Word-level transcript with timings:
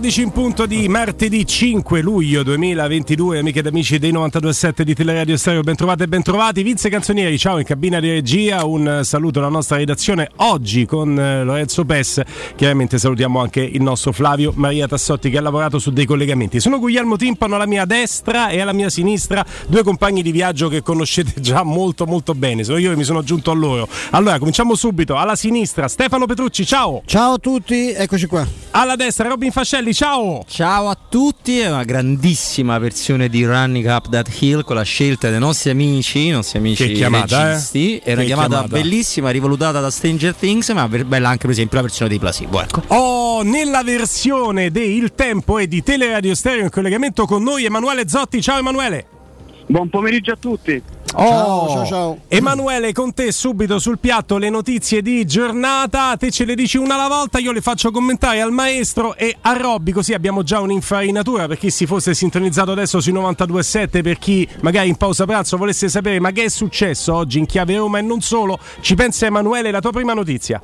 Le 0.00 0.06
14 0.06 0.22
in 0.22 0.30
punto 0.30 0.64
di 0.64 0.88
martedì 0.88 1.46
5 1.46 2.00
luglio 2.00 2.42
2022, 2.42 3.40
amiche 3.40 3.58
ed 3.58 3.66
amici 3.66 3.98
dei 3.98 4.12
92.7 4.12 4.80
di 4.80 4.94
Teleradio 4.94 5.36
Stereo, 5.36 5.60
bentrovate 5.60 6.04
e 6.04 6.08
bentrovati. 6.08 6.62
Vince 6.62 6.88
Canzonieri, 6.88 7.36
ciao 7.36 7.58
in 7.58 7.64
cabina 7.64 8.00
di 8.00 8.08
regia, 8.08 8.64
un 8.64 9.02
saluto 9.04 9.40
alla 9.40 9.50
nostra 9.50 9.76
redazione 9.76 10.30
oggi 10.36 10.86
con 10.86 11.18
eh, 11.18 11.44
Lorenzo 11.44 11.84
Pes. 11.84 12.22
Chiaramente 12.56 12.96
salutiamo 12.96 13.40
anche 13.40 13.60
il 13.60 13.82
nostro 13.82 14.12
Flavio 14.12 14.54
Maria 14.56 14.88
Tassotti 14.88 15.28
che 15.28 15.36
ha 15.36 15.42
lavorato 15.42 15.78
su 15.78 15.92
dei 15.92 16.06
collegamenti. 16.06 16.60
Sono 16.60 16.78
Guglielmo 16.78 17.16
Timpano 17.16 17.56
alla 17.56 17.66
mia 17.66 17.84
destra 17.84 18.48
e 18.48 18.58
alla 18.58 18.72
mia 18.72 18.88
sinistra, 18.88 19.44
due 19.66 19.82
compagni 19.82 20.22
di 20.22 20.32
viaggio 20.32 20.68
che 20.68 20.80
conoscete 20.80 21.42
già 21.42 21.62
molto 21.62 22.06
molto 22.06 22.32
bene. 22.34 22.64
Sono 22.64 22.78
io 22.78 22.88
che 22.88 22.96
mi 22.96 23.04
sono 23.04 23.18
aggiunto 23.18 23.50
a 23.50 23.54
loro. 23.54 23.86
Allora, 24.12 24.38
cominciamo 24.38 24.74
subito. 24.76 25.16
Alla 25.16 25.36
sinistra 25.36 25.88
Stefano 25.88 26.24
Petrucci, 26.24 26.64
ciao. 26.64 27.02
Ciao 27.04 27.34
a 27.34 27.38
tutti, 27.38 27.92
eccoci 27.92 28.24
qua. 28.24 28.59
Alla 28.80 28.96
destra 28.96 29.28
Robin 29.28 29.50
Fascelli, 29.50 29.92
ciao! 29.92 30.42
Ciao 30.48 30.88
a 30.88 30.96
tutti, 30.96 31.58
è 31.58 31.70
una 31.70 31.84
grandissima 31.84 32.78
versione 32.78 33.28
di 33.28 33.44
Running 33.44 33.84
Up 33.84 34.08
That 34.08 34.34
Hill 34.40 34.64
con 34.64 34.76
la 34.76 34.84
scelta 34.84 35.28
dei 35.28 35.38
nostri 35.38 35.68
amici, 35.68 36.28
i 36.28 36.30
nostri 36.30 36.60
amici 36.60 36.86
che 36.86 36.92
chiamata, 36.94 37.48
registi. 37.50 37.98
Eh? 37.98 38.02
È 38.02 38.12
una 38.12 38.20
che 38.22 38.26
chiamata, 38.28 38.48
chiamata 38.48 38.68
bellissima, 38.68 39.28
rivolutata 39.28 39.80
da 39.80 39.90
Stranger 39.90 40.34
Things, 40.34 40.70
ma 40.70 40.88
bella 40.88 41.28
anche 41.28 41.42
per 41.42 41.50
esempio 41.50 41.76
la 41.76 41.82
versione 41.82 42.08
dei 42.08 42.18
Placebo. 42.18 42.62
Ecco. 42.62 42.82
Oh, 42.86 43.42
nella 43.42 43.82
versione 43.82 44.70
di 44.70 44.96
Il 44.96 45.12
Tempo 45.14 45.58
e 45.58 45.68
di 45.68 45.82
Teleradio 45.82 46.34
Stereo 46.34 46.62
in 46.62 46.70
collegamento 46.70 47.26
con 47.26 47.42
noi 47.42 47.66
Emanuele 47.66 48.08
Zotti. 48.08 48.40
Ciao 48.40 48.60
Emanuele! 48.60 49.04
Buon 49.66 49.90
pomeriggio 49.90 50.32
a 50.32 50.36
tutti. 50.36 50.82
Oh, 51.12 51.26
ciao, 51.26 51.68
ciao, 51.68 51.86
ciao. 51.86 52.18
Emanuele, 52.28 52.92
con 52.92 53.12
te 53.12 53.32
subito 53.32 53.80
sul 53.80 53.98
piatto 53.98 54.38
le 54.38 54.48
notizie 54.48 55.02
di 55.02 55.24
giornata. 55.24 56.16
Te 56.16 56.30
ce 56.30 56.44
le 56.44 56.54
dici 56.54 56.76
una 56.76 56.94
alla 56.94 57.08
volta, 57.08 57.38
io 57.38 57.50
le 57.50 57.60
faccio 57.60 57.90
commentare 57.90 58.40
al 58.40 58.52
maestro 58.52 59.16
e 59.16 59.36
a 59.40 59.52
Robby, 59.54 59.90
così 59.90 60.14
abbiamo 60.14 60.44
già 60.44 60.60
un'infarinatura 60.60 61.48
per 61.48 61.58
chi 61.58 61.70
si 61.70 61.86
fosse 61.86 62.14
sintonizzato 62.14 62.70
adesso 62.70 63.00
sui 63.00 63.12
92.7, 63.12 64.02
per 64.02 64.18
chi 64.18 64.46
magari 64.60 64.88
in 64.88 64.96
pausa 64.96 65.24
pranzo 65.26 65.56
volesse 65.56 65.88
sapere 65.88 66.20
ma 66.20 66.30
che 66.30 66.44
è 66.44 66.48
successo 66.48 67.12
oggi 67.12 67.38
in 67.38 67.46
chiave 67.46 67.76
Roma 67.76 67.98
e 67.98 68.02
non 68.02 68.20
solo. 68.20 68.58
Ci 68.80 68.94
pensa 68.94 69.26
Emanuele, 69.26 69.72
la 69.72 69.80
tua 69.80 69.90
prima 69.90 70.14
notizia. 70.14 70.62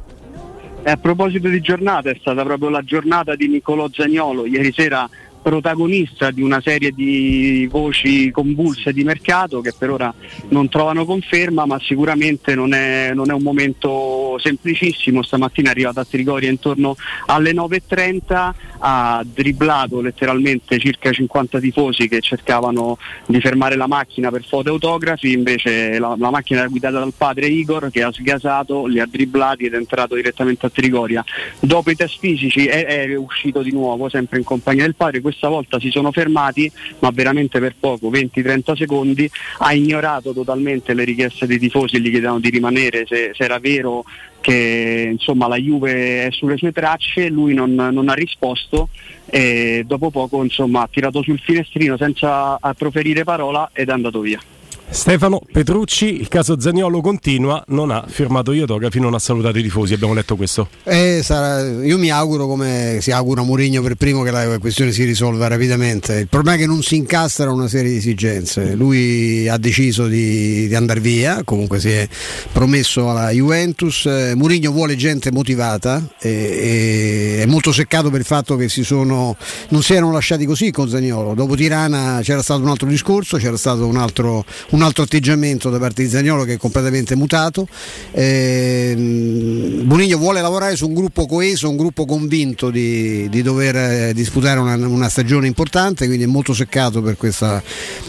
E 0.83 0.91
a 0.91 0.97
proposito 0.97 1.49
di 1.49 1.61
giornata, 1.61 2.11
è 2.11 2.17
stata 2.21 2.45
proprio 2.45 2.69
la 2.69 2.83
giornata 2.83 3.35
di 3.35 3.49
Niccolò 3.49 3.89
Zagnolo. 3.91 4.47
Ieri 4.47 4.73
sera 4.73 5.09
protagonista 5.47 6.33
di 6.33 6.43
una 6.43 6.61
serie 6.61 6.91
di 6.91 7.69
voci 7.71 8.33
convulse 8.33 8.93
di 8.93 9.05
mercato 9.05 9.61
che 9.61 9.73
per 9.79 9.91
ora 9.91 10.13
non 10.49 10.69
trovano 10.69 11.05
conferma, 11.05 11.67
ma 11.67 11.79
sicuramente 11.79 12.57
non 12.57 12.75
è, 12.75 13.13
non 13.15 13.31
è 13.31 13.33
un 13.33 13.43
momento 13.43 14.37
semplicissimo. 14.41 15.23
Stamattina 15.23 15.69
è 15.69 15.71
arrivato 15.71 16.01
a 16.01 16.05
Trigoria 16.05 16.51
intorno 16.51 16.97
alle 17.27 17.53
9.30, 17.53 18.53
ha 18.79 19.25
dribblato 19.25 20.01
letteralmente 20.01 20.81
circa 20.81 21.13
50 21.13 21.61
tifosi 21.61 22.09
che 22.09 22.21
cercavano 22.21 22.99
di 23.27 23.39
fermare 23.39 23.77
la 23.77 23.87
macchina 23.87 24.33
per 24.33 24.43
foto 24.43 24.71
autografi, 24.71 25.31
invece 25.31 26.01
la, 26.01 26.17
la 26.19 26.31
macchina 26.31 26.59
era 26.59 26.69
guidata 26.69 26.99
dal 26.99 27.15
padre 27.17 27.47
Igor 27.47 27.93
che 27.93 28.03
ha 28.03 28.11
sgasato, 28.11 28.87
li 28.87 28.99
ha 28.99 29.07
dribblati 29.07 29.67
ed 29.67 29.75
è 29.75 29.77
entrato 29.77 30.17
direttamente 30.17 30.67
a 30.67 30.71
Trigoria. 30.71 31.25
Dopo 31.61 31.89
i 31.93 31.95
test 31.95 32.19
fisici 32.19 32.67
è, 32.67 32.85
è 32.85 33.15
uscito 33.15 33.63
di 33.63 33.71
nuovo, 33.71 34.09
sempre 34.09 34.39
in 34.39 34.45
compagnia 34.45 34.83
del 34.83 34.97
padre, 34.97 35.21
questa 35.37 35.49
volta 35.49 35.79
si 35.79 35.91
sono 35.91 36.11
fermati, 36.11 36.71
ma 37.01 37.11
veramente 37.13 37.61
per 37.61 37.75
poco, 37.79 38.11
20-30 38.11 38.75
secondi, 38.75 39.31
ha 39.59 39.75
ignorato 39.75 40.33
totalmente 40.33 40.95
le 40.95 41.05
richieste 41.05 41.47
dei 41.47 41.59
tifosi, 41.59 42.01
gli 42.01 42.11
chiedevano 42.11 42.41
di 42.41 42.49
rimanere 42.49 43.05
se, 43.07 43.33
se 43.35 43.45
era 43.45 43.59
vero 43.59 44.05
che 44.41 45.09
insomma, 45.13 45.47
la 45.47 45.57
Juve 45.57 46.27
è 46.27 46.29
sulle 46.31 46.57
sue 46.57 46.73
tracce, 46.73 47.29
lui 47.29 47.53
non, 47.53 47.75
non 47.75 48.09
ha 48.09 48.15
risposto 48.15 48.89
e 49.27 49.85
dopo 49.87 50.11
poco 50.11 50.43
insomma, 50.43 50.83
ha 50.83 50.89
tirato 50.91 51.23
sul 51.23 51.39
finestrino 51.39 51.97
senza 51.97 52.59
proferire 52.77 53.25
parola 53.25 53.71
ed 53.73 53.89
è 53.89 53.93
andato 53.93 54.21
via. 54.21 54.41
Stefano 54.89 55.43
Petrucci, 55.51 56.21
il 56.21 56.29
caso 56.29 56.59
Zagnolo 56.61 57.01
continua, 57.01 57.63
non 57.69 57.91
ha 57.91 58.05
firmato 58.07 58.55
gli 58.55 58.61
autografi, 58.61 59.01
non 59.01 59.15
ha 59.15 59.19
salutato 59.19 59.59
i 59.59 59.63
tifosi, 59.63 59.95
abbiamo 59.95 60.15
letto 60.15 60.37
questo. 60.37 60.69
Eh, 60.85 61.21
sarà, 61.23 61.61
io 61.83 61.99
mi 61.99 62.11
auguro 62.11 62.47
come 62.47 62.99
si 63.01 63.11
augura 63.11 63.43
Mourinho 63.43 63.83
per 63.83 63.97
primo 63.97 64.23
che 64.23 64.31
la 64.31 64.59
questione 64.59 64.93
si 64.93 65.05
risolva 65.05 65.49
rapidamente. 65.49 66.15
Il 66.15 66.29
problema 66.29 66.57
è 66.57 66.61
che 66.61 66.67
non 66.67 66.83
si 66.83 66.97
incastrano 66.97 67.53
una 67.55 67.69
serie 67.69 67.91
di 67.91 67.97
esigenze. 67.97 68.75
Lui 68.75 69.49
ha 69.49 69.59
deciso 69.59 70.07
di, 70.07 70.67
di 70.69 70.75
andare 70.75 71.01
via, 71.01 71.43
comunque 71.45 71.81
si 71.81 71.91
è 71.91 72.09
promesso 72.53 73.11
alla 73.11 73.31
Juventus. 73.31 74.07
Eh, 74.07 74.35
Mourinho 74.35 74.71
vuole 74.71 74.97
gente 74.97 75.31
motivata 75.33 76.03
e, 76.21 76.31
e 76.31 77.43
è 77.43 77.47
molto 77.47 77.73
seccato 77.73 78.09
per 78.11 78.21
il 78.21 78.27
fatto 78.27 78.57
che 78.57 78.69
si 78.69 78.85
sono, 78.85 79.37
non 79.71 79.83
si 79.83 79.95
erano 79.95 80.13
lasciati 80.13 80.47
così 80.47 80.71
con 80.71 80.89
Zagnolo. 80.89 81.35
Dopo 81.35 81.55
Tirana 81.55 82.21
c'era 82.23 82.43
stato 82.43 82.63
un 82.63 82.69
altro 82.69 82.89
discorso, 82.89 83.37
c'era 83.37 83.57
stato 83.57 83.87
un 83.87 83.97
altro 83.97 84.45
un 84.77 84.83
altro 84.83 85.05
atteggiamento 85.05 85.71
da 85.71 85.79
parte 85.79 86.03
di 86.03 86.09
Zagnolo 86.11 86.45
che 86.45 86.55
è 86.55 86.57
completamente 86.59 87.17
mutato. 87.17 87.67
Eh, 88.13 88.95
Bonigno 89.85 90.19
vuole 90.19 90.43
lavorare 90.43 90.77
su 90.77 90.87
un 90.87 90.93
gruppo 90.93 91.27
coeso, 91.27 91.71
un 91.71 91.77
gruppo 91.77 92.05
convinto 92.05 92.69
di, 92.69 93.27
di 93.31 93.41
dover 93.41 93.77
eh, 93.77 94.13
disputare 94.15 94.61
una, 94.61 94.75
una, 94.75 95.09
stagione 95.09 95.47
importante, 95.47 96.05
quindi 96.07 96.25
è 96.25 96.27
molto 96.27 96.53
seccato 96.53 97.01
per 97.01 97.17
questa, 97.17 97.63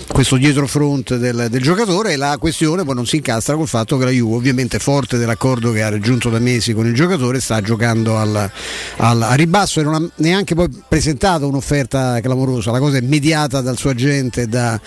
questo 0.08 0.36
dietrofront 0.36 1.16
del, 1.16 1.48
del, 1.50 1.62
giocatore 1.62 2.12
e 2.12 2.16
la 2.18 2.36
questione 2.38 2.84
poi 2.84 2.96
non 2.96 3.06
si 3.06 3.16
incastra 3.16 3.56
col 3.56 3.68
fatto 3.68 3.98
che 3.98 4.04
la 4.04 4.12
Juve, 4.12 4.36
ovviamente 4.36 4.78
forte 4.80 5.18
dell'accordo 5.18 5.72
che 5.72 5.82
ha 5.82 5.90
raggiunto 5.90 6.30
da 6.30 6.40
mesi 6.40 6.74
con 6.74 6.86
il 6.86 6.94
giocatore, 6.94 7.40
sta 7.40 7.62
giocando 7.62 8.18
al, 8.18 8.52
al, 8.98 9.22
a 9.22 9.34
ribasso 9.36 9.80
e 9.80 9.84
non 9.84 9.94
ha 9.94 10.10
neanche 10.16 10.54
poi 10.54 10.68
presentato 10.86 11.48
un'offerta 11.48 12.20
clamorosa, 12.20 12.72
la 12.72 12.80
cosa 12.80 12.98
è 12.98 13.02
mediata 13.02 13.62
dal 13.62 13.78
suo 13.78 13.92
agente 13.92 14.48
da, 14.48 14.80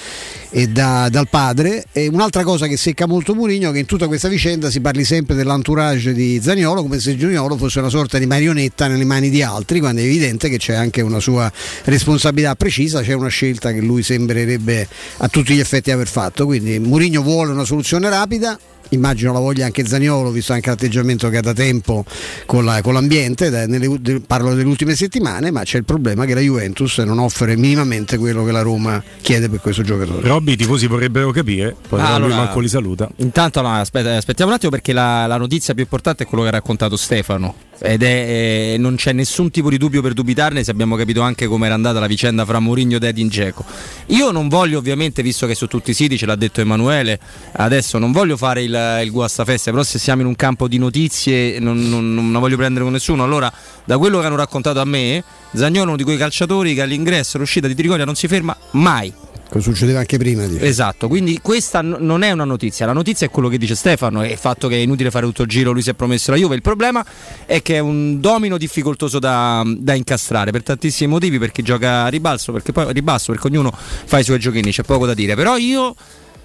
e 0.51 0.69
da, 0.69 1.09
dal 1.11 1.29
padre. 1.29 1.85
E 1.93 2.09
un'altra 2.09 2.43
cosa 2.43 2.67
che 2.67 2.77
secca 2.77 3.07
molto 3.07 3.35
Mourinho 3.35 3.71
è 3.71 3.73
che 3.73 3.79
in 3.79 3.87
tutta 3.87 4.07
questa 4.07 4.29
vicenda 4.29 4.71
si 4.71 4.81
parli 4.81 5.05
sempre 5.05 5.35
dell'entourage 5.35 6.13
di 6.13 6.41
Zagnolo 6.43 6.83
come 6.83 7.01
se 7.01 7.17
Zagnolo 7.19 7.57
fosse 7.57 7.79
una 7.79 7.89
sorta 7.89 8.19
di 8.19 8.27
marionetta 8.27 8.87
nelle 8.87 9.05
mani 9.05 9.31
di 9.31 9.43
altri, 9.43 9.81
quando 9.81 10.01
è 10.01 10.05
evidente 10.05 10.49
che 10.49 10.59
c'è 10.59 10.75
anche 10.75 11.01
una 11.01 11.21
sua 11.21 11.51
responsabilità 11.85 12.55
precisa, 12.55 13.03
c'è 13.03 13.13
una 13.13 13.29
scelta 13.29 13.73
che 13.73 13.81
lui 13.81 14.03
sembrerebbe 14.03 14.87
a 15.19 15.29
tutti 15.29 15.55
gli 15.55 15.61
effetti 15.61 15.91
aver 15.91 16.09
fatto. 16.09 16.47
Quindi 16.47 16.79
Mourinho 16.79 17.23
vuole 17.23 17.53
una 17.53 17.65
soluzione 17.65 18.09
rapida, 18.09 18.59
immagino 18.91 19.33
la 19.33 19.39
voglia 19.39 19.67
anche 19.67 19.87
Zaniolo, 19.87 20.31
visto 20.31 20.53
anche 20.53 20.69
l'atteggiamento 20.69 21.29
che 21.29 21.39
ha 21.39 21.41
da 21.41 21.53
tempo 21.53 22.05
con, 22.47 22.65
la, 22.65 22.81
con 22.83 22.95
l'ambiente, 22.95 23.51
da, 23.51 23.67
nelle, 23.67 23.97
de, 24.01 24.21
parlo 24.21 24.55
delle 24.55 24.69
ultime 24.69 24.95
settimane, 24.95 25.51
ma 25.51 25.63
c'è 25.63 25.79
il 25.79 25.85
problema 25.85 26.25
che 26.25 26.35
la 26.35 26.41
Juventus 26.41 26.99
non 26.99 27.19
offre 27.19 27.57
minimamente 27.57 28.17
quello 28.19 28.45
che 28.45 28.53
la 28.53 28.63
Roma 28.63 29.03
chiede 29.21 29.49
per 29.49 29.61
questo 29.61 29.83
giocatore. 29.83 30.27
Robby, 30.27 30.53
i 30.53 30.57
tifosi 30.57 30.87
vorrebbero 30.87 31.31
capire, 31.31 31.75
poi 31.89 32.01
ah, 32.01 32.15
allora, 32.15 32.35
lui 32.35 32.37
manco 32.37 32.61
li 32.61 32.69
saluta. 32.69 33.09
Intanto 33.17 33.61
no, 33.61 33.73
aspetta, 33.73 34.17
aspettiamo 34.17 34.51
un 34.51 34.57
attimo 34.57 34.71
perché 34.71 34.93
la, 34.93 35.27
la 35.27 35.37
notizia 35.37 35.75
più 35.75 35.83
importante 35.83 36.25
è 36.25 36.27
quello 36.27 36.43
che 36.43 36.49
ha 36.51 36.53
raccontato 36.53 36.97
Stefano 36.97 37.69
ed 37.83 38.03
è, 38.03 38.75
eh, 38.75 38.77
non 38.79 38.97
c'è 38.97 39.13
nessun 39.13 39.51
tipo 39.51 39.71
di 39.71 39.79
dubbio 39.79 40.03
per 40.03 40.13
dubitarne 40.13 40.63
se 40.63 40.71
abbiamo 40.71 40.97
capito 40.97 41.23
anche 41.23 41.47
come 41.47 41.67
era 41.67 41.75
andata 41.75 41.99
la 41.99 42.07
vicenda 42.07 42.45
fra 42.45 42.59
Mourinho 42.61 42.97
ed 42.97 43.05
Edin 43.05 43.29
Dzeko. 43.29 43.65
Io 44.07 44.31
non 44.31 44.49
voglio 44.49 44.79
ovviamente, 44.79 45.23
visto 45.23 45.47
che 45.47 45.55
su 45.55 45.67
tutti 45.67 45.91
i 45.91 45.95
siti 45.95 46.19
ce 46.19 46.27
l'ha 46.27 46.37
detto 46.37 46.61
Emanuele, 46.61 47.19
adesso 47.53 47.99
non 47.99 48.13
voglio 48.13 48.37
fare 48.37 48.63
il, 48.63 48.73
il 49.03 49.11
guastafeste, 49.11 49.71
però 49.71 49.83
se 49.83 49.99
siamo 49.99 50.23
in 50.23 50.27
un 50.27 50.37
campo 50.37 50.69
di 50.69 50.79
notizie 50.79 51.59
non, 51.59 51.89
non, 51.89 52.15
non 52.15 52.33
la 52.33 52.39
voglio 52.39 52.57
prendere 52.57 52.85
con 52.85 52.93
nessuno. 52.93 53.23
Allora, 53.23 53.53
da 53.85 53.99
quello 53.99 54.21
che 54.21 54.27
hanno 54.27 54.37
raccontato 54.37 54.81
a 54.81 54.85
me, 54.85 55.23
Zagnolo 55.53 55.85
è 55.85 55.87
uno 55.89 55.97
di 55.97 56.05
quei 56.05 56.17
calciatori 56.17 56.75
che 56.75 56.83
all'ingresso 56.83 57.37
e 57.37 57.39
all'uscita 57.39 57.67
di 57.67 57.75
Trigoria 57.75 58.05
non 58.05 58.15
si 58.15 58.29
ferma 58.29 58.57
mai 58.73 59.13
Come 59.51 59.63
succedeva 59.65 59.99
anche 59.99 60.17
prima. 60.17 60.47
Dice. 60.47 60.65
Esatto, 60.65 61.09
quindi 61.09 61.41
questa 61.43 61.83
n- 61.83 61.97
non 61.99 62.23
è 62.23 62.31
una 62.31 62.45
notizia, 62.45 62.87
la 62.87 62.93
notizia 62.93 63.27
è 63.27 63.31
quello 63.31 63.49
che 63.49 63.59
dice 63.59 63.75
Stefano, 63.75 64.23
è 64.23 64.31
il 64.31 64.39
fatto 64.39 64.69
che 64.69 64.77
è 64.77 64.79
inutile 64.79 65.11
fare 65.11 65.27
tutto 65.27 65.43
il 65.43 65.49
giro, 65.49 65.73
lui 65.73 65.83
si 65.83 65.91
è 65.91 65.95
promesso 65.95 66.31
la 66.31 66.37
Juve, 66.37 66.55
il 66.55 66.63
problema 66.63 67.05
è 67.47 67.61
che 67.61 67.75
è 67.75 67.79
un 67.81 68.21
domino 68.21 68.57
difficoltoso 68.57 69.19
da, 69.19 69.65
da 69.67 69.95
incastrare 69.95 70.53
per 70.53 70.63
tantissimi 70.63 71.11
motivi, 71.11 71.41
perché 71.41 71.63
gioca 71.63 72.05
a 72.05 72.09
ribalzo, 72.09 72.53
perché 72.53 72.71
poi 72.71 72.93
ribasso, 72.93 73.33
perché 73.33 73.49
ognuno 73.49 73.73
fa 73.75 74.21
i 74.21 74.23
suoi 74.23 74.39
giochini, 74.39 74.71
c'è 74.71 74.85
poco 74.85 75.05
da 75.05 75.15
dire, 75.15 75.35
però 75.35 75.57
io 75.57 75.97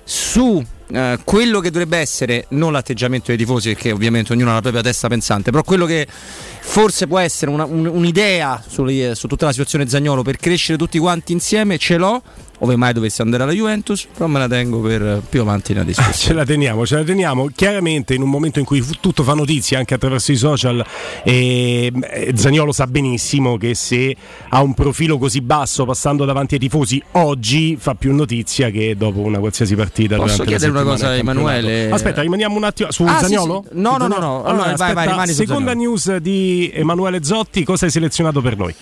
su 0.03 0.63
eh, 0.87 1.19
quello 1.23 1.59
che 1.59 1.71
dovrebbe 1.71 1.97
essere 1.97 2.45
non 2.49 2.71
l'atteggiamento 2.71 3.27
dei 3.27 3.37
tifosi 3.37 3.73
perché 3.73 3.91
ovviamente 3.91 4.33
ognuno 4.33 4.51
ha 4.51 4.53
la 4.55 4.61
propria 4.61 4.83
testa 4.83 5.07
pensante 5.07 5.51
però 5.51 5.63
quello 5.63 5.85
che 5.85 6.07
forse 6.07 7.07
può 7.07 7.19
essere 7.19 7.51
una, 7.51 7.65
un, 7.65 7.85
un'idea 7.85 8.63
su, 8.67 8.85
su 9.13 9.27
tutta 9.27 9.45
la 9.45 9.51
situazione 9.51 9.87
Zagnolo 9.87 10.21
per 10.21 10.37
crescere 10.37 10.77
tutti 10.77 10.99
quanti 10.99 11.33
insieme 11.33 11.77
ce 11.77 11.97
l'ho 11.97 12.21
ove 12.59 12.75
mai 12.75 12.93
dovesse 12.93 13.21
andare 13.21 13.43
alla 13.43 13.51
Juventus, 13.51 14.07
però 14.11 14.27
me 14.27 14.39
la 14.39 14.47
tengo 14.47 14.79
per 14.79 15.21
più 15.27 15.41
avanti 15.41 15.73
nella 15.73 15.85
discussione. 15.85 16.15
ce 16.15 16.33
la 16.33 16.45
teniamo, 16.45 16.85
ce 16.85 16.95
la 16.95 17.03
teniamo. 17.03 17.49
Chiaramente 17.53 18.13
in 18.13 18.21
un 18.21 18.29
momento 18.29 18.59
in 18.59 18.65
cui 18.65 18.83
tutto 18.99 19.23
fa 19.23 19.33
notizia 19.33 19.77
anche 19.77 19.93
attraverso 19.93 20.31
i 20.31 20.37
social, 20.37 20.85
e 21.23 21.91
Zagnolo 22.33 22.71
sa 22.71 22.87
benissimo 22.87 23.57
che 23.57 23.75
se 23.75 24.15
ha 24.49 24.61
un 24.61 24.73
profilo 24.73 25.17
così 25.17 25.41
basso 25.41 25.85
passando 25.85 26.25
davanti 26.25 26.55
ai 26.55 26.59
tifosi 26.59 27.01
oggi 27.13 27.77
fa 27.79 27.95
più 27.95 28.13
notizia 28.13 28.69
che 28.69 28.95
dopo 28.97 29.19
una 29.19 29.39
qualsiasi 29.39 29.75
partita. 29.75 30.15
Posso 30.15 30.43
chiedere 30.43 30.71
una 30.75 30.83
cosa 30.83 31.15
Emanuele? 31.15 31.89
Aspetta, 31.91 32.21
rimaniamo 32.21 32.55
un 32.55 32.63
attimo 32.63 32.91
su 32.91 33.03
ah, 33.03 33.19
Zagnolo? 33.19 33.63
Sì, 33.63 33.75
sì. 33.75 33.81
No, 33.81 33.97
no, 33.97 34.07
no, 34.07 34.17
no. 34.17 34.43
Allora, 34.43 34.63
allora 34.63 34.75
vai, 34.75 34.93
vai, 34.93 35.07
rimani 35.07 35.33
Seconda 35.33 35.73
news 35.73 36.15
di 36.17 36.71
Emanuele 36.73 37.23
Zotti, 37.23 37.63
cosa 37.63 37.85
hai 37.85 37.91
selezionato 37.91 38.41
per 38.41 38.57
noi? 38.57 38.75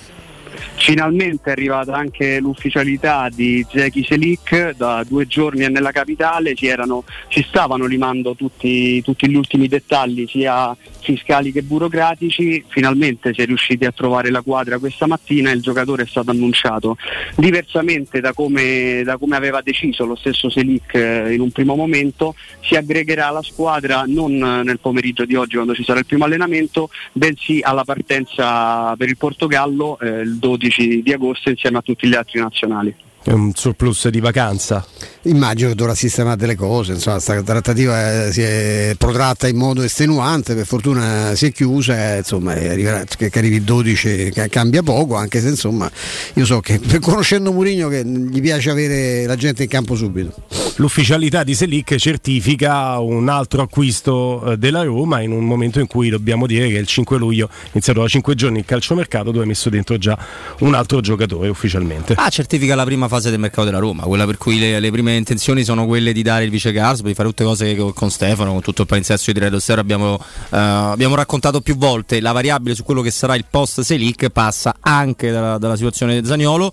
Finalmente 0.76 1.50
è 1.50 1.52
arrivata 1.52 1.94
anche 1.94 2.40
l'ufficialità 2.40 3.30
di 3.34 3.66
Zeki 3.70 4.04
Selik, 4.04 4.76
da 4.76 5.04
due 5.08 5.28
giorni 5.28 5.64
è 5.64 5.70
nella 5.70 5.92
capitale, 5.92 6.56
si, 6.56 6.68
erano, 6.68 7.04
si 7.30 7.44
stavano 7.48 7.86
limando 7.86 8.36
tutti, 8.36 9.02
tutti 9.02 9.30
gli 9.30 9.36
ultimi 9.36 9.68
dettagli 9.68 10.26
sia 10.28 10.76
fiscali 11.00 11.52
che 11.52 11.64
burocratici, 11.64 12.64
finalmente 12.68 13.34
si 13.34 13.42
è 13.42 13.46
riusciti 13.46 13.86
a 13.86 13.92
trovare 13.92 14.30
la 14.30 14.42
quadra 14.42 14.80
questa 14.80 15.06
mattina 15.06 15.52
e 15.52 15.54
il 15.54 15.62
giocatore 15.62 16.04
è 16.04 16.08
stato 16.08 16.32
annunciato. 16.32 16.98
Diversamente 17.36 18.20
da 18.20 18.34
come, 18.34 19.02
da 19.04 19.18
come 19.18 19.36
aveva 19.36 19.62
deciso 19.62 20.06
lo 20.06 20.16
stesso 20.16 20.50
Selic 20.50 20.94
eh, 20.96 21.34
in 21.34 21.42
un 21.42 21.52
primo 21.52 21.76
momento, 21.76 22.36
si 22.62 22.76
aggregherà 22.76 23.28
alla 23.28 23.44
squadra 23.44 24.04
non 24.08 24.32
nel 24.34 24.80
pomeriggio 24.80 25.26
di 25.26 25.36
oggi 25.36 25.56
quando 25.56 25.76
ci 25.76 25.84
sarà 25.84 26.00
il 26.00 26.06
primo 26.06 26.26
allenamento, 26.26 26.90
bensì 27.12 27.60
alla 27.62 27.84
partenza 27.84 28.96
per 28.96 29.10
il 29.10 29.18
Portogallo 29.18 30.00
eh, 30.00 30.22
il 30.22 30.38
12 30.38 30.63
di 30.68 31.14
agosto 31.14 31.50
insieme 31.50 31.78
a 31.78 31.82
tutti 31.82 32.08
gli 32.08 32.16
altri 32.16 32.40
nazionali. 32.40 32.96
È 33.24 33.32
un 33.32 33.54
surplus 33.54 34.10
di 34.10 34.20
vacanza. 34.20 34.86
Immagino 35.26 35.70
che 35.70 35.76
dovrà 35.76 35.96
sistemare 35.96 36.36
delle 36.36 36.56
cose, 36.56 36.92
insomma, 36.94 37.16
questa 37.16 37.42
trattativa 37.44 38.30
si 38.30 38.42
è 38.42 38.94
protratta 38.98 39.48
in 39.48 39.56
modo 39.56 39.82
estenuante, 39.82 40.54
per 40.54 40.66
fortuna 40.66 41.34
si 41.34 41.46
è 41.46 41.52
chiusa, 41.54 42.18
insomma, 42.18 42.52
arriverà, 42.52 43.06
che, 43.06 43.32
arrivi 43.34 43.56
il 43.56 43.62
12 43.62 44.34
cambia 44.50 44.84
poco, 44.84 45.16
anche 45.16 45.40
se 45.40 45.48
insomma 45.48 45.90
io 46.34 46.46
so 46.46 46.60
che 46.60 46.78
conoscendo 47.00 47.54
Mourinho 47.54 47.88
che 47.88 48.04
gli 48.06 48.42
piace 48.42 48.70
avere 48.70 49.26
la 49.26 49.38
gente 49.38 49.64
in 49.64 49.70
campo 49.70 49.96
subito. 49.96 50.34
L'ufficialità 50.78 51.44
di 51.44 51.56
Selic 51.56 51.96
certifica 51.96 53.00
un 53.00 53.30
altro 53.30 53.62
acquisto 53.62 54.44
eh, 54.52 54.58
della 54.58 54.84
Roma 54.84 55.22
in 55.22 55.32
un 55.32 55.46
momento 55.46 55.80
in 55.80 55.88
cui 55.88 56.10
dobbiamo 56.10 56.48
dire 56.48 56.68
che 56.68 56.78
il 56.78 56.88
5 56.88 57.18
luglio, 57.18 57.48
iniziato 57.72 58.02
da 58.02 58.08
5 58.08 58.36
giorni 58.36 58.60
il 58.60 58.66
calciomercato, 58.66 59.32
dove 59.32 59.46
ha 59.46 59.48
messo 59.48 59.70
dentro 59.70 59.98
già 59.98 60.18
un 60.60 60.74
altro 60.74 61.00
giocatore 61.00 61.48
ufficialmente. 61.48 62.16
Ah, 62.18 62.28
certifica 62.30 62.76
la 62.76 62.84
prima 62.84 63.08
fase 63.08 63.30
del 63.30 63.40
mercato 63.40 63.66
della 63.66 63.80
Roma, 63.80 64.04
quella 64.04 64.26
per 64.26 64.38
cui 64.38 64.60
le, 64.60 64.80
le 64.82 64.92
prime 64.92 65.13
intenzioni 65.16 65.64
sono 65.64 65.86
quelle 65.86 66.14
di 66.14 66.22
dare 66.22 66.44
il 66.44 66.50
vice 66.50 66.72
Garsbo, 66.72 67.08
di 67.08 67.14
fare 67.14 67.28
tutte 67.30 67.44
cose 67.44 67.74
che 67.74 67.92
con 67.94 68.10
Stefano, 68.10 68.52
con 68.52 68.62
tutto 68.62 68.82
il 68.82 68.88
palinsesto 68.88 69.32
di 69.32 69.40
Redo 69.40 69.60
Stero 69.60 69.82
abbiamo, 69.82 70.14
uh, 70.16 70.20
abbiamo, 70.50 71.16
raccontato 71.16 71.62
più 71.62 71.78
volte. 71.78 72.22
La 72.22 72.32
variabile 72.32 72.76
su 72.76 72.84
quello 72.84 73.02
che 73.02 73.12
sarà 73.12 73.36
il 73.36 73.46
post 73.50 73.82
Selic 73.82 74.30
passa 74.30 74.76
anche 74.80 75.32
dalla, 75.32 75.58
dalla 75.58 75.76
situazione 75.76 76.24
Zaniolo 76.24 76.72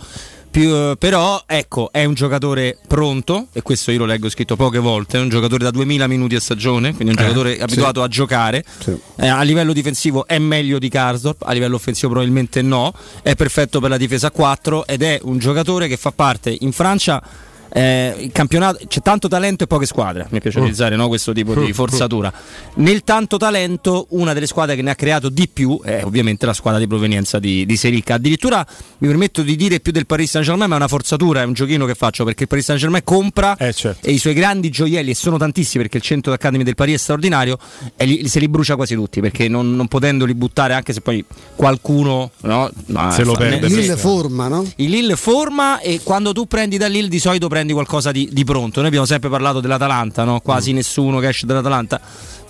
più, 0.50 0.96
però 0.96 1.44
ecco, 1.46 1.90
è 1.92 2.04
un 2.04 2.14
giocatore 2.14 2.76
pronto, 2.86 3.46
e 3.52 3.62
questo 3.62 3.92
io 3.92 3.98
lo 3.98 4.04
leggo 4.04 4.28
scritto 4.28 4.56
poche 4.56 4.80
volte, 4.80 5.16
è 5.16 5.20
un 5.20 5.28
giocatore 5.28 5.62
da 5.62 5.70
2000 5.70 6.06
minuti 6.08 6.34
a 6.34 6.40
stagione, 6.40 6.92
quindi 6.92 7.14
un 7.14 7.20
eh, 7.20 7.22
giocatore 7.22 7.58
abituato 7.60 8.00
sì. 8.00 8.06
a 8.06 8.08
giocare. 8.08 8.64
Sì. 8.80 8.98
Eh, 9.16 9.28
a 9.28 9.42
livello 9.42 9.72
difensivo 9.72 10.26
è 10.26 10.38
meglio 10.38 10.80
di 10.80 10.88
Karsdorp, 10.88 11.42
a 11.42 11.52
livello 11.52 11.76
offensivo 11.76 12.10
probabilmente 12.10 12.62
no, 12.62 12.92
è 13.22 13.36
perfetto 13.36 13.78
per 13.78 13.90
la 13.90 13.96
difesa 13.96 14.26
a 14.26 14.30
4 14.32 14.86
ed 14.86 15.02
è 15.02 15.20
un 15.22 15.38
giocatore 15.38 15.86
che 15.86 15.96
fa 15.96 16.10
parte 16.10 16.54
in 16.58 16.72
Francia 16.72 17.22
eh, 17.72 18.14
il 18.18 18.32
campionato 18.32 18.80
c'è 18.86 19.00
tanto 19.00 19.28
talento 19.28 19.64
e 19.64 19.66
poche 19.66 19.86
squadre. 19.86 20.26
Mi 20.30 20.40
piace 20.40 20.58
mm. 20.58 20.62
utilizzare 20.62 20.96
no, 20.96 21.08
questo 21.08 21.32
tipo 21.32 21.54
di 21.54 21.68
mm. 21.68 21.72
forzatura. 21.72 22.32
Nel 22.74 23.04
tanto 23.04 23.36
talento, 23.36 24.06
una 24.10 24.32
delle 24.32 24.46
squadre 24.46 24.76
che 24.76 24.82
ne 24.82 24.90
ha 24.90 24.94
creato 24.94 25.28
di 25.28 25.48
più 25.48 25.80
è 25.82 26.02
ovviamente 26.04 26.46
la 26.46 26.52
squadra 26.52 26.78
di 26.78 26.86
provenienza 26.86 27.38
di, 27.38 27.66
di 27.66 27.76
Serica. 27.76 28.14
Addirittura 28.14 28.66
mi 28.98 29.08
permetto 29.08 29.42
di 29.42 29.56
dire 29.56 29.80
più 29.80 29.92
del 29.92 30.06
Paris 30.06 30.30
Saint 30.30 30.46
Germain, 30.46 30.68
ma 30.68 30.76
è 30.76 30.78
una 30.78 30.88
forzatura, 30.88 31.42
è 31.42 31.44
un 31.44 31.52
giochino 31.52 31.86
che 31.86 31.94
faccio 31.94 32.24
perché 32.24 32.42
il 32.42 32.48
Paris 32.48 32.64
Saint 32.64 32.80
Germain 32.80 33.04
compra 33.04 33.56
eh, 33.56 33.72
certo. 33.72 34.06
e 34.06 34.12
i 34.12 34.18
suoi 34.18 34.34
grandi 34.34 34.70
gioielli, 34.70 35.10
e 35.10 35.14
sono 35.14 35.36
tantissimi 35.38 35.82
perché 35.82 35.98
il 35.98 36.02
centro 36.02 36.30
d'academy 36.30 36.64
del 36.64 36.74
Paris 36.74 36.94
è 36.94 36.98
straordinario, 36.98 37.58
e 37.96 38.04
li, 38.04 38.28
se 38.28 38.40
li 38.40 38.48
brucia 38.48 38.76
quasi 38.76 38.94
tutti 38.94 39.20
perché 39.20 39.48
non, 39.48 39.74
non 39.74 39.88
potendoli 39.88 40.34
buttare, 40.34 40.74
anche 40.74 40.92
se 40.92 41.00
poi 41.00 41.24
qualcuno 41.54 42.30
no, 42.42 42.70
no, 42.86 43.10
se 43.12 43.24
lo 43.24 43.32
perde. 43.32 43.66
Il 43.66 43.74
Lille 43.74 43.96
forma, 43.96 44.48
no? 44.48 44.66
Il 44.76 44.90
Lille 44.90 45.16
forma 45.16 45.80
e 45.80 46.00
quando 46.02 46.32
tu 46.32 46.46
prendi 46.46 46.78
da 46.78 46.86
Lille 46.86 47.08
di 47.08 47.18
solito 47.18 47.48
prendi 47.48 47.58
prendi 47.60 47.72
qualcosa 47.72 48.10
di, 48.10 48.28
di 48.32 48.44
pronto. 48.44 48.78
Noi 48.78 48.88
abbiamo 48.88 49.06
sempre 49.06 49.28
parlato 49.28 49.60
dell'Atalanta, 49.60 50.24
no? 50.24 50.40
quasi 50.40 50.72
mm. 50.72 50.76
nessuno 50.76 51.18
che 51.18 51.28
esce 51.28 51.46
dall'Atalanta. 51.46 52.00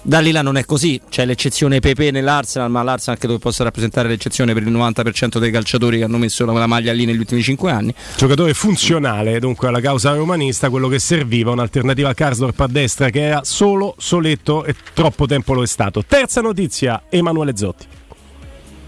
Da 0.02 0.18
lì 0.18 0.30
là 0.30 0.40
non 0.40 0.56
è 0.56 0.64
così, 0.64 0.98
c'è 1.10 1.26
l'eccezione 1.26 1.78
Pepe 1.80 2.10
nell'Arsenal, 2.10 2.70
ma 2.70 2.82
l'Arsenal 2.82 3.18
credo 3.18 3.34
che 3.34 3.40
possa 3.40 3.64
rappresentare 3.64 4.08
l'eccezione 4.08 4.54
per 4.54 4.62
il 4.62 4.72
90% 4.72 5.38
dei 5.38 5.50
calciatori 5.50 5.98
che 5.98 6.04
hanno 6.04 6.16
messo 6.16 6.46
la 6.46 6.66
maglia 6.66 6.92
lì 6.92 7.04
negli 7.04 7.18
ultimi 7.18 7.42
5 7.42 7.70
anni. 7.70 7.94
Giocatore 8.16 8.54
funzionale 8.54 9.38
dunque 9.40 9.68
alla 9.68 9.80
causa 9.80 10.14
romanista, 10.14 10.70
quello 10.70 10.88
che 10.88 10.98
serviva, 10.98 11.50
un'alternativa 11.50 12.08
a 12.08 12.14
Karsdorp 12.14 12.60
a 12.60 12.66
destra 12.66 13.10
che 13.10 13.20
era 13.20 13.40
solo 13.44 13.94
soletto 13.98 14.64
e 14.64 14.74
troppo 14.94 15.26
tempo 15.26 15.52
lo 15.52 15.62
è 15.62 15.66
stato. 15.66 16.02
Terza 16.06 16.40
notizia, 16.40 17.02
Emanuele 17.10 17.54
Zotti. 17.54 17.98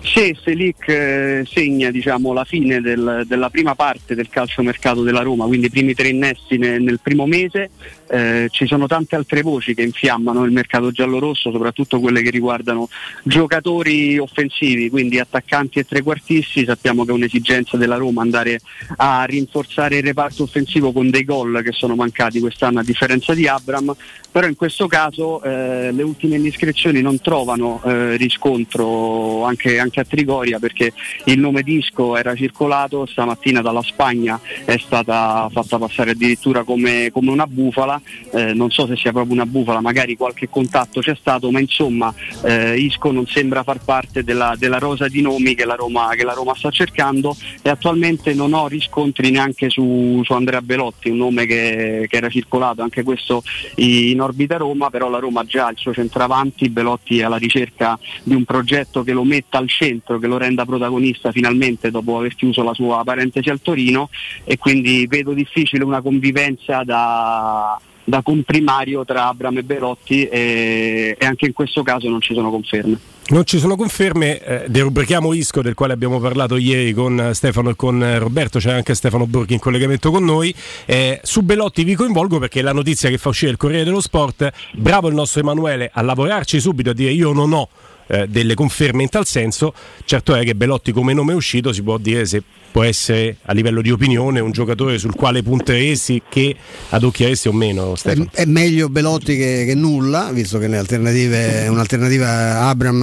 Se 0.02 0.36
Selic 0.42 0.88
eh, 0.88 1.44
segna 1.48 1.90
diciamo, 1.90 2.32
la 2.32 2.44
fine 2.44 2.80
del, 2.80 3.22
della 3.26 3.50
prima 3.50 3.74
parte 3.74 4.14
del 4.14 4.28
calciomercato 4.28 5.02
della 5.02 5.22
Roma, 5.22 5.46
quindi 5.46 5.66
i 5.66 5.70
primi 5.70 5.94
tre 5.94 6.08
innesti 6.08 6.58
nel, 6.58 6.82
nel 6.82 7.00
primo 7.00 7.26
mese, 7.26 7.70
eh, 8.12 8.48
ci 8.50 8.66
sono 8.66 8.86
tante 8.86 9.16
altre 9.16 9.40
voci 9.40 9.72
che 9.74 9.80
infiammano 9.80 10.44
il 10.44 10.52
mercato 10.52 10.90
giallo-rosso, 10.90 11.50
soprattutto 11.50 11.98
quelle 11.98 12.20
che 12.20 12.28
riguardano 12.28 12.90
giocatori 13.22 14.18
offensivi, 14.18 14.90
quindi 14.90 15.18
attaccanti 15.18 15.78
e 15.78 15.84
trequartisti. 15.84 16.66
Sappiamo 16.66 17.06
che 17.06 17.12
è 17.12 17.14
un'esigenza 17.14 17.78
della 17.78 17.96
Roma 17.96 18.20
andare 18.20 18.60
a 18.96 19.24
rinforzare 19.24 19.96
il 19.96 20.02
reparto 20.02 20.42
offensivo 20.42 20.92
con 20.92 21.08
dei 21.08 21.24
gol 21.24 21.62
che 21.64 21.72
sono 21.72 21.94
mancati 21.94 22.38
quest'anno 22.38 22.80
a 22.80 22.84
differenza 22.84 23.32
di 23.32 23.46
Abram, 23.46 23.96
però 24.30 24.46
in 24.46 24.56
questo 24.56 24.86
caso 24.86 25.42
eh, 25.42 25.90
le 25.90 26.02
ultime 26.02 26.36
indiscrezioni 26.36 27.00
non 27.00 27.18
trovano 27.18 27.80
eh, 27.82 28.16
riscontro 28.16 29.44
anche, 29.44 29.78
anche, 29.78 30.00
a 30.00 30.04
Trigoria 30.04 30.58
perché 30.58 30.92
il 31.24 31.38
nome 31.38 31.62
disco 31.62 32.16
era 32.16 32.34
circolato, 32.34 33.06
stamattina 33.06 33.62
dalla 33.62 33.82
Spagna 33.82 34.38
è 34.66 34.76
stata 34.76 35.48
fatta 35.50 35.78
passare 35.78 36.10
addirittura 36.10 36.62
come, 36.62 37.10
come 37.10 37.30
una 37.30 37.46
bufala 37.46 38.00
eh, 38.32 38.52
non 38.54 38.70
so 38.70 38.86
se 38.86 38.96
sia 38.96 39.12
proprio 39.12 39.34
una 39.34 39.46
bufala, 39.46 39.80
magari 39.80 40.16
qualche 40.16 40.48
contatto 40.48 41.00
c'è 41.00 41.14
stato, 41.14 41.50
ma 41.50 41.60
insomma 41.60 42.12
eh, 42.44 42.76
Isco 42.76 43.10
non 43.10 43.26
sembra 43.26 43.62
far 43.62 43.80
parte 43.84 44.24
della, 44.24 44.54
della 44.58 44.78
rosa 44.78 45.08
di 45.08 45.20
nomi 45.20 45.54
che 45.54 45.64
la, 45.64 45.74
Roma, 45.74 46.10
che 46.14 46.24
la, 46.24 46.32
Roma, 46.32 46.54
sta 46.54 46.70
cercando. 46.70 47.36
E 47.62 47.68
attualmente 47.68 48.34
non 48.34 48.52
ho 48.52 48.66
riscontri 48.68 49.30
neanche 49.30 49.70
su, 49.70 50.20
su 50.24 50.32
Andrea 50.32 50.62
Belotti, 50.62 51.10
un 51.10 51.18
nome 51.18 51.46
che, 51.46 52.06
che, 52.08 52.16
era 52.16 52.28
circolato 52.28 52.82
anche 52.82 53.02
questo 53.02 53.42
in 53.76 54.20
orbita 54.20 54.56
Roma, 54.56 54.90
però 54.90 55.08
la 55.08 55.18
Roma 55.18 55.44
già 55.44 55.70
il 55.70 55.76
suo 55.78 55.92
centravanti, 55.92 56.68
Belotti 56.68 57.18
è 57.18 57.24
alla 57.24 57.36
ricerca 57.36 57.98
di 58.22 58.34
un 58.34 58.44
progetto 58.44 59.02
che 59.02 59.12
lo 59.12 59.24
metta 59.24 59.58
al 59.58 59.68
centro, 59.68 60.18
che 60.18 60.26
lo 60.26 60.38
renda 60.38 60.64
protagonista 60.64 61.32
finalmente 61.32 61.90
dopo 61.90 62.18
aver 62.18 62.34
chiuso 62.34 62.62
la 62.62 62.74
sua 62.74 63.02
parentesi 63.04 63.50
al 63.50 63.60
Torino. 63.60 64.08
E 64.44 64.58
quindi 64.58 65.06
vedo 65.06 65.32
difficile 65.32 65.84
una 65.84 66.00
convivenza 66.00 66.82
da 66.84 67.80
da 68.04 68.22
comprimario 68.22 69.04
tra 69.04 69.28
Abram 69.28 69.56
e 69.58 69.62
Belotti 69.62 70.24
e, 70.24 71.16
e, 71.18 71.26
anche 71.26 71.46
in 71.46 71.52
questo 71.52 71.82
caso 71.82 72.08
non 72.08 72.20
ci 72.20 72.34
sono 72.34 72.50
conferme. 72.50 72.98
Non 73.28 73.44
ci 73.44 73.58
sono 73.58 73.76
conferme, 73.76 74.40
eh, 74.40 74.64
derubrichiamo 74.68 75.32
Isco 75.32 75.62
del 75.62 75.74
quale 75.74 75.92
abbiamo 75.92 76.18
parlato 76.18 76.56
ieri 76.56 76.92
con 76.92 77.30
Stefano 77.32 77.70
e 77.70 77.76
con 77.76 78.18
Roberto, 78.18 78.58
c'è 78.58 78.72
anche 78.72 78.94
Stefano 78.94 79.26
Borghi 79.26 79.54
in 79.54 79.60
collegamento 79.60 80.10
con 80.10 80.24
noi. 80.24 80.52
Eh, 80.84 81.20
su 81.22 81.42
Belotti 81.42 81.84
vi 81.84 81.94
coinvolgo 81.94 82.38
perché 82.38 82.62
la 82.62 82.72
notizia 82.72 83.08
che 83.08 83.18
fa 83.18 83.28
uscire 83.28 83.52
il 83.52 83.56
Corriere 83.56 83.84
dello 83.84 84.00
Sport, 84.00 84.50
bravo 84.72 85.08
il 85.08 85.14
nostro 85.14 85.40
Emanuele 85.40 85.90
a 85.92 86.02
lavorarci 86.02 86.60
subito, 86.60 86.90
a 86.90 86.94
dire 86.94 87.12
io 87.12 87.32
non 87.32 87.52
ho 87.52 87.68
eh, 88.08 88.26
delle 88.26 88.54
conferme 88.54 89.04
in 89.04 89.08
tal 89.08 89.24
senso, 89.24 89.72
certo 90.04 90.34
è 90.34 90.44
che 90.44 90.54
Belotti 90.54 90.92
come 90.92 91.14
nome 91.14 91.32
è 91.32 91.36
uscito 91.36 91.72
si 91.72 91.82
può 91.82 91.98
dire 91.98 92.26
se 92.26 92.42
può 92.72 92.82
essere 92.82 93.36
a 93.42 93.52
livello 93.52 93.82
di 93.82 93.90
opinione 93.90 94.40
un 94.40 94.50
giocatore 94.50 94.98
sul 94.98 95.14
quale 95.14 95.42
punteresti 95.42 96.22
che 96.28 96.56
adocchieresti 96.88 97.48
o 97.48 97.52
meno 97.52 97.94
Stefano? 97.94 98.30
È, 98.32 98.42
è 98.42 98.44
meglio 98.46 98.88
Belotti 98.88 99.36
che, 99.36 99.64
che, 99.66 99.74
nulla 99.74 100.30
visto 100.32 100.58
che 100.58 100.74
alternative, 100.74 101.68
un'alternativa 101.68 102.60
Abram 102.62 103.02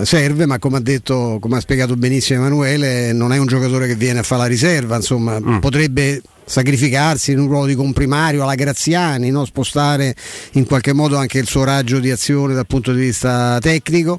eh, 0.00 0.04
serve 0.06 0.46
ma 0.46 0.58
come 0.58 0.78
ha 0.78 0.80
detto 0.80 1.36
come 1.40 1.58
ha 1.58 1.60
spiegato 1.60 1.94
benissimo 1.94 2.40
Emanuele 2.40 3.12
non 3.12 3.32
è 3.32 3.38
un 3.38 3.46
giocatore 3.46 3.86
che 3.86 3.94
viene 3.94 4.20
a 4.20 4.22
fare 4.22 4.42
la 4.42 4.48
riserva 4.48 4.96
insomma 4.96 5.38
mm. 5.38 5.58
potrebbe 5.58 6.22
sacrificarsi 6.44 7.32
in 7.32 7.38
un 7.38 7.46
ruolo 7.46 7.66
di 7.66 7.74
comprimario 7.74 8.42
alla 8.42 8.56
Graziani, 8.56 9.30
no? 9.30 9.44
spostare 9.44 10.14
in 10.52 10.66
qualche 10.66 10.92
modo 10.92 11.16
anche 11.16 11.38
il 11.38 11.46
suo 11.46 11.64
raggio 11.64 11.98
di 11.98 12.10
azione 12.10 12.52
dal 12.52 12.66
punto 12.66 12.92
di 12.92 13.00
vista 13.00 13.58
tecnico 13.60 14.18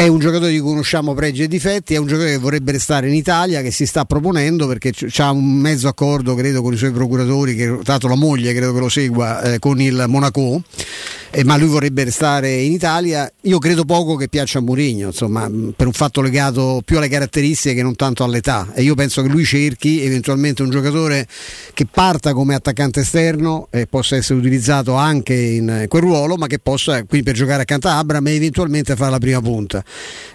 è 0.00 0.06
un 0.06 0.18
giocatore 0.18 0.50
di 0.50 0.60
cui 0.60 0.70
conosciamo 0.70 1.12
pregi 1.12 1.42
e 1.42 1.46
difetti, 1.46 1.92
è 1.92 1.98
un 1.98 2.06
giocatore 2.06 2.32
che 2.32 2.38
vorrebbe 2.38 2.72
restare 2.72 3.06
in 3.06 3.12
Italia, 3.12 3.60
che 3.60 3.70
si 3.70 3.84
sta 3.84 4.06
proponendo 4.06 4.66
perché 4.66 4.94
ha 5.18 5.30
un 5.30 5.44
mezzo 5.44 5.88
accordo, 5.88 6.34
credo, 6.34 6.62
con 6.62 6.72
i 6.72 6.78
suoi 6.78 6.90
procuratori, 6.90 7.54
che 7.54 7.66
tra 7.66 7.82
l'altro 7.84 8.08
la 8.08 8.14
moglie 8.14 8.54
credo 8.54 8.72
che 8.72 8.80
lo 8.80 8.88
segua, 8.88 9.42
eh, 9.42 9.58
con 9.58 9.78
il 9.78 10.06
Monaco 10.08 10.62
eh, 11.30 11.44
ma 11.44 11.56
lui 11.56 11.68
vorrebbe 11.68 12.04
restare 12.04 12.54
in 12.54 12.72
Italia. 12.72 13.30
Io 13.42 13.58
credo 13.58 13.84
poco 13.84 14.16
che 14.16 14.28
piaccia 14.28 14.58
a 14.58 14.62
Mourinho, 14.62 15.08
insomma, 15.08 15.48
per 15.76 15.86
un 15.86 15.92
fatto 15.92 16.20
legato 16.20 16.82
più 16.84 16.98
alle 16.98 17.08
caratteristiche 17.08 17.74
che 17.74 17.82
non 17.82 17.94
tanto 17.96 18.24
all'età. 18.24 18.72
E 18.74 18.82
io 18.82 18.94
penso 18.94 19.22
che 19.22 19.28
lui 19.28 19.44
cerchi 19.44 20.02
eventualmente 20.02 20.62
un 20.62 20.70
giocatore 20.70 21.26
che 21.72 21.86
parta 21.86 22.32
come 22.32 22.54
attaccante 22.54 23.00
esterno 23.00 23.68
e 23.70 23.86
possa 23.86 24.16
essere 24.16 24.38
utilizzato 24.38 24.94
anche 24.94 25.34
in 25.34 25.86
quel 25.88 26.02
ruolo, 26.02 26.36
ma 26.36 26.46
che 26.46 26.58
possa 26.58 27.04
quindi 27.04 27.22
per 27.22 27.34
giocare 27.36 27.62
accanto 27.62 27.88
a 27.88 27.98
Abram 27.98 28.26
e 28.26 28.34
eventualmente 28.34 28.96
fare 28.96 29.10
la 29.10 29.18
prima 29.18 29.40
punta. 29.40 29.84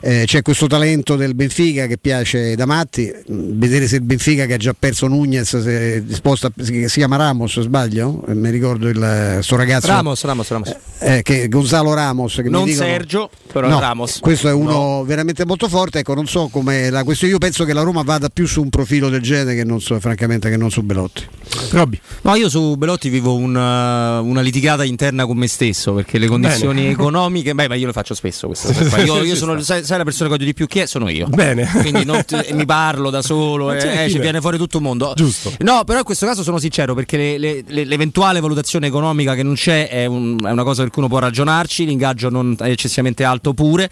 Eh, 0.02 0.24
c'è 0.26 0.42
questo 0.42 0.68
talento 0.68 1.16
del 1.16 1.34
Benfica 1.34 1.88
che 1.88 1.98
piace 1.98 2.56
da 2.56 2.66
matti, 2.66 3.12
vedere 3.28 3.88
se 3.88 3.96
il 3.96 4.02
Benfica 4.04 4.46
che 4.46 4.54
ha 4.54 4.58
già 4.58 4.76
perso 4.78 5.08
Nunez 5.08 5.58
si, 5.58 6.06
disposta, 6.06 6.52
si 6.62 6.88
chiama 6.88 7.16
Ramos, 7.16 7.60
sbaglio? 7.60 8.24
Eh, 8.28 8.36
mi 8.36 8.50
ricordo 8.52 8.88
il 8.88 9.40
suo 9.42 9.58
ragazzo. 9.58 9.88
Ramos, 9.88 10.24
Ramos, 10.24 10.48
Ramos. 10.50 10.76
Eh, 11.00 11.22
che 11.24 11.48
Gonzalo 11.50 11.94
Ramos. 11.94 12.36
Che 12.36 12.50
non 12.50 12.66
dicono, 12.66 12.86
Sergio, 12.86 13.30
però 13.52 13.68
no, 13.68 13.80
Ramos. 13.80 14.20
Questo 14.20 14.48
è 14.48 14.54
uno 14.54 14.72
no. 14.72 15.04
veramente 15.04 15.46
molto 15.46 15.68
forte. 15.68 16.00
Ecco, 16.00 16.14
non 16.14 16.28
so 16.28 16.50
come 16.52 16.90
la 16.90 17.04
questione. 17.04 17.34
Io 17.34 17.40
penso 17.40 17.66
che 17.66 17.74
la 17.74 17.82
Roma 17.82 18.04
vada 18.04 18.30
più 18.30 18.46
su 18.48 18.62
un 18.62 18.70
profilo 18.70 19.10
del 19.10 19.22
genere 19.22 19.56
che 19.56 19.64
non 19.64 19.82
so, 19.82 20.00
francamente, 20.00 20.50
che 20.50 20.58
non 20.58 20.70
su 20.70 20.84
Belotti. 20.84 21.26
Robby. 21.72 22.00
No, 22.22 22.36
io 22.36 22.50
su 22.50 22.76
Belotti 22.76 23.10
vivo 23.10 23.36
una, 23.36 24.20
una, 24.20 24.42
litigata 24.42 24.84
interna 24.84 25.26
con 25.26 25.38
me 25.38 25.48
stesso 25.48 25.94
perché 25.94 26.18
le 26.18 26.28
condizioni 26.28 26.82
Bene. 26.82 26.94
economiche. 26.94 27.54
Beh, 27.54 27.68
ma 27.68 27.76
io 27.76 27.88
lo 27.88 27.94
faccio 27.94 28.14
spesso 28.14 28.48
questa 28.48 28.72
cosa. 28.74 29.02
Io, 29.02 29.24
io 29.24 29.36
sono, 29.36 29.45
sai, 29.62 29.84
sai, 29.84 29.98
la 29.98 30.04
persona 30.04 30.30
che 30.30 30.36
odio 30.36 30.46
di 30.46 30.54
più 30.54 30.68
chi 30.68 30.80
è? 30.80 30.86
Sono 30.86 31.10
io. 31.10 31.28
Bene. 31.28 31.66
Quindi 31.82 32.06
ti, 32.26 32.38
mi 32.54 32.66
parlo 32.66 33.10
da 33.10 33.22
solo, 33.22 33.72
eh, 33.72 34.10
ci 34.10 34.20
viene 34.20 34.42
fuori 34.42 34.58
tutto 34.58 34.78
il 34.78 34.84
mondo. 34.84 35.14
Giusto. 35.16 35.52
No, 35.60 35.84
però 35.84 36.00
in 36.00 36.06
questo 36.06 36.26
caso 36.26 36.44
sono 36.44 36.58
sincero 36.58 36.94
perché 36.94 37.18
le, 37.18 37.38
le, 37.38 37.64
le, 37.68 37.84
l'eventuale 37.86 38.40
valutazione 38.40 38.88
economica 38.88 39.36
che 39.36 39.44
non 39.44 39.56
c'è 39.56 39.90
è, 39.90 40.06
un, 40.06 40.38
è 40.44 40.52
una 40.52 40.64
cosa 40.64 40.82
per 40.82 40.92
cui 40.92 41.02
uno 41.02 41.10
può 41.10 41.20
ragionarci, 41.20 41.86
l'ingaggio 41.86 42.30
non 42.30 42.56
è 42.60 42.70
eccessivamente 42.70 43.24
alto 43.24 43.54
pure. 43.54 43.90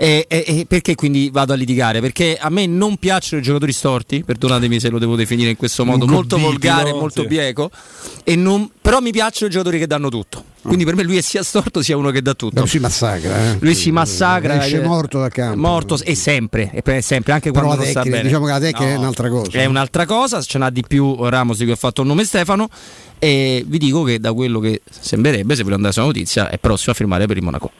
E, 0.00 0.26
e, 0.28 0.44
e, 0.46 0.64
perché 0.68 0.94
quindi 0.94 1.28
vado 1.32 1.52
a 1.52 1.56
litigare? 1.56 2.00
Perché 2.00 2.38
a 2.40 2.50
me 2.50 2.66
non 2.66 2.98
piacciono 2.98 3.42
i 3.42 3.44
giocatori 3.44 3.72
storti, 3.72 4.22
perdonatemi 4.22 4.78
se 4.78 4.90
lo 4.90 5.00
devo 5.00 5.16
definire 5.16 5.50
in 5.50 5.56
questo 5.56 5.84
modo, 5.84 6.06
molto 6.06 6.38
volgare, 6.38 6.92
molto 6.92 7.22
sì. 7.22 7.26
bieco, 7.26 7.68
non, 8.36 8.70
però 8.80 9.00
mi 9.00 9.10
piacciono 9.10 9.50
i 9.50 9.52
giocatori 9.52 9.80
che 9.80 9.88
danno 9.88 10.08
tutto. 10.08 10.44
Quindi 10.62 10.84
per 10.84 10.94
me 10.94 11.02
lui 11.02 11.16
è 11.16 11.20
sia 11.20 11.42
storto 11.42 11.82
sia 11.82 11.96
uno 11.96 12.10
che 12.10 12.22
dà 12.22 12.34
tutto. 12.34 12.60
Lui 12.60 12.68
si 12.68 12.78
massacra. 12.78 13.52
Eh? 13.52 13.56
Lui 13.58 13.74
si 13.74 13.90
massacra. 13.90 14.62
Esce 14.64 14.80
morto 14.82 15.18
da 15.18 15.30
campo. 15.30 15.58
Morto 15.58 15.98
e 16.00 16.14
sempre, 16.14 16.70
e 16.72 17.02
sempre 17.02 17.32
anche 17.32 17.50
Però 17.50 17.64
quando 17.64 17.82
non 17.82 17.92
tecnica, 17.92 18.00
sta 18.00 18.10
bene. 18.10 18.22
Diciamo 18.22 18.44
che 18.44 18.52
la 18.52 18.60
tecnica 18.60 18.84
no, 18.84 18.90
è 18.90 18.96
un'altra 18.96 19.28
cosa. 19.28 19.50
È 19.50 19.64
un'altra 19.64 20.06
cosa, 20.06 20.42
ce 20.42 20.58
n'ha 20.58 20.70
di 20.70 20.84
più 20.86 21.28
Ramos 21.28 21.56
di 21.58 21.64
cui 21.64 21.72
ha 21.72 21.76
fatto 21.76 22.02
il 22.02 22.06
nome 22.06 22.24
Stefano. 22.24 22.68
E 23.18 23.64
vi 23.66 23.78
dico 23.78 24.04
che 24.04 24.20
da 24.20 24.32
quello 24.32 24.60
che 24.60 24.82
sembrerebbe, 24.88 25.56
se 25.56 25.62
volete 25.62 25.74
andare 25.74 25.92
sulla 25.92 26.06
notizia, 26.06 26.50
è 26.50 26.58
prossimo 26.58 26.92
a 26.92 26.94
firmare 26.94 27.26
per 27.26 27.36
il 27.36 27.42
Monaco. 27.42 27.72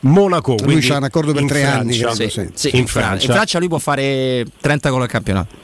Monaco. 0.00 0.56
Lui 0.62 0.80
c'ha 0.80 0.96
un 0.98 1.04
accordo 1.04 1.32
per 1.32 1.44
tre 1.46 1.60
Francia. 1.60 1.78
anni. 1.78 1.96
Credo, 1.96 2.14
sì, 2.14 2.28
sì. 2.28 2.48
Sì, 2.54 2.70
in, 2.72 2.80
in, 2.80 2.86
Francia. 2.86 3.26
in 3.26 3.32
Francia 3.32 3.58
lui 3.58 3.68
può 3.68 3.78
fare 3.78 4.44
30 4.60 4.90
gol 4.90 5.02
al 5.02 5.08
campionato. 5.08 5.63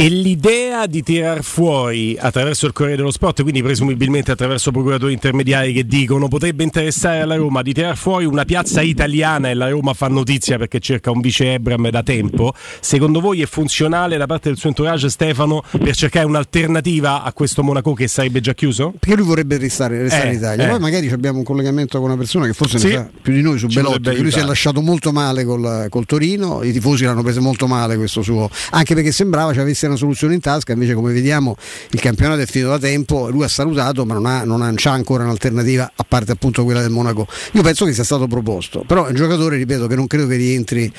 E 0.00 0.08
l'idea 0.08 0.86
di 0.86 1.02
tirar 1.02 1.42
fuori 1.42 2.16
attraverso 2.16 2.66
il 2.66 2.72
Corriere 2.72 2.98
dello 2.98 3.10
Sport, 3.10 3.42
quindi 3.42 3.64
presumibilmente 3.64 4.30
attraverso 4.30 4.70
procuratori 4.70 5.12
intermediari 5.12 5.72
che 5.72 5.84
dicono 5.84 6.28
potrebbe 6.28 6.62
interessare 6.62 7.22
alla 7.22 7.34
Roma 7.34 7.62
di 7.62 7.72
tirar 7.72 7.96
fuori 7.96 8.24
una 8.24 8.44
piazza 8.44 8.80
italiana 8.80 9.50
e 9.50 9.54
la 9.54 9.68
Roma 9.68 9.94
fa 9.94 10.06
notizia 10.06 10.56
perché 10.56 10.78
cerca 10.78 11.10
un 11.10 11.20
vice 11.20 11.54
Ebram 11.54 11.90
da 11.90 12.04
tempo, 12.04 12.54
secondo 12.78 13.18
voi 13.18 13.42
è 13.42 13.46
funzionale 13.46 14.16
da 14.16 14.26
parte 14.26 14.50
del 14.50 14.56
suo 14.56 14.68
entourage 14.68 15.08
Stefano 15.08 15.64
per 15.76 15.96
cercare 15.96 16.26
un'alternativa 16.26 17.24
a 17.24 17.32
questo 17.32 17.64
Monaco 17.64 17.92
che 17.94 18.06
sarebbe 18.06 18.40
già 18.40 18.54
chiuso? 18.54 18.94
Perché 18.96 19.16
lui 19.16 19.26
vorrebbe 19.26 19.58
restare, 19.58 20.00
restare 20.00 20.28
eh, 20.28 20.30
in 20.30 20.38
Italia, 20.38 20.66
eh. 20.66 20.68
poi 20.68 20.78
magari 20.78 21.08
abbiamo 21.08 21.38
un 21.38 21.44
collegamento 21.44 21.98
con 21.98 22.10
una 22.10 22.16
persona 22.16 22.46
che 22.46 22.52
forse 22.52 22.78
sì. 22.78 22.86
ne 22.86 22.92
sa 22.92 23.10
più 23.20 23.32
di 23.32 23.42
noi 23.42 23.58
su 23.58 23.66
Ci 23.66 23.74
Belotti, 23.74 24.16
lui 24.20 24.30
si 24.30 24.38
è 24.38 24.44
lasciato 24.44 24.80
molto 24.80 25.10
male 25.10 25.44
col, 25.44 25.86
col 25.88 26.06
Torino, 26.06 26.62
i 26.62 26.70
tifosi 26.70 27.02
l'hanno 27.02 27.24
preso 27.24 27.40
molto 27.40 27.66
male 27.66 27.96
questo 27.96 28.22
suo, 28.22 28.48
anche 28.70 28.94
perché 28.94 29.10
sembrava 29.10 29.52
ci 29.52 29.58
avesse 29.58 29.87
una 29.88 29.96
soluzione 29.96 30.34
in 30.34 30.40
tasca, 30.40 30.72
invece 30.72 30.94
come 30.94 31.12
vediamo 31.12 31.56
il 31.90 32.00
campionato 32.00 32.40
è 32.40 32.46
finito 32.46 32.70
da 32.70 32.78
tempo, 32.78 33.28
lui 33.28 33.44
ha 33.44 33.48
salutato 33.48 34.04
ma 34.04 34.14
non, 34.14 34.26
ha, 34.26 34.44
non 34.44 34.62
ha, 34.62 34.72
c'ha 34.74 34.92
ancora 34.92 35.24
un'alternativa 35.24 35.92
a 35.94 36.04
parte 36.06 36.32
appunto 36.32 36.64
quella 36.64 36.80
del 36.80 36.90
Monaco. 36.90 37.26
Io 37.52 37.62
penso 37.62 37.84
che 37.84 37.92
sia 37.92 38.04
stato 38.04 38.26
proposto, 38.26 38.84
però 38.86 39.06
è 39.06 39.08
un 39.10 39.14
giocatore, 39.14 39.56
ripeto, 39.56 39.86
che 39.86 39.94
non 39.94 40.06
credo 40.06 40.26
che 40.26 40.36
rientri, 40.36 40.92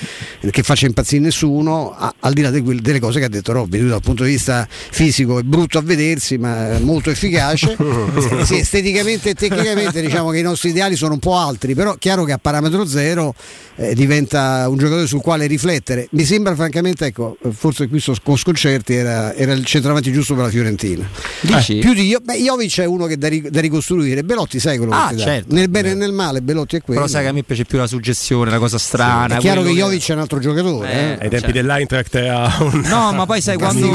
che 0.50 0.64
faccia 0.64 0.86
impazzire 0.86 1.22
nessuno, 1.22 1.96
a, 1.98 2.14
al 2.20 2.34
di 2.34 2.42
là 2.42 2.50
de, 2.50 2.62
delle 2.62 3.00
cose 3.00 3.20
che 3.20 3.26
ha 3.26 3.30
detto 3.30 3.52
Robby, 3.52 3.80
lui 3.80 3.90
dal 3.90 4.02
punto 4.02 4.24
di 4.24 4.32
vista 4.32 4.68
fisico 4.70 5.40
è 5.40 5.44
brutto 5.44 5.78
a 5.78 5.82
vedersi 5.82 6.38
ma 6.38 6.78
molto 6.80 7.10
efficace, 7.10 7.76
sì, 8.44 8.60
esteticamente 8.60 9.30
e 9.30 9.34
tecnicamente 9.34 10.02
diciamo 10.02 10.30
che 10.30 10.40
i 10.40 10.44
nostri 10.44 10.70
ideali 10.70 10.96
sono 10.96 11.14
un 11.14 11.20
po' 11.20 11.36
altri, 11.36 11.76
però 11.76 11.96
chiaro 11.96 12.24
che 12.24 12.32
a 12.32 12.38
parametro 12.38 12.86
zero 12.86 13.34
eh, 13.76 13.94
diventa 13.94 14.68
un 14.68 14.78
giocatore 14.78 15.08
sul 15.08 15.22
quale 15.22 15.48
riflettere. 15.48 16.08
Mi 16.12 16.24
sembra 16.24 16.56
francamente, 16.56 17.06
ecco, 17.06 17.38
forse 17.52 17.88
qui 17.88 18.00
sto 18.00 18.16
con 18.24 18.38
sconcerti, 18.80 18.94
era, 18.94 19.34
era, 19.34 19.54
il 19.54 19.66
centravanti 19.66 20.12
giusto 20.12 20.34
per 20.34 20.46
la 20.46 20.50
Fiorentina. 20.50 21.08
Eh, 21.42 21.78
più 21.80 21.94
di 21.94 22.08
io, 22.08 22.20
beh, 22.22 22.38
Jovic 22.38 22.80
è 22.80 22.86
uno 22.86 23.06
che 23.06 23.18
da, 23.18 23.30
da 23.50 23.60
ricostruire. 23.60 24.24
Belotti 24.24 24.60
sai 24.60 24.78
quello 24.78 24.94
ah, 24.94 25.10
che 25.10 25.18
certo, 25.18 25.54
Nel 25.54 25.70
bene 25.70 25.92
e 25.92 25.94
nel 25.94 26.12
male, 26.12 26.42
Belotti 26.42 26.78
è 26.78 26.82
quello. 26.82 27.02
Però 27.02 27.12
sai 27.12 27.24
che 27.24 27.30
a 27.30 27.34
me 27.34 27.44
piace 27.44 27.66
più 27.66 27.78
la 27.78 27.88
suggestione, 27.88 28.50
la 28.50 28.60
cosa 28.60 28.78
strana. 28.78 29.34
Sì, 29.34 29.36
è 29.36 29.40
chiaro 29.40 29.62
che 29.62 29.72
Jovic 29.72 30.04
che... 30.04 30.12
è 30.12 30.16
un 30.16 30.22
altro 30.22 30.40
giocatore. 30.40 30.92
Eh, 30.92 30.98
eh. 30.98 31.12
Ai 31.12 31.30
tempi 31.30 31.40
cioè. 31.40 31.52
dell'Eintracht 31.52 32.16
era 32.16 32.58
un. 32.60 32.82
No, 32.86 33.14
ma 33.14 33.26
poi 33.26 33.42
sai 33.42 33.58
quando, 33.60 33.90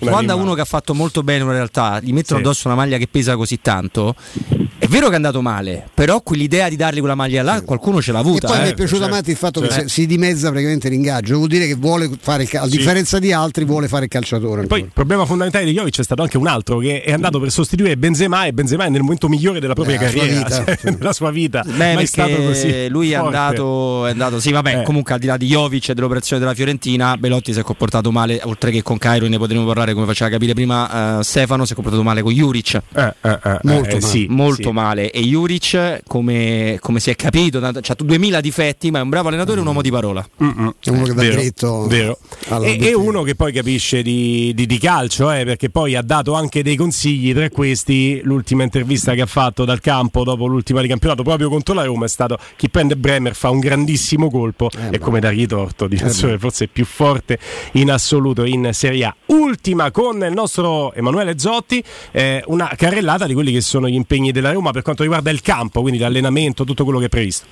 quando 0.00 0.36
uno 0.36 0.54
che 0.54 0.60
ha 0.60 0.66
fatto 0.66 0.94
molto 0.94 1.22
bene 1.22 1.42
in 1.42 1.50
realtà 1.50 2.00
gli 2.00 2.12
mettono 2.12 2.40
sì. 2.40 2.46
addosso 2.46 2.68
una 2.68 2.76
maglia 2.76 2.98
che 2.98 3.08
pesa 3.10 3.36
così 3.36 3.60
tanto. 3.60 4.14
È 4.90 4.92
vero 4.92 5.06
che 5.06 5.12
è 5.12 5.16
andato 5.16 5.40
male, 5.40 5.88
però 5.94 6.20
quell'idea 6.20 6.68
di 6.68 6.74
dargli 6.74 6.98
quella 6.98 7.14
maglia 7.14 7.44
là, 7.44 7.62
qualcuno 7.62 8.02
ce 8.02 8.10
l'ha 8.10 8.18
avuta. 8.18 8.48
E 8.48 8.50
poi 8.50 8.58
eh. 8.58 8.62
mi 8.64 8.68
è 8.70 8.74
piaciuto 8.74 9.02
certo. 9.02 9.14
Matti 9.14 9.30
il 9.30 9.36
fatto 9.36 9.60
certo. 9.60 9.82
che 9.82 9.88
si 9.88 10.04
dimezza 10.04 10.48
praticamente 10.48 10.88
l'ingaggio, 10.88 11.36
vuol 11.36 11.46
dire 11.46 11.68
che 11.68 11.76
vuole 11.76 12.10
fare, 12.20 12.48
a 12.54 12.66
differenza 12.66 13.20
di 13.20 13.32
altri, 13.32 13.64
vuole 13.64 13.86
fare 13.86 14.06
il 14.06 14.10
calciatore. 14.10 14.66
Poi 14.66 14.80
il 14.80 14.90
problema 14.92 15.26
fondamentale 15.26 15.64
di 15.64 15.74
Jovic 15.74 16.00
è 16.00 16.02
stato 16.02 16.22
anche 16.22 16.38
un 16.38 16.48
altro 16.48 16.78
che 16.78 17.02
è 17.02 17.12
andato 17.12 17.38
per 17.38 17.52
sostituire 17.52 17.96
Benzema 17.96 18.46
e 18.46 18.52
Benzema 18.52 18.82
è 18.82 18.88
nel 18.88 19.02
momento 19.02 19.28
migliore 19.28 19.60
della 19.60 19.74
propria 19.74 19.94
eh, 19.94 19.98
carriera, 19.98 20.50
sua 20.50 20.58
vita, 20.58 20.74
cioè, 20.74 20.90
nella 20.90 21.12
sua 21.14 21.30
vita. 21.30 21.62
Beh, 21.64 21.94
mai 21.94 22.06
stato 22.06 22.34
così. 22.42 22.88
Lui 22.88 23.12
è 23.12 23.14
andato, 23.14 24.06
è 24.06 24.10
andato, 24.10 24.40
sì, 24.40 24.50
vabbè, 24.50 24.80
eh. 24.80 24.82
comunque 24.82 25.14
al 25.14 25.20
di 25.20 25.26
là 25.26 25.36
di 25.36 25.46
Jovic 25.46 25.90
e 25.90 25.94
dell'operazione 25.94 26.42
della 26.42 26.54
Fiorentina, 26.54 27.16
Belotti 27.16 27.52
si 27.52 27.60
è 27.60 27.62
comportato 27.62 28.10
male, 28.10 28.40
oltre 28.42 28.72
che 28.72 28.82
con 28.82 28.98
Cairo, 28.98 29.28
ne 29.28 29.38
potremo 29.38 29.64
parlare 29.66 29.94
come 29.94 30.06
faceva 30.06 30.30
capire 30.30 30.52
prima 30.52 31.18
uh, 31.18 31.22
Stefano, 31.22 31.64
si 31.64 31.74
è 31.74 31.74
comportato 31.76 32.02
male 32.02 32.22
con 32.22 32.32
Juric. 32.32 32.74
Eh, 32.92 33.14
eh, 33.20 33.30
eh 33.30 33.58
molto, 33.62 33.86
male. 33.86 34.00
Sì, 34.00 34.26
molto 34.28 34.62
sì. 34.62 34.72
male. 34.72 34.79
E 35.10 35.20
Juric, 35.22 36.02
come, 36.06 36.78
come, 36.80 37.00
si 37.00 37.10
è 37.10 37.16
capito, 37.16 37.58
ha 37.58 37.96
2000 37.98 38.40
difetti, 38.40 38.90
ma 38.90 38.98
è 39.00 39.02
un 39.02 39.08
bravo 39.08 39.28
allenatore 39.28 39.58
e 39.58 39.60
un 39.60 39.66
uomo 39.66 39.82
di 39.82 39.90
parola. 39.90 40.26
Mm-mm. 40.42 40.74
È 40.80 40.90
uno 40.90 41.04
che 41.04 41.14
dà 41.14 41.22
dritto. 41.22 41.86
Vero. 41.86 42.18
E, 42.62 42.78
è 42.78 42.92
uno 42.94 43.22
che 43.22 43.34
poi 43.34 43.52
capisce 43.52 44.02
di, 44.02 44.52
di, 44.54 44.66
di 44.66 44.78
calcio, 44.78 45.30
eh, 45.30 45.44
perché 45.44 45.70
poi 45.70 45.94
ha 45.94 46.02
dato 46.02 46.34
anche 46.34 46.62
dei 46.62 46.76
consigli. 46.76 47.34
Tra 47.34 47.48
questi, 47.50 48.20
l'ultima 48.24 48.62
intervista 48.62 49.14
che 49.14 49.22
ha 49.22 49.26
fatto 49.26 49.64
dal 49.64 49.80
campo 49.80 50.24
dopo 50.24 50.46
l'ultima 50.46 50.80
di 50.80 50.88
campionato, 50.88 51.22
proprio 51.22 51.48
contro 51.48 51.74
la 51.74 51.84
Roma, 51.84 52.06
è 52.06 52.08
stato 52.08 52.38
chi 52.56 52.68
prende 52.68 52.96
Bremer 52.96 53.34
fa 53.34 53.50
un 53.50 53.58
grandissimo 53.58 54.30
colpo 54.30 54.70
eh, 54.76 54.96
e 54.96 54.98
come 54.98 55.20
dargli 55.20 55.46
torto, 55.46 55.86
difensore 55.86 56.34
eh 56.34 56.38
forse 56.38 56.68
più 56.68 56.84
forte 56.84 57.38
in 57.72 57.90
assoluto 57.90 58.44
in 58.44 58.70
Serie 58.72 59.04
A. 59.04 59.14
Ultima 59.26 59.90
con 59.90 60.22
il 60.24 60.32
nostro 60.32 60.92
Emanuele 60.94 61.38
Zotti, 61.38 61.82
eh, 62.10 62.42
una 62.46 62.72
carrellata 62.76 63.26
di 63.26 63.34
quelli 63.34 63.52
che 63.52 63.60
sono 63.60 63.88
gli 63.88 63.94
impegni 63.94 64.32
della 64.32 64.52
Roma 64.52 64.69
per 64.70 64.82
quanto 64.82 65.02
riguarda 65.02 65.30
il 65.30 65.40
campo, 65.40 65.80
quindi 65.80 65.98
l'allenamento, 65.98 66.64
tutto 66.64 66.84
quello 66.84 66.98
che 66.98 67.06
è 67.06 67.08
previsto. 67.08 67.46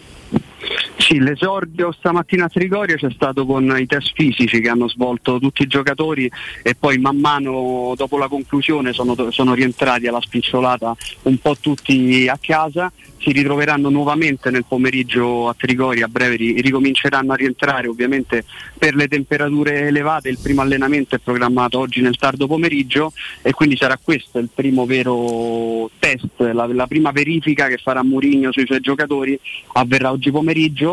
Sì, 0.98 1.20
l'esordio 1.20 1.92
stamattina 1.92 2.46
a 2.46 2.48
Trigoria 2.48 2.96
c'è 2.96 3.10
stato 3.12 3.46
con 3.46 3.72
i 3.78 3.86
test 3.86 4.12
fisici 4.14 4.60
che 4.60 4.68
hanno 4.68 4.88
svolto 4.88 5.38
tutti 5.38 5.62
i 5.62 5.66
giocatori 5.68 6.30
e 6.62 6.74
poi 6.74 6.98
man 6.98 7.16
mano 7.18 7.94
dopo 7.96 8.18
la 8.18 8.26
conclusione 8.26 8.92
sono, 8.92 9.14
sono 9.30 9.54
rientrati 9.54 10.08
alla 10.08 10.20
spicciolata 10.20 10.94
un 11.22 11.38
po' 11.38 11.56
tutti 11.58 12.26
a 12.28 12.36
casa. 12.40 12.92
Si 13.20 13.32
ritroveranno 13.32 13.88
nuovamente 13.88 14.50
nel 14.50 14.64
pomeriggio 14.66 15.48
a 15.48 15.54
Trigoria, 15.54 16.06
a 16.06 16.08
breve 16.08 16.36
ricominceranno 16.36 17.32
a 17.32 17.36
rientrare 17.36 17.88
ovviamente 17.88 18.44
per 18.76 18.94
le 18.94 19.08
temperature 19.08 19.88
elevate, 19.88 20.28
il 20.28 20.38
primo 20.40 20.60
allenamento 20.60 21.16
è 21.16 21.18
programmato 21.18 21.80
oggi 21.80 22.00
nel 22.00 22.16
tardo 22.16 22.46
pomeriggio 22.46 23.12
e 23.42 23.52
quindi 23.52 23.76
sarà 23.76 23.98
questo 24.00 24.38
il 24.38 24.48
primo 24.54 24.86
vero 24.86 25.90
test, 25.98 26.38
la, 26.38 26.66
la 26.66 26.86
prima 26.86 27.10
verifica 27.10 27.66
che 27.66 27.78
farà 27.78 28.04
Mourinho 28.04 28.52
sui 28.52 28.66
suoi 28.66 28.80
giocatori 28.80 29.38
avverrà 29.72 30.12
oggi 30.12 30.30
pomeriggio 30.30 30.87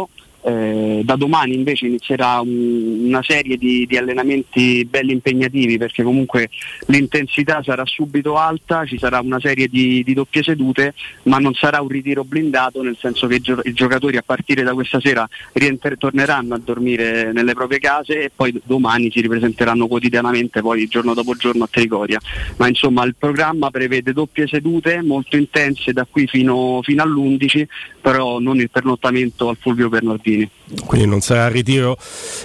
Eh, 0.48 1.02
da 1.04 1.16
domani 1.16 1.56
invece 1.56 1.88
inizierà 1.88 2.40
un, 2.40 3.06
una 3.06 3.24
serie 3.24 3.58
di, 3.58 3.88
di, 3.88 3.98
allenamenti 3.98 4.86
belli 4.86 5.12
impegnativi 5.12 5.80
perché 5.80 6.04
comunque 6.04 6.50
l'intensità 6.86 7.64
sarà 7.64 7.84
subito 7.84 8.38
alta, 8.38 8.86
ci 8.86 9.00
sarà 9.00 9.20
una 9.22 9.40
serie 9.40 9.68
di, 9.68 10.04
di 10.04 10.14
doppie 10.14 10.44
sedute, 10.44 10.94
ma 11.24 11.40
non 11.40 11.56
sarà 11.56 11.82
un 11.82 11.88
ritiro 11.88 12.24
blindato, 12.24 12.84
nel 12.84 12.96
senso 13.00 13.26
che 13.26 13.38
i, 13.38 13.40
gio- 13.40 13.62
i 13.64 13.74
giocatori 13.74 14.18
a 14.18 14.24
partire 14.24 14.62
da 14.62 14.76
questa 14.76 15.00
sera 15.00 15.28
rienter- 15.54 15.98
torneranno 15.98 16.54
a 16.54 16.62
dormire 16.64 17.32
nelle 17.34 17.54
proprie 17.56 17.80
case 17.80 18.26
e 18.26 18.32
poi 18.34 18.62
domani 18.66 19.10
si 19.10 19.22
ripresenteranno 19.22 19.88
quotidianamente, 19.88 20.62
poi 20.62 20.86
giorno 20.86 21.16
dopo 21.16 21.34
giorno 21.34 21.64
a 21.64 21.70
Trigoria. 21.72 22.20
Ma 22.58 22.68
insomma 22.68 23.04
il 23.04 23.16
programma 23.18 23.72
prevede 23.72 24.14
doppie 24.14 24.46
sedute 24.46 25.02
molto 25.02 25.38
intense 25.38 25.92
da 25.92 26.06
qui 26.08 26.28
fino, 26.28 26.82
fino 26.84 27.02
all'11, 27.02 27.66
però 28.06 28.38
non 28.38 28.60
il 28.60 28.70
pernottamento 28.70 29.50
al 29.50 29.58
Fulvio 29.60 29.90
Bernardini. 29.90 30.48
Quindi 30.86 31.08
non 31.08 31.22
sarà 31.22 31.48
ritiro 31.48 31.98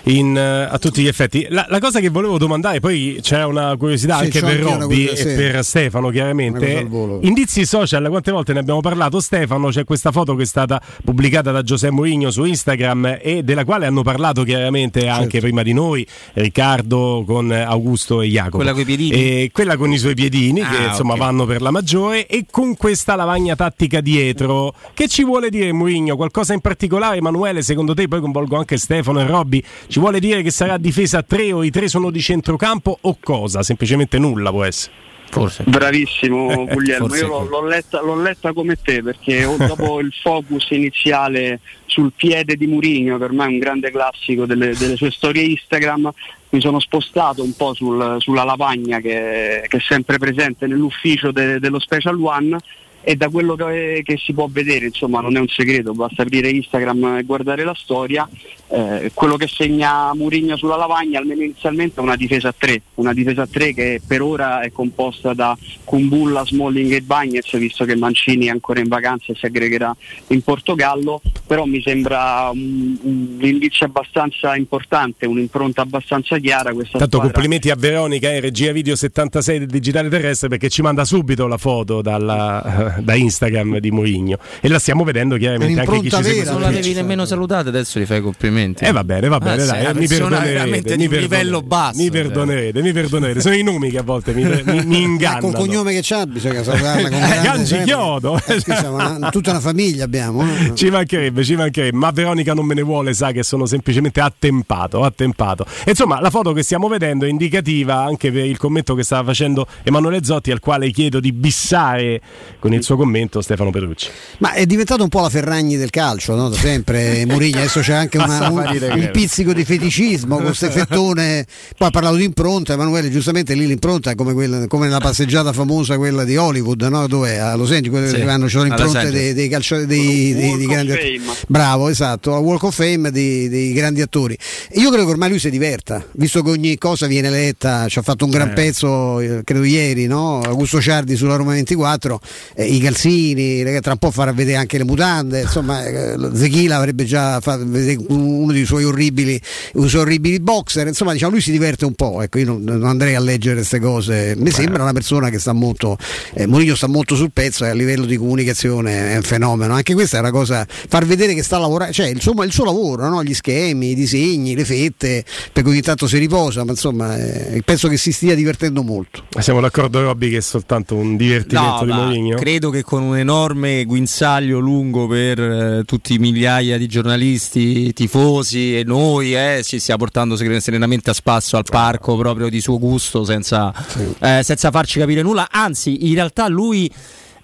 in, 0.04 0.34
uh, 0.34 0.72
a 0.72 0.78
tutti 0.78 1.02
gli 1.02 1.06
effetti. 1.06 1.46
La, 1.50 1.66
la, 1.68 1.78
cosa 1.78 2.00
che 2.00 2.08
volevo 2.08 2.38
domandare, 2.38 2.80
poi 2.80 3.18
c'è 3.20 3.44
una 3.44 3.76
curiosità 3.76 4.16
sì, 4.16 4.24
anche 4.24 4.40
per 4.40 4.58
Robby 4.58 5.04
e 5.04 5.16
sì. 5.16 5.24
per 5.34 5.62
Stefano 5.62 6.08
chiaramente. 6.08 6.88
Indizi 7.20 7.66
social, 7.66 8.08
quante 8.08 8.30
volte 8.30 8.54
ne 8.54 8.60
abbiamo 8.60 8.80
parlato 8.80 9.20
Stefano? 9.20 9.68
C'è 9.68 9.84
questa 9.84 10.12
foto 10.12 10.34
che 10.34 10.44
è 10.44 10.46
stata 10.46 10.80
pubblicata 11.04 11.50
da 11.50 11.62
Giuseppe 11.62 11.92
Mourinho 11.92 12.30
su 12.30 12.44
Instagram 12.44 13.18
e 13.20 13.42
della 13.42 13.66
quale 13.66 13.84
hanno 13.84 14.00
parlato 14.00 14.44
chiaramente 14.44 15.00
certo. 15.00 15.20
anche 15.20 15.40
prima 15.40 15.62
di 15.62 15.74
noi 15.74 16.06
Riccardo 16.32 17.22
con 17.26 17.52
Augusto 17.52 18.22
e 18.22 18.28
Jacopo. 18.28 18.56
Quella 18.56 18.72
con 18.72 18.80
i 18.80 18.84
piedini? 18.86 19.10
E 19.12 19.50
quella 19.52 19.76
con 19.76 19.92
i 19.92 19.98
suoi 19.98 20.14
piedini 20.14 20.62
ah, 20.62 20.70
che 20.70 20.82
insomma 20.84 21.12
okay. 21.12 21.26
vanno 21.26 21.44
per 21.44 21.60
la 21.60 21.70
maggiore 21.70 22.26
e 22.26 22.46
con 22.50 22.76
questa 22.78 23.14
lavagna 23.14 23.54
tattica 23.54 24.00
dietro. 24.00 24.72
Che 24.94 25.06
ci 25.06 25.22
vuole 25.22 25.48
dire 25.50 25.72
Mourinho? 25.72 26.16
Qualcosa 26.16 26.54
in 26.54 26.60
particolare 26.60 27.18
Emanuele 27.18 27.62
secondo 27.62 27.94
te, 27.94 28.08
poi 28.08 28.20
coinvolgo 28.20 28.56
anche 28.56 28.78
Stefano 28.78 29.20
e 29.20 29.26
Robby, 29.26 29.62
ci 29.88 30.00
vuole 30.00 30.20
dire 30.20 30.42
che 30.42 30.50
sarà 30.50 30.78
difesa 30.78 31.18
a 31.18 31.22
tre 31.22 31.52
o 31.52 31.62
i 31.62 31.70
tre 31.70 31.88
sono 31.88 32.10
di 32.10 32.20
centrocampo 32.20 32.98
o 33.00 33.16
cosa? 33.20 33.62
Semplicemente 33.62 34.18
nulla 34.18 34.50
può 34.50 34.64
essere. 34.64 35.08
Forse. 35.30 35.62
Bravissimo 35.64 36.66
Guglielmo, 36.66 37.14
io 37.14 37.28
l'ho, 37.28 37.44
l'ho, 37.44 37.64
letta, 37.64 38.00
l'ho, 38.00 38.20
letta, 38.20 38.52
come 38.52 38.74
te 38.74 39.00
perché 39.00 39.42
dopo 39.58 40.00
il 40.02 40.12
focus 40.20 40.70
iniziale 40.70 41.60
sul 41.86 42.12
piede 42.16 42.56
di 42.56 42.66
Murigno, 42.66 43.16
per 43.16 43.30
me 43.30 43.44
è 43.44 43.48
un 43.48 43.58
grande 43.58 43.92
classico 43.92 44.44
delle, 44.44 44.74
delle 44.74 44.96
sue 44.96 45.12
storie 45.12 45.42
Instagram, 45.42 46.10
mi 46.50 46.60
sono 46.60 46.80
spostato 46.80 47.44
un 47.44 47.54
po' 47.54 47.74
sul, 47.74 48.16
sulla 48.18 48.42
lavagna 48.42 48.98
che, 48.98 49.64
che, 49.68 49.76
è 49.76 49.80
sempre 49.80 50.18
presente 50.18 50.66
nell'ufficio 50.66 51.30
de, 51.30 51.60
dello 51.60 51.78
Special 51.78 52.20
One 52.20 52.58
e 53.02 53.16
da 53.16 53.28
quello 53.28 53.54
che, 53.54 54.02
che, 54.04 54.16
si 54.18 54.32
può 54.32 54.48
vedere, 54.50 54.86
insomma 54.86 55.20
non 55.20 55.36
è 55.36 55.40
un 55.40 55.48
segreto, 55.48 55.92
basta 55.92 56.22
aprire 56.22 56.50
Instagram 56.50 57.16
e 57.18 57.22
guardare 57.22 57.64
la 57.64 57.74
storia, 57.74 58.28
eh, 58.68 59.10
quello 59.14 59.36
che 59.36 59.46
segna 59.48 60.14
Murigno 60.14 60.56
sulla 60.56 60.76
lavagna 60.76 61.18
almeno 61.18 61.42
inizialmente 61.42 62.00
è 62.00 62.02
una 62.02 62.16
difesa 62.16 62.48
a 62.48 62.54
tre, 62.56 62.82
una 62.94 63.12
difesa 63.12 63.42
a 63.42 63.46
tre 63.46 63.72
che 63.72 64.00
per 64.06 64.22
ora 64.22 64.60
è 64.60 64.70
composta 64.70 65.32
da 65.32 65.56
Kumbulla, 65.84 66.44
Smalling 66.44 66.92
e 66.92 67.00
Bagnez, 67.00 67.56
visto 67.56 67.84
che 67.84 67.96
Mancini 67.96 68.46
è 68.46 68.50
ancora 68.50 68.80
in 68.80 68.88
vacanza 68.88 69.32
e 69.32 69.34
si 69.36 69.46
aggregherà 69.46 69.94
in 70.28 70.42
Portogallo, 70.42 71.20
però 71.46 71.64
mi 71.64 71.80
sembra 71.82 72.50
un, 72.52 72.96
un 73.02 73.38
indizio 73.40 73.86
abbastanza 73.86 74.56
importante, 74.56 75.26
un'impronta 75.26 75.82
abbastanza 75.82 76.38
chiara. 76.38 76.72
Questa 76.72 76.98
Tanto 76.98 77.16
squadra. 77.16 77.32
complimenti 77.32 77.70
a 77.70 77.76
Veronica 77.76 78.30
in 78.30 78.40
regia 78.40 78.72
video 78.72 78.94
76 78.94 79.58
del 79.58 79.68
Digitale 79.68 80.08
Terrestre 80.08 80.48
perché 80.48 80.68
ci 80.68 80.82
manda 80.82 81.04
subito 81.04 81.46
la 81.46 81.58
foto 81.58 82.02
dalla, 82.02 82.89
da 82.98 83.14
Instagram 83.14 83.78
di 83.78 83.90
Mourinho 83.90 84.38
e 84.60 84.68
la 84.68 84.78
stiamo 84.78 85.04
vedendo 85.04 85.36
chiaramente 85.36 85.80
anche 85.80 86.00
chi 86.00 86.10
ci 86.10 86.22
segue. 86.22 86.44
Non 86.44 86.60
l'avevi 86.60 86.92
nemmeno 86.92 87.24
salutata, 87.24 87.68
adesso 87.68 87.98
gli 87.98 88.06
fai 88.06 88.20
complimenti 88.20 88.38
complimenti. 88.50 88.84
Eh 88.84 88.92
va 88.92 89.04
bene, 89.04 89.28
va 89.28 89.38
bene, 89.38 89.62
ah, 89.62 89.66
dai, 89.66 89.94
mi 89.94 90.06
perdonerete. 90.06 90.96
Mi 90.96 91.08
livello 91.08 91.62
basso. 91.62 92.00
Mi 92.00 92.10
perdonerete, 92.10 92.82
mi 92.82 92.92
perdonerete. 92.92 93.40
Sono 93.40 93.54
i 93.54 93.62
nomi 93.62 93.90
che 93.90 93.98
a 93.98 94.02
volte 94.02 94.32
mi, 94.32 94.44
mi, 94.44 94.84
mi 94.84 95.02
ingannano. 95.02 95.40
Col 95.40 95.54
cognome 95.54 95.92
che 95.92 96.00
c'ha 96.02 96.26
bisogna 96.26 96.62
salutarla 96.62 97.08
con 97.08 97.18
Gangi 97.42 97.82
Chiodo. 97.82 98.40
Eh, 98.46 99.30
tutta 99.30 99.50
una 99.50 99.60
famiglia 99.60 100.04
abbiamo. 100.04 100.42
Eh? 100.42 100.74
Ci 100.74 100.90
mancherebbe, 100.90 101.44
ci 101.44 101.56
mancherebbe. 101.56 101.96
Ma 101.96 102.10
Veronica 102.10 102.54
non 102.54 102.64
me 102.64 102.74
ne 102.74 102.82
vuole, 102.82 103.12
sa 103.14 103.32
che 103.32 103.42
sono 103.42 103.66
semplicemente 103.66 104.20
attempato, 104.20 105.02
attempato. 105.02 105.64
E 105.84 105.90
insomma, 105.90 106.20
la 106.20 106.30
foto 106.30 106.52
che 106.52 106.62
stiamo 106.62 106.88
vedendo 106.88 107.24
è 107.24 107.28
indicativa 107.28 108.02
anche 108.02 108.32
per 108.32 108.44
il 108.44 108.56
commento 108.56 108.94
che 108.94 109.02
stava 109.02 109.24
facendo 109.24 109.66
Emanuele 109.82 110.24
Zotti, 110.24 110.50
al 110.50 110.60
quale 110.60 110.90
chiedo 110.90 111.20
di 111.20 111.32
bissare 111.32 112.20
con 112.58 112.72
il 112.72 112.79
suo 112.82 112.96
commento 112.96 113.40
Stefano 113.40 113.70
Petrucci. 113.70 114.08
Ma 114.38 114.52
è 114.52 114.66
diventato 114.66 115.02
un 115.02 115.08
po' 115.08 115.20
la 115.20 115.30
Ferragni 115.30 115.76
del 115.76 115.90
calcio, 115.90 116.34
no? 116.34 116.48
Da 116.48 116.56
sempre 116.56 117.24
Murigno, 117.28 117.58
adesso 117.58 117.80
c'è 117.80 117.94
anche 117.94 118.18
una, 118.18 118.48
un, 118.48 118.58
un 118.58 119.10
pizzico 119.12 119.52
di 119.52 119.64
feticismo 119.64 120.36
con 120.36 120.44
questo 120.46 120.66
effettone. 120.66 121.46
Poi 121.76 121.88
ha 121.88 121.90
parlato 121.90 122.16
di 122.16 122.24
impronta, 122.24 122.72
Emanuele, 122.72 123.10
giustamente 123.10 123.54
lì 123.54 123.66
l'impronta 123.66 124.10
è 124.10 124.14
come, 124.14 124.32
quella, 124.32 124.66
come 124.66 124.86
nella 124.86 125.00
passeggiata 125.00 125.52
famosa 125.52 125.96
quella 125.96 126.24
di 126.24 126.36
Hollywood, 126.36 126.82
no? 126.82 127.06
dove 127.06 127.38
a 127.38 127.54
Los 127.54 127.70
Angeles 127.70 128.14
sì. 128.14 128.20
hanno 128.20 128.46
le 128.46 128.68
impronte 128.68 129.10
dei, 129.10 129.32
dei, 129.32 129.48
calcio, 129.48 129.84
dei, 129.84 130.34
dei, 130.34 130.56
dei 130.56 130.66
grandi 130.66 130.92
attori. 130.92 131.22
Bravo, 131.46 131.88
esatto, 131.88 132.34
a 132.34 132.38
Walk 132.38 132.62
of 132.64 132.74
Fame 132.74 133.10
dei, 133.10 133.48
dei, 133.48 133.72
grandi 133.72 134.00
attori. 134.00 134.36
Io 134.74 134.88
credo 134.88 135.04
che 135.04 135.10
ormai 135.10 135.28
lui 135.28 135.38
si 135.38 135.50
diverta, 135.50 136.04
visto 136.12 136.42
che 136.42 136.50
ogni 136.50 136.78
cosa 136.78 137.06
viene 137.06 137.30
letta, 137.30 137.88
ci 137.88 137.98
ha 137.98 138.02
fatto 138.02 138.24
un 138.24 138.30
gran 138.30 138.50
eh. 138.50 138.52
pezzo, 138.52 139.20
eh, 139.20 139.42
credo 139.44 139.64
ieri, 139.64 140.06
no? 140.06 140.40
Augusto 140.40 140.80
Ciardi 140.80 141.16
sulla 141.16 141.36
Roma 141.36 141.52
24, 141.52 142.20
eh, 142.54 142.66
i 142.70 142.78
calzini, 142.78 143.62
tra 143.80 143.92
un 143.92 143.98
po' 143.98 144.10
farà 144.10 144.32
vedere 144.32 144.56
anche 144.56 144.78
le 144.78 144.84
mutande, 144.84 145.42
insomma 145.42 145.84
eh, 145.84 146.16
Zechila 146.32 146.76
avrebbe 146.76 147.04
già 147.04 147.40
fatto 147.40 147.64
vedere 147.66 147.98
uno 148.08 148.52
dei 148.52 148.64
suoi 148.64 148.84
orribili, 148.84 149.40
usa 149.74 150.00
orribili 150.00 150.38
boxer, 150.40 150.86
insomma 150.86 151.12
diciamo 151.12 151.32
lui 151.32 151.40
si 151.40 151.50
diverte 151.50 151.84
un 151.84 151.94
po', 151.94 152.22
ecco 152.22 152.38
io 152.38 152.46
non, 152.46 152.62
non 152.62 152.84
andrei 152.84 153.14
a 153.14 153.20
leggere 153.20 153.56
queste 153.56 153.80
cose, 153.80 154.34
mi 154.36 154.44
Beh. 154.44 154.50
sembra 154.52 154.82
una 154.82 154.92
persona 154.92 155.30
che 155.30 155.38
sta 155.38 155.52
molto, 155.52 155.96
eh, 156.34 156.46
Mourinho 156.46 156.74
sta 156.76 156.86
molto 156.86 157.16
sul 157.16 157.32
pezzo 157.32 157.64
e 157.64 157.70
a 157.70 157.74
livello 157.74 158.04
di 158.04 158.16
comunicazione 158.16 159.12
è 159.12 159.16
un 159.16 159.22
fenomeno, 159.22 159.74
anche 159.74 159.94
questa 159.94 160.18
è 160.18 160.20
una 160.20 160.30
cosa, 160.30 160.64
far 160.68 161.04
vedere 161.06 161.34
che 161.34 161.42
sta 161.42 161.58
lavorando, 161.58 161.92
cioè 161.92 162.06
il 162.06 162.20
suo, 162.20 162.40
il 162.44 162.52
suo 162.52 162.64
lavoro, 162.64 163.08
no? 163.08 163.22
gli 163.24 163.34
schemi, 163.34 163.90
i 163.90 163.94
disegni, 163.94 164.54
le 164.54 164.64
fette, 164.64 165.24
per 165.52 165.62
cui 165.62 165.72
ogni 165.72 165.82
tanto 165.82 166.06
si 166.06 166.18
riposa, 166.18 166.64
ma 166.64 166.70
insomma 166.70 167.16
eh, 167.16 167.62
penso 167.64 167.88
che 167.88 167.96
si 167.96 168.12
stia 168.12 168.34
divertendo 168.34 168.82
molto. 168.82 169.24
Siamo 169.40 169.60
d'accordo 169.60 170.00
Robby 170.02 170.30
che 170.30 170.36
è 170.36 170.40
soltanto 170.40 170.94
un 170.94 171.16
divertimento 171.16 171.84
no, 171.84 171.84
di 171.84 171.92
Mourinho? 171.92 172.36
Credo 172.36 172.59
che 172.68 172.82
con 172.82 173.02
un 173.02 173.16
enorme 173.16 173.84
guinzaglio 173.84 174.58
lungo 174.58 175.06
per 175.06 175.40
eh, 175.40 175.82
tutti 175.86 176.12
i 176.12 176.18
migliaia 176.18 176.76
di 176.76 176.86
giornalisti, 176.86 177.94
tifosi 177.94 178.78
e 178.78 178.84
noi 178.84 179.34
eh, 179.34 179.62
ci 179.64 179.78
stia 179.78 179.96
portando 179.96 180.36
serenamente 180.36 181.08
a 181.08 181.14
spasso 181.14 181.56
al 181.56 181.64
parco 181.64 182.16
proprio 182.18 182.50
di 182.50 182.60
suo 182.60 182.78
gusto 182.78 183.24
senza, 183.24 183.72
eh, 184.18 184.42
senza 184.42 184.70
farci 184.70 184.98
capire 184.98 185.22
nulla. 185.22 185.48
Anzi, 185.50 186.08
in 186.08 186.14
realtà 186.14 186.48
lui 186.48 186.92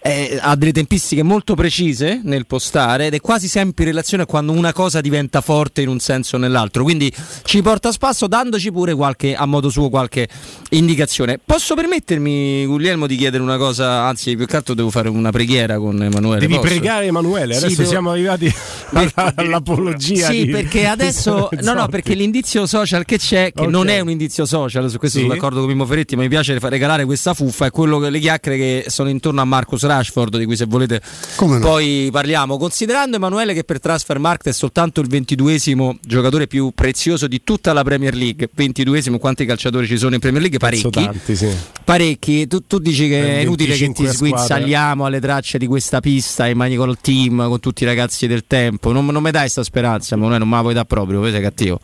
eh, 0.07 0.39
ha 0.41 0.55
delle 0.55 0.73
tempistiche 0.73 1.25
molto 1.25 1.55
precise 1.55 2.21
nel 2.23 2.47
postare 2.47 3.07
ed 3.07 3.15
è 3.15 3.21
quasi 3.21 3.49
sempre 3.49 3.85
in 3.85 3.91
relazione 3.91 4.23
a 4.23 4.27
quando 4.27 4.53
una 4.53 4.73
cosa 4.73 5.01
diventa 5.01 5.41
forte 5.41 5.83
in 5.83 5.89
un 5.89 5.99
senso 5.99 6.37
o 6.37 6.39
nell'altro. 6.39 6.85
Quindi 6.85 7.13
ci 7.43 7.61
porta 7.61 7.89
a 7.89 7.93
spasso 7.93 8.29
dandoci 8.29 8.71
pure 8.71 8.95
qualche, 8.95 9.35
a 9.35 9.45
modo 9.47 9.69
suo 9.69 9.89
qualche 9.89 10.29
indicazione. 10.71 11.41
Posso 11.45 11.75
permettermi, 11.75 12.67
Guglielmo, 12.67 13.07
di 13.09 13.17
chiedere 13.17 13.43
una 13.43 13.57
cosa? 13.57 14.03
Anzi, 14.03 14.37
più 14.37 14.47
che 14.47 14.57
altro 14.57 14.75
devo 14.75 14.91
fare 14.91 15.09
una 15.09 15.31
preghiera 15.31 15.79
con 15.79 16.01
Emanuele. 16.01 16.41
Devi 16.41 16.55
posso? 16.55 16.69
pregare 16.69 17.07
Emanuele, 17.07 17.57
adesso 17.57 17.77
devo... 17.77 17.89
siamo 17.89 18.11
arrivati 18.11 18.55
all'apologia. 19.35 20.29
Sì, 20.29 20.45
di... 20.45 20.51
perché 20.51 20.87
adesso 20.87 21.49
no, 21.61 21.73
no, 21.73 21.89
perché 21.89 22.15
l'indizio 22.15 22.67
social 22.67 23.05
che 23.05 23.19
c'è, 23.19 23.53
che 23.53 23.61
okay. 23.61 23.71
non 23.73 23.89
è 23.89 23.99
un 23.99 24.11
indizio 24.11 24.47
social, 24.47 24.89
su 24.89 24.99
questo 24.99 25.19
sì. 25.19 25.25
sono 25.25 25.35
d'accordo 25.35 25.61
con 25.61 25.69
Mimmo 25.69 25.85
Ferretti, 25.85 26.15
ma 26.15 26.23
mi 26.23 26.29
piace 26.29 26.57
regalare 26.61 27.05
questa 27.05 27.35
fuffa, 27.35 27.67
è 27.67 27.71
quello 27.71 27.99
che 27.99 28.11
le 28.11 28.21
chiacchiere 28.21 28.57
che 28.57 28.85
sono 28.87 29.09
intorno 29.09 29.41
a 29.41 29.45
Marcus 29.45 29.83
Rashford, 29.97 30.39
di 30.39 30.45
cui 30.45 30.57
se 30.57 30.65
volete 30.67 31.01
no? 31.41 31.59
poi 31.59 32.09
parliamo. 32.11 32.57
Considerando 32.57 33.17
Emanuele 33.17 33.55
che 33.55 33.65
per 33.65 33.81
Transfer 33.81 34.19
Market 34.19 34.49
è 34.49 34.53
soltanto 34.53 35.01
il 35.01 35.09
ventiduesimo 35.09 35.99
giocatore 36.03 36.47
più 36.47 36.71
prezioso 36.75 37.27
di 37.27 37.43
tutta 37.43 37.73
la 37.73 37.83
Premier 37.83 38.15
League, 38.15 38.49
ventiduesimo 38.53 39.19
quanti 39.19 39.45
calciatori 39.45 39.87
ci 39.87 39.99
sono 39.99 40.15
in 40.15 40.21
Premier 40.21 40.43
League? 40.43 40.59
Parecchi. 40.59 40.91
Tanti, 40.91 41.37
sì. 41.37 41.49
Parecchi. 41.85 42.47
Tu, 42.47 42.67
tu 42.67 42.79
dici 42.79 43.09
che 43.09 43.39
è 43.39 43.41
inutile 43.41 43.77
che 43.77 43.93
ti 43.93 44.07
sguinzagliamo 44.07 45.05
alle 45.05 45.21
tracce 45.21 45.59
di 45.59 45.67
questa 45.67 46.01
pista 46.01 46.47
in 46.47 46.57
mani 46.57 46.77
col 46.77 46.99
team, 47.01 47.49
con 47.49 47.61
tutti 47.61 47.83
i 47.83 47.87
ragazzi 47.87 48.27
del 48.27 48.45
tempo. 48.47 48.93
Non, 48.93 49.07
non 49.07 49.23
mi 49.23 49.31
dai 49.31 49.43
questa 49.43 49.63
speranza, 49.63 50.15
Emanuele, 50.15 50.39
non 50.41 50.49
me 50.49 50.57
la 50.57 50.63
puoi 50.63 50.75
dare 50.75 50.87
proprio, 50.87 51.31
sei 51.31 51.41
cattivo. 51.41 51.81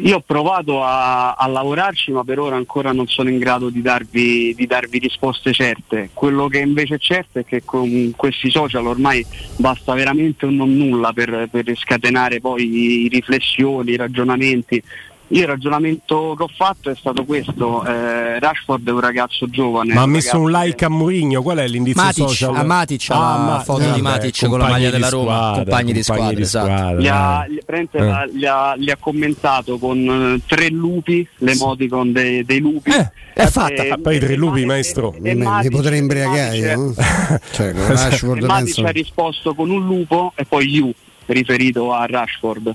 Io 0.00 0.16
ho 0.16 0.20
provato 0.20 0.82
a, 0.82 1.32
a, 1.32 1.46
lavorarci, 1.48 2.12
ma 2.12 2.22
per 2.22 2.38
ora 2.38 2.54
ancora 2.54 2.92
non 2.92 3.08
sono 3.08 3.30
in 3.30 3.38
grado 3.38 3.68
di 3.68 3.82
darvi, 3.82 4.54
di 4.54 4.66
darvi, 4.66 4.98
risposte 4.98 5.52
certe. 5.52 6.10
Quello 6.12 6.46
che 6.46 6.58
invece 6.58 6.94
è 6.94 6.98
certo 6.98 7.40
è 7.40 7.44
che 7.44 7.64
con 7.64 8.12
questi 8.16 8.48
social 8.48 8.86
ormai 8.86 9.26
basta 9.56 9.94
veramente 9.94 10.46
un 10.46 10.54
non 10.54 10.76
nulla 10.76 11.12
per, 11.12 11.48
per 11.50 11.76
scatenare 11.76 12.40
poi 12.40 13.08
riflessioni, 13.10 13.96
ragionamenti 13.96 14.80
Io 15.30 15.42
il 15.42 15.46
ragionamento 15.46 16.34
che 16.38 16.42
ho 16.44 16.48
fatto 16.48 16.88
è 16.88 16.94
stato 16.96 17.24
questo, 17.26 17.84
eh, 17.84 18.38
Rashford 18.38 18.88
è 18.88 18.90
un 18.92 19.00
ragazzo 19.00 19.46
giovane. 19.50 19.92
Ma 19.92 20.00
ha 20.02 20.06
messo 20.06 20.40
un 20.40 20.50
like 20.50 20.82
a 20.86 20.88
Mourinho, 20.88 21.42
qual 21.42 21.58
è 21.58 21.68
l'indizio 21.68 22.02
Matic, 22.02 22.28
social? 22.28 22.56
a 22.56 22.62
Matic, 22.64 23.06
Ah, 23.10 23.14
la 23.18 23.36
Ma- 23.44 23.60
foto 23.62 23.80
di 23.80 23.86
vabbè, 23.88 24.00
Matic 24.00 24.46
con 24.48 24.58
la 24.58 24.68
maglia 24.68 24.86
di 24.86 24.92
della 24.92 25.08
Roma, 25.10 25.24
squadra, 25.36 25.62
compagni 25.64 25.92
di 25.92 26.02
squadra, 26.02 26.40
esatto. 26.40 26.66
squadra, 26.66 27.00
Gli 27.00 27.06
ha, 27.08 27.12
dai. 27.46 27.50
gli- 27.52 27.58
praticamente 27.64 27.98
Eh. 28.32 28.36
gli 28.38 28.44
ha- 28.46 28.74
gli 28.78 28.90
ha 28.90 28.96
commentato 28.98 29.76
con 29.78 30.36
eh, 30.38 30.40
tre 30.46 30.68
lupi, 30.70 31.28
l'emoticon 31.38 32.12
dei, 32.12 32.44
dei 32.46 32.60
lupi. 32.60 32.90
Eh, 32.90 33.10
è 33.34 33.46
fatta. 33.48 33.82
Ah, 33.90 33.98
poi 34.02 34.18
tre 34.18 34.32
e- 34.32 34.36
lupi, 34.36 34.62
e- 34.62 34.64
maestro. 34.64 35.14
e- 35.22 35.28
e 35.30 35.34
Matic- 35.34 35.70
potrei 35.72 35.98
imbriagare 35.98 36.56
e 36.56 36.74
Matic- 36.76 37.30
no? 37.30 37.38
cioè, 37.52 37.72
con 37.72 37.80
e 37.84 37.86
Rashford 37.88 38.44
Matic 38.44 38.64
penso 38.64 38.84
ha 38.86 38.90
risposto 38.90 39.54
con 39.54 39.68
un 39.68 39.84
lupo 39.84 40.32
e 40.36 40.46
poi 40.46 40.66
you 40.68 40.90
riferito 41.32 41.92
a 41.92 42.06
Rashford. 42.06 42.72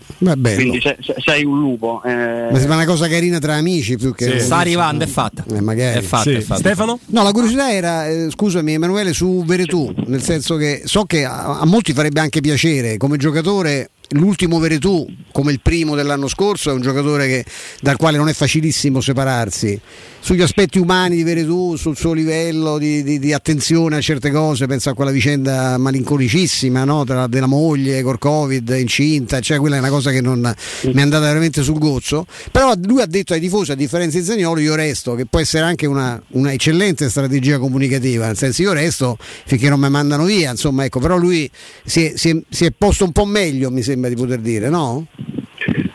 Quindi 0.56 0.80
se- 0.82 0.98
se- 1.02 1.16
sei 1.18 1.44
un 1.44 1.60
lupo. 1.60 2.02
eh, 2.06 2.48
ma 2.52 2.58
sembra 2.58 2.76
una 2.76 2.86
cosa 2.86 3.08
carina 3.08 3.40
tra 3.40 3.56
amici 3.56 3.98
più 3.98 4.14
che 4.14 4.40
Sì. 4.40 4.46
Sta 4.46 4.58
arrivando, 4.58 5.04
è 5.04 5.08
fatta. 5.08 5.44
Eh, 5.54 5.62
magari. 5.62 5.98
È 6.00 6.02
fatta, 6.02 6.24
Sì. 6.30 6.36
è 6.36 6.42
fatta. 6.42 6.60
Stefano? 6.60 7.00
No, 7.08 7.24
la 7.24 7.32
curiosità 7.32 7.72
era, 7.72 8.08
eh, 8.08 8.28
scusami 8.30 8.74
Emanuele, 8.74 9.14
su 9.14 9.44
Veretù, 9.46 9.94
nel 10.08 10.22
senso 10.22 10.56
che 10.56 10.82
so 10.86 11.04
che 11.06 11.26
a, 11.26 11.60
a 11.60 11.66
molti 11.66 11.94
farebbe 11.94 12.20
anche 12.20 12.42
piacere 12.42 12.98
come 12.98 13.18
giocatore. 13.18 13.90
L'ultimo 14.14 14.60
Veretù, 14.60 15.06
come 15.32 15.52
il 15.52 15.60
primo 15.62 15.96
dell'anno 15.96 16.28
scorso, 16.28 16.70
è 16.70 16.74
un 16.74 16.82
giocatore 16.82 17.28
che- 17.28 17.46
dal 17.82 17.98
quale 17.98 18.18
non 18.18 18.30
è 18.30 18.34
facilissimo 18.34 19.02
separarsi. 19.02 19.80
Sugli 20.20 20.42
aspetti 20.42 20.80
umani 20.80 21.18
di 21.18 21.24
Veretù, 21.24 21.76
sul 21.76 21.98
suo 21.98 22.14
livello 22.14 22.78
di, 22.78 23.04
di- 23.04 23.20
di 23.20 23.34
attenzione 23.34 23.98
a 23.98 24.02
certe 24.02 24.32
cose, 24.32 24.68
penso 24.68 24.90
a 24.90 24.94
quella 24.94 25.12
vicenda 25.12 25.78
malinconicissima 25.78 26.84
no? 26.86 27.04
Tra- 27.04 27.28
della 27.28 27.46
moglie 27.48 28.02
col 28.04 28.20
Covid, 28.20 28.74
incinta, 28.80 29.40
cioè 29.42 29.58
quella 29.58 29.76
è 29.76 29.80
una 29.80 29.90
cosa 29.90 30.12
che 30.12 30.22
non 30.22 30.40
mi 30.40 30.94
è 30.94 31.02
andata 31.02 31.26
veramente 31.26 31.62
sul 31.62 31.78
gozzo. 31.78 32.26
Però 32.52 32.72
lui 32.84 33.02
ha 33.02 33.06
detto 33.06 33.34
ai 33.34 33.42
tifosi, 33.42 33.72
a 33.72 33.76
differenza 33.76 34.18
di 34.18 34.24
Zagnolo, 34.24 34.62
io 34.62 34.76
resto, 34.76 35.16
che 35.16 35.26
può 35.26 35.40
essere 35.40 35.66
anche 35.66 35.86
una, 35.88 36.22
una 36.30 36.54
eccellente 36.54 37.10
strategia 37.10 37.58
comunicativa, 37.60 38.28
nel 38.28 38.38
senso 38.38 38.62
io 38.62 38.72
resto 38.72 39.18
finché 39.46 39.68
non 39.68 39.80
mi 39.80 39.90
mandano 39.90 40.24
via, 40.24 40.52
insomma, 40.52 40.86
ecco, 40.86 41.00
però 41.00 41.18
lui 41.18 41.50
si 41.84 42.06
è, 42.06 42.14
si 42.16 42.30
è- 42.30 42.42
si 42.50 42.64
è 42.66 42.72
posto 42.72 43.04
un 43.04 43.12
po' 43.12 43.26
meglio, 43.26 43.70
mi 43.72 43.82
sembra 43.82 44.03
di 44.10 44.16
poter 44.16 44.40
dire, 44.40 44.70
no? 44.70 45.06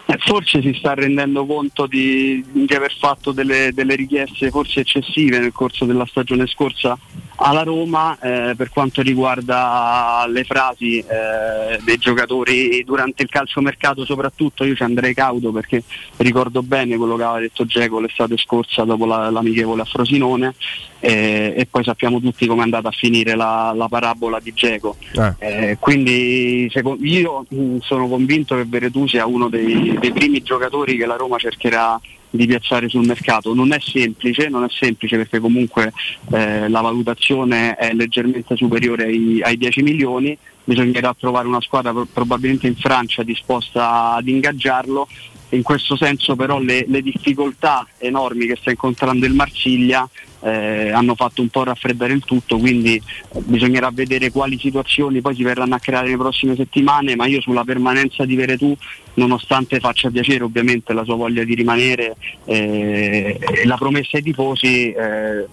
Eh, 0.06 0.16
Forse 0.18 0.60
si 0.60 0.74
sta 0.74 0.94
rendendo 0.94 1.46
conto 1.46 1.86
di, 1.86 2.44
di 2.50 2.74
aver 2.74 2.94
fatto 2.98 3.32
delle, 3.32 3.70
delle 3.72 3.94
richieste 3.94 4.50
forse 4.50 4.80
eccessive 4.80 5.38
nel 5.38 5.52
corso 5.52 5.84
della 5.86 6.04
stagione 6.04 6.46
scorsa 6.46 6.98
alla 7.40 7.62
Roma 7.62 8.18
eh, 8.20 8.54
per 8.56 8.68
quanto 8.70 9.00
riguarda 9.00 10.24
le 10.28 10.42
frasi 10.44 10.98
eh, 10.98 11.78
dei 11.84 11.96
giocatori 11.98 12.82
durante 12.84 13.22
il 13.22 13.28
calciomercato 13.28 14.04
soprattutto 14.04 14.64
io 14.64 14.74
ci 14.74 14.82
andrei 14.82 15.14
cauto 15.14 15.52
perché 15.52 15.82
ricordo 16.16 16.62
bene 16.62 16.96
quello 16.96 17.16
che 17.16 17.22
aveva 17.22 17.38
detto 17.38 17.64
Geco 17.64 18.00
l'estate 18.00 18.36
scorsa 18.36 18.82
dopo 18.84 19.06
la- 19.06 19.30
l'amichevole 19.30 19.82
a 19.82 19.84
Frosinone 19.84 20.54
eh, 21.00 21.54
e 21.56 21.66
poi 21.70 21.84
sappiamo 21.84 22.20
tutti 22.20 22.46
come 22.46 22.60
è 22.60 22.64
andata 22.64 22.88
a 22.88 22.92
finire 22.92 23.36
la, 23.36 23.72
la 23.74 23.86
parabola 23.88 24.40
di 24.40 24.52
Geco 24.52 24.96
Eh. 25.12 25.34
eh, 25.70 25.76
quindi 25.78 26.68
seco- 26.72 26.96
io 27.00 27.44
mh, 27.48 27.78
sono 27.82 28.08
convinto 28.08 28.56
che 28.56 28.64
Veretù 28.66 29.06
sia 29.06 29.26
uno 29.26 29.48
dei, 29.48 29.96
dei 30.00 30.12
primi 30.12 30.42
giocatori 30.42 30.96
che 30.96 31.06
la 31.06 31.14
Roma 31.16 31.38
cercherà 31.38 32.00
di 32.30 32.46
piazzare 32.46 32.88
sul 32.88 33.06
mercato. 33.06 33.54
Non 33.54 33.72
è 33.72 33.78
semplice, 33.80 34.48
non 34.48 34.64
è 34.64 34.68
semplice 34.70 35.16
perché 35.16 35.38
comunque 35.38 35.92
eh, 36.32 36.68
la 36.68 36.80
valutazione 36.80 37.74
è 37.76 37.92
leggermente 37.92 38.56
superiore 38.56 39.04
ai, 39.04 39.40
ai 39.42 39.56
10 39.56 39.82
milioni, 39.82 40.36
bisognerà 40.64 41.14
trovare 41.18 41.48
una 41.48 41.60
squadra 41.60 41.92
pro- 41.92 42.06
probabilmente 42.12 42.66
in 42.66 42.76
Francia 42.76 43.22
disposta 43.22 44.14
ad 44.14 44.28
ingaggiarlo. 44.28 45.08
In 45.50 45.62
questo 45.62 45.96
senso 45.96 46.36
però 46.36 46.58
le, 46.58 46.84
le 46.86 47.00
difficoltà 47.00 47.86
enormi 47.96 48.46
che 48.46 48.56
sta 48.60 48.70
incontrando 48.70 49.24
il 49.24 49.32
Marsiglia 49.32 50.06
eh, 50.40 50.90
hanno 50.90 51.14
fatto 51.14 51.42
un 51.42 51.48
po' 51.48 51.64
raffreddare 51.64 52.12
il 52.12 52.24
tutto, 52.24 52.58
quindi 52.58 53.00
bisognerà 53.44 53.90
vedere 53.92 54.30
quali 54.30 54.58
situazioni 54.58 55.20
poi 55.20 55.34
si 55.34 55.42
verranno 55.42 55.74
a 55.74 55.78
creare 55.78 56.06
nelle 56.06 56.18
prossime 56.18 56.54
settimane, 56.56 57.16
ma 57.16 57.26
io 57.26 57.40
sulla 57.40 57.64
permanenza 57.64 58.24
di 58.24 58.36
Veretù, 58.36 58.76
nonostante 59.14 59.80
faccia 59.80 60.10
piacere 60.10 60.44
ovviamente 60.44 60.92
la 60.92 61.04
sua 61.04 61.16
voglia 61.16 61.44
di 61.44 61.54
rimanere 61.54 62.16
eh, 62.44 63.38
e 63.40 63.66
la 63.66 63.76
promessa 63.76 64.16
ai 64.16 64.22
tifosi, 64.22 64.92
eh, 64.92 65.46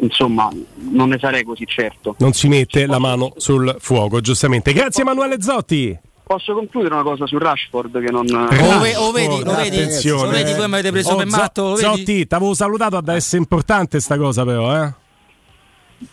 insomma 0.00 0.50
non 0.90 1.08
ne 1.08 1.18
sarei 1.18 1.44
così 1.44 1.64
certo. 1.66 2.16
Non 2.18 2.32
si 2.32 2.48
mette 2.48 2.86
la 2.86 2.98
mano 2.98 3.32
sul 3.36 3.74
fuoco, 3.78 4.20
giustamente. 4.20 4.72
Grazie 4.72 5.02
Emanuele 5.02 5.40
Zotti. 5.40 5.98
Posso 6.28 6.54
concludere 6.54 6.92
una 6.92 7.04
cosa 7.04 7.24
su 7.24 7.38
Rashford 7.38 8.04
che 8.04 8.10
non... 8.10 8.26
O, 8.28 8.80
ve- 8.80 8.96
o 8.96 9.12
vedi, 9.12 9.44
lo 9.44 9.54
vedi, 9.54 9.76
Attenzione. 9.78 10.24
lo 10.24 10.30
vedi, 10.30 10.54
mi 10.54 10.64
avete 10.64 10.90
preso 10.90 11.12
Oh, 11.12 11.16
per 11.16 11.26
matto? 11.26 11.76
Zotti, 11.76 12.26
t'avevo 12.26 12.52
salutato 12.52 12.96
ad 12.96 13.06
essere 13.10 13.38
importante 13.38 14.00
sta 14.00 14.16
cosa 14.18 14.44
però, 14.44 14.74
eh? 14.82 14.92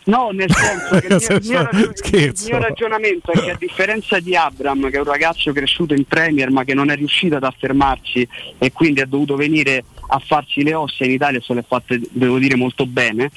No, 0.06 0.30
nel 0.32 0.54
senso 0.54 1.00
che 1.00 1.08
il 1.34 1.42
mio, 1.42 1.42
il 1.42 1.48
mio 1.48 1.64
ragion- 1.64 1.94
il 2.14 2.34
mio 2.46 2.60
ragionamento 2.60 3.32
è 3.32 3.40
che 3.40 3.52
a 3.52 3.56
differenza 3.58 4.20
di 4.20 4.36
Abram, 4.36 4.88
che 4.92 4.98
è 4.98 5.00
un 5.00 5.06
ragazzo 5.06 5.52
cresciuto 5.52 5.96
in 5.96 6.06
Premier 6.06 6.52
ma 6.52 6.64
che 6.64 6.76
non 6.76 6.92
è 6.92 6.96
riuscito 6.96 7.36
ad 7.36 7.44
affermarsi 7.44 8.26
e 8.60 8.72
quindi 8.72 9.02
ha 9.02 9.08
dovuto 9.08 9.36
venire 9.36 9.84
a 10.10 10.20
farsi 10.20 10.62
le 10.62 10.76
ossa 10.76 11.06
in 11.06 11.12
Italia 11.12 11.42
se 11.42 11.56
le 11.56 11.62
ha 11.62 11.66
fatte, 11.68 12.00
devo 12.12 12.38
dire, 12.38 12.56
molto 12.56 12.86
bene. 12.86 13.32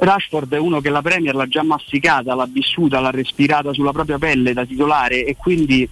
Rashford 0.00 0.54
è 0.54 0.58
uno 0.58 0.80
che 0.80 0.88
la 0.88 1.02
Premier 1.02 1.34
l'ha 1.34 1.46
già 1.46 1.62
masticata, 1.62 2.34
l'ha 2.34 2.48
vissuta, 2.50 3.00
l'ha 3.00 3.10
respirata 3.10 3.72
sulla 3.74 3.92
propria 3.92 4.18
pelle 4.18 4.54
da 4.54 4.64
titolare 4.64 5.24
e 5.24 5.36
quindi 5.36 5.88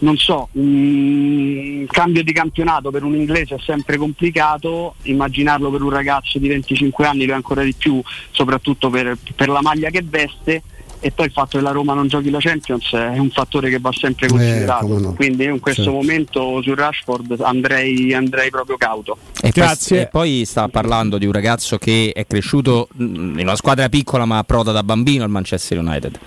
non 0.00 0.16
so, 0.16 0.48
un 0.52 1.86
cambio 1.88 2.24
di 2.24 2.32
campionato 2.32 2.90
per 2.90 3.04
un 3.04 3.14
inglese 3.14 3.56
è 3.56 3.58
sempre 3.60 3.98
complicato, 3.98 4.94
immaginarlo 5.02 5.70
per 5.70 5.82
un 5.82 5.90
ragazzo 5.90 6.38
di 6.38 6.48
25 6.48 7.06
anni 7.06 7.26
lo 7.26 7.32
è 7.32 7.36
ancora 7.36 7.62
di 7.62 7.74
più, 7.74 8.02
soprattutto 8.30 8.90
per, 8.90 9.16
per 9.36 9.48
la 9.48 9.60
maglia 9.60 9.90
che 9.90 10.02
veste 10.02 10.62
e 11.00 11.10
poi 11.12 11.26
il 11.26 11.32
fatto 11.32 11.56
che 11.58 11.64
la 11.64 11.70
Roma 11.70 11.94
non 11.94 12.06
giochi 12.08 12.30
la 12.30 12.38
Champions 12.40 12.92
è 12.92 13.18
un 13.18 13.30
fattore 13.30 13.70
che 13.70 13.78
va 13.80 13.90
sempre 13.92 14.28
considerato. 14.28 14.86
come 14.86 15.00
no. 15.00 15.14
Quindi 15.14 15.44
io 15.44 15.54
in 15.54 15.60
questo 15.60 15.82
Certo. 15.82 15.96
momento 15.96 16.62
su 16.62 16.74
Rashford 16.74 17.40
andrei, 17.40 18.12
andrei 18.14 18.50
proprio 18.50 18.76
cauto. 18.76 19.16
E 19.36 19.50
poi, 19.50 19.50
Grazie. 19.52 20.02
e 20.02 20.06
poi 20.08 20.44
sta 20.44 20.68
parlando 20.68 21.16
di 21.18 21.26
un 21.26 21.32
ragazzo 21.32 21.78
che 21.78 22.12
è 22.14 22.26
cresciuto 22.26 22.88
in 22.98 23.34
una 23.40 23.56
squadra 23.56 23.88
piccola 23.88 24.24
ma 24.26 24.38
approda 24.38 24.72
da 24.72 24.82
bambino 24.82 25.24
al 25.24 25.30
Manchester 25.30 25.78
United. 25.78 26.18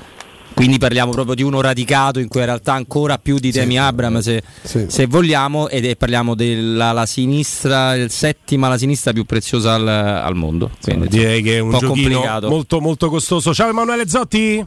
Quindi 0.54 0.78
parliamo 0.78 1.12
proprio 1.12 1.36
di 1.36 1.42
uno 1.44 1.62
radicato 1.62 2.20
in 2.20 2.28
cui 2.28 2.40
in 2.40 2.46
realtà 2.46 2.74
ancora 2.74 3.18
più 3.18 3.40
di 3.40 3.52
Temi 3.52 3.78
Abram 3.78 4.20
se, 4.20 4.44
Sì. 4.62 4.86
se 4.88 5.08
vogliamo 5.08 5.68
ed 5.68 5.86
è, 5.86 5.96
parliamo 5.96 6.36
della 6.36 6.92
la 6.92 7.06
sinistra, 7.06 7.96
il 7.96 8.10
settima 8.12 8.68
la 8.70 8.78
sinistra 8.78 9.12
più 9.14 9.26
preziosa 9.26 9.74
al, 9.74 9.88
al 9.88 10.36
mondo. 10.36 10.70
Quindi, 10.82 11.08
Direi 11.08 11.42
che 11.42 11.58
è 11.58 11.60
un 11.60 11.72
po' 11.72 11.80
giochino 11.80 12.10
complicato. 12.10 12.50
molto 12.50 12.80
molto 12.82 13.10
costoso. 13.10 13.54
Ciao 13.54 13.70
Emanuele 13.70 14.08
Zotti. 14.08 14.64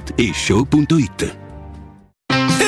whatishow.it. 0.05 1.40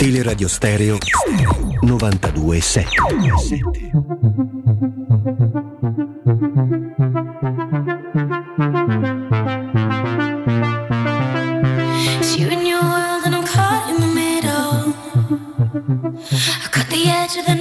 Teleradio 0.00 0.48
Stereo 0.48 0.96
927. 1.82 2.88
It's 12.18 12.38
you 12.38 12.48
and 12.48 12.66
your 12.66 12.80
world, 12.80 13.26
and 13.26 13.34
I'm 13.34 13.44
caught 13.44 13.90
in 13.90 14.00
the 14.00 14.06
middle. 14.14 14.94
I 16.64 16.68
cut 16.70 16.88
the 16.88 17.04
edge 17.04 17.36
of 17.36 17.44
the 17.44 17.59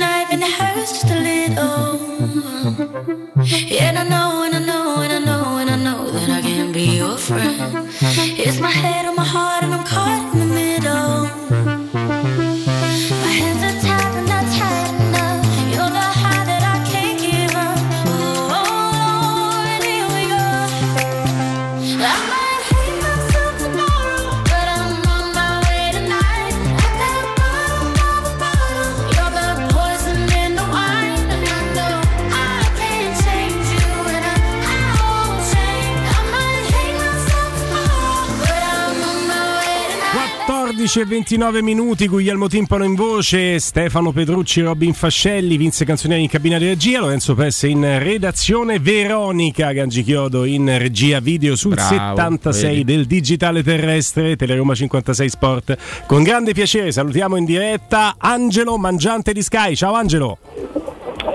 14 40.90 41.02
e 41.02 41.06
29 41.06 41.62
minuti, 41.62 42.08
Guglielmo 42.08 42.48
Timpano 42.48 42.84
in 42.84 42.96
voce, 42.96 43.60
Stefano 43.60 44.12
Pedrucci, 44.12 44.62
Robin 44.62 44.92
Fascelli, 44.92 45.56
Vince 45.56 45.86
Canzonieri 45.86 46.24
in 46.24 46.30
cabina 46.30 46.58
di 46.58 46.66
regia, 46.66 47.02
Lorenzo 47.02 47.36
Pesse 47.36 47.68
in 47.68 48.00
redazione, 48.00 48.80
Veronica 48.80 49.72
Gangichiodo 49.72 50.46
in 50.46 50.80
regia 50.80 51.20
video 51.20 51.56
sul 51.56 51.76
Bravo, 51.76 51.90
76 51.90 52.70
vedi. 52.70 52.84
del 52.86 53.06
digitale 53.06 53.62
terrestre, 53.62 54.36
Teleroma 54.36 54.74
56 54.74 55.30
Sport. 55.30 55.78
Con 56.08 56.24
grande 56.24 56.54
piacere 56.54 56.92
salutiamo 56.92 57.36
in 57.36 57.46
diretta 57.46 58.16
Angelo 58.18 58.76
Mangiante 58.80 59.32
di 59.32 59.44
Sky. 59.44 59.76
Ciao 59.76 59.94
Angelo. 59.94 60.89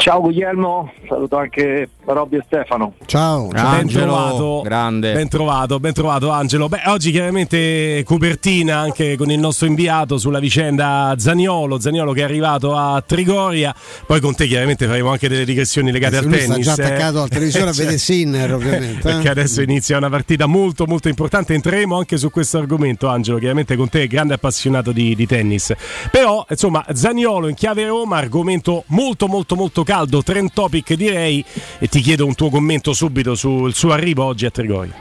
Ciao 0.05 0.21
Guglielmo, 0.21 0.93
saluto 1.09 1.39
anche 1.39 1.89
Robby 2.05 2.37
e 2.37 2.43
Stefano. 2.45 2.93
Ciao, 3.07 3.49
ben 3.49 3.89
trovato, 3.89 4.61
grande. 4.63 5.15
Ben 5.15 5.31
trovato, 5.31 5.81
ben 5.81 5.95
trovato 5.95 6.29
Angelo. 6.29 6.69
Beh, 6.69 6.83
oggi 6.89 7.11
chiaramente 7.11 8.03
copertina 8.05 8.77
anche 8.77 9.17
con 9.17 9.31
il 9.31 9.39
nostro 9.39 9.67
inviato 9.67 10.19
sulla 10.19 10.41
vicenda 10.41 11.15
Zaniolo, 11.17 11.81
Zaniolo 11.81 12.13
che 12.13 12.21
è 12.21 12.25
arrivato 12.25 12.77
a 12.77 13.03
Trigoria. 13.07 13.75
Poi 14.07 14.21
con 14.21 14.35
te 14.35 14.47
chiaramente 14.47 14.87
faremo 14.87 15.11
anche 15.11 15.27
delle 15.27 15.47
digressioni 15.47 15.91
legate 15.91 16.17
Eh, 16.17 16.19
al 16.19 16.25
tennis. 16.27 16.51
sta 16.51 16.75
già 16.75 16.75
eh. 16.75 16.85
attaccato 16.85 17.23
al 17.23 17.29
televisore 17.31 17.71
a 17.71 17.73
Cioè, 17.73 17.85
vedere 17.85 17.99
Sinner, 17.99 18.53
ovviamente. 18.53 19.01
Perché 19.01 19.29
eh. 19.29 19.31
adesso 19.31 19.63
inizia 19.63 19.97
una 19.97 20.11
partita 20.11 20.45
molto 20.45 20.85
molto 20.85 21.09
importante, 21.09 21.55
entreremo 21.55 21.97
anche 21.97 22.19
su 22.19 22.29
questo 22.29 22.59
argomento 22.59 23.09
Angelo, 23.09 23.39
chiaramente 23.39 23.75
con 23.75 23.89
te 23.89 24.07
grande 24.07 24.35
appassionato 24.35 24.93
di, 24.93 25.15
di 25.15 25.27
tennis. 25.27 25.73
Però 26.11 26.45
insomma 26.47 26.85
Zaniolo 26.93 27.49
in 27.49 27.55
chiave 27.55 27.87
Roma, 27.87 28.19
argomento 28.19 28.85
molto 28.89 29.29
molto 29.29 29.57
molto 29.57 29.83
caldo, 29.95 30.25
trend 30.25 30.53
topic 30.53 30.95
direi 30.95 31.45
e 31.79 31.87
ti 31.87 32.01
chiedo 32.01 32.27
un 32.27 32.35
tuo 32.35 32.51
commento 32.51 32.93
subito 32.93 33.37
sul 33.37 33.73
suo 33.75 33.93
arrivo 33.93 34.25
oggi 34.25 34.45
a 34.45 34.51
Trigoria. 34.51 34.93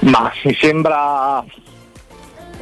Ma 0.00 0.32
mi 0.42 0.56
sembra 0.58 1.44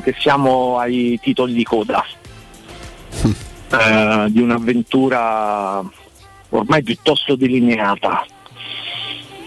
che 0.03 0.15
siamo 0.19 0.79
ai 0.79 1.19
titoli 1.23 1.55
di 1.55 1.65
coda 1.65 2.05
eh, 3.25 4.27
di 4.29 4.43
un'avventura 4.43 5.83
ormai 6.51 6.83
piuttosto 6.83 7.37
delineata 7.37 8.27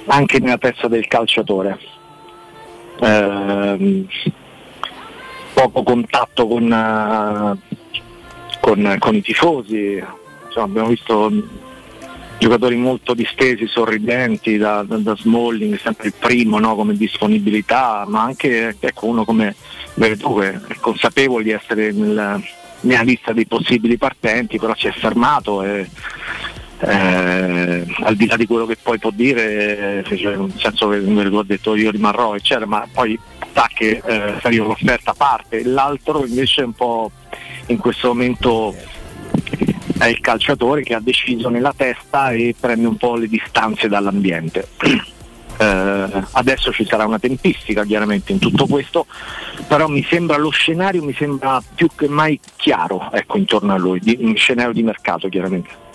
anche 0.07 0.39
nella 0.39 0.57
testa 0.57 0.87
del 0.87 1.05
calciatore. 1.05 1.77
Ehm, 3.01 4.07
poco 5.53 5.83
contatto 5.83 6.47
con, 6.47 6.71
eh, 6.73 7.75
con- 8.59 8.95
con 8.97 9.15
i 9.15 9.21
tifosi, 9.21 10.03
Insomma, 10.47 10.65
abbiamo 10.65 10.87
visto 10.89 11.31
giocatori 12.39 12.75
molto 12.75 13.13
distesi, 13.13 13.67
sorridenti, 13.67 14.57
da, 14.57 14.83
da- 14.83 14.97
da 14.97 15.15
Smalling, 15.15 15.77
sempre 15.79 16.07
il 16.07 16.13
primo 16.17 16.59
no, 16.59 16.75
come 16.75 16.95
disponibilità, 16.95 18.05
ma 18.07 18.21
anche 18.21 18.75
ecco, 18.79 19.07
uno 19.07 19.25
come 19.25 19.55
Verdù 19.95 20.39
che 20.39 20.59
è 20.67 20.75
consapevole 20.79 21.43
di 21.43 21.51
essere 21.51 21.91
nel- 21.91 22.43
nella 22.81 23.01
lista 23.01 23.33
dei 23.33 23.47
possibili 23.47 23.97
partenti, 23.97 24.59
però 24.59 24.75
si 24.75 24.87
è 24.87 24.91
fermato 24.91 25.63
e 25.63 25.89
eh, 26.79 27.85
al 28.01 28.15
di 28.15 28.27
là 28.27 28.35
di 28.35 28.45
quello 28.45 28.67
che 28.67 28.77
poi 28.79 28.99
può 28.99 29.09
dire, 29.11 30.03
cioè, 30.05 30.35
nel 30.35 30.53
senso 30.57 30.89
che 30.89 30.99
Verdù 30.99 31.37
ha 31.37 31.43
detto 31.43 31.75
io 31.75 31.89
rimarrò, 31.89 32.35
eccetera, 32.35 32.67
ma 32.67 32.87
poi 32.91 33.19
sa 33.53 33.67
che 33.73 34.01
eh, 34.05 34.55
l'offerta 34.55 35.13
parte, 35.13 35.63
l'altro 35.63 36.23
invece 36.23 36.61
è 36.61 36.65
un 36.65 36.73
po' 36.73 37.11
in 37.67 37.77
questo 37.77 38.09
momento 38.09 38.75
è 39.97 40.05
il 40.05 40.19
calciatore 40.19 40.83
che 40.83 40.93
ha 40.93 40.99
deciso 40.99 41.49
nella 41.49 41.73
testa 41.75 42.31
e 42.31 42.55
prende 42.59 42.87
un 42.87 42.97
po' 42.97 43.15
le 43.15 43.27
distanze 43.27 43.87
dall'ambiente. 43.87 44.67
Eh, 45.59 46.23
adesso 46.33 46.71
ci 46.71 46.85
sarà 46.85 47.07
una 47.07 47.17
tempistica 47.17 47.83
chiaramente 47.83 48.31
in 48.31 48.37
tutto 48.37 48.67
questo, 48.67 49.07
però 49.67 49.87
mi 49.87 50.03
sembra 50.03 50.37
lo 50.37 50.51
scenario 50.51 51.01
mi 51.01 51.15
sembra 51.15 51.59
più 51.73 51.87
che 51.95 52.07
mai 52.07 52.39
chiaro 52.57 53.09
ecco, 53.11 53.39
intorno 53.39 53.73
a 53.73 53.77
lui, 53.77 53.99
di, 53.99 54.15
un 54.21 54.35
scenario 54.35 54.71
di 54.71 54.83
mercato 54.83 55.27
chiaramente. 55.29 55.86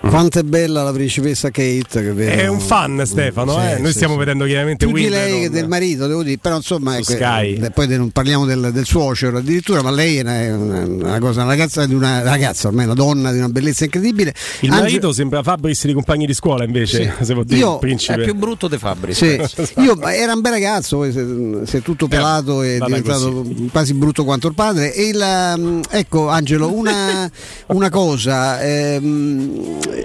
Quanto 0.00 0.38
è 0.38 0.42
bella 0.42 0.82
la 0.82 0.92
principessa 0.92 1.50
Kate 1.50 1.84
che 2.02 2.12
vedo. 2.12 2.32
È 2.42 2.46
un 2.48 2.58
fan 2.58 3.02
Stefano, 3.04 3.52
Sì, 3.52 3.66
eh? 3.66 3.78
noi 3.78 3.86
sì, 3.88 3.92
stiamo 3.92 4.14
sì. 4.14 4.18
vedendo 4.20 4.44
chiaramente 4.46 4.86
più 4.86 4.94
di 4.94 5.02
Wimbledon. 5.02 5.28
lei 5.30 5.40
che 5.42 5.50
del 5.50 5.68
marito, 5.68 6.06
devo 6.06 6.22
dire, 6.22 6.38
però 6.38 6.56
insomma 6.56 6.96
ecco, 6.96 7.12
Sky. 7.12 7.54
eh, 7.62 7.70
poi 7.70 7.86
non 7.96 8.10
parliamo 8.10 8.44
del, 8.46 8.70
del 8.72 8.84
suocero 8.86 9.38
addirittura, 9.38 9.82
ma 9.82 9.90
lei 9.90 10.16
è 10.16 10.52
una, 10.52 10.84
una- 10.84 11.18
cosa, 11.20 11.42
una 11.42 11.50
ragazza 11.50 11.86
di 11.86 11.94
una 11.94 12.22
ragazza, 12.22 12.68
ormai 12.68 12.86
una 12.86 12.94
donna 12.94 13.30
di 13.30 13.38
una 13.38 13.48
bellezza 13.50 13.84
incredibile. 13.84 14.34
Il 14.60 14.70
Ange- 14.70 14.82
marito 14.82 15.12
sembra 15.12 15.42
Fabris 15.42 15.84
di 15.86 15.92
compagni 15.92 16.26
di 16.26 16.34
scuola 16.34 16.64
invece, 16.64 17.14
se 17.20 17.32
può 17.34 17.44
dire 17.44 17.58
Io- 17.60 17.74
il 17.74 17.78
principe. 17.78 18.22
È 18.22 18.24
più 18.24 18.34
brutto 18.34 18.68
De 18.68 18.78
Fabri. 18.78 19.14
Sì, 19.20 19.38
io 19.80 20.00
era 20.02 20.32
un 20.32 20.40
bel 20.40 20.52
ragazzo, 20.52 20.96
poi 20.96 21.12
si 21.12 21.18
è- 21.18 21.66
si 21.66 21.76
è 21.76 21.82
tutto 21.82 22.08
pelato 22.08 22.62
e 22.62 22.76
è 22.76 22.84
diventato 22.84 23.46
quasi 23.70 23.92
brutto 23.94 24.24
quanto 24.24 24.48
il 24.48 24.54
padre. 24.54 24.92
E 24.94 25.08
il, 25.08 25.22
um, 25.56 25.80
ecco 25.90 26.28
Angelo, 26.28 26.72
una, 26.74 27.30
una 27.68 27.90
cosa, 27.90 28.60
ehm, 28.62 29.09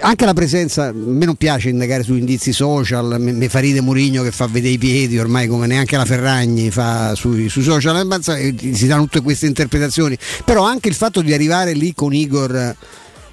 anche 0.01 0.25
la 0.25 0.33
presenza, 0.33 0.87
a 0.87 0.93
me 0.93 1.25
non 1.25 1.35
piace 1.35 1.69
indagare 1.69 2.03
su 2.03 2.15
indizi 2.15 2.53
social, 2.53 3.17
mi, 3.19 3.47
fa 3.47 3.59
ride 3.59 3.81
Murigno 3.81 4.23
che 4.23 4.31
fa 4.31 4.47
vedere 4.47 4.73
i 4.73 4.77
piedi 4.77 5.17
ormai 5.17 5.47
come 5.47 5.67
neanche 5.67 5.97
la 5.97 6.05
Ferragni 6.05 6.71
fa 6.71 7.15
sui, 7.15 7.49
sui 7.49 7.63
social, 7.63 7.95
abbazza- 7.95 8.37
e 8.37 8.55
si 8.73 8.87
danno 8.87 9.03
tutte 9.03 9.21
queste 9.21 9.45
interpretazioni, 9.47 10.17
però 10.43 10.63
anche 10.63 10.89
il 10.89 10.95
fatto 10.95 11.21
di 11.21 11.33
arrivare 11.33 11.73
lì 11.73 11.93
con 11.93 12.13
Igor 12.13 12.75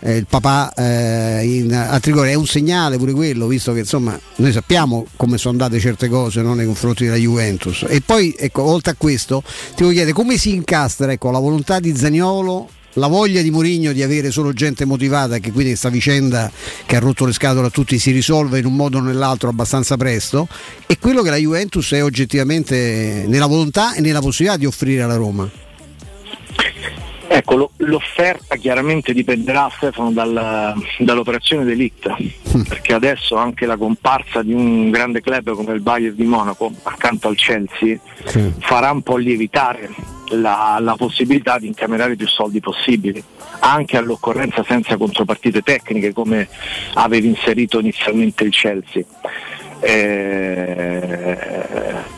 eh, 0.04 0.16
il 0.16 0.26
papà 0.26 0.72
eh, 0.74 1.40
in, 1.44 1.72
a 1.72 1.98
Trigoria 2.00 2.32
è 2.32 2.34
un 2.36 2.46
segnale 2.46 2.98
pure 2.98 3.12
quello, 3.12 3.46
visto 3.46 3.72
che 3.72 3.80
insomma 3.80 4.18
noi 4.36 4.50
sappiamo 4.52 5.06
come 5.16 5.38
sono 5.38 5.52
andate 5.52 5.78
certe 5.78 6.08
cose 6.08 6.42
no, 6.42 6.54
nei 6.54 6.66
confronti 6.66 7.04
della 7.04 7.16
Juventus. 7.16 7.84
E 7.88 8.00
poi 8.00 8.34
ecco, 8.36 8.62
oltre 8.62 8.92
a 8.92 8.94
questo 8.98 9.42
ti 9.76 9.82
voglio 9.82 9.94
chiedere 9.94 10.12
come 10.12 10.36
si 10.36 10.54
incastra 10.54 11.12
ecco, 11.12 11.30
la 11.30 11.38
volontà 11.38 11.78
di 11.78 11.96
Zaniolo. 11.96 12.68
La 12.96 13.06
voglia 13.06 13.40
di 13.40 13.50
Mourinho 13.50 13.92
di 13.92 14.02
avere 14.02 14.30
solo 14.30 14.52
gente 14.52 14.84
motivata, 14.84 15.38
che 15.38 15.50
quindi 15.50 15.70
questa 15.70 15.88
vicenda 15.88 16.50
che 16.84 16.96
ha 16.96 16.98
rotto 16.98 17.24
le 17.24 17.32
scatole 17.32 17.68
a 17.68 17.70
tutti 17.70 17.98
si 17.98 18.10
risolve 18.10 18.58
in 18.58 18.66
un 18.66 18.76
modo 18.76 18.98
o 18.98 19.00
nell'altro 19.00 19.48
abbastanza 19.48 19.96
presto, 19.96 20.46
e 20.86 20.98
quello 20.98 21.22
che 21.22 21.30
la 21.30 21.36
Juventus 21.36 21.92
è 21.92 22.02
oggettivamente 22.02 23.24
nella 23.26 23.46
volontà 23.46 23.94
e 23.94 24.02
nella 24.02 24.20
possibilità 24.20 24.58
di 24.58 24.66
offrire 24.66 25.02
alla 25.02 25.16
Roma. 25.16 25.50
Ecco, 27.34 27.56
lo- 27.56 27.70
l'offerta 27.78 28.56
chiaramente 28.56 29.14
dipenderà 29.14 29.70
Stefano 29.74 30.12
dal- 30.12 30.74
dall'operazione 30.98 31.64
d'elite, 31.64 32.14
perché 32.68 32.92
adesso 32.92 33.36
anche 33.36 33.64
la 33.64 33.78
comparsa 33.78 34.42
di 34.42 34.52
un 34.52 34.90
grande 34.90 35.22
club 35.22 35.54
come 35.54 35.72
il 35.72 35.80
Bayern 35.80 36.14
di 36.14 36.24
Monaco 36.24 36.70
accanto 36.82 37.28
al 37.28 37.36
Chelsea 37.36 37.98
farà 38.58 38.90
un 38.90 39.00
po' 39.00 39.16
lievitare 39.16 39.88
la, 40.32 40.76
la 40.80 40.94
possibilità 40.94 41.58
di 41.58 41.68
incamerare 41.68 42.16
più 42.16 42.28
soldi 42.28 42.60
possibili, 42.60 43.22
anche 43.60 43.96
all'occorrenza 43.96 44.62
senza 44.66 44.98
contropartite 44.98 45.62
tecniche 45.62 46.12
come 46.12 46.46
avevi 46.94 47.28
inserito 47.28 47.80
inizialmente 47.80 48.44
il 48.44 48.50
Chelsea. 48.50 49.02
Eh, 49.80 51.36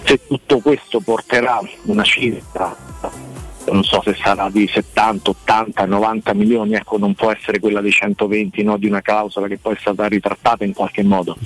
se 0.05 0.21
tutto 0.27 0.59
questo 0.59 1.01
porterà 1.01 1.61
una 1.85 2.03
cifra 2.03 2.77
non 3.71 3.85
so 3.85 4.01
se 4.03 4.15
sarà 4.15 4.49
di 4.51 4.67
70, 4.67 5.31
80, 5.31 5.87
90 5.87 6.35
milioni, 6.35 6.75
ecco 6.75 6.99
non 6.99 7.15
può 7.15 7.31
essere 7.31 7.59
quella 7.61 7.81
dei 7.81 7.91
120 7.91 8.63
no, 8.63 8.77
di 8.77 8.87
una 8.87 9.01
clausola 9.01 9.47
che 9.47 9.59
poi 9.59 9.75
è 9.75 9.79
stata 9.81 10.07
ritrattata 10.07 10.65
in 10.65 10.73
qualche 10.73 11.03
modo. 11.03 11.37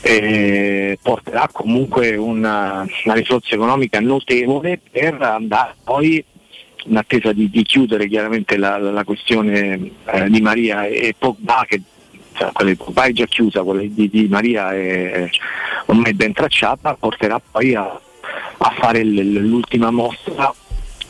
E 0.00 0.98
porterà 1.02 1.48
comunque 1.50 2.16
una, 2.16 2.86
una 3.04 3.14
risorsa 3.14 3.54
economica 3.54 4.00
notevole 4.00 4.80
per 4.90 5.20
andare 5.20 5.74
poi 5.82 6.24
in 6.84 6.96
attesa 6.96 7.32
di, 7.32 7.50
di 7.50 7.62
chiudere 7.64 8.06
chiaramente 8.06 8.56
la, 8.56 8.78
la 8.78 9.04
questione 9.04 9.90
eh, 10.04 10.30
di 10.30 10.40
Maria 10.40 10.86
e 10.86 11.14
Pogba 11.18 11.64
che 11.66 11.80
cioè, 12.34 12.52
quella 12.52 12.70
di 12.70 12.76
Pogba 12.76 13.04
è 13.04 13.12
già 13.12 13.26
chiusa, 13.26 13.62
quella 13.62 13.80
di, 13.82 14.08
di 14.08 14.28
Maria 14.28 14.72
è 14.72 15.28
ormai 15.86 16.12
ben 16.12 16.32
tracciata, 16.32 16.94
porterà 16.94 17.40
poi 17.40 17.74
a, 17.74 18.00
a 18.58 18.70
fare 18.78 19.02
l'ultima 19.02 19.90
mossa 19.90 20.54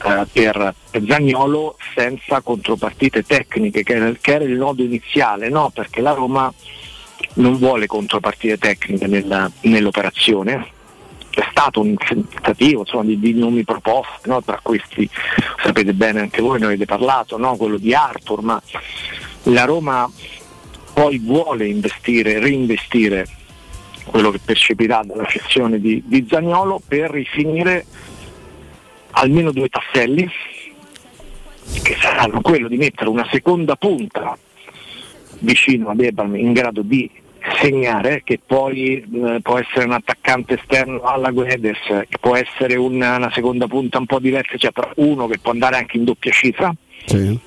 eh, 0.05 0.27
per, 0.33 0.75
Zagnolo 1.07 1.77
senza 1.95 2.41
contropartite 2.41 3.23
tecniche, 3.25 3.83
che 3.83 3.95
era, 3.95 4.13
che 4.21 4.35
era 4.35 4.45
il 4.45 4.57
nodo 4.57 4.83
iniziale, 4.83 5.49
no? 5.49 5.71
perché 5.71 6.01
la 6.01 6.13
Roma 6.13 6.53
non 7.35 7.57
vuole 7.57 7.87
contropartite 7.87 8.59
tecniche 8.59 9.07
nella- 9.07 9.51
nell'operazione. 9.63 10.75
C'è 11.31 11.47
stato 11.51 11.81
un 11.81 11.97
tentativo 11.97 12.81
insomma, 12.81 13.05
di, 13.05 13.19
di 13.19 13.35
nomi 13.35 13.63
proposti, 13.65 14.29
no? 14.29 14.43
tra 14.43 14.59
questi 14.63 15.09
sapete 15.63 15.93
bene 15.93 16.21
anche 16.21 16.41
voi, 16.41 16.59
ne 16.59 16.67
avete 16.67 16.87
parlato, 16.87 17.37
no? 17.37 17.57
quello 17.57 17.77
di 17.77 17.95
Arthur, 17.95 18.43
ma 18.43 18.61
la 19.45 19.65
Roma 19.65 20.11
poi 20.95 21.19
vuole 21.19 21.67
investire, 21.67 22.39
reinvestire 22.39 23.27
quello 24.07 24.31
che 24.31 24.41
percepirà 24.43 25.03
dalla 25.05 25.27
cessione 25.27 25.79
di, 25.79 26.03
di 26.07 26.27
Zagnolo 26.29 26.81
per 26.87 27.11
rifinire 27.11 27.85
almeno 29.19 29.51
due 29.51 29.69
tasselli 29.69 30.29
che 31.83 31.97
saranno 32.01 32.41
quello 32.41 32.69
di 32.69 32.77
mettere 32.77 33.09
una 33.09 33.27
seconda 33.31 33.77
punta 33.77 34.37
vicino 35.41 35.89
ad 35.91 36.01
Ebram 36.01 36.37
in 36.37 36.53
grado 36.53 36.83
di 36.83 37.11
segnare, 37.61 38.23
che 38.25 38.41
poi 38.45 38.97
eh, 39.03 39.39
può 39.41 39.59
essere 39.59 39.85
un 39.85 39.93
attaccante 39.93 40.55
esterno 40.55 41.03
alla 41.03 41.31
Guedes, 41.31 41.79
che 42.09 42.19
può 42.21 42.35
essere 42.35 42.75
una, 42.77 43.17
una 43.17 43.31
seconda 43.33 43.67
punta 43.69 43.99
un 43.99 44.07
po' 44.07 44.19
diversa, 44.19 44.57
cioè 44.57 44.73
uno 44.97 45.27
che 45.29 45.39
può 45.39 45.53
andare 45.53 45.77
anche 45.77 45.97
in 45.97 46.05
doppia 46.05 46.33
cifra 46.33 46.75
Sì. 47.05 47.39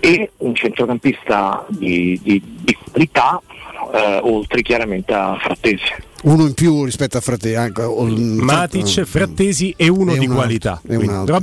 e 0.00 0.30
un 0.38 0.54
centrocampista 0.54 1.64
di, 1.68 2.20
di- 2.22 2.42
di 2.44 2.76
qualità, 2.90 3.40
eh, 3.94 4.20
oltre 4.22 4.62
chiaramente 4.62 5.12
a 5.14 5.36
Frattesi. 5.40 5.94
Uno 6.26 6.44
in 6.46 6.54
più 6.54 6.84
rispetto 6.84 7.16
a 7.16 7.20
Frattesi. 7.20 7.54
Anche, 7.54 7.82
o- 7.82 8.04
Matic, 8.04 9.04
Frattesi 9.04 9.72
e 9.76 9.86
uno 9.88 10.12
E 10.12 10.18
di 10.18 10.26
un 10.26 10.34
qualità. 10.34 10.80
altro? 10.82 11.40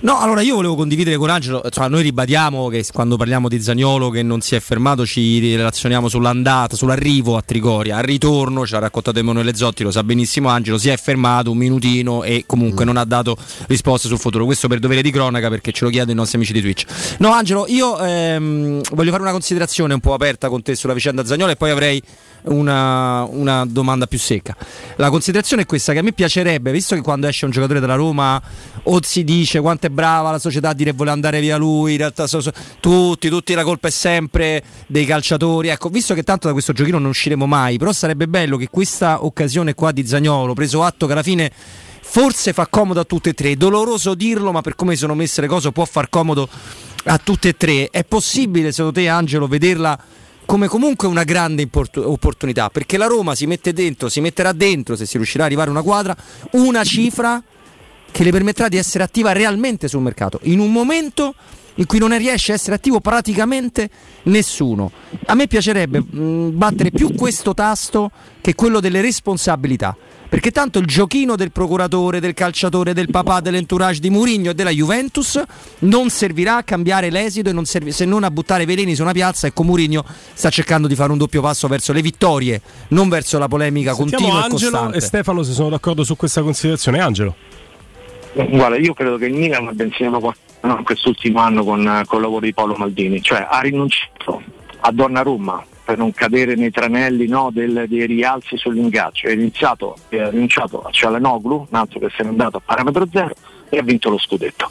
No, 0.00 0.18
allora 0.18 0.40
io 0.40 0.56
volevo 0.56 0.74
condividere 0.74 1.16
con 1.16 1.30
Angelo, 1.30 1.62
cioè 1.70 1.88
noi 1.88 2.02
ribadiamo 2.02 2.66
che 2.68 2.84
quando 2.92 3.16
parliamo 3.16 3.48
di 3.48 3.62
Zagnolo 3.62 4.10
che 4.10 4.24
non 4.24 4.40
si 4.40 4.56
è 4.56 4.60
fermato 4.60 5.06
ci 5.06 5.54
relazioniamo 5.54 6.08
sull'andata, 6.08 6.74
sull'arrivo 6.74 7.36
a 7.36 7.42
Trigoria, 7.42 7.98
al 7.98 8.02
ritorno, 8.02 8.66
ci 8.66 8.74
ha 8.74 8.80
raccontato 8.80 9.16
Emanuele 9.20 9.54
Zotti, 9.54 9.84
lo 9.84 9.92
sa 9.92 10.02
benissimo 10.02 10.48
Angelo, 10.48 10.76
si 10.76 10.88
è 10.88 10.96
fermato 10.96 11.52
un 11.52 11.58
minutino 11.58 12.24
e 12.24 12.42
comunque 12.46 12.84
non 12.84 12.96
ha 12.96 13.04
dato 13.04 13.36
risposte 13.68 14.08
sul 14.08 14.18
futuro, 14.18 14.44
questo 14.44 14.66
per 14.66 14.80
dovere 14.80 15.02
di 15.02 15.12
cronaca 15.12 15.48
perché 15.48 15.70
ce 15.70 15.84
lo 15.84 15.90
chiedono 15.90 16.10
i 16.12 16.16
nostri 16.16 16.36
amici 16.36 16.52
di 16.52 16.60
Twitch. 16.60 16.84
No 17.18 17.30
Angelo, 17.30 17.64
io 17.68 17.96
ehm, 18.00 18.80
voglio 18.92 19.10
fare 19.12 19.22
una 19.22 19.32
considerazione 19.32 19.94
un 19.94 20.00
po' 20.00 20.14
aperta 20.14 20.48
con 20.48 20.62
te 20.62 20.74
sulla 20.74 20.94
vicenda 20.94 21.24
Zagnolo 21.24 21.52
e 21.52 21.56
poi 21.56 21.70
avrei 21.70 22.02
una, 22.42 23.24
una 23.24 23.64
domanda 23.66 24.06
più 24.06 24.15
secca. 24.18 24.56
La 24.96 25.10
considerazione 25.10 25.62
è 25.62 25.66
questa: 25.66 25.92
che 25.92 25.98
a 25.98 26.02
me 26.02 26.12
piacerebbe, 26.12 26.72
visto 26.72 26.94
che 26.94 27.02
quando 27.02 27.26
esce 27.26 27.44
un 27.44 27.50
giocatore 27.50 27.80
della 27.80 27.94
Roma 27.94 28.40
o 28.84 29.00
si 29.02 29.24
dice 29.24 29.60
quanto 29.60 29.86
è 29.86 29.90
brava 29.90 30.30
la 30.30 30.38
società 30.38 30.70
a 30.70 30.74
dire 30.74 30.92
vuole 30.92 31.10
andare 31.10 31.40
via 31.40 31.56
lui, 31.56 31.92
in 31.92 31.98
realtà 31.98 32.26
so- 32.26 32.40
so- 32.40 32.52
tutti, 32.80 33.28
tutti 33.28 33.54
la 33.54 33.64
colpa 33.64 33.88
è 33.88 33.90
sempre 33.90 34.62
dei 34.86 35.04
calciatori. 35.04 35.68
Ecco, 35.68 35.88
visto 35.88 36.14
che 36.14 36.22
tanto 36.22 36.46
da 36.46 36.52
questo 36.52 36.72
giochino 36.72 36.98
non 36.98 37.10
usciremo 37.10 37.46
mai, 37.46 37.78
però 37.78 37.92
sarebbe 37.92 38.28
bello 38.28 38.56
che 38.56 38.68
questa 38.68 39.24
occasione 39.24 39.74
qua 39.74 39.92
di 39.92 40.06
Zagnolo, 40.06 40.54
preso 40.54 40.82
atto 40.82 41.06
che 41.06 41.12
alla 41.12 41.22
fine 41.22 41.50
forse 42.08 42.52
fa 42.52 42.68
comodo 42.68 43.00
a 43.00 43.04
tutte 43.04 43.30
e 43.30 43.34
tre, 43.34 43.56
doloroso 43.56 44.14
dirlo, 44.14 44.52
ma 44.52 44.60
per 44.60 44.76
come 44.76 44.94
sono 44.94 45.14
messe 45.14 45.40
le 45.40 45.48
cose 45.48 45.72
può 45.72 45.84
far 45.84 46.08
comodo 46.08 46.48
a 47.04 47.18
tutte 47.18 47.48
e 47.48 47.56
tre. 47.56 47.90
È 47.90 48.04
possibile, 48.04 48.70
secondo 48.70 49.00
te, 49.00 49.08
Angelo, 49.08 49.48
vederla 49.48 49.98
come 50.46 50.68
comunque 50.68 51.08
una 51.08 51.24
grande 51.24 51.62
import- 51.62 51.98
opportunità? 51.98 52.70
Perché 52.70 52.96
la 52.96 53.06
Roma 53.06 53.34
si 53.34 53.46
mette 53.46 53.72
dentro, 53.72 54.08
si 54.08 54.20
metterà 54.20 54.52
dentro, 54.52 54.96
se 54.96 55.04
si 55.04 55.16
riuscirà 55.16 55.42
ad 55.42 55.48
arrivare 55.48 55.68
a 55.68 55.72
una 55.72 55.82
quadra, 55.82 56.16
una 56.52 56.84
cifra 56.84 57.42
che 58.10 58.24
le 58.24 58.30
permetterà 58.30 58.68
di 58.68 58.78
essere 58.78 59.04
attiva 59.04 59.32
realmente 59.32 59.88
sul 59.88 60.00
mercato, 60.00 60.38
in 60.44 60.60
un 60.60 60.72
momento 60.72 61.34
in 61.78 61.84
cui 61.84 61.98
non 61.98 62.16
riesce 62.16 62.52
a 62.52 62.54
essere 62.54 62.76
attivo 62.76 63.00
praticamente 63.00 63.90
nessuno. 64.24 64.90
A 65.26 65.34
me 65.34 65.46
piacerebbe 65.46 66.00
mh, 66.00 66.56
battere 66.56 66.90
più 66.90 67.14
questo 67.14 67.52
tasto 67.52 68.10
che 68.40 68.54
quello 68.54 68.80
delle 68.80 69.02
responsabilità. 69.02 69.94
Perché 70.28 70.50
tanto 70.50 70.80
il 70.80 70.86
giochino 70.86 71.36
del 71.36 71.52
procuratore, 71.52 72.18
del 72.18 72.34
calciatore, 72.34 72.92
del 72.92 73.08
papà, 73.10 73.40
dell'entourage 73.40 74.00
di 74.00 74.10
Mourinho 74.10 74.50
e 74.50 74.54
della 74.54 74.70
Juventus 74.70 75.40
non 75.80 76.10
servirà 76.10 76.56
a 76.56 76.62
cambiare 76.64 77.10
l'esito 77.10 77.48
e 77.48 77.52
non 77.52 77.64
servi- 77.64 77.92
se 77.92 78.04
non 78.04 78.24
a 78.24 78.30
buttare 78.30 78.64
veleni 78.66 78.94
su 78.96 79.02
una 79.02 79.12
piazza. 79.12 79.46
Ecco, 79.46 79.62
Mourinho 79.62 80.04
sta 80.34 80.50
cercando 80.50 80.88
di 80.88 80.96
fare 80.96 81.12
un 81.12 81.18
doppio 81.18 81.40
passo 81.40 81.68
verso 81.68 81.92
le 81.92 82.02
vittorie, 82.02 82.60
non 82.88 83.08
verso 83.08 83.38
la 83.38 83.46
polemica 83.46 83.94
Sentiamo 83.94 84.24
continua 84.24 84.40
e 84.40 84.50
Angelo 84.50 84.70
costante. 84.70 84.98
e 84.98 85.00
Stefano 85.00 85.42
se 85.44 85.52
sono 85.52 85.68
d'accordo 85.68 86.02
su 86.02 86.16
questa 86.16 86.42
considerazione. 86.42 87.00
Angelo. 87.00 87.34
Guarda, 88.34 88.76
io 88.76 88.94
credo 88.94 89.16
che 89.16 89.26
il 89.26 89.34
Milan 89.34 89.68
abbia 89.68 89.86
insegnato 89.86 90.34
quest'ultimo 90.82 91.38
anno 91.40 91.64
con, 91.64 92.02
con 92.06 92.18
il 92.18 92.24
lavoro 92.24 92.44
di 92.44 92.52
Paolo 92.52 92.74
Maldini, 92.76 93.22
cioè 93.22 93.46
ha 93.48 93.60
rinunciato 93.60 94.42
a 94.80 94.90
Donnarumma 94.92 95.64
per 95.86 95.98
non 95.98 96.12
cadere 96.12 96.56
nei 96.56 96.72
tranelli 96.72 97.28
no, 97.28 97.50
del- 97.52 97.84
dei 97.86 98.06
rialzi 98.06 98.56
sull'ingaggio, 98.56 99.28
ha 99.28 99.30
iniziato, 99.30 99.96
eh, 100.08 100.20
ha 100.20 100.30
rinunciato 100.30 100.82
a 100.82 100.90
Cialanoglu, 100.90 101.68
un 101.70 101.78
altro 101.78 102.00
che 102.00 102.08
se 102.16 102.24
n'è 102.24 102.28
andato 102.28 102.56
a 102.56 102.60
parametro 102.64 103.06
zero 103.12 103.34
e 103.68 103.78
ha 103.78 103.82
vinto 103.82 104.10
lo 104.10 104.18
scudetto. 104.18 104.68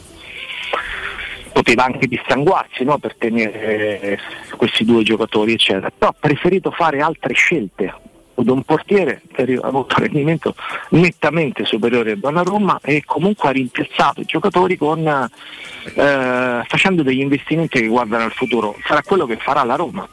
Poteva 1.54 1.84
anche 1.84 2.06
dissanguarsi 2.06 2.84
no, 2.84 2.98
per 2.98 3.14
tenere 3.16 4.00
eh, 4.00 4.18
questi 4.58 4.84
due 4.84 5.02
giocatori, 5.02 5.54
eccetera, 5.54 5.90
però 5.90 6.10
ha 6.10 6.16
preferito 6.20 6.70
fare 6.70 7.00
altre 7.00 7.32
scelte 7.32 7.94
da 8.34 8.52
un 8.52 8.62
portiere 8.62 9.22
che 9.32 9.58
ha 9.62 9.66
avuto 9.66 9.94
un 9.96 10.02
rendimento 10.02 10.54
nettamente 10.90 11.64
superiore 11.64 12.10
a 12.10 12.16
Donnarumma 12.16 12.80
e 12.82 13.02
comunque 13.06 13.48
ha 13.48 13.52
rimpiazzato 13.52 14.20
i 14.20 14.26
giocatori 14.26 14.76
con, 14.76 15.00
eh, 15.06 16.62
facendo 16.66 17.02
degli 17.02 17.20
investimenti 17.20 17.80
che 17.80 17.86
guardano 17.86 18.24
al 18.24 18.32
futuro. 18.32 18.76
Sarà 18.84 19.00
quello 19.02 19.24
che 19.24 19.38
farà 19.38 19.64
la 19.64 19.76
Roma. 19.76 20.06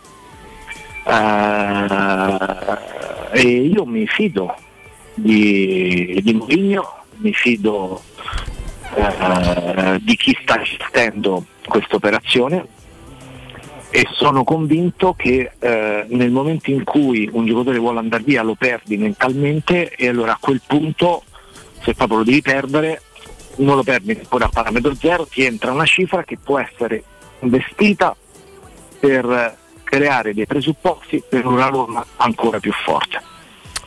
Eh, 1.05 2.91
e 3.31 3.41
io 3.41 3.85
mi 3.85 4.07
fido 4.07 4.55
di, 5.13 6.19
di 6.21 6.33
Mourinho, 6.33 6.87
mi 7.17 7.33
fido 7.33 8.01
eh, 8.95 9.99
di 10.01 10.15
chi 10.15 10.37
sta 10.41 10.61
gestendo 10.61 11.45
questa 11.65 11.95
operazione 11.95 12.67
e 13.89 14.07
sono 14.11 14.43
convinto 14.43 15.13
che 15.13 15.51
eh, 15.59 16.05
nel 16.07 16.31
momento 16.31 16.71
in 16.71 16.83
cui 16.83 17.29
un 17.31 17.45
giocatore 17.45 17.77
vuole 17.77 17.99
andare 17.99 18.23
via 18.23 18.41
lo 18.41 18.55
perdi 18.55 18.97
mentalmente 18.97 19.89
e 19.95 20.07
allora 20.07 20.33
a 20.33 20.37
quel 20.39 20.61
punto 20.65 21.23
se 21.81 21.93
proprio 21.93 22.19
lo 22.19 22.23
devi 22.23 22.41
perdere 22.41 23.01
non 23.57 23.75
lo 23.75 23.83
perdi 23.83 24.15
neppure 24.15 24.45
a 24.45 24.49
parametro 24.49 24.95
zero, 24.95 25.25
ti 25.25 25.43
entra 25.45 25.71
una 25.71 25.85
cifra 25.85 26.23
che 26.23 26.37
può 26.41 26.57
essere 26.57 27.03
investita 27.41 28.15
per 28.99 29.61
creare 29.93 30.33
dei 30.33 30.47
presupposti 30.47 31.23
per 31.27 31.45
una 31.45 31.67
Roma 31.67 32.03
ancora 32.17 32.59
più 32.59 32.71
forte. 32.71 33.32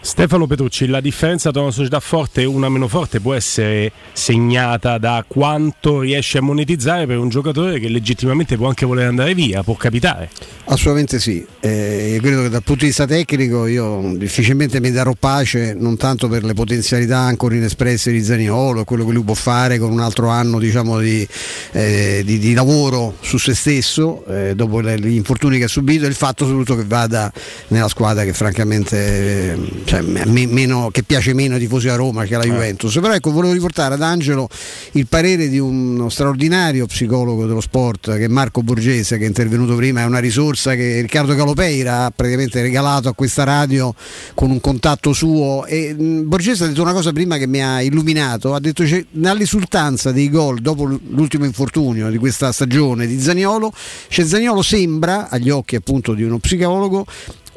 Stefano 0.07 0.47
Petrucci, 0.47 0.87
la 0.87 1.01
differenza 1.01 1.51
tra 1.51 1.63
una 1.63 1.73
società 1.73 1.99
forte 1.99 2.43
e 2.43 2.45
una 2.45 2.69
meno 2.69 2.87
forte 2.87 3.21
può 3.21 3.35
essere 3.35 3.91
segnata 4.13 4.99
da 4.99 5.25
quanto 5.27 5.99
riesce 5.99 6.39
a 6.39 6.43
monetizzare 6.43 7.09
per 7.09 7.19
un 7.19 7.29
giocatore 7.29 7.81
che 7.81 7.89
legittimamente 7.89 8.57
può 8.57 8.69
anche 8.69 8.87
voler 8.87 9.09
andare 9.09 9.35
via, 9.35 9.65
può 9.65 9.75
capitare. 9.75 10.31
Assolutamente 10.67 11.19
sì, 11.19 11.45
Eh, 11.59 12.19
credo 12.23 12.43
che 12.43 12.49
dal 12.51 12.63
punto 12.63 12.83
di 12.83 12.87
vista 12.87 13.05
tecnico 13.05 13.67
io 13.67 14.13
difficilmente 14.17 14.79
mi 14.79 14.93
darò 14.93 15.13
pace, 15.19 15.75
non 15.75 15.97
tanto 15.97 16.29
per 16.29 16.45
le 16.45 16.55
potenzialità 16.55 17.19
ancora 17.19 17.57
inespresse 17.57 18.13
di 18.13 18.23
Zaniolo, 18.23 18.85
quello 18.85 19.05
che 19.05 19.11
lui 19.11 19.25
può 19.25 19.35
fare 19.35 19.79
con 19.79 19.91
un 19.91 19.99
altro 19.99 20.29
anno 20.29 20.61
diciamo, 20.61 21.01
di, 21.01 21.27
eh, 21.73 22.23
di- 22.25 22.39
di 22.39 22.55
lavoro 22.55 23.17
su 23.21 23.39
se 23.39 23.57
stesso, 23.57 24.25
eh, 24.27 24.55
dopo 24.55 24.81
gli 24.81 25.17
infortuni 25.17 25.59
che 25.59 25.65
ha 25.65 25.69
subito 25.69 26.05
e 26.05 26.09
il 26.09 26.15
fatto 26.15 26.47
soprattutto 26.47 26.77
che 26.77 26.85
vada 26.87 27.33
nella 27.69 27.89
squadra 27.89 28.23
che 28.23 28.33
francamente 28.33 29.55
eh, 29.87 29.96
cioè, 29.97 30.25
me- 30.27 30.47
meno- 30.47 30.91
che 30.91 31.03
piace 31.03 31.33
meno 31.33 31.55
ai 31.55 31.61
tifosi 31.61 31.89
a 31.89 31.95
Roma 31.95 32.25
che 32.25 32.35
alla 32.35 32.45
Juventus. 32.45 32.95
Però 32.95 33.13
ecco, 33.13 33.31
volevo 33.31 33.53
riportare 33.53 33.95
ad 33.95 34.03
Angelo 34.03 34.49
il 34.93 35.07
parere 35.07 35.49
di 35.49 35.59
uno 35.59 36.09
straordinario 36.09 36.87
psicologo 36.87 37.47
dello 37.47 37.61
sport 37.61 38.17
che 38.17 38.25
è 38.25 38.29
Marco 38.29 38.63
Borgese 38.63 39.19
che 39.19 39.25
è 39.25 39.27
intervenuto 39.27 39.75
prima, 39.75 40.03
è 40.03 40.05
una 40.05 40.19
risorsa 40.19 40.75
che 40.75 41.01
Riccardo 41.01 41.35
Calopeira 41.35 42.05
ha 42.05 42.11
praticamente 42.11 42.61
regalato 42.61 43.09
a 43.09 43.15
questa 43.15 43.45
radio 43.45 43.95
con 44.35 44.51
un 44.51 44.61
contatto 44.61 45.13
suo. 45.13 45.65
E 45.67 45.95
mh, 45.95 46.29
Borgese 46.29 46.65
ha 46.65 46.67
detto 46.69 46.83
una 46.83 46.93
cosa 46.93 47.13
prima 47.13 47.37
che 47.37 47.47
mi 47.47 47.63
ha 47.63 47.81
illuminato, 47.81 48.55
ha 48.55 48.61
detto 48.61 48.85
c'è 48.85 49.05
nell'esultanza 49.13 50.13
dei 50.13 50.31
gol 50.31 50.61
dopo 50.61 50.85
l'ultimo 50.85 51.45
infortunio 51.45 52.11
di 52.11 52.19
questa 52.19 52.53
stagione 52.53 53.07
di 53.07 53.21
Zaniolo, 53.21 53.73
c'è 54.09 54.25
Zaniolo 54.25 54.63
sembra 54.63 55.29
agli 55.29 55.51
occhi 55.51 55.77
appunto 55.77 56.13
di 56.13 56.23
uno 56.23 56.39
psicologo 56.39 57.07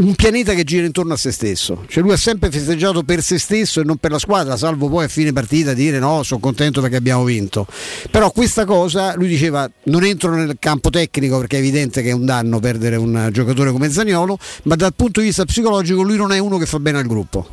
un 0.01 0.15
pianeta 0.15 0.53
che 0.53 0.63
gira 0.63 0.85
intorno 0.85 1.13
a 1.13 1.17
se 1.17 1.31
stesso, 1.31 1.83
cioè 1.89 2.01
lui 2.01 2.13
ha 2.13 2.17
sempre 2.17 2.49
festeggiato 2.49 3.03
per 3.03 3.21
se 3.21 3.37
stesso 3.37 3.81
e 3.81 3.83
non 3.83 3.97
per 3.97 4.11
la 4.11 4.19
squadra, 4.19 4.55
salvo 4.55 4.87
poi 4.87 5.05
a 5.05 5.07
fine 5.09 5.33
partita 5.33 5.73
dire 5.73 5.99
no, 5.99 6.23
sono 6.23 6.39
contento 6.39 6.79
perché 6.79 6.95
abbiamo 6.95 7.25
vinto. 7.25 7.67
Però 8.09 8.31
questa 8.31 8.63
cosa, 8.63 9.13
lui 9.15 9.27
diceva, 9.27 9.69
non 9.83 10.05
entro 10.05 10.33
nel 10.33 10.55
campo 10.57 10.89
tecnico 10.89 11.37
perché 11.39 11.57
è 11.57 11.59
evidente 11.59 12.01
che 12.01 12.09
è 12.09 12.13
un 12.13 12.25
danno 12.25 12.59
perdere 12.59 12.95
un 12.95 13.27
giocatore 13.33 13.71
come 13.71 13.89
Zaniolo, 13.89 14.37
ma 14.63 14.75
dal 14.75 14.93
punto 14.95 15.19
di 15.19 15.27
vista 15.27 15.43
psicologico 15.43 16.01
lui 16.01 16.15
non 16.15 16.31
è 16.31 16.39
uno 16.39 16.57
che 16.57 16.65
fa 16.65 16.79
bene 16.79 16.99
al 16.99 17.05
gruppo. 17.05 17.47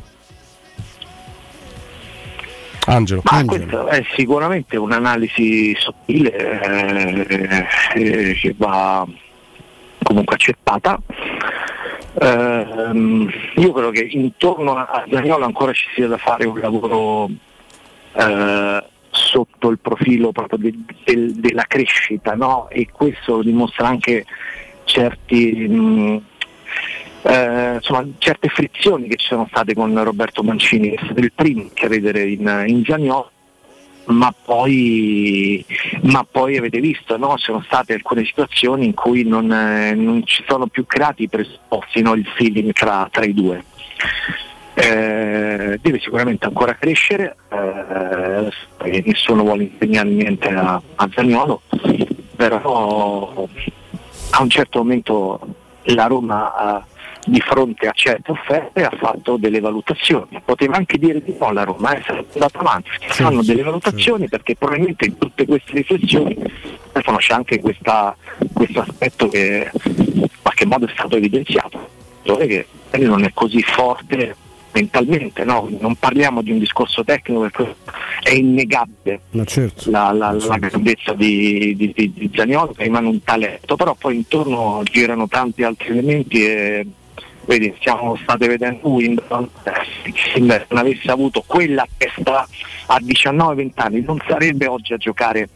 Angelo. 2.85 3.21
Ma 3.29 3.43
questa 3.43 3.87
è 3.87 4.01
sicuramente 4.15 4.77
un'analisi 4.77 5.75
sottile 5.77 6.31
eh, 6.33 7.67
eh, 7.95 8.33
che 8.35 8.55
va 8.57 9.05
comunque 10.01 10.35
accettata. 10.35 10.97
Ehm, 12.19 13.29
io 13.57 13.71
credo 13.71 13.91
che 13.91 14.07
intorno 14.09 14.75
a 14.75 15.05
Zaniolo 15.09 15.45
ancora 15.45 15.71
ci 15.71 15.87
sia 15.93 16.07
da 16.07 16.17
fare 16.17 16.47
un 16.47 16.59
lavoro 16.59 17.29
eh, 18.13 18.83
sotto 19.11 19.69
il 19.69 19.77
profilo 19.77 20.31
proprio 20.31 20.57
de- 20.57 20.73
del- 21.03 21.33
della 21.35 21.65
crescita 21.67 22.33
no? 22.33 22.69
e 22.69 22.87
questo 22.91 23.43
dimostra 23.43 23.87
anche 23.87 24.25
certi, 24.85 25.67
mh, 25.67 26.21
eh, 27.21 27.73
insomma, 27.75 28.07
certe 28.17 28.47
frizioni 28.47 29.07
che 29.07 29.17
ci 29.17 29.27
sono 29.27 29.45
state 29.49 29.75
con 29.75 30.03
Roberto 30.03 30.41
Mancini 30.41 30.89
che 30.89 30.95
è 30.95 31.05
stato 31.05 31.19
il 31.19 31.31
primo 31.33 31.61
a 31.63 31.69
credere 31.73 32.23
in, 32.23 32.63
in 32.67 32.83
Zaniolo 32.83 33.31
ma 34.07 34.33
poi, 34.43 35.65
ma 36.03 36.25
poi 36.29 36.57
avete 36.57 36.79
visto, 36.79 37.17
no? 37.17 37.37
sono 37.37 37.61
state 37.65 37.93
alcune 37.93 38.23
situazioni 38.23 38.85
in 38.85 38.93
cui 38.93 39.23
non, 39.23 39.51
eh, 39.51 39.93
non 39.93 40.25
ci 40.25 40.43
sono 40.47 40.67
più 40.67 40.85
creati 40.85 41.23
i 41.23 41.29
presupposti, 41.29 42.01
no? 42.01 42.13
il 42.13 42.25
feeling 42.35 42.71
tra, 42.71 43.07
tra 43.11 43.25
i 43.25 43.33
due. 43.33 43.63
Eh, 44.73 45.79
deve 45.81 45.99
sicuramente 45.99 46.45
ancora 46.45 46.75
crescere, 46.75 47.35
eh, 47.49 48.51
perché 48.77 49.03
nessuno 49.05 49.41
vuole 49.41 49.63
insegnare 49.63 50.09
niente 50.09 50.49
a, 50.49 50.81
a 50.95 51.09
Zagnolo, 51.13 51.61
però 52.35 53.47
a 54.31 54.41
un 54.41 54.49
certo 54.49 54.79
momento 54.79 55.39
la 55.83 56.05
Roma 56.05 56.83
eh, 56.83 56.95
di 57.27 57.41
fronte 57.41 57.87
a 57.87 57.91
certe 57.93 58.31
offerte 58.31 58.83
ha 58.83 58.91
fatto 58.97 59.35
delle 59.37 59.59
valutazioni, 59.59 60.41
poteva 60.43 60.77
anche 60.77 60.97
dire 60.97 61.21
di 61.21 61.35
no 61.39 61.51
la 61.51 61.63
Roma, 61.63 61.93
eh, 61.95 62.01
sarebbe 62.05 62.27
andata 62.33 62.59
avanti, 62.59 62.89
Sì, 63.09 63.23
fanno 63.23 63.41
sì, 63.41 63.47
delle 63.49 63.63
valutazioni 63.63 64.27
perché 64.29 64.55
probabilmente 64.55 65.05
in 65.05 65.17
tutte 65.17 65.45
queste 65.45 65.71
riflessioni 65.73 66.37
Stefano, 66.89 67.17
c'è 67.17 67.33
anche 67.33 67.59
questa- 67.59 68.15
questo 68.53 68.79
aspetto 68.79 69.27
che 69.27 69.69
in 69.83 70.25
qualche 70.41 70.65
modo 70.65 70.85
è 70.85 70.91
stato 70.93 71.17
evidenziato, 71.17 71.89
cioè 72.23 72.47
che 72.47 72.65
non 72.99 73.23
è 73.23 73.31
così 73.33 73.61
forte 73.61 74.35
mentalmente, 74.71 75.43
no? 75.43 75.67
non 75.79 75.95
parliamo 75.95 76.41
di 76.41 76.51
un 76.51 76.59
discorso 76.59 77.03
tecnico 77.03 77.41
perché 77.41 77.75
è 78.23 78.31
innegabile 78.33 79.21
certo. 79.45 79.89
la, 79.89 80.11
la- 80.11 80.31
la 80.31 80.57
grandezza 80.57 81.13
di, 81.13 81.75
di, 81.75 81.91
di, 81.95 82.13
di 82.13 82.31
Zaniolo 82.33 82.71
che 82.73 82.83
rimane 82.83 83.07
un 83.07 83.21
talento, 83.23 83.75
però 83.75 83.95
poi 83.95 84.15
intorno 84.15 84.81
girano 84.83 85.27
tanti 85.27 85.63
altri 85.63 85.89
elementi 85.89 86.45
e 86.45 86.85
vedi, 87.47 87.73
siamo 87.79 88.17
state 88.17 88.45
vedendo 88.47 88.99
eh, 88.99 89.17
se 90.33 90.39
non 90.39 90.65
avesse 90.69 91.09
avuto 91.09 91.43
quella 91.47 91.87
testa 91.97 92.45
a 92.87 92.99
19-20 93.01 93.71
anni 93.75 94.01
non 94.01 94.21
sarebbe 94.27 94.67
oggi 94.67 94.93
a 94.93 94.97
giocare, 94.97 95.49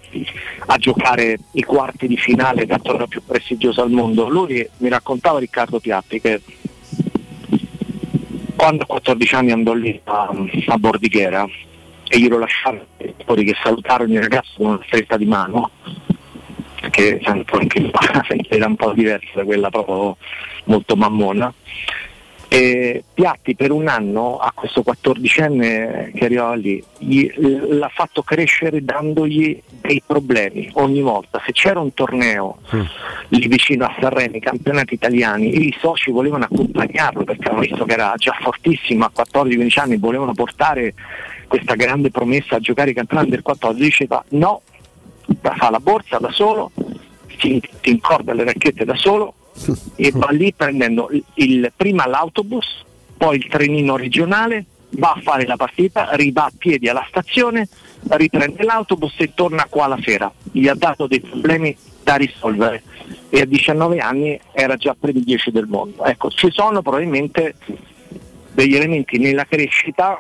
a 0.68 0.78
giocare 0.78 1.38
i 1.52 1.64
quarti 1.64 2.08
di 2.08 2.18
finale 2.18 2.66
del 2.66 2.82
torneo 2.82 3.08
più 3.08 3.22
prestigioso 3.26 3.82
al 3.82 3.92
mondo. 3.92 4.28
Lui 4.28 4.68
mi 4.78 4.90
raccontava 4.90 5.40
Riccardo 5.40 5.80
Piatti 5.80 6.20
che 6.20 6.42
quando 8.56 8.84
a 8.84 8.86
14 8.86 9.36
anni 9.36 9.52
andò 9.52 9.74
lì 9.74 10.00
a, 10.06 10.30
a 10.68 10.78
Bordighera 10.78 11.46
e 12.08 12.20
glielo 12.20 12.40
lasciarono 12.40 12.86
che 12.98 13.56
salutarono 13.62 14.14
il 14.14 14.22
ragazzo 14.22 14.52
con 14.58 14.68
una 14.68 14.84
stretta 14.86 15.18
di 15.18 15.26
mano 15.26 15.72
che 16.92 17.20
sento 17.24 17.58
anche 17.58 17.90
era 18.50 18.68
un 18.68 18.76
po' 18.76 18.92
diversa 18.92 19.30
da 19.34 19.44
quella 19.44 19.70
proprio 19.72 20.18
molto 20.66 20.96
mammona. 20.96 21.52
E 22.54 23.06
Piatti 23.14 23.56
per 23.56 23.72
un 23.72 23.88
anno 23.88 24.38
a 24.38 24.52
questo 24.54 24.84
14enne 24.86 26.12
che 26.14 26.26
arrivava 26.26 26.54
lì 26.56 26.84
gli- 26.98 27.32
l'ha 27.38 27.88
fatto 27.88 28.24
crescere 28.24 28.84
dandogli 28.84 29.62
dei 29.70 30.04
problemi 30.06 30.70
ogni 30.74 31.00
volta. 31.00 31.42
Se 31.46 31.54
c'era 31.54 31.80
un 31.80 31.94
torneo 31.94 32.58
lì 33.30 33.48
vicino 33.48 33.86
a 33.86 33.96
Sanremo, 33.98 34.36
i 34.36 34.42
campionati 34.42 34.96
italiani, 34.96 35.68
i 35.68 35.76
soci 35.80 36.12
volevano 36.12 36.44
accompagnarlo 36.44 37.24
perché 37.24 37.48
hanno 37.48 37.62
visto 37.62 37.86
che 37.86 37.94
era 37.94 38.14
già 38.18 38.38
fortissimo 38.42 39.06
a 39.06 39.12
14-15 39.16 39.80
anni, 39.80 39.96
volevano 39.96 40.34
portare 40.34 40.94
questa 41.48 41.76
grande 41.76 42.12
promessa 42.12 42.58
a 42.58 42.60
giocare 42.60 42.92
i 42.92 42.94
campionati 42.94 43.30
del 43.30 43.42
14, 43.42 43.82
diceva 43.82 44.22
no, 44.32 44.62
fa 45.40 45.70
la 45.70 45.80
borsa 45.80 46.18
da 46.18 46.32
solo, 46.32 46.72
si 47.40 47.62
si 47.82 47.90
incorda 47.90 48.34
le 48.34 48.44
racchette 48.44 48.86
da 48.86 48.96
solo 48.96 49.34
e 49.96 50.12
va 50.14 50.30
lì 50.32 50.54
prendendo 50.54 51.10
il, 51.12 51.24
il- 51.36 51.72
prima 51.76 52.08
l'autobus, 52.08 52.84
poi 53.18 53.38
il 53.38 53.48
trenino 53.48 53.96
regionale, 53.98 54.66
va 54.92 55.14
a 55.16 55.22
fare 55.22 55.46
la 55.46 55.56
partita, 55.56 56.10
riva 56.14 56.46
a 56.46 56.52
piedi 56.58 56.88
alla 56.90 57.06
stazione, 57.08 57.68
riprende 58.10 58.64
l'autobus 58.64 59.14
e 59.18 59.34
torna 59.34 59.66
qua 59.70 59.88
la 59.88 60.00
sera. 60.02 60.32
Gli 60.52 60.68
ha 60.68 60.76
dato 60.76 61.08
dei 61.08 61.20
problemi 61.22 61.76
da 62.04 62.16
risolvere 62.16 62.84
e 63.30 63.42
a 63.42 63.46
19 63.46 64.00
anni 64.00 64.40
era 64.52 64.76
già 64.76 64.96
per 65.00 65.16
i 65.16 65.24
10 65.24 65.52
del 65.52 65.68
mondo. 65.68 66.04
Ecco, 66.04 66.30
ci 66.30 66.50
sono 66.52 66.82
probabilmente 66.82 67.56
degli 68.54 68.76
elementi 68.76 69.18
nella 69.18 69.46
crescita, 69.46 70.18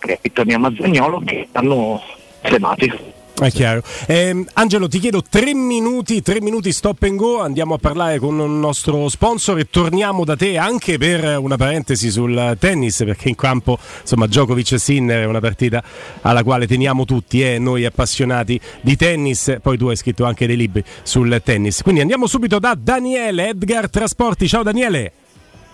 e 0.00 0.32
torniamo 0.32 0.68
a 0.68 0.72
Zagnolo, 0.78 1.20
che 1.24 1.48
hanno 1.52 2.00
semati. 2.42 2.92
È 3.38 3.50
chiaro. 3.50 3.82
Ehm, 4.06 4.46
Angelo, 4.54 4.88
ti 4.88 4.98
chiedo 4.98 5.22
tre 5.22 5.52
minuti, 5.52 6.22
tre 6.22 6.40
minuti 6.40 6.72
stop 6.72 7.02
and 7.02 7.16
go. 7.16 7.42
Andiamo 7.42 7.74
a 7.74 7.78
parlare 7.78 8.18
con 8.18 8.38
un 8.38 8.58
nostro 8.58 9.10
sponsor 9.10 9.58
e 9.58 9.68
torniamo 9.68 10.24
da 10.24 10.34
te 10.36 10.56
anche 10.56 10.96
per 10.96 11.36
una 11.38 11.58
parentesi 11.58 12.10
sul 12.10 12.56
tennis, 12.58 13.02
perché 13.04 13.28
in 13.28 13.34
campo 13.34 13.78
insomma 14.00 14.26
Djokovic 14.26 14.72
e 14.72 14.78
Sinner 14.78 15.20
è 15.20 15.26
una 15.26 15.40
partita 15.40 15.84
alla 16.22 16.42
quale 16.42 16.66
teniamo 16.66 17.04
tutti, 17.04 17.42
eh, 17.42 17.58
noi 17.58 17.84
appassionati 17.84 18.58
di 18.80 18.96
tennis. 18.96 19.58
Poi 19.60 19.76
tu 19.76 19.88
hai 19.88 19.96
scritto 19.96 20.24
anche 20.24 20.46
dei 20.46 20.56
libri 20.56 20.82
sul 21.02 21.38
tennis. 21.44 21.82
Quindi 21.82 22.00
andiamo 22.00 22.26
subito 22.26 22.58
da 22.58 22.74
Daniele 22.74 23.50
Edgar 23.50 23.90
Trasporti. 23.90 24.48
Ciao 24.48 24.62
Daniele. 24.62 25.12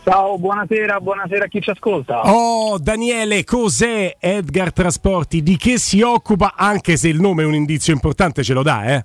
Ciao, 0.04 0.36
buonasera, 0.36 0.98
buonasera 0.98 1.44
a 1.44 1.46
chi 1.46 1.60
ci 1.60 1.70
ascolta. 1.70 2.22
Oh 2.24 2.76
Daniele, 2.76 3.44
cos'è 3.44 4.16
Edgar 4.18 4.72
Trasporti? 4.72 5.44
Di 5.44 5.56
che 5.56 5.78
si 5.78 6.02
occupa? 6.02 6.54
Anche 6.56 6.96
se 6.96 7.06
il 7.06 7.20
nome 7.20 7.44
è 7.44 7.46
un 7.46 7.54
indizio 7.54 7.92
importante, 7.92 8.42
ce 8.42 8.52
lo 8.52 8.64
dà, 8.64 8.84
eh? 8.86 9.04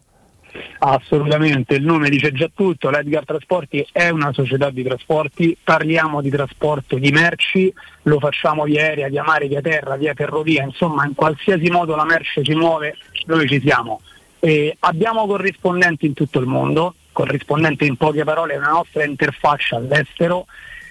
Assolutamente, 0.80 1.76
il 1.76 1.84
nome 1.84 2.10
dice 2.10 2.32
già 2.32 2.50
tutto, 2.52 2.90
l'Edgar 2.90 3.26
Trasporti 3.26 3.88
è 3.92 4.10
una 4.10 4.34
società 4.34 4.72
di 4.72 4.82
trasporti, 4.82 5.56
parliamo 5.64 6.20
di 6.20 6.32
trasporto 6.32 6.98
di 6.98 7.12
merci, 7.12 7.72
lo 8.04 8.18
facciamo 8.18 8.64
via 8.64 8.82
aerea, 8.82 9.08
via 9.08 9.24
mare, 9.24 9.48
via 9.48 9.62
terra, 9.62 9.98
via 9.98 10.16
ferrovia, 10.16 10.64
insomma 10.64 11.06
in 11.06 11.14
qualsiasi 11.14 11.70
modo 11.70 11.96
la 11.96 12.06
merce 12.06 12.44
si 12.44 12.56
muove, 12.56 12.96
noi 13.28 13.48
ci 13.48 13.60
siamo. 13.60 14.02
E 14.40 14.76
abbiamo 14.80 15.28
corrispondenti 15.28 16.08
in 16.08 16.14
tutto 16.14 16.40
il 16.40 16.48
mondo, 16.48 16.96
corrispondente 17.12 17.86
in 17.86 17.98
poche 17.98 18.24
parole 18.24 18.56
è 18.56 18.58
una 18.58 18.72
nostra 18.72 19.04
interfaccia 19.04 19.76
all'estero, 19.76 20.48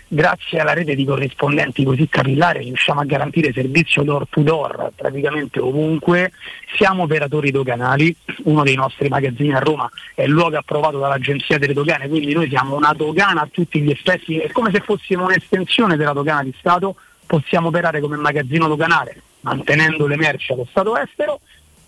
grazie 0.09 0.61
alla 0.61 0.73
rete 0.73 0.95
di 0.95 1.05
corrispondenti 1.05 1.85
così 1.85 2.09
capillare 2.09 2.61
riusciamo 2.61 3.01
a 3.01 3.05
garantire 3.05 3.53
servizio 3.53 4.03
door 4.03 4.27
to 4.29 4.43
door 4.43 4.93
praticamente 4.95 5.61
ovunque. 5.61 6.33
Siamo 6.77 7.05
operatori 7.05 7.51
doganali, 7.51 8.15
uno 8.45 8.63
dei 8.63 8.75
nostri 8.75 9.09
magazzini 9.09 9.55
a 9.55 9.59
Roma 9.59 9.91
è 10.15 10.23
il 10.23 10.31
luogo 10.31 10.59
approvato 10.59 10.99
dall'Agenzia 10.99 11.59
delle 11.59 11.73
Dogane, 11.73 12.09
quindi 12.09 12.33
noi 12.33 12.49
siamo 12.49 12.77
una 12.77 12.93
dogana 12.93 13.43
a 13.43 13.49
tutti 13.51 13.81
gli 13.81 13.91
effetti, 13.91 14.39
è 14.39 14.51
come 14.51 14.71
se 14.71 14.81
fossimo 14.81 15.25
un'estensione 15.25 15.97
della 15.97 16.13
dogana 16.13 16.43
di 16.43 16.55
Stato, 16.59 16.97
possiamo 17.27 17.69
operare 17.69 18.01
come 18.01 18.17
magazzino 18.17 18.69
doganale 18.69 19.23
mantenendo 19.47 20.07
le 20.09 20.17
merci 20.17 20.53
allo 20.53 20.67
Stato 20.69 20.97
estero 20.97 21.41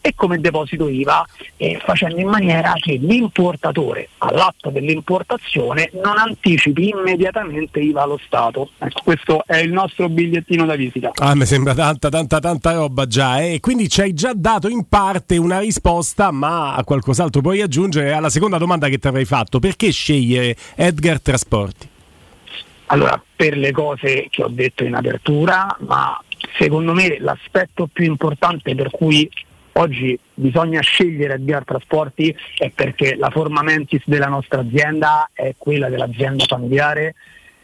e 0.08 0.14
come 0.14 0.40
deposito 0.40 0.88
IVA 0.88 1.26
eh, 1.56 1.78
facendo 1.84 2.18
in 2.18 2.28
maniera 2.28 2.72
che 2.80 2.94
l'importatore 2.94 4.08
all'atto 4.18 4.70
dell'importazione 4.70 5.90
non 6.02 6.16
anticipi 6.16 6.88
immediatamente 6.88 7.78
IVA 7.78 8.02
allo 8.02 8.18
Stato. 8.24 8.70
Ecco, 8.78 9.00
questo 9.04 9.42
è 9.46 9.58
il 9.58 9.70
nostro 9.70 10.08
bigliettino 10.08 10.64
da 10.64 10.76
visita. 10.76 11.10
Ah, 11.16 11.34
mi 11.34 11.44
sembra 11.44 11.74
tanta, 11.74 12.08
tanta, 12.08 12.40
tanta 12.40 12.72
roba 12.72 13.06
già. 13.06 13.40
eh. 13.42 13.54
E 13.54 13.60
quindi 13.60 13.88
ci 13.90 14.00
hai 14.00 14.14
già 14.14 14.32
dato 14.34 14.68
in 14.68 14.88
parte 14.88 15.36
una 15.36 15.58
risposta, 15.58 16.30
ma 16.30 16.74
a 16.74 16.84
qualcos'altro 16.84 17.42
puoi 17.42 17.60
aggiungere 17.60 18.12
alla 18.12 18.30
seconda 18.30 18.56
domanda 18.56 18.88
che 18.88 18.98
ti 18.98 19.06
avrei 19.08 19.26
fatto. 19.26 19.58
Perché 19.58 19.90
scegliere 19.90 20.56
Edgar 20.74 21.20
Trasporti? 21.20 21.88
Allora, 22.86 23.22
per 23.36 23.58
le 23.58 23.70
cose 23.72 24.28
che 24.30 24.42
ho 24.42 24.48
detto 24.48 24.84
in 24.84 24.94
apertura, 24.94 25.76
ma 25.80 26.18
secondo 26.56 26.94
me 26.94 27.18
l'aspetto 27.20 27.86
più 27.92 28.04
importante 28.06 28.74
per 28.74 28.90
cui 28.90 29.28
oggi 29.72 30.18
bisogna 30.34 30.80
scegliere 30.80 31.34
Edgar 31.34 31.64
Trasporti 31.64 32.34
è 32.56 32.70
perché 32.70 33.16
la 33.16 33.30
forma 33.30 33.62
mentis 33.62 34.02
della 34.04 34.26
nostra 34.26 34.60
azienda 34.60 35.30
è 35.32 35.54
quella 35.56 35.88
dell'azienda 35.88 36.44
familiare. 36.44 37.14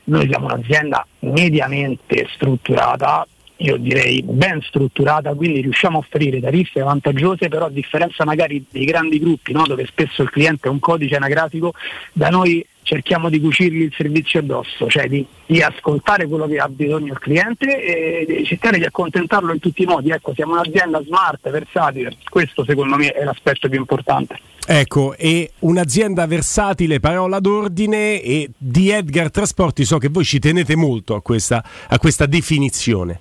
Noi 0.05 0.29
siamo 0.29 0.47
un'azienda 0.47 1.07
mediamente 1.21 2.29
strutturata, 2.35 3.27
io 3.57 3.77
direi 3.77 4.23
ben 4.23 4.61
strutturata, 4.63 5.33
quindi 5.35 5.61
riusciamo 5.61 5.99
a 5.99 6.01
offrire 6.01 6.41
tariffe 6.41 6.81
vantaggiose, 6.81 7.49
però 7.49 7.67
a 7.67 7.71
differenza 7.71 8.25
magari 8.25 8.65
dei 8.69 8.85
grandi 8.85 9.19
gruppi, 9.19 9.53
no, 9.53 9.65
dove 9.67 9.87
spesso 9.87 10.23
il 10.23 10.31
cliente 10.31 10.69
è 10.69 10.71
un 10.71 10.81
codice 10.81 11.17
anagrafico, 11.17 11.73
da 12.13 12.29
noi 12.29 12.67
cerchiamo 12.85 13.29
di 13.29 13.41
cucirgli 13.41 13.83
il 13.83 13.93
servizio 13.97 14.39
addosso, 14.39 14.89
cioè 14.89 15.09
di, 15.09 15.27
di 15.47 15.61
ascoltare 15.61 16.29
quello 16.29 16.47
che 16.47 16.59
ha 16.59 16.69
bisogno 16.69 17.13
il 17.13 17.19
cliente 17.19 17.83
e 17.83 18.25
di 18.27 18.45
cercare 18.45 18.79
di 18.79 18.85
accontentarlo 18.85 19.53
in 19.53 19.59
tutti 19.59 19.83
i 19.83 19.87
modi. 19.87 20.11
Ecco, 20.11 20.33
siamo 20.35 20.53
un'azienda 20.53 21.03
smart, 21.03 21.51
versatile, 21.51 22.17
questo 22.29 22.65
secondo 22.65 22.97
me 22.97 23.11
è 23.11 23.25
l'aspetto 23.25 23.69
più 23.69 23.81
importante. 23.81 24.39
Ecco, 24.67 25.15
e 25.17 25.53
un'azienda 25.61 26.27
versatile, 26.27 27.01
parola 27.01 27.41
d'ordine, 27.41 28.23
e 28.23 28.51
di 28.57 28.91
Edgar 28.91 29.31
Trasporti 29.31 29.85
so 29.85 29.99
che 29.99 30.09
voi 30.09 30.25
ci 30.25 30.39
tenete 30.39 30.77
molto 30.77 31.15
a 31.15 31.23
questa, 31.23 31.63
a 31.89 31.99
questa 31.99 32.27
definizione. 32.27 33.19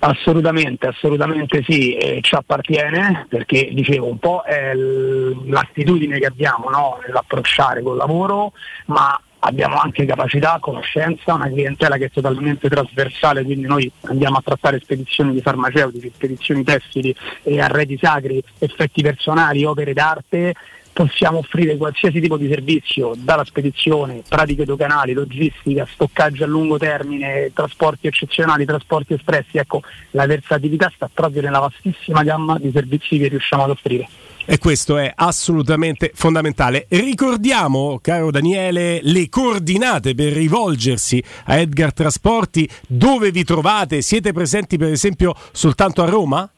Assolutamente, 0.00 0.86
assolutamente 0.86 1.62
sì, 1.66 1.94
eh, 1.94 2.20
ci 2.22 2.34
appartiene 2.34 3.26
perché 3.28 3.70
dicevo 3.72 4.06
un 4.06 4.18
po' 4.18 4.42
è 4.42 4.74
l'attitudine 4.74 6.18
che 6.18 6.26
abbiamo 6.26 6.68
no? 6.70 6.98
nell'approcciare 7.06 7.82
col 7.82 7.96
lavoro, 7.96 8.52
ma 8.86 9.18
abbiamo 9.40 9.76
anche 9.78 10.04
capacità, 10.04 10.58
conoscenza, 10.60 11.34
una 11.34 11.48
clientela 11.48 11.96
che 11.96 12.06
è 12.06 12.10
totalmente 12.10 12.68
trasversale, 12.68 13.44
quindi 13.44 13.66
noi 13.66 13.90
andiamo 14.02 14.38
a 14.38 14.42
trattare 14.44 14.80
spedizioni 14.80 15.32
di 15.32 15.40
farmaceutici, 15.40 16.10
spedizioni 16.14 16.64
tessili, 16.64 17.14
eh, 17.44 17.60
arredi 17.60 17.98
sacri, 18.00 18.42
effetti 18.58 19.02
personali, 19.02 19.64
opere 19.64 19.92
d'arte, 19.92 20.54
possiamo 20.96 21.40
offrire 21.40 21.76
qualsiasi 21.76 22.20
tipo 22.20 22.38
di 22.38 22.48
servizio, 22.48 23.12
dalla 23.14 23.44
spedizione, 23.44 24.22
pratiche 24.26 24.64
doganali, 24.64 25.12
logistica, 25.12 25.86
stoccaggio 25.92 26.44
a 26.44 26.46
lungo 26.46 26.78
termine, 26.78 27.50
trasporti 27.52 28.06
eccezionali, 28.06 28.64
trasporti 28.64 29.12
espressi, 29.12 29.58
ecco, 29.58 29.82
la 30.12 30.24
versatilità 30.24 30.90
sta 30.94 31.10
proprio 31.12 31.42
nella 31.42 31.58
vastissima 31.58 32.22
gamma 32.22 32.56
di 32.58 32.70
servizi 32.72 33.18
che 33.18 33.28
riusciamo 33.28 33.64
ad 33.64 33.70
offrire. 33.70 34.08
E 34.46 34.56
questo 34.56 34.96
è 34.96 35.12
assolutamente 35.14 36.12
fondamentale. 36.14 36.86
Ricordiamo, 36.88 37.98
caro 38.00 38.30
Daniele, 38.30 39.00
le 39.02 39.28
coordinate 39.28 40.14
per 40.14 40.32
rivolgersi 40.32 41.22
a 41.44 41.56
Edgar 41.56 41.92
Trasporti, 41.92 42.66
dove 42.88 43.32
vi 43.32 43.44
trovate? 43.44 44.00
Siete 44.00 44.32
presenti 44.32 44.78
per 44.78 44.92
esempio 44.92 45.34
soltanto 45.52 46.02
a 46.02 46.06
Roma? 46.06 46.50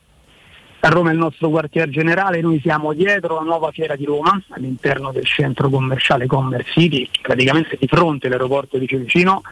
A 0.81 0.89
Roma 0.91 1.11
è 1.11 1.13
il 1.13 1.19
nostro 1.19 1.51
quartier 1.51 1.89
generale, 1.89 2.41
noi 2.41 2.61
siamo 2.61 2.93
dietro 2.93 3.35
la 3.35 3.41
nuova 3.41 3.73
fiera 3.73 3.97
di 3.97 4.05
Roma, 4.05 4.41
all'interno 4.51 5.11
del 5.11 5.25
centro 5.27 5.69
commerciale 5.69 6.27
Commerce 6.27 6.71
City, 6.71 7.09
praticamente 7.21 7.77
di 7.81 7.89
fronte 7.89 8.29
all'aeroporto 8.29 8.79
di 8.79 8.87
Fiumicino. 8.87 9.43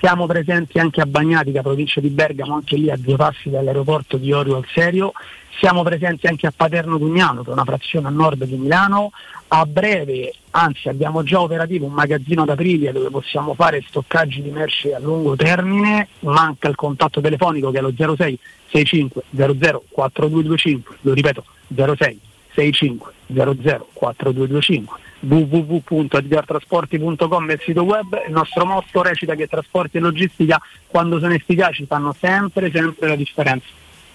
Siamo 0.00 0.26
presenti 0.26 0.80
anche 0.80 1.00
a 1.00 1.06
Bagnatica, 1.06 1.62
provincia 1.62 2.00
di 2.00 2.08
Bergamo, 2.08 2.54
anche 2.54 2.76
lì 2.76 2.90
a 2.90 2.96
due 2.98 3.14
passi 3.14 3.50
dall'aeroporto 3.50 4.16
di 4.16 4.32
Orio 4.32 4.56
al 4.56 4.66
Serio. 4.74 5.12
Siamo 5.60 5.84
presenti 5.84 6.26
anche 6.26 6.48
a 6.48 6.52
Paterno 6.54 6.98
Dugnano, 6.98 7.44
che 7.44 7.50
è 7.50 7.52
una 7.52 7.64
frazione 7.64 8.08
a 8.08 8.10
nord 8.10 8.44
di 8.44 8.56
Milano. 8.56 9.12
A 9.48 9.64
breve, 9.66 10.34
anzi 10.50 10.88
abbiamo 10.88 11.22
già 11.22 11.40
operativo 11.40 11.86
un 11.86 11.92
magazzino 11.92 12.42
ad 12.42 12.48
Aprilia 12.48 12.90
dove 12.90 13.10
possiamo 13.10 13.54
fare 13.54 13.84
stoccaggi 13.86 14.42
di 14.42 14.50
merci 14.50 14.92
a 14.92 14.98
lungo 14.98 15.36
termine. 15.36 16.08
Manca 16.20 16.68
il 16.68 16.74
contatto 16.74 17.20
telefonico 17.20 17.70
che 17.70 17.78
è 17.78 17.80
lo 17.80 17.92
06 17.94 18.38
65 18.74 19.22
00 19.30 19.84
4225, 19.88 20.96
lo 21.02 21.12
ripeto 21.12 21.44
06 21.68 22.20
65 22.54 23.12
00 23.28 23.88
4225 23.92 25.02
www.edgartrasporti.com 25.20 27.48
è 27.48 27.52
il 27.52 27.60
sito 27.64 27.82
web, 27.82 28.20
il 28.26 28.32
nostro 28.32 28.66
motto 28.66 29.00
recita 29.02 29.34
che 29.34 29.46
trasporti 29.46 29.96
e 29.96 30.00
logistica 30.00 30.60
quando 30.86 31.18
sono 31.18 31.32
efficaci 31.32 31.86
fanno 31.86 32.14
sempre, 32.18 32.70
sempre 32.70 33.08
la 33.08 33.16
differenza. 33.16 33.64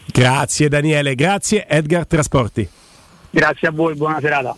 Grazie 0.06 0.70
Daniele, 0.70 1.16
grazie 1.16 1.66
Edgar 1.68 2.06
Trasporti. 2.06 2.70
Grazie 3.32 3.68
a 3.68 3.72
voi, 3.72 3.96
buona 3.96 4.20
serata. 4.20 4.56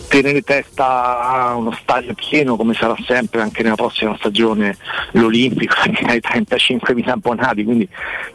tenere 0.07 0.41
testa 0.41 1.19
a 1.19 1.55
uno 1.55 1.71
stadio 1.71 2.13
pieno 2.13 2.55
come 2.55 2.73
sarà 2.73 2.95
sempre 3.05 3.41
anche 3.41 3.63
nella 3.63 3.75
prossima 3.75 4.15
stagione 4.17 4.77
l'Olimpico, 5.11 5.75
che 5.91 6.05
hai 6.05 6.21
35.000 6.23 7.09
abbonati, 7.09 7.63
quindi 7.63 7.87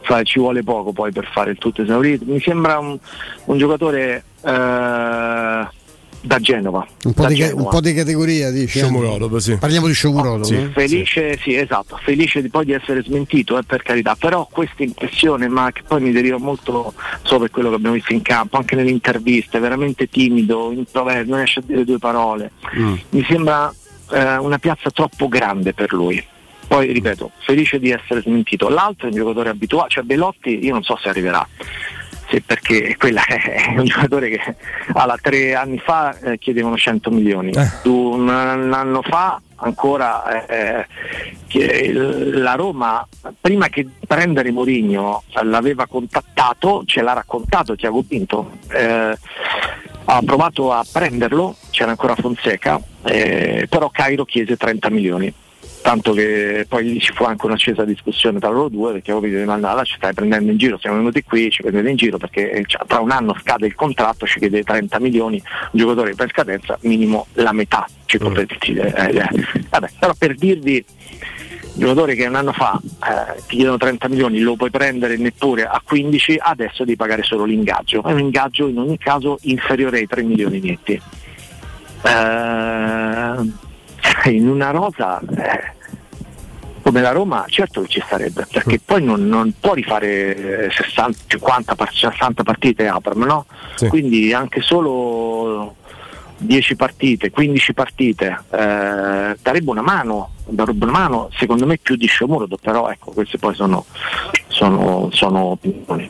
sai, 0.07 0.25
ci 0.25 0.39
vuole 0.39 0.63
poco 0.63 0.93
poi 0.93 1.13
per 1.13 1.29
fare 1.33 1.53
il 1.53 1.59
tutto 1.59 1.83
esaurito. 1.83 2.25
Mi 2.27 2.41
sembra 2.41 2.79
un, 2.79 2.99
un 3.47 3.59
giocatore 3.59 4.25
eh, 4.45 5.69
da 6.21 6.39
Genova. 6.39 6.87
Un 7.05 7.13
po, 7.13 7.23
da 7.23 7.29
di, 7.29 7.35
Genova. 7.37 7.63
un 7.63 7.69
po' 7.69 7.81
di 7.81 7.95
categoria, 7.95 8.51
dici? 8.51 8.79
Shomurodov, 8.79 9.37
sì. 9.37 9.57
Parliamo 9.57 9.87
di 9.87 9.95
Shomurodov. 9.95 10.53
eh? 10.53 10.71
Felice, 10.73 11.39
sì, 11.41 11.55
esatto, 11.55 11.99
felice 12.03 12.43
di 12.43 12.49
poi 12.49 12.65
di 12.65 12.73
essere 12.73 13.03
smentito, 13.03 13.59
eh, 13.59 13.63
per 13.63 13.83
carità, 13.83 14.17
però 14.17 14.47
questa 14.51 14.83
impressione, 14.83 15.49
ma 15.49 15.71
che 15.73 15.83
poi 15.87 16.01
mi 16.01 16.13
deriva 16.13 16.39
molto 16.39 16.93
solo 17.23 17.41
per 17.41 17.51
quello 17.51 17.69
che 17.71 17.77
abbiamo 17.77 17.95
visto 17.95 18.13
in 18.13 18.23
campo, 18.23 18.57
anche 18.57 18.75
nelle 18.75 18.91
interviste, 18.91 19.59
veramente 19.59 20.09
timido, 20.09 20.73
introverso, 20.73 21.29
non 21.29 21.39
riesce 21.39 21.61
a 21.61 21.63
dire 21.65 21.85
due 21.85 21.99
parole. 21.99 22.53
Mi 23.11 23.25
sembra 23.29 23.73
eh, 24.11 24.37
una 24.37 24.59
piazza 24.59 24.91
troppo 24.91 25.29
grande 25.29 25.73
per 25.73 25.93
lui. 25.93 26.23
Poi 26.69 26.93
ripeto, 26.93 27.31
felice 27.39 27.79
di 27.79 27.91
essere 27.91 28.21
smentito. 28.21 28.69
L'altro 28.69 29.07
è 29.07 29.11
un 29.11 29.17
giocatore 29.17 29.49
abituato, 29.49 29.89
cioè 29.89 30.05
Belotti 30.05 30.63
io 30.63 30.75
non 30.75 30.83
so 30.83 30.99
se 31.01 31.09
arriverà. 31.09 31.47
Sì, 32.29 32.43
perché 32.43 32.95
quella 32.99 33.25
è 33.25 33.75
un 33.77 33.85
giocatore 33.85 34.29
che 34.29 34.57
alla 34.93 35.17
tre 35.21 35.55
anni 35.55 35.79
fa 35.79 36.17
eh, 36.19 36.39
chiedevano 36.39 36.77
100 36.77 37.11
milioni, 37.11 37.53
Tu, 37.83 37.93
un, 37.93 38.29
anno 38.29 39.01
fa 39.03 39.41
ancora 39.61 40.47
eh, 40.47 40.87
la 42.33 42.55
Roma 42.55 43.07
prima 43.41 43.69
che 43.69 43.89
prendere 44.07 44.53
Mourinho 44.53 45.23
l'aveva 45.43 45.87
contattato, 45.87 46.83
ce 46.85 47.01
l'ha 47.01 47.15
raccontato 47.15 47.75
Tiago 47.75 48.03
Pinto, 48.03 48.59
eh, 48.73 49.17
ha 50.05 50.23
provato 50.25 50.73
a 50.73 50.85
prenderlo, 50.91 51.57
c'era 51.71 51.91
ancora 51.91 52.15
Fonseca, 52.15 52.81
eh, 53.05 53.67
però 53.69 53.89
Cairo 53.89 54.25
chiese 54.25 54.57
30 54.57 54.91
milioni. 54.91 55.33
Tanto 55.81 56.13
che 56.13 56.67
poi 56.69 56.99
ci 57.01 57.13
fu 57.13 57.25
anche 57.25 57.47
un'accesa 57.47 57.85
discussione 57.85 58.39
tra 58.39 58.51
loro 58.51 58.69
due 58.69 58.93
perché 58.93 59.13
capito 59.13 59.45
ma 59.45 59.57
no, 59.57 59.85
ci 59.85 59.95
stai 59.97 60.13
prendendo 60.13 60.51
in 60.51 60.59
giro, 60.59 60.79
siamo 60.79 60.97
venuti 60.97 61.23
qui, 61.23 61.51
ci 61.51 61.63
prendete 61.63 61.89
in 61.89 61.97
giro 61.97 62.19
perché 62.19 62.51
eh, 62.51 62.65
cioè, 62.67 62.85
tra 62.87 63.01
un 63.01 63.11
anno 63.11 63.35
scade 63.41 63.67
il 63.67 63.75
contratto, 63.75 64.27
ci 64.27 64.39
chiede 64.39 64.63
30 64.63 64.99
milioni, 65.01 65.43
un 65.73 65.79
giocatore 65.79 66.15
per 66.15 66.29
scadenza 66.31 66.77
minimo 66.83 67.27
la 67.35 67.53
metà 67.53 67.87
ci 68.09 68.19
potete 68.19 68.57
dire. 68.61 68.93
eh, 68.95 69.17
eh. 69.17 69.29
Vabbè, 69.69 69.89
però 69.99 70.15
per 70.17 70.35
dirvi 70.35 70.85
un 71.75 71.85
giocatore 71.85 72.15
che 72.15 72.27
un 72.27 72.35
anno 72.35 72.53
fa 72.53 72.81
eh, 72.83 73.43
ti 73.47 73.57
chiedono 73.57 73.77
30 73.77 74.09
milioni, 74.09 74.41
lo 74.41 74.57
puoi 74.57 74.71
prendere 74.71 75.17
neppure 75.17 75.65
a 75.65 75.81
15, 75.85 76.39
adesso 76.41 76.85
devi 76.85 76.97
pagare 76.97 77.23
solo 77.23 77.45
l'ingaggio. 77.45 78.03
È 78.03 78.13
un 78.13 78.21
ingaggio 78.21 78.67
in 78.67 78.79
ogni 78.79 78.99
caso 78.99 79.39
inferiore 79.43 79.99
ai 79.99 80.07
3 80.07 80.23
milioni 80.23 80.59
netti. 80.61 81.01
Eh, 82.03 83.67
in 84.31 84.49
una 84.49 84.71
rosa 84.71 85.21
eh, 85.21 85.77
come 86.83 87.01
la 87.03 87.11
Roma 87.11 87.45
certo 87.49 87.83
che 87.83 87.89
ci 87.89 88.05
sarebbe, 88.09 88.47
perché 88.51 88.81
poi 88.83 89.03
non, 89.03 89.27
non 89.29 89.53
può 89.61 89.75
rifare 89.75 90.67
eh, 90.67 90.71
60, 90.71 91.19
50, 91.27 91.75
par- 91.75 91.93
60 91.93 92.43
partite 92.43 92.87
Abram, 92.89 93.25
no? 93.25 93.45
Quindi 93.89 94.33
anche 94.33 94.63
solo 94.63 95.77
10 96.39 96.77
partite, 96.77 97.31
15 97.31 97.75
partite, 97.75 98.39
eh, 98.51 99.37
darebbe 99.43 99.71
una 99.71 99.83
mano, 99.83 100.31
darebbe 100.47 100.85
una 100.85 100.93
mano 100.99 101.31
secondo 101.37 101.67
me 101.67 101.77
più 101.77 101.97
di 101.97 102.07
Sciomuro, 102.07 102.49
però 102.61 102.89
ecco 102.89 103.11
queste 103.11 103.39
poi 103.39 103.55
sono, 103.55 103.85
sono, 104.47 105.11
sono 105.13 105.39
opinioni. 105.41 106.09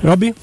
Robby? 0.00 0.34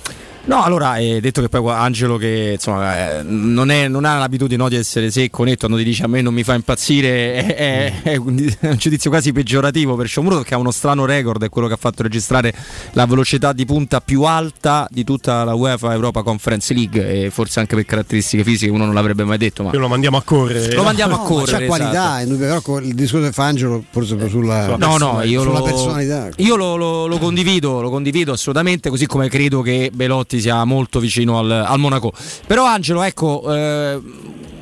No, 0.46 0.64
allora, 0.64 0.98
eh, 0.98 1.20
detto 1.22 1.42
che 1.42 1.50
poi 1.50 1.70
Angelo 1.72 2.18
che 2.18 2.52
insomma, 2.54 3.20
eh, 3.20 3.24
non, 3.24 3.70
è- 3.70 3.88
non 3.88 4.04
ha 4.04 4.18
l'abitudine 4.18 4.64
no, 4.64 4.68
di 4.70 4.78
essere 4.78 5.12
secco, 5.12 5.44
netto, 5.44 5.68
quando 5.68 5.78
ti 5.78 5.84
dice 5.84 6.04
a 6.04 6.08
me 6.08 6.22
non 6.22 6.34
mi 6.34 6.44
fa 6.44 6.56
impazzire, 6.56 7.34
è, 7.36 7.56
è- 7.56 8.02
è 8.02 8.16
un, 8.16 8.52
è 8.60 8.68
un 8.70 8.78
giudizio 8.78 9.12
quasi 9.12 9.32
peggiorativo 9.32 9.96
per 9.96 10.08
Sciomuro 10.08 10.42
che 10.42 10.56
ha 10.56 10.58
uno 10.58 10.72
strano 10.72 11.06
record, 11.06 11.44
è 11.44 11.50
quello 11.50 11.68
che 11.68 11.76
ha 11.76 11.78
fatto 11.78 12.02
registrare 12.02 12.52
la 12.94 13.06
velocità 13.06 13.54
di 13.54 13.64
punta 13.66 14.02
più 14.02 14.24
alta 14.24 14.88
di 14.90 15.04
tutta 15.04 15.44
la 15.44 15.54
UEFA 15.54 15.94
Europa 15.94 16.24
Conference 16.24 16.74
League 16.74 17.26
e 17.26 17.30
forse 17.30 17.60
anche 17.60 17.76
per 17.76 17.86
caratteristiche 17.86 18.44
fisiche 18.44 18.72
uno 18.72 18.86
non 18.86 18.96
l'avrebbe 18.96 19.26
mai 19.26 19.38
detto, 19.38 19.62
ma 19.62 19.72
Io 19.72 19.80
lo 19.80 19.88
mandiamo 19.88 20.18
a 20.18 20.24
correre. 20.24 20.74
lo 20.74 20.84
mandiamo 20.84 21.16
No, 21.16 21.22
a 21.22 21.26
correre. 21.26 21.66
Qualità, 21.68 21.92
esatto. 21.92 22.24
indubbio, 22.24 22.62
però 22.62 22.80
il 22.80 22.96
discorso 22.96 23.26
che 23.28 23.34
fa 23.34 23.44
Angelo 23.46 23.84
forse 23.88 24.16
proprio 24.16 24.40
sulla, 24.42 24.76
No, 24.78 24.98
no, 24.98 25.22
io, 25.22 25.44
sulla 25.44 25.60
lo, 25.60 25.64
personalità. 25.64 26.30
io 26.38 26.56
lo, 26.56 26.76
lo- 26.76 27.06
lo 27.06 27.18
condivido, 27.20 27.82
lo 27.82 27.90
condivido 27.92 28.32
assolutamente, 28.32 28.90
così 28.90 29.06
come 29.06 29.28
credo 29.30 29.62
che 29.62 29.92
Belotti 29.94 30.29
sia 30.38 30.64
molto 30.66 31.00
vicino 31.00 31.40
al, 31.40 31.50
al 31.50 31.80
Monaco. 31.80 32.12
Però 32.46 32.66
Angelo, 32.66 33.02
ecco, 33.02 33.44
eh, 33.52 34.00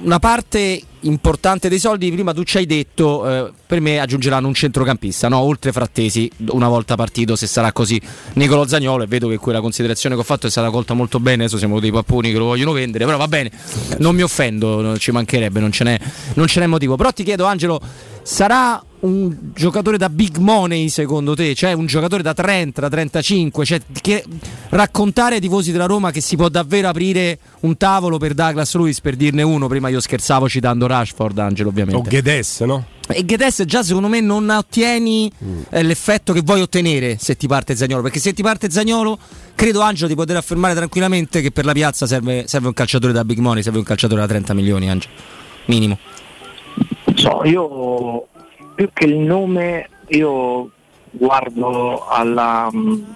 una 0.03 0.19
parte 0.19 0.81
importante 1.01 1.69
dei 1.69 1.79
soldi, 1.79 2.11
prima 2.11 2.33
tu 2.33 2.43
ci 2.43 2.57
hai 2.57 2.65
detto, 2.65 3.29
eh, 3.29 3.51
per 3.65 3.79
me 3.81 3.99
aggiungeranno 3.99 4.47
un 4.47 4.53
centrocampista, 4.53 5.27
no? 5.27 5.39
oltre 5.39 5.71
Frattesi, 5.71 6.29
una 6.49 6.67
volta 6.67 6.95
partito, 6.95 7.35
se 7.35 7.47
sarà 7.47 7.71
così, 7.71 7.99
Nicolo 8.33 8.67
Zagnolo, 8.67 9.03
e 9.03 9.07
vedo 9.07 9.27
che 9.27 9.37
quella 9.37 9.61
considerazione 9.61 10.15
che 10.15 10.21
ho 10.21 10.23
fatto 10.23 10.47
è 10.47 10.49
stata 10.49 10.69
colta 10.69 10.93
molto 10.93 11.19
bene, 11.19 11.43
adesso 11.43 11.57
siamo 11.57 11.79
dei 11.79 11.91
papponi 11.91 12.31
che 12.31 12.37
lo 12.37 12.45
vogliono 12.45 12.71
vendere, 12.71 13.05
però 13.05 13.17
va 13.17 13.27
bene, 13.27 13.51
non 13.99 14.15
mi 14.15 14.21
offendo, 14.21 14.97
ci 14.97 15.11
mancherebbe, 15.11 15.59
non 15.59 15.71
ce 15.71 15.83
n'è, 15.83 15.99
non 16.35 16.47
ce 16.47 16.59
n'è 16.59 16.67
motivo. 16.67 16.95
Però 16.95 17.11
ti 17.11 17.23
chiedo 17.23 17.45
Angelo, 17.45 17.79
sarà 18.27 18.83
un 18.99 19.51
giocatore 19.53 19.97
da 19.97 20.09
big 20.09 20.35
money 20.35 20.89
secondo 20.89 21.33
te? 21.33 21.55
Cioè 21.55 21.71
un 21.71 21.85
giocatore 21.85 22.21
da 22.21 22.33
30, 22.33 22.81
da 22.81 22.89
35? 22.89 23.65
Cioè, 23.65 23.79
che 24.01 24.21
raccontare 24.69 25.35
ai 25.35 25.41
tifosi 25.41 25.71
della 25.71 25.85
Roma 25.85 26.11
che 26.11 26.19
si 26.19 26.35
può 26.35 26.49
davvero 26.49 26.89
aprire 26.89 27.39
un 27.61 27.77
tavolo 27.77 28.17
per 28.17 28.33
Douglas 28.33 28.75
Lewis, 28.75 28.99
per 28.99 29.15
dirne 29.15 29.43
uno, 29.43 29.67
prima 29.67 29.87
io 29.87 30.01
scherzavo 30.01 30.49
citando 30.49 30.87
Rashford, 30.87 31.37
Angelo 31.39 31.69
ovviamente. 31.69 32.05
O 32.05 32.09
Guedes, 32.09 32.59
no? 32.61 32.85
E 33.07 33.23
Guedes 33.23 33.63
già 33.65 33.81
secondo 33.81 34.09
me 34.09 34.19
non 34.19 34.49
ottieni 34.49 35.31
eh, 35.69 35.81
l'effetto 35.81 36.33
che 36.33 36.41
vuoi 36.41 36.59
ottenere 36.59 37.17
se 37.17 37.37
ti 37.37 37.47
parte 37.47 37.77
Zagnolo, 37.77 38.01
perché 38.01 38.19
se 38.19 38.33
ti 38.33 38.43
parte 38.43 38.69
Zagnolo 38.69 39.17
credo 39.55 39.79
Angelo 39.79 40.09
di 40.09 40.15
poter 40.15 40.35
affermare 40.35 40.75
tranquillamente 40.75 41.41
che 41.41 41.51
per 41.51 41.63
la 41.63 41.71
piazza 41.71 42.05
serve, 42.05 42.43
serve 42.45 42.67
un 42.67 42.73
calciatore 42.73 43.13
da 43.13 43.23
big 43.23 43.37
money, 43.37 43.63
serve 43.63 43.77
un 43.77 43.85
calciatore 43.85 44.19
da 44.19 44.27
30 44.27 44.53
milioni 44.53 44.89
Angelo, 44.89 45.13
minimo. 45.67 45.97
So, 47.17 47.41
io 47.45 48.27
più 48.75 48.89
che 48.93 49.05
il 49.05 49.17
nome, 49.17 49.89
io 50.09 50.69
guardo 51.09 52.05
alla, 52.07 52.69
mh, 52.71 53.15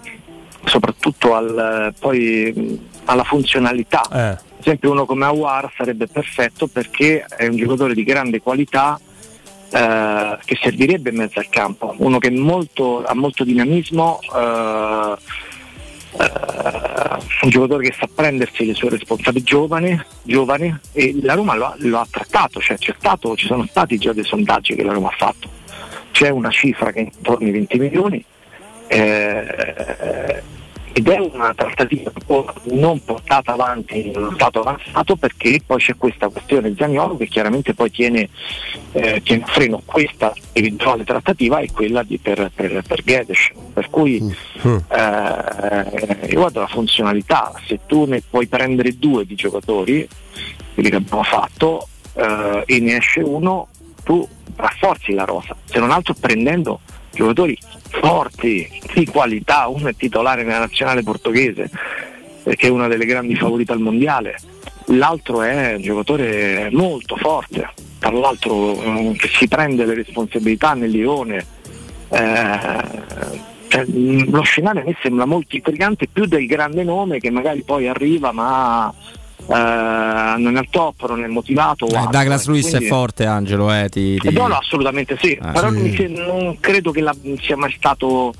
soprattutto 0.64 1.34
al, 1.34 1.94
poi, 2.00 2.52
mh, 2.54 2.78
alla 3.04 3.22
funzionalità. 3.22 4.02
Eh. 4.12 4.18
Ad 4.18 4.38
esempio 4.58 4.90
uno 4.90 5.06
come 5.06 5.24
Awar 5.24 5.72
sarebbe 5.76 6.08
perfetto 6.08 6.66
perché 6.66 7.24
è 7.24 7.46
un 7.46 7.56
giocatore 7.56 7.94
di 7.94 8.02
grande 8.02 8.40
qualità 8.40 8.98
eh, 9.70 10.38
che 10.44 10.58
servirebbe 10.60 11.10
in 11.10 11.16
mezzo 11.16 11.38
al 11.38 11.48
campo, 11.48 11.94
uno 11.98 12.18
che 12.18 12.30
molto- 12.30 13.04
ha 13.04 13.14
molto 13.14 13.44
dinamismo, 13.44 14.18
eh, 14.34 15.16
eh, 16.18 17.22
un 17.42 17.50
giocatore 17.50 17.88
che 17.88 17.96
sa 17.98 18.08
prendersi 18.12 18.66
le 18.66 18.74
sue 18.74 18.90
responsabilità 18.90 19.50
giovane, 19.50 20.06
giovane 20.22 20.80
e 20.92 21.18
la 21.22 21.34
Roma 21.34 21.54
lo 21.54 21.66
ha, 21.66 21.74
lo 21.78 21.98
ha 21.98 22.06
trattato, 22.10 22.60
cioè 22.60 22.76
c'è 22.78 22.94
stato, 22.98 23.36
ci 23.36 23.46
sono 23.46 23.66
stati 23.66 23.98
già 23.98 24.12
dei 24.12 24.24
sondaggi 24.24 24.74
che 24.74 24.82
la 24.82 24.92
Roma 24.92 25.08
ha 25.08 25.16
fatto, 25.16 25.48
c'è 26.12 26.28
una 26.28 26.50
cifra 26.50 26.92
che 26.92 27.00
è 27.00 27.02
intorno 27.02 27.46
ai 27.46 27.52
20 27.52 27.78
milioni 27.78 28.24
eh, 28.92 30.42
ed 30.92 31.08
è 31.08 31.18
una 31.18 31.54
trattativa 31.54 32.12
non 32.64 33.02
portata 33.04 33.52
avanti 33.52 34.08
in 34.08 34.16
uno 34.16 34.32
stato 34.32 34.60
avanzato 34.60 35.16
perché 35.16 35.60
poi 35.64 35.78
c'è 35.78 35.96
questa 35.96 36.28
questione 36.28 36.74
Zagnolo 36.76 37.16
che 37.16 37.28
chiaramente 37.28 37.74
poi 37.74 37.90
tiene, 37.90 38.28
eh, 38.92 39.22
tiene 39.22 39.44
a 39.44 39.46
freno 39.46 39.82
questa 39.84 40.34
eventuale 40.52 41.04
trattativa 41.04 41.60
e 41.60 41.70
quella 41.72 42.02
di, 42.02 42.18
per, 42.18 42.50
per, 42.54 42.82
per 42.86 43.02
Guedes. 43.02 43.50
Per 43.72 43.88
cui 43.88 44.16
eh, 44.62 46.28
io 46.28 46.38
guardo 46.38 46.60
la 46.60 46.66
funzionalità, 46.66 47.52
se 47.66 47.80
tu 47.86 48.04
ne 48.04 48.22
puoi 48.28 48.46
prendere 48.46 48.98
due 48.98 49.24
di 49.24 49.34
giocatori, 49.34 50.06
quelli 50.74 50.90
che 50.90 50.96
abbiamo 50.96 51.22
fatto, 51.22 51.88
eh, 52.14 52.64
e 52.66 52.80
ne 52.80 52.96
esce 52.96 53.20
uno, 53.20 53.68
tu 54.04 54.26
rafforzi 54.56 55.12
la 55.12 55.24
rosa, 55.24 55.56
se 55.64 55.78
non 55.78 55.90
altro 55.90 56.14
prendendo 56.18 56.80
giocatori 57.12 57.56
forti, 57.88 58.68
di 58.94 59.06
qualità, 59.06 59.68
uno 59.68 59.88
è 59.88 59.94
titolare 59.94 60.42
nella 60.42 60.60
nazionale 60.60 61.02
portoghese 61.02 61.70
perché 62.42 62.66
è 62.66 62.70
una 62.70 62.88
delle 62.88 63.06
grandi 63.06 63.36
favorite 63.36 63.72
al 63.72 63.80
mondiale, 63.80 64.36
l'altro 64.86 65.42
è 65.42 65.74
un 65.74 65.82
giocatore 65.82 66.68
molto 66.72 67.16
forte, 67.16 67.68
tra 67.98 68.10
l'altro 68.10 68.82
eh, 68.82 69.14
che 69.16 69.28
si 69.28 69.46
prende 69.46 69.84
le 69.84 69.94
responsabilità 69.94 70.74
nel 70.74 70.90
Lione. 70.90 71.46
eh, 72.08 73.50
cioè, 73.68 73.86
mh, 73.86 74.30
lo 74.30 74.42
scenario 74.42 74.82
a 74.82 74.84
me 74.84 74.96
sembra 75.00 75.24
molto 75.24 75.56
intrigante 75.56 76.06
più 76.06 76.26
del 76.26 76.46
grande 76.46 76.82
nome 76.82 77.20
che 77.20 77.30
magari 77.30 77.62
poi 77.62 77.88
arriva 77.88 78.30
ma 78.32 78.92
non 79.48 80.54
è 80.54 80.58
al 80.58 80.68
top, 80.70 81.06
non 81.08 81.22
è 81.24 81.26
motivato. 81.26 81.86
Eh, 81.88 81.96
altro, 81.96 82.10
Douglas 82.10 82.46
eh. 82.46 82.50
Lewis 82.50 82.66
è 82.66 82.70
Quindi- 82.70 82.86
forte 82.86 83.26
Angelo, 83.26 83.72
eh, 83.72 83.88
ti, 83.88 84.16
ti- 84.18 84.28
eh, 84.28 84.30
No, 84.30 84.46
no, 84.46 84.56
assolutamente 84.58 85.16
sì, 85.20 85.36
Ah, 85.40 85.52
però 85.52 85.70
sì. 85.70 86.06
non 86.14 86.56
credo 86.60 86.90
che 86.90 87.00
la- 87.00 87.14
sia 87.40 87.56
mai 87.56 87.72
stato 87.76 88.32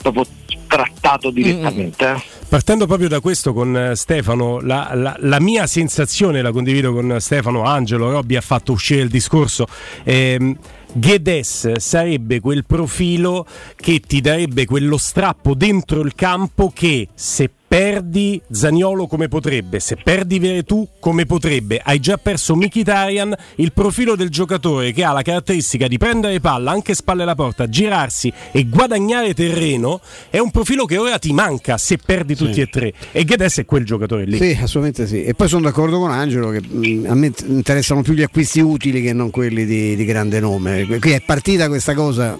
proprio 0.00 0.24
trattato 0.66 1.30
direttamente. 1.30 2.08
eh. 2.10 2.22
Partendo 2.48 2.86
proprio 2.86 3.08
da 3.08 3.20
questo 3.20 3.52
con 3.52 3.76
eh, 3.76 3.94
Stefano, 3.96 4.60
la, 4.60 4.90
la- 4.94 5.16
la 5.18 5.40
mia 5.40 5.66
sensazione, 5.66 6.42
la 6.42 6.50
condivido 6.52 6.92
con 6.92 7.16
Stefano, 7.20 7.62
Angelo, 7.64 8.10
Robby 8.10 8.36
ha 8.36 8.40
fatto 8.40 8.72
uscire 8.72 9.02
il 9.02 9.08
discorso. 9.08 9.66
ehm, 10.04 10.56
Guedes 10.92 11.76
sarebbe 11.76 12.40
quel 12.40 12.64
profilo 12.66 13.46
che 13.76 14.00
ti 14.00 14.20
darebbe 14.20 14.64
quello 14.64 14.96
strappo 14.96 15.54
dentro 15.54 16.00
il 16.00 16.16
campo 16.16 16.72
che 16.74 17.06
se 17.14 17.48
perdi 17.70 18.42
Zaniolo 18.50 19.06
come 19.06 19.28
potrebbe, 19.28 19.78
se 19.78 19.96
perdi 20.02 20.40
Veretù 20.40 20.88
come 20.98 21.24
potrebbe, 21.24 21.80
hai 21.80 22.00
già 22.00 22.16
perso 22.16 22.56
Mkhitaryan, 22.56 23.32
il 23.56 23.72
profilo 23.72 24.16
del 24.16 24.28
giocatore 24.28 24.90
che 24.90 25.04
ha 25.04 25.12
la 25.12 25.22
caratteristica 25.22 25.86
di 25.86 25.96
prendere 25.96 26.40
palla 26.40 26.72
anche 26.72 26.94
spalle 26.94 27.22
alla 27.22 27.36
porta, 27.36 27.68
girarsi 27.68 28.32
e 28.50 28.66
guadagnare 28.66 29.34
terreno, 29.34 30.00
è 30.30 30.40
un 30.40 30.50
profilo 30.50 30.84
che 30.84 30.96
ora 30.96 31.16
ti 31.20 31.32
manca 31.32 31.78
se 31.78 31.96
perdi 32.04 32.34
tutti 32.34 32.60
e 32.60 32.66
tre. 32.66 32.92
E 33.12 33.24
Guedes 33.24 33.58
è 33.58 33.64
quel 33.64 33.84
giocatore 33.84 34.24
lì. 34.24 34.38
Sì, 34.38 34.58
assolutamente 34.60 35.06
sì. 35.06 35.22
E 35.22 35.34
poi 35.34 35.46
sono 35.46 35.62
d'accordo 35.62 36.00
con 36.00 36.10
Angelo 36.10 36.50
che 36.50 36.60
mh, 36.60 37.06
a 37.08 37.14
me 37.14 37.32
interessano 37.46 38.02
più 38.02 38.14
gli 38.14 38.22
acquisti 38.22 38.58
utili 38.58 39.00
che 39.00 39.12
non 39.12 39.30
quelli 39.30 39.64
di, 39.64 39.94
di 39.94 40.04
grande 40.04 40.40
nome. 40.40 40.98
Qui 40.98 41.12
è 41.12 41.22
partita 41.24 41.68
questa 41.68 41.94
cosa, 41.94 42.36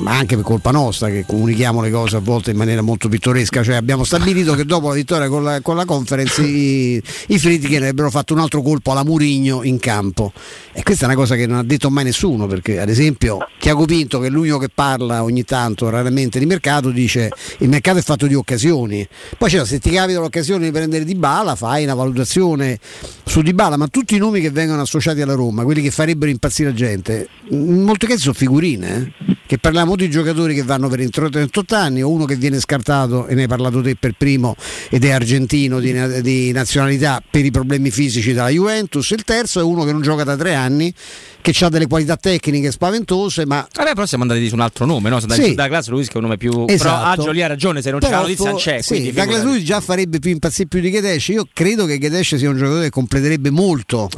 ma 0.00 0.16
anche 0.16 0.36
per 0.36 0.44
colpa 0.46 0.70
nostra, 0.70 1.10
che 1.10 1.26
comunichiamo 1.26 1.82
le 1.82 1.90
cose 1.90 2.16
a 2.16 2.20
volte 2.20 2.52
in 2.52 2.56
maniera 2.56 2.80
molto 2.80 3.10
pittoresca. 3.10 3.62
Cioè 3.62 3.74
abbiamo 3.74 4.04
stabilito 4.04 4.54
che 4.54 4.68
dopo 4.70 4.88
la 4.88 4.94
vittoria 4.94 5.28
con 5.28 5.42
la, 5.42 5.60
con 5.60 5.74
la 5.74 5.84
conference 5.84 6.42
i, 6.42 7.02
i 7.26 7.38
Friedkin 7.40 7.78
avrebbero 7.78 8.08
fatto 8.08 8.34
un 8.34 8.38
altro 8.38 8.62
colpo 8.62 8.92
alla 8.92 9.02
Murigno 9.02 9.64
in 9.64 9.80
campo. 9.80 10.32
E 10.72 10.84
questa 10.84 11.02
è 11.02 11.06
una 11.08 11.16
cosa 11.16 11.34
che 11.34 11.46
non 11.46 11.58
ha 11.58 11.64
detto 11.64 11.90
mai 11.90 12.04
nessuno, 12.04 12.46
perché 12.46 12.78
ad 12.78 12.88
esempio 12.88 13.38
Tiago 13.58 13.84
Pinto, 13.84 14.20
che 14.20 14.28
è 14.28 14.30
l'unico 14.30 14.58
che 14.58 14.68
parla 14.72 15.24
ogni 15.24 15.42
tanto, 15.42 15.90
raramente 15.90 16.38
di 16.38 16.46
mercato, 16.46 16.90
dice 16.90 17.30
il 17.58 17.68
mercato 17.68 17.98
è 17.98 18.02
fatto 18.02 18.28
di 18.28 18.34
occasioni. 18.34 19.06
Poi 19.36 19.50
cioè, 19.50 19.66
se 19.66 19.80
ti 19.80 19.90
capita 19.90 20.20
l'occasione 20.20 20.66
di 20.66 20.70
prendere 20.70 21.04
Di 21.04 21.16
Bala, 21.16 21.56
fai 21.56 21.82
una 21.82 21.94
valutazione 21.94 22.78
su 23.24 23.42
Di 23.42 23.52
Bala, 23.52 23.76
ma 23.76 23.88
tutti 23.88 24.14
i 24.14 24.18
nomi 24.18 24.40
che 24.40 24.50
vengono 24.50 24.82
associati 24.82 25.20
alla 25.20 25.34
Roma, 25.34 25.64
quelli 25.64 25.82
che 25.82 25.90
farebbero 25.90 26.30
impazzire 26.30 26.68
la 26.68 26.76
gente, 26.76 27.28
in 27.48 27.82
molti 27.82 28.06
casi 28.06 28.20
sono 28.20 28.34
figurine. 28.34 29.14
eh. 29.26 29.39
Che 29.50 29.58
parliamo 29.58 29.96
di 29.96 30.08
giocatori 30.08 30.54
che 30.54 30.62
vanno 30.62 30.88
per 30.88 31.00
entro 31.00 31.28
38 31.28 31.74
anni, 31.74 32.02
o 32.02 32.08
uno 32.08 32.24
che 32.24 32.36
viene 32.36 32.60
scartato, 32.60 33.26
e 33.26 33.34
ne 33.34 33.42
hai 33.42 33.48
parlato 33.48 33.82
te 33.82 33.96
per 33.96 34.14
primo, 34.16 34.54
ed 34.88 35.04
è 35.04 35.10
argentino 35.10 35.80
di, 35.80 36.22
di 36.22 36.52
nazionalità 36.52 37.20
per 37.28 37.44
i 37.44 37.50
problemi 37.50 37.90
fisici 37.90 38.32
dalla 38.32 38.50
Juventus. 38.50 39.10
Il 39.10 39.24
terzo 39.24 39.58
è 39.58 39.64
uno 39.64 39.82
che 39.82 39.90
non 39.90 40.02
gioca 40.02 40.22
da 40.22 40.36
tre 40.36 40.54
anni, 40.54 40.94
che 41.40 41.54
ha 41.64 41.68
delle 41.68 41.86
qualità 41.86 42.16
tecniche 42.16 42.70
spaventose, 42.70 43.46
ma 43.46 43.66
Vabbè, 43.74 43.92
però 43.94 44.06
siamo 44.06 44.24
andati 44.24 44.46
su 44.48 44.54
un 44.54 44.60
altro 44.60 44.84
nome, 44.86 45.08
no? 45.10 45.16
Andati 45.16 45.42
Sì. 45.42 45.54
Douglas 45.54 45.88
Lewis 45.88 46.06
che 46.08 46.14
è 46.14 46.16
un 46.16 46.22
nome 46.24 46.36
più... 46.36 46.50
Però 46.50 46.64
Esatto. 46.66 47.04
Angelo 47.06 47.32
lì 47.32 47.42
ha 47.42 47.46
ragione, 47.46 47.82
se 47.82 47.90
non 47.90 48.00
c'è 48.00 48.06
la 48.06 48.12
Però 48.16 48.22
notizia 48.28 48.50
non 48.50 48.58
c'è. 48.58 48.80
Sì, 48.82 48.88
quindi 48.94 49.12
Douglas. 49.12 49.42
Luiz 49.42 49.62
già 49.64 49.80
farebbe 49.80 50.18
più 50.18 50.30
impazzire 50.30 50.68
più 50.68 50.80
di 50.80 50.90
Gedesh. 50.90 51.28
Io 51.28 51.46
credo 51.52 51.86
che 51.86 51.98
Gedesh 51.98 52.36
sia 52.36 52.48
un 52.50 52.56
giocatore 52.56 52.84
che 52.84 52.90
completerebbe 52.90 53.50
molto 53.50 54.08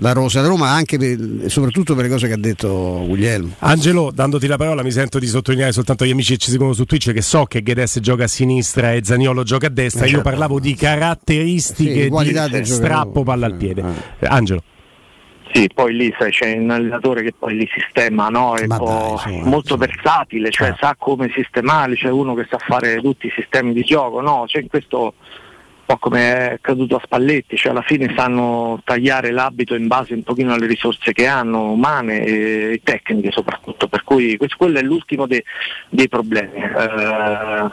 la 0.00 0.12
rosa 0.12 0.40
da 0.40 0.46
Roma, 0.48 0.70
anche 0.70 0.96
per- 0.98 1.18
e 1.44 1.48
soprattutto 1.48 1.94
per 1.94 2.04
le 2.04 2.10
cose 2.10 2.26
che 2.28 2.34
ha 2.34 2.38
detto 2.38 3.04
Guglielmo. 3.06 3.54
Angelo, 3.60 4.10
dandoti 4.14 4.46
la 4.46 4.56
parola, 4.56 4.82
mi 4.82 4.92
sento 4.92 5.18
di 5.18 5.26
sottolineare 5.26 5.72
soltanto 5.72 6.04
agli 6.04 6.10
amici 6.12 6.32
che 6.34 6.38
ci 6.38 6.50
seguono 6.50 6.72
su 6.72 6.84
Twitch 6.84 7.12
che 7.12 7.22
so 7.22 7.44
che 7.46 7.62
Guedes 7.62 7.98
gioca 8.00 8.24
a 8.24 8.28
sinistra 8.28 8.92
e 8.92 9.00
Zaniolo 9.04 9.42
gioca 9.42 9.66
a 9.66 9.70
destra. 9.70 10.02
Eh, 10.04 10.08
Io 10.08 10.14
certo. 10.16 10.28
parlavo 10.28 10.60
di 10.60 10.70
Sì, 10.70 10.74
caratteristiche 10.76 12.02
di 12.04 12.08
qualità 12.08 12.46
di 12.46 12.52
del 12.52 12.62
giocatore. 12.62 12.86
strappo 12.88 13.22
palla 13.24 13.46
al 13.46 13.54
piede. 13.56 13.82
Eh, 14.20 14.26
Angelo. 14.26 14.62
Sì, 15.52 15.68
poi 15.72 15.94
lì 15.94 16.14
sai, 16.18 16.30
c'è 16.30 16.56
un 16.56 16.70
allenatore 16.70 17.22
che 17.22 17.32
poi 17.36 17.56
li 17.56 17.68
sistema, 17.72 18.28
no? 18.28 18.54
È 18.54 18.66
un 18.68 18.76
po' 18.76 19.20
molto 19.44 19.76
versatile, 19.76 20.50
cioè 20.50 20.74
sa 20.78 20.94
come 20.98 21.30
sistemarli, 21.34 21.96
c'è 21.96 22.10
uno 22.10 22.34
che 22.34 22.46
sa 22.50 22.58
fare 22.58 23.00
tutti 23.00 23.26
i 23.26 23.32
sistemi 23.34 23.72
di 23.72 23.82
gioco, 23.82 24.20
no? 24.20 24.44
C'è 24.46 24.60
in 24.60 24.68
questo 24.68 25.02
un 25.02 25.96
po' 25.96 25.96
come 25.96 26.20
è 26.20 26.52
accaduto 26.52 26.96
a 26.96 27.00
Spalletti, 27.02 27.56
cioè 27.56 27.72
alla 27.72 27.82
fine 27.82 28.12
sanno 28.14 28.80
tagliare 28.84 29.30
l'abito 29.30 29.74
in 29.74 29.86
base 29.86 30.12
un 30.12 30.22
pochino 30.22 30.52
alle 30.52 30.66
risorse 30.66 31.12
che 31.12 31.26
hanno, 31.26 31.70
umane 31.70 32.24
e, 32.24 32.80
tecniche 32.84 33.30
soprattutto, 33.30 33.88
per 33.88 34.04
cui 34.04 34.36
questo, 34.36 34.56
quello 34.58 34.78
è 34.78 34.82
l'ultimo 34.82 35.26
dei, 35.26 35.42
dei 35.88 36.08
problemi. 36.08 36.60
Eh, 36.60 37.70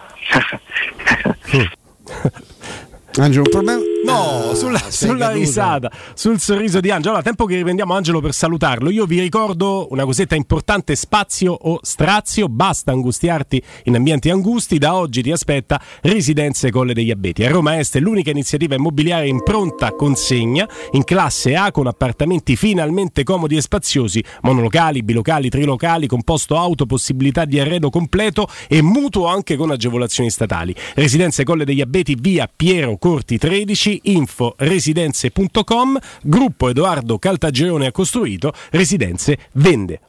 Angelo, 3.18 3.44
un 3.46 3.50
problema? 3.50 3.82
No, 4.06 4.54
sulla, 4.54 4.78
sei 4.78 5.10
sulla 5.10 5.28
caduto. 5.28 5.40
risata, 5.40 5.92
sul 6.14 6.40
sorriso 6.40 6.80
di 6.80 6.92
Angelo. 6.92 7.14
Allora, 7.14 7.24
tempo 7.24 7.46
che 7.46 7.56
riprendiamo 7.56 7.94
Angelo 7.94 8.20
per 8.20 8.34
salutarlo, 8.34 8.92
io 8.92 9.06
vi 9.06 9.20
ricordo 9.20 9.88
una 9.90 10.06
cosetta 10.06 10.36
importante: 10.36 10.96
spazio 10.96 11.54
o 11.54 11.80
strazio. 11.82 12.48
Basta 12.50 12.92
angustiarti 12.92 13.64
in 13.86 13.96
ambienti 13.96 14.30
angusti. 14.30 14.78
Da 14.78 14.96
oggi 14.96 15.24
ti 15.24 15.32
aspetta 15.32 15.82
Residenze 16.02 16.70
Colle 16.72 16.94
degli 16.94 17.10
Abeti. 17.10 17.44
A 17.46 17.50
Roma 17.50 17.80
Est 17.80 17.96
è 17.96 18.00
l'unica 18.00 18.30
iniziativa 18.30 18.76
immobiliare 18.76 19.28
in 19.28 19.42
pronta 19.42 19.92
consegna, 19.94 20.68
in 20.92 21.04
classe 21.04 21.56
A, 21.56 21.72
con 21.72 21.88
appartamenti 21.88 22.56
finalmente 22.56 23.24
comodi 23.24 23.56
e 23.56 23.62
spaziosi, 23.62 24.24
monolocali, 24.42 25.02
bilocali, 25.02 25.50
trilocali, 25.50 26.06
con 26.06 26.22
posto 26.22 26.58
auto, 26.58 26.86
possibilità 26.86 27.46
di 27.46 27.60
arredo 27.60 27.90
completo 27.90 28.48
e 28.68 28.84
mutuo 28.84 29.26
anche 29.26 29.56
con 29.56 29.72
agevolazioni 29.72 30.30
statali. 30.30 30.76
Residenze 30.94 31.44
Colle 31.44 31.66
degli 31.66 31.82
Abeti, 31.82 32.16
via 32.20 32.48
Piero 32.54 32.98
Corti 33.06 33.38
13, 33.38 34.00
info 34.06 34.56
residenze.com, 34.58 36.00
gruppo 36.24 36.70
Edoardo 36.70 37.20
Caltagirone 37.20 37.86
ha 37.86 37.92
costruito, 37.92 38.52
Residenze 38.72 39.38
vende. 39.52 40.00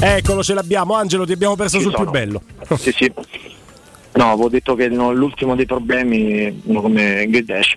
Eccolo, 0.00 0.42
ce 0.42 0.54
l'abbiamo. 0.54 0.94
Angelo, 0.94 1.24
ti 1.24 1.30
abbiamo 1.30 1.54
perso 1.54 1.76
Ci 1.76 1.84
sul 1.84 1.92
sono. 1.92 2.02
più 2.02 2.12
bello. 2.12 2.42
sì, 2.76 2.90
sì. 2.90 3.12
No, 4.14 4.32
avevo 4.32 4.48
detto 4.48 4.74
che 4.74 4.88
no, 4.88 5.12
l'ultimo 5.12 5.54
dei 5.54 5.66
problemi, 5.66 6.60
come 6.66 7.28
Guedes, 7.28 7.74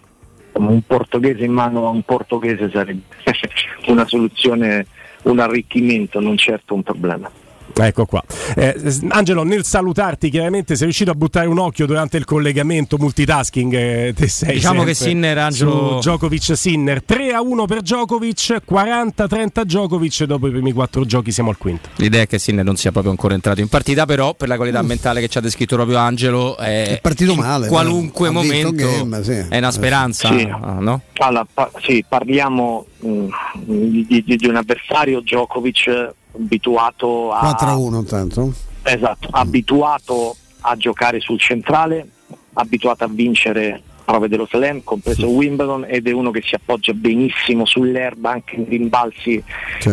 un 0.53 0.82
portoghese 0.82 1.45
in 1.45 1.51
mano 1.51 1.86
a 1.86 1.89
un 1.91 2.01
portoghese 2.01 2.71
sarebbe 2.71 3.03
una 3.86 4.07
soluzione, 4.07 4.88
un 5.26 5.38
arricchimento, 5.38 6.19
non 6.19 6.38
certo 6.38 6.74
un 6.74 6.82
problema. 6.82 7.30
Ecco 7.76 8.05
qua. 8.05 8.24
Eh, 8.55 8.76
Angelo, 9.09 9.43
nel 9.43 9.65
salutarti, 9.65 10.30
chiaramente 10.30 10.76
sei 10.76 10.86
riuscito 10.86 11.09
a 11.11 11.15
buttare 11.15 11.47
un 11.47 11.57
occhio 11.57 11.86
durante 11.88 12.17
il 12.17 12.26
collegamento 12.26 12.97
multitasking. 12.97 13.74
eh, 13.74 14.13
te 14.15 14.28
sei 14.28 14.53
Diciamo 14.53 14.84
che 14.84 14.93
Sinner, 14.93 15.38
Angelo- 15.39 15.99
su 16.01 16.09
Djokovic 16.09 16.55
Sinner 16.55 17.01
3 17.03 17.34
a 17.34 17.41
1 17.41 17.65
per 17.65 17.82
Djokovic, 17.82 18.61
40-30 18.63 19.63
Djokovic. 19.63 20.24
Dopo 20.26 20.47
i 20.47 20.51
primi 20.51 20.71
quattro 20.71 21.03
giochi 21.05 21.32
siamo 21.32 21.49
al 21.49 21.57
quinto. 21.57 21.89
L'idea 21.95 22.21
è 22.21 22.28
che 22.28 22.38
Sinner 22.39 22.63
non 22.63 22.76
sia 22.76 22.91
proprio 22.91 23.11
ancora 23.11 23.34
entrato 23.34 23.59
in 23.61 23.67
partita, 23.69 24.05
però 24.05 24.34
per 24.36 24.47
la 24.47 24.55
qualità 24.55 24.82
Mm. 24.84 24.88
mentale 24.88 25.19
che 25.21 25.28
ci 25.28 25.38
ha 25.39 25.41
descritto 25.41 25.76
proprio 25.76 25.97
Angelo, 25.97 26.57
è, 26.57 26.88
È 26.89 27.01
partito 27.01 27.32
in 27.32 27.39
male, 27.39 27.67
Qualunque 27.67 28.30
vinto 28.30 28.43
momento 28.43 28.71
game, 28.76 29.24
sì. 29.24 29.45
è 29.49 29.57
una 29.57 29.71
speranza, 29.71 30.28
Sì. 30.38 30.47
ah, 30.49 30.78
no? 30.80 31.01
Allora, 31.17 31.47
pa- 31.51 31.71
sì, 31.82 32.03
parliamo 32.07 32.86
mh, 32.99 33.26
di, 33.65 34.24
di- 34.26 34.36
di 34.36 34.47
un 34.47 34.55
avversario 34.57 35.21
Djokovic 35.21 36.13
abituato 36.36 37.31
a 37.31 37.39
4 37.39 37.67
a 37.67 37.75
1 37.75 37.97
intanto. 37.99 38.53
Esatto, 38.84 39.27
abituato 39.31 40.36
a 40.61 40.75
giocare 40.75 41.19
sul 41.19 41.39
centrale, 41.39 42.07
abituato 42.53 43.03
a 43.03 43.07
vincere 43.07 43.81
prove 44.04 44.28
dello 44.28 44.47
slam, 44.49 44.84
compreso 44.84 45.28
Wimbledon, 45.28 45.86
ed 45.88 46.08
è 46.08 46.12
uno 46.12 46.32
che 46.32 46.41
si 46.43 46.56
appoggia 46.56 46.93
benissimo 46.93 47.66
sull'erba 47.66 48.32
anche 48.32 48.56
in 48.56 48.68
rimbalzi 48.68 49.43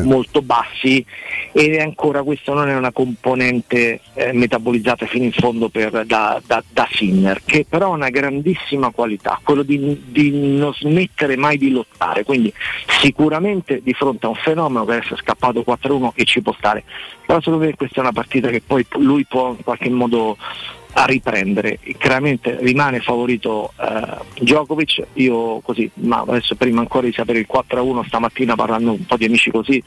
molto 0.03 0.43
bassi. 0.43 1.05
Ed 1.53 1.79
ancora 1.79 2.23
questa 2.23 2.53
non 2.53 2.69
è 2.69 2.77
una 2.77 2.93
componente 2.93 4.01
eh, 4.15 4.33
metabolizzata 4.33 5.07
fino 5.07 5.25
in 5.25 5.33
fondo 5.33 5.69
per- 5.69 6.05
da, 6.07 6.41
da- 6.45 6.63
da 6.69 6.89
Sinner, 6.93 7.41
che 7.45 7.67
però 7.69 7.87
ha 7.87 7.95
una 7.95 8.11
grandissima 8.11 8.91
qualità, 8.91 9.41
quello 9.43 9.63
di, 9.63 10.03
di 10.07 10.57
non 10.57 10.73
smettere 10.75 11.37
mai 11.37 11.59
di 11.59 11.71
lottare, 11.71 12.25
quindi 12.25 12.53
sicuramente 13.01 13.81
di 13.83 13.93
fronte 13.95 14.27
a 14.27 14.31
un 14.31 14.35
fenomeno 14.37 14.85
che 14.85 14.93
adesso 14.93 15.15
è 15.15 15.17
scappato 15.19 15.65
4-1 15.67 16.11
e 16.15 16.25
ci 16.25 16.41
può 16.43 16.55
stare, 16.57 16.85
però 17.27 17.41
secondo 17.41 17.65
me 17.65 17.75
questa 17.75 17.97
è 17.97 18.01
una 18.01 18.13
partita 18.13 18.49
che 18.49 18.63
poi 18.65 18.87
lui 18.99 19.25
può 19.25 19.51
in 19.51 19.63
qualche 19.63 19.89
modo 19.89 20.37
a 20.93 21.05
riprendere. 21.05 21.79
Chiaramente 21.99 22.57
rimane 22.61 23.01
favorito 23.01 23.73
eh, 23.81 24.19
Djokovic, 24.41 25.07
io 25.15 25.61
così, 25.61 25.91
ma 25.95 26.25
adesso 26.27 26.55
prima 26.55 26.81
ancora 26.81 27.07
di 27.07 27.13
sapere 27.13 27.39
il 27.39 27.49
4-1 27.53 28.07
stamattina 28.07 28.55
parlando 28.55 28.93
un 28.93 29.07
po' 29.07 29.17
di 29.17 29.25
amici 29.25 29.51
così, 29.51 29.83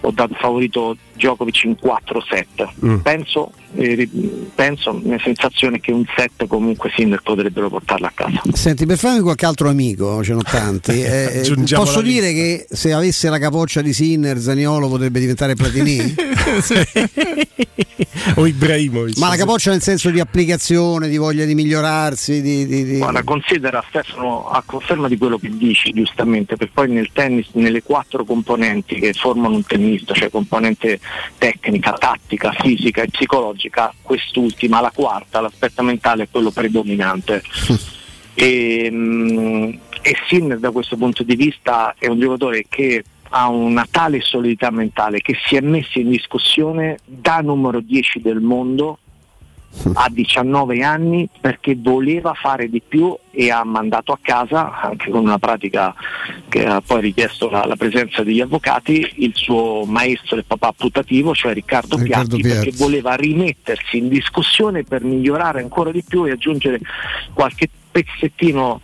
ho 0.00 0.10
dato 0.10 0.34
favorito 0.34 0.96
Djokovic 1.20 1.64
in 1.64 1.76
4-7. 1.80 2.68
Mm. 2.84 2.98
Penso, 3.00 3.52
eh, 3.76 4.08
penso, 4.54 4.92
la 4.92 5.00
mia 5.02 5.18
sensazione 5.22 5.76
è 5.76 5.80
che 5.80 5.92
un 5.92 6.04
7 6.16 6.46
comunque 6.46 6.90
Sinner 6.94 7.20
potrebbero 7.22 7.68
portarlo 7.68 8.06
a 8.06 8.12
casa. 8.14 8.40
Senti, 8.52 8.86
per 8.86 8.96
farmi 8.96 9.20
qualche 9.20 9.44
altro 9.44 9.68
amico, 9.68 10.24
ce 10.24 10.32
n'ho 10.32 10.42
tanti, 10.42 10.92
eh, 11.04 11.42
eh, 11.44 11.74
posso 11.74 12.00
dire 12.00 12.32
che 12.32 12.66
se 12.70 12.94
avesse 12.94 13.28
la 13.28 13.38
capoccia 13.38 13.82
di 13.82 13.92
Sinner, 13.92 14.38
Zaniolo 14.38 14.88
potrebbe 14.88 15.20
diventare 15.20 15.54
Platini? 15.54 16.14
o 18.36 18.46
Ibrahimovic. 18.46 19.18
Ma 19.18 19.28
la 19.28 19.36
capoccia 19.36 19.70
nel 19.70 19.82
senso 19.82 20.08
di 20.10 20.20
applicazione, 20.20 21.08
di 21.08 21.18
voglia 21.18 21.44
di 21.44 21.54
migliorarsi, 21.54 22.40
di... 22.40 22.66
di- 22.66 22.84
di- 22.84 22.98
Guarda, 22.98 23.22
considera 23.22 23.84
Stefano 23.88 24.48
a 24.48 24.62
conferma 24.64 25.08
di 25.08 25.18
quello 25.18 25.38
che 25.38 25.50
dici 25.52 25.92
giustamente, 25.92 26.56
perché 26.56 26.72
poi 26.72 26.90
nel 26.90 27.10
tennis, 27.12 27.48
nelle 27.52 27.82
quattro 27.82 28.24
componenti 28.24 28.98
che 28.98 29.12
formano 29.12 29.56
un 29.56 29.64
tennista, 29.64 30.14
cioè 30.14 30.30
componente 30.30 31.00
tecnica, 31.38 31.92
tattica, 31.92 32.52
fisica 32.52 33.02
e 33.02 33.08
psicologica, 33.08 33.92
quest'ultima, 34.02 34.80
la 34.80 34.92
quarta, 34.94 35.40
l'aspetto 35.40 35.82
mentale 35.82 36.24
è 36.24 36.28
quello 36.30 36.50
predominante. 36.50 37.42
e, 38.34 38.88
mm, 38.90 39.72
e 40.02 40.16
Sinner 40.28 40.58
da 40.58 40.70
questo 40.70 40.96
punto 40.96 41.22
di 41.22 41.36
vista 41.36 41.94
è 41.98 42.06
un 42.06 42.18
giocatore 42.18 42.64
che 42.68 43.04
ha 43.30 43.48
una 43.48 43.86
tale 43.88 44.20
solidità 44.20 44.70
mentale 44.70 45.20
che 45.20 45.36
si 45.44 45.56
è 45.56 45.60
messo 45.60 45.98
in 45.98 46.10
discussione 46.10 46.98
da 47.04 47.38
numero 47.38 47.80
10 47.80 48.20
del 48.20 48.40
mondo 48.40 48.98
a 49.94 50.08
19 50.10 50.82
anni 50.82 51.28
perché 51.40 51.76
voleva 51.78 52.34
fare 52.34 52.68
di 52.68 52.82
più 52.86 53.16
e 53.30 53.50
ha 53.50 53.64
mandato 53.64 54.12
a 54.12 54.18
casa, 54.20 54.80
anche 54.80 55.10
con 55.10 55.22
una 55.22 55.38
pratica 55.38 55.94
che 56.48 56.66
ha 56.66 56.80
poi 56.80 57.00
richiesto 57.00 57.48
la, 57.48 57.64
la 57.64 57.76
presenza 57.76 58.22
degli 58.22 58.40
avvocati, 58.40 59.08
il 59.16 59.32
suo 59.34 59.84
maestro 59.84 60.38
e 60.38 60.42
papà 60.42 60.72
putativo, 60.72 61.34
cioè 61.34 61.54
Riccardo, 61.54 61.96
Riccardo 61.96 62.36
Piatti, 62.36 62.42
Piatti. 62.42 62.64
perché 62.64 62.76
voleva 62.76 63.14
rimettersi 63.14 63.98
in 63.98 64.08
discussione 64.08 64.82
per 64.82 65.04
migliorare 65.04 65.60
ancora 65.60 65.92
di 65.92 66.02
più 66.06 66.26
e 66.26 66.32
aggiungere 66.32 66.80
qualche 67.32 67.68
pezzettino 67.90 68.80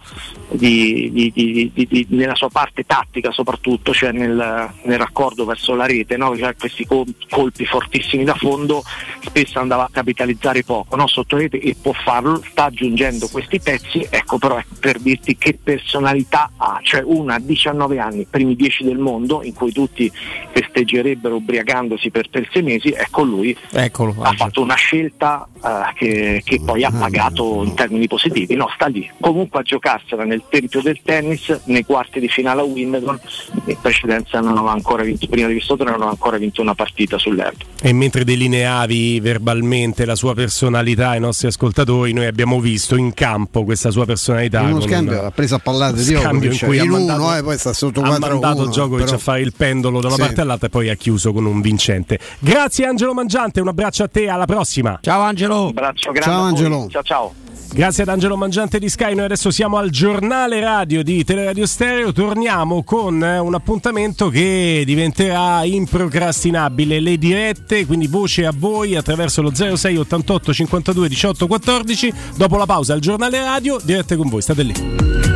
di- 0.49 1.11
di- 1.13 1.87
di- 1.89 2.07
nella 2.11 2.35
sua 2.35 2.49
parte 2.49 2.85
tattica 2.85 3.31
soprattutto, 3.31 3.93
cioè 3.93 4.13
nel, 4.13 4.71
nel 4.83 4.99
raccordo 4.99 5.45
verso 5.45 5.75
la 5.75 5.87
rete, 5.87 6.17
no? 6.17 6.37
Cioè 6.37 6.55
questi 6.57 6.85
col- 6.87 7.15
colpi 7.29 7.65
fortissimi 7.65 8.25
da 8.25 8.35
fondo 8.35 8.83
spesso 9.21 9.59
andava 9.59 9.85
a 9.85 9.89
capitalizzare 9.91 10.63
poco 10.63 10.97
no? 10.97 11.07
sotto 11.07 11.37
rete 11.37 11.61
e 11.61 11.77
può 11.81 11.93
farlo, 11.93 12.43
sta 12.51 12.65
aggiungendo 12.65 13.29
questi 13.29 13.61
pezzi, 13.61 14.07
ecco 14.09 14.39
però 14.39 14.61
per 14.81 14.99
dirti 14.99 15.37
che 15.37 15.59
personalità 15.63 16.51
ha, 16.57 16.81
cioè 16.83 17.03
una 17.05 17.35
a 17.35 17.41
19 17.41 17.99
anni, 17.99 18.27
primi 18.29 18.57
10 18.57 18.85
del 18.85 18.99
mondo 18.99 19.43
in 19.43 19.53
cui 19.53 19.73
tutti 19.73 20.11
festeggerebbero 20.53 21.37
ubriacandosi 21.37 22.11
per, 22.11 22.29
per 22.31 22.49
sei 22.53 22.63
mesi, 22.63 22.91
ecco 22.91 23.23
lui 23.23 23.57
Eccolo, 23.71 24.15
ha 24.21 24.33
fatto 24.33 24.63
una 24.63 24.75
scelta 24.75 25.47
eh, 25.63 25.93
che, 25.95 26.43
che 26.45 26.61
poi 26.65 26.85
ha 26.85 26.91
pagato 26.91 27.63
in 27.63 27.75
termini 27.75 28.07
positivi, 28.07 28.55
no, 28.55 28.71
sta 28.75 28.89
lì, 28.99 29.11
comunque 29.21 29.61
a 29.61 29.63
giocarsela 29.63 30.25
nel 30.25 30.43
tempio 30.49 30.81
del 30.83 31.01
tennis, 31.03 31.61
nei 31.65 31.85
quarti 31.85 32.21
di 32.21 32.29
finale 32.29 32.61
a 32.61 32.65
Wimbledon, 32.65 33.19
in 33.67 33.77
precedenza 33.81 34.41
non 34.41 34.57
aveva 34.57 34.73
ancora 34.73 35.03
vinto, 35.03 35.27
prima 35.29 35.47
di 35.49 35.55
questo 35.55 35.77
torneo 35.77 35.93
non 35.95 36.03
aveva 36.03 36.17
ancora 36.17 36.39
vinto 36.39 36.63
una 36.63 36.75
partita 36.75 37.19
sull'erba. 37.19 37.65
E 37.83 37.93
mentre 37.93 38.25
delineavi 38.25 39.21
verbalmente 39.21 40.05
la 40.05 40.15
sua 40.15 40.35
personalità 40.35 41.11
ai 41.11 41.21
nostri 41.21 41.49
ascoltatori, 41.49 42.13
noi 42.13 42.27
abbiamo 42.27 42.61
visto 42.61 42.97
in 42.97 43.13
campo 43.15 43.65
questa 43.65 43.91
sua 43.91 44.05
personalità. 44.05 44.61
In 44.61 44.73
uno 44.73 44.81
scambio 44.81 45.23
ha 45.25 45.31
preso 45.31 45.55
a 45.57 45.59
parlare 45.59 45.97
di 45.97 46.03
scambio 46.03 46.51
in 46.51 46.59
cui 46.59 46.77
in 46.77 46.81
ha 46.83 46.85
uno, 46.85 46.97
mandato, 47.05 47.35
eh, 47.37 47.43
poi 47.43 47.59
sta 47.59 47.73
sotto 47.73 48.01
ha 48.01 48.07
4 48.07 48.27
a 48.27 48.31
mandato 48.31 48.61
1, 48.63 48.71
Djokovic 48.71 49.05
però- 49.05 49.17
a 49.17 49.21
fare 49.21 49.41
il 49.41 49.53
pendolo 49.57 50.01
da 50.01 50.07
una 50.09 50.17
Sì. 50.17 50.23
parte 50.23 50.41
all'altra 50.41 50.67
e 50.67 50.71
poi 50.71 50.89
ha 50.89 50.95
chiuso 50.95 51.33
con 51.33 51.45
un 51.45 51.61
vincente. 51.61 52.19
Grazie 52.39 52.87
Angelo 52.87 53.15
Mangiante, 53.15 53.61
un 53.61 53.69
abbraccio 53.69 54.05
a 54.05 54.09
te, 54.09 54.29
alla 54.29 54.47
prossima. 54.47 54.99
Ciao 55.03 55.21
Angelo. 55.21 55.63
Un 55.63 55.69
abbraccio 55.69 56.13
grande 56.13 56.31
Ciao. 56.31 56.43
Angelo. 56.43 56.89
Ciao 56.91 57.03
ciao. 57.03 57.35
Grazie 57.73 58.05
ad 58.05 58.09
Angelo 58.09 58.37
Mangiante 58.37 58.79
di 58.79 58.89
Sky, 58.89 59.15
noi 59.15 59.27
adesso 59.27 59.51
siamo 59.51 59.77
al 59.77 59.91
giornale 59.91 60.61
radio 60.61 61.03
di 61.03 61.23
Teleradio 61.25 61.67
Stereo, 61.67 62.13
torniamo 62.13 62.83
con 62.83 63.23
eh, 63.23 63.39
un 63.39 63.55
appuntamento 63.55 64.29
che 64.31 64.83
diventerà 64.87 65.63
improcrastinabile, 65.65 67.01
le 67.01 67.19
dirette, 67.19 67.85
quindi 67.85 68.07
voce 68.07 68.47
a 68.47 68.53
voi 68.57 68.97
attraverso 68.97 69.43
lo 69.43 69.53
06 69.55 69.97
88 69.97 70.53
52 70.55 71.09
18 71.09 71.47
14, 71.47 72.13
dopo 72.37 72.57
la 72.57 72.67
pausa 72.67 72.95
al 72.95 73.01
giornale 73.01 73.41
radio, 73.41 73.79
dirette 73.83 74.17
con 74.17 74.29
voi, 74.29 74.41
state 74.41 74.63
lì. 74.63 75.36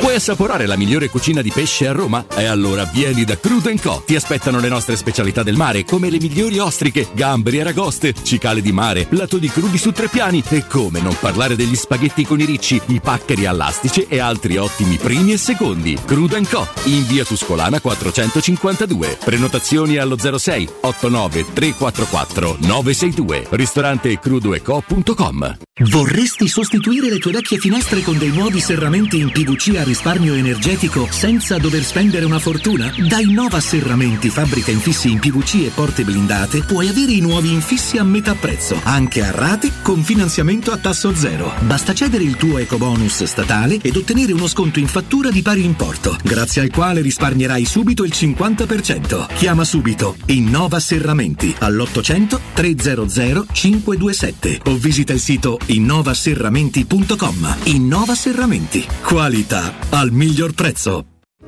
Vuoi 0.00 0.14
assaporare 0.14 0.64
la 0.64 0.78
migliore 0.78 1.10
cucina 1.10 1.42
di 1.42 1.50
pesce 1.50 1.86
a 1.86 1.92
Roma? 1.92 2.24
E 2.34 2.46
allora 2.46 2.84
vieni 2.84 3.24
da 3.24 3.38
Crudo 3.38 3.70
Co. 3.80 4.02
Ti 4.06 4.16
aspettano 4.16 4.58
le 4.58 4.68
nostre 4.68 4.96
specialità 4.96 5.42
del 5.42 5.56
mare, 5.56 5.84
come 5.84 6.08
le 6.08 6.18
migliori 6.18 6.58
ostriche, 6.58 7.08
gamberi, 7.12 7.60
aragoste, 7.60 8.14
cicale 8.22 8.62
di 8.62 8.72
mare, 8.72 9.04
plato 9.04 9.36
di 9.36 9.48
crudi 9.48 9.76
su 9.76 9.92
tre 9.92 10.08
piani 10.08 10.42
e 10.48 10.66
come 10.66 11.00
non 11.00 11.14
parlare 11.20 11.54
degli 11.54 11.76
spaghetti 11.76 12.24
con 12.24 12.40
i 12.40 12.46
ricci, 12.46 12.80
i 12.86 13.00
paccheri 13.00 13.44
all'astice 13.44 14.06
e 14.08 14.18
altri 14.18 14.56
ottimi 14.56 14.96
primi 14.96 15.32
e 15.32 15.36
secondi. 15.36 15.98
Crudo 16.04 16.40
Co. 16.48 16.66
In 16.84 17.06
via 17.06 17.24
Tuscolana 17.24 17.78
452. 17.80 19.18
Prenotazioni 19.22 19.98
allo 19.98 20.16
06 20.16 20.68
89 20.80 21.52
344 21.52 22.56
962. 22.60 23.46
Ristorante 23.50 24.18
crudoeco.com. 24.18 25.58
Vorresti 25.82 26.46
sostituire 26.46 27.08
le 27.08 27.18
tue 27.18 27.32
vecchie 27.32 27.58
finestre 27.58 28.02
con 28.02 28.18
dei 28.18 28.28
nuovi 28.28 28.60
serramenti 28.60 29.18
in 29.18 29.30
PVC 29.30 29.76
a 29.76 29.84
risparmio 29.90 30.34
energetico 30.34 31.08
senza 31.10 31.58
dover 31.58 31.82
spendere 31.82 32.24
una 32.24 32.38
fortuna? 32.38 32.94
Da 33.08 33.18
Innova 33.18 33.58
Serramenti, 33.58 34.30
fabbrica 34.30 34.70
infissi 34.70 35.10
in 35.10 35.18
PVC 35.18 35.66
e 35.66 35.72
porte 35.74 36.04
blindate, 36.04 36.62
puoi 36.62 36.86
avere 36.86 37.10
i 37.10 37.18
nuovi 37.18 37.52
infissi 37.52 37.96
a 37.98 38.04
metà 38.04 38.34
prezzo, 38.34 38.80
anche 38.84 39.24
a 39.24 39.32
rate 39.32 39.72
con 39.82 40.04
finanziamento 40.04 40.70
a 40.70 40.76
tasso 40.76 41.12
zero. 41.12 41.52
Basta 41.62 41.92
cedere 41.92 42.22
il 42.22 42.36
tuo 42.36 42.58
ecobonus 42.58 43.24
statale 43.24 43.78
ed 43.82 43.96
ottenere 43.96 44.32
uno 44.32 44.46
sconto 44.46 44.78
in 44.78 44.86
fattura 44.86 45.28
di 45.30 45.42
pari 45.42 45.64
importo, 45.64 46.16
grazie 46.22 46.62
al 46.62 46.70
quale 46.70 47.00
risparmierai 47.00 47.64
subito 47.64 48.04
il 48.04 48.12
50%. 48.14 49.26
Chiama 49.34 49.64
subito 49.64 50.16
Innova 50.26 50.78
Serramenti 50.78 51.52
all'800 51.58 52.38
300 52.54 53.46
527 53.52 54.60
o 54.66 54.76
visita 54.76 55.12
il 55.12 55.20
sito 55.20 55.58
innovaserramenti.com. 55.66 57.56
Innova 57.64 58.14
Serramenti. 58.14 58.86
Qualità 59.02 59.79
al 59.90 60.12
miglior 60.12 60.54
prezzo. 60.54 61.09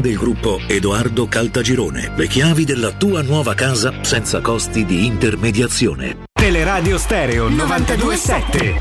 del 0.00 0.16
gruppo 0.16 0.60
Edoardo 0.66 1.26
Caltagirone. 1.26 2.12
Le 2.16 2.26
chiavi 2.26 2.64
della 2.64 2.92
tua 2.92 3.22
nuova 3.22 3.54
casa 3.54 4.02
senza 4.02 4.40
costi 4.40 4.84
di 4.84 5.06
intermediazione. 5.06 6.24
Teleradio 6.32 6.98
Stereo 6.98 7.48
927. 7.48 8.78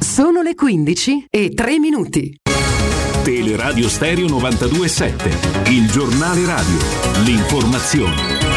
Sono 0.00 0.42
le 0.42 0.54
15 0.54 1.26
e 1.30 1.50
3 1.50 1.78
minuti. 1.78 2.34
Teleradio 3.22 3.88
Stereo 3.88 4.26
927, 4.26 5.70
il 5.70 5.90
giornale 5.90 6.46
radio, 6.46 6.78
l'informazione. 7.24 8.47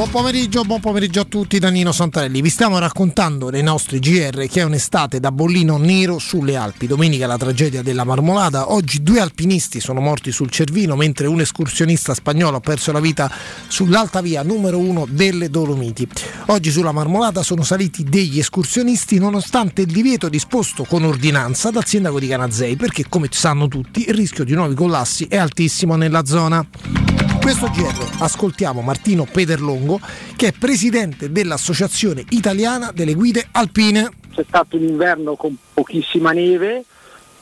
Buon 0.00 0.12
pomeriggio, 0.12 0.62
buon 0.62 0.80
pomeriggio 0.80 1.20
a 1.20 1.24
tutti 1.24 1.58
da 1.58 1.68
Nino 1.68 1.92
Santarelli. 1.92 2.40
Vi 2.40 2.48
stiamo 2.48 2.78
raccontando 2.78 3.50
nei 3.50 3.62
nostri 3.62 3.98
GR 3.98 4.46
che 4.46 4.60
è 4.60 4.62
un'estate 4.62 5.20
da 5.20 5.30
bollino 5.30 5.76
nero 5.76 6.18
sulle 6.18 6.56
Alpi. 6.56 6.86
Domenica 6.86 7.26
la 7.26 7.36
tragedia 7.36 7.82
della 7.82 8.04
Marmolada. 8.04 8.72
Oggi 8.72 9.02
due 9.02 9.20
alpinisti 9.20 9.78
sono 9.78 10.00
morti 10.00 10.32
sul 10.32 10.48
Cervino, 10.48 10.96
mentre 10.96 11.26
un 11.26 11.42
escursionista 11.42 12.14
spagnolo 12.14 12.56
ha 12.56 12.60
perso 12.60 12.92
la 12.92 13.00
vita 13.00 13.30
sull'alta 13.68 14.22
via 14.22 14.42
numero 14.42 14.78
uno 14.78 15.06
delle 15.06 15.50
Dolomiti. 15.50 16.08
Oggi 16.46 16.70
sulla 16.70 16.92
Marmolada 16.92 17.42
sono 17.42 17.62
saliti 17.62 18.02
degli 18.02 18.38
escursionisti 18.38 19.18
nonostante 19.18 19.82
il 19.82 19.92
divieto 19.92 20.30
disposto 20.30 20.84
con 20.84 21.04
ordinanza 21.04 21.70
dal 21.70 21.84
sindaco 21.84 22.18
di 22.18 22.26
Canazei, 22.26 22.76
perché 22.76 23.04
come 23.06 23.28
sanno 23.30 23.68
tutti 23.68 24.08
il 24.08 24.14
rischio 24.14 24.44
di 24.44 24.54
nuovi 24.54 24.74
collassi 24.74 25.26
è 25.28 25.36
altissimo 25.36 25.94
nella 25.96 26.24
zona. 26.24 27.29
Questo 27.40 27.68
GR 27.68 28.22
ascoltiamo 28.22 28.82
Martino 28.82 29.24
Pederlongo 29.24 29.98
che 30.36 30.48
è 30.48 30.52
presidente 30.52 31.32
dell'Associazione 31.32 32.24
Italiana 32.28 32.92
delle 32.92 33.14
Guide 33.14 33.48
Alpine. 33.52 34.10
C'è 34.32 34.44
stato 34.46 34.76
un 34.76 34.84
inverno 34.84 35.34
con 35.36 35.56
pochissima 35.72 36.32
neve, 36.32 36.84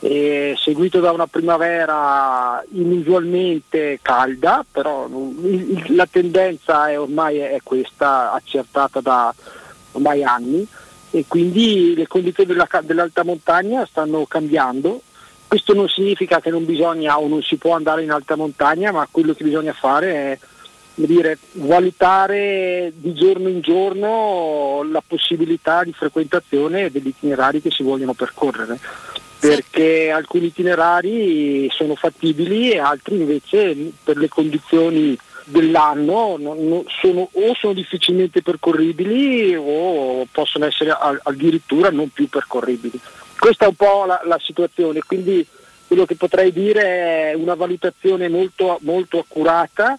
seguito 0.00 1.00
da 1.00 1.10
una 1.10 1.26
primavera 1.26 2.62
inusualmente 2.72 3.98
calda, 4.00 4.64
però 4.70 5.08
la 5.88 6.06
tendenza 6.10 6.88
è 6.88 6.98
ormai 6.98 7.38
è 7.38 7.58
questa, 7.62 8.32
accertata 8.32 9.00
da 9.00 9.34
ormai 9.92 10.22
anni, 10.22 10.66
e 11.10 11.24
quindi 11.26 11.94
le 11.94 12.06
condizioni 12.06 12.50
della 12.50 12.68
dell'alta 12.82 13.24
montagna 13.24 13.84
stanno 13.84 14.24
cambiando. 14.26 15.02
Questo 15.48 15.72
non 15.72 15.88
significa 15.88 16.40
che 16.40 16.50
non 16.50 16.66
bisogna 16.66 17.18
o 17.18 17.26
non 17.26 17.42
si 17.42 17.56
può 17.56 17.74
andare 17.74 18.02
in 18.02 18.10
alta 18.10 18.36
montagna, 18.36 18.92
ma 18.92 19.08
quello 19.10 19.32
che 19.32 19.44
bisogna 19.44 19.72
fare 19.72 20.12
è 20.12 20.38
dire, 20.94 21.38
valutare 21.52 22.92
di 22.94 23.14
giorno 23.14 23.48
in 23.48 23.60
giorno 23.62 24.86
la 24.90 25.02
possibilità 25.04 25.84
di 25.84 25.92
frequentazione 25.94 26.90
degli 26.90 27.06
itinerari 27.06 27.62
che 27.62 27.70
si 27.70 27.82
vogliono 27.82 28.12
percorrere, 28.12 28.78
perché 29.38 30.10
alcuni 30.10 30.46
itinerari 30.46 31.70
sono 31.70 31.94
fattibili 31.94 32.72
e 32.72 32.78
altri 32.78 33.16
invece 33.16 33.74
per 34.04 34.18
le 34.18 34.28
condizioni 34.28 35.16
dell'anno 35.44 36.84
sono, 37.00 37.28
o 37.32 37.54
sono 37.58 37.72
difficilmente 37.72 38.42
percorribili 38.42 39.56
o 39.56 40.26
possono 40.30 40.66
essere 40.66 40.94
addirittura 41.22 41.88
non 41.88 42.10
più 42.10 42.28
percorribili. 42.28 43.00
Questa 43.38 43.64
è 43.64 43.68
un 43.68 43.74
po' 43.74 44.04
la, 44.04 44.20
la 44.24 44.38
situazione, 44.42 45.00
quindi 45.06 45.46
quello 45.86 46.04
che 46.04 46.16
potrei 46.16 46.52
dire 46.52 47.30
è 47.30 47.34
una 47.34 47.54
valutazione 47.54 48.28
molto, 48.28 48.78
molto 48.82 49.18
accurata 49.18 49.98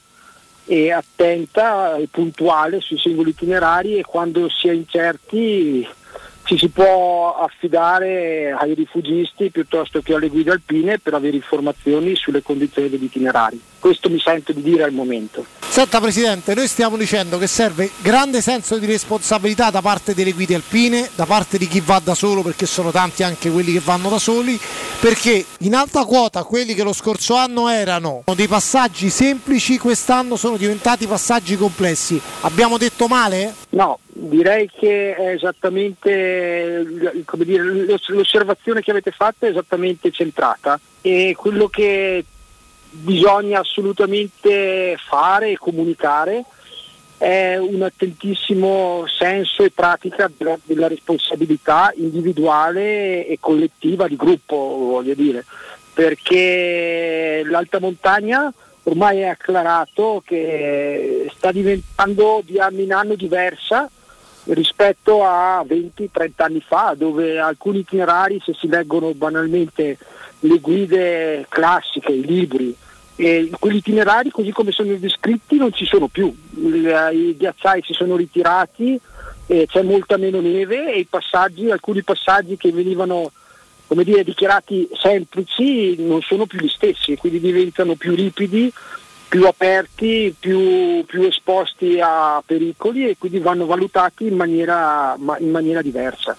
e 0.65 0.91
attenta 0.91 1.95
e 1.95 2.07
puntuale 2.11 2.79
sui 2.79 2.99
singoli 2.99 3.31
itinerari 3.31 3.97
e 3.97 4.03
quando 4.03 4.49
si 4.49 4.67
è 4.67 4.71
incerti 4.71 5.87
ci 6.49 6.57
si 6.57 6.69
può 6.69 7.35
affidare 7.35 8.55
ai 8.57 8.73
rifugisti 8.73 9.51
piuttosto 9.51 10.01
che 10.01 10.15
alle 10.15 10.29
guide 10.29 10.49
alpine 10.49 10.97
per 10.97 11.13
avere 11.13 11.35
informazioni 11.35 12.15
sulle 12.15 12.41
condizioni 12.41 12.89
degli 12.89 13.03
itinerari. 13.03 13.61
Questo 13.77 14.09
mi 14.09 14.19
sento 14.19 14.51
di 14.51 14.63
dire 14.63 14.81
al 14.81 14.91
momento. 14.91 15.45
Senta 15.59 16.01
Presidente, 16.01 16.55
noi 16.55 16.67
stiamo 16.67 16.97
dicendo 16.97 17.37
che 17.37 17.45
serve 17.45 17.91
grande 18.01 18.41
senso 18.41 18.79
di 18.79 18.87
responsabilità 18.87 19.69
da 19.69 19.83
parte 19.83 20.15
delle 20.15 20.31
guide 20.31 20.55
alpine, 20.55 21.07
da 21.13 21.27
parte 21.27 21.59
di 21.59 21.67
chi 21.67 21.81
va 21.81 22.01
da 22.03 22.15
solo, 22.15 22.41
perché 22.41 22.65
sono 22.65 22.89
tanti 22.89 23.21
anche 23.21 23.51
quelli 23.51 23.73
che 23.73 23.79
vanno 23.79 24.09
da 24.09 24.17
soli, 24.17 24.59
perché 24.99 25.45
in 25.59 25.75
alta 25.75 26.03
quota 26.05 26.43
quelli 26.43 26.73
che 26.73 26.81
lo 26.81 26.93
scorso 26.93 27.35
anno 27.35 27.69
erano 27.69 28.23
dei 28.35 28.47
passaggi 28.47 29.11
semplici, 29.11 29.77
quest'anno 29.77 30.35
sono 30.35 30.57
diventati 30.57 31.05
passaggi 31.05 31.55
complessi. 31.55 32.19
Abbiamo 32.41 32.79
detto 32.79 33.05
male? 33.05 33.53
No, 33.69 33.99
direi 34.27 34.69
che 34.69 35.15
è 35.15 35.29
esattamente 35.29 36.85
dire, 37.37 37.63
l'os- 37.63 38.09
l'osservazione 38.09 38.81
che 38.81 38.91
avete 38.91 39.11
fatto 39.11 39.45
è 39.45 39.49
esattamente 39.49 40.11
centrata 40.11 40.79
e 41.01 41.33
quello 41.37 41.67
che 41.67 42.23
bisogna 42.91 43.59
assolutamente 43.59 44.97
fare 44.97 45.51
e 45.51 45.57
comunicare 45.57 46.43
è 47.17 47.57
un 47.57 47.81
attentissimo 47.81 49.05
senso 49.07 49.63
e 49.63 49.71
pratica 49.71 50.31
della, 50.35 50.57
della 50.63 50.87
responsabilità 50.87 51.91
individuale 51.95 53.27
e 53.27 53.37
collettiva 53.39 54.07
di 54.07 54.15
gruppo, 54.15 54.55
voglio 54.55 55.13
dire, 55.13 55.45
perché 55.93 57.43
l'alta 57.45 57.79
montagna 57.79 58.51
ormai 58.83 59.19
è 59.19 59.25
acclarato 59.25 60.23
che 60.25 61.29
sta 61.35 61.51
diventando 61.51 62.41
di 62.43 62.57
anno 62.57 62.79
in 62.79 62.93
anno 62.93 63.15
diversa 63.15 63.89
rispetto 64.53 65.23
a 65.23 65.63
20-30 65.67 66.29
anni 66.37 66.61
fa, 66.61 66.95
dove 66.97 67.39
alcuni 67.39 67.79
itinerari, 67.79 68.41
se 68.43 68.53
si 68.53 68.67
leggono 68.67 69.13
banalmente 69.13 69.97
le 70.41 70.59
guide 70.59 71.45
classiche, 71.49 72.11
i 72.11 72.25
libri, 72.25 72.75
e 73.15 73.49
quegli 73.59 73.77
itinerari 73.77 74.29
così 74.29 74.51
come 74.51 74.71
sono 74.71 74.93
descritti 74.95 75.57
non 75.57 75.73
ci 75.73 75.85
sono 75.85 76.07
più, 76.07 76.33
Il- 76.55 77.09
i 77.13 77.35
ghiacciai 77.37 77.81
si 77.83 77.93
sono 77.93 78.15
ritirati, 78.15 78.99
eh, 79.47 79.65
c'è 79.67 79.81
molta 79.81 80.17
meno 80.17 80.39
neve 80.39 80.93
e 80.93 81.05
passaggi, 81.09 81.69
alcuni 81.69 82.01
passaggi 82.03 82.55
che 82.55 82.71
venivano 82.71 83.31
come 83.87 84.03
dire, 84.03 84.23
dichiarati 84.23 84.87
semplici 84.93 85.95
non 85.97 86.21
sono 86.21 86.45
più 86.45 86.59
gli 86.59 86.69
stessi, 86.69 87.17
quindi 87.17 87.39
diventano 87.39 87.95
più 87.95 88.13
ripidi, 88.13 88.71
più 89.29 89.45
aperti, 89.45 90.35
più, 90.37 91.05
più 91.05 91.21
esposti 91.21 91.99
a 92.01 92.41
pericoli 92.43 93.07
e 93.07 93.15
quindi 93.17 93.39
vanno 93.39 93.67
valutati 93.67 94.25
in 94.25 94.35
maniera, 94.35 95.15
ma- 95.17 95.37
in 95.37 95.51
maniera 95.51 95.81
diversa. 95.83 96.35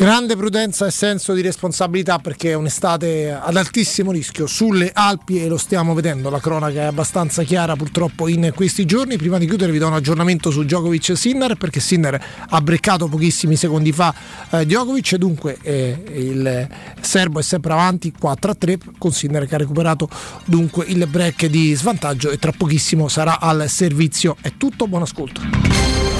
Grande 0.00 0.34
prudenza 0.34 0.86
e 0.86 0.90
senso 0.90 1.34
di 1.34 1.42
responsabilità 1.42 2.18
perché 2.18 2.52
è 2.52 2.54
un'estate 2.54 3.32
ad 3.32 3.54
altissimo 3.54 4.12
rischio 4.12 4.46
sulle 4.46 4.90
Alpi 4.94 5.42
e 5.42 5.46
lo 5.46 5.58
stiamo 5.58 5.92
vedendo, 5.92 6.30
la 6.30 6.40
cronaca 6.40 6.80
è 6.80 6.84
abbastanza 6.84 7.42
chiara 7.42 7.76
purtroppo 7.76 8.26
in 8.26 8.50
questi 8.54 8.86
giorni. 8.86 9.18
Prima 9.18 9.36
di 9.36 9.44
chiudere 9.44 9.70
vi 9.72 9.76
do 9.76 9.88
un 9.88 9.92
aggiornamento 9.92 10.50
su 10.50 10.62
Djokovic 10.62 11.10
e 11.10 11.16
Sinner 11.16 11.54
perché 11.56 11.80
Sinner 11.80 12.18
ha 12.48 12.60
breccato 12.62 13.08
pochissimi 13.08 13.56
secondi 13.56 13.92
fa 13.92 14.14
eh, 14.52 14.64
Djokovic 14.64 15.12
e 15.12 15.18
dunque 15.18 15.58
eh, 15.60 16.02
il 16.14 16.68
serbo 17.02 17.40
è 17.40 17.42
sempre 17.42 17.74
avanti 17.74 18.10
4 18.18 18.50
a 18.52 18.54
3 18.54 18.78
con 18.96 19.12
Sinner 19.12 19.46
che 19.46 19.54
ha 19.54 19.58
recuperato 19.58 20.08
dunque 20.46 20.86
il 20.88 21.06
break 21.08 21.44
di 21.44 21.74
svantaggio 21.74 22.30
e 22.30 22.38
tra 22.38 22.52
pochissimo 22.56 23.06
sarà 23.08 23.38
al 23.38 23.68
servizio. 23.68 24.38
È 24.40 24.54
tutto, 24.56 24.88
buon 24.88 25.02
ascolto. 25.02 26.19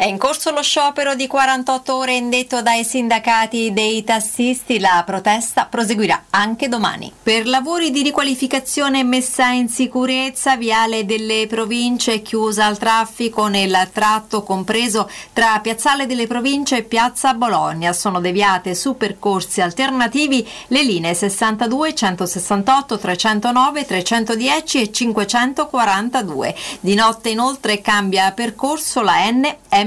È 0.00 0.06
in 0.06 0.16
corso 0.16 0.50
lo 0.50 0.62
sciopero 0.62 1.14
di 1.14 1.26
48 1.26 1.94
ore 1.94 2.14
indetto 2.16 2.62
dai 2.62 2.84
sindacati 2.84 3.70
dei 3.74 4.02
tassisti. 4.02 4.80
La 4.80 5.02
protesta 5.04 5.66
proseguirà 5.66 6.24
anche 6.30 6.68
domani. 6.68 7.12
Per 7.22 7.46
lavori 7.46 7.90
di 7.90 8.00
riqualificazione 8.00 9.00
e 9.00 9.04
messa 9.04 9.48
in 9.48 9.68
sicurezza, 9.68 10.56
Viale 10.56 11.04
delle 11.04 11.46
Province 11.46 12.14
è 12.14 12.22
chiusa 12.22 12.64
al 12.64 12.78
traffico 12.78 13.46
nel 13.48 13.90
tratto 13.92 14.42
compreso 14.42 15.06
tra 15.34 15.60
Piazzale 15.60 16.06
delle 16.06 16.26
Province 16.26 16.78
e 16.78 16.82
Piazza 16.84 17.34
Bologna. 17.34 17.92
Sono 17.92 18.20
deviate 18.20 18.74
su 18.74 18.96
percorsi 18.96 19.60
alternativi 19.60 20.48
le 20.68 20.82
linee 20.82 21.12
62, 21.12 21.94
168, 21.94 22.98
309, 22.98 23.84
310 23.84 24.80
e 24.80 24.90
542. 24.90 26.54
Di 26.80 26.94
notte 26.94 27.28
inoltre 27.28 27.82
cambia 27.82 28.32
percorso 28.32 29.02
la 29.02 29.26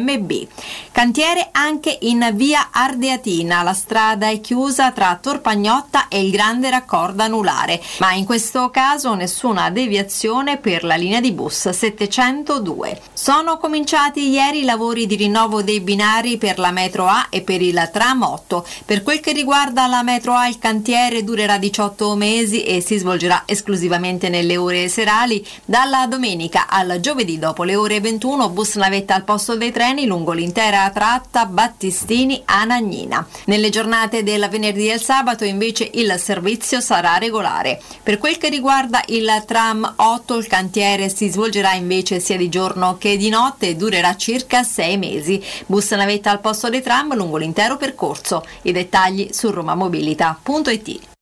NMB. 0.04 0.48
Cantiere 0.92 1.50
anche 1.52 1.98
in 2.02 2.30
via 2.34 2.70
Ardeatina. 2.72 3.64
La 3.64 3.74
strada 3.74 4.30
è 4.30 4.40
chiusa 4.40 4.92
tra 4.92 5.18
Torpagnotta 5.20 6.08
e 6.08 6.24
il 6.24 6.32
grande 6.32 6.70
raccordo 6.70 7.24
anulare, 7.24 7.82
ma 8.00 8.14
in 8.14 8.26
questo 8.26 8.70
caso 8.70 9.16
nessuna 9.16 9.70
deviazione 9.70 10.58
per 10.58 10.84
la 10.84 10.96
linea 10.96 11.20
di 11.20 11.32
bus 11.32 11.70
702. 11.70 13.02
Sono 13.14 13.58
cominciati 13.58 14.30
ieri 14.30 14.60
i 14.60 14.66
lavori 14.66 15.08
di 15.08 15.16
rinnovo 15.16 15.64
dei 15.64 15.80
binari 15.80 16.38
per 16.38 16.60
la 16.60 16.72
metro 16.72 17.08
A 17.08 17.28
e 17.30 17.42
per 17.42 17.62
il 17.62 17.90
tram 17.92 18.22
8. 18.22 18.66
Per 18.86 19.02
quel 19.02 19.20
che 19.20 19.32
riguarda 19.32 19.88
la 19.88 20.04
metro 20.04 20.34
A 20.34 20.48
il 20.48 20.60
cantiere 20.60 21.24
durerà 21.24 21.58
18 21.58 22.16
mesi 22.16 22.64
e 22.64 22.82
si 22.82 22.98
svolgerà 22.98 23.44
esclusivamente 23.46 24.30
nelle 24.30 24.58
ore 24.58 24.90
serali 24.90 25.46
dalla 25.66 26.06
domenica 26.08 26.68
al 26.68 27.00
giovedì 27.00 27.40
dopo 27.40 27.64
le 27.64 27.76
ore 27.76 28.00
21 28.00 28.50
bus 28.50 28.76
navetta 28.76 29.16
al 29.16 29.24
posto 29.24 29.56
dei 29.56 29.72
treni 29.72 29.93
lungo 30.02 30.32
l'intera 30.32 30.90
tratta 30.90 31.46
Battistini-Anagnina. 31.46 33.28
Nelle 33.46 33.70
giornate 33.70 34.24
del 34.24 34.48
venerdì 34.50 34.90
e 34.90 34.96
il 34.96 35.02
sabato 35.02 35.46
invece 35.46 35.90
il 35.94 36.16
servizio 36.18 36.82
sarà 36.82 37.18
regolare. 37.18 37.80
Per 38.02 38.18
quel 38.18 38.38
che 38.38 38.50
riguarda 38.50 39.02
il 39.08 39.44
tram 39.46 39.94
8 39.96 40.36
il 40.36 40.48
cantiere 40.48 41.10
si 41.10 41.30
svolgerà 41.30 41.74
invece 41.74 42.20
sia 42.20 42.38
di 42.38 42.50
giorno 42.50 42.98
che 42.98 43.16
di 43.16 43.30
notte 43.30 43.70
e 43.70 43.76
durerà 43.76 44.16
circa 44.16 44.64
sei 44.64 44.98
mesi. 44.98 45.42
Bus 45.68 45.92
navetta 45.92 46.32
al 46.32 46.42
posto 46.42 46.70
dei 46.70 46.82
tram 46.82 47.16
lungo 47.16 47.38
l'intero 47.38 47.78
percorso. 47.78 48.46
I 48.64 48.72
dettagli 48.72 49.30
su 49.32 49.52
romamobilita.it. 49.52 51.13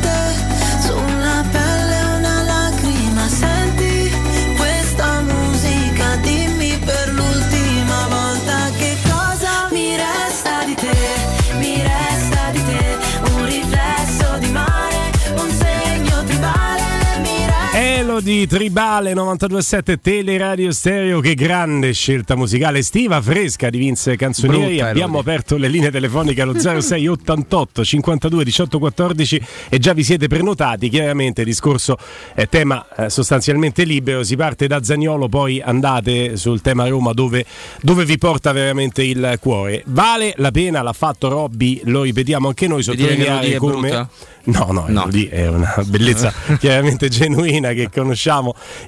Elodie 18.26 18.48
Tribale 18.48 19.12
92.7 19.14 19.98
Teleradio 20.02 20.72
Stereo, 20.72 21.20
che 21.20 21.36
grande 21.36 21.92
scelta 21.92 22.34
musicale 22.34 22.80
estiva, 22.80 23.22
fresca 23.22 23.70
di 23.70 23.78
Vince 23.78 24.16
Canzonieri. 24.16 24.66
Brutta, 24.74 24.88
Abbiamo 24.88 25.18
Elodie. 25.18 25.32
aperto 25.32 25.56
le 25.56 25.68
linee 25.68 25.92
telefoniche 25.92 26.42
allo 26.42 26.58
0688 26.58 27.84
52 27.84 28.44
18 28.44 28.78
14 28.80 29.42
e 29.68 29.78
già 29.78 29.92
vi 29.92 30.02
siete 30.02 30.26
prenotati. 30.26 30.88
Chiaramente 30.88 31.42
il 31.42 31.46
discorso 31.46 31.96
è 32.34 32.48
tema 32.48 32.84
eh, 32.96 33.10
sostanzialmente 33.10 33.84
libero, 33.84 34.24
si 34.24 34.34
parte 34.34 34.66
da 34.66 34.82
Zagnolo, 34.82 35.28
poi 35.28 35.60
andate 35.60 36.36
sul 36.36 36.60
tema 36.60 36.88
Roma 36.88 37.12
dove, 37.12 37.44
dove 37.80 38.04
vi 38.04 38.18
porta 38.18 38.50
veramente 38.50 39.04
il 39.04 39.38
cuore. 39.40 39.84
Vale 39.86 40.34
la 40.38 40.50
pena, 40.50 40.82
l'ha 40.82 40.92
fatto 40.92 41.28
Robby, 41.28 41.80
lo 41.84 42.02
ripetiamo 42.02 42.48
anche 42.48 42.66
noi, 42.66 42.82
sottolineare 42.82 43.54
come... 43.54 44.08
No, 44.46 44.68
no, 44.70 44.86
Elodie 44.86 45.28
è 45.28 45.48
una 45.48 45.74
bellezza 45.84 46.32
chiaramente 46.60 47.08
genuina 47.08 47.72
che 47.72 47.90
conosciamo 47.90 48.14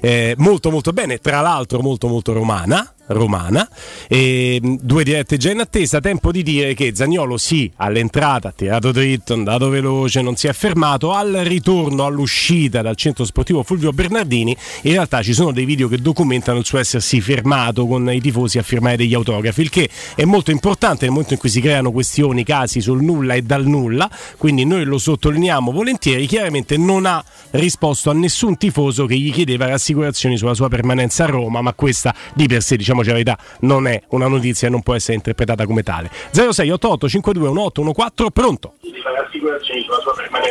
eh, 0.01 0.33
molto 0.37 0.71
molto 0.71 0.91
bene, 0.91 1.19
tra 1.19 1.41
l'altro 1.41 1.81
molto 1.81 2.07
molto 2.07 2.33
romana. 2.33 2.93
Romana, 3.09 3.67
e, 4.07 4.59
mh, 4.61 4.75
due 4.81 5.03
dirette 5.03 5.37
già 5.37 5.51
in 5.51 5.59
attesa. 5.59 5.99
Tempo 5.99 6.31
di 6.31 6.43
dire 6.43 6.73
che 6.73 6.91
Zagnolo, 6.95 7.37
sì, 7.37 7.71
all'entrata 7.77 8.49
ha 8.49 8.53
tirato 8.55 8.91
dritto, 8.91 9.33
è 9.33 9.37
andato 9.37 9.69
veloce, 9.69 10.21
non 10.21 10.35
si 10.35 10.47
è 10.47 10.53
fermato. 10.53 11.11
Al 11.11 11.31
ritorno, 11.43 12.05
all'uscita 12.05 12.81
dal 12.81 12.95
centro 12.95 13.25
sportivo 13.25 13.63
Fulvio 13.63 13.91
Bernardini, 13.91 14.55
in 14.83 14.91
realtà 14.91 15.21
ci 15.21 15.33
sono 15.33 15.51
dei 15.51 15.65
video 15.65 15.87
che 15.87 15.97
documentano 15.97 16.59
il 16.59 16.65
suo 16.65 16.79
essersi 16.79 17.21
fermato 17.21 17.85
con 17.87 18.11
i 18.11 18.21
tifosi 18.21 18.57
a 18.57 18.63
firmare 18.63 18.97
degli 18.97 19.13
autografi, 19.13 19.61
il 19.61 19.69
che 19.69 19.89
è 20.15 20.25
molto 20.25 20.51
importante 20.51 21.01
nel 21.01 21.11
momento 21.11 21.33
in 21.33 21.39
cui 21.39 21.49
si 21.49 21.61
creano 21.61 21.91
questioni, 21.91 22.43
casi 22.43 22.81
sul 22.81 23.01
nulla 23.01 23.33
e 23.33 23.41
dal 23.41 23.65
nulla. 23.65 24.09
Quindi 24.37 24.65
noi 24.65 24.85
lo 24.85 24.97
sottolineiamo 24.97 25.71
volentieri. 25.71 26.27
Chiaramente 26.27 26.77
non 26.77 27.05
ha 27.05 27.23
risposto 27.51 28.09
a 28.09 28.13
nessun 28.13 28.57
tifoso 28.57 29.05
che 29.05 29.17
gli 29.17 29.31
chiedeva 29.31 29.67
rassicurazioni 29.67 30.37
sulla 30.37 30.53
sua 30.53 30.69
permanenza 30.69 31.23
a 31.23 31.27
Roma, 31.27 31.61
ma 31.61 31.73
questa 31.73 32.13
di 32.33 32.47
per 32.47 32.61
sé, 32.61 32.77
diciamoci 33.03 33.07
la 33.07 33.13
verità, 33.13 33.37
non 33.61 33.87
è 33.87 34.01
una 34.09 34.27
notizia 34.27 34.67
e 34.67 34.71
non 34.71 34.81
può 34.81 34.93
essere 34.95 35.15
interpretata 35.15 35.65
come 35.65 35.83
tale. 35.83 36.09
0688 36.31 37.07
521814 37.09 38.31
pronto? 38.31 38.73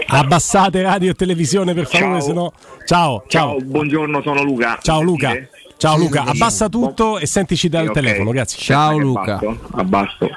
Abbassate 0.06 0.82
radio 0.82 1.10
e 1.10 1.14
televisione 1.14 1.74
per 1.74 1.86
favore, 1.86 2.20
Ciao. 2.20 2.20
se 2.20 2.32
no. 2.32 2.52
Ciao, 2.86 3.24
ciao. 3.28 3.56
buongiorno, 3.62 4.22
sono 4.22 4.42
Luca. 4.42 4.78
Ciao 4.80 5.02
Luca. 5.02 5.32
Ciao 5.76 5.96
Luca, 5.96 6.24
abbassa 6.24 6.68
tutto 6.68 7.18
e 7.18 7.26
sentici 7.26 7.68
dal 7.68 7.84
Sì, 7.84 7.88
ok. 7.90 7.94
telefono, 7.94 8.30
grazie. 8.32 8.58
Aspetta 8.74 8.98
che 9.24 9.46
Abbasso. 9.46 9.58
abbasso. 9.76 10.28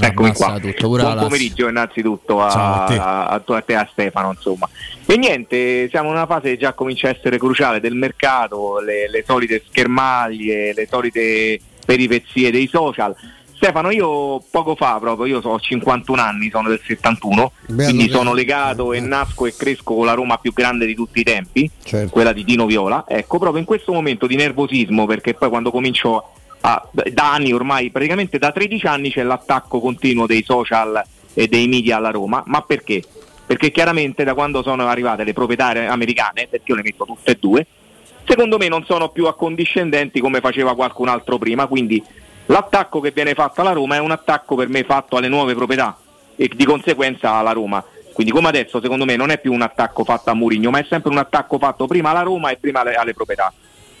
Eccomi 0.00 0.32
qua. 0.32 0.58
tutto, 0.60 0.86
Buon 0.88 1.00
Lazio. 1.02 1.20
pomeriggio 1.26 1.68
innanzitutto 1.68 2.40
a, 2.42 2.84
a 2.84 2.86
te. 2.86 2.96
a, 2.98 3.26
a 3.26 3.40
te 3.40 3.72
e 3.72 3.74
a 3.74 3.88
Stefano 3.90 4.30
insomma. 4.30 4.68
E 5.06 5.16
niente, 5.16 5.88
siamo 5.90 6.08
in 6.08 6.14
una 6.14 6.26
fase 6.26 6.50
che 6.50 6.56
già 6.58 6.72
comincia 6.72 7.08
a 7.08 7.10
essere 7.10 7.38
cruciale 7.38 7.80
del 7.80 7.94
mercato, 7.94 8.80
le, 8.80 9.08
le 9.10 9.24
solite 9.26 9.62
schermaglie, 9.68 10.72
le 10.74 10.86
solite 10.90 11.60
peripezie 11.84 12.50
dei 12.50 12.66
social. 12.66 13.14
Stefano, 13.54 13.90
io 13.92 14.42
poco 14.50 14.74
fa 14.74 14.98
proprio, 14.98 15.26
io 15.26 15.38
ho 15.40 15.60
51 15.60 16.20
anni, 16.20 16.50
sono 16.50 16.68
del 16.68 16.80
71, 16.84 17.52
Bello, 17.66 17.82
quindi 17.84 18.10
sono 18.10 18.32
legato 18.34 18.92
e 18.92 18.98
nasco 18.98 19.46
e 19.46 19.54
cresco 19.56 19.94
con 19.94 20.04
la 20.06 20.14
Roma 20.14 20.36
più 20.38 20.52
grande 20.52 20.84
di 20.84 20.96
tutti 20.96 21.20
i 21.20 21.22
tempi, 21.22 21.70
Certo. 21.84 22.10
quella 22.10 22.32
di 22.32 22.42
Dino 22.42 22.66
Viola. 22.66 23.04
Ecco, 23.06 23.38
proprio 23.38 23.60
in 23.60 23.64
questo 23.66 23.92
momento 23.92 24.26
di 24.26 24.34
nervosismo, 24.34 25.06
perché 25.06 25.34
poi 25.34 25.48
quando 25.48 25.70
comincio 25.70 26.32
da 26.62 27.32
anni 27.32 27.52
ormai, 27.52 27.90
praticamente 27.90 28.38
da 28.38 28.52
13 28.52 28.86
anni 28.86 29.10
c'è 29.10 29.24
l'attacco 29.24 29.80
continuo 29.80 30.26
dei 30.26 30.44
social 30.44 31.02
e 31.34 31.48
dei 31.48 31.66
media 31.66 31.96
alla 31.96 32.10
Roma, 32.10 32.42
ma 32.46 32.62
perché? 32.62 33.02
Perché 33.44 33.72
chiaramente 33.72 34.22
da 34.22 34.34
quando 34.34 34.62
sono 34.62 34.86
arrivate 34.86 35.24
le 35.24 35.32
proprietarie 35.32 35.86
americane, 35.86 36.46
perché 36.48 36.70
io 36.70 36.76
le 36.76 36.82
metto 36.82 37.04
tutte 37.04 37.32
e 37.32 37.36
due, 37.40 37.66
secondo 38.24 38.58
me 38.58 38.68
non 38.68 38.84
sono 38.84 39.08
più 39.08 39.26
accondiscendenti 39.26 40.20
come 40.20 40.40
faceva 40.40 40.76
qualcun 40.76 41.08
altro 41.08 41.36
prima, 41.36 41.66
quindi 41.66 42.02
l'attacco 42.46 43.00
che 43.00 43.10
viene 43.10 43.34
fatto 43.34 43.60
alla 43.60 43.72
Roma 43.72 43.96
è 43.96 43.98
un 43.98 44.12
attacco 44.12 44.54
per 44.54 44.68
me 44.68 44.84
fatto 44.84 45.16
alle 45.16 45.28
nuove 45.28 45.54
proprietà 45.54 45.96
e 46.36 46.48
di 46.54 46.64
conseguenza 46.64 47.32
alla 47.34 47.52
Roma. 47.52 47.84
Quindi 48.12 48.32
come 48.32 48.48
adesso 48.48 48.80
secondo 48.80 49.04
me 49.04 49.16
non 49.16 49.30
è 49.30 49.40
più 49.40 49.52
un 49.52 49.62
attacco 49.62 50.04
fatto 50.04 50.30
a 50.30 50.34
Murigno, 50.34 50.70
ma 50.70 50.78
è 50.78 50.86
sempre 50.88 51.10
un 51.10 51.18
attacco 51.18 51.58
fatto 51.58 51.86
prima 51.86 52.10
alla 52.10 52.22
Roma 52.22 52.50
e 52.50 52.56
prima 52.56 52.80
alle, 52.80 52.94
alle 52.94 53.14
proprietà. 53.14 53.52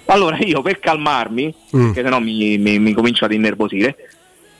Allora 0.06 0.36
io 0.38 0.62
per 0.62 0.78
calmarmi, 0.78 1.54
Mm. 1.76 1.92
che 1.92 2.02
sennò 2.02 2.18
mi, 2.18 2.58
mi, 2.58 2.78
mi 2.78 2.92
comincio 2.92 3.24
ad 3.24 3.32
innervosire, 3.32 3.96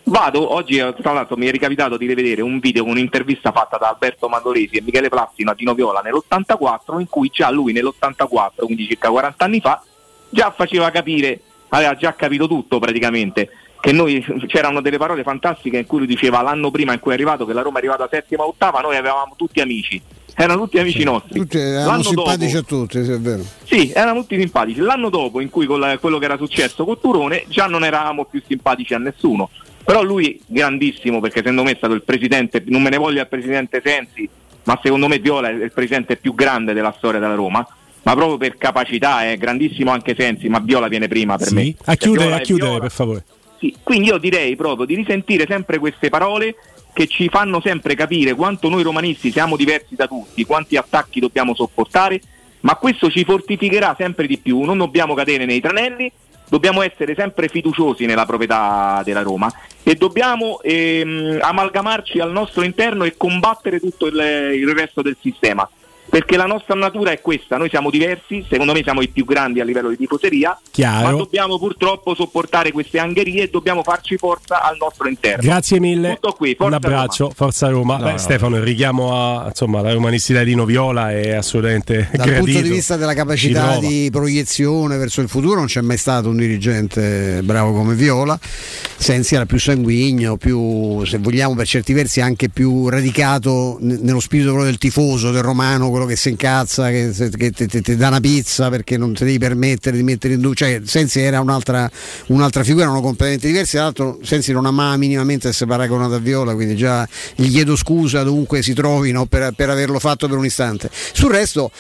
vado, 0.05 0.55
oggi 0.55 0.79
eh, 0.79 0.95
tra 1.01 1.13
l'altro 1.13 1.37
mi 1.37 1.47
è 1.47 1.51
ricapitato 1.51 1.97
di 1.97 2.07
rivedere 2.07 2.41
un 2.43 2.59
video 2.59 2.83
con 2.85 2.93
un'intervista 2.93 3.53
fatta 3.53 3.77
da 3.77 3.89
Alberto 3.91 4.29
Mandolesi 4.29 4.77
e 4.77 4.83
Michele 4.83 5.09
Plassino 5.09 5.51
a 5.51 5.55
Dino 5.55 5.75
Viola 5.75 6.01
nell'84 6.01 7.01
in 7.01 7.09
cui 7.09 7.29
già 7.31 7.51
lui 7.51 7.73
nell'84, 7.73 8.65
quindi 8.65 8.87
circa 8.87 9.11
40 9.11 9.45
anni 9.45 9.61
fa, 9.61 9.83
già 10.31 10.51
faceva 10.51 10.91
capire, 10.91 11.41
aveva 11.69 11.95
già 11.97 12.15
capito 12.15 12.47
tutto 12.49 12.79
praticamente, 12.79 13.51
che 13.81 13.93
noi 13.93 14.25
c'erano 14.47 14.81
delle 14.81 14.97
parole 14.97 15.23
fantastiche 15.23 15.77
in 15.77 15.87
cui 15.87 15.99
lui 15.99 16.07
diceva 16.07 16.41
l'anno 16.41 16.71
prima 16.71 16.93
in 16.93 17.01
cui 17.01 17.11
è 17.11 17.15
arrivato 17.15 17.45
che 17.45 17.53
la 17.53 17.63
Roma 17.63 17.77
è 17.77 17.79
arrivata 17.81 18.09
settima 18.11 18.45
o 18.45 18.49
ottava, 18.49 18.81
noi 18.81 18.97
avevamo 18.97 19.35
tutti 19.37 19.61
amici, 19.61 20.01
erano 20.37 20.63
tutti 20.63 20.79
amici 20.79 21.05
nostri. 21.05 21.39
Tutti 21.41 21.59
erano 21.59 21.87
L'anno 21.87 22.03
simpatici 22.03 22.53
dopo- 22.55 22.75
a 22.75 22.79
tutti, 22.79 23.05
sì, 23.05 23.11
è 23.13 23.19
vero. 23.19 23.45
sì, 23.65 23.93
erano 23.95 24.21
tutti 24.21 24.39
simpatici. 24.39 24.81
L'anno 24.81 25.09
dopo, 25.11 25.41
in 25.41 25.51
cui 25.51 25.67
con 25.67 25.81
la- 25.81 25.99
quello 25.99 26.19
che 26.19 26.25
era 26.25 26.37
successo 26.37 26.85
con 26.85 26.99
Turone, 27.01 27.45
già 27.49 27.67
non 27.67 27.85
eravamo 27.85 28.25
più 28.25 28.43
simpatici 28.47 28.95
a 28.95 28.99
nessuno. 28.99 29.51
Però 29.85 30.03
lui, 30.03 30.41
grandissimo, 30.47 31.21
perché 31.21 31.39
secondo 31.41 31.65
me 31.65 31.73
è 31.73 31.77
stato 31.77 31.95
il 31.95 32.03
presidente, 32.03 32.63
non 32.67 32.83
me 32.83 32.91
ne 32.91 32.99
voglia 32.99 33.23
il 33.23 33.29
presidente 33.29 33.83
Sensi, 33.85 34.29
ma 34.65 34.79
secondo 34.83 35.09
me 35.09 35.19
Viola 35.19 35.49
è 35.49 35.53
il 35.53 35.73
presidente 35.73 36.17
più 36.17 36.35
grande 36.35 36.73
della 36.73 36.95
storia 36.97 37.19
della 37.19 37.35
Roma. 37.35 37.67
Ma 38.05 38.15
proprio 38.15 38.37
per 38.37 38.57
capacità, 38.59 39.29
è 39.31 39.37
grandissimo 39.37 39.93
anche 39.93 40.15
Sensi, 40.19 40.49
ma 40.49 40.59
Viola 40.61 40.89
viene 40.89 41.07
prima 41.09 41.37
per 41.37 41.53
me. 41.53 41.63
Sì. 41.63 41.77
A 41.85 41.95
Cioè, 41.95 41.97
chiudere, 41.97 42.35
a 42.35 42.39
chiudere 42.41 42.79
per 42.81 42.91
favore. 42.91 43.25
Sì, 43.61 43.77
quindi 43.83 44.09
io 44.09 44.19
direi 44.19 44.57
proprio 44.57 44.87
di 44.87 44.97
risentire 44.97 45.47
sempre 45.49 45.79
queste 45.79 46.09
parole 46.09 46.57
che 46.93 47.07
ci 47.07 47.29
fanno 47.29 47.61
sempre 47.61 47.95
capire 47.95 48.35
quanto 48.35 48.69
noi 48.69 48.83
romanisti 48.83 49.31
siamo 49.31 49.57
diversi 49.57 49.95
da 49.95 50.07
tutti, 50.07 50.45
quanti 50.45 50.77
attacchi 50.77 51.21
dobbiamo 51.21 51.55
sopportare, 51.55 52.21
ma 52.61 52.77
questo 52.77 53.11
ci 53.11 53.25
fortificherà 53.25 53.95
sempre 53.99 54.27
di 54.27 54.39
più, 54.39 54.61
non 54.63 54.79
dobbiamo 54.79 55.15
cadere 55.15 55.45
nei 55.45 55.61
tranelli, 55.61 56.11
dobbiamo 56.49 56.83
essere 56.83 57.15
sempre 57.15 57.49
fiduciosi 57.49 58.05
nella 58.05 58.27
proprietà 58.27 59.01
della 59.05 59.23
Roma 59.23 59.51
e 59.83 59.95
dobbiamo 59.95 60.61
ehm, 60.61 61.39
amalgamarci 61.41 62.21
al 62.21 62.31
nostro 62.31 62.63
interno 62.63 63.05
e 63.05 63.17
combattere 63.17 63.81
tutto 63.81 64.07
il, 64.07 64.17
il 64.55 64.69
resto 64.75 65.01
del 65.01 65.17
sistema. 65.21 65.69
Perché 66.13 66.37
la 66.37 66.45
nostra 66.45 66.75
natura 66.75 67.11
è 67.11 67.23
questa, 67.23 67.57
noi 67.57 67.71
siamo 67.71 67.89
diversi, 67.89 68.45
secondo 68.47 68.75
me 68.75 68.83
siamo 68.83 69.01
i 69.01 69.09
più 69.09 69.25
grandi 69.25 69.61
a 69.61 69.65
livello 69.65 69.89
di 69.89 69.97
tifoseria, 69.97 70.61
Chiaro. 70.71 71.05
ma 71.07 71.13
dobbiamo 71.17 71.59
purtroppo 71.59 72.15
sopportare 72.15 72.71
queste 72.71 72.99
angherie 72.99 73.45
e 73.45 73.49
dobbiamo 73.49 73.83
farci 73.83 74.19
forza 74.19 74.61
al 74.63 74.77
nostro 74.79 75.09
interno. 75.09 75.41
Grazie 75.43 75.81
mille. 75.81 76.13
Tutto 76.21 76.33
qui, 76.35 76.55
Un 76.59 76.75
abbraccio, 76.75 77.23
Roma. 77.23 77.35
Forza 77.35 77.69
Roma. 77.71 77.97
No, 77.97 78.05
Beh, 78.05 78.11
no. 78.11 78.19
Stefano, 78.19 78.57
il 78.57 78.63
richiamo 78.63 79.17
a, 79.17 79.47
insomma, 79.47 79.79
alla 79.79 79.95
romanistica 79.95 80.45
di 80.45 80.55
Noviola 80.55 81.13
è 81.13 81.31
assolutamente 81.31 82.11
Dal 82.13 82.27
gradito. 82.27 82.45
punto 82.45 82.61
di 82.61 82.69
vista 82.69 82.97
della 82.99 83.13
Ci 83.13 83.17
capacità 83.17 83.79
di 83.79 84.11
proiezione 84.13 84.99
verso 84.99 85.23
il 85.23 85.31
futuro 85.31 85.55
non 85.55 85.65
c'è 85.65 85.81
mai 85.81 85.97
stato 85.97 86.29
un 86.29 86.37
dirigente 86.37 87.41
bravo 87.43 87.73
come 87.73 87.95
Viola. 87.95 88.39
Sensi 88.43 89.35
era 89.35 89.47
più 89.47 89.59
sanguigno, 89.59 90.37
più, 90.37 91.03
se 91.07 91.17
vogliamo 91.17 91.55
per 91.55 91.67
certi 91.67 91.95
versi 91.95 92.21
anche 92.21 92.51
più 92.51 92.91
radicato 92.91 93.79
nello 93.81 94.21
spirito 94.21 94.51
proprio 94.51 94.69
del 94.69 94.79
tifoso, 94.79 95.31
del 95.31 95.43
romano, 95.43 95.89
quello 96.03 96.07
che 96.07 96.17
si 96.17 96.31
incazza, 96.31 96.91
che, 96.91 97.13
che 97.37 97.51
ti 97.53 97.97
dà 97.97 98.09
una 98.09 98.21
pizza 98.21 98.69
perché 98.69 98.97
non 98.97 99.15
ti 99.15 99.25
devi 99.25 99.39
permettere 99.39 99.97
di 99.97 100.03
mettere 100.03 100.35
in 100.35 100.41
dubbio. 100.41 100.57
Cioè, 100.57 100.83
Sensi 100.85 101.21
era 101.21 101.41
un'altra, 101.41 101.91
un'altra 102.27 102.65
figura, 102.65 102.85
erano 102.85 103.01
completamente 103.01 103.47
diversi. 103.47 103.73
Tra 103.73 103.85
l'altro 103.85 104.19
Sensi 104.23 104.53
non 104.53 104.67
amava 104.67 104.97
minimamente 104.97 105.49
essere 105.49 105.71
paragonato 105.71 106.15
a 106.15 106.19
Viola, 106.19 106.55
quindi 106.55 106.77
già 106.77 107.07
gli 107.35 107.51
chiedo 107.51 107.77
scusa 107.77 108.23
dovunque 108.23 108.63
si 108.63 108.75
trovino 108.75 109.27
per, 109.27 109.53
per 109.55 109.71
averlo 109.71 109.99
fatto 109.99 110.29
per 110.29 110.37
un 110.37 110.45
istante. 110.45 110.91
Sul 110.93 111.31
resto. 111.31 111.71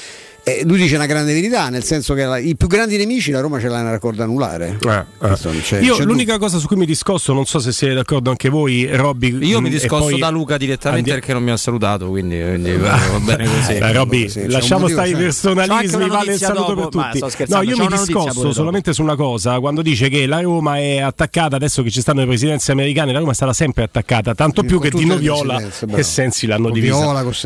Eh, 0.44 0.62
lui 0.64 0.78
dice 0.78 0.96
una 0.96 1.06
grande 1.06 1.32
verità, 1.32 1.68
nel 1.68 1.84
senso 1.84 2.14
che 2.14 2.24
la- 2.24 2.38
i 2.38 2.56
più 2.56 2.66
grandi 2.66 2.96
nemici 2.96 3.30
la 3.30 3.40
Roma 3.40 3.60
ce 3.60 3.68
l'ha 3.68 3.78
nella 3.78 3.90
raccordo 3.92 4.22
anulare. 4.22 4.76
Questo 5.16 5.50
non 5.52 5.60
c'è- 5.60 5.80
Io 5.80 5.94
c'è 5.96 6.02
l'unica 6.04 6.38
cosa 6.38 6.58
su 6.58 6.66
cui 6.66 6.76
mi 6.76 6.86
discosto, 6.86 7.32
non 7.32 7.44
so 7.46 7.58
se 7.60 7.70
siete 7.72 7.94
d'accordo 7.94 8.30
anche 8.30 8.48
voi, 8.48 8.86
Robby. 8.94 9.38
Io 9.46 9.60
mh, 9.60 9.62
mi 9.62 9.70
discosto 9.70 10.08
poi 10.10 10.18
da 10.18 10.30
Luca 10.30 10.56
direttamente 10.56 10.98
andiamo- 11.10 11.18
perché 11.20 11.32
non 11.34 11.42
mi 11.44 11.50
ha 11.52 11.56
salutato, 11.56 12.08
quindi, 12.08 12.40
quindi 12.40 12.72
va, 12.76 12.98
va 13.10 13.18
bene 13.20 13.44
così. 13.46 13.78
Dai, 13.78 13.92
Robby, 13.92 14.28
Sì, 14.28 14.46
lasciamo 14.48 14.80
motivo, 14.82 14.98
stare 15.00 15.14
i 15.14 15.22
personalismi, 15.22 16.08
vale 16.08 16.32
il 16.32 16.38
saluto 16.38 16.74
dopo, 16.74 16.88
per 16.98 17.10
tutti. 17.12 17.44
No, 17.48 17.62
io 17.62 17.76
mi 17.76 17.86
discosto 17.88 18.40
dopo. 18.40 18.52
solamente 18.52 18.92
su 18.92 19.02
una 19.02 19.16
cosa, 19.16 19.60
quando 19.60 19.82
dice 19.82 20.08
che 20.08 20.26
la 20.26 20.40
Roma 20.40 20.78
è 20.78 20.98
attaccata, 20.98 21.56
adesso 21.56 21.82
che 21.82 21.90
ci 21.90 22.00
stanno 22.00 22.20
le 22.20 22.26
presidenze 22.26 22.72
americane, 22.72 23.12
la 23.12 23.18
Roma 23.20 23.34
sarà 23.34 23.52
sempre 23.52 23.84
attaccata, 23.84 24.34
tanto 24.34 24.62
più 24.64 24.78
con 24.80 24.88
che 24.88 24.96
Dino 24.96 25.16
Viola 25.16 25.60
e 25.94 26.02
Sensi 26.02 26.46
l'hanno 26.46 26.70
divisa 26.70 26.94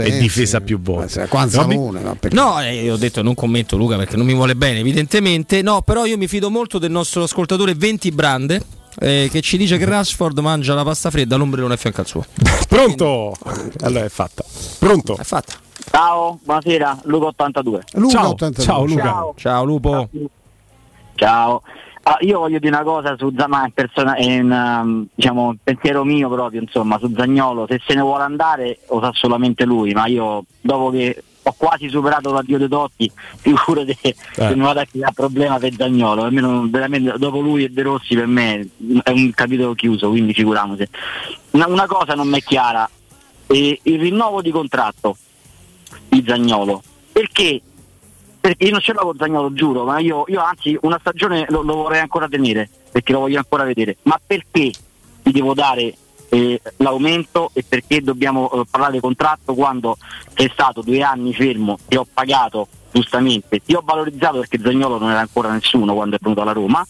e 0.02 0.18
difesa 0.18 0.60
più 0.60 0.80
volte. 0.80 1.28
No, 2.32 2.60
eh, 2.62 2.85
io 2.86 2.94
ho 2.94 2.96
detto 2.96 3.22
non 3.22 3.34
commento 3.34 3.76
Luca 3.76 3.96
perché 3.96 4.16
non 4.16 4.26
mi 4.26 4.34
vuole 4.34 4.56
bene, 4.56 4.78
evidentemente. 4.80 5.62
No, 5.62 5.82
però 5.82 6.04
io 6.04 6.16
mi 6.16 6.26
fido 6.26 6.50
molto 6.50 6.78
del 6.78 6.90
nostro 6.90 7.22
ascoltatore 7.24 7.74
20 7.74 8.10
Brande. 8.12 8.62
eh, 8.98 9.28
che 9.30 9.42
ci 9.42 9.58
dice 9.58 9.76
che 9.76 9.84
Rashford 9.84 10.38
mangia 10.38 10.72
la 10.74 10.82
pasta 10.82 11.10
fredda, 11.10 11.36
l'ombrellone 11.36 11.74
a 11.74 11.76
fianco 11.76 12.00
al 12.00 12.06
suo. 12.06 12.24
Pronto? 12.68 13.34
Allora 13.82 14.04
è 14.04 14.08
fatta. 14.08 14.42
Pronto? 14.78 15.16
È 15.16 15.22
fatta. 15.24 15.52
Ciao, 15.90 16.38
buonasera, 16.42 17.00
Luca 17.04 17.26
82. 17.26 17.84
Ciao, 18.08 18.34
ciao 18.52 18.84
Luca. 18.84 19.02
Ciao. 19.02 19.34
Ciao 19.36 19.64
Lupo. 19.64 20.08
Ciao. 21.14 21.62
Ah, 22.02 22.18
io 22.20 22.38
voglio 22.38 22.58
dire 22.60 22.72
una 22.72 22.84
cosa 22.84 23.16
su 23.18 23.32
Zama, 23.36 23.66
è, 23.66 23.70
persona- 23.74 24.14
è 24.14 24.38
un 24.38 24.50
um, 24.50 25.06
diciamo, 25.12 25.48
un 25.48 25.56
pensiero 25.62 26.04
mio 26.04 26.28
proprio, 26.28 26.60
insomma, 26.60 26.98
su 26.98 27.12
Zagnolo, 27.16 27.66
se 27.68 27.80
se 27.84 27.94
ne 27.94 28.00
vuole 28.00 28.22
andare 28.22 28.78
lo 28.88 29.00
sa 29.00 29.10
solamente 29.12 29.64
lui, 29.64 29.92
ma 29.92 30.06
io 30.06 30.44
dopo 30.60 30.90
che 30.90 31.22
ho 31.48 31.54
quasi 31.56 31.88
superato 31.88 32.32
l'addio 32.32 32.58
dei 32.58 32.68
Totti, 32.68 33.10
figurate 33.36 33.96
se 34.00 34.54
mi 34.56 34.62
vado 34.62 34.80
a 34.80 34.84
creare 34.84 35.12
problema 35.14 35.58
per 35.58 35.74
Zagnolo, 35.74 36.24
almeno 36.24 36.66
veramente 36.68 37.14
dopo 37.18 37.38
lui 37.38 37.62
e 37.62 37.68
De 37.70 37.82
Rossi 37.82 38.16
per 38.16 38.26
me 38.26 38.68
è 39.04 39.10
un 39.10 39.30
capitolo 39.30 39.74
chiuso, 39.74 40.08
quindi 40.08 40.34
figuriamoci. 40.34 40.88
Una, 41.52 41.68
una 41.68 41.86
cosa 41.86 42.14
non 42.14 42.28
mi 42.28 42.38
è 42.38 42.42
chiara, 42.42 42.88
eh, 43.46 43.78
il 43.80 44.00
rinnovo 44.00 44.42
di 44.42 44.50
contratto 44.50 45.16
di 46.08 46.24
Zagnolo, 46.26 46.82
perché 47.12 47.60
perché 48.40 48.64
io 48.64 48.70
non 48.70 48.80
ce 48.80 48.92
l'ho 48.92 49.00
con 49.00 49.16
Zagnolo, 49.16 49.52
giuro, 49.52 49.84
ma 49.84 49.98
io, 49.98 50.24
io 50.28 50.40
anzi 50.40 50.76
una 50.82 50.98
stagione 51.00 51.46
lo, 51.48 51.62
lo 51.62 51.74
vorrei 51.74 52.00
ancora 52.00 52.28
tenere, 52.28 52.68
perché 52.90 53.12
lo 53.12 53.20
voglio 53.20 53.38
ancora 53.38 53.64
vedere. 53.64 53.96
Ma 54.02 54.20
perché 54.24 54.70
ti 55.22 55.32
devo 55.32 55.52
dare 55.52 55.96
eh, 56.28 56.60
l'aumento 56.78 57.50
e 57.52 57.64
perché 57.66 58.02
dobbiamo 58.02 58.50
eh, 58.50 58.64
parlare 58.68 58.94
di 58.94 59.00
contratto 59.00 59.54
quando 59.54 59.96
sei 60.34 60.50
stato 60.52 60.82
due 60.82 61.02
anni 61.02 61.32
fermo, 61.34 61.78
ti 61.86 61.96
ho 61.96 62.06
pagato 62.12 62.68
giustamente, 62.90 63.62
ti 63.64 63.74
ho 63.74 63.82
valorizzato 63.84 64.38
perché 64.40 64.58
Zagnolo 64.58 64.98
non 64.98 65.10
era 65.10 65.20
ancora 65.20 65.52
nessuno 65.52 65.94
quando 65.94 66.16
è 66.16 66.18
venuto 66.20 66.42
alla 66.42 66.52
Roma. 66.52 66.86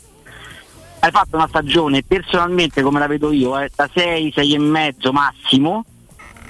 Hai 0.99 1.11
fatto 1.11 1.37
una 1.37 1.49
stagione 1.49 2.03
personalmente 2.03 2.83
come 2.83 2.99
la 2.99 3.07
vedo 3.07 3.31
io, 3.31 3.59
eh, 3.59 3.71
da 3.75 3.89
6, 3.93 4.33
6 4.35 4.55
e 4.55 4.59
mezzo 4.59 5.13
massimo. 5.13 5.85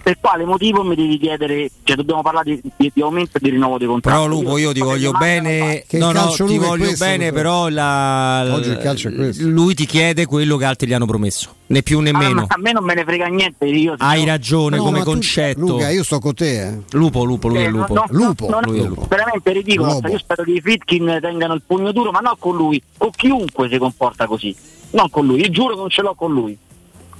Per 0.07 0.19
quale 0.21 0.45
motivo 0.45 0.85
mi 0.85 0.95
devi 0.95 1.19
chiedere, 1.19 1.69
cioè 1.83 1.97
dobbiamo 1.97 2.23
parlare 2.23 2.45
di, 2.63 2.71
di- 2.77 2.93
di 2.95 3.03
aumento 3.03 3.39
e 3.39 3.41
di 3.43 3.51
rinnovo 3.51 3.77
dei 3.77 3.89
contratti? 3.89 4.17
Però 4.17 4.29
Lupo 4.31 4.57
io 4.57 4.73
ti 4.73 4.79
voglio 4.79 5.11
bene, 5.11 5.85
no, 5.95 6.13
no, 6.13 6.29
ti 6.31 6.59
voglio 6.59 6.85
questo, 6.85 7.05
bene, 7.05 7.33
però 7.33 7.69
la- 7.69 8.47
Oggi 8.55 8.69
il 8.69 8.79
calcio 8.79 9.09
è 9.09 9.15
questo. 9.17 9.49
lui 9.49 9.75
ti 9.75 9.85
chiede 9.85 10.25
quello 10.27 10.57
che 10.59 10.65
altri 10.65 10.87
gli 10.87 10.93
hanno 10.93 11.07
promesso, 11.07 11.53
né 11.67 11.83
più 11.83 11.99
né 11.99 12.11
Ah, 12.11 12.13
ma 12.13 12.19
meno. 12.21 12.45
a 12.47 12.57
me 12.57 12.71
non 12.71 12.85
me 12.85 12.95
ne 12.95 13.03
frega 13.03 13.27
niente, 13.27 13.65
io 13.67 13.97
Hai 13.99 14.25
ragione 14.25 14.77
No, 14.77 14.85
come 14.85 14.99
ma 14.99 15.05
tu- 15.05 15.11
concetto. 15.11 15.59
Luca, 15.59 15.91
io 15.91 16.05
sto 16.05 16.21
con 16.21 16.35
te. 16.35 16.63
eh. 16.69 16.79
Lupo, 16.93 17.25
lupo, 17.25 17.49
lui 17.49 17.59
Eh, 17.59 17.65
è 17.65 17.69
lupo. 17.69 17.93
no, 17.93 18.05
no, 18.09 18.27
Lupo. 18.27 18.49
non 18.49 18.61
Lui 18.65 18.79
è 18.79 18.85
lupo. 18.87 19.07
veramente 19.09 19.51
ridicolo. 19.51 19.91
Lobo. 19.95 20.09
Io 20.09 20.19
spero 20.19 20.45
che 20.45 20.53
i 20.53 20.61
Fritkin 20.61 21.19
tengano 21.21 21.55
il 21.55 21.63
pugno 21.67 21.91
duro, 21.91 22.13
ma 22.13 22.21
non 22.21 22.35
con 22.39 22.55
lui, 22.55 22.81
con 22.97 23.11
chiunque 23.11 23.69
si 23.69 23.77
comporta 23.77 24.27
così. 24.29 24.55
Non 24.91 25.11
con 25.11 25.27
lui, 25.27 25.41
io 25.41 25.51
giuro 25.51 25.75
che 25.75 25.81
non 25.81 25.91
ce 25.91 26.03
l'ho 26.03 26.15
con 26.15 26.33
lui. 26.33 26.57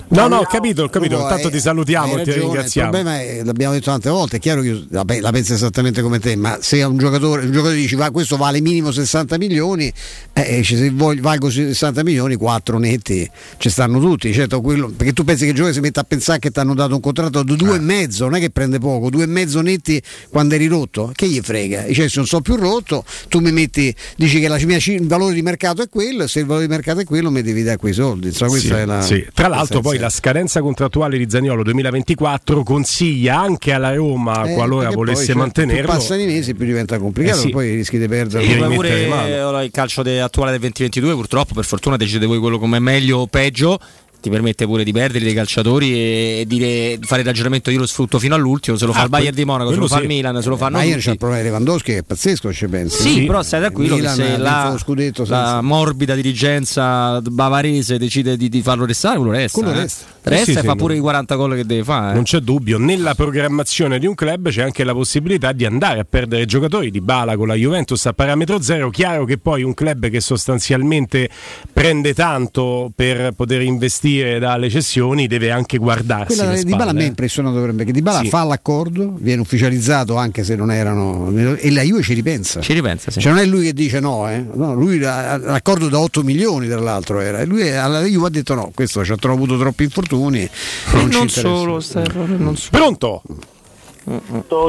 No, 0.09 0.29
no, 0.29 0.37
ho 0.37 0.45
capito, 0.47 0.85
ho 0.85 0.89
capito. 0.89 1.15
Lupo, 1.15 1.25
Intanto 1.25 1.49
hai- 1.49 1.53
ti 1.53 1.61
salutiamo 1.61 2.19
e 2.19 2.23
ti 2.23 2.33
ringraziamo. 2.33 2.89
Il 2.91 2.95
problema 3.03 3.21
è, 3.21 3.43
l'abbiamo 3.43 3.73
detto 3.73 3.91
tante 3.91 4.09
volte, 4.09 4.37
è 4.37 4.41
chiaro 4.41 4.61
che 4.61 4.69
io 4.69 4.87
vabbè, 4.89 5.21
la 5.21 5.33
penso 5.33 5.55
esattamente 5.55 6.01
come 6.01 6.21
te, 6.21 6.37
ma 6.37 6.59
se 6.61 6.83
un 6.85 6.97
giocatore, 6.97 7.45
un 7.45 7.51
giocatore 7.51 7.77
dici 7.77 7.97
va, 7.97 8.11
questo 8.11 8.37
vale 8.37 8.61
minimo 8.61 8.93
60 8.93 9.37
milioni, 9.37 9.93
eh, 10.33 10.57
dice, 10.59 10.77
se 10.77 10.91
voglio, 10.91 11.23
valgo 11.23 11.51
60 11.51 12.05
milioni, 12.05 12.37
4 12.37 12.79
netti 12.79 13.29
ci 13.59 13.69
stanno 13.69 13.99
tutti. 13.99 14.33
Certo, 14.33 14.61
quello- 14.61 14.93
perché 14.97 15.13
tu 15.13 15.25
pensi 15.25 15.43
che 15.43 15.51
il 15.51 15.57
giocatore 15.57 15.75
si 15.75 15.81
metta 15.85 16.01
a 16.03 16.05
pensare 16.05 16.39
che 16.39 16.51
ti 16.51 16.59
hanno 16.61 16.75
dato 16.75 16.95
un 16.95 17.01
contratto 17.01 17.43
di 17.43 17.57
due 17.57 17.77
e 17.77 17.81
mezzo, 17.81 18.25
non 18.25 18.37
è 18.37 18.41
che 18.41 18.51
prende 18.51 18.79
poco, 18.79 19.11
due 19.11 19.25
e 19.25 19.27
mezzo 19.27 19.61
netti 19.61 20.01
quando 20.31 20.55
eri 20.55 20.67
rotto, 20.67 21.11
che 21.15 21.27
gli 21.27 21.41
frega? 21.43 21.83
Dice 21.83 22.09
se 22.09 22.19
non 22.19 22.27
so 22.27 22.41
più 22.41 22.55
rotto, 22.55 23.05
tu 23.29 23.41
mi 23.41 23.51
metti, 23.51 23.93
dici 24.17 24.39
che 24.39 24.47
la 24.47 24.59
mia, 24.65 24.79
il 24.81 25.07
valore 25.07 25.35
di 25.35 25.43
mercato 25.43 25.83
è 25.83 25.89
quello, 25.89 26.29
se 26.29 26.41
il 26.41 26.47
valore 26.47 26.67
di 26.67 26.71
mercato 26.73 27.01
è 27.01 27.05
quello 27.05 27.31
mi 27.31 27.43
devi 27.43 27.65
dare 27.65 27.77
quei 27.77 27.93
soldi. 27.93 28.31
Questa 28.31 28.49
Sì, 28.79 28.85
la, 28.85 29.03
sì. 29.03 29.27
Tra 29.35 29.49
l'altro, 29.49 29.81
è 29.96 29.96
poi 29.97 30.05
la 30.05 30.11
scadenza 30.11 30.61
contrattuale 30.61 31.19
di 31.19 31.27
Zaniolo 31.29 31.63
2024 31.63 32.63
consiglia 32.63 33.39
anche 33.41 33.73
alla 33.73 33.95
Roma, 33.95 34.45
Eh, 34.45 34.55
qualora 34.55 34.83
perché 34.89 34.95
poi, 34.95 35.05
volesse 35.05 35.25
certo, 35.27 35.41
mantenerlo. 35.41 35.83
Più 35.83 35.91
passano 35.91 36.21
i 36.21 36.27
mesi, 36.27 36.55
più 36.55 36.67
diventa 36.67 36.99
complicato, 36.99 37.39
Eh 37.39 37.41
sì. 37.41 37.49
poi 37.51 37.75
rischi 37.75 37.99
di 37.99 38.07
perdere. 38.09 38.45
Rimettere 38.47 38.75
pure 38.75 39.65
il 39.65 39.71
calcio 39.71 40.03
de- 40.03 40.21
attuale 40.21 40.51
del 40.53 40.61
2022 40.61 41.15
purtroppo 41.15 41.55
per 41.55 41.65
fortuna 41.65 41.97
decide 41.97 42.27
voi 42.27 42.39
quello 42.39 42.59
come 42.59 42.77
è 42.77 42.81
meglio 42.81 43.19
o 43.19 43.27
peggio 43.27 43.79
ti 44.27 44.31
permette 44.31 44.67
pure 44.67 44.83
di 44.83 44.91
perdere 44.93 45.25
dei 45.25 45.35
calciatori 45.35 45.93
e, 45.93 46.45
dire, 46.49 46.99
fare 47.03 47.21
il 47.21 47.27
ragionamento 47.27 47.71
io 47.71 47.79
lo 47.79 47.87
sfrutto 47.87 48.19
fino 48.19 48.35
all'ultimo 48.35 48.77
se 48.77 48.85
lo 48.85 48.93
fa 48.93 49.01
Ah, 49.01 49.05
il 49.05 49.11
Bayern 49.11 49.35
di 49.37 49.45
Monaco 49.45 49.71
se 49.71 49.77
lo 49.77 49.87
fa 49.87 49.97
sì. 49.97 50.03
il 50.03 50.09
Milan 50.09 50.43
se 50.43 50.49
lo 50.49 50.57
fanno 50.57 50.79
Bayern 50.79 51.01
c'è 51.01 51.13
il 51.13 51.19
problema 51.19 51.43
di 51.43 51.49
Lewandowski 51.49 51.93
che 51.93 51.99
è 51.99 52.03
pazzesco, 52.03 52.53
ci 52.53 52.67
pensi. 52.67 53.09
sì, 53.09 53.25
però 53.25 53.43
stai 53.43 53.61
tranquillo 53.61 53.95
Milan 53.95 54.15
se 54.17 54.37
la, 54.37 54.77
scudetto 54.79 55.25
la 55.27 55.61
morbida 55.61 56.15
dirigenza 56.15 57.21
bavarese 57.21 57.99
decide 57.99 58.37
di, 58.37 58.49
di 58.49 58.63
farlo 58.63 58.85
restare, 58.85 59.17
quello 59.17 59.33
resta. 59.33 59.61
Quello 59.61 59.77
eh. 59.77 59.83
resta. 59.83 60.05
Resta 60.29 60.45
Sì, 60.53 60.59
e 60.59 60.63
fa 60.63 60.75
pure 60.75 60.97
i 60.97 60.99
40 60.99 61.37
gol 61.37 61.55
che 61.55 61.65
deve 61.65 61.85
fare. 61.85 62.11
eh. 62.11 62.15
Non 62.15 62.25
c'è 62.25 62.41
dubbio, 62.41 62.79
nella 62.79 63.15
programmazione 63.15 64.01
di 64.01 64.07
un 64.07 64.17
club 64.17 64.49
c'è 64.49 64.63
anche 64.63 64.83
la 64.83 64.93
possibilità 64.93 65.53
di 65.53 65.65
andare 65.65 66.01
a 66.01 66.05
perdere 66.09 66.47
giocatori 66.47 66.91
di 66.91 67.01
Bala 67.01 67.37
con 67.37 67.47
la 67.47 67.55
Juventus 67.55 68.05
a 68.07 68.13
parametro 68.13 68.61
zero. 68.61 68.91
Chiaro 68.91 69.25
che 69.25 69.39
poi 69.39 69.63
un 69.63 69.73
club 69.73 70.09
che 70.09 70.21
sostanzialmente 70.21 71.29
prende 71.73 72.13
tanto 72.13 72.91
per 72.93 73.33
poter 73.37 73.63
investire 73.63 74.41
dalle 74.41 74.69
cessioni 74.69 75.29
deve 75.29 75.53
anche 75.53 75.79
guardarsi. 75.79 76.37
Quella 76.37 76.55
di 76.61 76.65
Bala 76.71 76.75
a 76.75 76.77
me 76.77 76.83
spalle, 76.87 77.01
è 77.01 77.05
eh. 77.05 77.07
impressionato 77.07 77.61
perché 77.61 77.93
Di 77.93 78.03
Bala 78.03 78.21
Sì. 78.23 78.29
fa 78.29 78.43
l'accordo, 78.43 79.15
viene 79.21 79.41
ufficializzato 79.43 80.17
anche 80.17 80.43
se 80.43 80.57
non 80.57 80.73
erano 80.73 81.31
e 81.57 81.71
la 81.71 81.83
Juve 81.83 82.03
ci 82.03 82.15
ripensa. 82.15 82.61
Ci 82.61 82.73
ripensa, 82.73 83.13
sì. 83.13 83.21
Cioè 83.21 83.31
non 83.33 83.41
è 83.41 83.47
lui 83.47 83.67
che 83.67 83.73
dice 83.73 84.01
no, 84.01 84.29
eh. 84.29 84.45
No, 84.55 84.75
lui 84.75 85.05
ha- 85.05 85.37
l'accordo 85.37 85.89
da 85.89 86.01
8 86.01 86.25
milioni 86.25 86.67
tra 86.67 86.81
l'altro 86.81 87.21
era 87.21 87.39
e 87.39 87.45
lui 87.45 87.71
alla 87.71 88.03
Juve 88.03 88.27
ha 88.27 88.31
detto 88.31 88.55
no, 88.55 88.73
questo 88.75 89.05
ci 89.05 89.13
ha 89.13 89.17
avuto 89.21 89.57
troppi 89.57 89.85
infortuni. 89.85 90.15
E 90.17 90.51
Non, 90.51 90.51
ci 90.91 90.95
non 90.95 91.05
interessa. 91.07 91.41
solo, 91.41 91.81
Stefano, 91.81 92.37
non 92.37 92.57
solo. 92.57 92.71
Pronto? 92.79 93.23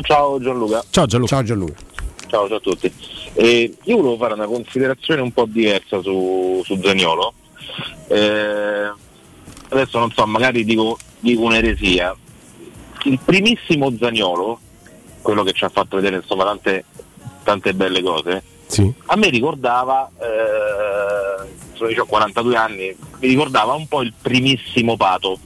Ciao 0.02 0.40
Gianluca. 0.42 0.84
Ciao 0.90 1.06
Gianluca. 1.06 1.36
Ciao 1.36 1.44
Gianluca. 1.44 1.74
Ciao, 2.28 2.48
ciao 2.48 2.58
a 2.58 2.60
tutti. 2.60 2.92
Eh, 3.34 3.76
io 3.84 3.96
volevo 3.98 4.18
fare 4.18 4.34
una 4.34 4.48
considerazione 4.48 5.22
un 5.22 5.32
po' 5.32 5.46
diversa 5.46 6.02
su, 6.02 6.62
su 6.66 6.80
Zaniolo. 6.82 7.34
Eh, 8.08 8.92
adesso 9.70 10.00
non 10.00 10.12
so, 10.12 10.26
magari 10.26 10.66
dico, 10.66 10.98
dico 11.20 11.42
un'eresia. 11.44 12.16
Il 13.04 13.20
primissimo 13.24 13.96
Zaniolo, 13.98 14.60
quello 15.22 15.44
che 15.44 15.54
ci 15.54 15.64
ha 15.64 15.70
fatto 15.70 15.96
vedere 15.98 16.18
insomma 16.18 16.44
tante, 16.46 16.84
tante 17.44 17.74
belle 17.74 18.02
cose, 18.02 18.44
Sì. 18.68 18.94
a 19.06 19.16
me 19.16 19.30
ricordava, 19.30 20.10
eh, 20.20 21.48
sono- 21.74 21.90
io 21.90 22.04
ho 22.04 22.06
42 22.06 22.56
anni, 22.56 22.96
mi 23.20 23.28
ricordava 23.28 23.74
un 23.74 23.88
po' 23.88 24.02
il 24.02 24.14
primissimo 24.22 24.98
Pato. 24.98 25.40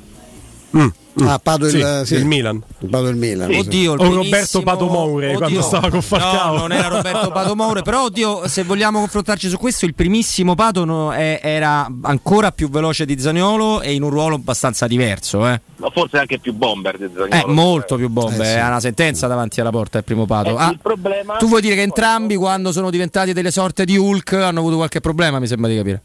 Mm, 0.75 0.87
Ah, 1.19 1.39
Pato 1.39 1.65
il, 1.65 1.71
Sì, 1.71 2.05
sì. 2.05 2.13
del 2.15 2.25
Milan. 2.25 2.61
Il 2.79 2.89
Pato 2.89 3.03
del 3.03 3.15
Milan. 3.15 3.51
sì. 3.51 3.57
Oddio, 3.59 3.93
il 3.93 3.99
O 3.99 4.03
Roberto 4.03 4.29
benissimo- 4.29 4.63
Pato 4.63 4.87
Moure 4.87 5.25
Oddio. 5.27 5.37
quando 5.39 5.61
stava 5.61 5.89
con 5.89 6.01
Falcao. 6.01 6.53
No, 6.53 6.59
non 6.59 6.71
era 6.71 6.87
Roberto 6.87 7.29
Pato 7.33 7.55
Moure, 7.55 7.81
però 7.81 8.05
oddio, 8.05 8.47
se 8.47 8.63
vogliamo 8.63 8.99
confrontarci 8.99 9.49
su 9.49 9.57
questo, 9.57 9.85
il 9.85 9.93
primissimo 9.93 10.55
Pato 10.55 10.85
no, 10.85 11.11
è- 11.13 11.39
era 11.43 11.85
ancora 12.03 12.51
più 12.51 12.69
veloce 12.69 13.05
di 13.05 13.19
Zaniolo 13.19 13.81
e 13.81 13.93
in 13.93 14.03
un 14.03 14.09
ruolo 14.09 14.35
abbastanza 14.35 14.87
diverso, 14.87 15.45
eh. 15.47 15.59
Ma 15.75 15.89
forse 15.89 16.17
anche 16.17 16.39
più 16.39 16.53
bomber 16.53 16.97
di 16.97 17.03
Eh, 17.03 17.09
Zaniolo. 17.29 17.53
molto 17.53 17.95
più 17.97 18.07
bombe, 18.09 18.43
Eh, 18.43 18.53
sì. 18.53 18.57
ha 18.59 18.67
una 18.67 18.79
sentenza 18.79 19.27
davanti 19.27 19.59
alla 19.59 19.71
porta 19.71 19.97
il 19.97 20.03
primo 20.05 20.25
Pato. 20.25 20.49
Eh, 20.51 20.55
Ah, 20.61 20.69
il 20.71 20.79
problema 20.81 21.35
tu 21.37 21.47
vuoi 21.47 21.61
dire 21.61 21.75
che 21.75 21.81
entrambi 21.81 22.35
quando 22.35 22.71
sono 22.71 22.89
diventati 22.89 23.33
delle 23.33 23.51
sorte 23.51 23.83
di 23.83 23.97
Hulk 23.97 24.33
hanno 24.33 24.59
avuto 24.59 24.75
qualche 24.77 25.01
problema, 25.01 25.39
mi 25.39 25.47
sembra 25.47 25.69
di 25.69 25.75
capire. 25.75 26.01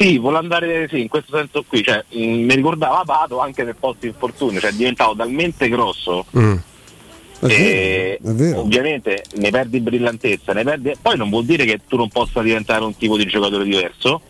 Sì, 0.00 0.18
vuole 0.18 0.38
andare 0.38 0.88
sì, 0.88 1.02
in 1.02 1.08
questo 1.08 1.36
senso 1.36 1.62
qui, 1.68 1.82
cioè, 1.82 2.02
mh, 2.08 2.18
mi 2.18 2.54
ricordava 2.54 3.02
Pato 3.04 3.38
anche 3.38 3.64
nel 3.64 3.76
post 3.78 4.02
infortunio, 4.04 4.58
cioè 4.58 4.70
è 4.70 4.72
diventato 4.72 5.14
talmente 5.14 5.68
grosso 5.68 6.24
e 7.46 8.18
ovviamente 8.54 9.24
ne 9.34 9.50
perdi 9.50 9.80
brillantezza, 9.80 10.54
ne 10.54 10.64
perdi... 10.64 10.92
poi 11.02 11.18
non 11.18 11.28
vuol 11.28 11.44
dire 11.44 11.66
che 11.66 11.80
tu 11.86 11.96
non 11.96 12.08
possa 12.08 12.40
diventare 12.40 12.82
un 12.82 12.96
tipo 12.96 13.18
di 13.18 13.26
giocatore 13.26 13.64
diverso. 13.64 14.22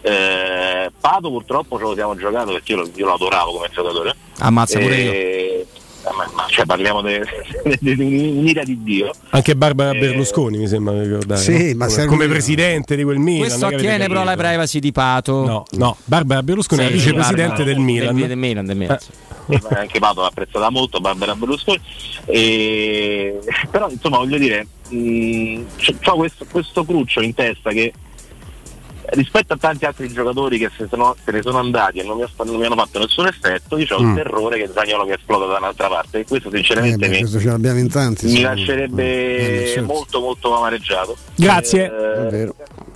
Eh, 0.00 0.90
Pato 0.98 1.28
purtroppo 1.28 1.76
ce 1.76 1.82
lo 1.84 1.94
siamo 1.94 2.16
giocato 2.16 2.52
perché 2.52 2.72
io 2.72 2.78
lo, 2.78 2.90
io 2.94 3.04
lo 3.04 3.12
adoravo 3.12 3.52
come 3.52 3.68
giocatore. 3.70 4.16
Ammazza 4.38 4.78
pure 4.78 4.96
io. 4.96 5.66
Ma, 6.04 6.28
ma- 6.34 6.46
cioè, 6.48 6.64
parliamo 6.66 7.00
de- 7.00 7.24
di 7.80 7.94
de, 7.94 8.02
un'ira 8.04 8.62
di 8.64 8.82
Dio. 8.82 9.10
Anche 9.30 9.54
Barbara 9.54 9.92
Eh, 9.92 9.98
Berlusconi 10.00 10.58
mi 10.58 10.66
sembra 10.66 10.94
di 10.94 11.04
ricordare. 11.08 11.40
Sì, 11.40 11.70
no? 11.70 11.76
ma 11.76 11.86
come, 11.86 12.06
come 12.06 12.28
presidente 12.28 12.96
di 12.96 13.04
quel 13.04 13.18
Milan. 13.18 13.46
Questo 13.46 13.66
attiene 13.66 14.06
però 14.08 14.22
alla 14.22 14.30
capito. 14.32 14.48
privacy 14.48 14.78
di 14.80 14.92
Pato. 14.92 15.44
No, 15.44 15.64
no, 15.72 15.96
Barbara 16.04 16.42
Berlusconi 16.42 16.82
Sì, 16.82 16.88
è 16.88 16.92
vicepresidente 16.92 17.46
Barbara. 17.48 17.64
del 17.64 17.78
Milan. 17.78 18.14
Del, 18.16 18.26
del 18.28 18.36
Milan, 18.36 18.66
del 18.66 18.76
Milan. 18.76 18.98
Eh. 19.48 19.54
Eh, 19.54 19.60
anche 19.76 19.98
Pato 19.98 20.20
l'ha 20.20 20.28
apprezzata 20.28 20.70
molto, 20.70 21.00
Barbara 21.00 21.34
Berlusconi. 21.34 21.80
E... 22.26 23.38
Però 23.70 23.88
insomma 23.90 24.18
voglio 24.18 24.38
dire, 24.38 24.66
ho 24.90 26.14
questo, 26.16 26.46
questo 26.50 26.84
cruccio 26.84 27.20
in 27.20 27.34
testa 27.34 27.70
che 27.70 27.92
rispetto 29.14 29.52
a 29.52 29.56
tanti 29.56 29.84
altri 29.84 30.08
giocatori 30.12 30.58
che 30.58 30.70
se, 30.76 30.86
sono- 30.88 31.14
se 31.24 31.30
ne 31.32 31.42
sono 31.42 31.58
andati 31.58 31.98
e 31.98 32.02
non 32.02 32.16
mi, 32.18 32.24
non 32.44 32.56
mi 32.56 32.64
hanno 32.66 32.76
fatto 32.76 32.98
nessun 32.98 33.26
effetto, 33.26 33.76
io 33.78 33.86
ho 33.90 34.00
il 34.00 34.06
Mm. 34.06 34.14
terrore 34.14 34.58
che 34.58 34.70
Zagnolo 34.72 35.04
mi 35.04 35.12
esploda 35.12 35.46
da 35.46 35.58
un'altra 35.58 35.88
parte 35.88 36.20
e 36.20 36.24
questo 36.24 36.48
Eh, 36.48 36.52
sinceramente 36.56 36.96
beh, 36.98 37.08
mi, 37.08 37.18
questo 37.20 37.38
ce 37.40 37.46
l'abbiamo 37.48 37.78
in 37.78 37.88
tanti. 37.88 38.26
mi 38.26 38.40
lascerebbe 38.40 39.62
Eh, 39.62 39.66
certo. 39.68 39.82
molto 39.92 40.20
molto 40.20 40.56
amareggiato. 40.56 41.16
Grazie. 41.36 41.84
Eh, 42.30 42.52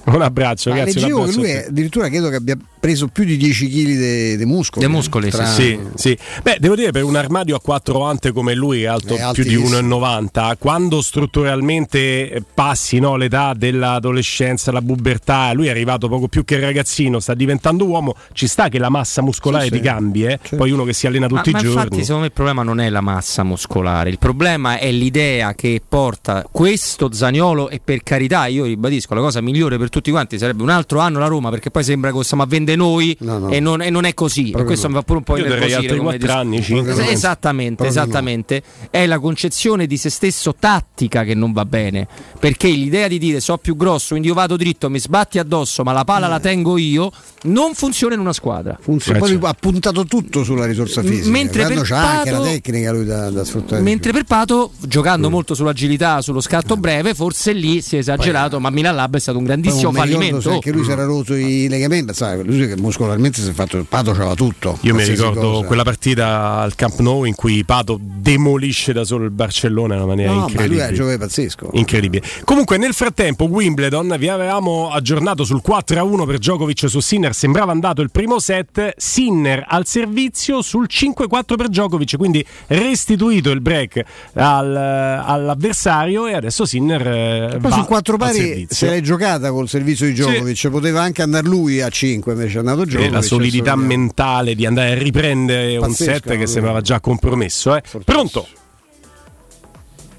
Un 0.06 0.22
abbraccio, 0.22 0.70
Ma 0.70 0.76
grazie. 0.76 1.00
un 1.00 1.08
leggevo 1.08 1.16
che 1.16 1.30
abbraccio 1.30 1.40
lui 1.40 1.50
è, 1.50 1.66
addirittura 1.68 2.08
credo 2.08 2.28
che 2.28 2.36
abbia 2.36 2.56
preso 2.78 3.08
più 3.08 3.24
di 3.24 3.36
10 3.36 3.68
kg 3.68 4.36
di 4.36 4.44
muscoli. 4.44 4.86
De 4.86 4.90
muscoli, 4.92 5.30
Tra- 5.30 5.44
Sì, 5.44 5.76
sì. 5.96 6.16
Beh, 6.44 6.58
devo 6.60 6.76
dire 6.76 6.92
per 6.92 7.02
un 7.02 7.16
armadio 7.16 7.56
a 7.56 7.60
quattro 7.60 8.02
ante 8.04 8.30
come 8.30 8.54
lui, 8.54 8.86
alto 8.86 9.16
È 9.16 9.30
più 9.32 9.42
di 9.42 9.54
altissimo. 9.56 9.78
1,90, 9.80 10.54
quando 10.60 11.02
strutturalmente 11.02 12.30
eh, 12.30 12.42
passi 12.54 13.00
no, 13.00 13.16
l'età 13.16 13.52
dell'adolescenza, 13.56 14.70
la 14.70 14.80
pubertà, 14.80 15.52
lui 15.52 15.66
è 15.66 15.70
arrivato 15.70 16.05
poco 16.08 16.28
più 16.28 16.44
che 16.44 16.58
ragazzino, 16.60 17.20
sta 17.20 17.34
diventando 17.34 17.84
uomo, 17.86 18.14
ci 18.32 18.46
sta 18.46 18.68
che 18.68 18.78
la 18.78 18.88
massa 18.88 19.22
muscolare 19.22 19.64
Sì, 19.64 19.70
ti 19.70 19.76
sì. 19.78 19.82
cambi, 19.82 20.24
eh? 20.24 20.38
poi 20.56 20.70
uno 20.70 20.84
che 20.84 20.92
si 20.92 21.06
allena 21.06 21.26
tutti 21.26 21.50
ma, 21.50 21.58
i 21.58 21.62
ma 21.62 21.68
giorni. 21.68 21.82
infatti, 21.82 22.00
secondo 22.02 22.20
me 22.20 22.26
il 22.26 22.32
problema 22.32 22.62
non 22.62 22.80
è 22.80 22.88
la 22.90 23.00
massa 23.00 23.42
muscolare, 23.42 24.10
il 24.10 24.18
problema 24.18 24.78
è 24.78 24.90
l'idea 24.90 25.54
che 25.54 25.80
porta 25.86 26.46
questo 26.50 27.12
Zaniolo. 27.12 27.68
E 27.68 27.80
per 27.82 28.02
carità, 28.02 28.46
io 28.46 28.64
ribadisco, 28.64 29.14
la 29.14 29.20
cosa 29.20 29.40
migliore 29.40 29.78
per 29.78 29.88
tutti 29.88 30.10
quanti 30.10 30.38
sarebbe 30.38 30.62
un 30.62 30.70
altro 30.70 30.98
anno 31.00 31.18
la 31.18 31.26
Roma, 31.26 31.50
perché 31.50 31.70
poi 31.70 31.84
sembra 31.84 32.12
che 32.12 32.22
stiamo 32.24 32.42
a 32.42 32.46
vendere 32.46 32.76
noi 32.76 33.16
no. 33.20 33.48
e, 33.48 33.60
non, 33.60 33.82
e 33.82 33.90
non 33.90 34.04
è 34.04 34.14
così. 34.14 34.40
E 34.48 34.50
Proprio 34.50 34.66
questo 34.66 34.86
no. 34.88 34.94
mi 34.94 34.98
fa 35.00 35.04
pure 35.04 35.18
un 35.18 35.24
po' 35.24 35.36
innervosire. 35.36 35.76
altri 35.76 35.96
come 35.98 36.18
dis- 36.18 36.28
anni, 36.30 36.62
cinque, 36.62 36.80
Es- 36.90 36.96
veramente. 36.96 37.12
Esattamente, 37.16 37.74
Proprio 37.82 38.00
no. 38.00 38.06
esattamente. 38.06 38.62
È 38.90 39.06
la 39.06 39.18
concezione 39.18 39.86
di 39.86 39.96
se 39.96 40.10
stesso 40.10 40.54
tattica 40.58 41.24
che 41.24 41.34
non 41.34 41.52
va 41.52 41.64
bene. 41.64 42.06
Perché 42.38 42.68
l'idea 42.68 43.08
di 43.08 43.18
dire 43.18 43.40
so 43.40 43.56
più 43.58 43.76
grosso, 43.76 44.08
quindi 44.10 44.28
io 44.28 44.34
vado 44.34 44.56
dritto, 44.56 44.88
mi 44.90 44.98
sbatti 44.98 45.38
addosso, 45.38 45.82
ma 45.82 45.92
la 45.96 46.04
palla 46.04 46.26
la 46.28 46.40
tengo 46.40 46.76
io, 46.76 47.10
non 47.44 47.74
funziona 47.74 48.14
in 48.14 48.20
una 48.20 48.32
squadra. 48.32 48.76
Funziona- 48.80 49.18
poi 49.18 49.38
ha 49.40 49.56
puntato 49.58 50.04
tutto 50.04 50.44
sulla 50.44 50.66
risorsa 50.66 51.02
fisica. 51.02 51.30
mentre 51.30 51.62
Quando 51.62 51.80
per 51.80 51.88
c'ha 51.88 52.10
anche 52.18 52.30
la 52.30 52.36
Pato- 52.38 52.50
tecnica 52.50 52.92
lui 52.92 53.04
da, 53.04 53.30
da 53.30 53.44
sfruttare. 53.44 53.82
Mentre 53.82 54.12
per 54.12 54.24
Pato, 54.24 54.72
giocando 54.80 55.30
molto 55.30 55.54
sull'agilità, 55.54 56.20
sullo 56.20 56.40
scatto 56.40 56.76
breve, 56.76 57.14
forse 57.14 57.52
lì 57.52 57.80
si 57.80 57.96
è 57.96 57.98
esagerato, 58.00 58.60
ma 58.60 58.70
Milan 58.70 58.94
Lab 58.94 59.16
è 59.16 59.20
stato 59.20 59.38
un 59.38 59.44
Poi 59.44 59.52
grandissimo 59.60 59.92
fallimento. 59.92 60.50
anche 60.50 60.70
lui 60.72 60.84
si 60.84 60.90
era 60.90 61.04
rotto 61.04 61.34
i 61.34 61.68
legamenti, 61.68 62.12
sai, 62.14 62.44
lui 62.44 62.66
che 62.68 62.76
muscolarmente 62.76 63.40
si 63.40 63.48
è 63.48 63.52
fatto 63.52 63.76
il 63.78 63.86
pato 63.88 64.12
c'aveva 64.12 64.34
tutto. 64.34 64.78
Io 64.82 64.94
mi 64.94 65.04
ricordo 65.04 65.40
cosa. 65.52 65.66
quella 65.66 65.82
partita 65.84 66.58
al 66.58 66.74
Camp 66.74 66.98
Nou 67.00 67.24
in 67.24 67.34
cui 67.34 67.64
Pato 67.64 67.98
demolisce 68.00 68.92
da 68.92 69.04
solo 69.04 69.24
il 69.24 69.30
Barcellona 69.30 69.94
in 69.94 70.00
una 70.00 70.08
maniera 70.08 70.32
No, 70.32 70.38
ma 70.40 70.44
lui 70.46 70.52
incredibile. 70.52 71.10
è 71.10 71.12
un 71.12 71.18
pazzesco. 71.18 71.70
Incredibile. 71.72 72.22
Comunque, 72.44 72.76
nel 72.76 72.92
frattempo, 72.92 73.44
Wimbledon 73.44 74.14
vi 74.18 74.28
avevamo 74.28 74.90
aggiornato 74.90 75.44
sul 75.44 75.62
4-1 75.86 76.26
per 76.26 76.38
Djokovic 76.38 76.88
su 76.88 77.00
Sinner. 77.00 77.32
Sembrava 77.34 77.70
andato 77.72 78.02
il 78.02 78.10
primo 78.10 78.38
set. 78.40 78.94
Sinner 78.96 79.64
al 79.68 79.86
servizio 79.86 80.60
sul 80.62 80.86
5-4 80.90 81.56
per 81.56 81.68
Djokovic. 81.68 82.16
Quindi 82.16 82.44
restituito 82.66 83.50
il 83.50 83.60
break 83.60 84.02
al- 84.34 84.76
all'avversario. 84.76 86.26
E 86.26 86.34
adesso 86.34 86.64
Sinner. 86.64 87.06
eh, 87.06 87.48
Poi 87.60 87.70
va 87.70 87.76
su 87.76 87.84
quattro 87.84 88.14
al 88.14 88.18
pari 88.18 88.34
servizio. 88.38 88.76
se 88.76 88.88
l'è 88.88 89.00
giocata 89.00 89.50
col 89.52 89.68
servizio 89.68 90.06
di 90.06 90.12
Djokovic, 90.12 90.68
poteva 90.70 91.02
anche 91.02 91.22
andare 91.22 91.46
lui 91.46 91.80
a 91.80 91.88
5, 91.88 92.32
invece 92.32 92.56
è 92.56 92.58
andato 92.58 92.82
E 92.82 92.86
Djokovic. 92.86 93.12
la 93.12 93.22
solidità 93.22 93.76
mentale 93.76 94.54
di 94.54 94.66
andare 94.66 94.90
a 94.92 94.94
riprendere 94.98 95.76
un 95.76 95.86
Pazzesco, 95.86 96.12
set 96.12 96.28
che 96.30 96.36
lui. 96.36 96.46
sembrava 96.48 96.80
già 96.80 97.00
compromesso. 97.00 97.76
eh. 97.76 97.82
Pronto? 98.04 98.46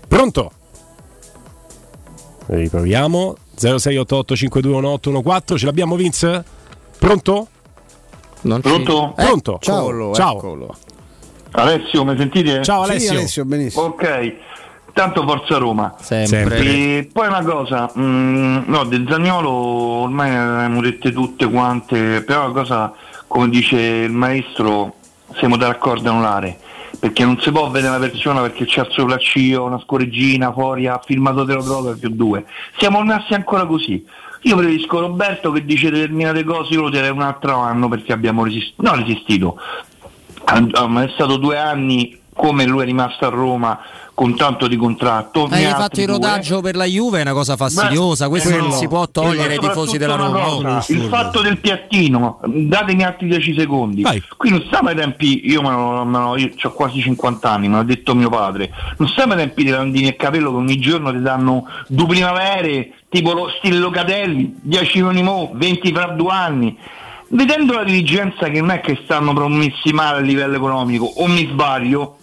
Pronto? 0.07 0.51
Riproviamo 2.47 3.35
0688 3.55 4.35
521814 4.35 5.57
ce 5.57 5.65
l'abbiamo 5.65 5.95
Vince? 5.95 6.43
Pronto? 6.97 7.47
Non 8.41 8.61
Pronto? 8.61 9.13
Pronto? 9.15 9.57
Ciao. 9.61 10.13
Ciao. 10.13 10.77
Alessio, 11.51 12.05
mi 12.05 12.15
sentite? 12.17 12.63
Ciao, 12.63 12.83
Alessio. 12.83 13.09
Sì, 13.09 13.15
Alessio, 13.15 13.45
benissimo. 13.45 13.85
Ok, 13.85 14.33
tanto 14.93 15.23
forza 15.23 15.57
Roma. 15.57 15.95
Sempre. 15.99 16.59
E 16.59 17.09
poi 17.11 17.27
una 17.27 17.43
cosa, 17.43 17.91
mm, 17.97 18.63
no, 18.65 18.83
del 18.85 19.05
Zagnolo 19.09 19.49
ormai 19.49 20.29
ne 20.29 20.37
abbiamo 20.37 20.81
dette 20.81 21.11
tutte 21.11 21.49
quante, 21.49 22.21
però 22.21 22.45
una 22.45 22.53
cosa, 22.53 22.93
come 23.27 23.49
dice 23.49 23.77
il 23.77 24.11
maestro, 24.11 24.93
siamo 25.37 25.57
d'accordo 25.57 26.09
a 26.09 26.11
annullare. 26.11 26.59
Perché 26.99 27.23
non 27.23 27.39
si 27.39 27.51
può 27.51 27.69
vedere 27.69 27.95
una 27.95 28.07
persona 28.07 28.41
perché 28.41 28.65
c'ha 28.67 28.81
il 28.81 28.91
sopraccio, 28.91 29.63
una 29.63 29.79
scorreggina 29.79 30.51
fuori, 30.51 30.87
ha 30.87 30.99
firmato 31.03 31.45
te 31.45 31.53
lo 31.53 31.63
trovo 31.63 31.95
più 31.95 32.09
due. 32.09 32.45
Siamo 32.77 33.01
rimasti 33.01 33.33
ancora 33.33 33.65
così. 33.65 34.03
Io 34.41 34.55
preferisco 34.55 34.99
Roberto 34.99 35.51
che 35.51 35.63
dice 35.65 35.89
determinate 35.89 36.43
cose, 36.43 36.73
io 36.73 36.81
lo 36.81 36.89
direi 36.89 37.09
un 37.09 37.21
altro 37.21 37.57
anno 37.57 37.87
perché 37.87 38.13
abbiamo 38.13 38.43
resistito. 38.43 38.81
No, 38.81 38.95
resistito. 38.95 39.59
È 40.43 41.11
stato 41.13 41.37
due 41.37 41.57
anni 41.57 42.19
come 42.33 42.65
lui 42.65 42.83
è 42.83 42.85
rimasto 42.85 43.25
a 43.25 43.29
Roma 43.29 43.79
con 44.17 44.35
tanto 44.35 44.67
di 44.67 44.77
contratto. 44.77 45.47
Hai 45.47 45.61
ne 45.65 45.69
fatto 45.69 45.99
il 45.99 46.07
due. 46.07 46.15
rodaggio 46.15 46.59
per 46.59 46.75
la 46.75 46.85
Juve, 46.85 47.19
è 47.19 47.21
una 47.21 47.33
cosa 47.33 47.55
fastidiosa. 47.55 48.23
Beh, 48.25 48.29
Questo 48.31 48.49
eh, 48.49 48.57
non 48.57 48.69
no. 48.69 48.73
si 48.73 48.87
può 48.87 49.07
togliere 49.07 49.53
ai 49.53 49.59
tifosi 49.59 49.99
della 49.99 50.15
Roma. 50.15 50.83
il 50.87 51.01
fatto 51.03 51.41
del 51.43 51.59
piattino, 51.59 52.39
datemi 52.43 53.03
altri 53.03 53.27
10 53.27 53.53
secondi. 53.55 54.03
Qui 54.35 54.49
non 54.49 54.63
stiamo 54.65 54.89
ai 54.89 54.95
tempi, 54.95 55.47
io, 55.47 55.61
me 55.61 55.69
lo- 55.69 56.03
me 56.03 56.17
lo- 56.17 56.35
io 56.35 56.49
ho 56.59 56.71
quasi 56.71 56.99
50 56.99 57.47
anni, 57.51 57.67
me 57.67 57.75
l'ha 57.75 57.83
detto 57.83 58.15
mio 58.15 58.29
padre, 58.29 58.71
non 58.97 59.07
stiamo 59.07 59.33
ai 59.33 59.39
tempi 59.39 59.61
dei 59.63 59.73
landini 59.73 60.07
e 60.07 60.15
capello 60.15 60.49
che 60.49 60.57
ogni 60.57 60.77
giorno 60.79 61.11
ti 61.11 61.21
danno 61.21 61.65
due 61.87 62.07
primavere, 62.07 62.93
tipo 63.09 63.33
lo 63.33 63.49
stile 63.59 63.77
Locatelli, 63.77 64.55
10 64.63 64.93
milioni 64.95 65.21
mo, 65.21 65.51
20 65.53 65.93
fra 65.93 66.07
due 66.07 66.31
anni. 66.31 66.75
Vedendo 67.29 67.73
la 67.73 67.83
dirigenza 67.83 68.47
che 68.49 68.61
non 68.61 68.71
è 68.71 68.79
che 68.81 68.99
stanno 69.03 69.33
promessi 69.33 69.91
male 69.91 70.17
a 70.17 70.21
livello 70.21 70.55
economico, 70.55 71.05
o 71.05 71.27
mi 71.27 71.45
sbaglio, 71.51 72.16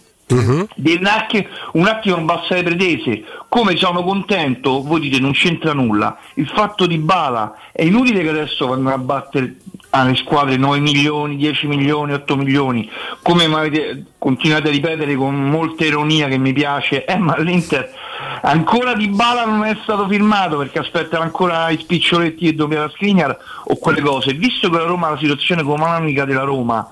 Devi 0.75 1.05
anche 1.05 1.47
un 1.73 1.85
attimo 1.85 2.15
abbassare 2.15 2.61
le 2.61 2.63
pretese. 2.63 3.23
Come 3.47 3.75
sono 3.75 4.03
contento, 4.03 4.81
voi 4.81 4.99
dite 4.99 5.19
non 5.19 5.33
c'entra 5.33 5.73
nulla. 5.73 6.17
Il 6.35 6.47
fatto 6.47 6.87
di 6.87 6.97
Bala 6.97 7.53
è 7.71 7.83
inutile 7.83 8.23
che 8.23 8.29
adesso 8.29 8.65
vanno 8.65 8.91
a 8.91 8.97
battere 8.97 9.57
alle 9.91 10.15
squadre 10.15 10.57
9 10.57 10.79
milioni, 10.79 11.37
10 11.37 11.67
milioni, 11.67 12.13
8 12.13 12.35
milioni. 12.35 12.89
Come 13.21 13.45
avete 13.45 14.05
continuate 14.17 14.69
a 14.69 14.71
ripetere 14.71 15.15
con 15.15 15.35
molta 15.35 15.85
ironia 15.85 16.27
che 16.27 16.37
mi 16.37 16.53
piace, 16.53 17.05
eh, 17.05 17.17
ma 17.17 17.37
l'Inter 17.37 17.93
ancora 18.41 18.93
di 18.93 19.07
Bala 19.07 19.45
non 19.45 19.63
è 19.63 19.77
stato 19.83 20.07
firmato 20.07 20.57
perché 20.57 20.79
aspettano 20.79 21.23
ancora 21.23 21.69
i 21.69 21.77
spiccioletti 21.77 22.47
e 22.47 22.53
doppia 22.53 22.89
Skriniar 22.89 23.37
o 23.65 23.77
quelle 23.77 24.01
cose. 24.01 24.33
Visto 24.33 24.69
che 24.69 24.77
la 24.77 24.85
Roma, 24.85 25.11
la 25.11 25.17
situazione 25.17 25.61
economica 25.61 26.25
della 26.25 26.43
Roma 26.43 26.89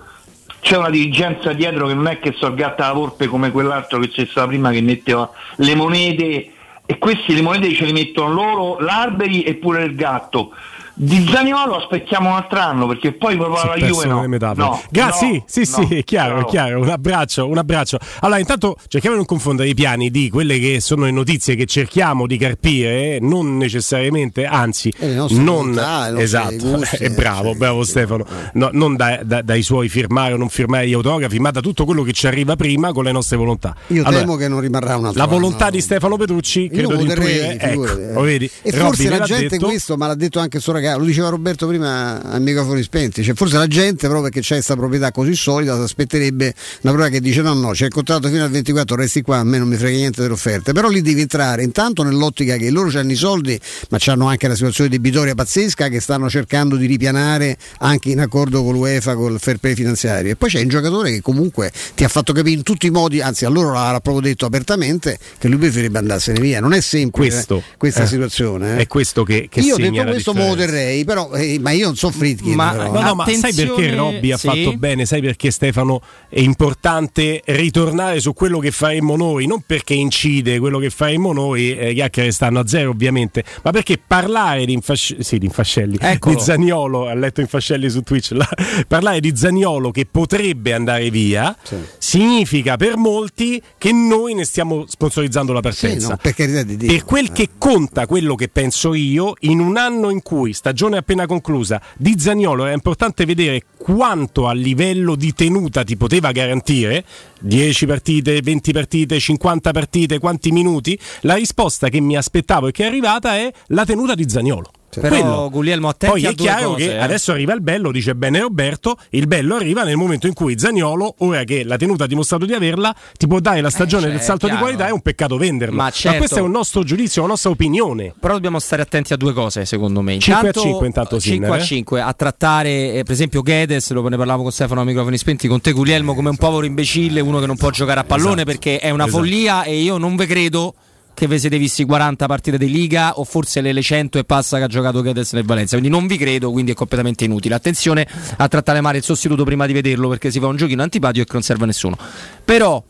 c'è 0.64 0.77
una 0.77 0.90
dirigenza 0.90 1.52
dietro 1.52 1.88
che 1.88 1.94
non 1.94 2.07
è 2.07 2.19
che 2.19 2.34
so 2.38 2.48
il 2.48 2.56
gatto 2.56 2.84
alla 2.84 2.94
volpe 2.94 3.27
come 3.27 3.52
quell'altro 3.52 3.99
che 3.99 4.07
c'è 4.10 4.26
stato 4.26 4.48
prima 4.48 4.72
che 4.72 4.81
metteva 4.81 5.30
le 5.57 5.76
monete 5.76 6.52
e 6.85 6.98
questi 6.98 7.35
le 7.35 7.41
monete 7.41 7.73
ce 7.73 7.85
le 7.85 7.91
mettono 7.91 8.34
loro, 8.34 8.80
l'alberi 8.80 9.44
e 9.44 9.56
pure 9.56 9.84
il 9.84 9.94
gatto. 9.94 10.52
Di 10.95 11.28
Zaniolo 11.28 11.78
aspettiamo 11.78 12.30
un 12.30 12.36
altro 12.36 12.60
anno 12.60 12.86
perché 12.86 13.14
poi 13.14 13.36
proprio 13.36 13.64
la 13.65 13.76
Juve 13.78 14.06
no. 14.06 14.53
no, 14.53 14.82
Grazie, 14.91 15.32
no, 15.32 15.44
sì, 15.48 15.65
sì, 15.65 15.82
no, 15.82 15.88
sì, 15.88 15.95
è 15.95 16.03
chiaro, 16.03 16.36
no. 16.36 16.41
è 16.41 16.45
chiaro. 16.45 16.82
Un 16.82 16.90
abbraccio, 16.90 17.48
un 17.48 17.57
abbraccio. 17.57 17.98
Allora, 18.20 18.40
intanto 18.40 18.78
cerchiamo 18.88 19.15
di 19.15 19.22
non 19.22 19.26
confondere 19.26 19.70
i 19.70 19.74
piani 19.74 20.11
di 20.11 20.30
quelle 20.30 20.60
che 20.60 20.80
sono 20.82 21.06
le 21.06 21.11
notizie 21.11 21.56
che 21.56 21.65
cerchiamo 21.65 22.28
di 22.28 22.38
carpire, 22.38 23.18
non 23.20 23.57
necessariamente, 23.57 24.45
anzi, 24.45 24.94
E 24.99 25.07
nostre 25.15 25.41
non 25.41 25.72
volontà, 25.72 26.20
esatto. 26.20 26.57
gusti, 26.78 26.95
è 26.98 27.10
bravo, 27.10 27.56
bravo 27.56 27.84
Stefano. 27.84 28.24
No, 28.53 28.70
non 28.74 28.95
da- 28.95 29.22
da- 29.24 29.41
dai 29.41 29.64
suoi 29.64 29.90
firmare 29.90 30.34
o 30.34 30.38
non 30.38 30.49
firmare 30.49 30.88
gli 30.88 30.94
autografi, 30.94 31.40
ma 31.40 31.49
da 31.49 31.61
tutto 31.61 31.86
quello 31.86 32.03
che 32.03 32.11
ci 32.14 32.28
arriva 32.28 32.56
prima 32.56 32.91
con 32.91 33.03
le 33.03 33.11
nostre 33.11 33.36
volontà. 33.38 33.76
Io 33.88 34.03
Allora, 34.03 34.20
temo 34.22 34.36
che 34.36 34.48
non 34.48 34.60
rimarrà 34.60 34.95
un 34.98 35.06
altro 35.06 35.18
la 35.18 35.28
anno. 35.28 35.40
volontà 35.40 35.72
di 35.72 35.82
Stefano 35.82 36.18
Petrucci, 36.18 36.70
credo 36.70 36.95
di 36.98 37.03
intuire, 37.06 37.57
ecco, 37.57 37.98
eh. 37.98 38.14
lo 38.14 38.22
vedi? 38.22 38.45
E 38.61 38.70
Robby 38.70 38.84
forse 38.86 39.10
la 39.10 39.20
gente 39.22 39.48
detto. 39.48 39.65
questo, 39.65 39.98
ma 39.98 40.06
l'ha 40.06 40.15
detto 40.15 40.40
anche 40.40 40.60
sto 40.60 40.72
ragazzo, 40.84 40.99
lo 40.99 41.05
diceva 41.05 41.30
Roberto 41.30 41.68
prima 41.68 42.22
a 42.22 42.39
microfoni 42.39 42.84
spenti, 42.84 43.23
cioè 43.23 43.35
forse 43.35 43.57
la 43.57 43.68
gente 43.68 44.07
proprio 44.07 44.23
perché 44.23 44.41
c'è 44.41 44.55
questa 44.55 44.76
proprietà 44.76 45.11
così 45.11 45.35
solida 45.35 45.76
si 45.76 45.81
aspetterebbe 45.81 46.53
una 46.81 46.93
prova 46.93 47.10
che 47.10 47.19
dice 47.19 47.41
no 47.41 47.53
no 47.53 47.72
c'è 47.72 47.85
il 47.85 47.91
contratto 47.91 48.27
fino 48.27 48.43
al 48.43 48.49
24 48.49 48.95
resti 48.95 49.22
qua 49.22 49.38
a 49.38 49.43
me 49.43 49.57
non 49.57 49.68
mi 49.68 49.76
frega 49.76 49.97
niente 49.97 50.22
delle 50.22 50.34
offerte 50.34 50.73
però 50.73 50.89
lì 50.89 51.01
devi 51.01 51.22
entrare 51.22 51.64
intanto 51.64 52.03
nell'ottica 52.03 52.55
che 52.57 52.69
loro 52.69 52.89
hanno 52.97 53.11
i 53.11 53.15
soldi 53.15 53.60
ma 53.89 53.97
hanno 54.05 54.27
anche 54.27 54.47
la 54.47 54.55
situazione 54.55 54.89
debitoria 54.89 55.35
pazzesca 55.35 55.88
che 55.88 55.99
stanno 55.99 56.30
cercando 56.30 56.76
di 56.76 56.85
ripianare 56.85 57.57
anche 57.80 58.10
in 58.10 58.19
accordo 58.19 58.64
con 58.64 58.73
l'UEFA 58.73 59.15
col 59.15 59.39
fair 59.39 59.57
play 59.57 59.76
finanziario. 59.76 60.31
E 60.31 60.35
poi 60.35 60.49
c'è 60.49 60.61
un 60.61 60.68
giocatore 60.68 61.11
che 61.11 61.22
comunque 61.22 61.72
ti 61.95 62.03
ha 62.03 62.07
fatto 62.07 62.34
capire 62.34 62.55
in 62.55 62.64
tutti 62.64 62.88
i 62.88 62.89
modi 62.89 63.22
anzi 63.22 63.45
a 63.45 63.49
loro 63.49 63.72
l'ha 63.72 63.99
proprio 64.01 64.22
detto 64.30 64.45
apertamente 64.45 65.18
che 65.38 65.47
lui 65.47 65.57
preferirebbe 65.57 65.97
andarsene 65.99 66.39
via. 66.39 66.60
Non 66.60 66.73
è 66.73 66.81
semplice 66.81 67.34
Questo, 67.34 67.64
questa 67.77 68.03
eh, 68.03 68.07
situazione 68.07 68.77
eh. 68.77 68.81
È 68.81 68.88
questo 68.88 69.23
che, 69.23 69.47
che 69.49 69.60
io 69.60 69.77
la 69.77 70.03
questo 70.05 70.34
me 70.34 70.47
lo 70.47 70.55
terrei 70.74 71.04
però 71.06 71.32
eh, 71.32 71.60
ma 71.60 71.72
io 71.72 71.86
non 71.86 71.95
so 71.95 72.10
Fritkin 72.12 72.56
Ma, 72.56 72.72
però. 72.72 72.91
no, 72.91 73.02
no, 73.02 73.16
ma 73.16 73.26
sai 73.28 73.54
perché 73.54 73.95
Robby 73.95 74.32
ha 74.32 74.38
sì. 74.38 74.48
fatto 74.48 74.78
bene? 74.78 75.06
Sai 75.06 75.22
perché 75.22 75.52
Stefano 75.52 76.02
è 76.30 76.40
importante 76.40 77.41
ritornare 77.45 78.20
su 78.20 78.34
quello 78.34 78.60
che 78.60 78.72
faremmo 78.72 79.16
noi? 79.16 79.45
Non 79.48 79.64
perché 79.66 79.94
incide 79.94 80.60
quello 80.60 80.80
che 80.80 80.90
faremmo 80.90 81.34
noi, 81.34 81.78
eh, 81.78 81.94
chiacchiere 81.94 82.32
stanno 82.32 82.60
a 82.60 82.68
zero 82.68 82.90
ovviamente, 82.91 83.44
ma 83.64 83.72
perché 83.72 84.00
parlare 84.06 84.66
di, 84.66 84.74
Infasc- 84.74 85.20
sì, 85.20 85.38
di 85.38 85.45
Infascelli, 85.45 85.98
Eccolo. 86.00 86.36
di 86.36 86.41
Zaniolo, 86.41 87.08
ha 87.08 87.14
letto 87.14 87.41
Infascelli 87.41 87.90
su 87.90 88.02
Twitch, 88.02 88.32
la- 88.32 88.50
parlare 88.88 89.20
di 89.20 89.36
Zaniolo 89.36 89.91
che 89.91 90.06
potrebbe 90.10 90.74
andare 90.74 91.10
via 91.10 91.56
significa 91.98 92.78
per 92.78 92.98
molti 92.98 93.62
che 93.78 93.91
noi 93.91 94.34
ne 94.34 94.45
stiamo 94.45 94.86
sponsorizzando 94.88 95.54
la 95.54 95.62
partenza. 95.62 96.06
Sì, 96.06 96.10
no, 96.10 96.18
per 96.18 96.66
di 96.66 96.78
Dio. 96.78 96.88
Per 96.88 97.04
quel 97.04 97.32
che 97.32 97.50
conta 97.58 98.06
quello 98.06 98.36
che 98.36 98.48
penso 98.48 98.94
io, 98.94 99.34
in 99.41 99.60
un 99.60 99.78
anno 99.78 100.10
in 100.10 100.22
cui 100.22 100.54
stagione 100.64 100.95
appena 100.95 101.26
conclusa 101.26 101.81
di 101.98 102.18
Zaniolo 102.18 102.64
era 102.64 102.73
importante 102.73 103.26
vedere 103.26 103.64
quanto 103.76 104.48
a 104.48 104.53
livello 104.53 105.15
di 105.15 105.34
tenuta 105.34 105.84
ti 105.84 105.98
poteva 105.98 106.31
garantire 106.31 107.03
10 107.41 107.85
partite, 107.85 108.40
20 108.41 108.72
partite, 108.72 109.19
50 109.19 109.72
partite, 109.72 110.19
quanti 110.19 110.53
minuti? 110.53 110.98
La 111.23 111.34
risposta 111.34 111.90
che 111.90 111.99
mi 111.99 112.15
aspettavo 112.15 112.68
e 112.68 112.72
che 112.72 112.84
è 112.84 112.88
arrivata 112.88 113.35
è 113.35 113.52
la 113.68 113.84
tenuta 113.84 114.15
di 114.15 114.30
Zaniolo. 114.30 114.72
Però 114.99 115.15
Quello. 115.15 115.49
Guglielmo 115.49 115.90
attenti 115.90 116.22
Poi 116.22 116.32
è 116.32 116.36
chiaro 116.36 116.72
cose, 116.72 116.86
che 116.86 116.94
eh. 116.94 116.98
adesso 116.99 117.32
arriva 117.32 117.53
il 117.53 117.61
bello, 117.61 117.91
dice 117.91 118.15
bene 118.15 118.40
Roberto, 118.40 118.98
il 119.11 119.28
bello 119.28 119.56
arriva 119.56 119.84
nel 119.84 119.95
momento 119.95 120.28
in 120.28 120.34
cui 120.34 120.57
Zaniolo, 120.57 121.15
ora 121.20 121.44
che 121.44 121.64
la 121.64 121.78
tenuta 121.78 122.06
ha 122.06 122.07
dimostrato 122.07 122.45
di 122.45 122.53
averla, 122.53 122.95
ti 123.18 123.28
può 123.28 123.40
dare 123.40 123.61
la 123.61 123.70
stagione 123.70 124.03
cioè, 124.03 124.11
del 124.11 124.22
salto 124.22 124.48
di 124.48 124.56
qualità, 124.56 124.88
è 124.88 124.91
un 124.91 125.02
peccato 125.02 125.38
venderlo. 125.38 125.76
Ma 125.76 125.90
certo. 125.90 126.18
questo 126.18 126.38
è 126.38 126.41
un 126.41 126.52
nostro 126.52 126.84
giudizio, 126.84 127.22
una 127.22 127.32
nostra 127.32 127.49
opinione. 127.49 128.14
Però 128.20 128.34
dobbiamo 128.34 128.60
stare 128.60 128.82
attenti 128.82 129.14
a 129.14 129.18
due 129.18 129.34
cose, 129.34 129.65
secondo 129.65 130.02
me. 130.02 130.20
5 130.20 130.49
a 130.49 130.52
5 130.52 130.86
intanto 130.86 131.20
5 131.20 131.22
Sinner, 131.22 131.52
a 131.52 131.57
eh? 131.57 131.65
5 131.65 132.02
a 132.02 132.14
trattare, 132.14 132.94
eh, 132.94 133.03
per 133.03 133.14
esempio, 133.14 133.41
Gedes, 133.41 133.91
lo 133.91 134.07
ne 134.07 134.18
parlavo 134.18 134.44
con 134.44 134.52
Stefano 134.52 134.82
a 134.82 134.84
microfoni 134.84 135.18
spenti, 135.18 135.48
con 135.48 135.61
te 135.61 135.72
Guglielmo 135.72 136.14
come 136.14 136.30
un 136.30 136.38
povero 136.38 136.65
imbecille, 136.65 137.20
uno 137.20 137.40
che 137.40 137.45
non 137.45 137.57
può 137.57 137.70
giocare 137.70 137.99
a 137.99 138.03
pallone 138.03 138.41
Esatto. 138.41 138.45
perché 138.45 138.80
è 138.80 138.90
una 138.90 139.06
Esatto. 139.06 139.20
follia 139.20 139.64
e 139.64 139.76
io 139.78 139.98
non 139.98 140.15
ve 140.15 140.26
credo 140.26 140.76
che 141.14 141.27
vi 141.27 141.40
siete 141.40 141.57
visti 141.57 141.85
40 141.85 142.26
partite 142.26 142.57
di 142.57 142.69
Liga 142.69 143.19
o 143.19 143.23
forse 143.23 143.61
le 143.61 143.72
le 143.72 143.81
100 143.81 144.19
e 144.19 144.23
passa 144.23 144.57
che 144.57 144.64
ha 144.64 144.68
giocato 144.68 145.02
Gedes 145.03 145.34
nel 145.34 145.45
Valencia, 145.45 145.77
quindi 145.77 145.95
non 145.95 146.07
vi 146.07 146.18
credo, 146.18 146.52
quindi 146.52 146.72
è 146.72 146.76
completamente 146.76 147.26
inutile. 147.26 147.56
Attenzione 147.56 148.07
a 148.38 148.48
trattare 148.48 148.81
male 148.81 148.98
il 148.98 149.03
sostituto 149.03 149.44
prima 149.44 149.65
di 149.65 149.73
vederlo 149.73 150.10
perché 150.10 150.31
si 150.31 150.40
fa 150.40 150.48
un 150.48 150.56
giochino 150.56 150.81
antipatico 150.81 151.23
e 151.23 151.26
che 151.26 151.34
non 151.34 151.41
serve 151.41 151.64
a 151.64 151.68
nessuno. 151.68 151.98
Però 152.44 152.84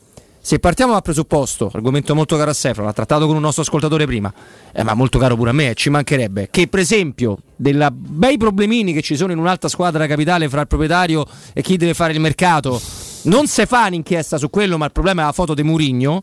se 0.46 0.58
partiamo 0.58 0.92
dal 0.92 1.00
presupposto, 1.00 1.70
argomento 1.72 2.14
molto 2.14 2.36
caro 2.36 2.50
a 2.50 2.52
Stefano, 2.52 2.86
l'ha 2.86 2.92
trattato 2.92 3.26
con 3.26 3.34
un 3.34 3.40
nostro 3.40 3.62
ascoltatore 3.62 4.04
prima, 4.04 4.30
eh, 4.74 4.82
ma 4.82 4.92
molto 4.92 5.18
caro 5.18 5.36
pure 5.36 5.48
a 5.48 5.52
me, 5.54 5.72
ci 5.72 5.88
mancherebbe, 5.88 6.48
che 6.50 6.68
per 6.68 6.80
esempio 6.80 7.38
dei 7.56 7.74
bei 7.90 8.36
problemini 8.36 8.92
che 8.92 9.00
ci 9.00 9.16
sono 9.16 9.32
in 9.32 9.38
un'altra 9.38 9.70
squadra 9.70 10.06
capitale 10.06 10.50
fra 10.50 10.60
il 10.60 10.66
proprietario 10.66 11.24
e 11.54 11.62
chi 11.62 11.78
deve 11.78 11.94
fare 11.94 12.12
il 12.12 12.20
mercato, 12.20 12.78
non 13.22 13.46
si 13.46 13.64
fa 13.64 13.86
un'inchiesta 13.86 14.36
su 14.36 14.50
quello, 14.50 14.76
ma 14.76 14.84
il 14.84 14.92
problema 14.92 15.22
è 15.22 15.24
la 15.24 15.32
foto 15.32 15.54
di 15.54 15.62
Murigno, 15.62 16.22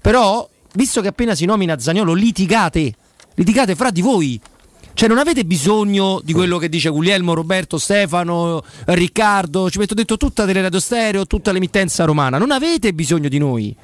però 0.00 0.48
visto 0.74 1.00
che 1.00 1.08
appena 1.08 1.34
si 1.34 1.44
nomina 1.44 1.78
Zagnolo 1.78 2.12
litigate, 2.14 2.92
litigate 3.34 3.74
fra 3.74 3.90
di 3.90 4.00
voi. 4.00 4.40
Cioè 4.94 5.08
non 5.08 5.18
avete 5.18 5.44
bisogno 5.44 6.20
di 6.24 6.32
quello 6.32 6.58
che 6.58 6.68
dice 6.68 6.88
Guglielmo, 6.88 7.34
Roberto, 7.34 7.78
Stefano, 7.78 8.64
Riccardo, 8.86 9.70
ci 9.70 9.78
metto 9.78 9.94
dentro 9.94 10.16
tutta 10.16 10.44
delle 10.44 10.60
radio 10.60 10.80
stereo, 10.80 11.26
tutta 11.26 11.52
l'emittenza 11.52 12.04
romana. 12.04 12.36
Non 12.36 12.50
avete 12.50 12.92
bisogno 12.92 13.28
di 13.28 13.38
noi. 13.38 13.74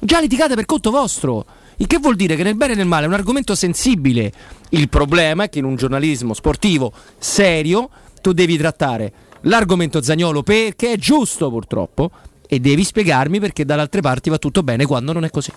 Già 0.00 0.18
litigate 0.18 0.54
per 0.54 0.64
conto 0.64 0.90
vostro. 0.90 1.44
Il 1.76 1.86
che 1.86 1.98
vuol 1.98 2.16
dire 2.16 2.36
che 2.36 2.42
nel 2.42 2.54
bene 2.54 2.72
e 2.72 2.76
nel 2.76 2.86
male 2.86 3.04
è 3.04 3.08
un 3.08 3.14
argomento 3.14 3.54
sensibile. 3.54 4.32
Il 4.70 4.88
problema 4.88 5.44
è 5.44 5.48
che 5.50 5.58
in 5.58 5.66
un 5.66 5.76
giornalismo 5.76 6.32
sportivo 6.32 6.92
serio 7.18 7.90
tu 8.22 8.32
devi 8.32 8.56
trattare 8.56 9.12
l'argomento 9.42 10.00
Zagnolo 10.00 10.42
perché 10.42 10.92
è 10.92 10.96
giusto 10.96 11.50
purtroppo 11.50 12.10
e 12.52 12.60
devi 12.60 12.84
spiegarmi 12.84 13.40
perché 13.40 13.64
dalle 13.64 13.80
altre 13.80 14.02
parti 14.02 14.28
va 14.28 14.36
tutto 14.36 14.62
bene 14.62 14.84
quando 14.84 15.14
non 15.14 15.24
è 15.24 15.30
così. 15.30 15.50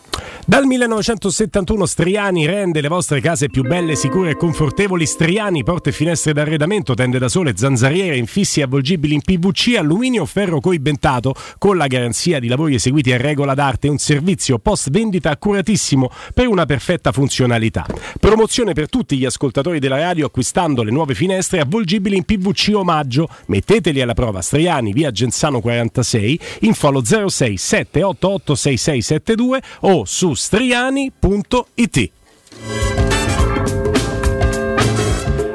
Dal 0.46 0.64
1971 0.64 1.86
Striani 1.86 2.46
rende 2.46 2.80
le 2.80 2.88
vostre 2.88 3.20
case 3.20 3.50
più 3.50 3.64
belle, 3.64 3.98
sicure 3.98 4.30
e 4.30 4.38
confortevoli. 4.38 5.06
Striani, 5.06 5.66
porte 5.66 5.90
e 5.90 5.92
finestre 5.92 6.32
d'arredamento, 6.32 6.94
tende 6.94 7.20
da 7.20 7.28
sole, 7.28 7.58
zanzariere, 7.58 8.16
infissi 8.16 8.62
avvolgibili 8.62 9.14
in 9.14 9.20
PVC, 9.20 9.76
alluminio 9.78 10.22
o 10.22 10.26
ferro 10.26 10.62
coibentato, 10.62 11.36
con 11.58 11.76
la 11.76 11.88
garanzia 11.88 12.40
di 12.40 12.48
lavori 12.48 12.76
eseguiti 12.76 13.12
a 13.12 13.18
regola 13.18 13.56
d'arte 13.56 13.90
un 13.90 13.98
servizio 13.98 14.58
post 14.58 14.90
vendita 14.90 15.32
accuratissimo 15.32 16.10
per 16.34 16.48
una 16.48 16.66
perfetta 16.66 17.12
funzionalità. 17.12 17.86
Promozione 18.22 18.72
per 18.72 18.88
tutti 18.88 19.18
gli 19.18 19.26
ascoltatori 19.26 19.80
della 19.80 19.98
radio 19.98 20.28
acquistando 20.28 20.82
le 20.82 20.92
nuove 20.92 21.14
finestre 21.14 21.60
avvolgibili 21.60 22.16
in 22.16 22.24
PVC 22.24 22.72
omaggio. 22.74 23.28
Metteteli 23.48 24.00
alla 24.00 24.14
prova 24.14 24.40
Striani, 24.40 24.94
via 24.94 25.12
Genzano 25.12 25.60
46, 25.60 26.40
info 26.62 26.84
allo 26.88 27.04
06 27.04 27.58
788 27.58 28.56
6672 28.56 29.62
o 29.82 30.06
su 30.06 30.34
striani.it. 30.34 32.12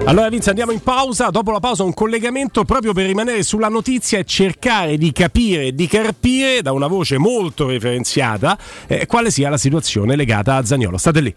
Allora 0.05 0.29
Vince 0.29 0.49
andiamo 0.49 0.73
in 0.73 0.81
pausa, 0.81 1.31
dopo 1.31 1.53
la 1.53 1.61
pausa 1.61 1.85
un 1.85 1.95
collegamento 1.95 2.65
proprio 2.65 2.93
per 2.93 3.07
rimanere 3.07 3.45
sulla 3.45 3.69
notizia 3.69 4.19
e 4.19 4.25
cercare 4.25 4.97
di 4.97 5.13
capire 5.13 5.73
di 5.73 5.87
carpire 5.87 6.63
da 6.63 6.73
una 6.73 6.89
voce 6.89 7.17
molto 7.17 7.69
referenziata 7.69 8.59
eh, 8.89 9.07
quale 9.07 9.31
sia 9.31 9.51
la 9.51 9.59
situazione 9.59 10.17
legata 10.17 10.57
a 10.57 10.65
Zagnolo. 10.65 10.97
State 10.97 11.21
lì. 11.21 11.35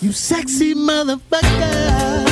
You 0.00 0.10
sexy 0.10 0.72
motherfucker. 0.74 2.31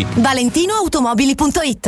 ValentinoAutomobili.it 0.03 1.87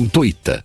gratuita. 0.00 0.64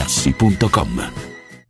artigianamaterassi.com. 0.01 1.30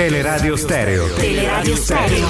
Teleradio 0.00 0.56
Stereo. 0.56 1.08
Teleradio 1.14 1.76
Stereo. 1.76 2.26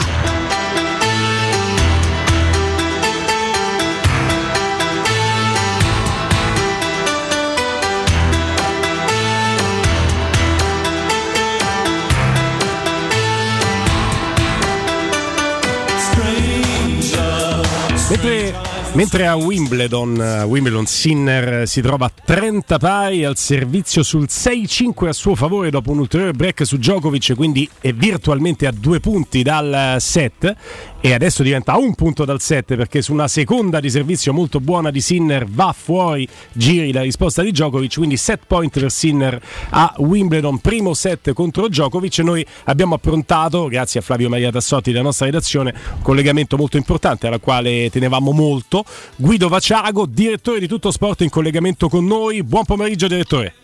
Mentre 18.11 18.53
Mentre 18.93 19.25
a 19.25 19.37
Wimbledon, 19.37 20.45
Wimbledon 20.47 20.85
Sinner 20.85 21.67
si 21.69 21.81
trova 21.81 22.07
a 22.07 22.13
30 22.13 22.79
pari 22.79 23.25
al 23.25 23.37
servizio 23.37 24.03
sul 24.03 24.27
6-5 24.29 25.07
a 25.07 25.13
suo 25.13 25.37
favore 25.37 25.71
dopo 25.71 25.93
un 25.93 26.01
ulteriore 26.01 26.33
break 26.33 26.67
su 26.67 26.77
Djokovic, 26.77 27.35
quindi 27.37 27.69
è 27.81 27.93
virtualmente 27.93 28.67
a 28.67 28.73
due 28.73 28.99
punti 28.99 29.45
dal 29.45 29.97
set 30.01 30.55
e 31.03 31.15
adesso 31.15 31.43
diventa 31.43 31.79
un 31.79 31.95
punto 31.95 32.27
dal 32.27 32.41
7 32.41 32.77
perché 32.77 33.01
su 33.01 33.15
una 33.15 33.27
seconda 33.27 33.81
di 33.81 33.89
servizio 33.89 34.35
molto 34.35 34.61
buona 34.61 34.91
di 34.91 35.01
Sinner 35.01 35.47
va 35.47 35.75
fuori 35.77 36.29
giri 36.53 36.93
la 36.93 37.01
risposta 37.01 37.43
di 37.43 37.53
Djokovic 37.53 37.95
quindi 37.95 38.19
set 38.19 38.41
point 38.47 38.79
per 38.79 38.91
Sinner 38.91 39.41
a 39.71 39.95
Wimbledon. 39.97 40.59
Primo 40.59 40.93
set 40.93 41.33
contro 41.33 41.69
Djokovic 41.69 42.19
noi 42.19 42.45
abbiamo 42.65 42.97
approntato 42.97 43.67
grazie 43.69 44.01
a 44.01 44.03
Flavio 44.03 44.29
Maria 44.29 44.51
Tassotti 44.51 44.91
della 44.91 45.05
nostra 45.05 45.25
redazione 45.25 45.75
un 45.97 46.03
collegamento 46.03 46.59
molto 46.59 46.77
importante 46.77 47.27
alla 47.27 47.39
quale 47.39 47.89
tenevamo 47.89 48.33
molto. 48.33 48.85
Guido 49.17 49.49
Vaciago 49.49 50.05
direttore 50.05 50.61
di 50.61 50.69
Tutto 50.69 50.91
Sport 50.91 51.23
in 51.23 51.31
collegamento 51.31 51.89
con 51.89 52.05
noi. 52.05 52.43
Buon 52.43 52.65
pomeriggio 52.65 53.09
direttore. 53.09 53.55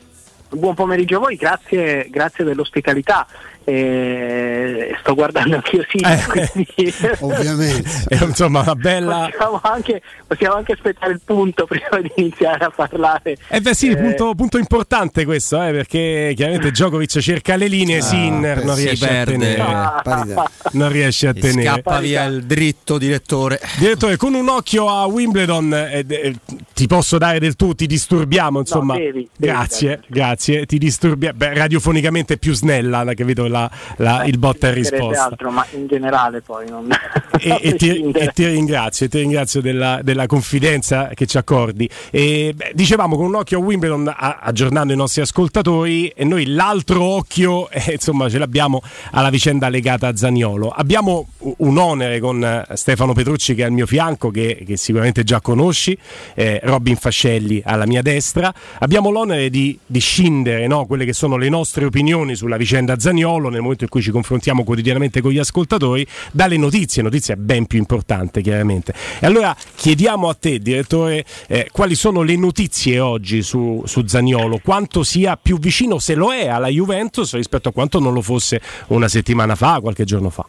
Buon 0.48 0.74
pomeriggio 0.74 1.16
a 1.16 1.18
voi, 1.18 1.36
grazie, 1.36 2.06
grazie 2.08 2.44
dell'ospitalità. 2.44 3.26
Eh, 3.68 4.94
sto 5.00 5.14
guardando 5.14 5.56
anche 5.56 5.74
io 5.74 5.84
sì, 5.90 5.98
quindi... 6.28 6.94
ovviamente. 7.20 7.90
Eh, 8.08 8.24
insomma, 8.24 8.60
una 8.60 8.76
bella. 8.76 9.28
Possiamo 9.28 9.60
anche, 9.62 10.02
possiamo 10.26 10.54
anche, 10.54 10.72
aspettare 10.72 11.12
il 11.12 11.20
punto 11.24 11.66
prima 11.66 12.00
di 12.00 12.12
iniziare 12.16 12.64
a 12.64 12.70
parlare. 12.70 13.36
Eh 13.48 13.60
beh 13.60 13.74
sì, 13.74 13.90
eh... 13.90 13.96
punto, 13.96 14.34
punto, 14.34 14.58
importante 14.58 15.24
questo, 15.24 15.60
eh, 15.60 15.72
perché 15.72 16.32
chiaramente 16.36 16.70
Djokovic 16.70 17.18
cerca 17.18 17.56
le 17.56 17.66
linee, 17.66 17.98
ah, 17.98 18.02
Sinner 18.02 18.64
non 18.64 18.76
riesce 18.76 19.06
perde. 19.06 19.34
a 19.34 19.38
tenere. 19.38 19.60
Ah, 19.62 20.50
non 20.72 20.92
riesce 20.92 21.26
a 21.26 21.32
tenere. 21.32 21.68
Scappa 21.68 21.98
via 21.98 22.24
il 22.24 22.44
dritto 22.44 22.98
direttore. 22.98 23.60
Direttore, 23.78 24.16
con 24.16 24.34
un 24.34 24.48
occhio 24.48 24.88
a 24.88 25.04
Wimbledon, 25.06 25.74
eh, 25.74 26.04
eh, 26.06 26.34
ti 26.72 26.86
posso 26.86 27.18
dare 27.18 27.40
del 27.40 27.56
tu, 27.56 27.74
ti 27.74 27.86
disturbiamo, 27.86 28.60
insomma. 28.60 28.94
No, 28.94 29.00
devi, 29.00 29.28
grazie, 29.36 29.88
devi, 29.88 30.06
grazie, 30.08 30.66
ti 30.66 30.78
disturbiamo. 30.78 31.36
Radiofonicamente 31.38 32.34
è 32.34 32.36
più 32.38 32.54
snella 32.54 33.04
che 33.14 33.24
vedo 33.24 33.48
la, 33.48 33.55
la, 33.96 34.24
il 34.24 34.38
botta 34.38 34.68
e 34.68 34.72
risposta. 34.72 35.24
Altro, 35.24 35.50
ma 35.50 35.64
in 35.72 35.86
generale 35.86 36.40
poi 36.40 36.68
non... 36.68 36.88
e, 37.38 37.58
e, 37.62 37.74
ti, 37.74 38.10
e, 38.10 38.30
ti, 38.34 38.46
ringrazio, 38.46 39.08
ti 39.08 39.18
ringrazio 39.18 39.60
della, 39.60 40.00
della 40.02 40.26
confidenza 40.26 41.08
che 41.14 41.26
ci 41.26 41.38
accordi. 41.38 41.88
E, 42.10 42.52
beh, 42.54 42.72
dicevamo 42.74 43.16
con 43.16 43.26
un 43.26 43.34
occhio 43.36 43.58
a 43.58 43.62
Wimbledon 43.62 44.08
a, 44.08 44.38
aggiornando 44.42 44.92
i 44.92 44.96
nostri 44.96 45.22
ascoltatori 45.22 46.08
e 46.08 46.24
noi 46.24 46.46
l'altro 46.46 47.02
occhio 47.02 47.68
eh, 47.70 47.92
insomma 47.92 48.28
ce 48.28 48.38
l'abbiamo 48.38 48.82
alla 49.12 49.30
vicenda 49.30 49.68
legata 49.68 50.08
a 50.08 50.16
Zaniolo. 50.16 50.68
Abbiamo 50.68 51.28
un 51.58 51.78
onere 51.78 52.20
con 52.20 52.42
eh, 52.44 52.64
Stefano 52.74 53.12
Petrucci 53.12 53.54
che 53.54 53.62
è 53.62 53.64
al 53.64 53.72
mio 53.72 53.86
fianco 53.86 54.30
che, 54.30 54.62
che 54.66 54.76
sicuramente 54.76 55.24
già 55.24 55.40
conosci, 55.40 55.96
eh, 56.34 56.60
Robin 56.62 56.96
Fascelli 56.96 57.62
alla 57.64 57.86
mia 57.86 58.02
destra. 58.02 58.52
Abbiamo 58.78 59.10
l'onere 59.10 59.50
di, 59.50 59.78
di 59.84 60.00
scindere 60.00 60.66
no, 60.66 60.86
quelle 60.86 61.04
che 61.04 61.12
sono 61.12 61.36
le 61.36 61.48
nostre 61.48 61.84
opinioni 61.84 62.34
sulla 62.34 62.56
vicenda 62.56 62.98
Zaniolo 62.98 63.45
nel 63.48 63.60
momento 63.62 63.84
in 63.84 63.90
cui 63.90 64.02
ci 64.02 64.10
confrontiamo 64.10 64.64
quotidianamente 64.64 65.20
con 65.20 65.30
gli 65.30 65.38
ascoltatori 65.38 66.06
dalle 66.32 66.56
notizie, 66.56 67.02
notizie 67.02 67.36
ben 67.36 67.66
più 67.66 67.78
importante 67.78 68.40
chiaramente. 68.40 68.94
E 69.20 69.26
allora 69.26 69.56
chiediamo 69.74 70.28
a 70.28 70.34
te, 70.34 70.58
direttore, 70.58 71.24
eh, 71.48 71.68
quali 71.72 71.94
sono 71.94 72.22
le 72.22 72.36
notizie 72.36 72.98
oggi 73.00 73.42
su, 73.42 73.82
su 73.86 74.06
Zaniolo, 74.06 74.60
quanto 74.62 75.02
sia 75.02 75.36
più 75.36 75.58
vicino, 75.58 75.98
se 75.98 76.14
lo 76.14 76.32
è, 76.32 76.48
alla 76.48 76.68
Juventus 76.68 77.34
rispetto 77.34 77.68
a 77.68 77.72
quanto 77.72 77.98
non 77.98 78.12
lo 78.12 78.22
fosse 78.22 78.60
una 78.88 79.08
settimana 79.08 79.54
fa, 79.54 79.80
qualche 79.80 80.04
giorno 80.04 80.30
fa. 80.30 80.46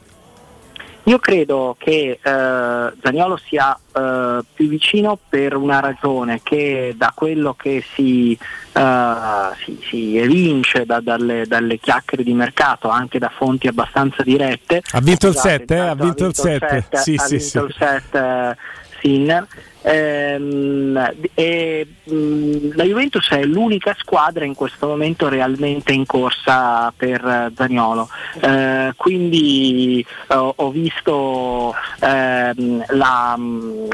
Io 1.07 1.19
credo 1.19 1.77
che 1.79 2.19
eh, 2.21 2.93
Zagnolo 3.01 3.37
sia 3.37 3.73
eh, 3.95 4.39
più 4.53 4.67
vicino 4.67 5.17
per 5.29 5.55
una 5.55 5.79
ragione 5.79 6.41
che 6.43 6.95
da 6.97 7.13
quello 7.15 7.53
che 7.53 7.81
si, 7.93 8.37
eh, 8.73 9.49
si, 9.63 9.79
si 9.89 10.17
evince 10.17 10.85
da, 10.85 10.99
dalle, 10.99 11.45
dalle, 11.47 11.77
chiacchiere 11.77 12.25
di 12.25 12.33
mercato, 12.33 12.89
anche 12.89 13.19
da 13.19 13.31
fonti 13.33 13.67
abbastanza 13.67 14.21
dirette. 14.21 14.81
Ha 14.91 14.99
vinto 14.99 15.29
il 15.29 15.35
7, 15.35 15.73
eh? 15.73 15.79
ha 15.79 15.95
vinto 15.95 16.25
il 16.25 16.35
7. 16.35 16.87
Sì, 16.91 17.15
ha 17.15 17.23
sì, 17.23 17.37
vinto 17.37 17.45
sì. 17.45 17.57
il 17.57 17.75
7 17.77 18.57
Sinner. 18.99 19.47
Ehm, 19.87 21.13
e, 21.33 21.87
mh, 22.03 22.75
la 22.75 22.83
Juventus 22.83 23.29
è 23.29 23.41
l'unica 23.43 23.95
squadra 23.97 24.43
in 24.43 24.53
questo 24.53 24.87
momento 24.87 25.29
realmente 25.29 25.93
in 25.93 26.05
corsa 26.05 26.91
per 26.95 27.51
Zagnolo. 27.55 28.09
Eh, 28.41 28.91
quindi 28.97 30.05
eh, 30.27 30.35
ho 30.35 30.71
visto 30.71 31.73
ehm, 32.01 32.83
la, 32.89 33.39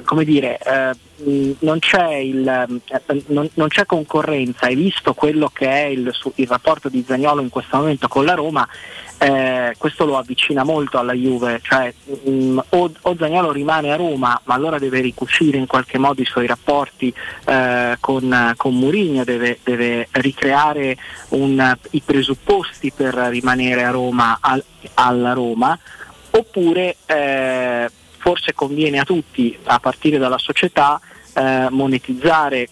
come 0.04 0.24
dire, 0.24 0.58
eh, 0.58 0.96
non, 1.60 1.78
c'è 1.78 2.16
il, 2.16 2.82
non, 3.28 3.50
non, 3.54 3.68
c'è 3.68 3.86
concorrenza, 3.86 4.66
hai 4.66 4.76
visto 4.76 5.14
quello 5.14 5.52
che 5.54 5.68
è 5.68 5.86
il, 5.86 6.12
il 6.36 6.48
rapporto 6.48 6.90
di 6.90 7.04
Zagnolo 7.08 7.42
in 7.42 7.50
questo 7.50 7.78
momento 7.78 8.08
con 8.08 8.26
la 8.26 8.34
Roma 8.34 8.68
eh, 9.24 9.74
questo 9.78 10.04
lo 10.04 10.18
avvicina 10.18 10.66
molto 10.66 10.98
alla 10.98 11.14
Juve, 11.14 11.62
cioè 11.64 11.94
mh, 12.26 12.60
o, 12.70 12.92
o 13.02 13.16
Zagnolo 13.18 13.54
rimane 13.54 13.94
a 13.94 13.96
Roma 13.96 14.40
ma 14.44 14.54
allora 14.54 14.80
deve 14.80 15.00
ricucire 15.00 15.58
in 15.58 15.66
qualche 15.66 15.98
modo 15.98 16.22
i 16.22 16.26
suoi 16.26 16.46
rapporti 16.46 17.14
eh, 17.46 17.96
con, 18.02 18.54
con 18.58 18.76
Mourinho, 18.76 19.24
deve, 19.24 19.60
deve 19.64 20.10
ricreare 20.12 20.98
un, 21.30 21.78
i 21.92 22.02
presupposti 22.04 22.92
per 22.92 23.14
rimanere 23.14 23.86
a 23.86 23.92
Roma 23.92 24.40
al, 24.42 24.62
alla 24.96 25.32
Roma, 25.32 25.78
oppure 26.32 26.98
eh, 27.06 27.90
forse 28.18 28.54
conviene 28.54 29.00
a 29.00 29.06
tutti, 29.06 29.58
a 29.64 29.80
partire 29.80 30.18
dalla 30.18 30.38
società, 30.38 31.00
eh, 31.34 31.68
monetizzare 31.70 32.70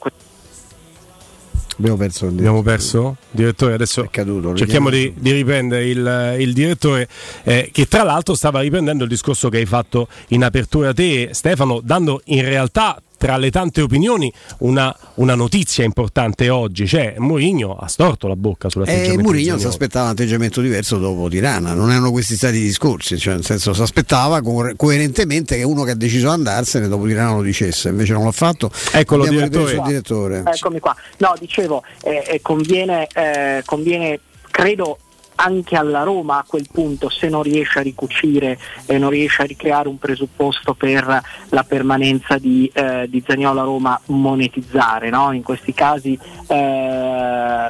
Abbiamo 1.82 1.98
perso 1.98 2.26
il 2.28 2.38
Abbiamo 2.38 2.62
perso? 2.62 3.18
Direttore, 3.32 3.74
adesso 3.74 4.08
caduto, 4.12 4.56
cerchiamo 4.56 4.92
di, 4.92 5.12
di, 5.18 5.32
riprendere 5.32 5.88
il, 5.88 6.36
il 6.38 6.54
direttore 6.54 7.08
eh, 7.42 7.70
che 7.72 7.88
tra 7.88 8.04
l'altro 8.04 8.36
stava 8.36 8.60
riprendendo 8.62 9.04
il 9.04 9.10
discorso 9.10 9.50
che 9.50 9.58
hai 9.58 9.66
fatto 9.66 10.08
in 10.28 10.44
apertura 10.44 10.94
te 10.94 11.30
Stefano, 11.32 11.82
dando 11.84 12.22
in 12.26 12.44
realtà 12.44 13.02
tra 13.22 13.38
le 13.38 13.52
tante 13.52 13.82
opinioni 13.82 14.34
una, 14.60 14.98
una 15.16 15.36
notizia 15.36 15.84
importante 15.84 16.50
oggi, 16.50 16.88
cioè 16.88 17.14
Mourinho 17.20 17.76
ha 17.76 17.88
storto 17.88 18.28
la 18.28 18.36
bocca 18.36 18.68
sull'atteggiamento. 18.68 19.20
E 19.20 19.22
Mourinho 19.22 19.60
si 19.60 19.68
aspettava 19.68 20.06
un 20.06 20.12
atteggiamento 20.14 20.60
diverso 20.60 20.98
dopo 20.98 21.30
Tirana, 21.30 21.76
non 21.76 21.92
erano 21.92 22.10
questi 22.10 22.34
stati 22.34 22.58
i 22.58 22.62
discorsi, 22.62 23.20
cioè 23.20 23.36
nel 23.36 23.46
senso 23.46 23.74
si 23.74 23.82
aspettava 23.84 24.42
co- 24.42 24.72
coerentemente 24.76 25.56
che 25.56 25.62
uno 25.62 25.84
che 25.84 25.92
ha 25.92 25.96
deciso 25.96 26.30
di 26.30 26.34
andarsene 26.34 26.88
dopo 26.88 27.06
Tirana 27.06 27.36
lo 27.36 27.44
dicesse, 27.44 27.90
invece 27.90 28.14
non 28.14 28.24
l'ha 28.24 28.32
fatto. 28.32 28.72
Eccolo 28.92 29.28
direttore. 29.28 29.80
direttore. 29.86 30.44
Eccomi 30.44 30.80
qua. 30.80 30.96
No, 31.18 31.36
dicevo, 31.40 31.84
eh, 32.02 32.24
eh, 32.28 32.42
conviene, 32.42 33.08
eh, 33.14 33.62
conviene 33.66 34.20
credo 34.50 34.98
anche 35.42 35.76
alla 35.76 36.04
Roma 36.04 36.38
a 36.38 36.46
quel 36.48 36.68
punto 36.72 37.10
se 37.10 37.28
non 37.28 37.42
riesce 37.42 37.80
a 37.80 37.82
ricucire 37.82 38.60
e 38.86 38.98
non 39.00 39.10
riesce 39.10 39.42
a 39.42 39.46
ricreare 39.46 39.88
un 39.88 39.98
presupposto 39.98 40.76
per 40.76 41.22
la 41.50 41.64
permanenza 41.64 42.38
di, 42.38 42.70
eh, 42.74 43.08
di 43.10 43.24
Zagnolo 43.26 43.62
a 43.62 43.64
Roma 43.64 44.00
monetizzare. 44.08 45.10
No? 45.10 45.32
In 45.32 45.42
questi 45.42 45.74
casi 45.74 46.18
eh, 46.48 46.56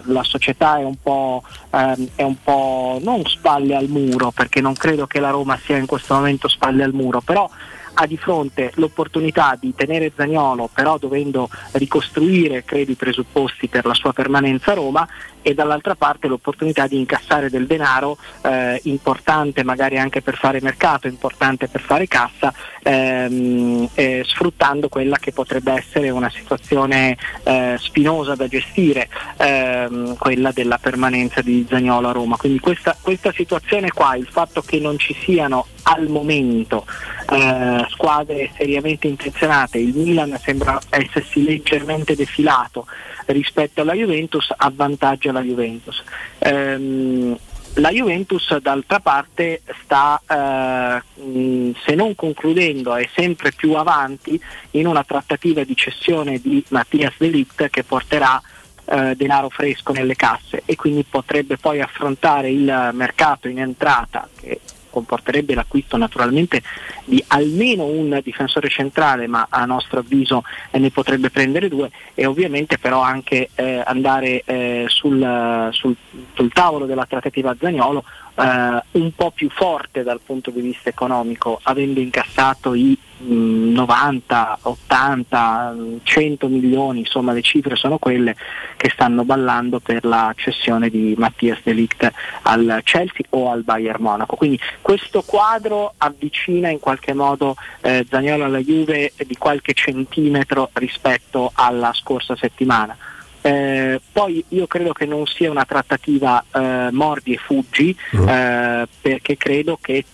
la 0.03 0.23
società 0.23 0.79
è 0.79 0.83
un, 0.83 0.97
po', 1.01 1.43
eh, 1.69 2.09
è 2.15 2.23
un 2.23 2.35
po' 2.43 2.99
non 3.01 3.23
spalle 3.25 3.75
al 3.75 3.87
muro 3.87 4.31
perché 4.31 4.59
non 4.59 4.73
credo 4.73 5.07
che 5.07 5.19
la 5.19 5.29
Roma 5.29 5.57
sia 5.63 5.77
in 5.77 5.85
questo 5.85 6.13
momento 6.13 6.49
spalle 6.49 6.83
al 6.83 6.93
muro, 6.93 7.21
però 7.21 7.49
ha 7.93 8.05
di 8.05 8.17
fronte 8.17 8.71
l'opportunità 8.75 9.57
di 9.59 9.73
tenere 9.75 10.11
Zagnolo 10.15 10.69
però 10.73 10.97
dovendo 10.97 11.49
ricostruire 11.73 12.63
credo 12.63 12.91
i 12.91 12.95
presupposti 12.95 13.67
per 13.67 13.85
la 13.85 13.93
sua 13.93 14.13
permanenza 14.13 14.71
a 14.71 14.75
Roma 14.75 15.07
e 15.41 15.53
dall'altra 15.53 15.95
parte 15.95 16.27
l'opportunità 16.27 16.87
di 16.87 16.97
incassare 16.97 17.49
del 17.49 17.67
denaro 17.67 18.17
eh, 18.43 18.79
importante 18.83 19.63
magari 19.63 19.97
anche 19.97 20.21
per 20.21 20.35
fare 20.37 20.59
mercato, 20.61 21.07
importante 21.07 21.67
per 21.67 21.81
fare 21.81 22.07
cassa, 22.07 22.53
ehm, 22.83 23.89
eh, 23.93 24.23
sfruttando 24.25 24.89
quella 24.89 25.17
che 25.17 25.31
potrebbe 25.31 25.71
essere 25.73 26.09
una 26.09 26.29
situazione 26.29 27.17
eh, 27.43 27.75
spinosa 27.79 28.35
da 28.35 28.47
gestire, 28.47 29.09
ehm, 29.37 30.17
quella 30.17 30.51
della 30.51 30.77
permanenza 30.77 31.41
di 31.41 31.65
Zagnolo 31.67 32.09
a 32.09 32.11
Roma. 32.11 32.37
Quindi 32.37 32.59
questa, 32.59 32.95
questa 32.99 33.31
situazione 33.31 33.91
qua, 33.91 34.15
il 34.15 34.27
fatto 34.29 34.61
che 34.61 34.79
non 34.79 34.97
ci 34.97 35.15
siano 35.23 35.67
al 35.83 36.07
momento 36.07 36.85
eh, 37.29 37.85
squadre 37.89 38.51
seriamente 38.55 39.07
intenzionate, 39.07 39.77
il 39.79 39.95
Milan 39.95 40.37
sembra 40.41 40.79
essersi 40.89 41.43
leggermente 41.43 42.15
defilato 42.15 42.85
rispetto 43.31 43.81
alla 43.81 43.93
Juventus, 43.93 44.53
avvantaggia 44.55 45.31
la 45.31 45.41
Juventus. 45.41 46.03
Ehm, 46.39 47.37
la 47.75 47.89
Juventus 47.89 48.57
d'altra 48.57 48.99
parte 48.99 49.61
sta, 49.83 50.21
eh, 50.27 51.21
mh, 51.21 51.71
se 51.85 51.95
non 51.95 52.15
concludendo, 52.15 52.95
è 52.95 53.07
sempre 53.15 53.53
più 53.53 53.73
avanti 53.73 54.39
in 54.71 54.87
una 54.87 55.03
trattativa 55.03 55.63
di 55.63 55.75
cessione 55.75 56.39
di 56.39 56.63
Mattias 56.69 57.13
Delict 57.17 57.69
che 57.69 57.83
porterà 57.83 58.41
eh, 58.85 59.15
denaro 59.15 59.49
fresco 59.49 59.93
nelle 59.93 60.15
casse 60.15 60.63
e 60.65 60.75
quindi 60.75 61.05
potrebbe 61.09 61.57
poi 61.57 61.79
affrontare 61.79 62.49
il 62.49 62.89
mercato 62.93 63.47
in 63.47 63.59
entrata 63.59 64.27
che 64.37 64.59
comporterebbe 64.91 65.55
l'acquisto 65.55 65.97
naturalmente 65.97 66.61
di 67.05 67.23
almeno 67.27 67.85
un 67.85 68.19
difensore 68.23 68.69
centrale, 68.69 69.25
ma 69.25 69.47
a 69.49 69.65
nostro 69.65 69.99
avviso 69.99 70.43
eh, 70.69 70.77
ne 70.77 70.91
potrebbe 70.91 71.31
prendere 71.31 71.67
due 71.67 71.89
e 72.13 72.27
ovviamente 72.27 72.77
però 72.77 73.01
anche 73.01 73.49
eh, 73.55 73.81
andare 73.83 74.43
eh, 74.45 74.85
sul, 74.87 75.69
sul, 75.71 75.95
sul, 76.33 76.51
tavolo 76.51 76.85
della 76.85 77.05
trattativa 77.05 77.55
Zagnolo 77.59 78.03
eh, 78.35 78.83
un 78.91 79.11
po' 79.15 79.31
più 79.31 79.49
forte 79.49 80.03
dal 80.03 80.21
punto 80.23 80.51
di 80.51 80.61
vista 80.61 80.89
economico, 80.89 81.59
avendo 81.63 81.99
incassato 81.99 82.73
i 82.73 82.97
90, 83.23 84.59
80, 84.61 85.75
100 86.03 86.47
milioni, 86.47 86.99
insomma 86.99 87.33
le 87.33 87.41
cifre 87.41 87.75
sono 87.75 87.97
quelle 87.97 88.35
che 88.77 88.89
stanno 88.89 89.23
ballando 89.23 89.79
per 89.79 90.05
la 90.05 90.33
cessione 90.35 90.89
di 90.89 91.13
Mattias 91.17 91.59
De 91.63 91.73
Ligt 91.73 92.11
al 92.43 92.81
Chelsea 92.83 93.25
o 93.29 93.51
al 93.51 93.63
Bayern 93.63 94.01
Monaco. 94.01 94.35
Quindi 94.35 94.59
questo 94.81 95.21
quadro 95.21 95.93
avvicina 95.97 96.69
in 96.69 96.79
qualche 96.79 97.13
modo 97.13 97.55
eh, 97.81 98.05
Zagnolo 98.09 98.45
alla 98.45 98.59
Juve 98.59 99.13
di 99.25 99.35
qualche 99.37 99.73
centimetro 99.73 100.69
rispetto 100.73 101.51
alla 101.53 101.93
scorsa 101.93 102.35
settimana. 102.35 102.97
Eh, 103.43 103.99
poi 104.11 104.43
io 104.49 104.67
credo 104.67 104.93
che 104.93 105.07
non 105.07 105.25
sia 105.25 105.49
una 105.49 105.65
trattativa 105.65 106.43
eh, 106.53 106.89
mordi 106.91 107.33
e 107.33 107.37
fuggi 107.37 107.95
mm. 108.15 108.27
eh, 108.27 108.87
perché 109.01 109.35
credo 109.35 109.79
che 109.81 110.05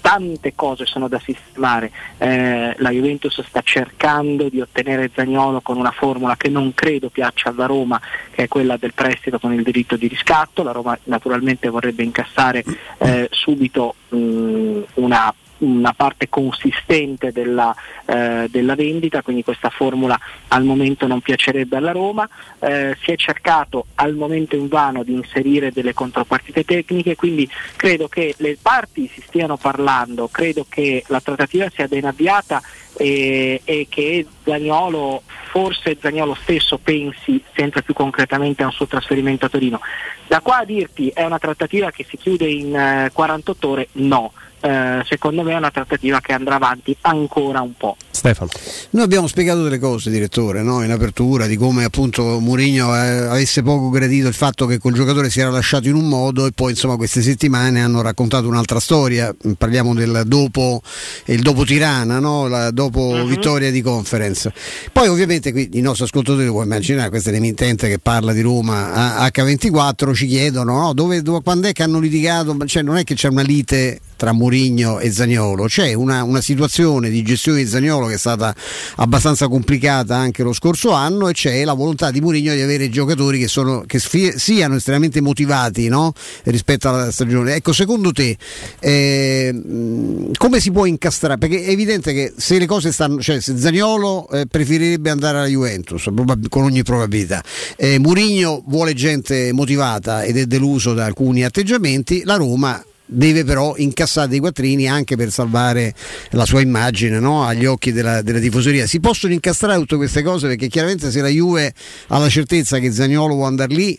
tante 0.00 0.54
cose 0.54 0.86
sono 0.86 1.08
da 1.08 1.18
sistemare. 1.18 1.90
Eh, 2.18 2.74
la 2.78 2.90
Juventus 2.90 3.42
sta 3.42 3.60
cercando 3.62 4.48
di 4.48 4.60
ottenere 4.60 5.10
Zagnolo 5.14 5.60
con 5.60 5.76
una 5.76 5.90
formula 5.90 6.36
che 6.36 6.48
non 6.48 6.74
credo 6.74 7.08
piaccia 7.08 7.50
alla 7.50 7.66
Roma, 7.66 8.00
che 8.30 8.44
è 8.44 8.48
quella 8.48 8.76
del 8.76 8.94
prestito 8.94 9.38
con 9.38 9.52
il 9.52 9.62
diritto 9.62 9.96
di 9.96 10.08
riscatto. 10.08 10.62
La 10.62 10.72
Roma 10.72 10.98
naturalmente 11.04 11.68
vorrebbe 11.68 12.02
incassare 12.02 12.64
eh, 12.98 13.28
subito 13.30 13.94
mh, 14.08 14.80
una 14.94 15.34
una 15.60 15.92
parte 15.92 16.28
consistente 16.28 17.32
della, 17.32 17.74
eh, 18.06 18.46
della, 18.50 18.74
vendita, 18.74 19.22
quindi 19.22 19.42
questa 19.42 19.70
formula 19.70 20.18
al 20.48 20.64
momento 20.64 21.06
non 21.06 21.20
piacerebbe 21.20 21.76
alla 21.76 21.92
Roma. 21.92 22.28
Eh, 22.58 22.96
si 23.02 23.12
è 23.12 23.16
cercato 23.16 23.86
al 23.96 24.14
momento 24.14 24.56
invano 24.56 25.02
di 25.02 25.12
inserire 25.12 25.72
delle 25.72 25.94
contropartite 25.94 26.64
tecniche, 26.64 27.16
quindi 27.16 27.48
credo 27.76 28.08
che 28.08 28.34
le 28.38 28.56
parti 28.60 29.10
si 29.12 29.20
stiano 29.22 29.56
parlando, 29.56 30.28
credo 30.28 30.66
che 30.68 31.04
la 31.08 31.20
trattativa 31.20 31.68
sia 31.70 31.88
ben 31.88 32.04
avviata 32.04 32.62
e, 32.96 33.60
e 33.64 33.86
che 33.88 34.26
Zagnolo, 34.44 35.22
forse 35.50 35.96
Zagnolo 36.00 36.34
stesso 36.34 36.78
pensi 36.78 37.42
sempre 37.54 37.82
più 37.82 37.94
concretamente 37.94 38.62
a 38.62 38.66
un 38.66 38.72
suo 38.72 38.86
trasferimento 38.86 39.46
a 39.46 39.48
Torino. 39.48 39.80
Da 40.26 40.40
qua 40.40 40.58
a 40.58 40.64
dirti 40.64 41.08
è 41.08 41.24
una 41.24 41.38
trattativa 41.38 41.90
che 41.90 42.04
si 42.08 42.16
chiude 42.16 42.46
in 42.46 42.74
eh, 42.74 43.10
48 43.12 43.68
ore? 43.68 43.88
No 43.92 44.32
eh, 44.60 45.02
secondo 45.06 45.42
me 45.42 45.52
è 45.52 45.56
una 45.56 45.70
trattativa 45.70 46.20
che 46.20 46.32
andrà 46.32 46.56
avanti 46.56 46.96
ancora 47.02 47.60
un 47.60 47.74
po'. 47.76 47.96
Stefano. 48.10 48.50
Noi 48.90 49.04
abbiamo 49.04 49.26
spiegato 49.26 49.62
delle 49.62 49.78
cose, 49.78 50.10
direttore, 50.10 50.62
no? 50.62 50.82
in 50.84 50.90
apertura, 50.90 51.46
di 51.46 51.56
come 51.56 51.84
appunto 51.84 52.38
Mourinho 52.38 52.94
eh, 52.94 53.26
avesse 53.26 53.62
poco 53.62 53.88
gradito 53.88 54.28
il 54.28 54.34
fatto 54.34 54.66
che 54.66 54.78
col 54.78 54.92
giocatore 54.92 55.30
si 55.30 55.40
era 55.40 55.48
lasciato 55.48 55.88
in 55.88 55.94
un 55.94 56.06
modo 56.06 56.44
e 56.44 56.52
poi 56.52 56.72
insomma 56.72 56.96
queste 56.96 57.22
settimane 57.22 57.82
hanno 57.82 58.02
raccontato 58.02 58.46
un'altra 58.46 58.78
storia, 58.78 59.34
parliamo 59.56 59.94
del 59.94 60.24
dopo, 60.26 60.82
il 61.26 61.40
dopo 61.40 61.64
Tirana, 61.64 62.18
no? 62.18 62.46
La 62.46 62.70
dopo 62.70 63.00
uh-huh. 63.00 63.26
vittoria 63.26 63.70
di 63.70 63.80
conference. 63.80 64.52
Poi 64.92 65.08
ovviamente 65.08 65.52
qui 65.52 65.70
i 65.72 65.80
nostri 65.80 66.04
ascoltatori, 66.04 66.46
puoi 66.46 66.64
immaginare, 66.64 67.08
questa 67.08 67.30
è 67.30 67.32
l'emittente 67.32 67.88
che 67.88 67.98
parla 67.98 68.34
di 68.34 68.42
Roma 68.42 69.26
H24, 69.26 70.12
ci 70.14 70.26
chiedono 70.26 70.78
no? 70.78 70.92
dove, 70.92 71.22
dove, 71.22 71.40
quando 71.42 71.68
è 71.68 71.72
che 71.72 71.82
hanno 71.82 71.98
litigato, 71.98 72.54
cioè 72.66 72.82
non 72.82 72.98
è 72.98 73.04
che 73.04 73.14
c'è 73.14 73.28
una 73.28 73.42
lite 73.42 74.00
tra 74.20 74.32
Mourinho 74.32 74.98
e 74.98 75.10
Zagnolo, 75.10 75.64
c'è 75.64 75.94
una, 75.94 76.22
una 76.24 76.42
situazione 76.42 77.08
di 77.08 77.22
gestione 77.22 77.62
di 77.62 77.66
Zagnolo 77.66 78.06
che 78.06 78.14
è 78.14 78.18
stata 78.18 78.54
abbastanza 78.96 79.48
complicata 79.48 80.14
anche 80.14 80.42
lo 80.42 80.52
scorso 80.52 80.90
anno 80.90 81.30
e 81.30 81.32
c'è 81.32 81.64
la 81.64 81.72
volontà 81.72 82.10
di 82.10 82.20
Mourinho 82.20 82.52
di 82.52 82.60
avere 82.60 82.90
giocatori 82.90 83.38
che, 83.38 83.48
sono, 83.48 83.82
che 83.86 83.98
siano 83.98 84.74
estremamente 84.74 85.22
motivati 85.22 85.88
no? 85.88 86.12
rispetto 86.44 86.90
alla 86.90 87.10
stagione. 87.10 87.54
Ecco, 87.54 87.72
secondo 87.72 88.12
te 88.12 88.36
eh, 88.78 90.28
come 90.36 90.60
si 90.60 90.70
può 90.70 90.84
incastrare? 90.84 91.38
Perché 91.38 91.64
è 91.64 91.70
evidente 91.70 92.12
che 92.12 92.34
se 92.36 92.58
le 92.58 92.66
cose 92.66 92.92
stanno, 92.92 93.22
cioè 93.22 93.40
se 93.40 93.56
Zagnolo 93.56 94.28
eh, 94.28 94.44
preferirebbe 94.44 95.08
andare 95.08 95.38
alla 95.38 95.46
Juventus 95.46 96.10
con 96.50 96.64
ogni 96.64 96.82
probabilità, 96.82 97.42
eh, 97.74 97.98
Mourinho 97.98 98.64
vuole 98.66 98.92
gente 98.92 99.50
motivata 99.54 100.24
ed 100.24 100.36
è 100.36 100.44
deluso 100.44 100.92
da 100.92 101.06
alcuni 101.06 101.42
atteggiamenti, 101.42 102.20
la 102.24 102.36
Roma 102.36 102.84
deve 103.10 103.44
però 103.44 103.74
incassare 103.76 104.28
dei 104.28 104.38
quattrini 104.38 104.88
anche 104.88 105.16
per 105.16 105.30
salvare 105.30 105.92
la 106.30 106.46
sua 106.46 106.60
immagine 106.60 107.18
no? 107.18 107.44
agli 107.44 107.66
occhi 107.66 107.92
della, 107.92 108.22
della, 108.22 108.38
tifoseria. 108.38 108.86
Si 108.86 109.00
possono 109.00 109.32
incastrare 109.32 109.78
tutte 109.80 109.96
queste 109.96 110.22
cose 110.22 110.46
perché 110.46 110.68
chiaramente 110.68 111.10
se 111.10 111.20
la 111.20 111.28
Juve 111.28 111.74
ha 112.08 112.18
la 112.18 112.28
certezza 112.28 112.78
che 112.78 112.92
Zagnolo 112.92 113.34
può 113.34 113.46
andare 113.46 113.74
lì 113.74 113.98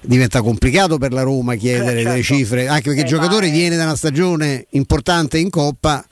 diventa 0.00 0.40
complicato 0.40 0.98
per 0.98 1.12
la 1.12 1.22
Roma 1.22 1.56
chiedere 1.56 1.90
eh, 1.90 1.94
certo. 1.94 2.10
delle 2.10 2.22
cifre, 2.22 2.68
anche 2.68 2.82
perché 2.84 3.00
eh, 3.00 3.02
il 3.02 3.08
giocatore 3.08 3.50
viene 3.50 3.76
da 3.76 3.84
una 3.84 3.96
stagione 3.96 4.66
importante 4.70 5.38
in 5.38 5.50
Coppa, 5.50 6.04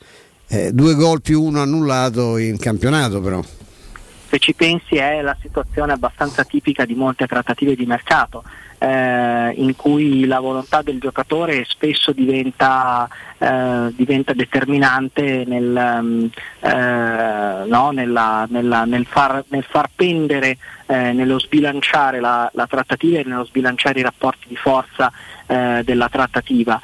eh, 0.49 0.73
due 0.73 0.95
gol 0.95 1.23
più 1.23 1.43
uno 1.43 1.61
annullato 1.61 2.37
in 2.39 2.59
campionato 2.59 3.21
però 3.21 3.43
se 4.29 4.39
ci 4.39 4.53
pensi 4.53 4.97
è 4.97 5.21
la 5.23 5.37
situazione 5.41 5.93
abbastanza 5.93 6.45
tipica 6.45 6.85
di 6.85 6.95
molte 6.95 7.27
trattative 7.27 7.77
di 7.77 7.87
mercato 7.87 8.43
eh, 8.85 9.53
in 9.57 9.75
cui 9.77 10.27
la 10.27 10.41
volontà 10.41 10.83
del 10.83 11.01
giocatore 11.01 11.65
spesso 11.67 12.13
diventa, 12.13 13.09
eh, 13.39 13.89
diventa 13.97 14.35
determinante 14.35 15.45
nel, 15.47 16.01
mm, 16.03 16.27
eh, 16.61 17.65
no, 17.67 17.91
nella, 17.93 18.47
nella, 18.51 18.85
nel, 18.85 19.07
far, 19.07 19.43
nel, 19.49 19.65
far, 19.65 19.89
pendere, 19.95 20.59
eh, 20.87 21.13
nello 21.13 21.39
sbilanciare 21.39 22.21
la, 22.21 22.51
la, 22.53 22.67
trattativa 22.67 23.21
e 23.21 23.25
nello 23.25 23.47
sbilanciare 23.47 24.01
i 24.01 24.03
rapporti 24.03 24.49
di 24.49 24.57
forza 24.57 25.11
eh, 25.47 25.81
della 25.83 26.09
trattativa. 26.11 26.79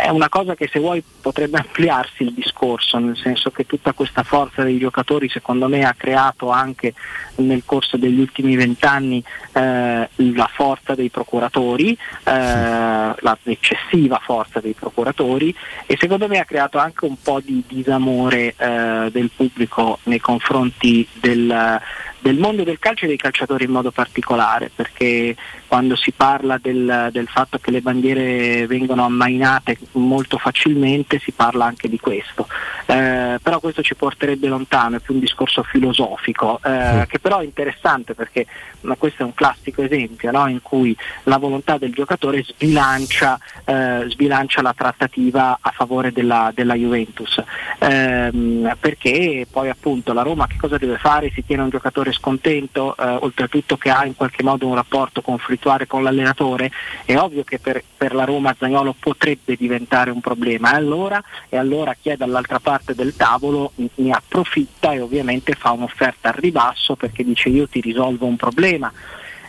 È 0.00 0.10
una 0.10 0.28
cosa 0.28 0.54
che 0.54 0.68
se 0.70 0.78
vuoi 0.78 1.02
potrebbe 1.20 1.58
ampliarsi 1.58 2.22
il 2.22 2.32
discorso, 2.32 2.98
nel 2.98 3.16
senso 3.16 3.50
che 3.50 3.66
tutta 3.66 3.92
questa 3.92 4.22
forza 4.22 4.62
dei 4.62 4.78
giocatori 4.78 5.28
secondo 5.28 5.66
me 5.66 5.84
ha 5.84 5.94
creato 5.96 6.50
anche 6.50 6.94
nel 7.36 7.62
corso 7.66 7.96
degli 7.96 8.20
ultimi 8.20 8.54
vent'anni 8.54 9.22
eh, 9.52 10.08
la 10.14 10.50
forza 10.52 10.94
dei 10.94 11.08
procuratori, 11.08 11.98
eh, 12.24 13.14
l'eccessiva 13.42 14.20
forza 14.22 14.60
dei 14.60 14.72
procuratori 14.72 15.54
e 15.84 15.96
secondo 15.98 16.28
me 16.28 16.38
ha 16.38 16.44
creato 16.44 16.78
anche 16.78 17.04
un 17.04 17.20
po' 17.20 17.40
di 17.40 17.64
disamore 17.66 18.54
eh, 18.56 19.08
del 19.10 19.30
pubblico 19.34 19.98
nei 20.04 20.20
confronti 20.20 21.06
del, 21.12 21.80
del 22.20 22.38
mondo 22.38 22.62
del 22.62 22.78
calcio 22.78 23.04
e 23.04 23.08
dei 23.08 23.16
calciatori 23.16 23.64
in 23.64 23.70
modo 23.72 23.90
particolare, 23.90 24.70
perché 24.74 25.34
quando 25.68 25.94
si 25.96 26.12
parla 26.12 26.58
del, 26.60 27.10
del, 27.12 27.28
fatto 27.28 27.58
che 27.58 27.70
le 27.70 27.82
bandiere 27.82 28.66
vengono 28.66 29.04
ammainate 29.04 29.78
molto 29.92 30.38
facilmente 30.38 31.18
si 31.18 31.30
parla 31.30 31.66
anche 31.66 31.88
di 31.88 32.00
questo. 32.00 32.48
Eh, 32.86 33.38
però 33.42 33.60
questo 33.60 33.82
ci 33.82 33.94
porterebbe 33.94 34.48
lontano, 34.48 34.96
è 34.96 35.00
più 35.00 35.14
un 35.14 35.20
discorso 35.20 35.62
filosofico, 35.62 36.58
eh, 36.64 37.04
che 37.06 37.18
però 37.18 37.40
è 37.40 37.44
interessante 37.44 38.14
perché 38.14 38.46
ma 38.80 38.94
questo 38.96 39.22
è 39.22 39.26
un 39.26 39.34
classico 39.34 39.82
esempio 39.82 40.30
no? 40.30 40.48
in 40.48 40.62
cui 40.62 40.96
la 41.24 41.36
volontà 41.36 41.76
del 41.76 41.92
giocatore 41.92 42.42
sbilancia, 42.42 43.38
eh, 43.64 44.06
sbilancia 44.08 44.62
la 44.62 44.72
trattativa 44.72 45.58
a 45.60 45.70
favore 45.70 46.12
della, 46.12 46.50
della 46.54 46.74
Juventus. 46.74 47.42
Ehm, 47.80 48.74
perché 48.80 49.46
poi 49.50 49.68
appunto 49.68 50.14
la 50.14 50.22
Roma 50.22 50.46
che 50.46 50.56
cosa 50.56 50.78
deve 50.78 50.96
fare? 50.96 51.30
Si 51.30 51.44
tiene 51.44 51.62
un 51.62 51.68
giocatore 51.68 52.12
scontento, 52.12 52.96
eh, 52.96 53.04
oltretutto 53.20 53.76
che 53.76 53.90
ha 53.90 54.06
in 54.06 54.16
qualche 54.16 54.42
modo 54.42 54.66
un 54.66 54.74
rapporto 54.74 55.20
conflittuale 55.20 55.57
con 55.86 56.02
l'allenatore, 56.02 56.70
è 57.04 57.16
ovvio 57.16 57.44
che 57.44 57.58
per, 57.58 57.82
per 57.96 58.14
la 58.14 58.24
Roma 58.24 58.54
Zagnolo 58.58 58.94
potrebbe 58.98 59.56
diventare 59.56 60.10
un 60.10 60.20
problema. 60.20 60.70
Allora, 60.70 61.22
e 61.48 61.56
allora 61.56 61.94
chi 62.00 62.10
è 62.10 62.16
dall'altra 62.16 62.58
parte 62.58 62.94
del 62.94 63.14
tavolo 63.16 63.72
ne 63.96 64.10
approfitta 64.10 64.92
e 64.92 65.00
ovviamente 65.00 65.54
fa 65.54 65.72
un'offerta 65.72 66.28
al 66.28 66.34
ribasso 66.34 66.94
perché 66.94 67.24
dice 67.24 67.48
io 67.48 67.68
ti 67.68 67.80
risolvo 67.80 68.26
un 68.26 68.36
problema. 68.36 68.92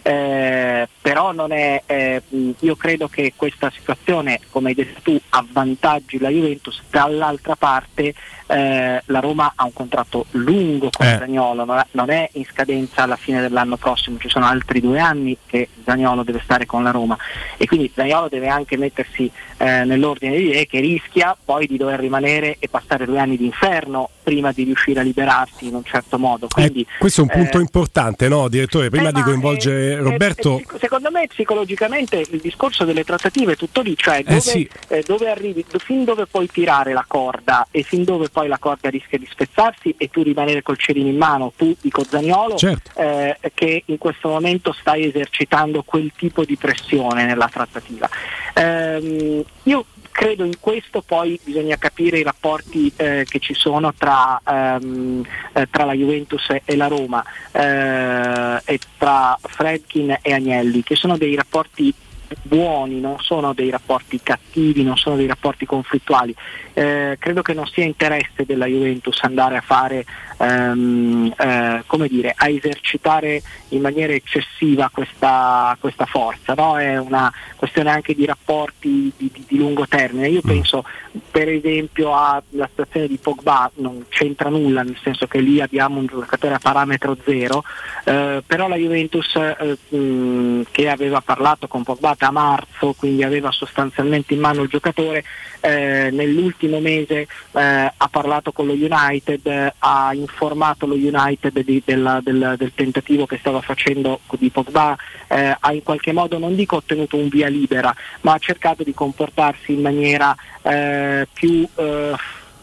Eh, 0.02 0.88
però 1.10 1.31
non 1.31 1.52
è, 1.52 1.81
eh, 1.88 2.22
io 2.60 2.76
credo 2.76 3.07
che 3.07 3.34
questa 3.36 3.72
situazione, 3.76 4.40
come 4.52 4.69
hai 4.69 4.76
detto 4.76 5.02
tu, 5.02 5.19
avvantaggi 5.30 6.19
la 6.19 6.30
Juventus, 6.30 6.84
dall'altra 6.88 7.56
parte 7.56 8.14
eh, 8.45 9.02
la 9.03 9.19
Roma 9.19 9.53
ha 9.56 9.64
un 9.64 9.73
contratto 9.73 10.26
lungo 10.31 10.90
con 10.91 11.07
eh. 11.07 11.18
Zagnolo, 11.18 11.65
non, 11.91 12.10
è 12.11 12.30
in 12.34 12.45
scadenza 12.45 13.03
alla 13.03 13.15
fine 13.15 13.41
dell'anno 13.41 13.77
prossimo, 13.77 14.19
ci 14.19 14.30
sono 14.30 14.45
altri 14.45 14.81
due 14.81 14.99
anni 14.99 15.38
che 15.48 15.69
Zagnolo 15.84 16.22
deve 16.22 16.41
stare 16.44 16.68
con 16.68 16.84
la 16.84 16.91
Roma 16.91 17.18
e 17.57 17.65
quindi 17.65 17.91
Zagnolo 17.94 18.27
deve 18.27 18.48
anche 18.48 18.77
mettersi 18.77 19.31
eh, 19.57 19.84
nell'ordine 19.86 20.36
di 20.36 20.49
idee 20.49 20.68
che 20.68 20.80
rischia 20.80 21.36
poi 21.44 21.68
di 21.68 21.77
dover 21.77 21.99
rimanere 21.99 22.57
e 22.60 22.69
passare 22.69 23.06
due 23.06 23.19
anni 23.19 23.38
di 23.38 23.45
inferno 23.45 24.10
prima 24.23 24.52
di 24.52 24.64
riuscire 24.64 24.99
a 24.99 25.03
liberarsi 25.03 25.68
in 25.68 25.76
un 25.76 25.84
certo 25.84 26.18
modo. 26.19 26.45
Eh, 26.45 26.49
quindi, 26.53 26.86
questo 26.98 27.22
è 27.22 27.23
un 27.23 27.30
punto 27.30 27.60
importante, 27.60 28.27
no, 28.27 28.48
direttore? 28.48 28.90
Prima 28.90 29.11
di 29.11 29.22
coinvolgere 29.22 29.95
Roberto. 29.95 30.61
secondo 30.80 30.99
me 31.10 31.28
psicologicamente 31.28 32.18
il 32.18 32.40
discorso 32.42 32.84
delle 32.84 33.04
trattative 33.04 33.54
è 33.54 33.56
tutto 33.56 33.82
lì, 33.82 33.96
cioè 33.96 34.24
dove, 34.24 34.40
sì. 34.42 34.70
eh, 34.90 35.04
dove 35.06 35.30
arrivi, 35.30 35.66
do- 35.70 35.80
fin 35.80 36.04
dove 36.04 36.26
puoi 36.26 36.48
tirare 36.48 36.94
la 36.94 37.06
corda 37.08 37.68
e 37.72 37.84
fin 37.84 38.04
dove 38.04 38.30
poi 38.30 38.48
la 38.48 38.58
corda 38.58 38.90
rischia 38.90 39.18
di 39.18 39.28
spezzarsi 39.30 39.96
e 39.98 40.10
tu 40.10 40.22
rimanere 40.22 40.62
col 40.62 40.78
cerino 40.78 41.08
in 41.08 41.18
mano, 41.18 41.54
tu 41.56 41.76
dico 41.80 42.04
Zagnolo, 42.04 42.56
Certo. 42.58 42.92
eh, 43.00 43.38
che 43.54 43.84
in 43.86 43.98
questo 43.98 44.30
momento 44.30 44.74
stai 44.74 45.06
esercitando 45.06 45.84
quel 45.84 46.12
tipo 46.16 46.44
di 46.44 46.58
pressione 46.58 47.26
nella 47.26 47.50
trattativa. 47.52 48.10
Ehm, 48.54 49.44
io 49.64 49.86
credo 50.11 50.44
in 50.44 50.60
questo 50.60 51.02
poi 51.02 51.40
bisogna 51.44 51.77
capire 51.77 52.19
i 52.19 52.23
rapporti 52.23 52.91
eh, 52.95 53.26
che 53.27 53.40
ci 53.40 53.53
sono 53.53 53.94
tra, 53.94 54.41
ehm, 54.45 55.26
eh, 55.53 55.68
tra 55.69 55.86
la 55.86 55.94
Juventus 55.94 56.56
e 56.64 56.76
la 56.76 56.88
Roma 56.88 57.23
eh, 57.52 58.61
e 58.65 58.80
tra 58.98 59.38
Fredkin 59.41 60.18
e 60.22 60.34
Agnelli, 60.34 60.84
che 60.84 60.95
sono 60.95 61.18
dei 61.18 61.36
rapporti 61.36 61.94
buoni, 62.41 62.99
non 62.99 63.18
sono 63.19 63.53
dei 63.53 63.69
rapporti 63.69 64.19
cattivi, 64.22 64.84
non 64.84 64.97
sono 64.97 65.15
dei 65.15 65.27
rapporti 65.27 65.65
conflittuali. 65.65 66.35
Eh, 66.73 67.18
credo 67.19 67.41
che 67.41 67.53
non 67.53 67.65
sia 67.68 67.84
interesse 67.84 68.45
della 68.45 68.65
Juventus 68.65 69.19
andare 69.23 69.57
a 69.57 69.61
fare, 69.61 70.06
ehm, 70.38 71.34
eh, 71.38 71.84
come 71.85 72.07
dire, 72.07 72.34
a 72.35 72.49
esercitare 72.49 73.41
in 73.69 73.81
maniera 73.81 74.14
eccessiva 74.14 74.89
questa, 74.91 75.76
questa 75.80 76.06
forza, 76.06 76.53
no? 76.53 76.77
è 76.77 76.97
una 76.97 77.31
questione 77.56 77.89
anche 77.89 78.15
di 78.15 78.26
rapporti 78.26 79.11
di, 79.15 79.30
di- 79.34 79.45
di 79.47 79.57
lungo 79.57 79.88
termine. 79.88 80.30
Io 80.30 80.41
penso 80.41 80.84
per 81.31 81.49
esempio 81.49 82.15
alla 82.15 82.68
situazione 82.69 83.07
di 83.07 83.18
Pogba, 83.18 83.69
non 83.76 84.06
c'entra 84.10 84.49
nulla, 84.49 84.84
nel 84.84 84.97
senso 85.01 85.27
che 85.27 85.39
lì 85.39 85.61
abbiamo 85.61 85.99
un 85.99 86.06
giocatore 86.06 86.56
a 86.56 86.60
parametro 86.60 87.18
zero, 87.23 87.64
eh, 88.06 88.43
però 88.45 88.68
la 88.68 88.76
Juventus 88.76 89.35
eh, 89.35 89.77
mh, 89.95 90.64
che 90.72 90.89
aveva 90.89 91.22
parlato 91.22 91.68
con 91.68 91.84
Pogba 91.84 92.15
da 92.20 92.32
marzo, 92.32 92.94
quindi 92.98 93.24
aveva 93.24 93.50
sostanzialmente 93.50 94.34
in 94.34 94.41
mano 94.41 94.62
il 94.64 94.70
giocatore, 94.70 95.24
eh, 95.62 96.10
nell'ultimo 96.12 96.80
mese 96.80 97.28
eh, 97.54 97.94
ha 97.96 98.08
parlato 98.12 98.52
con 98.52 98.68
lo 98.68 98.74
United, 98.74 99.46
eh, 99.48 99.74
ha 99.80 100.14
informato 100.14 100.86
lo 100.86 100.96
United 100.96 101.58
di- 101.64 101.82
della- 101.84 102.20
del, 102.22 102.56
del 102.58 102.74
tentativo 102.76 103.26
che 103.26 103.38
stava 103.38 103.62
facendo 103.62 104.20
di 104.38 104.50
Pogba, 104.50 104.98
eh, 105.30 105.56
ha 105.58 105.74
in 105.74 105.82
qualche 105.84 106.12
modo 106.12 106.38
non 106.38 106.56
dico 106.56 106.76
ottenuto 106.76 107.16
un 107.16 107.30
via 107.30 107.48
libera, 107.48 107.96
ma 108.22 108.34
ha 108.34 108.38
cercato 108.38 108.84
di 108.84 108.94
comportarsi 108.94 109.72
in 109.74 109.82
maniera 109.82 110.36
eh, 110.62 111.26
più 111.32 111.66
eh, 111.76 112.14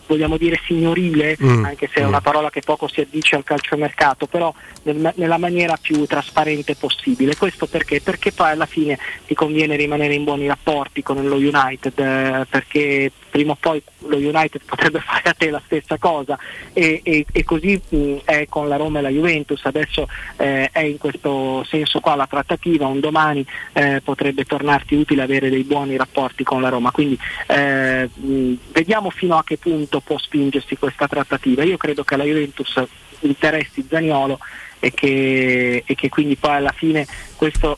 vogliamo 0.07 0.37
dire 0.37 0.59
signorile, 0.65 1.37
Mm. 1.43 1.65
anche 1.65 1.89
se 1.93 2.01
è 2.01 2.05
una 2.05 2.20
parola 2.20 2.51
che 2.51 2.61
poco 2.61 2.89
si 2.89 3.01
addice 3.01 3.37
al 3.37 3.45
calciomercato, 3.45 4.27
però 4.27 4.53
nel- 4.83 5.12
nella 5.16 5.39
maniera 5.39 5.77
più 5.81 6.05
trasparente 6.07 6.74
possibile. 6.77 7.37
Questo 7.37 7.66
perché? 7.66 8.01
Perché 8.01 8.33
poi 8.33 8.51
alla 8.51 8.66
fine 8.66 8.99
ti 9.27 9.35
conviene 9.35 9.77
rimanere 9.77 10.15
in 10.15 10.24
buoni 10.24 10.47
rapporti 10.47 11.03
con 11.03 11.27
lo 11.27 11.37
United, 11.37 11.99
eh, 11.99 12.47
perché 12.49 13.11
prima 13.37 13.53
o 13.53 13.57
poi 13.61 13.83
lo 14.09 14.17
United 14.17 14.63
potrebbe 14.65 15.01
fare 15.05 15.29
a 15.29 15.35
te 15.35 15.51
la 15.51 15.61
stessa 15.67 15.99
cosa. 15.99 16.39
E, 16.73 17.01
e- 17.05 17.27
e 17.31 17.45
così 17.45 17.79
mh, 17.87 18.15
è 18.25 18.47
con 18.49 18.67
la 18.67 18.77
Roma 18.77 19.01
e 19.01 19.03
la 19.03 19.11
Juventus, 19.11 19.63
adesso 19.65 20.09
eh, 20.39 20.71
è 20.73 20.81
in 20.81 20.97
questo 20.97 21.63
senso 21.69 22.01
qua 22.01 22.15
la 22.15 22.27
trattativa, 22.27 22.87
un 22.87 23.01
domani 23.01 23.45
eh, 23.75 24.01
potrebbe 24.03 24.45
tornarti 24.45 24.95
utile 24.95 25.23
avere 25.23 25.51
dei 25.51 25.65
buoni 25.65 25.97
rapporti 25.97 26.45
con 26.45 26.63
la 26.63 26.71
Roma, 26.71 26.91
quindi 26.91 27.19
eh, 27.49 28.09
mh, 28.13 28.53
vediamo 28.73 29.11
fino 29.11 29.37
a 29.37 29.45
che 29.45 29.59
punto 29.59 30.01
può 30.01 30.17
spingersi 30.17 30.77
questa 30.77 31.07
trattativa. 31.07 31.63
Io 31.63 31.77
credo 31.77 32.05
che 32.05 32.17
la 32.17 32.25
Juventus 32.25 32.83
interessi 33.21 33.85
Zaniolo 33.87 34.39
e 34.79 34.93
che, 34.93 35.83
e 35.85 35.95
che 35.95 36.09
quindi 36.09 36.37
poi 36.37 36.55
alla 36.55 36.73
fine 36.73 37.07
questo 37.37 37.77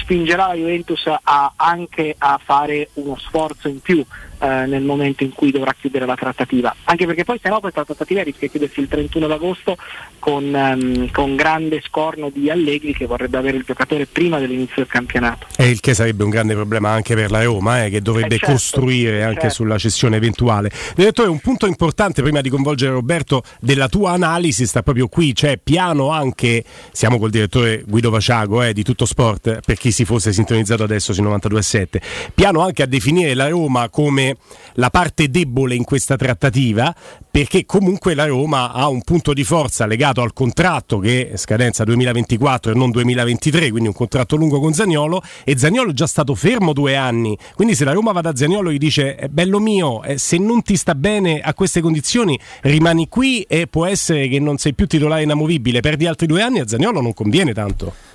spingerà 0.00 0.48
la 0.48 0.54
Juventus 0.54 1.04
a- 1.06 1.52
anche 1.54 2.14
a 2.16 2.40
fare 2.42 2.88
uno 2.94 3.16
sforzo 3.18 3.68
in 3.68 3.80
più 3.80 4.04
eh, 4.38 4.66
nel 4.66 4.82
momento 4.82 5.24
in 5.24 5.32
cui 5.32 5.50
dovrà 5.50 5.74
chiudere 5.78 6.06
la 6.06 6.14
trattativa, 6.14 6.74
anche 6.84 7.06
perché 7.06 7.24
poi 7.24 7.38
se 7.42 7.48
no 7.48 7.60
questa 7.60 7.84
trattativa 7.84 8.22
rischia 8.22 8.46
di 8.46 8.50
chiudersi 8.50 8.80
il 8.80 8.88
31 8.88 9.26
d'agosto 9.26 9.76
con, 10.18 10.54
ehm, 10.54 11.10
con 11.10 11.36
grande 11.36 11.82
scorno 11.84 12.30
di 12.30 12.50
Allegri 12.50 12.92
che 12.92 13.06
vorrebbe 13.06 13.36
avere 13.36 13.56
il 13.56 13.64
giocatore 13.66 14.06
prima 14.06 14.38
dell'inizio 14.38 14.76
del 14.76 14.86
campionato. 14.86 15.46
E 15.56 15.70
il 15.70 15.80
che 15.80 15.94
sarebbe 15.94 16.24
un 16.24 16.30
grande 16.30 16.54
problema 16.54 16.90
anche 16.90 17.14
per 17.14 17.30
la 17.30 17.42
Roma, 17.42 17.84
eh, 17.84 17.90
che 17.90 18.00
dovrebbe 18.00 18.34
Eh, 18.34 18.38
certo, 18.38 18.52
costruire 18.52 19.22
anche 19.22 19.40
certo. 19.40 19.54
sulla 19.54 19.78
cessione 19.78 20.16
eventuale. 20.16 20.70
Direttore, 20.94 21.28
un 21.28 21.40
punto 21.40 21.66
importante 21.66 22.22
prima 22.22 22.40
di 22.40 22.48
coinvolgere 22.48 22.92
Roberto 22.92 23.42
della 23.60 23.88
tua 23.88 24.12
analisi 24.12 24.66
sta 24.66 24.82
proprio 24.82 25.08
qui, 25.08 25.34
cioè 25.34 25.58
piano 25.62 26.10
anche, 26.10 26.64
siamo 26.92 27.18
col 27.18 27.30
direttore 27.30 27.82
Guido 27.86 28.10
Vaciago 28.10 28.62
eh, 28.62 28.72
di 28.72 28.82
Tutto 28.82 29.04
Sport, 29.04 29.60
per 29.64 29.76
chi 29.76 29.90
si 29.90 30.04
fosse 30.04 30.32
sintonizzato 30.32 30.82
adesso 30.82 31.12
sui 31.12 31.24
92.7, 31.24 32.00
piano 32.34 32.62
anche 32.62 32.82
a 32.82 32.86
definire 32.86 33.34
la 33.34 33.48
Roma 33.48 33.88
come 33.88 34.27
la 34.74 34.90
parte 34.90 35.28
debole 35.28 35.74
in 35.74 35.84
questa 35.84 36.16
trattativa, 36.16 36.94
perché 37.30 37.64
comunque 37.66 38.14
la 38.14 38.26
Roma 38.26 38.72
ha 38.72 38.88
un 38.88 39.02
punto 39.02 39.32
di 39.32 39.44
forza 39.44 39.86
legato 39.86 40.22
al 40.22 40.32
contratto 40.32 40.98
che 40.98 41.30
è 41.30 41.36
scadenza 41.36 41.84
2024 41.84 42.72
e 42.72 42.74
non 42.74 42.90
2023, 42.90 43.70
quindi 43.70 43.88
un 43.88 43.94
contratto 43.94 44.36
lungo 44.36 44.60
con 44.60 44.72
Zagnolo 44.72 45.22
e 45.44 45.56
Zagnolo 45.56 45.90
è 45.90 45.94
già 45.94 46.06
stato 46.06 46.34
fermo 46.34 46.72
due 46.72 46.96
anni, 46.96 47.36
quindi 47.54 47.74
se 47.74 47.84
la 47.84 47.92
Roma 47.92 48.12
va 48.12 48.20
da 48.20 48.34
Zagnolo 48.34 48.70
e 48.70 48.74
gli 48.74 48.78
dice 48.78 49.16
"Eh, 49.16 49.28
bello 49.28 49.58
mio, 49.60 50.02
eh, 50.02 50.18
se 50.18 50.38
non 50.38 50.62
ti 50.62 50.76
sta 50.76 50.94
bene 50.94 51.40
a 51.40 51.54
queste 51.54 51.80
condizioni 51.80 52.38
rimani 52.62 53.08
qui 53.08 53.42
e 53.42 53.66
può 53.66 53.86
essere 53.86 54.28
che 54.28 54.40
non 54.40 54.58
sei 54.58 54.74
più 54.74 54.86
titolare 54.86 55.22
inamovibile, 55.22 55.80
perdi 55.80 56.06
altri 56.06 56.26
due 56.26 56.42
anni 56.42 56.60
a 56.60 56.66
Zagnolo 56.66 57.00
non 57.00 57.14
conviene 57.14 57.52
tanto. 57.52 58.07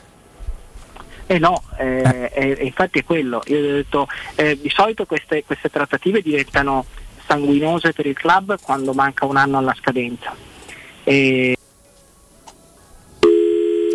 Eh 1.25 1.39
no, 1.39 1.63
eh, 1.77 2.31
eh, 2.33 2.57
infatti 2.61 2.99
è 2.99 3.03
quello. 3.03 3.41
Io 3.47 3.57
ho 3.57 3.61
detto, 3.61 4.07
eh, 4.35 4.59
di 4.59 4.69
solito 4.69 5.05
queste, 5.05 5.43
queste 5.45 5.69
trattative 5.69 6.21
diventano 6.21 6.85
sanguinose 7.25 7.93
per 7.93 8.05
il 8.05 8.15
club 8.15 8.59
quando 8.61 8.93
manca 8.93 9.25
un 9.25 9.37
anno 9.37 9.57
alla 9.57 9.73
scadenza. 9.73 10.35
E 11.03 11.55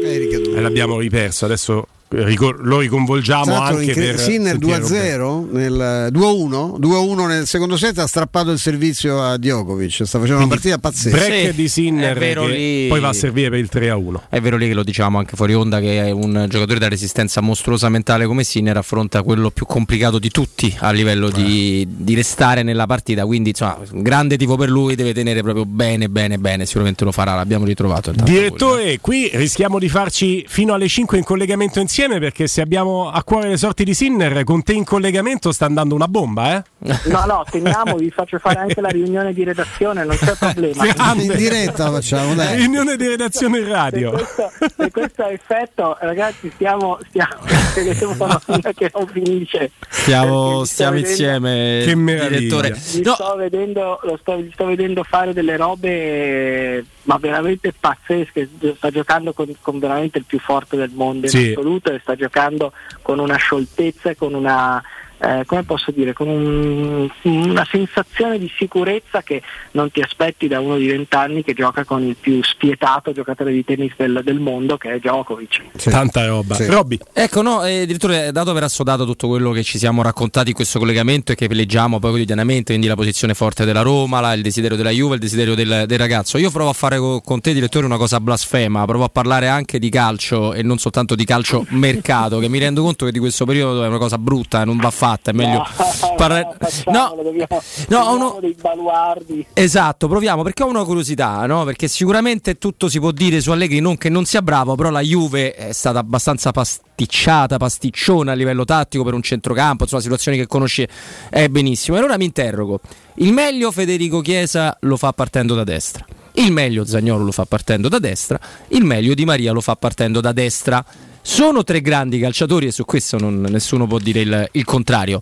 E 0.01 0.61
l'abbiamo 0.61 0.99
riperso, 0.99 1.45
adesso 1.45 1.87
lo 2.11 2.79
riconvolgiamo 2.79 3.51
l'altro 3.53 3.77
anche 3.79 3.91
incre- 3.91 4.05
per 4.07 4.19
Sinner 4.19 4.59
sentire 4.59 4.79
Roberto. 5.19 5.49
2-0 5.53 5.53
nel 5.53 6.11
2-1 6.13 6.79
2-1 6.81 7.27
nel 7.27 7.47
secondo 7.47 7.77
set 7.77 7.99
ha 7.99 8.07
strappato 8.07 8.51
il 8.51 8.59
servizio 8.59 9.23
a 9.23 9.37
Djokovic 9.37 10.07
sta 10.07 10.19
facendo 10.19 10.43
una 10.43 10.47
Quindi 10.47 10.49
partita 10.49 10.79
pazzesca 10.79 11.17
break 11.17 11.55
di 11.55 11.69
Sinner 11.69 12.19
che 12.19 12.47
lì. 12.47 12.87
poi 12.89 13.01
va 13.01 13.09
a 13.09 13.13
servire 13.13 13.51
per 13.51 13.59
il 13.59 13.69
3 13.69 13.91
a 13.91 13.97
1. 13.97 14.23
È 14.31 14.41
vero 14.41 14.57
lì 14.57 14.69
che 14.69 14.75
lo 14.75 14.83
diciamo 14.83 15.19
anche 15.19 15.37
fuori 15.37 15.55
onda 15.55 15.81
che 15.81 16.07
è 16.07 16.11
un 16.11 16.47
giocatore 16.49 16.79
da 16.79 16.89
resistenza 16.89 17.41
mostruosa 17.41 17.89
mentale 17.89 18.27
come 18.27 18.43
Sinner 18.45 18.77
affronta 18.77 19.23
quello 19.23 19.51
più 19.51 19.67
complicato 19.67 20.19
di 20.19 20.31
tutti 20.31 20.75
a 20.81 20.91
livello 20.91 21.31
di, 21.31 21.87
di 21.89 22.15
restare 22.15 22.63
nella 22.63 22.87
partita, 22.87 23.27
quindi 23.27 23.51
insomma, 23.51 23.79
un 23.93 24.03
grande 24.03 24.37
tifo 24.37 24.57
per 24.57 24.71
lui, 24.71 24.95
deve 24.95 25.13
tenere 25.13 25.43
proprio 25.43 25.65
bene 25.67 26.09
bene 26.09 26.39
bene, 26.39 26.65
sicuramente 26.67 27.05
lo 27.05 27.13
farà, 27.13 27.35
l'abbiamo 27.35 27.65
ritrovato. 27.65 28.13
Direttore, 28.13 28.99
qui 29.01 29.31
rischiamo 29.35 29.79
di 29.79 29.89
farci 29.89 30.45
fino 30.49 30.73
alle 30.75 30.89
5 30.89 31.19
in 31.19 31.25
collegamento 31.25 31.81
insieme 31.99 32.21
perché 32.21 32.47
se 32.47 32.61
abbiamo 32.61 33.11
a 33.11 33.25
cuore 33.25 33.49
le 33.49 33.57
sorti 33.57 33.83
di 33.83 33.93
Sinner, 33.93 34.45
con 34.45 34.63
te 34.63 34.73
in 34.73 34.85
collegamento 34.85 35.51
sta 35.51 35.65
andando 35.67 35.97
una 35.97 36.07
bomba, 36.07 36.55
eh? 36.55 36.63
no, 37.11 37.25
no, 37.27 37.45
teniamo, 37.51 37.97
vi 37.97 38.09
faccio 38.11 38.39
fare 38.39 38.61
anche 38.61 38.81
la 38.81 38.89
riunione 38.89 39.33
di 39.33 39.43
redazione, 39.43 40.05
non 40.05 40.17
c'è 40.17 40.37
problema. 40.39 40.85
in 41.15 41.35
diretta 41.35 41.91
facciamo 41.91 42.35
dai 42.35 42.55
Riunione 42.59 42.97
di 42.97 43.09
redazione 43.09 43.59
in 43.59 43.69
radio. 43.69 44.17
Se 44.17 44.25
questo, 44.25 44.75
se 44.77 44.91
questo 44.93 45.27
effetto, 45.27 45.97
ragazzi, 46.01 46.49
stiamo, 46.55 47.01
stiamo 47.09 47.35
a 47.41 48.73
che 48.73 48.91
non 48.95 49.07
finisce. 49.09 49.73
Stiamo, 49.89 50.65
stiamo 50.65 50.99
insieme, 50.99 51.83
Che 51.85 51.97
meraviglia. 51.97 52.39
direttore. 52.39 52.81
Gli 52.93 53.01
No, 53.01 53.15
sto 53.15 53.35
vedendo, 53.35 53.99
lo 54.05 54.17
sto, 54.21 54.39
gli 54.39 54.51
sto 54.53 54.67
vedendo 54.67 55.03
fare 55.03 55.33
delle 55.33 55.57
robe 55.57 56.85
ma 57.09 57.17
veramente 57.17 57.73
pazzesche, 57.73 58.49
sta 58.77 58.91
giocando 58.91 59.33
con, 59.33 59.51
con 59.63 59.79
veramente 59.79 60.19
il 60.19 60.25
più 60.27 60.39
forte 60.39 60.77
del 60.77 60.91
mondo 60.93 61.25
in 61.25 61.33
Sì. 61.33 61.51
assoluto 61.51 61.91
e 61.91 62.01
sta 62.01 62.15
giocando 62.15 62.73
con 63.01 63.19
una 63.19 63.37
scioltezza 63.37 64.11
e 64.11 64.17
con 64.17 64.35
una 64.35 64.83
eh, 65.21 65.43
come 65.47 65.63
posso 65.65 65.91
dire, 65.91 66.13
con 66.13 66.29
un- 66.29 67.09
una 67.23 67.67
sensazione 67.71 68.39
di 68.39 68.51
sicurezza 68.57 69.23
che 69.23 69.43
non 69.73 69.91
ti 69.91 70.01
aspetti 70.01 70.47
da 70.49 70.61
uno 70.61 70.77
di 70.77 70.87
vent'anni 70.87 71.43
che 71.43 71.55
gioca 71.55 71.85
con 71.85 72.03
il 72.05 72.17
più 72.19 72.41
spietato 72.43 73.13
giocatore 73.13 73.53
di 73.53 73.65
tennis 73.65 73.93
del, 73.97 74.21
del 74.25 74.39
mondo 74.39 74.77
che 74.77 74.93
è 74.95 74.99
Djokovic. 74.99 75.63
Tanta 75.91 76.27
roba. 76.27 76.57
Robby, 76.69 76.99
Ecco, 77.13 77.43
no, 77.43 77.65
eh, 77.65 77.85
direttore, 77.87 78.31
dato 78.33 78.53
per 78.53 78.63
assodato 78.63 79.05
tutto 79.05 79.27
quello 79.29 79.51
che 79.51 79.63
ci 79.65 79.79
siamo 79.79 80.03
raccontati 80.03 80.51
in 80.51 80.55
questo 80.55 80.79
collegamento 80.79 81.33
e 81.33 81.35
che 81.35 81.49
leggiamo 81.53 81.99
poi 81.99 82.11
quotidianamente, 82.11 82.67
quindi 82.73 82.87
la 82.87 82.95
posizione 82.95 83.35
forte 83.35 83.65
della 83.65 83.83
Roma, 83.83 84.21
la- 84.21 84.35
il 84.35 84.43
desiderio 84.43 84.77
della 84.77 84.91
Juve, 84.91 85.15
il 85.15 85.21
desiderio 85.21 85.55
del, 85.55 85.85
del 85.87 85.99
ragazzo, 85.99 86.39
io 86.39 86.51
provo 86.51 86.71
a 86.71 86.75
fare 86.75 86.99
co- 86.99 87.21
con 87.21 87.41
te, 87.41 87.53
direttore, 87.53 87.87
una 87.87 87.97
cosa 87.97 88.21
blasfema, 88.21 88.85
provo 88.85 89.05
a 89.05 89.09
parlare 89.09 89.49
anche 89.49 89.79
di 89.81 89.89
calcio 89.91 90.53
e 90.55 90.63
non 90.63 90.79
soltanto 90.79 91.15
di 91.15 91.25
calcio 91.25 91.67
mercato, 91.71 92.39
che 92.39 92.49
mi 92.49 92.59
rendo 92.59 92.83
conto 92.83 93.05
che 93.05 93.13
di 93.13 93.19
questo 93.19 93.45
periodo 93.45 93.83
è 93.83 93.89
una 93.89 93.99
cosa 93.99 94.17
brutta 94.19 94.63
e 94.63 94.65
non 94.65 94.77
va 94.77 94.91
fatta 94.91 95.07
fatta, 95.09 95.31
è 95.31 95.35
meglio 95.35 95.59
No, 95.69 96.15
parla- 96.17 96.55
facciamolo, 96.59 97.23
dobbiamo, 97.23 97.47
no, 97.51 97.63
dobbiamo 97.89 98.15
uno- 98.15 98.39
dei 98.41 98.57
baluardi. 98.61 99.47
Esatto, 99.53 100.09
proviamo 100.09 100.43
perché 100.43 100.63
ho 100.63 100.67
una 100.67 100.85
curiosità, 100.85 101.45
no? 101.47 101.65
Perché 101.65 101.89
sicuramente 101.89 102.59
tutto 102.59 102.89
si 102.89 102.99
può 102.99 103.11
dire 103.11 103.41
su 103.41 103.51
Allegri, 103.51 103.81
non 103.81 103.97
che 103.97 104.09
non 104.09 104.25
sia 104.25 104.43
bravo, 104.43 104.75
però 104.75 104.91
la 104.91 105.01
Juve 105.01 105.55
è 105.55 105.73
stata 105.73 105.99
abbastanza 105.99 106.51
pasticciata, 106.53 107.57
pasticciona 107.57 108.33
a 108.33 108.35
livello 108.35 108.65
tattico 108.65 109.05
per 109.05 109.15
un 109.15 109.23
centrocampo, 109.23 109.85
insomma, 109.85 110.03
situazioni 110.03 110.37
che 110.39 110.47
conosce 110.47 110.89
eh, 111.31 111.49
benissimo. 111.49 111.97
E 111.97 112.01
allora 112.01 112.17
mi 112.17 112.25
interrogo: 112.25 112.81
il 113.17 113.33
meglio 113.33 113.71
Federico 113.73 114.21
Chiesa 114.21 114.77
lo 114.81 114.97
fa 114.97 115.13
partendo 115.13 115.55
da 115.55 115.65
destra. 115.65 116.05
Il 116.33 116.53
meglio 116.53 116.85
Zagnolo 116.85 117.25
lo 117.25 117.33
fa 117.33 117.47
partendo 117.47 117.89
da 117.89 117.99
destra, 117.99 118.39
il 118.69 118.85
meglio 118.85 119.15
Di 119.15 119.25
Maria 119.25 119.51
lo 119.53 119.61
fa 119.61 119.75
partendo 119.75 120.21
da 120.21 120.33
destra. 120.33 120.85
Sono 121.29 121.63
tre 121.63 121.83
grandi 121.83 122.19
calciatori 122.19 122.69
e 122.69 122.73
su 122.73 122.87
questo 122.87 123.19
non- 123.19 123.43
nessuno 123.43 123.87
può 123.87 123.99
dire 123.99 124.21
il, 124.21 124.49
il 124.53 124.65
contrario. 124.65 125.21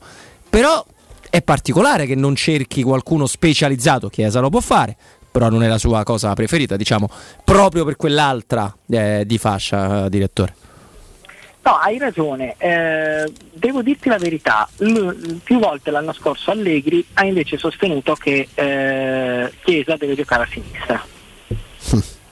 Però 0.49 0.87
è 1.29 1.43
particolare 1.43 2.07
che 2.07 2.15
non 2.15 2.37
cerchi 2.37 2.85
qualcuno 2.85 3.27
specializzato, 3.27 4.09
Chiesa 4.09 4.39
lo 4.39 4.49
può 4.49 4.61
fare, 4.61 4.97
però 5.29 5.49
non 5.51 5.65
è 5.65 5.67
la 5.67 5.79
sua 5.79 6.05
cosa 6.05 6.33
preferita, 6.33 6.77
diciamo, 6.77 7.11
proprio 7.43 7.85
per 7.85 7.97
quell'altra 7.97 8.73
eh, 8.89 9.25
di 9.27 9.37
fascia, 9.37 10.09
direttore. 10.09 10.55
No, 11.63 11.73
hai 11.73 11.99
ragione. 11.99 12.55
Eh, 12.57 13.31
devo 13.53 13.83
dirti 13.83 14.09
la 14.09 14.19
verità. 14.19 14.69
L- 14.77 15.41
più 15.43 15.59
volte 15.59 15.91
l'anno 15.91 16.13
scorso 16.13 16.53
Allegri 16.53 17.05
ha 17.15 17.25
invece 17.27 17.59
sostenuto 17.59 18.15
che 18.15 18.47
eh, 18.55 19.53
Chiesa 19.65 19.97
deve 19.97 20.15
giocare 20.15 20.45
a 20.45 20.49
sinistra. 20.49 21.05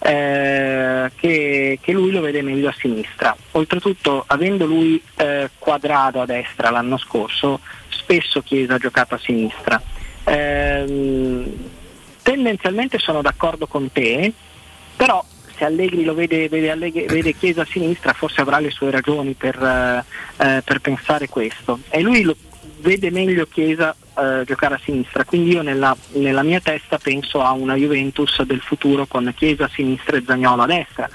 Eh, 0.07 1.11
che, 1.17 1.79
che 1.81 1.93
lui 1.93 2.11
lo 2.11 2.21
vede 2.21 2.43
meglio 2.43 2.69
a 2.69 2.75
sinistra. 2.77 3.35
Oltretutto, 3.53 4.23
avendo 4.27 4.67
lui 4.67 5.03
eh, 5.17 5.49
quadrato 5.59 6.21
a 6.21 6.27
destra 6.27 6.69
l'anno 6.69 6.99
scorso, 6.99 7.61
spesso 7.89 8.43
Chiesa 8.43 8.75
ha 8.75 8.79
giocato 8.79 9.15
a 9.15 9.19
sinistra. 9.19 9.81
Ehm, 10.25 11.51
tendenzialmente 12.21 12.99
sono 12.99 13.23
d'accordo 13.23 13.67
con 13.67 13.91
te, 13.93 14.31
però 14.95 15.25
se 15.57 15.65
Allegri 15.65 16.05
lo 16.05 16.13
vede, 16.13 16.51
vede, 16.51 16.71
Allegri- 16.71 17.07
vede 17.07 17.35
Chiesa 17.35 17.63
a 17.63 17.67
sinistra 17.67 18.13
forse 18.13 18.43
avrà 18.43 18.59
le 18.59 18.71
sue 18.71 18.91
ragioni 18.91 19.33
per, 19.33 19.57
eh, 19.57 20.05
eh, 20.37 20.63
per 20.63 20.81
pensare 20.81 21.31
questo 21.31 21.79
e 21.89 22.03
lui 22.03 22.23
lo 22.25 22.37
vede 22.81 23.11
meglio 23.11 23.47
Chiesa 23.47 23.97
eh, 24.19 24.45
giocare 24.45 24.75
a 24.75 24.81
sinistra 24.83 25.25
quindi 25.25 25.53
io 25.53 25.63
nella, 25.63 25.97
nella 26.13 26.43
mia 26.43 26.61
testa 26.61 26.99
penso 26.99 27.43
a 27.43 27.53
una 27.53 27.75
Juventus 27.75 28.43
del 28.43 28.61
futuro 28.61 29.07
con 29.07 29.33
Chiesa 29.37 29.65
a 29.65 29.71
sinistra 29.73 30.17
e 30.17 30.25
Zagnolo 30.27 30.63
a 30.63 30.67
destra 30.67 31.09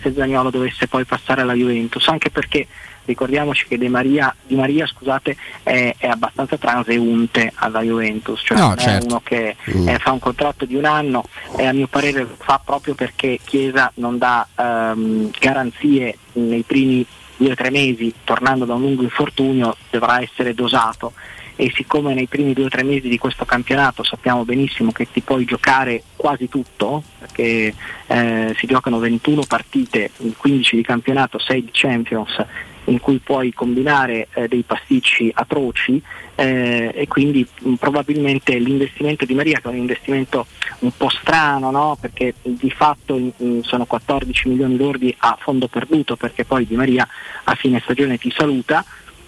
se 0.00 0.12
Zagnolo 0.12 0.50
dovesse 0.50 0.86
poi 0.88 1.04
passare 1.04 1.42
alla 1.42 1.54
Juventus 1.54 2.06
anche 2.08 2.30
perché 2.30 2.66
ricordiamoci 3.06 3.66
che 3.68 3.78
De 3.78 3.88
Maria, 3.88 4.34
Di 4.44 4.56
Maria 4.56 4.84
scusate, 4.84 5.36
è, 5.62 5.94
è 5.96 6.08
abbastanza 6.08 6.56
transeunte 6.58 7.52
alla 7.54 7.80
Juventus, 7.80 8.42
cioè 8.44 8.58
No, 8.58 8.64
non 8.70 8.78
è 8.78 8.80
certo. 8.80 9.06
uno 9.06 9.20
che 9.22 9.54
Mm. 9.70 9.88
eh, 9.88 9.98
fa 10.00 10.10
un 10.10 10.18
contratto 10.18 10.64
di 10.64 10.74
un 10.74 10.84
anno 10.86 11.22
e 11.56 11.66
a 11.66 11.72
mio 11.72 11.86
parere 11.86 12.26
fa 12.36 12.60
proprio 12.64 12.94
perché 12.96 13.38
Chiesa 13.44 13.92
non 13.96 14.18
dà 14.18 14.44
ehm, 14.56 15.30
garanzie 15.38 16.18
nei 16.32 16.62
primi 16.62 17.06
due 17.36 17.52
o 17.52 17.54
tre 17.54 17.70
mesi, 17.70 18.12
tornando 18.24 18.64
da 18.64 18.74
un 18.74 18.80
lungo 18.80 19.02
infortunio, 19.02 19.76
dovrà 19.90 20.20
essere 20.20 20.52
dosato 20.52 21.12
e 21.56 21.72
siccome 21.74 22.14
nei 22.14 22.26
primi 22.26 22.52
due 22.52 22.66
o 22.66 22.68
tre 22.68 22.82
mesi 22.82 23.08
di 23.08 23.18
questo 23.18 23.44
campionato 23.44 24.04
sappiamo 24.04 24.44
benissimo 24.44 24.92
che 24.92 25.08
ti 25.10 25.22
puoi 25.22 25.44
giocare 25.44 26.02
quasi 26.14 26.48
tutto, 26.48 27.02
perché 27.18 27.74
eh, 28.06 28.54
si 28.56 28.66
giocano 28.66 28.98
21 28.98 29.42
partite, 29.48 30.10
15 30.36 30.76
di 30.76 30.82
campionato, 30.82 31.38
6 31.38 31.64
di 31.64 31.70
Champions, 31.72 32.44
in 32.86 33.00
cui 33.00 33.18
puoi 33.18 33.52
combinare 33.52 34.28
eh, 34.34 34.48
dei 34.48 34.62
pasticci 34.62 35.30
atroci 35.34 36.00
eh, 36.34 36.92
e 36.94 37.08
quindi 37.08 37.46
mh, 37.60 37.74
probabilmente 37.74 38.56
l'investimento 38.58 39.24
di 39.24 39.34
Maria 39.34 39.58
che 39.58 39.68
è 39.68 39.72
un 39.72 39.78
investimento 39.78 40.46
un 40.80 40.92
po' 40.96 41.08
strano 41.08 41.70
no? 41.70 41.96
perché 42.00 42.34
di 42.42 42.70
fatto 42.70 43.16
mh, 43.16 43.60
sono 43.62 43.86
14 43.86 44.48
milioni 44.48 44.76
lordi 44.76 45.12
a 45.18 45.36
fondo 45.40 45.66
perduto 45.68 46.16
perché 46.16 46.44
poi 46.44 46.66
Di 46.66 46.76
Maria 46.76 47.06
a 47.44 47.54
fine 47.54 47.80
stagione 47.82 48.18
ti 48.18 48.32
saluta 48.34 48.84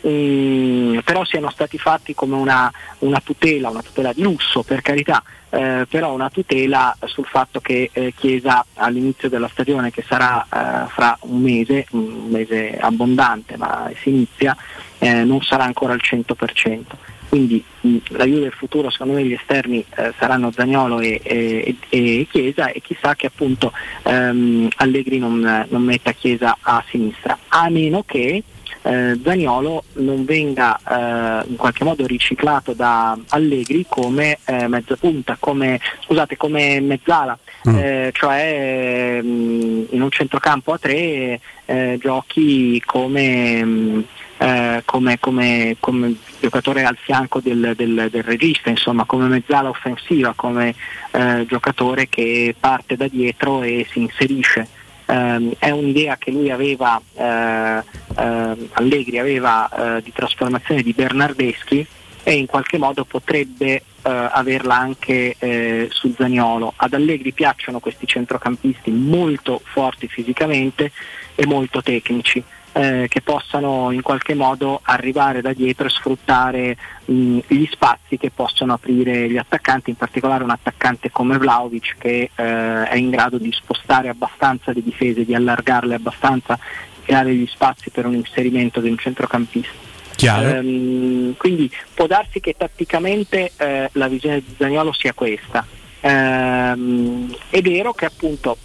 Mm, 0.08 0.98
però 1.04 1.24
siano 1.24 1.50
stati 1.50 1.76
fatti 1.76 2.14
come 2.14 2.34
una, 2.34 2.72
una 3.00 3.20
tutela, 3.22 3.68
una 3.68 3.82
tutela 3.82 4.12
di 4.14 4.22
lusso 4.22 4.62
per 4.62 4.80
carità, 4.80 5.22
eh, 5.50 5.86
però 5.88 6.12
una 6.14 6.30
tutela 6.30 6.96
sul 7.04 7.26
fatto 7.26 7.60
che 7.60 7.90
eh, 7.92 8.14
Chiesa 8.16 8.64
all'inizio 8.74 9.28
della 9.28 9.48
stagione 9.48 9.90
che 9.90 10.04
sarà 10.06 10.42
eh, 10.44 10.88
fra 10.88 11.16
un 11.22 11.42
mese, 11.42 11.86
un 11.90 12.28
mese 12.28 12.78
abbondante 12.78 13.56
ma 13.58 13.90
si 14.00 14.08
inizia, 14.08 14.56
eh, 14.98 15.24
non 15.24 15.42
sarà 15.42 15.64
ancora 15.64 15.92
al 15.92 16.00
100%. 16.02 16.82
Quindi 17.28 17.62
mh, 17.80 17.96
la 18.08 18.24
Juve 18.24 18.40
del 18.40 18.52
futuro 18.52 18.88
secondo 18.88 19.12
me 19.12 19.24
gli 19.24 19.34
esterni 19.34 19.84
eh, 19.96 20.14
saranno 20.16 20.50
Zagnolo 20.50 21.00
e, 21.00 21.20
e- 21.22 21.76
e 21.90 22.26
Chiesa 22.30 22.70
e 22.70 22.80
chissà 22.80 23.14
che 23.14 23.26
appunto 23.26 23.70
ehm, 24.04 24.68
Allegri 24.76 25.18
non, 25.18 25.66
non 25.68 25.82
metta 25.82 26.12
Chiesa 26.12 26.56
a 26.58 26.82
sinistra, 26.88 27.36
a 27.48 27.68
meno 27.68 28.02
che 28.06 28.42
eh, 28.88 29.20
Zaniolo 29.22 29.84
non 29.94 30.24
venga 30.24 30.78
eh, 30.78 31.44
in 31.48 31.56
qualche 31.56 31.84
modo 31.84 32.06
riciclato 32.06 32.72
da 32.72 33.16
Allegri 33.28 33.84
come 33.86 34.38
eh, 34.46 34.66
mezza 34.66 34.96
punta, 34.96 35.36
come, 35.38 35.78
scusate, 36.04 36.36
come 36.38 36.80
mezzala, 36.80 37.38
eh, 37.76 38.10
cioè 38.14 39.20
mh, 39.22 39.86
in 39.90 40.00
un 40.02 40.10
centrocampo 40.10 40.72
a 40.72 40.78
tre 40.78 41.38
eh, 41.66 41.98
giochi 42.00 42.80
come, 42.86 43.62
mh, 43.64 44.04
eh, 44.38 44.82
come, 44.86 45.18
come- 45.18 45.76
come 45.80 46.14
giocatore 46.40 46.84
al 46.84 46.96
fianco 46.96 47.40
del, 47.40 47.74
del- 47.76 48.08
del 48.10 48.22
regista, 48.22 48.70
insomma 48.70 49.04
come 49.04 49.26
mezzala 49.26 49.68
offensiva, 49.68 50.32
come 50.34 50.74
eh, 51.10 51.44
giocatore 51.46 52.08
che 52.08 52.54
parte 52.58 52.96
da 52.96 53.06
dietro 53.08 53.62
e 53.62 53.86
si 53.90 54.00
inserisce. 54.00 54.66
Ehm, 55.10 55.54
è 55.58 55.70
un'idea 55.70 56.16
che 56.18 56.30
lui 56.30 56.50
aveva, 56.50 57.00
eh, 57.14 57.82
ehm, 58.16 58.68
Allegri 58.72 59.18
aveva 59.18 59.96
eh, 59.96 60.02
di 60.02 60.12
trasformazione 60.12 60.82
di 60.82 60.92
Bernardeschi 60.92 61.86
e 62.22 62.32
in 62.34 62.44
qualche 62.44 62.76
modo 62.76 63.04
potrebbe 63.04 63.70
eh, 63.76 63.82
averla 64.02 64.76
anche 64.76 65.34
eh, 65.38 65.88
su 65.90 66.12
Zaniolo. 66.14 66.74
Ad 66.76 66.92
Allegri 66.92 67.32
piacciono 67.32 67.80
questi 67.80 68.06
centrocampisti 68.06 68.90
molto 68.90 69.62
forti 69.64 70.08
fisicamente 70.08 70.92
e 71.34 71.46
molto 71.46 71.80
tecnici. 71.80 72.44
Eh, 72.78 73.06
che 73.08 73.22
possano 73.22 73.90
in 73.90 74.02
qualche 74.02 74.34
modo 74.34 74.80
arrivare 74.84 75.40
da 75.40 75.52
dietro 75.52 75.88
e 75.88 75.90
sfruttare 75.90 76.76
mh, 77.06 77.38
gli 77.48 77.66
spazi 77.70 78.16
che 78.16 78.30
possono 78.30 78.74
aprire 78.74 79.28
gli 79.28 79.36
attaccanti, 79.36 79.90
in 79.90 79.96
particolare 79.96 80.44
un 80.44 80.50
attaccante 80.50 81.10
come 81.10 81.38
Vlaovic 81.38 81.96
che 81.98 82.30
eh, 82.32 82.88
è 82.88 82.94
in 82.94 83.10
grado 83.10 83.36
di 83.36 83.50
spostare 83.50 84.08
abbastanza 84.08 84.70
le 84.72 84.82
difese, 84.82 85.24
di 85.24 85.34
allargarle 85.34 85.96
abbastanza, 85.96 86.56
creare 87.04 87.34
gli 87.34 87.46
spazi 87.48 87.90
per 87.90 88.06
un 88.06 88.14
inserimento 88.14 88.80
di 88.80 88.90
un 88.90 88.96
centrocampista. 88.96 89.86
Chiaro. 90.14 90.48
Ehm, 90.48 91.36
quindi 91.36 91.68
può 91.94 92.06
darsi 92.06 92.38
che 92.38 92.54
tatticamente 92.56 93.52
eh, 93.56 93.88
la 93.92 94.06
visione 94.06 94.38
di 94.38 94.54
Zagnolo 94.56 94.92
sia 94.92 95.12
questa. 95.14 95.66
Ehm, 96.00 97.34
è 97.50 97.60
vero 97.60 97.92
che 97.92 98.04
appunto 98.04 98.56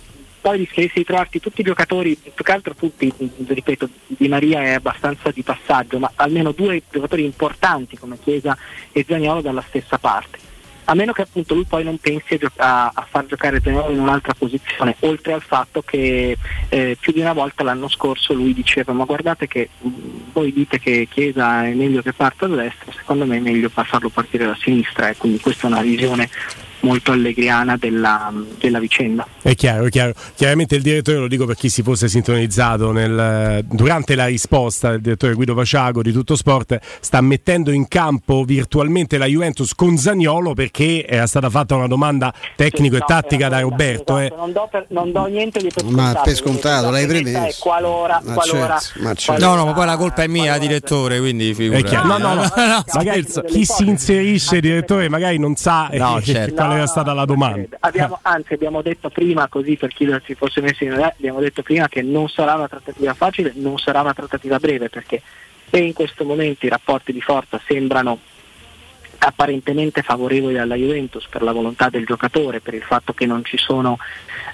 poi 0.44 0.58
rischieresti 0.58 1.00
di 1.00 1.06
trovarti 1.06 1.40
tutti 1.40 1.62
i 1.62 1.64
giocatori, 1.64 2.18
più 2.18 2.44
che 2.44 2.52
altro 2.52 2.76
tutti, 2.76 3.10
ripeto, 3.48 3.88
Di 4.08 4.28
Maria 4.28 4.62
è 4.62 4.74
abbastanza 4.74 5.32
di 5.32 5.42
passaggio, 5.42 6.00
ma 6.00 6.12
almeno 6.16 6.52
due 6.52 6.84
giocatori 6.92 7.24
importanti 7.24 7.98
come 7.98 8.20
Chiesa 8.22 8.58
e 8.92 9.06
Zagnolo 9.08 9.40
dalla 9.40 9.64
stessa 9.66 9.98
parte. 9.98 10.52
A 10.86 10.96
meno 10.96 11.14
che 11.14 11.22
appunto 11.22 11.54
lui 11.54 11.64
poi 11.64 11.86
non 11.86 11.98
pensi 11.98 12.34
a, 12.34 12.38
gio- 12.40 12.52
a- 12.58 12.92
a 12.94 13.08
far 13.10 13.26
giocare 13.26 13.62
Zagnolo 13.64 13.94
in 13.94 14.00
un'altra 14.00 14.34
posizione, 14.34 14.98
oltre 15.00 15.32
al 15.32 15.42
fatto 15.42 15.82
che 15.82 16.36
eh, 16.68 16.98
più 17.00 17.14
di 17.14 17.22
una 17.22 17.32
volta 17.32 17.64
l'anno 17.64 17.88
scorso 17.88 18.34
lui 18.34 18.54
diceva 18.54 18.92
ma 18.92 19.06
guardate 19.06 19.48
che 19.48 19.70
voi 20.34 20.52
dite 20.52 20.80
che 20.80 21.08
Chiesa 21.10 21.66
è 21.66 21.72
meglio 21.72 22.02
che 22.02 22.12
parta 22.12 22.48
da 22.48 22.58
destra, 22.64 22.92
secondo 22.92 23.26
me 23.26 23.38
è 23.38 23.40
meglio 23.40 23.70
fa- 23.70 23.86
farlo 23.86 24.10
partire 24.10 24.46
da 24.46 24.58
sinistra 24.60 25.08
e 25.08 25.16
quindi 25.16 25.40
questa 25.40 25.68
è 25.68 25.72
una 25.72 25.82
visione 25.82 26.30
molto 26.84 27.12
allegriana 27.12 27.76
della, 27.78 28.32
della 28.60 28.80
vicenda. 28.80 29.26
È 29.42 29.56
chiaro, 29.56 29.86
è 29.86 29.90
chiaro. 29.90 30.14
Chiaramente 30.36 30.76
il 30.76 30.82
direttore, 30.82 31.18
lo 31.18 31.28
dico 31.28 31.46
per 31.46 31.56
chi 31.56 31.70
si 31.70 31.82
fosse 31.82 32.08
sintonizzato 32.08 32.92
nel- 32.92 33.64
durante 33.70 34.16
la 34.16 34.26
risposta 34.28 34.92
del 34.92 35.02
direttore 35.02 35.34
Guido 35.34 35.54
Vaciago 35.54 36.02
di 36.02 36.12
Tutto 36.12 36.36
Sport, 36.36 36.80
sta 37.00 37.22
mettendo 37.22 37.72
in 37.72 37.88
campo 37.88 38.44
virtualmente 38.44 39.18
la 39.18 39.26
Juventus 39.26 39.74
con 39.76 39.98
Zagnolo 39.98 40.54
perché 40.54 41.06
era 41.06 41.26
stata 41.28 41.50
fatta 41.50 41.76
una 41.76 41.88
domanda 41.88 42.34
tecnico 42.56 42.96
e 42.98 43.04
tattica 43.06 43.48
da 43.50 43.60
Roberto. 43.62 44.18
eh. 44.20 44.26
Esatto, 44.26 44.40
non, 44.42 44.52
do 44.52 44.68
per- 44.70 44.86
non 44.90 45.12
do 45.12 45.26
niente 45.26 45.60
di 45.60 45.70
per 45.74 45.84
Ma 45.86 45.90
scontato, 45.90 46.22
per 46.24 46.36
scontato, 46.36 46.90
l'hai 46.90 47.06
è 47.06 47.56
Qualora, 47.60 48.22
Ma 48.24 48.34
qualora, 48.34 48.78
certo, 48.80 49.02
ma 49.02 49.14
certo. 49.14 49.40
qualora- 49.40 49.48
No, 49.48 49.56
no, 49.56 49.66
ma 49.66 49.74
poi 49.74 49.86
la 49.86 49.98
colpa 49.98 50.24
è 50.24 50.28
mia, 50.28 50.58
direttore, 50.58 51.20
quindi 51.20 51.54
figura. 51.54 51.80
È 51.80 51.84
chiaro. 51.84 52.08
No, 52.08 52.18
no, 52.18 52.34
no. 52.36 52.44
magari 52.94 53.26
chi 53.48 53.66
si 53.66 53.88
inserisce, 53.88 54.60
direttore, 54.60 55.10
magari 55.10 55.38
non 55.40 55.56
sa 55.56 55.90
eh, 55.90 55.98
No, 55.98 56.20
certo. 56.24 56.73
Era 56.76 56.88
stata 56.88 57.14
la 57.14 57.26
domanda. 57.26 57.78
Abbiamo, 57.80 58.20
anzi, 58.22 58.54
abbiamo 58.54 58.82
detto 58.82 59.10
prima, 59.10 59.48
così 59.48 59.76
per 59.78 59.94
chi 59.94 60.06
non 60.06 60.22
si 60.24 60.36
fosse 60.36 60.62
messo 60.62 60.84
in 60.84 60.94
idea, 60.94 61.14
abbiamo 61.16 61.40
detto 61.40 61.62
prima 61.62 61.88
che 61.88 62.02
non 62.02 62.28
sarà 62.30 62.56
una 62.56 62.68
trattativa 62.68 63.14
facile, 63.14 63.54
non 63.56 63.78
sarà 63.78 64.02
una 64.02 64.14
trattativa 64.14 64.58
breve, 64.60 64.90
perché 64.90 65.22
e 65.76 65.80
in 65.80 65.94
questo 65.94 66.24
momento 66.24 66.68
i 66.68 66.70
rapporti 66.70 67.12
di 67.12 67.22
forza 67.22 67.60
sembrano 67.66 68.20
apparentemente 69.18 70.04
favorevoli 70.04 70.60
alla 70.60 70.76
Juventus 70.76 71.26
per 71.28 71.42
la 71.42 71.52
volontà 71.52 71.90
del 71.90 72.06
giocatore, 72.06 72.60
per 72.60 72.76
il 72.76 72.84
fatto 72.84 73.14
che 73.14 73.26
non 73.26 73.44
ci 73.44 73.58
sono 73.58 73.98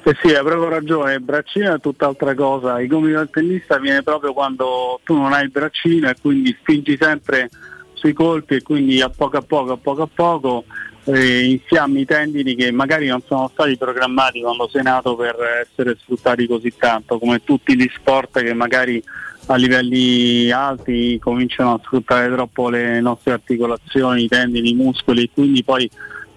Eh 0.06 0.14
sì, 0.20 0.34
hai 0.34 0.44
proprio 0.44 0.68
ragione, 0.68 1.14
il 1.14 1.22
braccino 1.22 1.74
è 1.74 1.80
tutt'altra 1.80 2.34
cosa, 2.34 2.78
il 2.78 2.88
gomito 2.88 3.16
del 3.16 3.30
tennista 3.30 3.78
viene 3.78 4.02
proprio 4.02 4.34
quando 4.34 5.00
tu 5.02 5.16
non 5.16 5.32
hai 5.32 5.44
il 5.44 5.50
braccino 5.50 6.10
e 6.10 6.16
quindi 6.20 6.54
spingi 6.60 6.98
sempre 7.00 7.48
sui 7.94 8.12
colpi 8.12 8.56
e 8.56 8.62
quindi 8.62 9.00
a 9.00 9.08
poco 9.08 9.38
a 9.38 9.40
poco, 9.40 9.72
a 9.72 9.78
poco 9.78 10.02
a 10.02 10.08
poco 10.14 10.64
eh, 11.04 11.44
infiammi 11.44 12.00
i 12.00 12.06
tendini 12.06 12.54
che 12.54 12.70
magari 12.70 13.06
non 13.06 13.22
sono 13.26 13.50
stati 13.52 13.76
programmati 13.76 14.40
quando 14.40 14.68
sei 14.68 14.82
nato 14.82 15.16
per 15.16 15.36
essere 15.66 15.96
sfruttati 16.00 16.46
così 16.46 16.72
tanto, 16.76 17.18
come 17.18 17.42
tutti 17.44 17.76
gli 17.76 17.90
sport 17.94 18.40
che 18.42 18.54
magari 18.54 19.02
a 19.46 19.56
livelli 19.56 20.50
alti 20.50 21.18
cominciano 21.20 21.74
a 21.74 21.80
sfruttare 21.82 22.32
troppo 22.32 22.70
le 22.70 23.00
nostre 23.00 23.32
articolazioni, 23.34 24.24
i 24.24 24.28
tendini, 24.28 24.70
i 24.70 24.74
muscoli 24.74 25.24
e 25.24 25.30
quindi 25.32 25.62
poi 25.62 25.88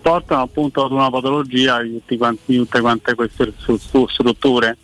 portano 0.01 0.41
appunto 0.41 0.83
ad 0.83 0.91
una 0.91 1.09
patologia 1.09 1.81
di 1.81 2.17
quanti- 2.17 2.43
di 2.45 2.57
tutte 2.57 2.81
quante 2.81 3.15
queste 3.15 3.53
stru- 3.57 3.79
stru- 3.79 4.09
strutture. 4.09 4.77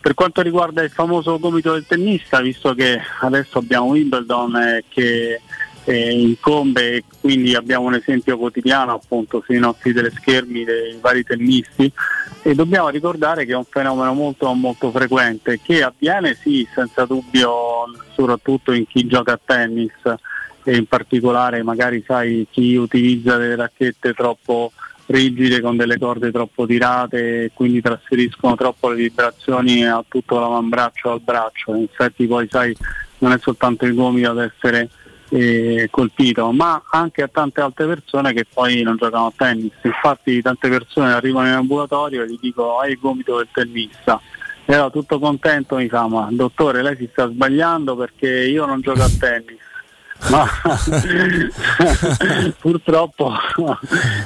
Per 0.00 0.14
quanto 0.14 0.40
riguarda 0.40 0.82
il 0.82 0.90
famoso 0.90 1.38
gomito 1.40 1.72
del 1.72 1.86
tennista, 1.86 2.40
visto 2.40 2.74
che 2.74 3.00
adesso 3.20 3.58
abbiamo 3.58 3.86
Wimbledon 3.86 4.56
eh, 4.56 4.84
che 4.88 5.40
eh, 5.86 6.10
incombe 6.10 7.04
quindi 7.20 7.54
abbiamo 7.54 7.86
un 7.86 7.94
esempio 7.94 8.36
quotidiano 8.36 8.92
appunto 8.92 9.40
sui 9.44 9.58
nostri 9.58 9.92
teleschermi 9.92 10.64
dei 10.64 10.98
vari 11.00 11.22
tennisti. 11.22 11.90
E 12.42 12.54
dobbiamo 12.54 12.88
ricordare 12.88 13.44
che 13.44 13.52
è 13.52 13.56
un 13.56 13.64
fenomeno 13.64 14.12
molto 14.12 14.52
molto 14.52 14.90
frequente 14.90 15.60
che 15.60 15.82
avviene 15.82 16.34
sì 16.34 16.66
senza 16.72 17.04
dubbio 17.04 17.84
soprattutto 18.12 18.72
in 18.72 18.86
chi 18.86 19.06
gioca 19.06 19.32
a 19.32 19.40
tennis 19.44 19.92
e 20.62 20.76
in 20.76 20.86
particolare 20.86 21.62
magari 21.62 22.04
sai 22.06 22.46
chi 22.50 22.76
utilizza 22.76 23.36
delle 23.36 23.56
racchette 23.56 24.12
troppo 24.12 24.72
rigide 25.06 25.60
con 25.60 25.76
delle 25.76 25.98
corde 25.98 26.30
troppo 26.30 26.66
tirate 26.66 27.44
e 27.44 27.50
quindi 27.52 27.80
trasferiscono 27.80 28.56
troppo 28.56 28.90
le 28.90 28.96
vibrazioni 28.96 29.86
a 29.86 30.04
tutto 30.06 30.38
l'avambraccio 30.38 31.10
al 31.10 31.20
braccio. 31.20 31.74
Infatti 31.74 32.26
poi 32.26 32.46
sai 32.48 32.76
non 33.18 33.32
è 33.32 33.38
soltanto 33.40 33.86
il 33.86 33.94
gomito 33.94 34.30
ad 34.30 34.38
essere 34.38 34.88
eh, 35.30 35.88
colpito 35.90 36.52
ma 36.52 36.82
anche 36.90 37.22
a 37.22 37.28
tante 37.28 37.60
altre 37.60 37.86
persone 37.86 38.32
che 38.32 38.46
poi 38.52 38.82
non 38.82 38.96
giocano 38.96 39.26
a 39.26 39.32
tennis. 39.34 39.72
Infatti 39.82 40.42
tante 40.42 40.68
persone 40.68 41.12
arrivano 41.12 41.48
in 41.48 41.54
ambulatorio 41.54 42.22
e 42.22 42.28
gli 42.28 42.38
dico 42.40 42.78
hai 42.78 42.92
il 42.92 42.98
gomito 42.98 43.36
del 43.36 43.48
tennista. 43.52 44.20
E 44.64 44.74
allora 44.74 44.90
tutto 44.90 45.18
contento 45.18 45.76
mi 45.76 45.88
fa 45.88 46.08
ma 46.08 46.28
dottore 46.30 46.82
lei 46.82 46.96
si 46.96 47.08
sta 47.10 47.28
sbagliando 47.28 47.96
perché 47.96 48.28
io 48.28 48.66
non 48.66 48.80
gioco 48.80 49.02
a 49.02 49.10
tennis. 49.18 49.64
Ma 50.30 50.48
purtroppo 52.58 53.34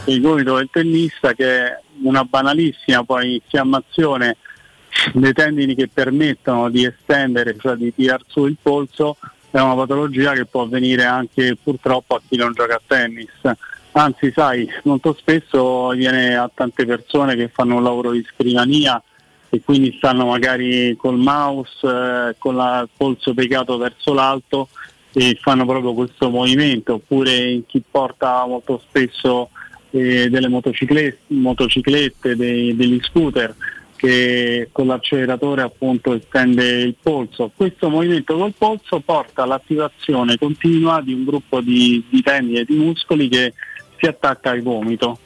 il 0.04 0.20
gomito 0.20 0.56
del 0.56 0.68
tennista 0.70 1.32
che 1.32 1.66
è 1.66 1.80
una 2.02 2.24
banalissima 2.24 3.02
poi 3.02 3.34
infiammazione 3.34 4.36
dei 5.14 5.32
tendini 5.32 5.74
che 5.74 5.88
permettono 5.92 6.68
di 6.68 6.84
estendere, 6.84 7.56
cioè 7.58 7.76
di 7.76 7.94
tirar 7.94 8.20
su 8.26 8.46
il 8.46 8.56
polso, 8.60 9.16
è 9.50 9.60
una 9.60 9.74
patologia 9.74 10.32
che 10.32 10.46
può 10.46 10.62
avvenire 10.62 11.04
anche 11.04 11.56
purtroppo 11.60 12.14
a 12.14 12.20
chi 12.26 12.36
non 12.36 12.52
gioca 12.52 12.74
a 12.74 12.82
tennis. 12.86 13.30
Anzi, 13.92 14.30
sai, 14.32 14.68
molto 14.84 15.16
spesso 15.18 15.88
viene 15.88 16.36
a 16.36 16.48
tante 16.52 16.86
persone 16.86 17.34
che 17.34 17.48
fanno 17.48 17.76
un 17.76 17.82
lavoro 17.82 18.12
di 18.12 18.24
scrivania 18.32 19.02
e 19.48 19.60
quindi 19.64 19.94
stanno 19.96 20.26
magari 20.26 20.94
col 20.96 21.18
mouse, 21.18 21.84
eh, 21.84 22.36
con 22.38 22.54
il 22.54 22.88
polso 22.96 23.34
piegato 23.34 23.76
verso 23.78 24.12
l'alto 24.12 24.68
e 25.12 25.36
fanno 25.40 25.66
proprio 25.66 25.92
questo 25.92 26.30
movimento, 26.30 26.94
oppure 26.94 27.36
in 27.36 27.66
chi 27.66 27.82
porta 27.88 28.46
molto 28.46 28.80
spesso 28.86 29.50
eh, 29.90 30.30
delle 30.30 30.46
motocicle- 30.46 31.18
motociclette, 31.26 32.36
dei- 32.36 32.76
degli 32.76 33.00
scooter 33.02 33.52
che 34.00 34.70
con 34.72 34.86
l'acceleratore 34.86 35.60
appunto 35.60 36.14
estende 36.14 36.64
il 36.64 36.94
polso. 36.98 37.50
Questo 37.54 37.90
movimento 37.90 38.34
col 38.34 38.54
polso 38.56 39.00
porta 39.00 39.42
all'attivazione 39.42 40.38
continua 40.38 41.02
di 41.02 41.12
un 41.12 41.26
gruppo 41.26 41.60
di, 41.60 42.02
di 42.08 42.22
tendini 42.22 42.60
e 42.60 42.64
di 42.64 42.76
muscoli 42.76 43.28
che 43.28 43.52
si 43.98 44.06
attacca 44.06 44.52
al 44.52 44.62
gomito 44.62 45.18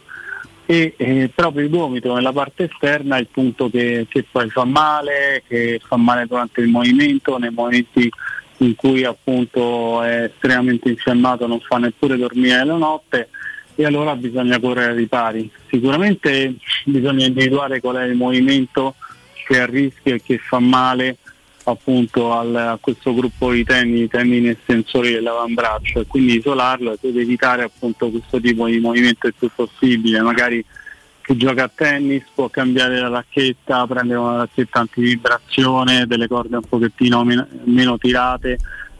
e 0.66 0.94
eh, 0.96 1.30
proprio 1.32 1.66
il 1.66 1.70
gomito 1.70 2.14
nella 2.14 2.32
parte 2.32 2.64
esterna 2.64 3.16
è 3.16 3.20
il 3.20 3.28
punto 3.30 3.70
che, 3.70 4.06
che 4.08 4.24
poi 4.28 4.50
fa 4.50 4.64
male, 4.64 5.44
che 5.46 5.80
fa 5.86 5.96
male 5.96 6.26
durante 6.26 6.60
il 6.60 6.68
movimento, 6.68 7.38
nei 7.38 7.52
momenti 7.52 8.10
in 8.56 8.74
cui 8.74 9.04
appunto 9.04 10.02
è 10.02 10.24
estremamente 10.24 10.88
infiammato, 10.88 11.46
non 11.46 11.60
fa 11.60 11.78
neppure 11.78 12.16
dormire 12.16 12.64
la 12.64 12.76
notte 12.76 13.28
e 13.76 13.84
allora 13.84 14.14
bisogna 14.16 14.58
correre 14.60 14.92
ai 14.92 14.96
ripari. 14.98 15.50
Sicuramente 15.68 16.54
bisogna 16.84 17.26
individuare 17.26 17.80
qual 17.80 17.96
è 17.96 18.04
il 18.04 18.14
movimento 18.14 18.94
che 19.46 19.56
è 19.56 19.60
a 19.60 19.66
rischio 19.66 20.14
e 20.14 20.22
che 20.22 20.38
fa 20.38 20.58
male 20.58 21.18
appunto 21.64 22.32
al- 22.32 22.54
a 22.54 22.78
questo 22.80 23.14
gruppo 23.14 23.50
di 23.52 23.64
tendini, 23.64 24.06
tendini 24.08 24.48
estensori 24.48 25.12
dell'avambraccio 25.12 26.00
e 26.00 26.06
quindi 26.06 26.36
isolarlo 26.36 26.96
ed 27.00 27.16
evitare 27.16 27.62
appunto 27.62 28.10
questo 28.10 28.40
tipo 28.40 28.66
di 28.66 28.78
movimento 28.80 29.26
il 29.26 29.34
più 29.38 29.50
possibile. 29.54 30.20
Magari 30.20 30.64
chi 31.22 31.36
gioca 31.38 31.64
a 31.64 31.70
tennis 31.74 32.22
può 32.34 32.48
cambiare 32.50 33.00
la 33.00 33.08
racchetta, 33.08 33.86
prendere 33.86 34.18
una 34.18 34.36
racchetta 34.36 34.80
antivibrazione, 34.80 36.06
delle 36.06 36.28
corde 36.28 36.56
un 36.56 36.68
pochettino 36.68 37.24
men- 37.24 37.48
meno 37.64 37.96
tirate 37.96 38.58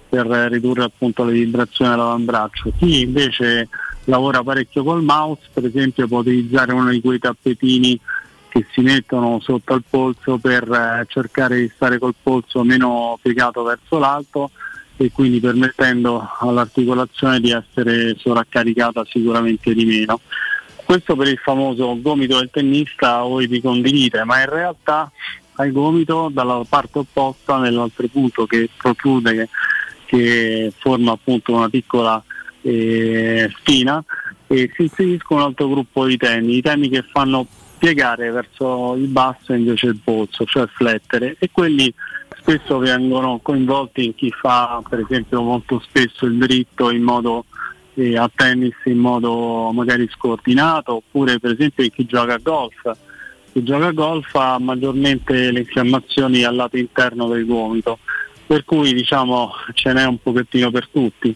per 0.09 0.27
ridurre 0.27 0.85
appunto 0.85 1.25
le 1.25 1.33
vibrazioni 1.33 1.91
dell'avambraccio. 1.91 2.73
Chi 2.79 3.03
invece 3.03 3.69
lavora 4.05 4.43
parecchio 4.43 4.85
col 4.85 5.03
mouse, 5.03 5.43
per 5.53 5.65
esempio 5.65 6.07
può 6.07 6.19
utilizzare 6.19 6.73
uno 6.73 6.91
di 6.91 7.01
quei 7.01 7.19
tappetini 7.19 7.99
che 8.49 8.67
si 8.73 8.83
mettono 8.83 9.41
sotto 9.41 9.73
al 9.73 9.83
polso 9.89 10.39
per 10.39 10.71
eh, 10.71 11.05
cercare 11.09 11.59
di 11.59 11.73
stare 11.75 11.99
col 11.99 12.15
polso 12.21 12.63
meno 12.63 13.19
piegato 13.21 13.65
verso 13.65 13.99
l'alto 13.99 14.51
e 14.97 15.11
quindi 15.11 15.41
permettendo 15.41 16.25
all'articolazione 16.39 17.41
di 17.41 17.51
essere 17.51 18.15
sovraccaricata 18.17 19.05
sicuramente 19.07 19.75
di 19.75 19.85
meno. 19.85 20.21
Questo 20.85 21.17
per 21.17 21.29
il 21.29 21.39
famoso 21.39 22.01
gomito 22.01 22.39
del 22.39 22.51
tennista 22.53 23.25
o 23.25 23.45
di 23.45 23.61
condivide, 23.61 24.23
ma 24.23 24.41
in 24.41 24.51
realtà 24.51 25.11
al 25.57 25.73
gomito 25.73 26.29
dalla 26.31 26.63
parte 26.69 26.99
opposta 26.99 27.59
nell'altro 27.59 28.07
punto 28.07 28.47
che 28.47 28.69
protrude, 28.77 29.49
che 30.07 30.73
forma 30.79 31.13
appunto 31.13 31.55
una 31.55 31.69
piccola 31.69 32.23
eh, 32.65 33.51
spina 33.59 34.03
e 34.47 34.71
si 34.75 34.83
inseriscono 34.83 35.41
un 35.41 35.47
altro 35.47 35.69
gruppo 35.69 36.07
di 36.07 36.17
temi, 36.17 36.57
i 36.57 36.63
temi 36.63 36.89
che 36.89 37.03
fanno 37.03 37.47
piegare 37.79 38.31
verso 38.31 38.95
il 38.95 39.09
basso 39.09 39.53
invece 39.53 39.89
il 39.89 40.01
polso, 40.03 40.45
cioè 40.45 40.67
flettere 40.67 41.37
e 41.39 41.51
quelli 41.53 41.93
spesso 42.39 42.79
vengono 42.79 43.41
coinvolti 43.43 44.05
in 44.05 44.15
chi 44.15 44.31
fa 44.31 44.83
per 44.89 45.01
esempio 45.01 45.43
molto 45.43 45.81
spesso 45.81 46.27
il 46.27 46.39
dritto 46.39 46.91
in 46.91 47.03
modo 47.03 47.45
eh, 47.95 48.17
a 48.17 48.31
tennis 48.35 48.75
in 48.85 48.99
modo 48.99 49.71
magari 49.73 50.09
scordinato 50.11 50.97
oppure 50.97 51.39
per 51.39 51.53
esempio 51.53 51.85
in 51.85 51.91
chi 51.91 52.05
gioca 52.07 52.35
a 52.35 52.41
golf. 52.43 52.91
Chi 53.53 53.63
gioca 53.63 53.87
a 53.87 53.93
golf 53.93 54.35
ha 54.35 54.59
maggiormente 54.59 55.53
le 55.53 55.61
infiammazioni 55.61 56.43
al 56.43 56.57
lato 56.57 56.77
interno 56.77 57.29
del 57.29 57.47
gomito, 57.47 57.99
per 58.47 58.65
cui 58.65 58.93
diciamo 58.93 59.53
ce 59.75 59.93
n'è 59.93 60.05
un 60.05 60.19
pochettino 60.19 60.71
per 60.71 60.89
tutti. 60.89 61.35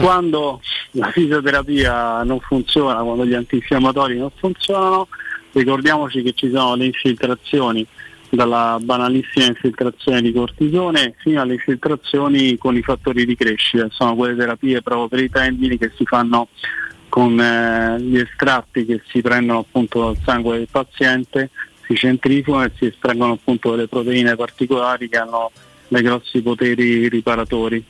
Quando 0.00 0.60
la 0.92 1.10
fisioterapia 1.10 2.22
non 2.22 2.40
funziona, 2.40 3.02
quando 3.02 3.24
gli 3.24 3.34
antinfiammatori 3.34 4.18
non 4.18 4.30
funzionano, 4.34 5.08
ricordiamoci 5.52 6.22
che 6.22 6.32
ci 6.32 6.50
sono 6.50 6.74
le 6.74 6.86
infiltrazioni 6.86 7.86
dalla 8.30 8.78
banalissima 8.80 9.44
infiltrazione 9.44 10.22
di 10.22 10.32
cortisone 10.32 11.14
fino 11.18 11.42
alle 11.42 11.54
infiltrazioni 11.54 12.56
con 12.56 12.74
i 12.76 12.82
fattori 12.82 13.26
di 13.26 13.36
crescita, 13.36 13.88
sono 13.90 14.14
quelle 14.16 14.34
terapie 14.34 14.80
proprio 14.80 15.08
per 15.08 15.20
i 15.20 15.28
tendini 15.28 15.76
che 15.76 15.92
si 15.94 16.06
fanno 16.06 16.48
con 17.10 17.38
eh, 17.38 18.00
gli 18.00 18.16
estratti 18.16 18.86
che 18.86 19.02
si 19.06 19.20
prendono 19.20 19.58
appunto 19.58 20.00
dal 20.00 20.16
sangue 20.24 20.56
del 20.56 20.68
paziente, 20.70 21.50
si 21.86 21.94
centrifugano 21.94 22.64
e 22.64 22.72
si 22.74 22.86
estraggono 22.86 23.34
appunto 23.34 23.72
delle 23.72 23.86
proteine 23.86 24.34
particolari 24.34 25.10
che 25.10 25.18
hanno 25.18 25.50
dei 25.88 26.00
grossi 26.00 26.40
poteri 26.40 27.10
riparatori 27.10 27.84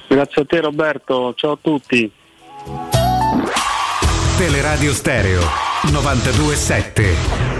Grazie 0.07 0.41
a 0.41 0.45
te 0.45 0.60
Roberto, 0.60 1.34
ciao 1.35 1.53
a 1.53 1.57
tutti. 1.61 2.11
Teleradio 4.38 4.91
Stereo 4.91 5.69
927. 5.91 7.51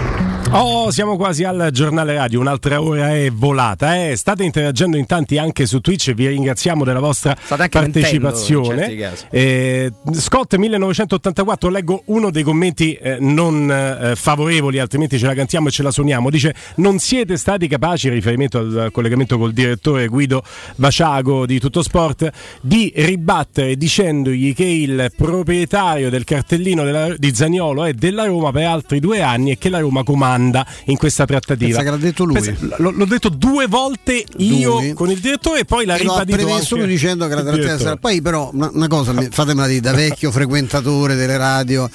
Oh, 0.54 0.90
siamo 0.90 1.16
quasi 1.16 1.44
al 1.44 1.70
giornale 1.72 2.14
radio, 2.14 2.38
un'altra 2.38 2.82
ora 2.82 3.16
è 3.16 3.30
volata. 3.30 4.06
Eh. 4.06 4.16
State 4.16 4.44
interagendo 4.44 4.98
in 4.98 5.06
tanti 5.06 5.38
anche 5.38 5.64
su 5.64 5.80
Twitch 5.80 6.12
vi 6.12 6.28
ringraziamo 6.28 6.84
della 6.84 7.00
vostra 7.00 7.34
partecipazione. 7.70 9.14
Eh, 9.30 9.90
Scott 10.12 10.54
1984, 10.56 11.70
leggo 11.70 12.02
uno 12.06 12.30
dei 12.30 12.42
commenti 12.42 12.92
eh, 12.92 13.16
non 13.18 13.70
eh, 13.70 14.14
favorevoli, 14.14 14.78
altrimenti 14.78 15.18
ce 15.18 15.24
la 15.24 15.32
cantiamo 15.32 15.68
e 15.68 15.70
ce 15.70 15.82
la 15.82 15.90
suoniamo. 15.90 16.28
Dice: 16.28 16.54
Non 16.76 16.98
siete 16.98 17.38
stati 17.38 17.66
capaci, 17.66 18.10
riferimento 18.10 18.58
al 18.58 18.90
collegamento 18.92 19.38
col 19.38 19.54
direttore 19.54 20.06
Guido 20.06 20.42
Vaciago 20.76 21.46
di 21.46 21.58
Tutto 21.60 21.82
Sport, 21.82 22.30
di 22.60 22.92
ribattere 22.94 23.74
dicendogli 23.76 24.54
che 24.54 24.66
il 24.66 25.10
proprietario 25.16 26.10
del 26.10 26.24
cartellino 26.24 26.84
della, 26.84 27.14
di 27.16 27.34
Zagnolo 27.34 27.84
è 27.84 27.94
della 27.94 28.26
Roma 28.26 28.52
per 28.52 28.66
altri 28.66 29.00
due 29.00 29.22
anni 29.22 29.52
e 29.52 29.56
che 29.56 29.70
la 29.70 29.78
Roma 29.78 30.02
comanda 30.04 30.40
in 30.86 30.96
questa 30.96 31.24
trattativa. 31.24 31.76
Pensa 31.76 31.82
che 31.82 31.90
l'ha 31.90 32.02
detto 32.02 32.24
lui. 32.24 32.40
Pensa, 32.40 32.52
l- 32.76 32.92
l'ho 32.94 33.04
detto 33.04 33.28
due 33.28 33.66
volte 33.66 34.24
io 34.38 34.80
Lui. 34.80 34.92
con 34.92 35.10
il 35.10 35.18
direttore 35.20 35.60
e 35.60 35.64
poi 35.64 35.84
l'ha 35.84 35.96
E 35.96 36.04
l'ho 36.04 36.12
ribadito 36.12 36.36
premesso 36.36 36.74
anche 36.74 36.86
lui 36.86 36.94
dicendo 36.94 37.28
che 37.28 37.34
la 37.34 37.42
trattativa 37.42 37.78
sarà. 37.78 37.96
Poi, 37.96 38.20
però, 38.20 38.50
una, 38.52 38.70
una 38.72 38.88
cosa, 38.88 39.14
fatemela 39.30 39.66
dire, 39.66 39.80
da 39.80 39.92
vecchio 39.92 40.30
frequentatore 40.32 41.14
delle 41.14 41.36
radio, 41.36 41.88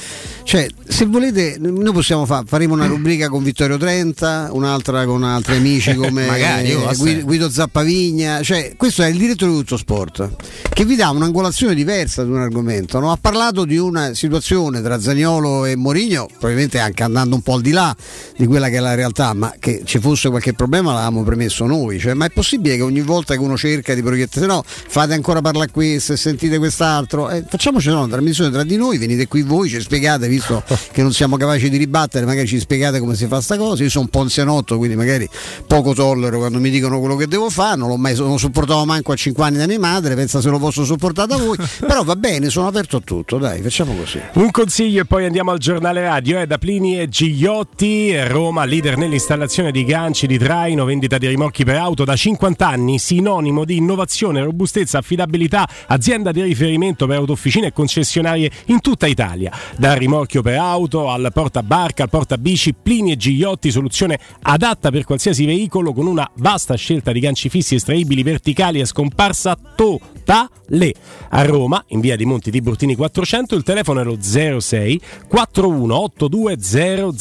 cioè, 0.43 0.67
se 0.87 1.05
volete, 1.05 1.57
noi 1.59 1.91
possiamo 1.91 2.25
fare, 2.25 2.45
faremo 2.47 2.73
una 2.73 2.85
rubrica 2.85 3.29
con 3.29 3.43
Vittorio 3.43 3.77
Trenta, 3.77 4.49
un'altra 4.51 5.05
con 5.05 5.23
altri 5.23 5.55
amici 5.57 5.93
come 5.95 6.25
Magari, 6.25 6.73
oh, 6.73 6.81
eh, 6.81 6.85
assai. 6.85 6.97
Guido, 6.97 7.25
Guido 7.25 7.49
Zappavigna, 7.49 8.41
cioè, 8.41 8.73
questo 8.77 9.03
è 9.03 9.07
il 9.07 9.17
direttore 9.17 9.51
di 9.51 9.57
tutto 9.57 9.77
sport 9.77 10.29
che 10.69 10.85
vi 10.85 10.95
dà 10.95 11.09
un'angolazione 11.09 11.73
diversa 11.73 12.23
di 12.23 12.29
un 12.29 12.39
argomento. 12.39 12.99
no? 12.99 13.11
Ha 13.11 13.17
parlato 13.19 13.65
di 13.65 13.77
una 13.77 14.13
situazione 14.13 14.81
tra 14.81 14.99
Zagnolo 14.99 15.65
e 15.65 15.75
Mourinho, 15.75 16.27
probabilmente 16.27 16.79
anche 16.79 17.03
andando 17.03 17.35
un 17.35 17.41
po' 17.41 17.53
al 17.53 17.61
di 17.61 17.71
là 17.71 17.95
di 18.37 18.45
quella 18.45 18.69
che 18.69 18.77
è 18.77 18.79
la 18.79 18.93
realtà, 18.93 19.33
ma 19.33 19.53
che 19.59 19.81
ci 19.83 19.99
fosse 19.99 20.29
qualche 20.29 20.53
problema 20.53 20.93
l'avevamo 20.93 21.23
premesso 21.23 21.65
noi. 21.65 21.99
Cioè, 21.99 22.13
ma 22.13 22.25
è 22.25 22.29
possibile 22.29 22.75
che 22.75 22.83
ogni 22.83 23.01
volta 23.01 23.33
che 23.33 23.39
uno 23.39 23.57
cerca 23.57 23.93
di 23.93 24.03
proiettare, 24.03 24.45
no, 24.45 24.63
fate 24.65 25.13
ancora 25.13 25.41
parlare 25.41 25.71
questo 25.71 26.13
e 26.13 26.17
sentite 26.17 26.57
quest'altro, 26.59 27.29
eh, 27.29 27.43
facciamoci 27.47 27.89
una 27.89 28.07
trasmissione 28.07 28.51
tra 28.51 28.63
di 28.63 28.77
noi, 28.77 28.97
venite 28.97 29.27
qui 29.27 29.41
voi, 29.41 29.69
ci 29.69 29.81
spiegate, 29.81 30.27
visto 30.27 30.63
che 30.91 31.01
non 31.01 31.11
siamo 31.13 31.35
capaci 31.35 31.69
di 31.69 31.77
ribattere, 31.77 32.25
magari 32.25 32.47
ci 32.47 32.59
spiegate 32.59 32.99
come 32.99 33.15
si 33.15 33.25
fa 33.25 33.41
sta 33.41 33.57
cosa. 33.57 33.83
Io 33.83 33.89
sono 33.89 34.05
un 34.05 34.09
po' 34.09 34.21
anzianotto, 34.21 34.77
quindi 34.77 34.95
magari 34.95 35.27
poco 35.65 35.93
tollero 35.93 36.37
quando 36.37 36.59
mi 36.59 36.69
dicono 36.69 36.99
quello 36.99 37.15
che 37.15 37.27
devo 37.27 37.49
fare, 37.49 37.75
non 37.75 37.89
l'ho 37.89 37.97
mai 37.97 38.15
non 38.15 38.39
sopportavo 38.39 38.85
manco 38.85 39.11
a 39.11 39.15
5 39.15 39.43
anni 39.43 39.57
da 39.57 39.67
mia 39.67 39.79
madre, 39.79 40.15
pensa 40.15 40.41
se 40.41 40.49
lo 40.49 40.59
posso 40.59 40.85
sopportare 40.85 41.27
da 41.27 41.37
voi, 41.37 41.57
però 41.81 42.03
va 42.03 42.15
bene, 42.15 42.49
sono 42.49 42.67
aperto 42.67 42.97
a 42.97 43.01
tutto, 43.03 43.37
dai, 43.37 43.61
facciamo 43.61 43.95
così. 43.95 44.21
Un 44.33 44.51
consiglio 44.51 45.01
e 45.01 45.05
poi 45.05 45.25
andiamo 45.25 45.51
al 45.51 45.57
giornale 45.57 46.01
radio. 46.01 46.39
È 46.39 46.45
da 46.45 46.57
Plini 46.57 46.99
e 46.99 47.09
Gigliotti, 47.09 48.11
Roma, 48.27 48.65
leader 48.65 48.97
nell'installazione 48.97 49.71
di 49.71 49.83
ganci 49.83 50.27
di 50.27 50.37
traino, 50.37 50.85
vendita 50.85 51.17
di 51.17 51.27
rimorchi 51.27 51.63
per 51.63 51.77
auto 51.77 52.03
da 52.03 52.15
50 52.15 52.67
anni, 52.67 52.99
sinonimo 52.99 53.65
di 53.65 53.77
innovazione, 53.77 54.43
robustezza, 54.43 54.99
affidabilità, 54.99 55.67
azienda 55.87 56.31
di 56.31 56.41
riferimento 56.41 57.07
per 57.07 57.17
autofficine 57.17 57.67
e 57.67 57.73
concessionarie 57.73 58.51
in 58.65 58.81
tutta 58.81 59.07
Italia. 59.07 59.51
Dal 59.77 59.97
rimorchio 59.97 60.41
per 60.41 60.57
auto 60.57 61.09
al 61.09 61.31
portabarca, 61.33 62.03
al 62.03 62.09
portabici, 62.09 62.73
Plini 62.73 63.13
e 63.13 63.17
Gigliotti, 63.17 63.71
soluzione 63.71 64.19
adatta 64.41 64.91
per 64.91 65.03
qualsiasi 65.03 65.45
veicolo 65.45 65.93
con 65.93 66.05
una 66.05 66.29
vasta 66.35 66.75
scelta 66.75 67.11
di 67.11 67.19
ganci 67.19 67.49
fissi 67.49 67.75
estraibili 67.75 68.23
verticali 68.23 68.79
e 68.79 68.85
scomparsa 68.85 69.57
totale. 69.75 70.93
A 71.29 71.43
Roma, 71.43 71.83
in 71.89 72.01
via 72.01 72.17
di 72.17 72.25
Monti 72.25 72.51
Tiburtini 72.51 72.95
400, 72.95 73.55
il 73.55 73.63
telefono 73.63 74.01
è 74.01 74.03
lo 74.03 74.17
06 74.19 74.99
4182 75.27 76.55
000, 76.59 77.11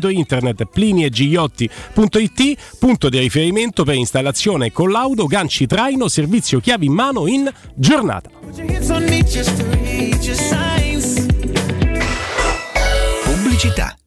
sito 0.00 0.08
internet 0.08 0.64
pliniegigliotti.it, 0.64 2.58
punto 2.78 3.08
di 3.10 3.18
riferimento 3.18 3.84
per 3.84 3.94
installazione 3.94 4.66
e 4.66 4.72
collaudo, 4.72 5.26
ganci 5.26 5.66
traino, 5.66 6.08
servizio 6.08 6.58
chiavi 6.58 6.86
in 6.86 6.92
mano 6.92 7.26
in 7.26 7.50
giornata. 7.74 8.30
Pubblicità. 13.24 13.94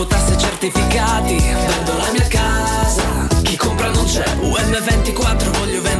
Mutuo 0.00 0.16
tasse 0.16 0.38
certificati, 0.38 1.36
vendo 1.36 1.94
la 1.98 2.10
mia 2.10 2.26
casa, 2.26 3.26
chi 3.42 3.54
compra 3.54 3.90
non 3.90 4.06
c'è. 4.06 4.24
UM24 4.40 5.58
voglio 5.58 5.82
vendere 5.82 5.99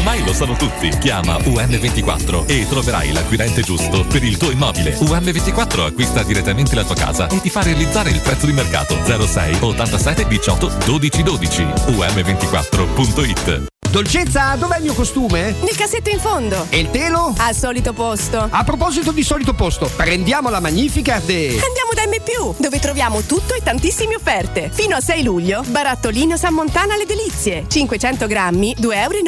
Ormai 0.00 0.24
lo 0.24 0.32
sanno 0.32 0.54
tutti. 0.54 0.88
Chiama 0.98 1.36
UM24 1.36 2.46
e 2.46 2.66
troverai 2.66 3.12
l'acquirente 3.12 3.60
giusto 3.60 4.02
per 4.06 4.24
il 4.24 4.38
tuo 4.38 4.50
immobile. 4.50 4.96
UM24 4.96 5.84
acquista 5.84 6.22
direttamente 6.22 6.74
la 6.74 6.84
tua 6.84 6.94
casa 6.94 7.28
e 7.28 7.38
ti 7.42 7.50
fa 7.50 7.60
realizzare 7.60 8.08
il 8.08 8.20
prezzo 8.20 8.46
di 8.46 8.52
mercato 8.52 8.96
06 9.04 9.58
87 9.60 10.26
18 10.26 10.72
12 10.86 11.22
12. 11.22 11.62
UM24.it 11.62 13.68
Dolcezza, 13.90 14.54
dov'è 14.54 14.76
il 14.76 14.84
mio 14.84 14.94
costume? 14.94 15.52
Nel 15.62 15.76
cassetto 15.76 16.10
in 16.10 16.20
fondo. 16.20 16.64
E 16.70 16.78
il 16.78 16.90
telo? 16.90 17.34
Al 17.36 17.56
solito 17.56 17.92
posto. 17.92 18.46
A 18.48 18.62
proposito 18.62 19.10
di 19.10 19.24
solito 19.24 19.52
posto, 19.52 19.90
prendiamo 19.96 20.48
la 20.48 20.60
Magnificard 20.60 21.28
e... 21.28 21.58
Andiamo 21.60 21.90
da 21.92 22.06
M, 22.06 22.54
dove 22.56 22.78
troviamo 22.78 23.22
tutto 23.22 23.52
e 23.52 23.60
tantissime 23.64 24.14
offerte. 24.14 24.70
Fino 24.72 24.94
a 24.94 25.00
6 25.00 25.24
luglio, 25.24 25.64
barattolino 25.66 26.36
San 26.36 26.54
Montana 26.54 26.94
alle 26.94 27.04
delizie. 27.04 27.64
500 27.66 28.28
grammi, 28.28 28.76
2,99 28.78 28.94
euro. 28.94 29.18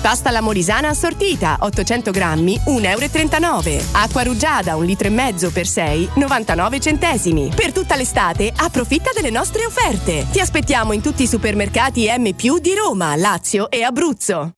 Pasta 0.00 0.28
alla 0.28 0.40
morisana 0.40 0.88
assortita, 0.88 1.58
800 1.60 2.10
grammi, 2.10 2.60
1,39 2.66 3.68
euro. 3.68 3.84
Acqua 3.92 4.22
rugiada, 4.22 4.76
un 4.76 4.84
litro 4.84 5.08
e 5.08 5.10
mezzo 5.10 5.50
per 5.50 5.66
6, 5.66 6.10
99 6.14 6.80
centesimi. 6.80 7.50
Per 7.54 7.72
tutta 7.72 7.96
l'estate, 7.96 8.52
approfitta 8.54 9.10
delle 9.14 9.30
nostre 9.30 9.64
offerte. 9.64 10.26
Ti 10.30 10.40
aspettiamo 10.40 10.92
in 10.92 11.00
tutti 11.00 11.22
i 11.22 11.26
supermercati 11.26 12.06
M 12.16 12.32
di 12.32 12.74
Roma, 12.74 13.16
Lazio 13.16 13.70
e 13.70 13.82
Abruzzo. 13.82 14.57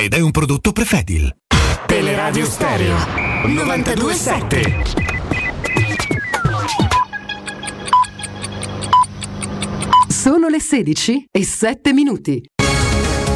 ed 0.00 0.14
è 0.14 0.20
un 0.20 0.30
prodotto 0.30 0.72
Prefedil. 0.72 1.30
Teleradio 1.86 2.46
Stereo 2.46 2.96
927. 3.44 4.82
Sono 10.08 10.48
le 10.48 10.58
16 10.58 11.26
e 11.30 11.44
7 11.44 11.92
minuti. 11.92 12.42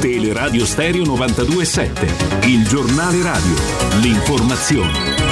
Teleradio 0.00 0.64
Stereo 0.64 1.04
927, 1.04 2.46
il 2.46 2.66
giornale 2.66 3.22
radio, 3.22 3.54
l'informazione. 4.00 5.23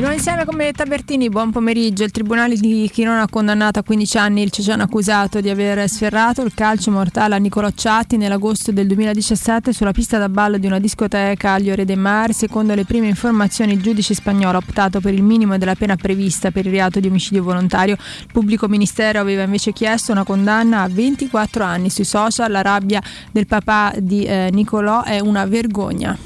Nuovo 0.00 0.14
insieme 0.14 0.46
con 0.46 0.56
Benetta 0.56 0.86
Bertini, 0.86 1.28
buon 1.28 1.50
pomeriggio. 1.50 2.04
Il 2.04 2.10
Tribunale 2.10 2.56
di 2.56 2.88
Chirona 2.90 3.20
ha 3.20 3.28
condannato 3.28 3.80
a 3.80 3.82
15 3.82 4.16
anni 4.16 4.40
il 4.40 4.50
Ceciano 4.50 4.84
accusato 4.84 5.42
di 5.42 5.50
aver 5.50 5.86
sferrato 5.90 6.40
il 6.40 6.54
calcio 6.54 6.90
mortale 6.90 7.34
a 7.34 7.38
Nicolò 7.38 7.68
Ciatti 7.68 8.16
nell'agosto 8.16 8.72
del 8.72 8.86
2017 8.86 9.74
sulla 9.74 9.92
pista 9.92 10.16
da 10.16 10.30
ballo 10.30 10.56
di 10.56 10.66
una 10.66 10.78
discoteca 10.78 11.52
a 11.52 11.56
Liore 11.58 11.84
de 11.84 11.96
Mar. 11.96 12.32
Secondo 12.32 12.74
le 12.74 12.86
prime 12.86 13.08
informazioni 13.08 13.74
il 13.74 13.82
giudice 13.82 14.14
spagnolo 14.14 14.56
ha 14.56 14.62
optato 14.66 15.00
per 15.00 15.12
il 15.12 15.22
minimo 15.22 15.58
della 15.58 15.74
pena 15.74 15.96
prevista 15.96 16.50
per 16.50 16.64
il 16.64 16.72
reato 16.72 16.98
di 16.98 17.08
omicidio 17.08 17.42
volontario. 17.42 17.96
Il 18.20 18.28
pubblico 18.32 18.68
ministero 18.68 19.20
aveva 19.20 19.42
invece 19.42 19.74
chiesto 19.74 20.12
una 20.12 20.24
condanna 20.24 20.80
a 20.80 20.88
24 20.88 21.62
anni 21.62 21.90
sui 21.90 22.04
social. 22.04 22.50
La 22.50 22.62
rabbia 22.62 23.02
del 23.30 23.46
papà 23.46 23.92
di 23.98 24.24
eh, 24.24 24.48
Nicolò 24.50 25.02
è 25.02 25.20
una 25.20 25.44
vergogna. 25.44 26.16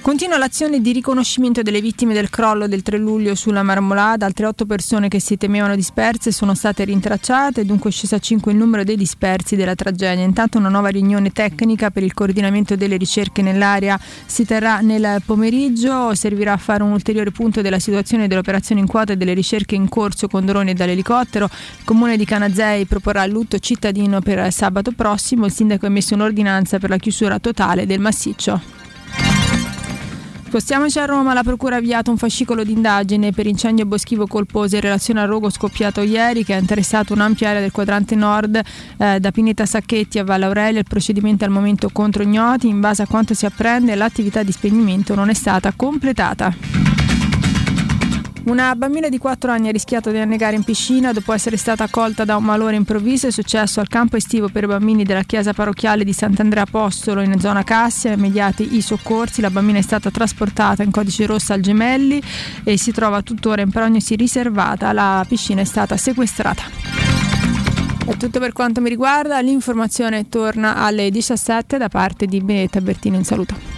Continua 0.00 0.38
l'azione 0.38 0.80
di 0.80 0.92
riconoscimento 0.92 1.60
delle 1.60 1.82
vittime 1.82 2.14
del 2.14 2.30
crollo 2.30 2.66
del 2.66 2.82
3 2.82 2.96
luglio 2.96 3.34
sulla 3.34 3.62
Marmolada. 3.62 4.24
Altre 4.24 4.46
otto 4.46 4.64
persone 4.64 5.08
che 5.08 5.20
si 5.20 5.36
temevano 5.36 5.76
disperse 5.76 6.32
sono 6.32 6.54
state 6.54 6.84
rintracciate, 6.84 7.66
dunque 7.66 7.90
è 7.90 7.92
sceso 7.92 8.14
a 8.14 8.18
5 8.18 8.50
il 8.50 8.56
numero 8.56 8.84
dei 8.84 8.96
dispersi 8.96 9.54
della 9.54 9.74
tragedia. 9.74 10.24
Intanto 10.24 10.56
una 10.56 10.70
nuova 10.70 10.88
riunione 10.88 11.30
tecnica 11.30 11.90
per 11.90 12.04
il 12.04 12.14
coordinamento 12.14 12.74
delle 12.74 12.96
ricerche 12.96 13.42
nell'area 13.42 14.00
si 14.24 14.46
terrà 14.46 14.80
nel 14.80 15.20
pomeriggio. 15.26 16.14
Servirà 16.14 16.54
a 16.54 16.58
fare 16.58 16.82
un 16.82 16.92
ulteriore 16.92 17.30
punto 17.30 17.60
della 17.60 17.78
situazione 17.78 18.28
dell'operazione 18.28 18.80
in 18.80 18.86
quota 18.86 19.12
e 19.12 19.16
delle 19.16 19.34
ricerche 19.34 19.74
in 19.74 19.90
corso 19.90 20.26
con 20.26 20.46
droni 20.46 20.70
e 20.70 20.74
dall'elicottero. 20.74 21.44
Il 21.44 21.84
comune 21.84 22.16
di 22.16 22.24
Canazei 22.24 22.86
proporrà 22.86 23.24
il 23.24 23.32
lutto 23.32 23.58
cittadino 23.58 24.20
per 24.20 24.50
sabato 24.52 24.92
prossimo. 24.92 25.44
Il 25.44 25.52
sindaco 25.52 25.84
ha 25.84 25.88
emesso 25.88 26.14
un'ordinanza 26.14 26.78
per 26.78 26.88
la 26.88 26.96
chiusura 26.96 27.38
totale 27.38 27.84
del 27.84 28.00
massiccio. 28.00 28.77
Spostiamoci 30.48 30.98
a 30.98 31.04
Roma, 31.04 31.34
la 31.34 31.42
Procura 31.42 31.74
ha 31.74 31.78
avviato 31.78 32.10
un 32.10 32.16
fascicolo 32.16 32.64
d'indagine 32.64 33.32
per 33.32 33.46
incendio 33.46 33.84
boschivo 33.84 34.26
colposo 34.26 34.76
in 34.76 34.80
relazione 34.80 35.20
al 35.20 35.28
rogo 35.28 35.50
scoppiato 35.50 36.00
ieri 36.00 36.42
che 36.42 36.54
ha 36.54 36.56
interessato 36.56 37.12
un'ampia 37.12 37.50
area 37.50 37.60
del 37.60 37.70
quadrante 37.70 38.14
nord 38.14 38.58
eh, 38.96 39.20
da 39.20 39.30
Pineta 39.30 39.66
Sacchetti 39.66 40.18
a 40.18 40.24
Valle 40.24 40.46
Aurelia. 40.46 40.78
Il 40.78 40.86
procedimento 40.88 41.44
è 41.44 41.48
al 41.48 41.52
momento 41.52 41.90
contro 41.92 42.22
ignoti. 42.22 42.66
In 42.66 42.80
base 42.80 43.02
a 43.02 43.06
quanto 43.06 43.34
si 43.34 43.44
apprende 43.44 43.94
l'attività 43.94 44.42
di 44.42 44.50
spegnimento 44.50 45.14
non 45.14 45.28
è 45.28 45.34
stata 45.34 45.70
completata. 45.76 46.97
Una 48.48 48.74
bambina 48.74 49.10
di 49.10 49.18
4 49.18 49.52
anni 49.52 49.68
ha 49.68 49.72
rischiato 49.72 50.10
di 50.10 50.16
annegare 50.16 50.56
in 50.56 50.64
piscina 50.64 51.12
dopo 51.12 51.34
essere 51.34 51.58
stata 51.58 51.84
accolta 51.84 52.24
da 52.24 52.36
un 52.36 52.44
malore 52.44 52.76
improvviso. 52.76 53.26
È 53.26 53.30
successo 53.30 53.78
al 53.78 53.88
campo 53.88 54.16
estivo 54.16 54.48
per 54.48 54.66
bambini 54.66 55.04
della 55.04 55.22
chiesa 55.24 55.52
parrocchiale 55.52 56.02
di 56.02 56.14
Sant'Andrea 56.14 56.62
Apostolo 56.62 57.20
in 57.20 57.38
zona 57.40 57.62
Cassia. 57.62 58.12
Immediati 58.12 58.74
i 58.74 58.80
soccorsi. 58.80 59.42
La 59.42 59.50
bambina 59.50 59.76
è 59.76 59.82
stata 59.82 60.10
trasportata 60.10 60.82
in 60.82 60.90
codice 60.90 61.26
rosso 61.26 61.52
al 61.52 61.60
Gemelli 61.60 62.22
e 62.64 62.78
si 62.78 62.90
trova 62.90 63.20
tuttora 63.20 63.60
in 63.60 63.70
prognosi 63.70 64.16
riservata. 64.16 64.94
La 64.94 65.22
piscina 65.28 65.60
è 65.60 65.64
stata 65.64 65.98
sequestrata. 65.98 66.62
È 68.06 68.16
tutto 68.16 68.40
per 68.40 68.52
quanto 68.52 68.80
mi 68.80 68.88
riguarda, 68.88 69.38
l'informazione 69.40 70.26
torna 70.30 70.76
alle 70.76 71.10
17 71.10 71.76
da 71.76 71.90
parte 71.90 72.24
di 72.24 72.40
Benedetta 72.40 72.80
Bertino 72.80 73.16
in 73.16 73.24
saluto. 73.24 73.77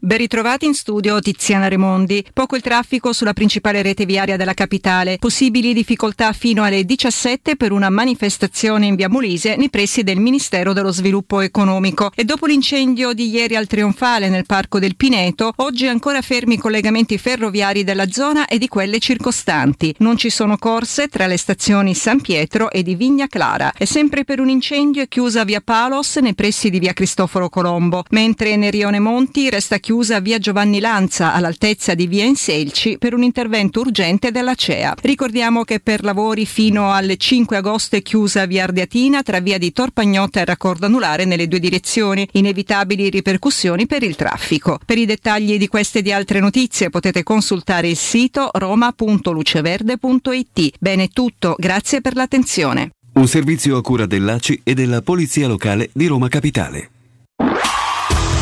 Ben 0.00 0.18
ritrovati 0.18 0.64
in 0.64 0.74
studio 0.74 1.18
Tiziana 1.18 1.66
Remondi. 1.66 2.24
Poco 2.32 2.54
il 2.54 2.62
traffico 2.62 3.12
sulla 3.12 3.32
principale 3.32 3.82
rete 3.82 4.06
viaria 4.06 4.36
della 4.36 4.54
capitale. 4.54 5.18
Possibili 5.18 5.74
difficoltà 5.74 6.32
fino 6.32 6.62
alle 6.62 6.84
17 6.84 7.56
per 7.56 7.72
una 7.72 7.90
manifestazione 7.90 8.86
in 8.86 8.94
via 8.94 9.08
Molise 9.08 9.56
nei 9.56 9.70
pressi 9.70 10.04
del 10.04 10.20
Ministero 10.20 10.72
dello 10.72 10.92
Sviluppo 10.92 11.40
Economico. 11.40 12.12
E 12.14 12.22
dopo 12.22 12.46
l'incendio 12.46 13.12
di 13.12 13.28
ieri 13.28 13.56
al 13.56 13.66
Trionfale 13.66 14.28
nel 14.28 14.46
Parco 14.46 14.78
del 14.78 14.94
Pineto, 14.94 15.52
oggi 15.56 15.88
ancora 15.88 16.22
fermi 16.22 16.54
i 16.54 16.58
collegamenti 16.58 17.18
ferroviari 17.18 17.82
della 17.82 18.08
zona 18.08 18.46
e 18.46 18.58
di 18.58 18.68
quelle 18.68 19.00
circostanti. 19.00 19.92
Non 19.98 20.16
ci 20.16 20.30
sono 20.30 20.58
corse 20.58 21.08
tra 21.08 21.26
le 21.26 21.36
stazioni 21.36 21.96
San 21.96 22.20
Pietro 22.20 22.70
e 22.70 22.84
di 22.84 22.94
Vigna 22.94 23.26
Clara. 23.26 23.72
E 23.76 23.84
sempre 23.84 24.22
per 24.22 24.38
un 24.38 24.48
incendio 24.48 25.02
è 25.02 25.08
chiusa 25.08 25.42
via 25.42 25.60
Palos 25.60 26.18
nei 26.18 26.34
pressi 26.34 26.70
di 26.70 26.78
via 26.78 26.92
Cristoforo 26.92 27.48
Colombo, 27.48 28.04
mentre 28.10 28.54
nel 28.54 28.70
Rione 28.70 29.00
Monti 29.00 29.50
resta 29.50 29.78
chiusa 29.78 29.86
chiusa 29.88 30.20
via 30.20 30.36
Giovanni 30.36 30.80
Lanza 30.80 31.32
all'altezza 31.32 31.94
di 31.94 32.06
via 32.06 32.26
Inselci 32.26 32.98
per 32.98 33.14
un 33.14 33.22
intervento 33.22 33.80
urgente 33.80 34.30
della 34.30 34.54
CEA. 34.54 34.94
Ricordiamo 35.00 35.64
che 35.64 35.80
per 35.80 36.04
lavori 36.04 36.44
fino 36.44 36.90
al 36.90 37.14
5 37.16 37.56
agosto 37.56 37.96
è 37.96 38.02
chiusa 38.02 38.44
via 38.44 38.64
Ardeatina 38.64 39.22
tra 39.22 39.40
via 39.40 39.56
di 39.56 39.72
Torpagnotta 39.72 40.40
e 40.40 40.44
raccordo 40.44 40.84
anulare 40.84 41.24
nelle 41.24 41.48
due 41.48 41.58
direzioni, 41.58 42.28
inevitabili 42.32 43.08
ripercussioni 43.08 43.86
per 43.86 44.02
il 44.02 44.14
traffico. 44.14 44.78
Per 44.84 44.98
i 44.98 45.06
dettagli 45.06 45.56
di 45.56 45.68
queste 45.68 46.00
e 46.00 46.02
di 46.02 46.12
altre 46.12 46.40
notizie 46.40 46.90
potete 46.90 47.22
consultare 47.22 47.88
il 47.88 47.96
sito 47.96 48.50
roma.luceverde.it. 48.52 50.72
Bene 50.78 51.08
tutto, 51.08 51.54
grazie 51.56 52.02
per 52.02 52.14
l'attenzione. 52.14 52.90
Un 53.14 53.26
servizio 53.26 53.78
a 53.78 53.80
cura 53.80 54.04
dell'ACI 54.04 54.60
e 54.64 54.74
della 54.74 55.00
Polizia 55.00 55.48
Locale 55.48 55.88
di 55.94 56.04
Roma 56.04 56.28
Capitale. 56.28 56.90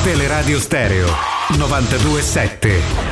Teleradio 0.03 0.59
Stereo 0.59 1.36
927 1.51 3.07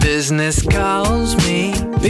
business 0.00 0.62
calls 0.62 1.36
me. 1.38 1.49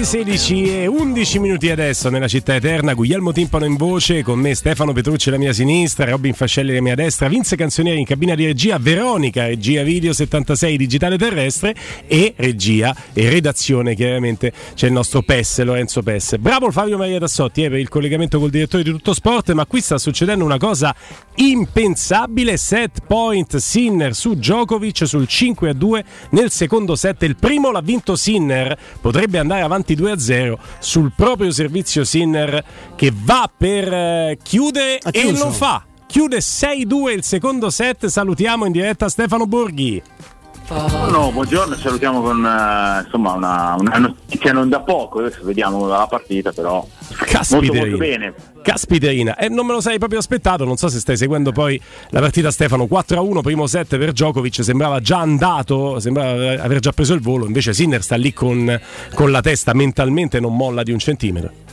Le 0.00 0.06
16 0.06 0.80
e 0.80 0.86
11 0.86 1.38
minuti 1.40 1.70
adesso 1.70 2.08
nella 2.08 2.26
città 2.26 2.54
eterna, 2.54 2.94
Guglielmo 2.94 3.32
Timpano 3.32 3.66
in 3.66 3.76
voce, 3.76 4.22
con 4.22 4.38
me 4.38 4.54
Stefano 4.54 4.94
Petrucci 4.94 5.28
alla 5.28 5.36
mia 5.36 5.52
sinistra, 5.52 6.08
Robin 6.08 6.32
Fascelli 6.32 6.70
alla 6.70 6.80
mia 6.80 6.94
destra, 6.94 7.28
Vince 7.28 7.54
Canzonieri 7.54 7.98
in 7.98 8.06
cabina 8.06 8.34
di 8.34 8.46
regia, 8.46 8.78
Veronica, 8.78 9.44
regia 9.44 9.82
video 9.82 10.14
76 10.14 10.78
digitale 10.78 11.18
terrestre 11.18 11.74
e 12.06 12.32
regia 12.38 12.96
e 13.12 13.28
redazione 13.28 13.94
chiaramente 13.94 14.54
c'è 14.74 14.86
il 14.86 14.94
nostro 14.94 15.20
PES, 15.20 15.64
Lorenzo 15.64 16.02
PES. 16.02 16.38
Bravo 16.38 16.70
Fabio 16.70 16.96
Maria 16.96 17.18
Tassotti 17.18 17.64
eh, 17.64 17.68
per 17.68 17.78
il 17.78 17.90
collegamento 17.90 18.38
col 18.38 18.48
direttore 18.48 18.82
di 18.82 18.90
Tutto 18.92 19.12
Sport, 19.12 19.52
ma 19.52 19.66
qui 19.66 19.82
sta 19.82 19.98
succedendo 19.98 20.46
una 20.46 20.56
cosa 20.56 20.94
impensabile, 21.34 22.56
set 22.56 23.00
point 23.06 23.54
Sinner 23.54 24.14
su 24.14 24.32
Djokovic 24.32 25.06
sul 25.06 25.26
5 25.26 25.68
a 25.68 25.72
2 25.74 26.04
nel 26.30 26.50
secondo 26.50 26.96
set, 26.96 27.22
il 27.24 27.36
primo 27.36 27.70
l'ha 27.70 27.82
vinto 27.82 28.16
Sinner, 28.16 28.78
potrebbe 28.98 29.38
andare 29.38 29.60
avanti 29.60 29.88
2-0 29.94 30.56
sul 30.78 31.12
proprio 31.14 31.50
servizio 31.50 32.04
Sinner 32.04 32.64
che 32.96 33.12
va 33.14 33.50
per 33.54 33.92
eh, 33.92 34.38
chiudere 34.42 34.98
e 34.98 35.32
lo 35.32 35.50
fa. 35.50 35.84
Chiude 36.06 36.38
6-2 36.38 37.10
il 37.12 37.22
secondo 37.22 37.70
set. 37.70 38.06
Salutiamo 38.06 38.66
in 38.66 38.72
diretta 38.72 39.08
Stefano 39.08 39.46
Borghi. 39.46 40.02
No, 40.70 41.32
buongiorno, 41.32 41.74
salutiamo 41.74 42.22
con 42.22 42.44
uh, 42.44 43.02
insomma 43.04 43.32
una, 43.32 43.74
una, 43.76 43.98
notizia 43.98 44.52
non 44.52 44.68
da 44.68 44.78
poco, 44.78 45.18
adesso 45.18 45.40
vediamo 45.42 45.88
la 45.88 46.06
partita 46.08 46.52
però 46.52 46.86
molto, 47.50 47.74
molto 47.74 47.96
bene. 47.96 48.32
Caspiterina, 48.62 49.36
e 49.36 49.46
eh, 49.46 49.48
non 49.48 49.66
me 49.66 49.72
lo 49.72 49.80
sei 49.80 49.98
proprio 49.98 50.20
aspettato, 50.20 50.64
non 50.64 50.76
so 50.76 50.88
se 50.88 51.00
stai 51.00 51.16
seguendo 51.16 51.50
poi 51.50 51.80
la 52.10 52.20
partita 52.20 52.52
Stefano 52.52 52.84
4-1, 52.84 53.40
primo 53.40 53.66
set 53.66 53.98
per 53.98 54.12
Djokovic, 54.12 54.62
sembrava 54.62 55.00
già 55.00 55.18
andato, 55.18 55.98
sembrava 55.98 56.62
aver 56.62 56.78
già 56.78 56.92
preso 56.92 57.14
il 57.14 57.20
volo, 57.20 57.46
invece 57.46 57.72
Sinner 57.72 58.00
sta 58.00 58.14
lì 58.14 58.32
con, 58.32 58.80
con 59.14 59.32
la 59.32 59.40
testa 59.40 59.74
mentalmente 59.74 60.38
non 60.38 60.54
molla 60.54 60.84
di 60.84 60.92
un 60.92 61.00
centimetro. 61.00 61.69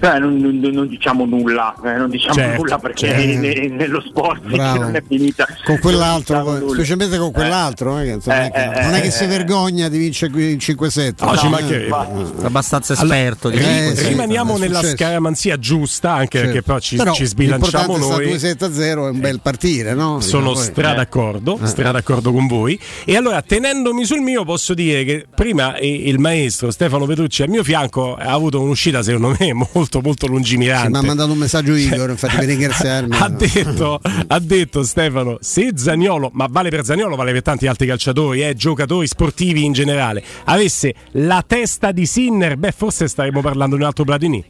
Eh, 0.00 0.18
non, 0.18 0.36
non, 0.36 0.58
non, 0.58 0.88
diciamo 0.88 1.24
nulla, 1.24 1.74
eh, 1.84 1.96
non 1.96 2.08
diciamo 2.10 2.34
certo, 2.34 2.56
nulla 2.56 2.78
perché 2.78 3.08
certo. 3.08 3.40
ne, 3.40 3.68
nello 3.68 4.00
sport 4.00 4.44
non 4.48 4.94
è 4.94 5.02
finita. 5.06 5.46
Con 5.64 5.78
quell'altro, 5.78 6.38
diciamo 6.38 6.72
specialmente 6.72 7.18
con 7.18 7.32
quell'altro, 7.32 7.98
eh. 7.98 8.18
non, 8.24 8.34
è 8.34 8.50
che, 8.50 8.80
non 8.82 8.94
è 8.94 9.00
che 9.00 9.10
si 9.10 9.26
vergogna 9.26 9.88
di 9.88 9.98
vincere 9.98 10.50
in 10.50 10.56
5-7. 10.56 11.14
No, 11.20 11.32
no, 11.32 12.30
no, 12.40 12.46
abbastanza 12.46 12.94
esperto. 12.94 13.48
Allora, 13.48 13.62
eh, 13.62 13.96
sì, 13.96 14.08
rimaniamo 14.08 14.56
nella 14.56 14.82
scaramanzia 14.82 15.58
giusta, 15.58 16.12
anche 16.12 16.38
certo. 16.38 16.52
perché 16.52 16.62
poi 16.62 16.80
ci, 16.80 16.96
Però, 16.96 17.12
ci 17.12 17.26
sbilanciamo 17.26 17.96
noi. 17.96 18.26
2-7-0 18.26 18.80
è 18.80 19.10
un 19.10 19.20
bel 19.20 19.40
partire, 19.40 19.94
no? 19.94 20.20
Sono 20.20 20.54
stra 20.54 20.94
d'accordo, 20.94 21.58
eh. 21.62 21.66
stra 21.66 21.90
d'accordo 21.90 22.32
con 22.32 22.46
voi. 22.46 22.78
E 23.04 23.16
allora, 23.16 23.42
tenendomi 23.42 24.04
sul 24.04 24.20
mio, 24.20 24.44
posso 24.44 24.74
dire 24.74 25.04
che 25.04 25.26
prima 25.32 25.78
il 25.78 26.18
maestro 26.18 26.70
Stefano 26.70 27.06
Petrucci 27.06 27.42
al 27.42 27.48
mio 27.48 27.62
fianco 27.62 28.16
ha 28.16 28.32
avuto 28.32 28.60
un'uscita, 28.60 29.02
secondo 29.02 29.34
me, 29.38 29.52
molto 29.72 30.00
molto 30.00 30.26
lungimirante. 30.26 30.90
mi 30.90 30.96
ha 30.96 31.02
mandato 31.02 31.32
un 31.32 31.38
messaggio 31.38 31.74
Igor, 31.74 32.10
infatti 32.10 32.36
per 32.36 32.44
ringraziarmi. 32.46 33.16
ha, 33.18 33.28
detto, 33.28 34.00
ha 34.26 34.38
detto 34.38 34.82
Stefano, 34.82 35.38
se 35.40 35.72
Zagnolo, 35.74 36.30
ma 36.32 36.46
vale 36.50 36.70
per 36.70 36.84
Zagnolo, 36.84 37.16
vale 37.16 37.32
per 37.32 37.42
tanti 37.42 37.66
altri 37.66 37.86
calciatori, 37.86 38.42
eh, 38.42 38.54
giocatori 38.54 39.06
sportivi 39.06 39.64
in 39.64 39.72
generale, 39.72 40.22
avesse 40.44 40.94
la 41.12 41.44
testa 41.46 41.92
di 41.92 42.06
Sinner, 42.06 42.56
beh 42.56 42.72
forse 42.72 43.08
staremmo 43.08 43.40
parlando 43.40 43.76
di 43.76 43.82
un 43.82 43.86
altro 43.88 44.04
Platini. 44.04 44.44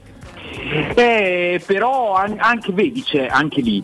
Eh, 0.72 1.60
però 1.66 2.14
an- 2.14 2.36
anche, 2.38 2.72
vedi, 2.72 3.02
c'è 3.02 3.26
anche 3.28 3.60
lì, 3.60 3.82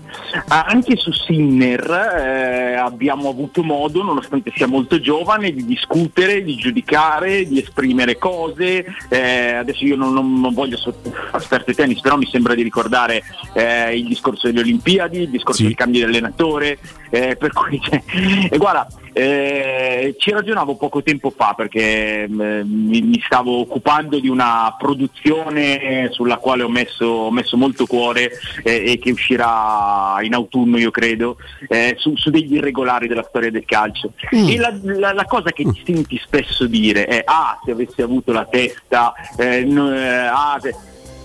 Ah, 0.49 0.65
anche 0.69 0.97
su 0.97 1.11
Sinner 1.13 1.91
eh, 1.91 2.75
abbiamo 2.75 3.29
avuto 3.29 3.63
modo, 3.65 4.03
nonostante 4.03 4.53
sia 4.55 4.67
molto 4.69 5.01
giovane, 5.01 5.53
di 5.53 5.65
discutere, 5.65 6.43
di 6.45 6.55
giudicare, 6.57 7.47
di 7.47 7.59
esprimere 7.61 8.17
cose. 8.19 8.85
Eh, 9.09 9.55
adesso 9.55 9.85
io 9.85 9.97
non, 9.97 10.13
non- 10.13 10.41
non 10.41 10.55
voglio 10.55 10.77
essere 10.77 10.95
esperto 11.35 11.71
di 11.71 11.77
tennis, 11.77 12.01
però 12.01 12.17
mi 12.17 12.27
sembra 12.27 12.55
di 12.55 12.63
ricordare 12.63 13.23
eh, 13.55 13.97
il 13.97 14.07
discorso 14.07 14.47
delle 14.47 14.61
Olimpiadi, 14.61 15.23
il 15.23 15.31
discorso 15.31 15.59
Sì. 15.63 15.65
del 15.65 15.75
cambio 15.75 16.01
di 16.01 16.07
allenatore, 16.07 16.79
eh, 17.11 17.37
per 17.37 17.53
cui 17.53 17.81
cioè, 17.81 18.03
e 18.51 18.57
guarda, 18.59 18.87
eh, 19.13 20.15
ci 20.19 20.31
ragionavo 20.31 20.77
poco 20.77 21.03
tempo 21.03 21.33
fa 21.35 21.55
perché 21.57 22.29
mm, 22.29 22.61
mi, 22.89 23.01
mi 23.01 23.23
stavo 23.25 23.61
occupando 23.61 24.19
di 24.21 24.29
una 24.29 24.75
produzione 24.79 26.09
sulla 26.13 26.37
quale 26.37 26.63
ho 26.63 26.69
messo, 26.77 27.05
ho 27.07 27.31
messo 27.31 27.57
molto 27.57 27.87
cuore 27.87 28.31
eh, 28.63 28.93
e 28.93 28.99
che 28.99 29.11
uscirà 29.11 30.17
in 30.23 30.35
autunno 30.35 30.79
io 30.79 30.91
credo, 30.91 31.37
eh, 31.69 31.95
su, 31.99 32.15
su 32.17 32.31
degli 32.31 32.55
irregolari 32.55 33.09
della 33.09 33.25
storia 33.29 33.51
del 33.51 33.65
calcio. 33.65 34.13
Mm. 34.35 34.49
E 34.49 34.57
la, 34.59 34.75
la- 34.83 35.13
la 35.13 35.25
cosa 35.25 35.51
che 35.53 35.65
ti 35.65 35.83
senti 35.85 36.21
spesso 36.23 36.67
dire 36.67 37.07
è 37.07 37.23
ah 37.25 37.59
se 37.65 37.71
avessi 37.71 38.03
avuto 38.03 38.33
la 38.33 38.45
testa, 38.45 39.13
eh, 39.37 39.65
no, 39.65 39.95
eh, 39.95 40.07
ah, 40.27 40.61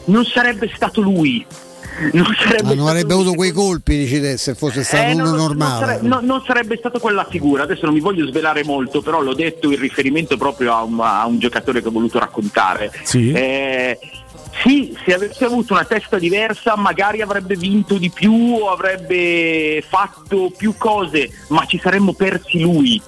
non 0.06 0.24
sarebbe 0.26 0.72
stato 0.74 1.02
lui. 1.02 1.46
Non 2.14 2.26
sarebbe 2.40 2.64
Ma 2.64 2.70
non 2.70 2.76
stato 2.78 2.90
avrebbe 2.90 3.14
avuto 3.14 3.34
quei 3.34 3.52
colpi, 3.52 3.98
dici 3.98 4.22
te, 4.22 4.38
se 4.38 4.56
fosse 4.56 4.82
stato 4.84 5.10
eh, 5.10 5.14
uno 5.14 5.24
non- 5.24 5.32
non 5.36 5.40
normale. 5.46 5.86
sare- 5.86 6.00
no- 6.08 6.20
non 6.22 6.42
sarebbe 6.48 6.78
stata 6.78 7.00
quella 7.00 7.26
figura, 7.30 7.64
adesso 7.64 7.86
non 7.86 7.94
mi 7.94 8.00
voglio 8.00 8.26
svelare 8.28 8.64
molto, 8.64 9.02
però 9.02 9.20
l'ho 9.22 9.34
detto 9.34 9.70
in 9.70 9.78
riferimento 9.78 10.38
proprio 10.38 10.74
a 10.74 10.84
un, 10.84 10.98
a 11.02 11.26
un 11.28 11.38
giocatore 11.38 11.82
che 11.82 11.90
ho 11.90 11.92
voluto 11.92 12.18
raccontare. 12.18 12.92
Sì. 13.04 13.32
Eh, 13.34 14.00
sì, 14.64 14.96
se 15.06 15.14
avesse 15.14 15.46
avuto 15.46 15.74
una 15.74 15.86
testa 15.86 16.20
diversa 16.20 16.76
magari 16.76 17.22
avrebbe 17.22 17.56
vinto 17.56 17.98
di 17.98 18.10
più 18.10 18.58
o 18.60 18.70
avrebbe 18.70 19.84
fatto 19.88 20.52
più 20.56 20.76
cose, 20.78 21.30
ma 21.50 21.66
ci 21.66 21.80
saremmo 21.80 22.14
persi 22.14 22.60
lui. 22.60 23.02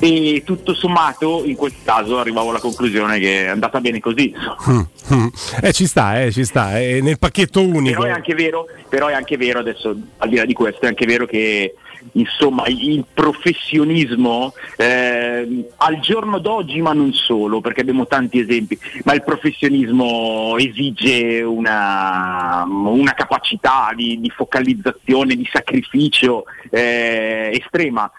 E 0.00 0.42
tutto 0.44 0.74
sommato 0.74 1.44
in 1.44 1.54
quel 1.54 1.72
caso 1.82 2.18
arrivavo 2.18 2.50
alla 2.50 2.58
conclusione 2.58 3.18
che 3.18 3.44
è 3.44 3.48
andata 3.48 3.80
bene 3.80 4.00
così. 4.00 4.34
Mm, 4.68 4.80
mm. 5.14 5.26
Eh, 5.62 5.72
ci 5.72 5.86
sta, 5.86 6.20
eh, 6.20 6.32
ci 6.32 6.44
sta, 6.44 6.78
è 6.78 7.00
nel 7.00 7.18
pacchetto 7.18 7.62
unico. 7.62 8.00
Però 8.00 8.12
è 8.12 8.14
anche 8.14 8.34
vero, 8.34 8.66
però 8.88 9.06
è 9.06 9.14
anche 9.14 9.36
vero 9.36 9.60
adesso, 9.60 9.96
al 10.18 10.28
di 10.28 10.36
là 10.36 10.44
di 10.44 10.52
questo, 10.52 10.84
è 10.84 10.88
anche 10.88 11.06
vero 11.06 11.26
che 11.26 11.74
insomma 12.12 12.64
il 12.66 13.04
professionismo 13.12 14.52
eh, 14.76 15.68
al 15.76 16.00
giorno 16.00 16.38
d'oggi, 16.38 16.80
ma 16.80 16.92
non 16.92 17.12
solo, 17.12 17.60
perché 17.60 17.80
abbiamo 17.80 18.06
tanti 18.06 18.38
esempi, 18.38 18.78
ma 19.04 19.14
il 19.14 19.22
professionismo 19.24 20.56
esige 20.58 21.42
una, 21.42 22.64
una 22.66 23.12
capacità 23.14 23.92
di, 23.94 24.20
di 24.20 24.30
focalizzazione, 24.30 25.34
di 25.34 25.48
sacrificio 25.50 26.44
eh, 26.70 27.50
estrema. 27.52 28.10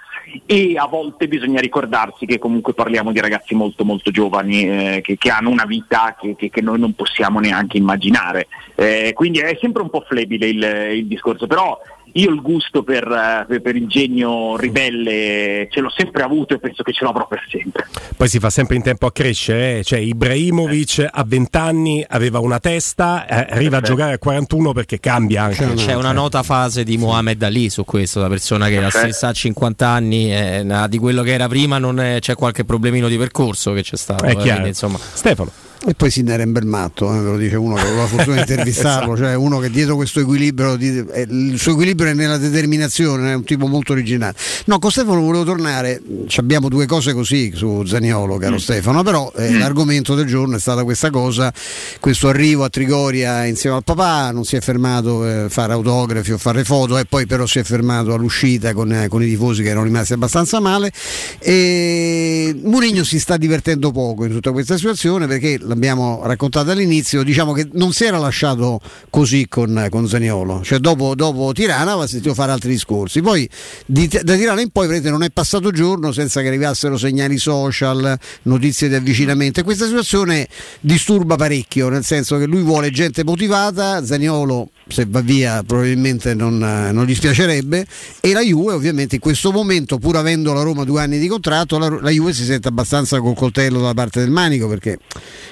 E 0.47 0.75
a 0.75 0.87
volte 0.87 1.27
bisogna 1.27 1.61
ricordarsi 1.61 2.25
che 2.25 2.39
comunque 2.39 2.73
parliamo 2.73 3.11
di 3.11 3.21
ragazzi 3.21 3.53
molto 3.53 3.85
molto 3.85 4.09
giovani 4.11 4.67
eh, 4.67 5.01
che, 5.01 5.17
che 5.17 5.29
hanno 5.29 5.49
una 5.49 5.65
vita 5.65 6.15
che, 6.19 6.35
che- 6.35 6.49
che 6.49 6.61
noi 6.61 6.79
non 6.79 6.93
possiamo 6.93 7.39
neanche 7.39 7.77
immaginare. 7.77 8.47
Eh, 8.75 9.11
quindi 9.13 9.39
è 9.39 9.57
sempre 9.61 9.83
un 9.83 9.89
po' 9.89 10.03
flebile 10.05 10.47
il, 10.47 10.89
il 10.95 11.05
discorso, 11.05 11.45
però 11.47 11.79
io 12.17 12.31
il 12.31 12.41
gusto 12.41 12.81
per, 12.83 13.03
eh, 13.03 13.45
per- 13.45 13.61
per 13.61 13.75
il 13.75 13.87
genio 13.87 14.55
ribelle 14.55 15.67
ce 15.69 15.81
l'ho 15.81 15.91
sempre 15.93 16.23
avuto 16.23 16.53
e 16.53 16.59
penso 16.59 16.81
che 16.81 16.93
ce 16.93 17.03
l'avrò 17.03 17.27
per 17.27 17.43
sempre. 17.49 17.87
Poi 18.15 18.27
si 18.29 18.39
fa 18.39 18.49
sempre 18.49 18.75
in 18.77 18.83
tempo 18.83 19.05
a 19.05 19.11
crescere, 19.11 19.79
eh. 19.79 19.83
cioè 19.83 19.99
Ibrahimovic 19.99 21.07
a 21.11 21.23
20 21.25 21.57
anni 21.57 22.05
aveva 22.07 22.39
una 22.39 22.59
testa, 22.59 23.25
eh, 23.27 23.53
arriva 23.53 23.77
a 23.77 23.81
giocare 23.81 24.13
a 24.13 24.17
41 24.17 24.71
perché 24.71 24.99
cambia 24.99 25.43
anche. 25.43 25.73
C'è 25.73 25.93
una 25.95 26.13
nota 26.13 26.41
fase 26.43 26.83
di 26.83 26.97
Mohamed 26.97 27.41
Ali 27.43 27.69
su 27.69 27.83
questo, 27.83 28.21
la 28.21 28.29
persona 28.29 28.69
che 28.69 28.79
la 28.79 28.89
stessa 28.89 29.27
a 29.27 29.33
50 29.33 29.87
anni 29.87 30.33
eh, 30.33 30.65
di 30.87 30.97
quello 30.97 31.21
che 31.21 31.33
era 31.33 31.47
prima 31.47 31.77
non 31.79 31.99
è- 31.99 32.19
c'è 32.19 32.35
qualche 32.35 32.63
problemino 32.63 33.09
di 33.09 33.17
percorso 33.17 33.73
che 33.73 33.81
c'è 33.81 33.97
stato. 33.97 34.23
È 34.23 34.29
eh, 34.31 34.35
chiaro. 34.35 34.51
quindi, 34.51 34.67
insomma. 34.69 34.97
Stefano. 34.97 35.51
E 35.87 35.93
poi 35.93 36.09
Sinner 36.09 36.39
è 36.39 36.43
un 36.45 36.51
bel 36.51 36.65
matto, 36.65 37.13
eh, 37.13 37.19
ve 37.19 37.29
lo 37.29 37.37
dice 37.37 37.55
uno 37.57 37.75
che 37.75 37.81
aveva 37.81 38.01
la 38.01 38.07
fortuna 38.07 38.35
di 38.35 38.41
intervistarlo, 38.51 39.13
Esatto. 39.13 39.27
cioè 39.29 39.35
uno 39.35 39.59
che 39.59 39.69
dietro 39.69 39.95
questo 39.95 40.19
equilibrio, 40.19 40.75
di- 40.77 41.05
eh, 41.13 41.27
il 41.29 41.59
suo 41.59 41.73
equilibrio 41.73 42.09
è 42.09 42.13
nella 42.15 42.37
determinazione, 42.37 43.31
è 43.31 43.35
un 43.35 43.43
tipo 43.43 43.67
molto 43.67 43.91
originale. 43.93 44.33
No, 44.65 44.79
con 44.79 44.89
Stefano 44.89 45.21
volevo 45.21 45.43
tornare, 45.43 46.01
abbiamo 46.37 46.69
due 46.69 46.87
cose 46.87 47.13
così 47.13 47.51
su 47.53 47.85
Zaniolo, 47.85 48.37
caro 48.37 48.57
Stefano, 48.57 49.03
però 49.03 49.31
eh, 49.35 49.57
l'argomento 49.57 50.15
del 50.15 50.25
giorno 50.25 50.55
è 50.55 50.59
stata 50.59 50.83
questa 50.83 51.11
cosa, 51.11 51.53
questo 51.99 52.29
arrivo 52.29 52.63
a 52.63 52.69
Trigoria 52.69 53.45
insieme 53.45 53.75
al 53.75 53.83
papà, 53.83 54.31
non 54.31 54.43
si 54.43 54.55
è 54.55 54.61
fermato 54.61 55.21
a 55.21 55.49
fare 55.49 55.73
autografi 55.73 56.31
o 56.31 56.39
fare 56.39 56.63
foto 56.63 56.97
e 56.97 57.05
poi 57.05 57.27
però 57.27 57.45
si 57.45 57.59
è 57.59 57.63
fermato 57.63 58.11
all'uscita 58.11 58.73
con, 58.73 58.91
eh, 58.91 59.07
con 59.07 59.21
i 59.21 59.27
tifosi 59.27 59.61
che 59.61 59.69
erano 59.69 59.85
rimasti 59.85 60.13
abbastanza 60.13 60.59
male 60.59 60.91
e 61.39 62.59
Mourinho 62.63 63.03
si 63.03 63.19
sta 63.19 63.37
divertendo 63.37 63.91
poco 63.91 64.25
in 64.25 64.31
tutta 64.31 64.51
questa 64.51 64.77
situazione 64.77 65.27
perché 65.27 65.59
l'abbiamo 65.75 66.21
raccontato 66.23 66.71
all'inizio, 66.71 67.21
diciamo 67.21 67.51
che 67.51 67.67
non 67.73 67.91
si 67.91 68.05
era 68.05 68.17
lasciato 68.17 68.79
così 69.09 69.47
con, 69.47 69.87
con 69.91 70.07
Zaniolo, 70.07 70.63
cioè 70.63 70.79
dopo, 70.79 71.15
dopo 71.15 71.51
Tirana 71.51 71.91
aveva 71.91 72.07
sentito 72.07 72.33
fare 72.33 72.53
altri 72.53 72.69
discorsi, 72.69 73.21
poi 73.21 73.47
di- 73.85 74.07
da 74.07 74.35
Tirana 74.35 74.61
in 74.61 74.69
poi 74.69 74.87
vedete, 74.87 75.09
non 75.09 75.21
è 75.21 75.29
passato 75.29 75.71
giorno 75.71 76.11
senza 76.13 76.41
che 76.41 76.47
arrivassero 76.47 76.97
segnali 76.97 77.37
social, 77.37 78.17
notizie 78.43 78.87
di 78.87 78.95
avvicinamento. 78.95 79.59
E 79.59 79.63
questa 79.63 79.85
situazione 79.85 80.47
disturba 80.79 81.35
parecchio, 81.35 81.89
nel 81.89 82.03
senso 82.03 82.37
che 82.37 82.45
lui 82.45 82.61
vuole 82.61 82.89
gente 82.89 83.23
motivata, 83.23 84.03
Zaniolo 84.03 84.69
se 84.87 85.05
va 85.07 85.21
via 85.21 85.63
probabilmente 85.63 86.33
non, 86.33 86.61
eh, 86.61 86.91
non 86.91 87.05
gli 87.05 87.15
spiacerebbe 87.15 87.85
e 88.19 88.33
la 88.33 88.41
Juve 88.41 88.73
ovviamente 88.73 89.15
in 89.15 89.21
questo 89.21 89.51
momento 89.51 89.97
pur 89.97 90.15
avendo 90.17 90.53
la 90.53 90.61
Roma 90.61 90.83
due 90.83 91.01
anni 91.01 91.17
di 91.17 91.27
contratto 91.27 91.77
la, 91.77 91.89
la 91.89 92.09
Juve 92.09 92.33
si 92.33 92.43
sente 92.43 92.67
abbastanza 92.67 93.19
col 93.19 93.35
coltello 93.35 93.79
dalla 93.79 93.93
parte 93.93 94.19
del 94.19 94.29
manico 94.29 94.67
perché 94.67 94.99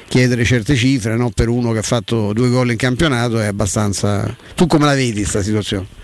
chiedere 0.07 0.43
certe 0.45 0.75
cifre 0.75 1.15
no, 1.15 1.31
per 1.31 1.49
uno 1.49 1.71
che 1.71 1.79
ha 1.79 1.83
fatto 1.83 2.33
due 2.33 2.49
gol 2.49 2.71
in 2.71 2.77
campionato 2.77 3.39
è 3.39 3.45
abbastanza 3.45 4.35
tu 4.55 4.67
come 4.67 4.85
la 4.85 4.93
vedi 4.93 5.21
questa 5.21 5.41
situazione? 5.41 6.01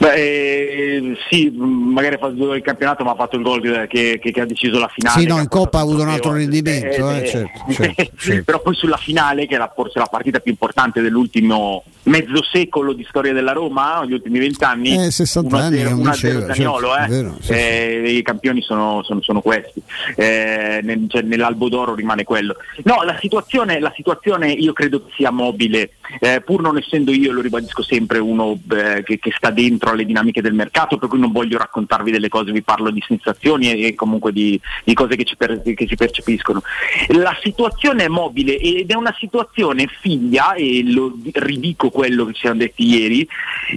Beh, 0.00 0.14
eh, 0.14 1.16
sì, 1.28 1.50
magari 1.54 2.14
ha 2.14 2.18
fatto 2.18 2.54
il 2.54 2.62
campionato, 2.62 3.04
ma 3.04 3.10
ha 3.10 3.14
fatto 3.16 3.36
il 3.36 3.42
gol 3.42 3.60
che, 3.86 4.18
che- 4.18 4.32
che 4.32 4.40
ha 4.40 4.46
deciso 4.46 4.78
la 4.78 4.88
finale. 4.88 5.20
sì 5.20 5.26
no 5.26 5.38
in 5.38 5.46
Coppa 5.48 5.76
ha 5.76 5.82
avuto 5.82 6.00
un 6.00 6.08
altro 6.08 6.32
rendimento 6.32 7.10
eh, 7.10 7.18
Eh, 7.18 7.26
certo, 7.26 7.64
eh, 7.68 7.72
certo, 7.74 8.10
certo. 8.16 8.42
Però 8.44 8.62
poi 8.62 8.74
sulla 8.76 8.96
finale, 8.96 9.46
che 9.46 9.54
era 9.56 9.70
forse 9.74 9.98
la 9.98 10.06
partita 10.06 10.38
più 10.40 10.52
importante 10.52 11.02
dell'ultimo 11.02 11.84
mezzo 12.04 12.42
secolo 12.50 12.94
di 12.94 13.04
storia 13.06 13.34
della 13.34 13.52
Roma, 13.52 14.02
gli 14.06 14.14
ultimi 14.14 14.38
vent'anni, 14.38 15.04
Eh, 15.04 15.10
60 15.10 15.58
anni 15.58 15.82
1-0 15.84 15.94
vinceva, 15.96 16.46
Zaniolo, 16.54 16.88
certo, 16.94 17.04
eh. 17.04 17.08
vero, 17.08 17.36
Eh, 17.48 18.10
i 18.16 18.22
campioni 18.22 18.62
sono, 18.62 19.02
sono- 19.02 19.20
sono 19.20 19.42
questi, 19.42 19.82
Eh, 20.16 20.80
nel- 20.82 21.04
cioè, 21.08 21.20
nell'albo 21.22 21.68
d'oro 21.68 21.94
rimane 21.94 22.24
quello. 22.24 22.56
No, 22.84 23.02
la 23.02 23.18
situazione, 23.20 23.78
la 23.80 23.92
situazione 23.94 24.50
io 24.50 24.72
credo 24.72 25.08
sia 25.14 25.30
mobile, 25.30 25.90
eh, 26.20 26.40
pur 26.42 26.62
non 26.62 26.78
essendo 26.78 27.12
io, 27.12 27.32
lo 27.32 27.42
ribadisco 27.42 27.82
sempre, 27.82 28.18
uno 28.18 28.58
eh, 28.72 29.02
che, 29.04 29.18
che 29.18 29.30
sta 29.36 29.50
dentro 29.50 29.90
alle 29.90 29.99
dinamiche 30.04 30.42
del 30.42 30.54
mercato, 30.54 30.98
per 30.98 31.08
cui 31.08 31.18
non 31.18 31.32
voglio 31.32 31.58
raccontarvi 31.58 32.10
delle 32.10 32.28
cose, 32.28 32.52
vi 32.52 32.62
parlo 32.62 32.90
di 32.90 33.02
sensazioni 33.06 33.70
e, 33.70 33.86
e 33.86 33.94
comunque 33.94 34.32
di, 34.32 34.60
di 34.84 34.94
cose 34.94 35.16
che, 35.16 35.24
ci 35.24 35.36
per- 35.36 35.62
che 35.62 35.86
si 35.86 35.96
percepiscono. 35.96 36.62
La 37.08 37.36
situazione 37.42 38.04
è 38.04 38.08
mobile 38.08 38.58
ed 38.58 38.90
è 38.90 38.94
una 38.94 39.14
situazione 39.18 39.86
figlia, 40.00 40.54
e 40.54 40.82
lo 40.84 41.16
ridico 41.32 41.90
quello 41.90 42.24
che 42.26 42.32
ci 42.34 42.40
siamo 42.40 42.58
detti 42.58 42.86
ieri, 42.86 43.26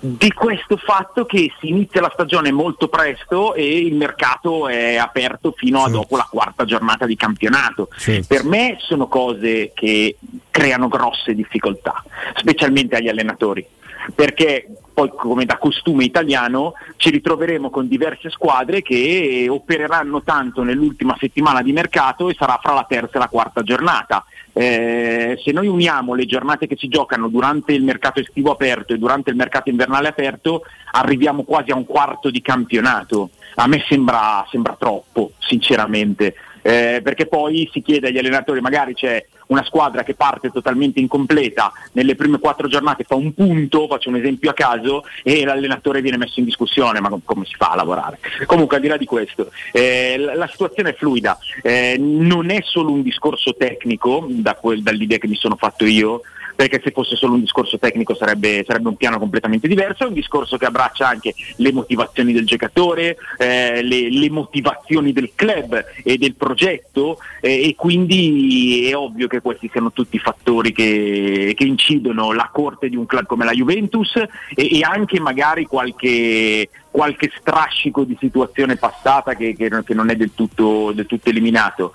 di 0.02 0.32
questo 0.34 0.78
fatto 0.78 1.26
che 1.26 1.52
si 1.60 1.70
inizia 1.70 2.02
la 2.02 2.12
stagione 2.14 2.52
molto 2.52 2.88
presto 2.88 3.54
e 3.54 3.80
il 3.80 3.96
mercato 3.96 4.68
è 4.68 4.96
aperto 4.96 5.54
fino 5.56 5.84
a 5.84 5.90
dopo 5.90 6.18
la 6.18 6.28
quarta 6.30 6.66
giornata 6.66 7.06
di 7.06 7.16
campionato. 7.16 7.90
Per 8.28 8.44
me 8.44 8.78
sono 8.80 9.08
cose 9.08 9.72
che 9.74 10.18
creano 10.50 10.88
grosse 10.88 11.34
difficoltà, 11.34 12.04
specialmente 12.36 12.96
agli 12.96 13.08
allenatori, 13.08 13.66
perché 14.16 14.68
poi 14.94 15.10
come 15.10 15.46
da 15.46 15.58
costume 15.58 16.04
italiano 16.04 16.74
ci 16.98 17.10
ritroveremo 17.10 17.70
con 17.70 17.88
diverse 17.88 18.30
squadre 18.30 18.82
che 18.82 19.48
opereranno 19.50 20.22
tanto 20.22 20.62
nell'ultima 20.64 21.18
settimana 21.20 21.62
di 21.62 21.74
mercato 21.74 22.30
e 22.30 22.36
sarà 22.38 22.60
fra 22.62 22.74
la 22.74 22.86
terza 22.88 23.16
e 23.16 23.20
la 23.20 23.28
quarta 23.28 23.64
giornata. 23.64 24.24
Eh, 24.56 25.40
se 25.44 25.52
noi 25.52 25.66
uniamo 25.68 26.14
le 26.14 26.26
giornate 26.26 26.68
che 26.68 26.76
si 26.78 26.88
giocano 26.88 27.28
durante 27.28 27.74
il 27.74 27.84
mercato 27.84 28.20
estivo 28.20 28.52
aperto 28.52 28.94
e 28.94 29.00
durante 29.00 29.32
il 29.32 29.36
mercato 29.36 29.70
invernale 29.70 30.10
aperto, 30.10 30.62
arriviamo 30.92 31.44
quasi 31.44 31.72
a 31.72 31.76
un 31.76 31.86
quarto 31.86 32.30
di 32.30 32.42
campionato. 32.42 33.32
A 33.56 33.68
me 33.68 33.84
sembra, 33.88 34.46
sembra 34.50 34.76
troppo, 34.78 35.32
sinceramente, 35.40 36.36
eh, 36.62 37.02
perché 37.04 37.26
poi 37.26 37.68
si 37.72 37.82
chiede 37.82 38.10
agli 38.10 38.18
allenatori, 38.20 38.62
magari 38.62 38.94
c'è 38.94 39.26
una 39.54 39.64
squadra 39.64 40.04
che 40.04 40.16
parte 40.16 40.50
totalmente 40.50 41.00
incompleta, 41.00 41.72
nelle 41.94 42.16
prime 42.16 42.40
quattro 42.40 42.68
giornate 42.68 43.04
fa 43.04 43.16
un 43.16 43.34
punto, 43.34 43.88
faccio 43.88 44.10
un 44.10 44.16
esempio 44.16 44.50
a 44.50 44.54
caso, 44.54 45.06
e 45.24 45.46
l'allenatore 45.46 46.02
viene 46.02 46.18
messo 46.18 46.40
in 46.40 46.46
discussione, 46.46 47.00
ma 47.00 47.10
come 47.24 47.46
si 47.46 47.56
fa 47.56 47.72
a 47.72 47.76
lavorare? 47.76 48.20
Comunque 48.46 48.78
al 48.78 48.82
di 48.82 48.88
là 48.90 48.98
di 48.98 49.06
questo, 49.06 49.52
eh, 49.72 50.18
la, 50.18 50.36
la, 50.36 50.48
situazione 50.48 50.90
è 50.90 50.96
fluida, 50.96 51.38
eh, 51.62 51.96
non 52.00 52.50
è 52.50 52.60
solo 52.64 52.92
un 52.92 53.02
discorso 53.02 53.56
tecnico, 53.56 54.26
da 54.30 54.56
quel, 54.56 54.82
dall'idea 54.82 55.18
che 55.18 55.28
mi 55.28 55.36
sono 55.36 55.56
fatto 55.56 55.86
io, 55.86 56.22
perché 56.56 56.82
se 56.84 56.92
fosse 56.92 57.16
solo 57.16 57.34
un 57.34 57.42
discorso 57.42 57.78
tecnico 57.80 58.16
sarebbe, 58.16 58.64
sarebbe, 58.66 58.90
un 58.90 58.96
piano 58.96 59.20
completamente 59.20 59.68
diverso, 59.68 60.04
è 60.04 60.08
un 60.08 60.14
discorso 60.14 60.58
che 60.58 60.66
abbraccia 60.66 61.08
anche 61.08 61.34
le 61.58 61.72
motivazioni 61.72 62.34
del 62.34 62.46
giocatore, 62.46 63.18
eh, 63.38 63.82
le, 63.82 64.10
le, 64.10 64.30
motivazioni 64.30 65.14
del 65.14 65.32
club 65.36 65.84
e 66.04 66.18
del 66.18 66.36
progetto 66.36 67.20
eh, 67.42 67.68
e 67.68 67.76
quindi 67.76 68.88
è 68.90 68.96
ovvio 68.96 69.28
che 69.28 69.42
questi 69.42 69.70
siano 69.72 69.92
tutti 69.92 70.18
fattori 70.20 70.72
che, 70.72 71.54
che 71.56 71.64
incidono 71.64 72.32
la 72.32 72.50
corte 72.52 72.90
di 72.90 72.96
un 72.96 73.06
club 73.06 73.26
come 73.26 73.46
la 73.46 73.52
Juventus 73.52 74.16
e, 74.16 74.28
e 74.56 74.82
anche 74.82 75.20
magari 75.20 75.66
qualche 75.66 76.70
qualche 76.94 77.32
strascico 77.36 78.04
di 78.04 78.16
situazione 78.20 78.76
passata 78.76 79.34
che, 79.34 79.56
che, 79.56 79.68
che 79.84 79.94
non 79.96 80.12
è 80.12 80.16
del 80.16 80.36
tutto, 80.36 80.92
del 80.92 81.08
tutto, 81.08 81.30
eliminato. 81.30 81.92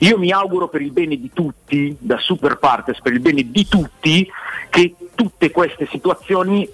Io 0.00 0.18
mi 0.18 0.30
auguro 0.30 0.68
per 0.68 0.82
il 0.82 0.92
bene 0.92 1.18
di 1.18 1.30
tutti, 1.32 1.96
da 1.98 2.18
super 2.18 2.58
partes, 2.58 3.00
per 3.00 3.14
il 3.14 3.20
bene 3.20 3.50
di 3.50 3.66
tutti, 3.66 4.30
che 4.68 4.94
tutte 5.14 5.50
queste 5.50 5.88
situazioni 5.90 6.68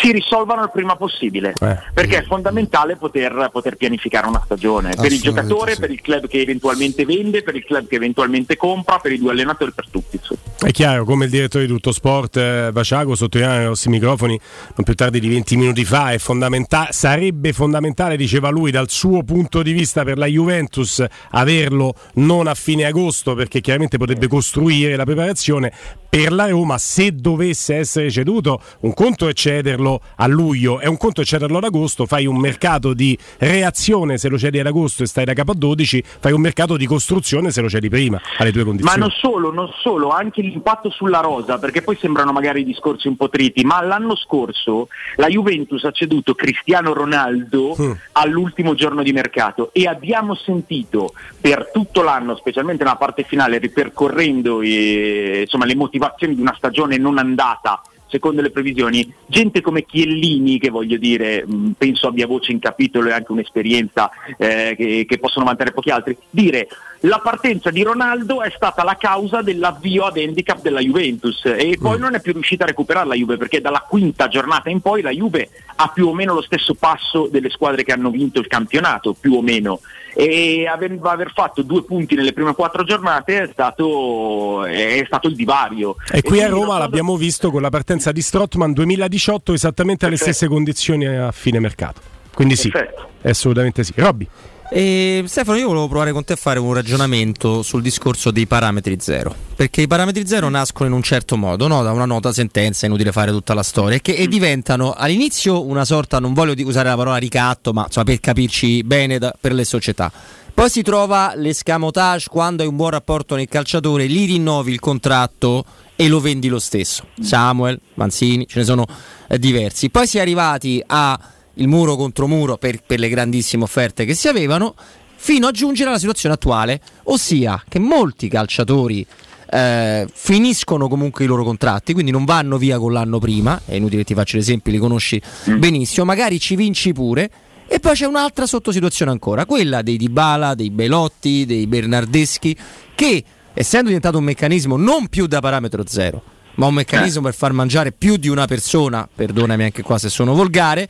si 0.00 0.12
risolvano 0.12 0.62
il 0.62 0.70
prima 0.70 0.96
possibile 0.96 1.52
eh, 1.60 1.78
perché 1.92 2.18
è 2.18 2.22
fondamentale 2.24 2.96
poter, 2.96 3.48
poter, 3.52 3.76
pianificare 3.76 4.26
una 4.26 4.40
stagione 4.44 4.94
per 4.94 5.12
il 5.12 5.20
giocatore, 5.20 5.74
sì. 5.74 5.80
per 5.80 5.90
il 5.90 6.00
club 6.00 6.26
che 6.26 6.40
eventualmente 6.40 7.04
vende, 7.04 7.42
per 7.42 7.56
il 7.56 7.64
club 7.64 7.86
che 7.86 7.96
eventualmente 7.96 8.56
compra, 8.56 8.98
per 8.98 9.12
i 9.12 9.18
due 9.18 9.32
allenatori, 9.32 9.72
per 9.72 9.88
tutti. 9.90 10.20
È 10.60 10.70
chiaro, 10.70 11.04
come 11.04 11.24
il 11.24 11.30
direttore 11.30 11.66
di 11.66 11.72
Tutto 11.72 11.92
Sport 11.92 12.36
eh, 12.36 12.70
sottolineava 12.72 13.58
nei 13.58 13.66
nostri 13.66 13.90
microfoni 13.90 14.38
non 14.76 14.84
più 14.84 14.94
tardi 14.94 15.20
di 15.20 15.28
20 15.28 15.56
minuti 15.56 15.84
fa, 15.84 16.16
fondamentale, 16.18 16.92
sarebbe 16.92 17.52
fondamentale, 17.52 18.16
diceva 18.16 18.48
lui, 18.48 18.70
dal 18.70 18.88
suo 18.88 19.22
punto 19.22 19.62
di 19.62 19.72
vista 19.72 20.04
per 20.04 20.18
la 20.18 20.26
Juventus 20.26 21.04
averlo 21.30 21.94
non 22.14 22.46
a 22.46 22.54
fine 22.54 22.84
agosto 22.84 23.34
perché 23.34 23.60
chiaramente 23.60 23.98
potrebbe 23.98 24.28
costruire 24.28 24.96
la 24.96 25.04
preparazione 25.04 25.72
per 26.14 26.32
la 26.32 26.46
Roma 26.46 26.78
se 26.78 27.12
dovesse 27.12 27.74
essere 27.74 28.08
ceduto 28.08 28.60
un 28.80 28.94
conto 28.94 29.26
è 29.26 29.32
cederlo 29.64 30.00
a 30.16 30.26
luglio 30.26 30.78
e 30.80 30.88
un 30.88 30.98
conto 30.98 31.22
è 31.22 31.24
cederlo 31.24 31.56
ad 31.56 31.64
agosto 31.64 32.04
fai 32.04 32.26
un 32.26 32.36
mercato 32.36 32.92
di 32.92 33.16
reazione 33.38 34.18
se 34.18 34.28
lo 34.28 34.36
cedi 34.36 34.60
ad 34.60 34.66
agosto 34.66 35.02
e 35.02 35.06
stai 35.06 35.24
da 35.24 35.32
capo 35.32 35.52
a 35.52 35.54
12 35.54 36.04
fai 36.20 36.32
un 36.32 36.42
mercato 36.42 36.76
di 36.76 36.84
costruzione 36.84 37.50
se 37.50 37.62
lo 37.62 37.70
cedi 37.70 37.88
prima 37.88 38.20
alle 38.36 38.52
tue 38.52 38.64
condizioni 38.64 38.98
ma 38.98 39.02
non 39.02 39.10
solo, 39.10 39.50
non 39.50 39.70
solo 39.80 40.10
anche 40.10 40.42
l'impatto 40.42 40.90
sulla 40.90 41.20
rosa 41.20 41.58
perché 41.58 41.80
poi 41.80 41.96
sembrano 41.96 42.32
magari 42.32 42.62
discorsi 42.62 43.08
un 43.08 43.16
po' 43.16 43.30
triti 43.30 43.64
ma 43.64 43.82
l'anno 43.82 44.14
scorso 44.16 44.88
la 45.16 45.28
Juventus 45.28 45.82
ha 45.84 45.92
ceduto 45.92 46.34
Cristiano 46.34 46.92
Ronaldo 46.92 47.74
mm. 47.80 47.92
all'ultimo 48.12 48.74
giorno 48.74 49.02
di 49.02 49.12
mercato 49.12 49.70
e 49.72 49.86
abbiamo 49.86 50.34
sentito 50.34 51.14
per 51.40 51.70
tutto 51.72 52.02
l'anno 52.02 52.36
specialmente 52.36 52.84
nella 52.84 52.96
parte 52.96 53.22
finale 53.22 53.56
ripercorrendo 53.56 54.60
eh, 54.60 55.40
insomma, 55.44 55.64
le 55.64 55.74
motivazioni 55.74 56.34
di 56.34 56.40
una 56.42 56.54
stagione 56.54 56.98
non 56.98 57.16
andata 57.16 57.80
secondo 58.14 58.42
le 58.42 58.50
previsioni, 58.50 59.12
gente 59.26 59.60
come 59.60 59.84
Chiellini, 59.84 60.60
che 60.60 60.70
voglio 60.70 60.96
dire, 60.98 61.44
mh, 61.44 61.72
penso 61.76 62.06
abbia 62.06 62.28
voce 62.28 62.52
in 62.52 62.60
capitolo 62.60 63.08
e 63.08 63.12
anche 63.12 63.32
un'esperienza 63.32 64.08
eh, 64.38 64.74
che, 64.76 65.04
che, 65.08 65.18
possono 65.18 65.44
vantare 65.44 65.72
pochi 65.72 65.90
altri, 65.90 66.16
dire 66.30 66.68
la 67.00 67.18
partenza 67.18 67.70
di 67.70 67.82
Ronaldo 67.82 68.40
è 68.40 68.52
stata 68.54 68.84
la 68.84 68.96
causa 68.96 69.42
dell'avvio 69.42 70.04
ad 70.04 70.16
handicap 70.16 70.62
della 70.62 70.80
Juventus 70.80 71.44
e 71.44 71.76
poi 71.80 71.98
mm. 71.98 72.00
non 72.00 72.14
è 72.14 72.20
più 72.20 72.32
riuscita 72.32 72.62
a 72.62 72.68
recuperare 72.68 73.08
la 73.08 73.14
Juve 73.14 73.36
perché 73.36 73.60
dalla 73.60 73.84
quinta 73.86 74.28
giornata 74.28 74.70
in 74.70 74.80
poi 74.80 75.02
la 75.02 75.10
Juve 75.10 75.50
ha 75.74 75.88
più 75.88 76.06
o 76.06 76.14
meno 76.14 76.34
lo 76.34 76.42
stesso 76.42 76.74
passo 76.74 77.28
delle 77.28 77.50
squadre 77.50 77.82
che 77.82 77.92
hanno 77.92 78.10
vinto 78.10 78.38
il 78.38 78.46
campionato, 78.46 79.12
più 79.12 79.34
o 79.34 79.42
meno 79.42 79.80
e 80.14 80.66
aver, 80.66 80.96
aver, 81.02 81.32
fatto 81.32 81.62
due 81.62 81.84
punti 81.84 82.14
nelle 82.14 82.32
prime 82.32 82.54
quattro 82.54 82.84
giornate 82.84 83.42
è 83.42 83.48
stato, 83.50 84.64
è 84.64 85.02
stato 85.06 85.28
il 85.28 85.34
divario. 85.34 85.96
E, 86.10 86.18
e 86.18 86.22
qui 86.22 86.40
a 86.40 86.48
Roma 86.48 86.78
l'abbiamo 86.78 87.16
visto 87.16 87.50
con 87.50 87.60
la 87.60 87.70
partenza 87.70 88.12
di 88.12 88.22
Strottman 88.22 88.72
2018 88.72 89.52
esattamente 89.52 90.06
alle 90.06 90.16
stesse 90.16 90.46
condizioni 90.46 91.06
a 91.06 91.32
fine 91.32 91.58
mercato. 91.58 92.00
Quindi 92.32 92.56
sì, 92.56 92.70
Perfetto. 92.70 93.08
assolutamente 93.22 93.84
sì. 93.84 93.92
Robby. 93.96 94.28
E 94.70 95.22
Stefano, 95.26 95.58
io 95.58 95.68
volevo 95.68 95.88
provare 95.88 96.12
con 96.12 96.24
te 96.24 96.32
a 96.32 96.36
fare 96.36 96.58
un 96.58 96.72
ragionamento 96.72 97.62
sul 97.62 97.82
discorso 97.82 98.30
dei 98.30 98.46
parametri 98.46 98.96
zero. 98.98 99.34
Perché 99.54 99.82
i 99.82 99.86
parametri 99.86 100.26
zero 100.26 100.48
nascono 100.48 100.88
in 100.88 100.94
un 100.94 101.02
certo 101.02 101.36
modo, 101.36 101.68
no? 101.68 101.82
da 101.82 101.92
una 101.92 102.06
nota 102.06 102.32
sentenza, 102.32 102.86
è 102.86 102.88
inutile 102.88 103.12
fare 103.12 103.30
tutta 103.30 103.54
la 103.54 103.62
storia, 103.62 103.98
che, 103.98 104.14
e 104.14 104.26
mm. 104.26 104.30
diventano 104.30 104.92
all'inizio 104.92 105.64
una 105.64 105.84
sorta, 105.84 106.18
non 106.18 106.32
voglio 106.32 106.54
usare 106.66 106.88
la 106.88 106.96
parola 106.96 107.16
ricatto, 107.16 107.72
ma 107.72 107.84
insomma, 107.86 108.06
per 108.06 108.20
capirci 108.20 108.82
bene 108.82 109.18
da, 109.18 109.34
per 109.38 109.52
le 109.52 109.64
società. 109.64 110.10
Poi 110.54 110.70
si 110.70 110.82
trova 110.82 111.32
l'escamotage 111.34 112.28
quando 112.30 112.62
hai 112.62 112.68
un 112.68 112.76
buon 112.76 112.90
rapporto 112.90 113.34
nel 113.34 113.48
calciatore, 113.48 114.08
gli 114.08 114.26
rinnovi 114.26 114.72
il 114.72 114.80
contratto 114.80 115.64
e 115.96 116.08
lo 116.08 116.20
vendi 116.20 116.48
lo 116.48 116.58
stesso. 116.58 117.06
Samuel, 117.20 117.78
Manzini, 117.94 118.46
ce 118.46 118.60
ne 118.60 118.64
sono 118.64 118.86
eh, 119.28 119.38
diversi. 119.38 119.90
Poi 119.90 120.06
si 120.06 120.18
è 120.18 120.20
arrivati 120.20 120.82
a 120.86 121.18
il 121.54 121.68
muro 121.68 121.96
contro 121.96 122.26
muro 122.26 122.56
per, 122.56 122.82
per 122.84 122.98
le 122.98 123.08
grandissime 123.08 123.64
offerte 123.64 124.04
che 124.04 124.14
si 124.14 124.28
avevano, 124.28 124.74
fino 125.16 125.46
a 125.46 125.50
giungere 125.50 125.88
alla 125.88 125.98
situazione 125.98 126.34
attuale, 126.34 126.80
ossia 127.04 127.62
che 127.68 127.78
molti 127.78 128.28
calciatori 128.28 129.06
eh, 129.50 130.06
finiscono 130.12 130.88
comunque 130.88 131.24
i 131.24 131.26
loro 131.26 131.44
contratti, 131.44 131.92
quindi 131.92 132.10
non 132.10 132.24
vanno 132.24 132.58
via 132.58 132.78
con 132.78 132.92
l'anno 132.92 133.18
prima, 133.18 133.60
è 133.64 133.74
inutile 133.74 133.98
che 133.98 134.08
ti 134.08 134.14
faccio 134.14 134.36
l'esempio, 134.36 134.72
li 134.72 134.78
conosci 134.78 135.20
mm. 135.50 135.58
benissimo, 135.58 136.04
magari 136.04 136.38
ci 136.40 136.56
vinci 136.56 136.92
pure. 136.92 137.30
E 137.66 137.80
poi 137.80 137.94
c'è 137.94 138.04
un'altra 138.04 138.44
sottosituazione 138.46 139.10
ancora, 139.10 139.46
quella 139.46 139.80
dei 139.80 139.96
Dybala, 139.96 140.54
dei 140.54 140.70
Belotti, 140.70 141.46
dei 141.46 141.66
Bernardeschi, 141.66 142.54
che 142.94 143.24
essendo 143.54 143.86
diventato 143.86 144.18
un 144.18 144.24
meccanismo 144.24 144.76
non 144.76 145.08
più 145.08 145.26
da 145.26 145.40
parametro 145.40 145.82
zero, 145.86 146.22
ma 146.56 146.66
un 146.66 146.74
meccanismo 146.74 147.20
eh. 147.20 147.24
per 147.24 147.34
far 147.34 147.52
mangiare 147.52 147.92
più 147.92 148.16
di 148.16 148.28
una 148.28 148.46
persona, 148.46 149.08
perdonami 149.12 149.64
anche 149.64 149.82
qua 149.82 149.96
se 149.96 150.10
sono 150.10 150.34
volgare, 150.34 150.88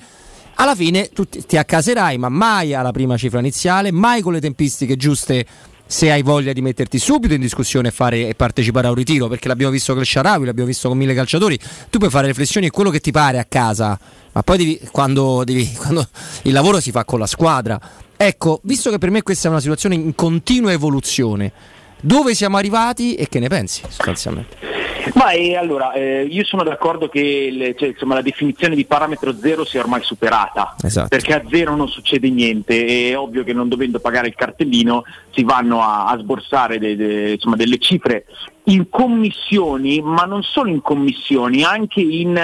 alla 0.55 0.75
fine 0.75 1.09
tu 1.09 1.27
ti 1.27 1.57
accaserai, 1.57 2.19
ma 2.19 2.29
mai 2.29 2.75
alla 2.75 2.93
prima 2.93 3.17
cifra 3.17 3.39
iniziale, 3.39 3.91
mai 3.91 4.23
con 4.23 4.33
le 4.33 4.41
tempistiche 4.41 4.97
giuste 4.97 5.47
se 5.87 6.11
hai 6.11 6.23
voglia 6.23 6.53
di 6.53 6.63
metterti 6.63 6.99
subito 6.99 7.35
in 7.35 7.41
discussione 7.41 7.89
e, 7.89 7.91
fare, 7.91 8.29
e 8.29 8.35
partecipare 8.35 8.87
a 8.87 8.91
un 8.91 8.97
ritiro, 8.97 9.29
perché 9.29 9.49
l'abbiamo 9.49 9.73
visto 9.73 9.93
con 9.93 10.03
il 10.03 10.09
Sharawi, 10.09 10.47
l'abbiamo 10.47 10.69
visto 10.69 10.89
con 10.89 10.97
mille 10.97 11.15
calciatori, 11.15 11.59
tu 11.91 11.99
puoi 11.99 12.11
fare 12.11 12.27
riflessioni 12.29 12.67
e 12.67 12.71
quello 12.71 12.91
che 12.91 13.01
ti 13.01 13.11
pare 13.11 13.39
a 13.39 13.45
casa, 13.45 13.99
ma 14.33 14.43
poi 14.43 14.57
devi, 14.57 14.81
quando, 14.91 15.45
devi, 15.45 15.71
quando 15.77 16.09
il 16.43 16.53
lavoro 16.53 16.81
si 16.81 16.91
fa 16.91 17.05
con 17.05 17.19
la 17.19 17.27
squadra. 17.27 17.81
Ecco, 18.17 18.61
visto 18.63 18.91
che 18.91 18.99
per 18.99 19.11
me 19.11 19.23
questa 19.23 19.49
è 19.49 19.51
una 19.51 19.61
situazione 19.61 19.95
in 19.95 20.15
continua 20.15 20.73
evoluzione, 20.73 21.53
dove 22.01 22.35
siamo 22.35 22.57
arrivati 22.57 23.15
e 23.15 23.29
che 23.29 23.39
ne 23.39 23.49
pensi 23.49 23.83
sostanzialmente? 23.87 24.84
Ma 25.15 25.31
eh, 25.33 25.57
allora, 25.57 25.93
eh, 25.93 26.27
io 26.29 26.45
sono 26.45 26.63
d'accordo 26.63 27.09
che 27.09 27.49
le, 27.53 27.75
cioè, 27.77 27.89
insomma, 27.89 28.15
la 28.15 28.23
definizione 28.23 28.75
di 28.75 28.85
parametro 28.85 29.37
zero 29.37 29.65
sia 29.65 29.81
ormai 29.81 30.03
superata, 30.03 30.75
esatto. 30.83 31.09
perché 31.09 31.35
a 31.35 31.43
zero 31.49 31.77
non 31.77 31.89
succede 31.89 32.31
niente, 32.31 33.11
è 33.11 33.19
ovvio 33.19 33.45
che 33.45 33.53
non 33.53 33.69
dovendo 33.69 34.01
pagare 34.01 34.29
il 34.29 34.35
cartellino 34.35 35.05
si 35.31 35.45
vanno 35.45 35.83
a, 35.83 36.07
a 36.07 36.19
sborsare 36.19 36.79
de, 36.79 36.97
de, 36.97 37.33
insomma, 37.33 37.57
delle 37.57 37.79
cifre 37.79 38.25
in 38.65 38.89
commissioni, 38.89 40.01
ma 40.01 40.25
non 40.25 40.43
solo 40.43 40.71
in 40.71 40.81
commissioni, 40.81 41.63
anche 41.63 42.01
in, 42.01 42.37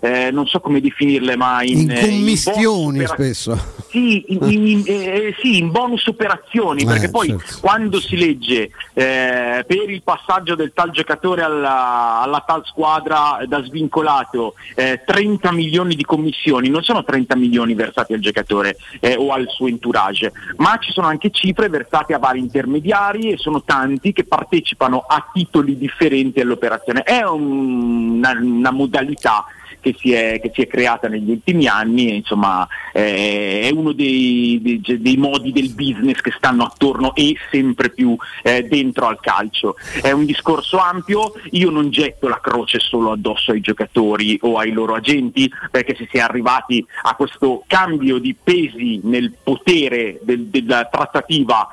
eh, 0.00 0.30
non 0.30 0.46
so 0.46 0.60
come 0.60 0.80
definirle, 0.80 1.36
ma 1.36 1.62
in, 1.62 1.80
in 1.80 1.90
eh, 1.90 2.00
commissioni 2.00 2.98
in 2.98 3.06
spesso. 3.06 3.58
Sì 3.88 4.24
in, 4.28 4.38
in, 4.50 4.82
eh, 4.86 5.34
sì, 5.40 5.58
in, 5.58 5.70
bonus 5.70 6.06
operazioni, 6.06 6.84
perché 6.84 7.06
eh, 7.06 7.10
poi 7.10 7.28
certo. 7.28 7.58
quando 7.60 8.00
si 8.00 8.16
legge 8.16 8.70
eh, 8.92 9.64
per 9.66 9.90
il 9.90 10.02
passaggio 10.02 10.54
del 10.54 10.72
tal 10.74 10.90
giocatore 10.90 11.42
alla, 11.42 12.20
alla 12.20 12.42
tal 12.46 12.64
squadra 12.66 13.42
da 13.46 13.62
svincolato 13.62 14.54
30 14.74 15.48
eh, 15.48 15.52
milioni 15.52 15.94
di 15.94 16.04
commissioni, 16.04 16.68
non 16.68 16.82
sono 16.82 17.04
30 17.04 17.36
milioni 17.36 17.74
versati 17.74 18.12
al 18.12 18.20
giocatore 18.20 18.76
o 19.16 19.32
al 19.32 19.46
suo 19.48 19.68
entourage, 19.68 20.32
ma 20.56 20.76
ci 20.78 20.92
sono 20.92 21.06
anche 21.06 21.30
cifre 21.30 21.68
versate 21.68 22.14
a 22.14 22.18
vari 22.18 22.38
intermediari 22.38 23.30
e 23.30 23.36
sono 23.36 23.62
tanti 23.62 24.12
che 24.12 24.24
partecipano 24.24 25.04
a 25.06 25.30
titolo 25.32 25.61
titoli 25.62 25.78
differenti 25.78 26.40
all'operazione. 26.40 27.02
È 27.02 27.22
un, 27.22 28.18
una, 28.18 28.32
una, 28.32 28.70
modalità 28.70 29.44
che 29.80 29.94
si, 29.98 30.12
è, 30.12 30.40
che 30.40 30.50
si, 30.54 30.62
è, 30.62 30.66
creata 30.66 31.08
negli 31.08 31.30
ultimi 31.30 31.66
anni 31.66 32.14
insomma 32.14 32.66
eh, 32.92 33.62
è 33.62 33.70
uno 33.72 33.90
dei, 33.90 34.60
dei, 34.62 35.00
dei, 35.00 35.16
modi 35.16 35.50
del 35.50 35.74
business 35.74 36.20
che 36.20 36.30
stanno 36.36 36.64
attorno 36.64 37.16
e 37.16 37.34
sempre 37.50 37.90
più 37.90 38.16
eh, 38.42 38.62
dentro 38.62 39.06
al 39.06 39.18
calcio. 39.20 39.76
È 40.00 40.10
un 40.12 40.24
discorso 40.24 40.78
ampio, 40.78 41.32
io 41.50 41.70
non 41.70 41.90
getto 41.90 42.28
la 42.28 42.40
croce 42.40 42.78
solo 42.78 43.12
addosso 43.12 43.52
ai 43.52 43.60
giocatori 43.60 44.38
o 44.42 44.56
ai 44.58 44.70
loro 44.70 44.94
agenti 44.94 45.50
perché 45.70 45.96
se 45.96 46.06
si 46.10 46.18
è 46.18 46.20
arrivati 46.20 46.84
a 47.02 47.14
questo 47.14 47.64
cambio 47.66 48.18
di 48.18 48.36
pesi 48.40 49.00
nel 49.02 49.32
potere 49.42 50.18
del, 50.22 50.46
della 50.46 50.84
trattativa 50.90 51.68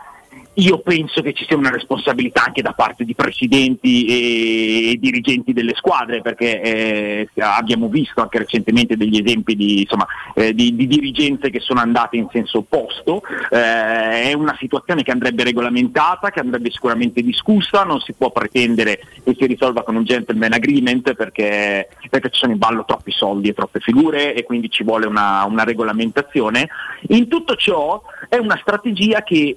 io 0.60 0.80
penso 0.80 1.22
che 1.22 1.34
ci 1.34 1.46
sia 1.46 1.56
una 1.56 1.70
responsabilità 1.70 2.44
anche 2.46 2.62
da 2.62 2.74
parte 2.74 3.06
di 3.06 3.16
presidenti 3.16 4.06
e, 4.06 4.98
dirigenti 5.00 5.54
delle 5.54 5.74
squadre, 5.76 6.22
perché 6.22 6.62
eh, 6.62 7.30
abbiamo 7.38 7.88
visto 7.88 8.22
anche 8.22 8.40
recentemente 8.40 8.98
degli 8.98 9.22
esempi 9.24 9.56
di, 9.56 9.82
insomma, 9.82 10.06
eh, 10.36 10.54
di, 10.54 10.76
di, 10.76 10.88
dirigenze 10.88 11.50
che 11.50 11.60
sono 11.60 11.80
andate 11.80 12.18
in 12.18 12.28
senso 12.32 12.60
opposto. 12.60 13.22
Eh, 13.50 14.30
è 14.30 14.34
una 14.34 14.56
situazione 14.60 15.04
che 15.04 15.12
andrebbe 15.12 15.44
regolamentata, 15.44 16.30
che 16.30 16.42
andrebbe 16.42 16.72
sicuramente 16.72 17.22
discussa, 17.22 17.84
non 17.84 18.02
si 18.02 18.14
può 18.14 18.32
pretendere 18.32 19.00
che 19.24 19.36
si 19.38 19.46
risolva 19.46 19.84
con 19.84 19.96
un 19.96 20.04
gentleman 20.04 20.54
agreement 20.54 21.14
perché, 21.14 21.88
perché 22.10 22.30
ci 22.32 22.40
sono 22.40 22.52
in 22.52 22.58
ballo 22.58 22.84
troppi 22.86 23.12
soldi 23.12 23.50
e 23.50 23.54
troppe 23.54 23.80
figure 23.80 24.34
e 24.34 24.44
quindi 24.44 24.70
ci 24.70 24.84
vuole 24.84 25.08
una, 25.08 25.46
una 25.46 25.64
regolamentazione. 25.64 26.68
In 27.10 27.28
tutto 27.30 27.56
ciò 27.56 28.02
è 28.28 28.38
una 28.38 28.58
strategia 28.62 29.24
che 29.24 29.56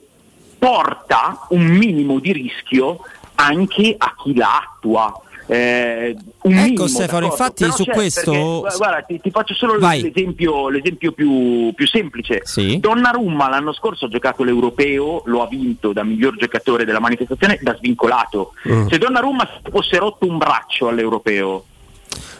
porta 0.63 1.49
un 1.49 1.65
minimo 1.65 2.21
di 2.21 2.33
rischio 2.33 3.01
anche 3.35 3.97
a 3.99 4.15
chi 4.17 4.33
la 4.37 4.61
attua. 4.61 5.13
Eh, 5.47 6.17
ecco 6.41 6.87
Stefano, 6.87 7.27
infatti 7.27 7.65
Però 7.65 7.75
su 7.75 7.85
questo... 7.87 8.61
Perché, 8.63 8.77
guarda, 8.77 9.03
ti, 9.03 9.21
ti, 9.21 9.31
faccio 9.33 9.55
solo 9.55 9.77
l'esempio, 9.77 10.69
l'esempio 10.69 11.11
più, 11.11 11.73
più, 11.75 11.87
semplice. 11.89 12.43
Sì. 12.45 12.79
Donnarumma 12.79 13.49
l'anno 13.49 13.73
scorso 13.73 14.05
ha 14.05 14.09
giocato 14.09 14.45
l'Europeo, 14.45 15.23
lo 15.27 15.43
ha 15.43 15.49
vinto 15.49 15.93
da 15.93 16.05
miglior 16.05 16.37
giocatore 16.37 16.85
della 16.85 17.01
manifestazione 17.01 17.59
da 17.61 17.75
svincolato. 17.75 18.53
Mm. 18.69 18.87
Se 18.87 18.99
Donnarumma 18.99 19.49
fosse 19.69 19.99
rotto 19.99 20.29
un 20.29 20.39
braccio 20.39 20.87
all'Europeo, 20.87 21.65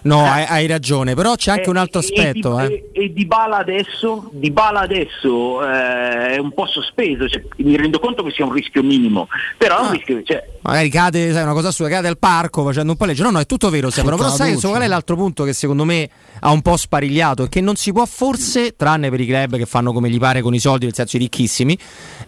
No, 0.03 0.25
hai, 0.25 0.45
hai, 0.49 0.67
ragione, 0.67 1.15
però 1.15 1.37
c'è 1.37 1.53
anche 1.53 1.69
un 1.69 1.77
altro 1.77 2.01
aspetto. 2.01 2.59
E, 2.59 2.65
eh. 2.65 2.91
e, 2.93 3.05
e 3.05 3.13
Di 3.13 3.25
Bala 3.25 3.59
adesso, 3.59 4.29
di 4.33 4.51
Bala 4.51 4.81
adesso 4.81 5.63
eh, 5.65 6.35
è 6.35 6.39
un 6.39 6.53
po' 6.53 6.67
sospeso, 6.67 7.29
cioè, 7.29 7.43
mi 7.59 7.77
rendo 7.77 8.01
conto 8.01 8.25
che 8.25 8.33
sia 8.33 8.45
un 8.45 8.53
rischio 8.53 8.83
minimo, 8.83 9.29
però 9.57 9.77
ah. 9.77 9.79
è 9.79 9.83
un 9.83 9.89
ah. 9.89 9.93
rischio 9.93 10.23
cioè... 10.25 10.45
Magari 10.63 10.89
cade, 10.89 11.33
sai, 11.33 11.43
una 11.43 11.53
cosa 11.53 11.71
sua, 11.71 11.89
cade 11.89 12.09
al 12.09 12.19
parco 12.19 12.65
facendo 12.65 12.93
un 12.93 12.97
palleggio. 12.97 13.23
No, 13.23 13.31
no, 13.31 13.41
è 13.41 13.47
tutto 13.47 13.71
vero, 13.71 13.91
Stefano, 13.91 14.17
però 14.17 14.31
sai 14.31 14.57
qual 14.57 14.83
è 14.83 14.87
l'altro 14.87 15.17
punto 15.17 15.45
che 15.45 15.53
secondo 15.53 15.85
me 15.85 16.09
ha 16.41 16.51
un 16.51 16.63
po' 16.63 16.77
sparigliato? 16.77 17.45
È 17.45 17.49
che 17.49 17.61
non 17.61 17.77
si 17.77 17.93
può 17.93 18.05
forse, 18.07 18.75
tranne 18.77 19.11
per 19.11 19.21
i 19.21 19.27
club 19.27 19.57
che 19.57 19.67
fanno 19.67 19.93
come 19.93 20.09
gli 20.09 20.19
pare 20.19 20.41
con 20.41 20.55
i 20.55 20.59
soldi, 20.59 20.85
nel 20.85 20.95
senso 20.95 21.17
i 21.17 21.21
ricchissimi, 21.21 21.79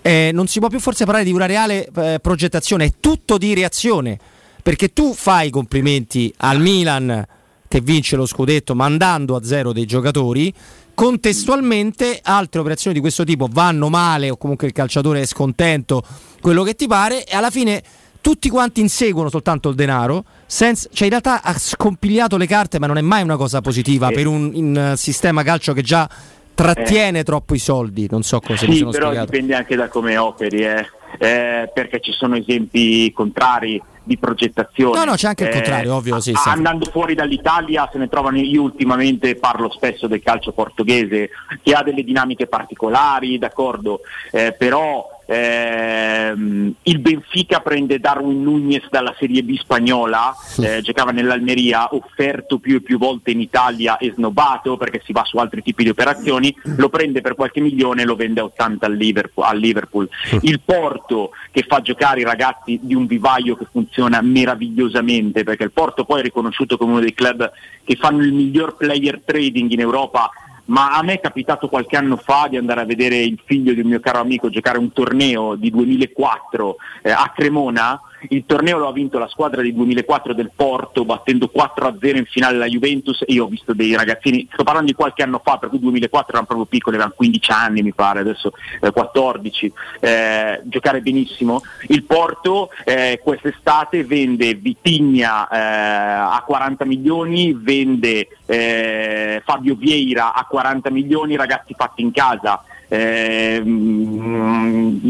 eh, 0.03 0.31
non 0.33 0.47
si 0.47 0.59
può 0.61 0.69
più 0.69 0.81
forse 0.81 1.05
parlare 1.05 1.25
di 1.25 1.33
una 1.33 1.47
reale 1.47 1.89
eh, 1.97 2.19
progettazione, 2.21 2.85
è 2.87 2.93
tutto 3.01 3.39
di 3.39 3.55
reazione. 3.55 4.19
Perché 4.65 4.95
tu 4.95 5.13
fai 5.13 5.49
i 5.49 5.51
complimenti 5.51 6.33
al 6.39 6.59
Milan 6.59 7.27
che 7.69 7.81
vince 7.83 8.17
lo 8.17 8.25
scudetto 8.25 8.75
mandando 8.75 9.37
a 9.37 9.45
zero 9.45 9.75
dei 9.75 9.85
giocatori. 9.85 10.51
Contestualmente 10.95 12.19
altre 12.23 12.61
operazioni 12.61 12.95
di 12.95 13.03
questo 13.03 13.25
tipo 13.25 13.47
vanno 13.51 13.91
male 13.91 14.31
o 14.31 14.39
comunque 14.39 14.69
il 14.69 14.73
calciatore 14.73 15.21
è 15.21 15.27
scontento, 15.27 16.03
quello 16.41 16.63
che 16.63 16.75
ti 16.75 16.87
pare 16.87 17.27
e 17.27 17.37
alla 17.37 17.51
fine 17.51 17.83
tutti 18.23 18.49
quanti 18.49 18.81
inseguono 18.81 19.29
soltanto 19.29 19.69
il 19.69 19.75
denaro, 19.75 20.25
senza, 20.47 20.89
cioè 20.93 21.09
in 21.09 21.11
realtà 21.11 21.43
ha 21.43 21.53
scompigliato 21.59 22.39
le 22.39 22.47
carte 22.47 22.79
ma 22.79 22.87
non 22.87 22.97
è 22.97 23.03
mai 23.03 23.23
una 23.23 23.37
cosa 23.37 23.61
positiva 23.61 24.09
eh. 24.09 24.15
per 24.15 24.27
un, 24.29 24.51
un 24.55 24.95
sistema 24.97 25.43
calcio 25.43 25.75
che 25.75 25.83
già 25.83 26.09
trattiene 26.55 27.19
eh. 27.19 27.25
troppo 27.25 27.55
i 27.55 27.59
soldi, 27.59 28.07
non 28.09 28.23
so 28.23 28.41
cosa 28.41 28.65
sì, 28.65 28.69
mi 28.69 28.77
sono 28.79 28.91
però 28.93 29.07
spiegato. 29.09 29.31
dipende 29.31 29.55
anche 29.57 29.77
da 29.77 29.89
come 29.89 30.17
operi, 30.17 30.65
eh. 30.65 30.87
Eh, 31.19 31.71
perché 31.73 32.01
ci 32.01 32.13
sono 32.13 32.37
esempi 32.37 33.13
contrari 33.13 33.81
di 34.05 34.19
progettazione. 34.19 34.99
No, 34.99 35.05
no, 35.05 35.15
c'è 35.15 35.29
anche 35.29 35.45
il 35.45 35.51
contrario, 35.51 35.91
eh, 35.91 35.95
ovvio. 35.95 36.21
Sì, 36.21 36.33
sì. 36.35 36.49
Andando 36.49 36.89
fuori 36.91 37.15
dall'Italia 37.15 37.89
se 37.91 37.99
ne 37.99 38.09
trovano, 38.09 38.39
io 38.39 38.63
ultimamente 38.63 39.35
parlo 39.37 39.71
spesso 39.71 40.07
del 40.07 40.23
calcio 40.23 40.53
portoghese, 40.53 41.31
che 41.63 41.73
ha 41.75 41.83
delle 41.83 42.05
dinamiche 42.05 42.47
particolari, 42.47 43.39
d'accordo, 43.39 44.01
eh, 44.31 44.55
però 44.57 45.14
ehm, 45.27 46.75
il 46.83 46.99
Benfica 46.99 47.61
prende 47.61 47.99
Darwin 47.99 48.43
Nunez 48.43 48.89
dalla 48.91 49.15
Serie 49.19 49.43
B 49.43 49.57
spagnola, 49.59 50.35
eh, 50.61 50.81
giocava 50.83 51.11
nell'Almeria, 51.11 51.95
offerto 51.95 52.59
più 52.59 52.77
e 52.77 52.81
più 52.81 52.99
volte 52.99 53.31
in 53.31 53.41
Italia 53.41 53.97
e 53.99 54.13
snobbato 54.15 54.77
perché 54.77 55.03
si 55.05 55.13
va 55.13 55.25
su 55.25 55.39
altri 55.39 55.63
tipi 55.63 55.85
di 55.85 55.91
operazioni, 55.91 56.55
lo 56.77 56.89
prende 56.89 57.21
per 57.21 57.35
qualche 57.35 57.61
milione 57.61 58.03
e 58.03 58.05
lo 58.05 58.17
vende 58.17 58.41
a 58.41 58.45
80 58.45 58.87
al 58.87 58.95
Liverpool. 58.95 59.47
Al 59.47 59.59
Liverpool. 59.59 60.09
Il 60.41 60.61
Porto 60.65 61.31
che 61.51 61.65
fa 61.67 61.81
giocare 61.81 62.21
i 62.21 62.25
ragazzi 62.25 62.79
di 62.83 62.95
un 62.95 63.07
vivaio 63.07 63.57
che 63.57 63.67
funziona 63.71 64.21
meravigliosamente 64.21 65.43
perché 65.45 65.65
il 65.65 65.73
Porto 65.73 66.05
poi 66.05 66.21
è 66.21 66.23
riconosciuto 66.23 66.77
come 66.77 66.93
uno 66.93 67.01
dei 67.01 67.15
club 67.15 67.51
che 67.85 67.97
fanno 67.97 68.23
il 68.23 68.33
miglior 68.33 68.77
player 68.77 69.21
trading 69.25 69.71
in 69.71 69.81
Europa 69.81 70.31
ma 70.67 70.97
a 70.97 71.03
me 71.03 71.15
è 71.15 71.21
capitato 71.21 71.69
qualche 71.69 71.97
anno 71.97 72.17
fa 72.17 72.47
di 72.49 72.57
andare 72.57 72.81
a 72.81 72.85
vedere 72.85 73.17
il 73.19 73.41
figlio 73.45 73.75
di 73.75 73.81
un 73.81 73.89
mio 73.89 74.01
caro 74.01 74.21
amico 74.21 74.49
giocare 74.49 74.79
un 74.79 74.93
torneo 74.93 75.57
di 75.57 75.71
2004 75.71 76.77
eh, 77.03 77.11
a 77.11 77.33
Cremona 77.35 78.01
il 78.31 78.45
torneo 78.47 78.79
lo 78.79 78.89
ha 78.89 78.93
vinto 78.93 79.19
la 79.19 79.29
squadra 79.29 79.63
del 79.63 79.75
2004 79.75 80.35
del 80.35 80.51
Porto 80.55 81.05
battendo 81.05 81.51
4-0 81.55 82.17
in 82.17 82.25
finale 82.25 82.57
la 82.57 82.67
Juventus 82.67 83.23
e 83.23 83.33
io 83.33 83.45
ho 83.45 83.49
visto 83.49 83.73
dei 83.73 83.95
ragazzini, 83.95 84.49
sto 84.53 84.65
parlando 84.65 84.91
di 84.91 84.97
qualche 84.97 85.23
anno 85.23 85.41
fa, 85.43 85.59
per 85.59 85.69
cui 85.69 85.81
2004 85.81 86.31
erano 86.31 86.47
proprio 86.47 86.67
piccoli, 86.67 86.97
avevano 86.97 87.17
15 87.17 87.51
anni 87.51 87.83
mi 87.83 87.93
pare, 87.93 88.21
adesso 88.21 88.53
eh, 88.81 88.91
14, 88.91 89.73
eh, 90.01 90.61
giocare 90.65 91.01
benissimo. 91.01 91.63
Il 91.89 92.05
Porto 92.05 92.71
eh, 92.85 93.21
quest'estate 93.23 94.05
vende 94.05 94.55
Vitigna 94.55 95.49
eh, 95.49 95.59
a 95.59 96.43
40 96.47 96.85
milioni, 96.85 97.55
vende 97.55 98.29
eh, 98.47 99.43
Fabio 99.45 99.75
Vieira 99.75 100.35
a 100.35 100.45
40 100.45 100.91
milioni, 100.91 101.37
ragazzi 101.37 101.75
fatti 101.75 102.03
in 102.03 102.13
casa. 102.13 102.63
Eh, 102.89 103.63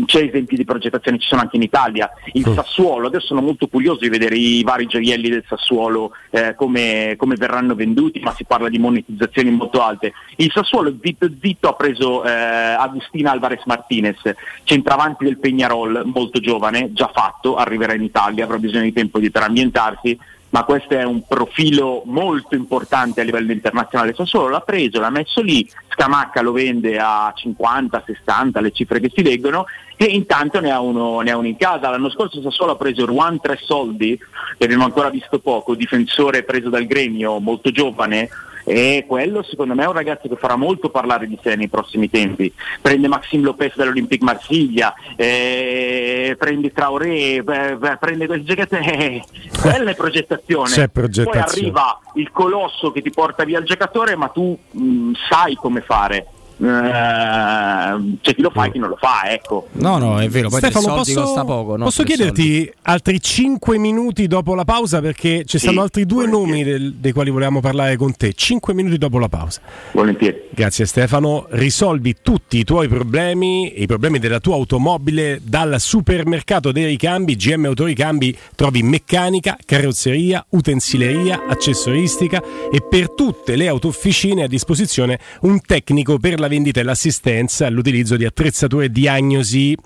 c'è 0.07 0.23
esempi 0.23 0.57
di 0.57 0.65
progettazione, 0.65 1.19
ci 1.19 1.29
sono 1.29 1.41
anche 1.41 1.57
in 1.57 1.63
Italia. 1.63 2.11
Il 2.33 2.45
Sassuolo, 2.55 3.09
adesso 3.09 3.27
sono 3.27 3.41
molto 3.41 3.67
curioso 3.67 4.01
di 4.01 4.09
vedere 4.09 4.37
i 4.37 4.63
vari 4.63 4.87
gioielli 4.87 5.29
del 5.29 5.45
Sassuolo 5.47 6.13
eh, 6.31 6.55
come, 6.55 7.15
come, 7.17 7.35
verranno 7.37 7.75
venduti, 7.75 8.21
ma 8.21 8.33
si 8.35 8.45
parla 8.45 8.69
di 8.69 8.79
monetizzazioni 8.79 9.51
molto 9.51 9.83
alte. 9.83 10.13
Il 10.37 10.51
Sassuolo 10.53 10.95
zitto 11.01 11.29
zitto 11.41 11.69
ha 11.69 11.75
preso 11.75 12.25
eh, 12.25 12.31
Agustina 12.31 13.33
Alvarez 13.33 13.65
Martinez, 13.65 14.21
centravanti 14.65 15.25
del 15.25 15.39
Peñarol, 15.39 16.03
molto 16.05 16.41
giovane, 16.41 16.93
già 16.93 17.11
fatto, 17.13 17.57
arriverà 17.57 17.95
in 17.95 18.03
Italia, 18.03 18.45
avrà 18.45 18.59
bisogno 18.59 18.85
di 18.85 18.93
tempo 18.93 19.19
di, 19.19 19.31
per 19.31 19.43
ambientarsi 19.43 20.19
ma 20.55 20.63
questo 20.63 20.95
è 20.95 21.03
un 21.03 21.27
profilo 21.27 22.03
molto 22.05 22.55
importante 22.55 23.21
a 23.21 23.25
livello 23.25 23.51
internazionale. 23.51 24.15
Sassuolo 24.15 24.51
l'ha 24.51 24.61
preso, 24.61 25.01
l'ha 25.01 25.11
messo 25.11 25.43
lì, 25.43 25.69
Scamacca 25.89 26.43
lo 26.43 26.53
vende 26.53 26.97
a 26.97 27.33
50, 27.35 28.05
60, 28.07 28.61
le 28.61 28.71
cifre 28.71 29.01
che 29.01 29.11
si 29.13 29.25
leggono, 29.25 29.67
e 29.97 30.05
intanto 30.05 30.61
ne 30.61 30.71
ha 30.71 30.79
uno, 30.79 31.19
ne 31.23 31.33
ha 31.33 31.37
uno 31.37 31.49
in 31.49 31.57
casa. 31.57 31.91
L'anno 31.91 32.09
scorso 32.09 32.41
Sassuolo 32.41 32.71
ha 32.71 32.77
preso 32.77 33.05
Juan 33.05 33.41
Tre 33.41 33.59
Soldi, 33.61 34.17
che 34.57 34.65
abbiamo 34.65 34.85
ancora 34.85 35.11
visto 35.11 35.41
poco, 35.41 35.75
difensore 35.75 36.45
preso 36.45 36.69
dal 36.69 36.87
gremio, 36.87 37.41
molto 37.41 37.73
giovane, 37.73 38.29
e 38.65 39.05
quello 39.07 39.43
secondo 39.43 39.75
me 39.75 39.85
è 39.85 39.87
un 39.87 39.93
ragazzo 39.93 40.29
che 40.29 40.37
farà 40.37 40.57
molto 40.57 40.89
parlare 40.89 41.27
di 41.27 41.39
sé 41.43 41.55
nei 41.55 41.69
prossimi 41.69 42.11
tempi. 42.11 42.53
Prende 42.81 43.09
Maxime 43.09 43.43
Lopez 43.43 43.77
dall'Olympique 43.77 44.25
Marsiglia, 44.25 44.95
eh, 45.17 46.35
prende 46.39 46.73
Traoré, 46.73 47.37
eh, 47.37 47.97
prende 48.01 48.27
quel 48.27 48.43
giocatore, 48.43 48.85
eh, 48.85 49.25
quella 49.61 49.91
è 49.91 49.95
progettazione. 49.95 50.71
C'è 50.71 50.89
progettazione. 50.89 51.45
Poi 51.45 51.61
arriva 51.61 52.01
il 52.15 52.31
colosso 52.31 52.91
che 52.91 53.03
ti 53.03 53.11
porta 53.11 53.45
via 53.45 53.59
il 53.59 53.65
giocatore, 53.65 54.17
ma 54.17 54.29
tu 54.29 54.59
mh, 54.71 55.13
sai 55.29 55.55
come 55.55 55.81
fare. 55.81 56.27
Uh, 56.57 58.19
c'è 58.21 58.35
chi 58.35 58.43
lo 58.43 58.51
fa 58.51 58.67
e 58.67 58.71
chi 58.71 58.79
non 58.79 58.89
lo 58.89 58.97
fa, 58.97 59.31
ecco. 59.31 59.69
No, 59.73 59.99
no, 59.99 60.21
è 60.21 60.29
vero. 60.29 60.49
Poi 60.49 60.59
Stefano, 60.59 60.95
posso, 60.95 61.45
poco, 61.45 61.77
no? 61.77 61.85
posso 61.85 62.03
chiederti 62.05 62.43
soldi. 62.43 62.73
altri 62.83 63.21
5 63.21 63.79
minuti 63.79 64.27
dopo 64.27 64.55
la 64.55 64.65
pausa? 64.65 65.01
Perché 65.01 65.45
ci 65.45 65.59
sì, 65.59 65.67
stanno 65.67 65.83
altri 65.83 66.07
due 66.07 66.27
nomi 66.27 66.63
del, 66.63 66.95
dei 66.95 67.13
quali 67.13 67.31
volevamo 67.31 67.61
parlare 67.61 67.97
con 67.97 68.15
te. 68.17 68.33
5 68.33 68.73
minuti 68.73 68.99
dopo 68.99 69.19
la 69.19 69.29
pausa. 69.29 69.61
Volentieri. 69.93 70.43
Grazie, 70.51 70.87
Stefano. 70.87 71.47
Risolvi 71.51 72.17
tutti 72.23 72.59
i 72.59 72.65
tuoi 72.65 72.87
problemi, 72.89 73.81
i 73.83 73.87
problemi 73.87 74.19
della 74.19 74.39
tua 74.39 74.55
automobile 74.55 75.41
dal 75.43 75.81
supermercato 75.81 76.71
dei 76.71 76.87
ricambi. 76.87 77.37
GM 77.37 77.65
Autoricambi 77.65 78.37
trovi 78.55 78.83
meccanica, 78.83 79.57
carrozzeria, 79.65 80.45
utensileria, 80.51 81.43
accessoristica 81.49 82.43
e 82.71 82.81
per 82.81 83.11
tutte 83.11 83.57
le 83.57 83.67
autofficine 83.67 84.45
a 84.45 84.49
disposizione 84.49 85.19
un 85.41 85.61
tecnico 85.61 86.19
per 86.19 86.39
la 86.39 86.44
la 86.45 86.49
vendita 86.49 86.81
e 86.81 86.83
l'assistenza 86.83 87.67
all'utilizzo 87.67 88.17
di 88.17 88.25
attrezzature 88.25 88.91
diagnosi. 88.91 89.77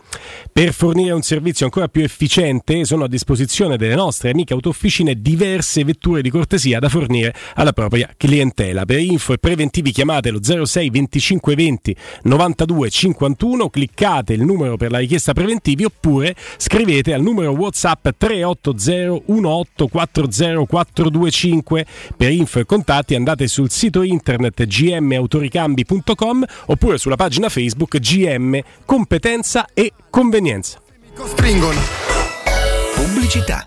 Per 0.52 0.72
fornire 0.72 1.12
un 1.12 1.22
servizio 1.22 1.64
ancora 1.66 1.88
più 1.88 2.02
efficiente 2.02 2.84
sono 2.84 3.04
a 3.04 3.08
disposizione 3.08 3.76
delle 3.76 3.94
nostre 3.94 4.30
amiche 4.30 4.52
autofficine 4.52 5.20
diverse 5.20 5.84
vetture 5.84 6.22
di 6.22 6.30
cortesia 6.30 6.78
da 6.78 6.88
fornire 6.88 7.34
alla 7.54 7.72
propria 7.72 8.10
clientela. 8.16 8.84
Per 8.84 8.98
info 8.98 9.32
e 9.32 9.38
preventivi 9.38 9.92
chiamate 9.92 10.30
lo 10.30 10.40
06 10.42 10.90
25 10.90 11.54
20 11.54 11.96
92 12.22 12.90
51, 12.90 13.70
cliccate 13.70 14.32
il 14.32 14.42
numero 14.42 14.76
per 14.76 14.90
la 14.90 14.98
richiesta 14.98 15.32
preventivi 15.32 15.84
oppure 15.84 16.34
scrivete 16.56 17.12
al 17.12 17.22
numero 17.22 17.52
WhatsApp 17.52 18.08
380 18.16 19.22
1840 19.26 20.66
425. 20.66 21.86
Per 22.16 22.30
info 22.30 22.58
e 22.60 22.64
contatti 22.64 23.14
andate 23.14 23.46
sul 23.46 23.70
sito 23.70 24.02
internet 24.02 24.66
gmautoricambi.com 24.66 26.44
oppure 26.66 26.98
sulla 26.98 27.16
pagina 27.16 27.48
Facebook 27.48 27.98
GM 27.98 28.58
Competenza 28.84 29.66
e 29.74 29.92
Convenienza. 30.10 30.80
Costringono. 31.14 31.80
Pubblicità. 32.94 33.66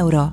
euro. 0.00 0.32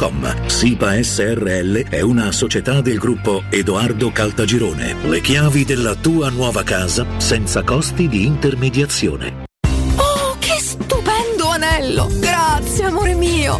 www.keicalt.com. 0.01 0.47
SIPA 0.47 1.03
SRL 1.03 1.89
è 1.89 2.01
una 2.01 2.31
società 2.31 2.81
del 2.81 2.97
gruppo 2.97 3.43
Edoardo 3.49 4.11
Caltagirone. 4.11 4.95
Le 5.03 5.21
chiavi 5.21 5.63
della 5.63 5.95
tua 5.95 6.29
nuova 6.29 6.63
casa 6.63 7.05
senza 7.17 7.63
costi 7.63 8.07
di 8.07 8.25
intermediazione. 8.25 9.43
Oh, 9.97 10.35
che 10.39 10.59
stupendo 10.59 11.47
anello! 11.49 12.07
Grazie, 12.19 12.85
amore 12.85 13.13
mio! 13.13 13.59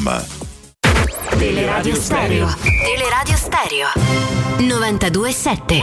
materasso.com 0.00 0.48
Teleradio 1.38 1.94
Stereo. 1.94 2.48
Teleradio 2.62 3.36
Stereo. 3.36 3.86
92.7. 4.58 5.80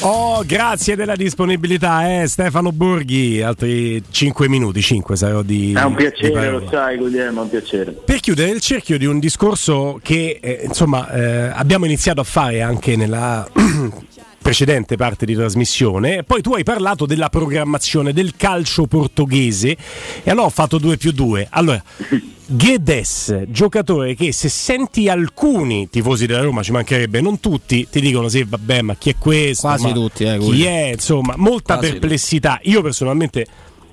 Stefano, 0.00 0.42
grazie 0.46 0.96
della 0.96 1.16
disponibilità, 1.16 2.22
eh, 2.22 2.26
Stefano 2.28 2.72
Borghi. 2.72 3.42
Altri 3.42 4.02
5 4.08 4.48
minuti, 4.48 4.80
5 4.80 5.16
sarò 5.16 5.42
di. 5.42 5.72
È 5.72 5.82
un 5.82 5.94
piacere, 5.94 6.50
lo 6.50 6.66
sai, 6.70 6.96
Guglielmo, 6.96 7.40
è 7.40 7.42
un 7.42 7.50
piacere. 7.50 7.92
Per 7.92 8.20
chiudere 8.20 8.50
il 8.50 8.60
cerchio 8.60 8.96
di 8.96 9.06
un 9.06 9.18
discorso 9.18 9.98
che 10.02 10.38
eh, 10.40 10.62
insomma 10.64 11.10
eh, 11.10 11.50
abbiamo 11.52 11.84
iniziato 11.84 12.20
a 12.20 12.24
fare 12.24 12.62
anche 12.62 12.96
nella 12.96 13.46
precedente 14.48 14.96
parte 14.96 15.26
di 15.26 15.34
trasmissione, 15.34 16.22
poi 16.22 16.40
tu 16.40 16.54
hai 16.54 16.62
parlato 16.62 17.04
della 17.04 17.28
programmazione 17.28 18.14
del 18.14 18.32
calcio 18.34 18.86
portoghese 18.86 19.76
e 20.22 20.30
allora 20.30 20.46
ho 20.46 20.50
fatto 20.50 20.78
2 20.78 20.96
più 20.96 21.12
2. 21.12 21.48
Allora, 21.50 21.82
Guedes, 22.46 23.42
giocatore 23.48 24.14
che 24.14 24.32
se 24.32 24.48
senti 24.48 25.10
alcuni 25.10 25.90
tifosi 25.90 26.24
della 26.24 26.40
Roma, 26.40 26.62
ci 26.62 26.72
mancherebbe, 26.72 27.20
non 27.20 27.40
tutti, 27.40 27.88
ti 27.90 28.00
dicono 28.00 28.30
sì, 28.30 28.42
vabbè, 28.48 28.80
ma 28.80 28.96
chi 28.96 29.10
è 29.10 29.16
questo? 29.18 29.66
Quasi 29.66 29.84
Ma 29.84 29.92
tutti, 29.92 30.24
eh, 30.24 30.38
chi 30.38 30.64
è? 30.64 30.92
Insomma, 30.94 31.34
molta 31.36 31.76
Quasi 31.76 31.90
perplessità. 31.90 32.58
Io 32.62 32.80
personalmente 32.80 33.46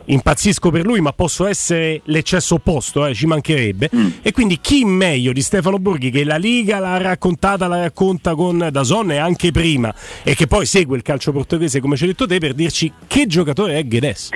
impazzisco 0.05 0.69
per 0.69 0.85
lui, 0.85 1.01
ma 1.01 1.13
posso 1.13 1.45
essere 1.45 2.01
l'eccesso 2.05 2.55
opposto, 2.55 3.05
eh, 3.05 3.13
ci 3.13 3.25
mancherebbe. 3.25 3.89
E 4.21 4.31
quindi 4.31 4.59
chi 4.59 4.85
meglio 4.85 5.31
di 5.31 5.41
Stefano 5.41 5.79
Borghi 5.79 6.09
che 6.09 6.23
la 6.23 6.37
Liga 6.37 6.79
l'ha 6.79 6.97
raccontata, 6.97 7.67
la 7.67 7.81
racconta 7.81 8.35
con 8.35 8.69
Dazon 8.71 9.11
e 9.11 9.17
anche 9.17 9.51
prima 9.51 9.93
e 10.23 10.35
che 10.35 10.47
poi 10.47 10.65
segue 10.65 10.97
il 10.97 11.03
calcio 11.03 11.31
portoghese 11.31 11.79
come 11.79 11.95
ci 11.95 12.03
hai 12.03 12.09
detto 12.09 12.27
te 12.27 12.39
per 12.39 12.53
dirci 12.53 12.91
che 13.07 13.27
giocatore 13.27 13.77
è 13.77 13.85
Guedes. 13.85 14.29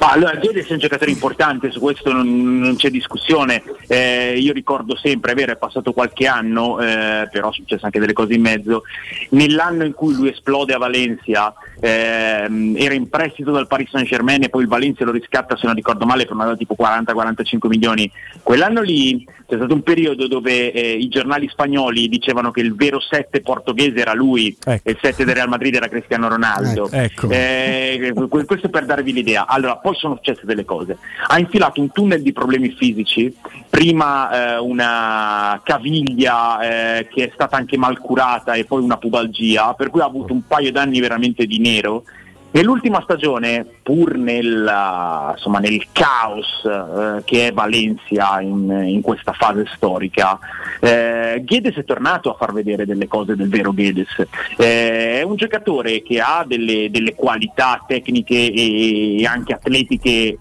Ma 0.00 0.10
allora, 0.12 0.34
Guedes 0.36 0.66
è 0.68 0.72
un 0.72 0.78
giocatore 0.78 1.10
importante, 1.10 1.70
su 1.70 1.80
questo 1.80 2.12
non, 2.12 2.58
non 2.58 2.76
c'è 2.76 2.90
discussione. 2.90 3.62
Eh, 3.86 4.36
io 4.38 4.52
ricordo 4.52 4.96
sempre, 4.96 5.32
è 5.32 5.34
vero, 5.34 5.52
è 5.52 5.56
passato 5.56 5.92
qualche 5.92 6.26
anno, 6.26 6.80
eh, 6.80 7.28
però 7.30 7.52
sono 7.52 7.64
successe 7.64 7.84
anche 7.84 8.00
delle 8.00 8.12
cose 8.12 8.34
in 8.34 8.40
mezzo. 8.40 8.82
Nell'anno 9.30 9.84
in 9.84 9.92
cui 9.92 10.14
lui 10.14 10.30
esplode 10.30 10.72
a 10.72 10.78
Valencia, 10.78 11.54
ehm, 11.80 12.76
era 12.76 12.94
in 12.94 13.08
prestito 13.08 13.50
dal 13.50 13.66
Paris 13.66 13.90
Saint 13.90 14.06
Germain 14.06 14.42
e 14.42 14.48
poi 14.48 14.62
il 14.62 14.68
Valencia 14.68 15.04
lo 15.04 15.12
riscatta, 15.12 15.56
se 15.56 15.66
non 15.66 15.74
ricordo 15.74 16.06
male, 16.06 16.24
per 16.24 16.34
una 16.34 16.56
tipo 16.56 16.76
40-45 16.78 17.68
milioni. 17.68 18.10
Quell'anno 18.42 18.80
lì 18.82 19.24
c'è 19.48 19.56
stato 19.56 19.74
un 19.74 19.82
periodo 19.82 20.26
dove 20.26 20.72
eh, 20.72 20.92
i 20.92 21.08
giornali 21.08 21.48
spagnoli 21.48 22.08
dicevano 22.08 22.50
che 22.50 22.60
il 22.60 22.74
vero 22.74 23.00
7 23.00 23.40
portoghese 23.40 23.96
era 23.98 24.12
lui 24.12 24.56
e 24.64 24.80
il 24.84 24.98
7 25.00 25.24
del 25.24 25.34
Real 25.34 25.48
Madrid 25.48 25.74
era 25.74 25.88
Cristiano 25.88 26.28
Ronaldo. 26.28 26.90
Ecco. 26.90 27.28
Eh, 27.30 28.12
que- 28.28 28.44
questo 28.44 28.68
per 28.68 28.86
darvi 28.86 29.12
l'idea. 29.12 29.46
Allora, 29.46 29.76
poi 29.76 29.94
sono 29.94 30.16
successe 30.16 30.42
delle 30.44 30.64
cose. 30.64 30.98
Ha 31.28 31.38
infilato 31.38 31.80
un 31.80 31.92
tunnel 31.92 32.22
di 32.22 32.32
problemi 32.32 32.70
fisici, 32.70 33.34
prima 33.70 34.56
eh, 34.56 34.58
una 34.58 35.60
caviglia 35.62 36.60
eh, 36.98 37.08
che 37.08 37.24
è 37.26 37.30
stata 37.32 37.56
anche 37.56 37.76
mal 37.76 37.98
curata 37.98 38.54
e 38.54 38.64
poi 38.64 38.82
una 38.82 38.96
pubalgia, 38.96 39.74
per 39.74 39.90
cui 39.90 40.00
ha 40.00 40.06
avuto 40.06 40.32
un 40.32 40.46
paio 40.46 40.72
d'anni 40.72 41.00
veramente 41.00 41.46
di 41.46 41.58
nero. 41.66 42.04
Nell'ultima 42.52 43.02
stagione, 43.02 43.66
pur 43.82 44.16
nel, 44.16 45.32
insomma, 45.34 45.58
nel 45.58 45.86
caos 45.92 46.64
eh, 46.64 47.22
che 47.24 47.48
è 47.48 47.52
Valencia 47.52 48.40
in, 48.40 48.84
in 48.86 49.02
questa 49.02 49.32
fase 49.32 49.66
storica, 49.74 50.38
eh, 50.80 51.42
Guedes 51.44 51.74
è 51.74 51.84
tornato 51.84 52.30
a 52.30 52.36
far 52.38 52.54
vedere 52.54 52.86
delle 52.86 53.08
cose 53.08 53.36
del 53.36 53.50
vero 53.50 53.74
Guedes. 53.74 54.26
Eh, 54.56 55.20
è 55.20 55.22
un 55.22 55.36
giocatore 55.36 56.02
che 56.02 56.18
ha 56.18 56.44
delle, 56.46 56.88
delle 56.90 57.14
qualità 57.14 57.84
tecniche 57.86 58.50
e 58.50 59.26
anche 59.26 59.52
atletiche 59.52 60.38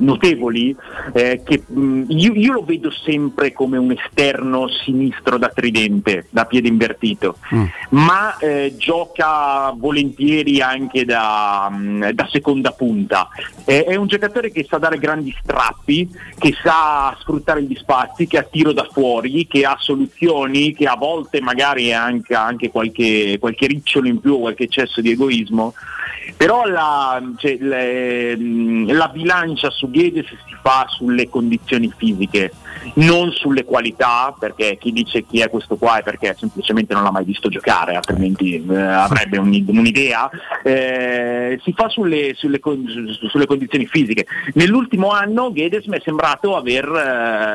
notevoli 0.00 0.74
eh, 1.12 1.42
che 1.44 1.62
mh, 1.66 2.04
io, 2.08 2.32
io 2.34 2.52
lo 2.52 2.64
vedo 2.64 2.90
sempre 2.90 3.52
come 3.52 3.78
un 3.78 3.92
esterno 3.92 4.68
sinistro 4.68 5.38
da 5.38 5.48
tridente, 5.48 6.26
da 6.30 6.44
piede 6.44 6.68
invertito, 6.68 7.36
ma 7.90 8.36
eh, 8.38 8.74
gioca 8.76 9.70
volentieri 9.76 10.60
anche 10.60 11.04
da, 11.04 11.68
mh, 11.70 12.10
da 12.10 12.28
seconda 12.30 12.72
punta. 12.72 13.28
Eh, 13.64 13.84
è 13.84 13.94
un 13.94 14.06
giocatore 14.06 14.50
che 14.50 14.66
sa 14.68 14.78
dare 14.78 14.98
grandi 14.98 15.34
strappi, 15.40 16.10
che 16.38 16.54
sa 16.62 17.16
sfruttare 17.20 17.62
gli 17.62 17.76
spazi, 17.76 18.26
che 18.26 18.38
ha 18.38 18.42
tiro 18.42 18.72
da 18.72 18.88
fuori, 18.90 19.46
che 19.46 19.64
ha 19.64 19.76
soluzioni, 19.78 20.74
che 20.74 20.86
a 20.86 20.96
volte 20.96 21.40
magari 21.40 21.92
ha 21.92 22.02
anche, 22.02 22.34
anche 22.34 22.70
qualche, 22.70 23.36
qualche 23.38 23.66
ricciolo 23.66 24.08
in 24.08 24.20
più 24.20 24.34
o 24.34 24.40
qualche 24.40 24.64
eccesso 24.64 25.00
di 25.00 25.10
egoismo. 25.10 25.74
Però 26.40 26.64
la, 26.64 27.20
cioè, 27.36 27.58
le- 27.60 28.34
mh, 28.34 28.92
la 28.92 29.08
bilancia 29.08 29.68
su 29.68 29.90
Guedes 29.90 30.24
si 30.24 30.56
fa 30.62 30.86
sulle 30.88 31.28
condizioni 31.28 31.92
fisiche, 31.94 32.50
non 32.94 33.30
sulle 33.32 33.64
qualità, 33.64 34.34
perché 34.38 34.76
chi 34.80 34.92
dice 34.92 35.24
chi 35.24 35.40
è 35.40 35.48
questo 35.50 35.76
qua 35.76 35.98
è 35.98 36.02
perché 36.02 36.34
semplicemente 36.38 36.94
non 36.94 37.02
l'ha 37.02 37.10
mai 37.10 37.24
visto 37.24 37.48
giocare, 37.48 37.96
altrimenti 37.96 38.54
eh, 38.68 38.76
avrebbe 38.76 39.38
un- 39.38 39.64
un'idea. 39.68 40.28
Eh, 40.62 41.58
si 41.62 41.72
fa 41.72 41.88
sulle, 41.88 42.32
sulle 42.34 42.58
sulle 43.28 43.46
condizioni 43.46 43.86
fisiche. 43.86 44.26
Nell'ultimo 44.54 45.10
anno 45.10 45.52
Guedes 45.52 45.86
mi 45.86 45.96
è 45.96 46.00
sembrato 46.04 46.56
aver 46.56 46.84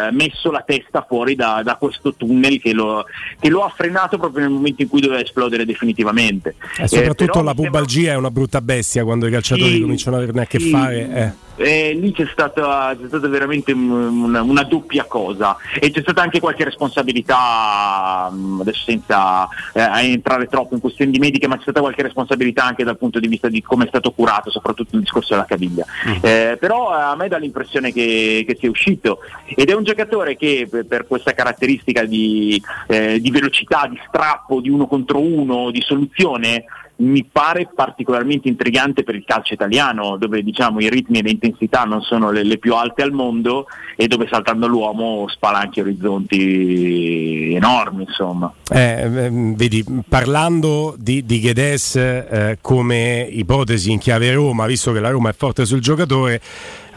eh, 0.09 0.11
messo 0.11 0.51
la 0.51 0.63
testa 0.65 1.05
fuori 1.07 1.35
da, 1.35 1.61
da 1.63 1.75
questo 1.75 2.13
tunnel 2.15 2.59
che 2.59 2.73
lo, 2.73 3.05
che 3.39 3.49
lo 3.49 3.63
ha 3.63 3.69
frenato 3.75 4.17
proprio 4.17 4.43
nel 4.43 4.51
momento 4.53 4.81
in 4.81 4.89
cui 4.89 5.01
doveva 5.01 5.21
esplodere 5.21 5.65
definitivamente. 5.65 6.55
E 6.77 6.83
Eh, 6.83 6.87
soprattutto 6.87 7.31
però 7.31 7.43
la 7.43 7.51
mi 7.51 7.61
sembra- 7.61 7.79
pubalgia 7.79 8.11
è 8.11 8.15
una 8.15 8.31
brutta 8.31 8.61
bestia 8.61 9.03
quando 9.03 9.27
i 9.27 9.31
calciatori 9.31 9.71
Sì, 9.75 9.81
cominciano 9.81 10.15
ad 10.17 10.23
averne 10.23 10.41
a 10.41 10.45
che 10.45 10.59
sì. 10.59 10.69
fare. 10.69 11.35
Eh. 11.57 11.93
Lì 11.93 12.11
c'è 12.11 12.27
stata, 12.31 12.95
c'è 12.99 13.07
stata 13.07 13.27
veramente 13.27 13.71
un- 13.71 13.89
una, 14.23 14.41
una 14.41 14.63
doppia 14.63 15.05
cosa 15.05 15.57
e 15.79 15.91
c'è 15.91 16.01
stata 16.01 16.21
anche 16.21 16.39
qualche 16.39 16.63
responsabilità, 16.63 18.29
mh, 18.31 18.61
adesso 18.61 18.83
senza 18.83 19.47
eh, 19.73 20.11
entrare 20.11 20.47
troppo 20.47 20.75
in 20.75 20.81
questioni 20.81 21.11
di 21.11 21.19
mediche, 21.19 21.47
ma 21.47 21.55
c'è 21.55 21.63
stata 21.63 21.81
qualche 21.81 22.03
responsabilità 22.03 22.63
anche 22.65 22.83
dal 22.83 22.97
punto 22.97 23.19
di 23.19 23.27
vista 23.27 23.47
di 23.47 23.61
come 23.61 23.85
è 23.85 23.87
stato 23.87 24.11
curato, 24.11 24.49
soprattutto 24.49 24.95
il 24.95 25.01
discorso 25.01 25.33
della 25.33 25.45
caviglia. 25.45 25.85
Eh, 26.21 26.57
però 26.59 26.91
eh, 26.91 27.01
a 27.01 27.15
me 27.15 27.27
dà 27.27 27.37
l'impressione 27.37 27.91
che, 27.91 28.43
che 28.47 28.57
sia 28.59 28.69
uscito 28.69 29.19
ed 29.45 29.69
è 29.69 29.73
un 29.73 29.83
giocatore 29.83 30.35
che 30.35 30.67
per, 30.69 30.85
per 30.85 31.07
questa 31.07 31.33
caratteristica 31.33 32.03
di, 32.03 32.61
eh, 32.87 33.19
di 33.19 33.31
velocità, 33.31 33.87
di 33.89 33.99
strappo, 34.07 34.61
di 34.61 34.69
uno 34.69 34.87
contro 34.87 35.19
uno, 35.19 35.71
di 35.71 35.81
soluzione, 35.81 36.65
mi 36.97 37.25
pare 37.29 37.69
particolarmente 37.73 38.47
intrigante 38.47 39.03
per 39.03 39.15
il 39.15 39.25
calcio 39.25 39.53
italiano, 39.53 40.17
dove 40.17 40.41
diciamo 40.43 40.79
i 40.79 40.89
ritmi 40.89 41.19
e 41.19 41.23
le 41.23 41.31
intensità 41.31 41.83
non 41.83 42.01
sono 42.01 42.31
le, 42.31 42.43
le 42.43 42.57
più 42.57 42.73
alte 42.73 43.01
al 43.01 43.11
mondo 43.11 43.65
e 43.95 44.07
dove 44.07 44.27
saltando 44.29 44.67
l'uomo 44.67 45.27
spalanchi 45.27 45.81
orizzonti 45.81 47.53
enormi, 47.53 48.03
insomma. 48.03 48.53
Eh, 48.69 49.01
ehm, 49.01 49.55
vedi, 49.55 49.83
parlando 50.07 50.95
di, 50.97 51.25
di 51.25 51.41
Guedes 51.41 51.95
eh, 51.95 52.57
come 52.61 53.27
ipotesi 53.29 53.91
in 53.91 53.99
chiave 53.99 54.33
Roma, 54.33 54.65
visto 54.65 54.91
che 54.93 54.99
la 54.99 55.09
Roma 55.09 55.29
è 55.29 55.33
forte 55.33 55.65
sul 55.65 55.81
giocatore, 55.81 56.41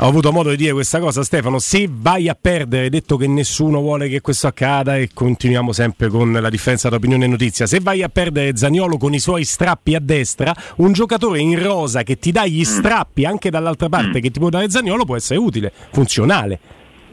ho 0.01 0.07
avuto 0.07 0.31
modo 0.31 0.51
di 0.51 0.57
dire 0.57 0.73
questa 0.73 1.01
cosa, 1.01 1.25
Stefano. 1.25 1.59
Se 1.59 1.89
vai 1.91 2.29
a 2.29 2.37
perdere, 2.41 2.89
detto 2.89 3.17
che 3.17 3.27
nessuno 3.27 3.81
vuole 3.81 4.09
che 4.09 4.21
questo 4.21 4.47
accada, 4.47 4.97
e 4.97 5.11
continuiamo 5.13 5.73
sempre 5.73 6.09
con 6.09 6.33
la 6.33 6.49
differenza 6.49 6.89
tra 6.89 6.99
opinione 6.99 7.25
e 7.25 7.29
notizia. 7.29 7.67
Se 7.67 7.81
vai 7.81 8.03
a 8.03 8.09
perdere 8.09 8.57
Zaniolo 8.57 8.97
con 8.97 9.13
i 9.13 9.19
suoi 9.19 9.45
strappi 9.45 9.95
a 9.95 10.01
destra, 10.01 10.55
un 10.77 10.93
giocatore 10.93 11.41
in 11.41 11.61
rosa 11.61 12.05
che 12.05 12.19
ti 12.19 12.31
dà 12.31 12.47
gli 12.47 12.65
strappi 12.65 13.25
anche 13.25 13.51
dall'altra 13.51 13.89
parte, 13.89 14.21
che 14.21 14.31
ti 14.31 14.39
può 14.39 14.51
dare 14.51 14.71
Zaniolo, 14.71 15.05
può 15.05 15.17
essere 15.17 15.41
utile, 15.41 15.73
funzionale. 15.91 16.61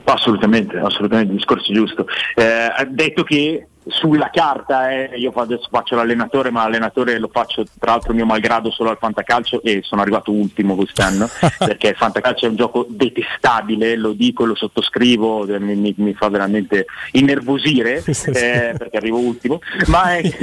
Assolutamente, 0.04 0.78
assolutamente, 0.78 1.32
il 1.32 1.38
discorso 1.38 1.74
giusto. 1.74 2.06
Eh, 2.36 2.44
ha 2.44 2.86
detto 2.88 3.24
che 3.24 3.68
sulla 3.88 4.30
carta, 4.34 4.92
eh, 4.92 5.12
io 5.16 5.32
adesso 5.36 5.68
faccio 5.70 5.96
l'allenatore, 5.96 6.50
ma 6.52 6.64
l'allenatore 6.64 7.20
lo 7.20 7.30
faccio 7.32 7.64
tra 7.80 7.92
l'altro 7.92 8.14
mio 8.14 8.26
malgrado 8.26 8.72
solo 8.72 8.90
al 8.90 8.98
fantacalcio 9.00 9.62
e 9.64 9.82
sono 9.84 10.02
arrivato 10.02 10.32
ultimo 10.32 10.76
quest'anno, 10.76 11.30
perché 11.60 11.90
il 11.90 11.96
fantacalcio 11.96 12.46
è 12.46 12.50
un 12.50 12.56
gioco 12.56 12.86
detestabile, 12.90 13.96
lo 13.96 14.14
dico, 14.14 14.46
lo 14.46 14.56
sottoscrivo, 14.56 15.46
eh, 15.48 15.60
mi, 15.60 15.76
mi- 15.76 15.94
mi 15.98 16.14
fa 16.14 16.30
veramente 16.30 16.86
innervosire 17.12 18.04
eh, 18.06 18.74
perché 18.78 18.98
arrivo 18.98 19.20
ultimo, 19.20 19.60
ma 19.88 20.16
è, 20.18 20.22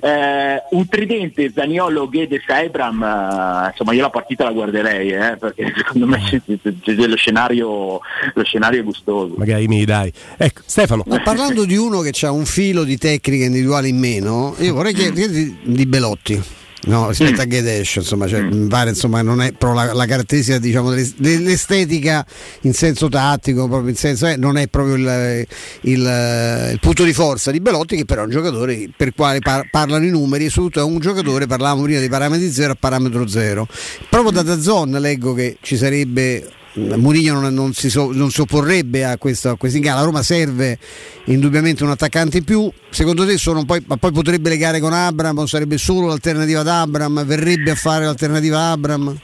eh, 0.00 0.62
un 0.70 0.88
tridente 0.88 1.50
Zaniolo, 1.54 2.08
Guedes, 2.08 2.44
Ebram, 2.46 3.02
eh, 3.02 3.68
insomma 3.70 3.92
io 3.92 4.02
la 4.02 4.10
partita 4.10 4.44
la 4.44 4.52
guarderei, 4.52 5.10
eh, 5.10 5.36
perché 5.38 5.72
secondo 5.76 6.06
me 6.06 6.18
c'è, 6.24 6.40
c'è- 6.44 6.72
c'è 6.82 6.92
lo, 6.92 7.16
scenario, 7.16 8.00
lo 8.34 8.44
scenario 8.44 8.80
è 8.80 8.84
gustoso. 8.84 9.34
Magari 9.36 9.66
mi 9.68 9.84
dai. 9.84 10.12
Ecco, 10.36 10.60
Stefano. 10.64 11.02
Ma 11.06 11.20
parlando 11.24 11.64
di 11.64 11.76
uno 11.76 12.00
che 12.00 12.09
ha 12.22 12.30
un 12.30 12.44
filo 12.46 12.84
di 12.84 12.96
tecnica 12.98 13.44
individuale 13.44 13.88
in 13.88 13.98
meno, 13.98 14.54
io 14.58 14.74
vorrei 14.74 14.94
chiederti 14.94 15.56
di 15.64 15.86
Belotti. 15.86 16.42
No, 16.82 17.08
rispetto 17.08 17.42
a 17.42 17.46
Gedesh, 17.46 17.96
insomma, 17.96 18.26
cioè, 18.26 18.40
mi 18.40 18.66
pare 18.66 18.88
insomma, 18.88 19.20
non 19.20 19.42
è 19.42 19.52
proprio 19.52 19.84
la, 19.84 19.92
la 19.92 20.06
caratteristica 20.06 20.58
diciamo, 20.58 20.88
dell'es- 20.88 21.12
dell'estetica 21.18 22.24
in 22.62 22.72
senso 22.72 23.10
tattico, 23.10 23.68
proprio 23.68 23.90
in 23.90 23.96
senso, 23.96 24.26
eh, 24.26 24.36
non 24.36 24.56
è 24.56 24.66
proprio 24.66 24.94
il, 24.94 25.46
il- 25.82 26.68
il 26.72 26.78
punto 26.80 27.04
di 27.04 27.12
forza 27.12 27.50
di 27.50 27.60
Belotti, 27.60 27.96
che 27.96 28.06
però 28.06 28.22
è 28.22 28.24
un 28.24 28.30
giocatore 28.30 28.88
per 28.96 29.08
il 29.08 29.12
quale 29.14 29.40
par- 29.40 29.68
parlano 29.70 30.06
i 30.06 30.10
numeri, 30.10 30.46
e 30.46 30.48
soprattutto 30.48 30.80
è 30.80 30.90
un 30.90 31.00
giocatore, 31.00 31.46
parlavamo 31.46 31.82
prima 31.82 32.00
di 32.00 32.08
parametri 32.08 32.50
0 32.50 32.72
a 32.72 32.76
parametro 32.80 33.28
0. 33.28 33.68
Proprio 34.08 34.30
da 34.30 34.40
Dazzon 34.42 34.90
leggo 34.92 35.34
che 35.34 35.58
ci 35.60 35.76
sarebbe 35.76 36.48
Mourinho 36.74 37.40
non, 37.40 37.52
non, 37.52 37.72
si 37.72 37.90
so, 37.90 38.12
non 38.12 38.30
si 38.30 38.40
opporrebbe 38.40 39.04
a 39.04 39.18
questo, 39.18 39.50
a 39.50 39.56
questo 39.56 39.78
inganno. 39.78 39.98
La 39.98 40.04
Roma 40.04 40.22
serve 40.22 40.78
indubbiamente 41.24 41.82
un 41.82 41.90
attaccante 41.90 42.38
in 42.38 42.44
più. 42.44 42.70
Secondo 42.90 43.26
te 43.26 43.36
sono 43.38 43.64
poi, 43.64 43.82
ma 43.86 43.96
poi 43.96 44.12
potrebbe 44.12 44.48
legare 44.48 44.80
con 44.80 44.92
Abram 44.92 45.44
sarebbe 45.46 45.78
solo 45.78 46.06
l'alternativa 46.06 46.60
ad 46.60 46.68
Abram? 46.68 47.24
Verrebbe 47.24 47.70
a 47.70 47.74
fare 47.74 48.04
l'alternativa 48.04 48.58
a 48.58 48.70
Abram? 48.72 49.18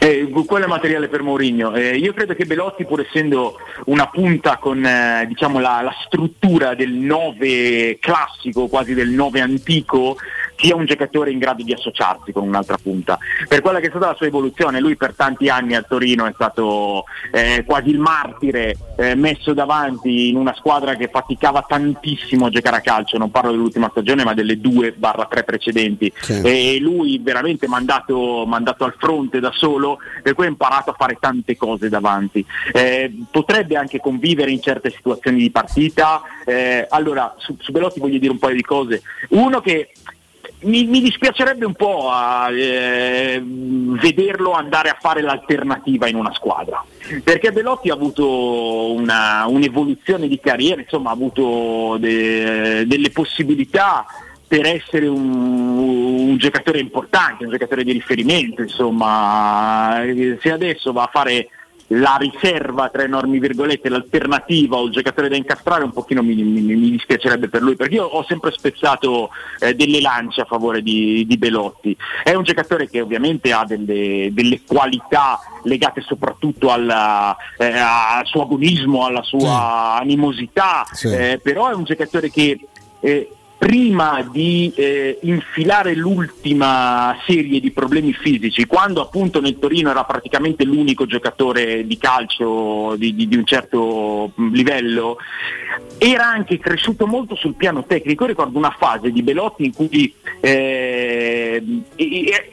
Eh, 0.00 0.28
quello 0.46 0.66
è 0.66 0.68
materiale 0.68 1.08
per 1.08 1.22
Mourinho. 1.22 1.74
Eh, 1.74 1.96
io 1.96 2.12
credo 2.12 2.34
che 2.34 2.46
Belotti, 2.46 2.84
pur 2.84 3.00
essendo 3.00 3.56
una 3.86 4.06
punta 4.06 4.56
con 4.56 4.84
eh, 4.84 5.24
diciamo 5.26 5.58
la, 5.58 5.80
la, 5.82 5.94
struttura 6.06 6.76
del 6.76 6.92
9 6.92 7.98
classico, 8.00 8.68
quasi 8.68 8.94
del 8.94 9.08
9 9.08 9.40
antico, 9.40 10.16
sia 10.58 10.74
un 10.74 10.84
giocatore 10.86 11.30
in 11.30 11.38
grado 11.38 11.62
di 11.62 11.72
associarsi 11.72 12.32
con 12.32 12.46
un'altra 12.46 12.76
punta. 12.82 13.18
Per 13.46 13.60
quella 13.60 13.78
che 13.78 13.86
è 13.86 13.90
stata 13.90 14.06
la 14.06 14.14
sua 14.14 14.26
evoluzione, 14.26 14.80
lui 14.80 14.96
per 14.96 15.14
tanti 15.14 15.48
anni 15.48 15.74
a 15.74 15.82
Torino 15.82 16.26
è 16.26 16.32
stato 16.34 17.04
eh, 17.30 17.62
quasi 17.64 17.90
il 17.90 17.98
martire 17.98 18.76
eh, 18.96 19.14
messo 19.14 19.54
davanti 19.54 20.28
in 20.28 20.36
una 20.36 20.54
squadra 20.54 20.96
che 20.96 21.08
faticava 21.08 21.64
tantissimo 21.66 22.46
a 22.46 22.50
giocare 22.50 22.76
a 22.76 22.80
calcio, 22.80 23.18
non 23.18 23.30
parlo 23.30 23.52
dell'ultima 23.52 23.88
stagione 23.90 24.24
ma 24.24 24.34
delle 24.34 24.60
due 24.60 24.92
barra 24.92 25.26
tre 25.26 25.44
precedenti. 25.44 26.12
Sì. 26.20 26.40
E 26.42 26.78
lui 26.80 27.20
veramente 27.22 27.68
mandato, 27.68 28.44
mandato 28.44 28.84
al 28.84 28.94
fronte 28.98 29.38
da 29.38 29.52
solo, 29.54 29.98
per 30.22 30.34
cui 30.34 30.46
ha 30.46 30.48
imparato 30.48 30.90
a 30.90 30.94
fare 30.98 31.18
tante 31.20 31.56
cose 31.56 31.88
davanti. 31.88 32.44
Eh, 32.72 33.12
potrebbe 33.30 33.76
anche 33.76 34.00
convivere 34.00 34.50
in 34.50 34.60
certe 34.60 34.90
situazioni 34.90 35.38
di 35.38 35.50
partita. 35.50 36.20
Eh, 36.44 36.86
allora, 36.90 37.32
su, 37.38 37.56
su 37.60 37.70
Belotti 37.70 38.00
voglio 38.00 38.18
dire 38.18 38.32
un 38.32 38.38
paio 38.38 38.56
di 38.56 38.62
cose. 38.62 39.02
Uno 39.28 39.60
che 39.60 39.92
mi, 40.60 40.84
mi, 40.84 41.00
dispiacerebbe 41.00 41.64
un 41.64 41.74
po' 41.74 42.10
a, 42.10 42.50
eh, 42.50 43.40
vederlo 43.42 44.52
andare 44.52 44.88
a 44.88 44.96
fare 45.00 45.20
l'alternativa 45.20 46.08
in 46.08 46.16
una 46.16 46.32
squadra, 46.32 46.84
perché 47.22 47.52
Belotti 47.52 47.90
ha 47.90 47.94
avuto 47.94 48.92
una, 48.92 49.46
un'evoluzione 49.46 50.28
di 50.28 50.40
carriera, 50.40 50.80
insomma 50.80 51.10
ha 51.10 51.14
avuto 51.14 51.96
de, 51.98 52.84
delle 52.86 53.10
possibilità 53.10 54.04
per 54.48 54.64
essere 54.64 55.06
un, 55.06 55.30
un, 55.78 56.36
giocatore 56.38 56.80
importante, 56.80 57.44
un 57.44 57.50
giocatore 57.50 57.84
di 57.84 57.92
riferimento, 57.92 58.62
insomma. 58.62 60.02
Se 60.40 60.50
adesso 60.50 60.92
va 60.92 61.02
a 61.02 61.10
fare 61.12 61.50
la 61.88 62.16
riserva 62.18 62.88
tra 62.90 63.02
enormi 63.02 63.38
virgolette, 63.38 63.88
l'alternativa 63.88 64.76
o 64.76 64.84
il 64.84 64.92
giocatore 64.92 65.28
da 65.28 65.36
incastrare 65.36 65.84
un 65.84 65.92
pochino 65.92 66.22
mi, 66.22 66.34
mi, 66.34 66.60
mi 66.60 66.90
dispiacerebbe 66.90 67.48
per 67.48 67.62
lui 67.62 67.76
perché 67.76 67.94
io 67.94 68.04
ho 68.04 68.24
sempre 68.24 68.50
spezzato 68.50 69.30
eh, 69.58 69.74
delle 69.74 70.00
lance 70.00 70.42
a 70.42 70.44
favore 70.44 70.82
di, 70.82 71.24
di, 71.26 71.38
Belotti 71.38 71.96
è 72.22 72.34
un 72.34 72.42
giocatore 72.42 72.88
che 72.90 73.00
ovviamente 73.00 73.52
ha 73.52 73.64
delle, 73.64 74.28
delle 74.32 74.60
qualità 74.66 75.38
legate 75.62 76.02
soprattutto 76.02 76.70
alla, 76.70 77.34
eh, 77.56 77.78
al 77.78 78.26
suo 78.26 78.42
agonismo 78.42 79.06
alla 79.06 79.22
sua 79.22 79.38
sì. 79.96 80.02
animosità 80.02 80.86
sì. 80.92 81.08
Eh, 81.08 81.40
però 81.42 81.70
è 81.70 81.74
un 81.74 81.84
giocatore 81.84 82.30
che 82.30 82.58
eh, 83.00 83.30
prima 83.58 84.24
di 84.30 84.72
eh, 84.76 85.18
infilare 85.22 85.94
l'ultima 85.96 87.18
serie 87.26 87.58
di 87.58 87.72
problemi 87.72 88.12
fisici, 88.12 88.66
quando 88.66 89.02
appunto 89.02 89.40
nel 89.40 89.58
Torino 89.58 89.90
era 89.90 90.04
praticamente 90.04 90.64
l'unico 90.64 91.06
giocatore 91.06 91.84
di 91.84 91.98
calcio 91.98 92.94
di, 92.96 93.16
di, 93.16 93.26
di, 93.26 93.36
un 93.36 93.44
certo 93.44 94.30
livello, 94.52 95.16
era 95.98 96.28
anche 96.28 96.58
cresciuto 96.58 97.08
molto 97.08 97.34
sul 97.34 97.54
piano 97.54 97.84
tecnico. 97.84 98.22
Io 98.22 98.28
ricordo 98.28 98.56
una 98.56 98.74
fase 98.78 99.10
di 99.10 99.22
Belotti 99.24 99.64
in 99.64 99.74
cui 99.74 100.14
eh, 100.40 101.62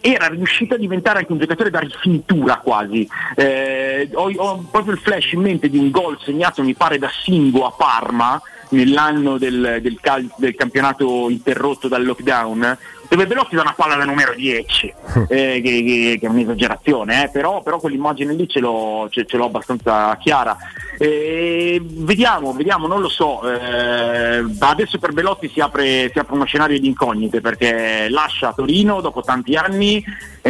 era 0.01 0.27
riuscito 0.27 0.73
a 0.73 0.77
diventare 0.77 1.19
anche 1.19 1.31
un 1.31 1.37
giocatore 1.37 1.69
da 1.69 1.79
rifintura 1.79 2.57
quasi. 2.57 3.07
Eh, 3.35 4.09
ho, 4.11 4.31
ho 4.35 4.65
proprio 4.71 4.93
il 4.93 4.99
flash 4.99 5.33
in 5.33 5.41
mente 5.41 5.69
di 5.69 5.77
un 5.77 5.91
gol 5.91 6.17
segnato, 6.19 6.63
mi 6.63 6.73
pare, 6.73 6.97
da 6.97 7.11
Singo 7.23 7.67
a 7.67 7.71
Parma 7.71 8.41
nell'anno 8.69 9.37
del, 9.37 9.79
del, 9.81 9.97
cal- 10.01 10.29
del 10.37 10.55
campionato 10.55 11.29
interrotto 11.29 11.87
dal 11.87 12.03
lockdown, 12.03 12.77
dove 13.07 13.27
Belotti 13.27 13.55
da 13.55 13.61
una 13.61 13.73
palla 13.73 13.95
da 13.95 14.05
numero 14.05 14.33
10, 14.33 14.93
eh, 15.29 15.61
che, 15.61 15.61
che, 15.61 16.17
che, 16.19 16.25
è 16.25 16.29
un'esagerazione, 16.29 17.25
eh, 17.25 17.29
però, 17.29 17.61
però, 17.61 17.79
quell'immagine 17.79 18.33
lì 18.33 18.47
ce 18.47 18.59
l'ho, 18.59 19.07
ce, 19.09 19.25
ce 19.25 19.37
l'ho 19.37 19.45
abbastanza 19.45 20.15
chiara. 20.17 20.57
Eh, 20.97 21.81
vediamo, 21.83 22.53
vediamo, 22.53 22.87
non 22.87 23.01
lo 23.01 23.09
so. 23.09 23.41
Eh, 23.49 24.43
adesso 24.59 24.97
per 24.97 25.13
Belotti 25.13 25.49
si 25.49 25.59
apre, 25.59 26.09
si 26.11 26.19
apre, 26.19 26.35
uno 26.35 26.45
scenario 26.45 26.79
di 26.79 26.87
incognite 26.87 27.41
perché 27.41 28.07
lascia 28.09 28.53
Torino 28.53 29.01
dopo 29.01 29.21
tanti 29.21 29.55
anni, 29.55 30.03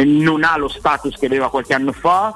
non 0.04 0.44
ha 0.44 0.56
lo 0.56 0.68
status 0.68 1.16
che 1.16 1.26
aveva 1.26 1.50
qualche 1.50 1.74
anno 1.74 1.92
fa. 1.92 2.34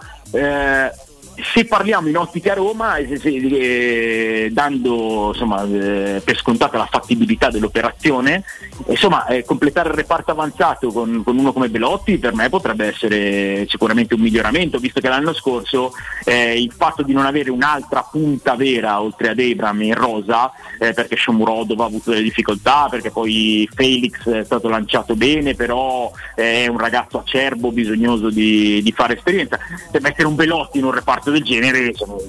Se 1.43 1.65
parliamo 1.65 2.09
in 2.09 2.17
ottica 2.17 2.55
Roma, 2.55 2.97
eh, 2.97 3.19
eh, 3.23 4.49
dando 4.53 5.29
insomma, 5.33 5.65
eh, 5.65 6.21
per 6.25 6.37
scontata 6.37 6.79
la 6.79 6.89
fattibilità 6.91 7.51
dell'operazione, 7.51 8.45
insomma, 8.89 9.27
eh, 9.27 9.45
completare 9.45 9.89
il 9.89 9.95
reparto 9.95 10.31
avanzato 10.31 10.91
con, 10.93 11.23
con, 11.25 11.39
uno 11.39 11.53
come 11.53 11.69
Belotti 11.69 12.19
per 12.19 12.35
me 12.35 12.49
potrebbe 12.49 12.87
essere 12.87 13.67
sicuramente 13.69 14.15
un 14.15 14.21
miglioramento, 14.21 14.79
visto 14.79 15.01
che 15.01 15.09
l'anno 15.09 15.33
scorso 15.33 15.93
eh, 16.25 16.61
il 16.61 16.73
fatto 16.73 17.03
di 17.03 17.13
non 17.13 17.27
avere 17.27 17.51
un'altra 17.51 18.03
punta 18.03 18.55
vera 18.55 19.01
oltre 19.01 19.29
ad 19.29 19.39
Ebram 19.39 19.83
in 19.83 19.95
rosa, 19.95 20.53
eh, 20.79 20.93
perché 20.93 21.17
Shomurodov 21.17 21.81
ha 21.81 21.85
avuto 21.85 22.11
delle 22.11 22.23
difficoltà, 22.23 22.89
perché 22.91 23.11
poi 23.11 23.69
Felix 23.73 24.29
è 24.29 24.45
stato 24.45 24.69
lanciato 24.69 25.15
bene, 25.15 25.55
però 25.55 26.11
è 26.35 26.67
un 26.67 26.79
ragazzo 26.79 27.19
acerbo, 27.19 27.73
bisognoso 27.73 28.31
di, 28.31 28.81
di 28.83 28.93
fare 28.93 29.17
esperienza, 29.17 29.59
per 29.91 30.01
mettere 30.01 30.29
un 30.29 30.35
Belotti 30.35 30.79
in 30.79 30.85
un 30.85 30.93
reparto 30.93 31.30
del 31.31 31.43
genere 31.43 31.93
sono, 31.95 32.21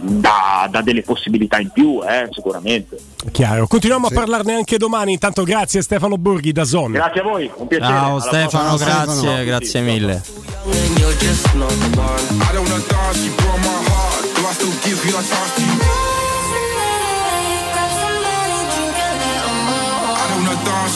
dà, 0.00 0.68
dà, 0.70 0.80
delle 0.80 1.02
possibilità 1.02 1.58
in 1.58 1.70
più, 1.70 2.00
eh, 2.02 2.28
sicuramente. 2.30 2.98
Chiaro, 3.30 3.66
continuiamo 3.66 4.08
sì. 4.08 4.14
a 4.14 4.16
parlarne 4.16 4.54
anche 4.54 4.76
domani. 4.78 5.12
Intanto 5.12 5.42
grazie 5.44 5.82
Stefano 5.82 6.16
Borghi 6.16 6.52
da 6.52 6.64
Zon. 6.64 6.92
Grazie 6.92 7.20
a 7.20 7.24
voi, 7.24 7.50
un 7.54 7.66
piacere. 7.66 7.92
Ciao 7.92 8.20
Stefano, 8.20 8.76
grazie, 8.76 9.14
Stefano. 9.14 9.44
grazie 9.44 9.80
mille. 9.80 10.22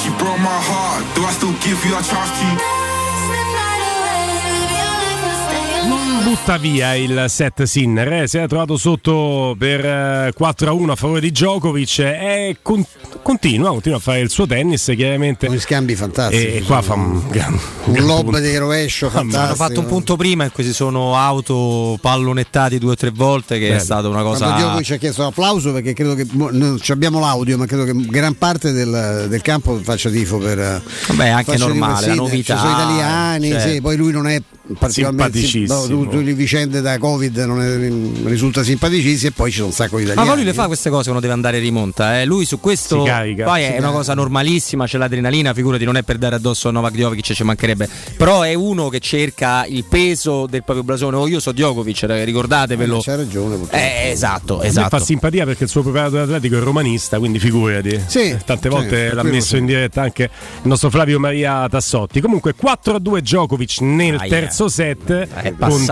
She 0.07 0.13
broke 0.19 0.39
my 0.39 0.47
heart. 0.47 1.15
Do 1.17 1.25
I 1.25 1.33
still 1.33 1.53
give 1.65 1.85
you 1.85 1.97
a 1.97 2.03
chance 2.03 2.31
to? 2.39 2.86
Butta 6.23 6.57
via 6.59 6.95
il 6.95 7.25
set 7.29 7.63
Sinner, 7.65 8.13
eh? 8.13 8.29
si 8.29 8.39
è 8.39 8.47
trovato 8.47 8.77
sotto 8.77 9.55
per 9.59 10.33
4 10.33 10.67
eh, 10.67 10.69
a 10.69 10.73
1 10.73 10.93
a 10.93 10.97
favore 10.97 11.21
di 11.21 11.31
Djokovic 11.31 11.99
e 11.99 12.57
con- 12.63 12.85
continua, 13.23 13.71
continua 13.71 13.99
a 13.99 14.01
fare 14.01 14.21
il 14.21 14.31
suo 14.31 14.47
tennis 14.47 14.93
chiaramente. 14.97 15.47
Con 15.47 15.59
scambi 15.59 15.95
fantastici. 15.95 16.47
E 16.47 16.63
qua 16.63 16.83
fa 16.83 16.95
un, 16.95 17.23
gran, 17.29 17.59
un 17.85 17.93
gran 17.93 18.07
lob 18.07 18.25
punto. 18.25 18.39
di 18.39 18.57
rovescio 18.57 19.11
fantastico. 19.11 19.43
Hanno 19.45 19.55
fatto 19.55 19.81
un 19.81 19.87
punto 19.87 20.17
prima 20.17 20.45
in 20.45 20.53
cui 20.53 20.65
si 20.65 20.73
sono 20.73 21.17
auto 21.17 21.99
pallonettati 22.01 22.79
due 22.79 22.93
o 22.93 22.97
tre 22.97 23.11
volte 23.11 23.59
che 23.59 23.69
Beh, 23.69 23.77
è 23.77 23.79
stata 23.79 24.09
una 24.09 24.23
cosa... 24.23 24.47
Quando 24.47 24.63
Djokovic 24.63 24.91
ha 24.91 24.97
chiesto 24.97 25.23
l'applauso 25.23 25.73
perché 25.73 25.93
credo 25.93 26.15
che 26.15 26.27
non 26.33 26.81
abbiamo 26.89 27.21
l'audio 27.21 27.59
ma 27.59 27.67
credo 27.67 27.85
che 27.85 27.93
gran 27.95 28.37
parte 28.37 28.73
del, 28.73 29.27
del 29.29 29.43
campo 29.43 29.79
faccia 29.83 30.11
tifo 30.11 30.39
per... 30.39 30.83
Vabbè 31.09 31.29
anche 31.29 31.57
normale, 31.57 32.09
la 32.09 32.15
novità. 32.15 32.55
Ci 32.55 32.61
sono 32.61 32.73
italiani, 32.73 33.51
certo. 33.51 33.69
sì, 33.69 33.81
poi 33.81 33.97
lui 33.97 34.13
non 34.13 34.27
è 34.29 34.41
particolarmente 34.79 35.39
simpaticissimo. 35.39 36.06
No, 36.15 36.21
le 36.21 36.35
vicende 36.35 36.81
da 36.81 36.99
Covid 36.99 37.37
non 37.39 37.63
è, 37.63 38.29
risulta 38.29 38.63
simpaticissimo 38.63 39.31
e 39.31 39.33
poi 39.33 39.51
ci 39.51 39.57
sono 39.57 39.69
un 39.69 39.75
sacco 39.75 39.97
di 39.97 40.05
italiani. 40.05 40.29
Ma 40.29 40.35
lui 40.35 40.45
le 40.45 40.53
fa 40.53 40.67
queste 40.67 40.91
cose 40.91 41.05
quando 41.05 41.21
deve 41.21 41.33
andare 41.33 41.59
in 41.59 41.63
rimonta, 41.63 42.21
eh? 42.21 42.25
lui 42.25 42.45
su 42.45 42.61
questo 42.61 43.03
carica, 43.03 43.45
poi 43.45 43.63
è 43.63 43.79
una 43.79 43.91
cosa 43.91 44.15
normalissima, 44.15 44.87
c'è 44.87 44.99
l'adrenalina, 44.99 45.55
figurati 45.55 45.85
non 45.85 45.97
è 45.97 46.03
per 46.03 46.19
dare 46.19 46.37
addosso 46.37 46.69
a 46.69 46.73
Novak 46.73 46.93
Djokovic 46.93 47.33
ci 47.33 47.45
mancherebbe, 47.45 47.89
però 48.17 48.43
è 48.43 48.55
uno 48.55 48.89
che 48.89 49.01
cerca 49.01 49.65
il 49.67 49.85
peso 49.85 50.47
del 50.47 50.63
proprio 50.63 50.85
blasone, 50.85 51.17
oh 51.17 51.29
io 51.29 51.41
so 51.41 51.53
Djokovic, 51.53 52.03
ricordatevelo. 52.03 52.99
Eh, 52.99 53.03
c'ha 53.03 53.17
ragione. 53.17 53.59
Eh, 53.71 54.11
esatto, 54.11 54.63
esatto. 54.63 54.99
fa 54.99 55.05
simpatia 55.05 55.45
perché 55.45 55.65
il 55.65 55.71
suo 55.71 55.83
preparatore 55.83 56.23
atletico 56.23 56.57
è 56.57 56.61
romanista, 56.61 57.19
quindi 57.19 57.39
figurati. 57.39 58.01
Sì, 58.07 58.31
eh, 58.31 58.39
Tante 58.45 58.69
volte 58.69 59.13
l'ha 59.13 59.23
messo 59.23 59.55
sì. 59.55 59.59
in 59.59 59.67
diretta 59.67 60.03
anche 60.03 60.25
il 60.25 60.69
nostro 60.69 60.91
Flavio 60.91 61.19
Maria 61.19 61.69
Tassotti. 61.69 62.21
Comunque 62.21 62.55
4 62.55 62.95
a 62.95 62.99
2 62.99 63.21
Djokovic 63.21 63.81
nel 63.81 64.17
ah, 64.17 64.27
terzo 64.27 64.69
set 64.69 65.29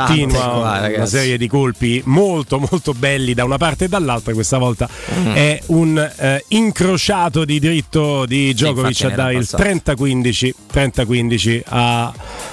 continua 0.06 0.40
qua, 0.40 0.90
una 0.94 1.06
serie 1.06 1.38
di 1.38 1.48
colpi 1.48 2.02
molto 2.06 2.58
molto 2.58 2.92
belli 2.92 3.34
da 3.34 3.44
una 3.44 3.56
parte 3.56 3.84
e 3.84 3.88
dall'altra. 3.88 4.32
Questa 4.32 4.58
volta 4.58 4.88
mm. 5.14 5.32
è 5.32 5.60
un 5.66 6.12
eh, 6.16 6.44
incrociato 6.48 7.44
di 7.44 7.58
dritto 7.58 8.26
di 8.26 8.52
Djokovic 8.52 8.94
sì, 8.94 9.06
a 9.06 9.10
dare 9.10 9.34
il 9.34 9.48
30-15, 9.50 10.52
30-15 10.72 11.62
a, 11.66 12.12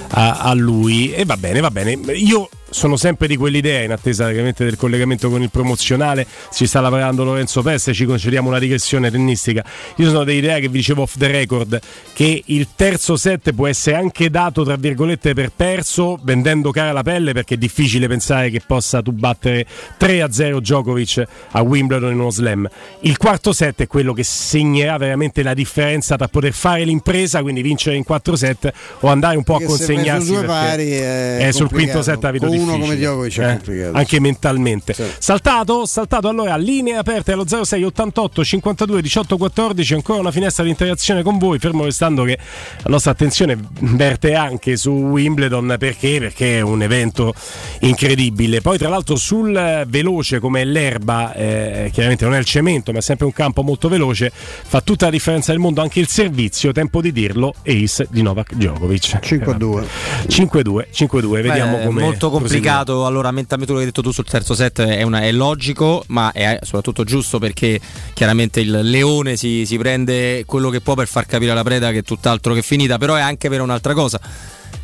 a, 0.09 0.31
a, 0.37 0.53
lui. 0.53 1.13
E 1.13 1.25
va 1.25 1.37
bene 1.37 1.59
va 1.59 1.71
bene. 1.71 1.91
Io 2.13 2.49
sono 2.71 2.95
sempre 2.95 3.27
di 3.27 3.35
quell'idea, 3.35 3.83
in 3.83 3.91
attesa 3.91 4.25
ovviamente 4.25 4.63
del 4.63 4.77
collegamento 4.77 5.29
con 5.29 5.41
il 5.41 5.51
promozionale, 5.51 6.25
ci 6.51 6.65
sta 6.65 6.79
lavorando 6.79 7.23
Lorenzo 7.23 7.61
Peste, 7.61 7.93
ci 7.93 8.05
concediamo 8.05 8.47
una 8.47 8.59
digressione 8.59 9.11
tennistica. 9.11 9.63
Io 9.97 10.09
sono 10.09 10.23
dell'idea 10.23 10.57
che 10.59 10.69
vi 10.69 10.77
dicevo 10.77 11.03
off 11.03 11.17
the 11.17 11.27
record, 11.27 11.79
che 12.13 12.43
il 12.45 12.69
terzo 12.75 13.15
set 13.17 13.51
può 13.53 13.67
essere 13.67 13.97
anche 13.97 14.29
dato, 14.29 14.63
tra 14.63 14.75
virgolette, 14.77 15.33
per 15.33 15.51
perso, 15.55 16.19
vendendo 16.23 16.71
cara 16.71 16.91
la 16.91 17.03
pelle, 17.03 17.33
perché 17.33 17.55
è 17.55 17.57
difficile 17.57 18.07
pensare 18.07 18.49
che 18.49 18.61
possa 18.65 19.01
tu 19.01 19.11
battere 19.11 19.65
3-0 19.99 20.57
Djokovic 20.57 21.23
a 21.51 21.61
Wimbledon 21.61 22.11
in 22.11 22.19
uno 22.19 22.29
slam. 22.29 22.67
Il 23.01 23.17
quarto 23.17 23.53
set 23.53 23.81
è 23.81 23.87
quello 23.87 24.13
che 24.13 24.23
segnerà 24.23 24.97
veramente 24.97 25.43
la 25.43 25.53
differenza 25.53 26.15
tra 26.15 26.27
poter 26.27 26.53
fare 26.53 26.83
l'impresa, 26.85 27.41
quindi 27.41 27.61
vincere 27.61 27.95
in 27.97 28.03
4 28.03 28.35
set, 28.35 28.71
o 29.01 29.07
andare 29.09 29.35
un 29.35 29.43
po' 29.43 29.57
Perché 29.57 29.73
a 29.73 29.75
consegnarsi. 29.75 30.27
due 30.31 30.43
pari 30.43 30.89
è 30.91 31.41
è 31.41 31.51
sul 31.51 31.69
quinto 31.69 32.01
set 32.01 32.29
vedo 32.31 32.47
Con 32.47 32.55
uno 32.61 32.77
come 32.77 32.95
Djokovic 32.95 33.39
è 33.39 33.43
Eh, 33.43 33.51
complicato. 33.53 33.97
Anche 33.97 34.19
mentalmente. 34.19 34.93
Sì. 34.93 35.03
Saltato, 35.17 35.85
saltato 35.85 36.27
allora, 36.27 36.55
linee 36.57 36.95
aperte 36.95 37.31
allo 37.33 37.45
06 37.47 37.83
88 37.83 38.43
52 38.43 39.01
18 39.01 39.37
14, 39.37 39.93
ancora 39.93 40.19
una 40.19 40.31
finestra 40.31 40.63
di 40.63 40.69
interazione 40.69 41.23
con 41.23 41.37
voi, 41.37 41.59
fermo 41.59 41.83
restando 41.83 42.23
che 42.23 42.37
la 42.83 42.89
nostra 42.89 43.11
attenzione 43.11 43.57
verte 43.79 44.33
anche 44.35 44.77
su 44.77 44.91
Wimbledon 44.91 45.75
perché? 45.77 46.17
Perché 46.19 46.57
è 46.57 46.61
un 46.61 46.81
evento 46.81 47.33
incredibile. 47.79 48.61
Poi 48.61 48.77
tra 48.77 48.89
l'altro 48.89 49.15
sul 49.15 49.83
veloce 49.87 50.39
come 50.39 50.63
l'erba, 50.65 51.33
eh, 51.33 51.89
chiaramente 51.91 52.25
non 52.25 52.33
è 52.35 52.37
il 52.39 52.45
cemento, 52.45 52.91
ma 52.91 52.99
è 52.99 53.01
sempre 53.01 53.25
un 53.25 53.33
campo 53.33 53.63
molto 53.63 53.89
veloce, 53.89 54.31
fa 54.33 54.81
tutta 54.81 55.05
la 55.05 55.11
differenza 55.11 55.51
del 55.51 55.59
mondo 55.59 55.81
anche 55.81 55.99
il 55.99 56.07
servizio, 56.07 56.71
tempo 56.71 57.01
di 57.01 57.11
dirlo, 57.11 57.53
ace 57.65 58.07
di 58.09 58.21
Novak 58.21 58.53
Djokovic. 58.53 59.19
5-2. 59.21 59.83
5-2, 60.27 60.85
5-2, 60.93 61.41
vediamo 61.41 61.79
come 61.79 62.01
molto 62.01 62.29
complicato. 62.53 63.05
Allora, 63.05 63.31
mentalmente 63.31 63.71
quello 63.73 63.79
che 63.79 63.87
hai 63.87 63.93
detto 63.93 64.01
tu 64.01 64.13
sul 64.13 64.25
terzo 64.25 64.53
set 64.53 64.81
è, 64.81 65.01
una- 65.03 65.21
è 65.21 65.31
logico, 65.31 66.03
ma 66.07 66.31
è 66.31 66.59
soprattutto 66.63 67.03
giusto 67.03 67.39
perché 67.39 67.79
chiaramente 68.13 68.59
il 68.59 68.79
leone 68.83 69.35
si, 69.37 69.65
si 69.65 69.77
prende 69.77 70.43
quello 70.45 70.69
che 70.69 70.81
può 70.81 70.93
per 70.95 71.07
far 71.07 71.25
capire 71.25 71.51
alla 71.51 71.63
preda 71.63 71.91
che 71.91 71.99
è 71.99 72.03
tutt'altro 72.03 72.53
che 72.53 72.61
finita, 72.61 72.97
però 72.97 73.15
è 73.15 73.21
anche 73.21 73.49
per 73.49 73.61
un'altra 73.61 73.93
cosa. 73.93 74.19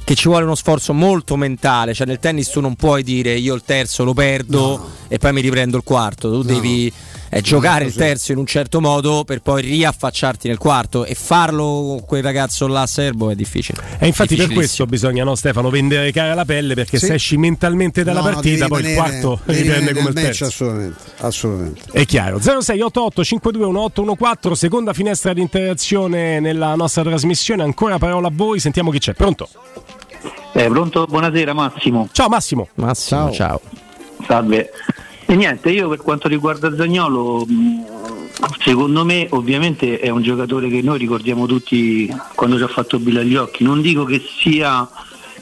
Che 0.04 0.16
ci 0.16 0.30
vuole 0.30 0.46
uno 0.46 0.56
sforzo 0.56 0.94
molto 0.94 1.36
mentale, 1.36 1.94
cioè 1.94 2.08
nel 2.08 2.20
tennis 2.20 2.50
tu 2.50 2.62
non 2.62 2.76
puoi 2.76 3.04
dire 3.04 3.34
io 3.34 3.54
il 3.54 3.64
terzo 3.66 4.06
lo 4.06 4.14
perdo 4.14 4.90
e 5.10 5.18
poi 5.18 5.34
mi 5.34 5.42
riprendo 5.42 5.76
il 5.76 5.84
quarto, 5.84 6.32
tu 6.32 6.44
devi 6.44 6.92
eh, 7.30 7.42
giocare 7.42 7.86
il 7.86 7.94
terzo 7.94 8.32
in 8.32 8.38
un 8.38 8.46
certo 8.46 8.80
modo 8.82 9.24
per 9.26 9.42
poi 9.42 9.62
riaffacciarti 9.62 10.48
nel 10.48 10.58
quarto 10.58 11.06
e 11.06 11.14
farlo 11.16 12.02
quel 12.06 12.24
ragazzo 12.24 12.68
là 12.68 12.82
a 12.82 12.88
serbo 12.88 13.30
è 13.30 13.36
difficile. 13.36 13.82
E 14.00 14.08
infatti 14.08 14.36
per 14.36 14.52
questo 14.52 14.86
bisogna, 14.86 15.24
no, 15.24 15.36
Stefano, 15.36 15.70
vendere 15.70 16.12
cara 16.12 16.34
la 16.34 16.46
pelle 16.46 16.74
perché 16.74 16.98
Sì. 17.00 17.06
se 17.08 17.14
esci 17.16 17.38
mentalmente 17.38 18.04
dalla 18.04 18.22
No, 18.22 18.30
partita, 18.32 18.68
poi 18.68 18.80
il 18.82 18.86
rimanere- 18.88 19.20
quarto 19.22 19.40
devi 19.46 19.62
riprende 19.62 19.94
come 19.94 20.10
il 20.10 20.16
terzo. 20.16 20.46
assolutamente, 20.46 20.98
assolutamente. 21.18 21.82
È 21.92 22.06
chiaro. 22.06 22.40
0688 22.40 23.24
521814, 23.24 24.56
seconda 24.56 24.94
finestra 24.94 25.34
di 25.34 25.42
interazione 25.42 26.40
nella 26.40 26.76
nostra 26.76 27.04
trasmissione. 27.04 27.64
Ancora 27.64 27.98
parola 27.98 28.28
a 28.28 28.32
voi, 28.34 28.60
sentiamo 28.60 28.92
chi 28.92 29.00
c'è. 29.00 29.14
Pronto? 29.14 29.48
Eh, 30.54 30.68
pronto? 30.70 31.06
Buonasera 31.06 31.54
Massimo. 31.54 32.10
Ciao 32.12 32.30
Massimo. 32.30 32.68
Massimo, 32.76 33.32
ciao. 33.32 33.62
Salve. 34.26 34.72
E 35.30 35.36
niente, 35.36 35.70
io 35.72 35.90
per 35.90 35.98
quanto 35.98 36.30
riguarda 36.30 36.74
Zagnolo, 36.74 37.46
mh, 37.46 37.86
secondo 38.60 39.04
me 39.04 39.28
ovviamente 39.32 40.00
è 40.00 40.08
un 40.08 40.22
giocatore 40.22 40.70
che 40.70 40.82
noi 40.82 40.98
ricordiamo 40.98 41.46
tutti 41.46 42.10
quando 42.34 42.56
ci 42.56 42.64
ha 42.64 42.68
fatto 42.70 42.98
Bill 42.98 43.18
agli 43.18 43.36
occhi. 43.36 43.66
Non 43.66 43.82
dico 43.82 44.06
che 44.06 44.22
sia 44.40 44.88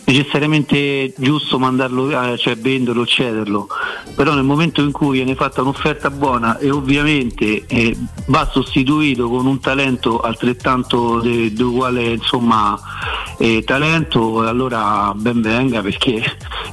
necessariamente 0.05 1.13
giusto 1.17 1.59
mandarlo 1.59 2.05
via, 2.05 2.37
cioè 2.37 2.55
venderlo 2.55 3.01
o 3.01 3.05
cederlo, 3.05 3.67
però 4.15 4.33
nel 4.33 4.43
momento 4.43 4.81
in 4.81 4.91
cui 4.91 5.17
viene 5.17 5.35
fatta 5.35 5.61
un'offerta 5.61 6.09
buona 6.09 6.57
e 6.57 6.69
ovviamente 6.69 7.65
eh, 7.65 7.95
va 8.27 8.47
sostituito 8.51 9.27
con 9.29 9.45
un 9.45 9.59
talento 9.59 10.21
altrettanto 10.21 11.19
di 11.19 11.53
uguale 11.59 12.03
insomma, 12.13 12.79
eh, 13.37 13.63
talento, 13.65 14.39
allora 14.41 15.11
ben 15.15 15.41
venga 15.41 15.81
perché 15.81 16.21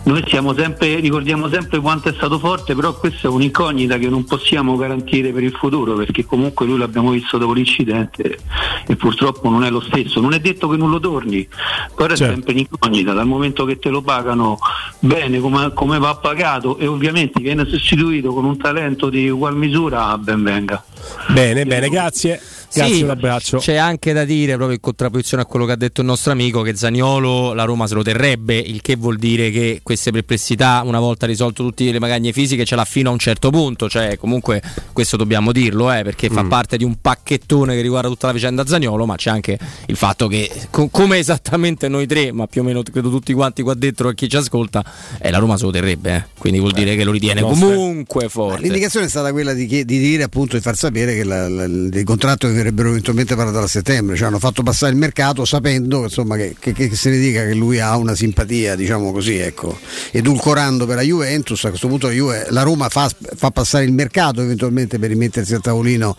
noi 0.04 0.22
siamo 0.26 0.54
sempre, 0.54 0.96
ricordiamo 0.96 1.48
sempre 1.48 1.80
quanto 1.80 2.08
è 2.08 2.12
stato 2.14 2.38
forte, 2.38 2.74
però 2.74 2.94
questa 2.98 3.28
è 3.28 3.30
un'incognita 3.30 3.98
che 3.98 4.08
non 4.08 4.24
possiamo 4.24 4.76
garantire 4.76 5.32
per 5.32 5.42
il 5.42 5.52
futuro 5.52 5.94
perché 5.94 6.24
comunque 6.24 6.66
lui 6.66 6.78
l'abbiamo 6.78 7.10
visto 7.10 7.38
dopo 7.38 7.52
l'incidente 7.52 8.38
e 8.86 8.96
purtroppo 8.96 9.48
non 9.48 9.64
è 9.64 9.70
lo 9.70 9.80
stesso. 9.80 10.20
Non 10.20 10.34
è 10.34 10.40
detto 10.40 10.68
che 10.68 10.76
non 10.76 10.90
lo 10.90 11.00
torni, 11.00 11.46
però 11.94 12.12
è 12.12 12.16
Certo. 12.16 12.34
sempre 12.34 12.52
un'incognita 12.52 13.14
dal 13.22 13.26
momento 13.26 13.64
che 13.64 13.78
te 13.78 13.88
lo 13.88 14.02
pagano 14.02 14.58
bene 14.98 15.38
come, 15.38 15.72
come 15.72 15.98
va 15.98 16.16
pagato 16.16 16.76
e 16.78 16.86
ovviamente 16.86 17.40
viene 17.40 17.64
sostituito 17.66 18.32
con 18.32 18.44
un 18.44 18.56
talento 18.58 19.08
di 19.08 19.28
ugual 19.28 19.56
misura, 19.56 20.18
ben 20.18 20.42
venga. 20.42 20.84
Bene, 21.28 21.64
bene, 21.64 21.88
grazie. 21.88 22.40
Grazie, 22.74 22.94
Sì, 22.94 23.02
un 23.02 23.10
abbraccio. 23.10 23.58
C'è 23.58 23.76
anche 23.76 24.12
da 24.12 24.24
dire, 24.24 24.54
proprio 24.54 24.74
in 24.74 24.80
contrapposizione 24.80 25.42
a 25.42 25.46
quello 25.46 25.66
che 25.66 25.72
ha 25.72 25.76
detto 25.76 26.00
il 26.00 26.06
nostro 26.06 26.32
amico, 26.32 26.62
che 26.62 26.74
Zaniolo 26.74 27.52
la 27.52 27.64
Roma 27.64 27.86
se 27.86 27.94
lo 27.94 28.02
terrebbe, 28.02 28.56
il 28.56 28.80
che 28.80 28.96
vuol 28.96 29.16
dire 29.18 29.50
che 29.50 29.80
queste 29.82 30.10
perplessità, 30.10 30.82
una 30.84 30.98
volta 31.00 31.26
risolto 31.26 31.62
tutte 31.62 31.90
le 31.90 31.98
magagne 31.98 32.32
fisiche, 32.32 32.64
ce 32.64 32.74
l'ha 32.76 32.84
fino 32.84 33.10
a 33.10 33.12
un 33.12 33.18
certo 33.18 33.50
punto. 33.50 33.88
Cioè, 33.88 34.16
comunque, 34.16 34.62
questo 34.92 35.16
dobbiamo 35.16 35.52
dirlo, 35.52 35.92
eh, 35.92 36.02
perché 36.02 36.30
Mm. 36.30 36.34
fa 36.34 36.44
parte 36.44 36.76
di 36.76 36.84
un 36.84 36.96
pacchettone 37.00 37.74
che 37.74 37.80
riguarda 37.82 38.08
tutta 38.08 38.28
la 38.28 38.32
vicenda 38.32 38.64
Zaniolo, 38.66 39.04
ma 39.06 39.16
c'è 39.16 39.30
anche 39.30 39.58
il 39.86 39.96
fatto 39.96 40.26
che, 40.28 40.50
co- 40.70 40.88
come 40.88 41.18
esattamente 41.18 41.88
noi 41.88 42.06
tre, 42.06 42.32
ma 42.32 42.46
più 42.46 42.62
o 42.62 42.64
meno 42.64 42.82
credo 42.82 43.10
tutti 43.10 43.32
quanti 43.32 43.62
qua 43.62 43.74
dentro 43.74 44.08
e 44.08 44.14
chi 44.14 44.28
ci 44.28 44.36
ascolta, 44.36 44.84
eh, 45.20 45.30
la 45.30 45.38
Roma 45.38 45.56
se 45.56 45.64
lo 45.64 45.70
terrebbe. 45.70 46.14
eh. 46.14 46.24
Quindi 46.38 46.58
vuol 46.58 46.72
dire 46.72 46.96
che 46.96 47.04
lo 47.04 47.12
ritiene 47.12 47.40
comunque 47.42 48.28
forte. 48.28 48.62
L'indicazione 48.62 49.06
è 49.06 49.08
stata 49.08 49.30
quella 49.32 49.52
di, 49.52 49.66
chie- 49.66 49.84
di 49.84 49.98
dire 49.98 50.22
appunto 50.22 50.56
di 50.56 50.62
far 50.62 50.76
sapere 50.76 51.14
che 51.14 51.24
la, 51.24 51.48
la- 51.48 51.64
il 51.64 52.02
contratto 52.04 52.48
che 52.48 52.61
verrebbero 52.62 52.90
eventualmente 52.90 53.34
parlato 53.34 53.58
a 53.58 53.66
settembre, 53.66 54.14
cioè 54.16 54.28
hanno 54.28 54.38
fatto 54.38 54.62
passare 54.62 54.92
il 54.92 54.98
mercato 54.98 55.44
sapendo 55.44 56.04
insomma, 56.04 56.36
che, 56.36 56.54
che- 56.58 56.72
che 56.72 56.94
se 56.94 57.10
ne 57.10 57.18
dica 57.18 57.44
che 57.44 57.54
lui 57.54 57.80
ha 57.80 57.96
una 57.96 58.14
simpatia, 58.14 58.76
diciamo 58.76 59.10
così, 59.12 59.36
ecco, 59.36 59.76
edulcorando 60.12 60.86
per 60.86 60.96
la 60.96 61.02
Juventus, 61.02 61.64
a 61.64 61.68
questo 61.70 61.88
punto 61.88 62.06
la, 62.06 62.12
Juve- 62.12 62.46
la 62.50 62.62
Roma 62.62 62.88
fa, 62.88 63.10
fa 63.36 63.50
passare 63.50 63.84
il 63.84 63.92
mercato 63.92 64.40
eventualmente 64.42 64.98
per 64.98 65.08
rimettersi 65.10 65.54
a 65.54 65.58
tavolino 65.60 66.16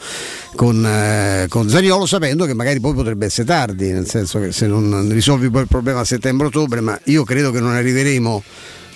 con, 0.55 0.85
eh, 0.85 1.45
con 1.47 1.69
Zaniolo 1.69 2.05
sapendo 2.05 2.45
che 2.45 2.53
magari 2.53 2.79
poi 2.79 2.93
potrebbe 2.93 3.25
essere 3.25 3.47
tardi, 3.47 3.91
nel 3.91 4.07
senso 4.07 4.39
che 4.39 4.51
se 4.51 4.67
non 4.67 5.07
risolvi 5.11 5.49
poi 5.49 5.61
il 5.61 5.67
problema 5.67 6.01
a 6.01 6.05
settembre-ottobre, 6.05 6.81
ma 6.81 6.99
io 7.05 7.23
credo 7.23 7.51
che 7.51 7.59
non 7.61 7.71
arriveremo 7.71 8.43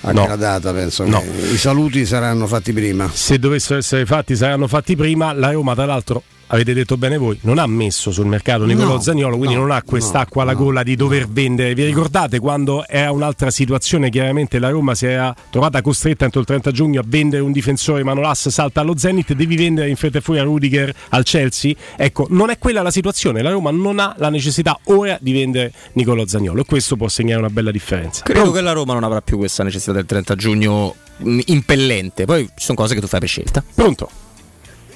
a 0.01 0.11
No. 0.11 0.19
quella 0.21 0.35
data, 0.35 0.71
penso 0.73 1.05
No. 1.05 1.21
che 1.21 1.53
i 1.53 1.57
saluti 1.57 2.05
saranno 2.05 2.45
fatti 2.45 2.71
prima. 2.73 3.09
Se 3.11 3.39
dovessero 3.39 3.79
essere 3.79 4.05
fatti, 4.05 4.35
saranno 4.35 4.67
fatti 4.67 4.95
prima. 4.95 5.33
La 5.33 5.51
Roma, 5.51 5.73
tra 5.73 5.85
l'altro, 5.85 6.21
avete 6.47 6.73
detto 6.73 6.97
bene 6.97 7.17
voi, 7.17 7.37
non 7.41 7.57
ha 7.57 7.67
messo 7.67 8.11
sul 8.11 8.25
mercato 8.25 8.65
Nicolò 8.65 8.93
No, 8.93 8.99
Zaniolo, 8.99 9.37
quindi 9.37 9.55
no, 9.55 9.61
non 9.61 9.71
ha 9.71 9.81
quest'acqua 9.83 10.43
alla 10.43 10.53
gola 10.53 10.83
di 10.83 10.95
dover 10.95 11.27
vendere. 11.27 11.73
Vi 11.73 11.85
ricordate 11.85 12.39
quando 12.39 12.85
era 12.87 13.11
un'altra 13.11 13.51
situazione? 13.51 14.09
Chiaramente 14.09 14.59
la 14.59 14.69
Roma 14.69 14.95
si 14.95 15.05
era 15.05 15.35
trovata 15.49 15.81
costretta 15.81 16.25
entro 16.25 16.39
il 16.39 16.45
30 16.45 16.71
giugno 16.71 17.01
a 17.01 17.03
vendere 17.05 17.41
un 17.41 17.51
difensore, 17.51 18.03
Manolas 18.03 18.49
salta 18.49 18.81
allo 18.81 18.97
Zenit, 18.97 19.33
devi 19.33 19.55
vendere 19.55 19.89
in 19.89 19.95
fretta 19.95 20.19
e 20.19 20.21
fuori 20.21 20.39
a 20.39 20.43
Rudiger 20.43 20.93
al 21.09 21.23
Chelsea. 21.23 21.73
Ecco, 21.95 22.27
non 22.29 22.49
è 22.49 22.57
quella 22.57 22.81
la 22.81 22.91
situazione. 22.91 23.41
La 23.41 23.51
Roma 23.51 23.71
non 23.71 23.99
ha 23.99 24.15
la 24.17 24.29
necessità 24.29 24.79
ora 24.85 25.17
di 25.19 25.33
vendere 25.33 25.71
Nicolò 25.93 26.25
Zaniolo 26.25 26.61
e 26.61 26.65
questo 26.65 26.95
può 26.95 27.07
segnare 27.07 27.39
una 27.39 27.49
bella 27.49 27.71
differenza. 27.71 28.23
Credo 28.23 28.51
che 28.51 28.61
la 28.61 28.71
Roma 28.71 28.93
non 28.93 29.03
avrà 29.03 29.21
più 29.21 29.37
questa 29.37 29.63
necessità 29.63 29.91
del 29.91 30.05
30 30.05 30.35
giugno 30.35 30.95
mh, 31.17 31.39
impellente. 31.45 32.25
Poi 32.25 32.45
ci 32.45 32.65
sono 32.65 32.77
cose 32.77 32.93
che 32.95 33.01
tu 33.01 33.07
fai 33.07 33.19
per 33.19 33.29
scelta. 33.29 33.63
Pronto? 33.73 34.09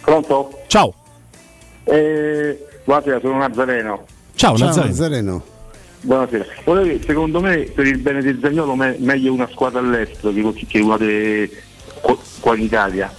Pronto? 0.01 0.63
Ciao. 0.67 1.00
Eh, 1.83 2.65
buonasera, 2.83 3.19
sono 3.19 3.37
Nazareno. 3.37 4.05
Ciao, 4.35 4.55
Ciao 4.57 4.67
Nazareno. 4.67 4.91
Nazareno. 4.91 5.43
Buonasera. 6.01 6.45
Volevo 6.63 6.85
dire, 6.87 6.99
secondo 7.05 7.41
me 7.41 7.57
per 7.75 7.85
il 7.85 7.97
bene 7.99 8.21
di 8.21 8.37
Zagnolo 8.41 8.75
me- 8.75 8.95
meglio 8.99 9.33
una 9.33 9.47
squadra 9.51 9.79
all'estero 9.79 10.31
che, 10.33 10.65
che 10.67 10.79
una 10.79 10.97
de- 10.97 11.49
qua, 12.01 12.17
qua 12.39 12.55
in 12.55 12.63
Italia. 12.63 13.13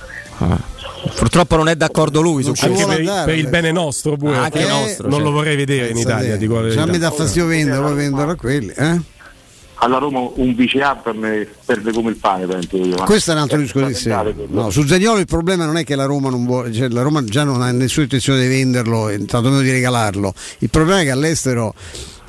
Purtroppo 1.14 1.56
non 1.56 1.68
è 1.68 1.76
d'accordo 1.76 2.20
lui 2.20 2.42
su 2.42 2.48
Anche 2.50 2.68
questo. 2.68 2.86
per, 2.88 3.00
il- 3.00 3.22
per 3.24 3.36
il 3.38 3.48
bene 3.48 3.70
nostro 3.72 4.16
pure. 4.16 4.36
Anche 4.36 4.58
perché 4.58 4.72
nostro, 4.72 5.02
non 5.08 5.12
certo. 5.18 5.28
lo 5.28 5.30
vorrei 5.36 5.56
vedere 5.56 5.88
in 5.90 5.96
Italia. 5.98 6.36
Già 6.70 6.86
mi 6.86 6.98
dà 6.98 7.10
fastidio 7.10 7.46
vendere, 7.46 7.80
poi 7.80 7.94
venderlo 7.94 8.32
a 8.32 8.36
quelli. 8.36 8.72
eh? 8.76 9.00
Alla 9.84 9.98
Roma 9.98 10.30
un 10.36 10.54
vice 10.54 10.80
Abram 10.80 11.44
perde 11.64 11.92
come 11.92 12.10
il 12.10 12.16
pane, 12.16 12.46
penso 12.46 12.76
io. 12.76 12.94
Questo 13.02 13.32
è 13.32 13.34
un 13.34 13.40
altro 13.40 13.58
discorso. 13.58 14.32
No, 14.48 14.70
su 14.70 14.86
Zagnolo 14.86 15.18
il 15.18 15.26
problema 15.26 15.64
non 15.64 15.76
è 15.76 15.82
che 15.82 15.96
la 15.96 16.04
Roma 16.04 16.30
non 16.30 16.46
vuole, 16.46 16.72
cioè 16.72 16.88
la 16.88 17.02
Roma 17.02 17.24
già 17.24 17.42
non 17.42 17.62
ha 17.62 17.72
nessuna 17.72 18.04
intenzione 18.04 18.42
di 18.42 18.46
venderlo, 18.46 19.10
tantomeno 19.26 19.60
di 19.60 19.72
regalarlo. 19.72 20.32
Il 20.58 20.70
problema 20.70 21.00
è 21.00 21.02
che 21.02 21.10
all'estero, 21.10 21.74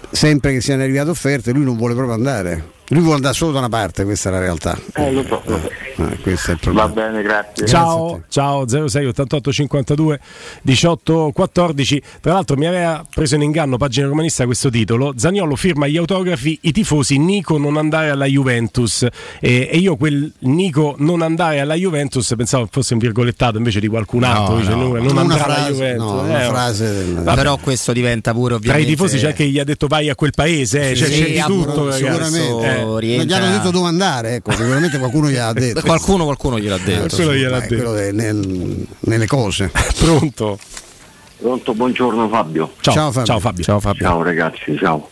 sempre 0.10 0.54
che 0.54 0.62
siano 0.62 0.82
arrivate 0.82 1.12
offerte, 1.12 1.52
lui 1.52 1.64
non 1.64 1.78
vuole 1.78 1.94
proprio 1.94 2.16
andare. 2.16 2.73
Lui 2.90 3.00
vuole 3.02 3.16
andare 3.16 3.34
solo 3.34 3.54
da 3.54 3.60
una 3.60 3.70
parte, 3.70 4.04
questa 4.04 4.30
è 4.30 4.32
la 4.34 4.40
realtà. 4.40 4.78
Eh, 4.96 5.12
lo 5.14 5.24
so. 5.26 5.42
Eh, 5.46 6.18
questo 6.22 6.52
è 6.52 6.54
il 6.54 6.60
problema. 6.60 6.88
Va 6.88 6.94
bene, 6.94 7.22
grazie. 7.24 7.66
Ciao, 7.66 8.24
ciao 8.28 8.68
06 8.68 9.06
88 9.06 9.52
52 9.54 10.20
18 10.62 11.32
14. 11.34 12.02
Tra 12.20 12.34
l'altro 12.34 12.58
mi 12.58 12.68
aveva 12.68 13.04
preso 13.10 13.36
in 13.36 13.42
inganno 13.42 13.78
pagina 13.78 14.08
romanista 14.08 14.46
questo 14.46 14.70
titolo. 14.70 15.14
Zagnolo 15.16 15.56
firma 15.56 15.88
gli 15.88 15.96
autografi, 15.98 16.58
i 16.64 16.72
tifosi 16.74 17.18
Nico 17.18 17.58
non 17.58 17.78
andare 17.78 18.10
alla 18.10 18.26
Juventus. 18.26 19.08
E, 19.40 19.70
e 19.72 19.78
io 19.78 19.96
quel 19.96 20.32
Nico 20.40 20.96
non 21.00 21.22
andare 21.22 21.62
alla 21.62 21.76
Juventus 21.76 22.34
pensavo 22.36 22.68
fosse 22.70 22.94
un 22.94 23.00
virgolettato 23.00 23.58
invece 23.58 23.80
di 23.80 23.88
qualcun 23.88 24.24
altro. 24.24 24.56
No, 24.56 24.60
dice, 24.60 24.72
no. 24.76 24.88
non, 24.98 25.06
Una 25.08 25.22
andrà 25.22 25.44
alla 25.46 25.54
frase, 25.56 25.72
Juventus. 25.72 26.04
no, 26.06 26.20
una 26.22 26.44
Eh, 26.44 26.48
frase 26.48 26.92
del- 26.94 27.14
vabbè. 27.24 27.36
Però 27.36 27.58
questo 27.58 27.94
diventa 27.94 28.34
pure 28.34 28.50
Tra 28.50 28.56
ovviamente 28.58 28.88
i 28.88 28.96
tifosi 28.96 29.18
c'è 29.18 29.34
chi 29.34 29.50
gli 29.50 29.58
ha 29.60 29.64
detto 29.64 29.88
vai 29.88 30.10
a 30.10 30.16
quel 30.16 30.32
paese, 30.36 30.92
eh, 30.92 30.96
cioè, 30.96 31.08
Sì, 31.08 31.24
c'è 31.24 31.32
di 31.32 31.40
tutto. 31.42 31.90
sicuramente. 31.92 32.82
Eh. 32.84 33.18
Non 33.18 33.26
gli 33.26 33.34
hanno 33.34 33.58
detto 33.58 33.72
dove 33.72 33.88
andare, 33.88 34.36
ecco, 34.36 34.52
sicuramente 34.52 34.98
qualcuno 34.98 35.30
gliel'ha 35.30 35.52
detto. 35.54 35.82
Qualcuno, 35.82 36.24
qualcuno 36.26 36.60
gliel'ha 36.60 36.78
detto. 36.78 37.16
quello 37.16 37.34
gliel'ha 37.34 37.62
è 37.62 37.68
quello 37.68 37.94
nel- 37.94 38.86
nelle 39.00 39.28
cose. 39.28 39.72
Pronto? 40.00 40.58
Pronto, 41.38 41.74
buongiorno 41.74 42.30
Fabio. 42.30 42.74
Ciao, 42.80 42.94
Ciao, 42.94 43.12
Fabio. 43.12 43.26
ciao 43.26 43.40
Fabio. 43.40 43.64
Ciao 43.64 43.80
Fabio. 43.80 44.06
Ciao 44.06 44.22
ragazzi, 44.24 44.78
ciao. 44.78 45.10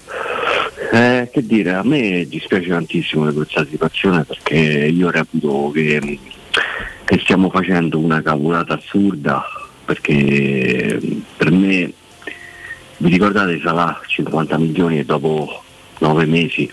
Eh, 0.94 1.30
che 1.32 1.46
dire, 1.46 1.74
a 1.74 1.84
me 1.84 2.26
dispiace 2.28 2.68
tantissimo 2.70 3.30
di 3.30 3.36
questa 3.36 3.66
situazione 3.70 4.24
perché 4.24 4.56
io 4.56 5.10
reputo 5.10 5.72
che, 5.74 6.20
che 7.06 7.20
stiamo 7.24 7.50
facendo 7.50 7.98
una 8.00 8.22
cavolata 8.22 8.74
assurda 8.76 9.44
perché 9.86 11.00
per 11.38 11.52
me, 11.52 11.92
vi 12.98 13.10
ricordate 13.10 13.60
Salah 13.64 14.00
50 14.06 14.58
milioni 14.58 15.00
e 15.00 15.06
dopo 15.06 15.62
9 16.00 16.26
mesi 16.26 16.70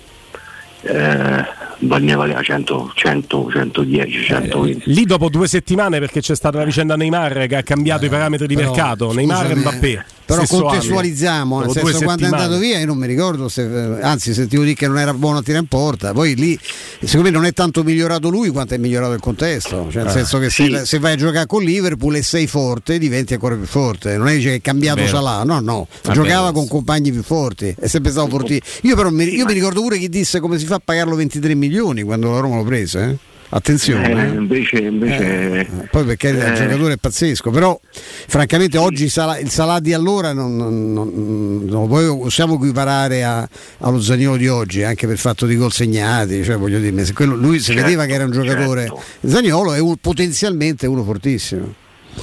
eh, 0.84 1.44
ne 1.80 2.14
valeva 2.14 2.42
100, 2.42 2.92
100, 2.94 3.48
110, 3.50 4.22
120. 4.24 4.92
Lì 4.92 5.04
dopo 5.04 5.28
due 5.28 5.46
settimane 5.48 5.98
perché 5.98 6.20
c'è 6.20 6.34
stata 6.34 6.58
la 6.58 6.64
vicenda 6.64 6.96
Neymar 6.96 7.46
che 7.46 7.56
ha 7.56 7.62
cambiato 7.62 8.04
i 8.04 8.08
parametri 8.08 8.46
di 8.46 8.54
Però, 8.54 8.70
mercato, 8.72 9.12
Neymar 9.12 9.44
e 9.44 9.54
scusami, 9.54 9.60
Mbappé. 9.60 10.04
Però 10.28 10.42
contestualizziamo, 10.46 11.60
nel 11.60 11.70
senso 11.70 12.00
quando 12.02 12.24
è 12.24 12.26
andato 12.26 12.58
via 12.58 12.78
io 12.78 12.84
non 12.84 12.98
mi 12.98 13.06
ricordo 13.06 13.48
se 13.48 13.62
anzi 14.02 14.34
sentivo 14.34 14.62
dire 14.62 14.74
che 14.74 14.86
non 14.86 14.98
era 14.98 15.14
buono 15.14 15.38
a 15.38 15.42
tirare 15.42 15.62
in 15.62 15.68
porta, 15.68 16.12
poi 16.12 16.34
lì 16.34 16.58
secondo 17.00 17.30
me 17.30 17.30
non 17.30 17.46
è 17.46 17.52
tanto 17.54 17.82
migliorato 17.82 18.28
lui 18.28 18.50
quanto 18.50 18.74
è 18.74 18.76
migliorato 18.76 19.14
il 19.14 19.20
contesto, 19.20 19.88
cioè 19.90 20.02
nel 20.02 20.10
Eh, 20.10 20.14
senso 20.14 20.38
che 20.38 20.50
sì. 20.50 20.70
se, 20.70 20.84
se 20.84 20.98
vai 20.98 21.14
a 21.14 21.16
giocare 21.16 21.46
con 21.46 21.62
Liverpool 21.62 22.16
e 22.16 22.22
sei 22.22 22.46
forte 22.46 22.98
diventi 22.98 23.32
ancora 23.32 23.54
più 23.54 23.64
forte, 23.64 24.18
non 24.18 24.28
è 24.28 24.36
che 24.38 24.56
è 24.56 24.60
cambiato. 24.60 25.06
Salah, 25.06 25.44
no 25.44 25.60
no, 25.60 25.88
È 26.02 26.10
giocava 26.10 26.52
con 26.52 26.68
compagni 26.68 27.10
più 27.10 27.22
forti, 27.22 27.74
è 27.78 27.86
sempre 27.86 28.10
stato 28.10 28.28
fortissimo. 28.28 28.64
Io 28.82 28.96
però 28.96 29.08
mi, 29.08 29.24
io 29.34 29.46
mi 29.46 29.54
ricordo 29.54 29.80
pure 29.80 29.96
chi 29.96 30.10
disse 30.10 30.40
come 30.40 30.58
si 30.58 30.66
fa 30.66 30.74
a 30.74 30.80
pagarlo 30.84 31.14
23 31.14 31.54
milioni 31.54 31.67
quando 32.04 32.32
la 32.32 32.40
Roma 32.40 32.56
lo 32.56 32.64
prese, 32.64 33.00
eh? 33.04 33.16
Attenzione. 33.50 34.10
Eh, 34.10 34.26
eh. 34.26 34.34
invece, 34.34 34.76
invece 34.78 35.88
Poi 35.90 36.04
perché 36.04 36.28
il 36.28 36.38
eh, 36.38 36.52
giocatore 36.52 36.92
è 36.92 36.96
pazzesco, 36.98 37.48
però 37.50 37.80
francamente 37.90 38.76
oggi 38.76 39.04
il 39.04 39.10
Salah 39.10 39.80
di 39.80 39.94
allora 39.94 40.34
non, 40.34 40.54
non- 40.54 40.92
non- 40.92 41.64
non 41.64 41.88
possiamo 41.88 42.56
equiparare 42.56 43.24
a- 43.24 43.48
allo 43.78 44.02
Zaniolo 44.02 44.36
di 44.36 44.48
oggi, 44.48 44.82
anche 44.82 45.06
per 45.06 45.16
fatto 45.16 45.46
di 45.46 45.56
gol 45.56 45.72
segnati, 45.72 46.44
cioè 46.44 46.58
voglio 46.58 46.78
dire, 46.78 47.04
se 47.06 47.14
quello- 47.14 47.36
lui 47.36 47.58
si 47.58 47.72
Certo, 47.72 47.80
vedeva 47.82 48.04
che 48.04 48.12
era 48.12 48.24
un 48.24 48.32
giocatore. 48.32 48.80
certo. 48.82 49.02
Zaniolo 49.26 49.72
è 49.72 49.78
un- 49.80 49.96
potenzialmente 49.96 50.86
uno 50.86 51.02
fortissimo. 51.02 51.72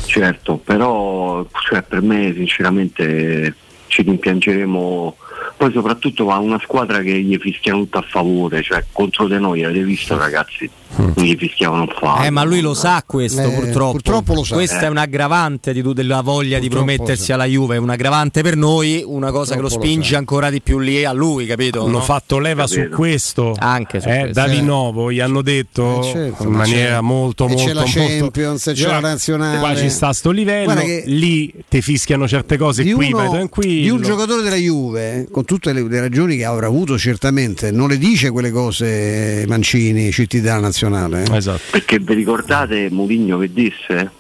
Certo, 0.06 0.58
però 0.58 1.44
cioè, 1.68 1.82
per 1.82 2.02
me 2.04 2.34
sinceramente 2.36 3.56
ci 3.88 4.04
rimpiangeremo 4.04 5.16
poi 5.58 5.72
soprattutto 5.72 6.30
a 6.32 6.40
una 6.40 6.60
squadra 6.60 7.02
che 7.02 7.20
gli 7.20 7.38
fischiano 7.38 7.80
tutto 7.80 8.00
a 8.00 8.06
favore, 8.08 8.62
cioè 8.62 8.84
contro 8.92 9.28
di 9.28 9.40
noi 9.40 9.64
avete 9.64 9.84
visto 9.84 10.18
ragazzi, 10.18 10.70
gli 11.16 11.36
fischiavano 11.38 11.84
un 11.84 11.94
fallo. 12.00 12.24
Eh, 12.26 12.30
ma 12.30 12.44
lui 12.44 12.62
lo 12.62 12.74
sa 12.74 13.04
questo 13.06 13.42
Eh, 13.42 13.50
purtroppo. 13.50 13.92
purtroppo 13.94 14.34
lo 14.34 14.44
sa. 14.44 14.56
Questa 14.56 14.82
Eh. 14.82 14.86
è 14.86 14.90
un 14.90 14.98
aggravante 14.98 15.74
di 15.74 15.82
tu- 15.82 15.94
della 15.94 16.22
voglia 16.22 16.60
di 16.60 16.68
Purtroppo 16.68 16.86
promettersi 16.94 17.24
sì. 17.26 17.32
alla 17.32 17.46
Juve, 17.46 17.76
è 17.76 17.80
un 17.80 17.90
aggravante 17.90 18.42
per 18.42 18.56
noi, 18.56 19.04
una 19.06 19.32
cosa 19.32 19.56
che 19.56 19.62
lo 19.62 19.68
Purtroppo 19.68 19.84
lo 19.86 19.90
spinge 19.92 20.12
sa. 20.12 20.18
ancora 20.18 20.50
di 20.50 20.62
più 20.62 20.80
lì 20.80 21.04
a 21.04 21.12
lui, 21.12 21.46
capito? 21.46 21.82
Hanno 21.84 21.92
no? 21.98 22.02
fatto 22.02 22.40
leva 22.40 22.68
su 22.68 22.76
Capito. 22.78 22.96
questo 22.96 23.56
Anche 23.58 24.00
su 24.02 24.08
eh, 24.08 24.20
questo. 24.20 24.34
da 24.34 24.46
rinnovo 24.46 25.12
gli 25.12 25.20
hanno 25.20 25.42
detto 25.42 26.00
Eh, 26.02 26.04
certo, 26.04 26.44
in 26.44 26.50
ma 26.50 26.58
maniera 26.60 26.96
c'è- 26.96 27.02
molto 27.02 27.46
e 27.46 27.48
molto 27.50 27.64
c'è 27.66 27.74
la 27.74 27.82
molto 27.82 28.00
Champions, 28.00 28.72
c'è 28.74 28.88
la 28.88 29.00
nazionale. 29.00 29.60
qua 29.60 29.76
ci 29.76 29.90
sta 29.90 30.14
sto 30.14 30.32
livello 30.32 30.74
che- 30.76 31.04
lì 31.08 31.54
ti 31.70 31.82
fischiano 31.82 32.28
certe 32.28 32.58
cose 32.58 32.84
Di 32.84 32.94
qui 32.94 33.08
uno- 33.08 33.18
vai 33.18 33.30
tranquillo 33.30 33.82
di 33.84 33.90
un 33.90 34.02
giocatore 34.02 34.42
della 34.44 34.56
Juve, 34.56 35.28
con 35.32 35.44
tutte 35.46 35.74
le, 35.74 35.88
le 35.88 36.00
ragioni 36.00 36.38
che 36.38 36.46
avrà 36.46 36.68
avuto 36.68 36.98
certamente, 36.98 37.72
non 37.72 37.88
le 37.90 37.98
dice 37.98 38.30
quelle 38.32 38.52
cose 38.52 39.46
Mancini, 39.48 40.10
CT 40.12 40.38
della 40.40 40.60
nazionale. 40.90 41.34
eh. 41.34 41.38
esatto 41.38 41.62
Perché 41.72 42.00
vi 42.00 42.14
ricordate 42.14 42.90
Mourinho 42.92 43.38
che 43.40 43.52
disse? 43.52 44.12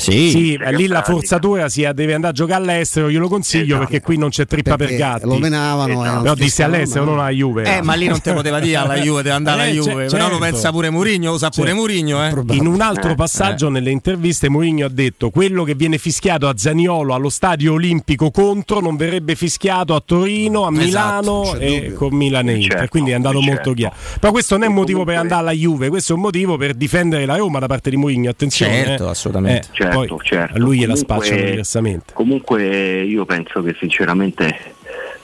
Sì. 0.00 0.30
sì, 0.30 0.58
lì 0.72 0.86
la 0.86 1.02
forzatura 1.02 1.68
sia 1.68 1.92
deve 1.92 2.14
andare 2.14 2.32
a 2.32 2.36
giocare 2.36 2.60
all'estero, 2.62 3.10
glielo 3.10 3.28
consiglio 3.28 3.64
Esatto. 3.76 3.78
perché 3.80 4.00
qui 4.00 4.16
non 4.16 4.30
c'è 4.30 4.46
trippa 4.46 4.76
Perché 4.76 4.96
per 4.96 5.02
gatti. 5.06 5.26
lo 5.26 5.38
menavano. 5.38 5.92
Esatto. 5.92 6.04
eh, 6.08 6.12
non 6.12 6.22
Però 6.22 6.34
disse 6.34 6.62
all'estero, 6.62 7.04
non 7.04 7.18
alla 7.18 7.30
Juve. 7.30 7.76
Eh, 7.76 7.82
ma 7.82 7.94
lì 7.94 8.06
non 8.08 8.20
te 8.20 8.32
poteva 8.32 8.58
dire 8.60 8.76
alla 8.76 8.96
Juve, 8.96 9.22
deve 9.22 9.34
andare 9.34 9.60
alla 9.62 9.70
Eh, 9.70 9.74
Juve. 9.74 10.08
ce- 10.08 10.16
Però 10.16 10.24
lo 10.28 10.36
certo. 10.38 10.38
pensa 10.38 10.70
pure 10.70 10.90
Mourinho, 10.90 11.30
lo 11.32 11.38
sa 11.38 11.50
pure 11.50 11.66
Certo. 11.68 11.80
Mourinho, 11.80 12.24
eh. 12.24 12.54
In 12.56 12.66
un 12.66 12.80
altro 12.80 13.14
passaggio 13.14 13.68
nelle 13.68 13.90
interviste 13.90 14.48
Mourinho 14.48 14.86
ha 14.86 14.90
detto 14.90 15.30
quello 15.30 15.64
che 15.64 15.74
viene 15.74 15.98
fischiato 15.98 16.48
a 16.48 16.54
Zaniolo 16.56 17.14
allo 17.14 17.28
stadio 17.28 17.72
olimpico 17.74 18.30
contro 18.30 18.80
non 18.80 18.96
verrebbe 18.96 19.34
fischiato 19.34 19.94
a 19.94 20.02
Torino, 20.04 20.64
a 20.66 20.70
Esatto, 20.72 21.20
Milano 21.20 21.50
c'è 21.58 21.64
e 21.64 21.80
dubbio. 21.82 21.94
con 21.96 22.14
Milano 22.14 22.50
e 22.50 22.54
Inter. 22.54 22.70
Certo, 22.70 22.88
quindi 22.88 23.10
è 23.10 23.14
andato 23.14 23.38
certo. 23.40 23.52
molto 23.54 23.72
chiaro. 23.74 23.94
Però 24.18 24.32
questo 24.32 24.56
non 24.56 24.64
è 24.64 24.70
E 24.70 24.72
motivo 24.72 25.04
per 25.04 25.16
andare 25.16 25.40
alla 25.40 25.52
Juve, 25.52 25.88
questo 25.88 26.12
è 26.12 26.16
un 26.16 26.22
motivo 26.22 26.56
per 26.56 26.74
difendere 26.74 27.26
la 27.26 27.36
Roma 27.36 27.58
da 27.58 27.66
parte 27.66 27.90
di 27.90 27.96
Mourinho. 27.96 28.30
Attenzione. 28.30 28.72
Certo, 28.84 29.06
eh. 29.06 29.10
assolutamente. 29.10 29.68
Eh, 29.90 29.94
Certo, 29.96 30.16
poi 30.16 30.26
certo. 30.26 30.54
A 30.54 30.58
lui 30.58 30.78
gliela 30.78 30.92
Comunque- 30.94 31.24
spacciano 31.26 31.50
diversamente. 31.50 32.12
Comunque 32.14 33.02
io 33.02 33.24
penso 33.24 33.62
che 33.62 33.74
sinceramente, 33.78 34.56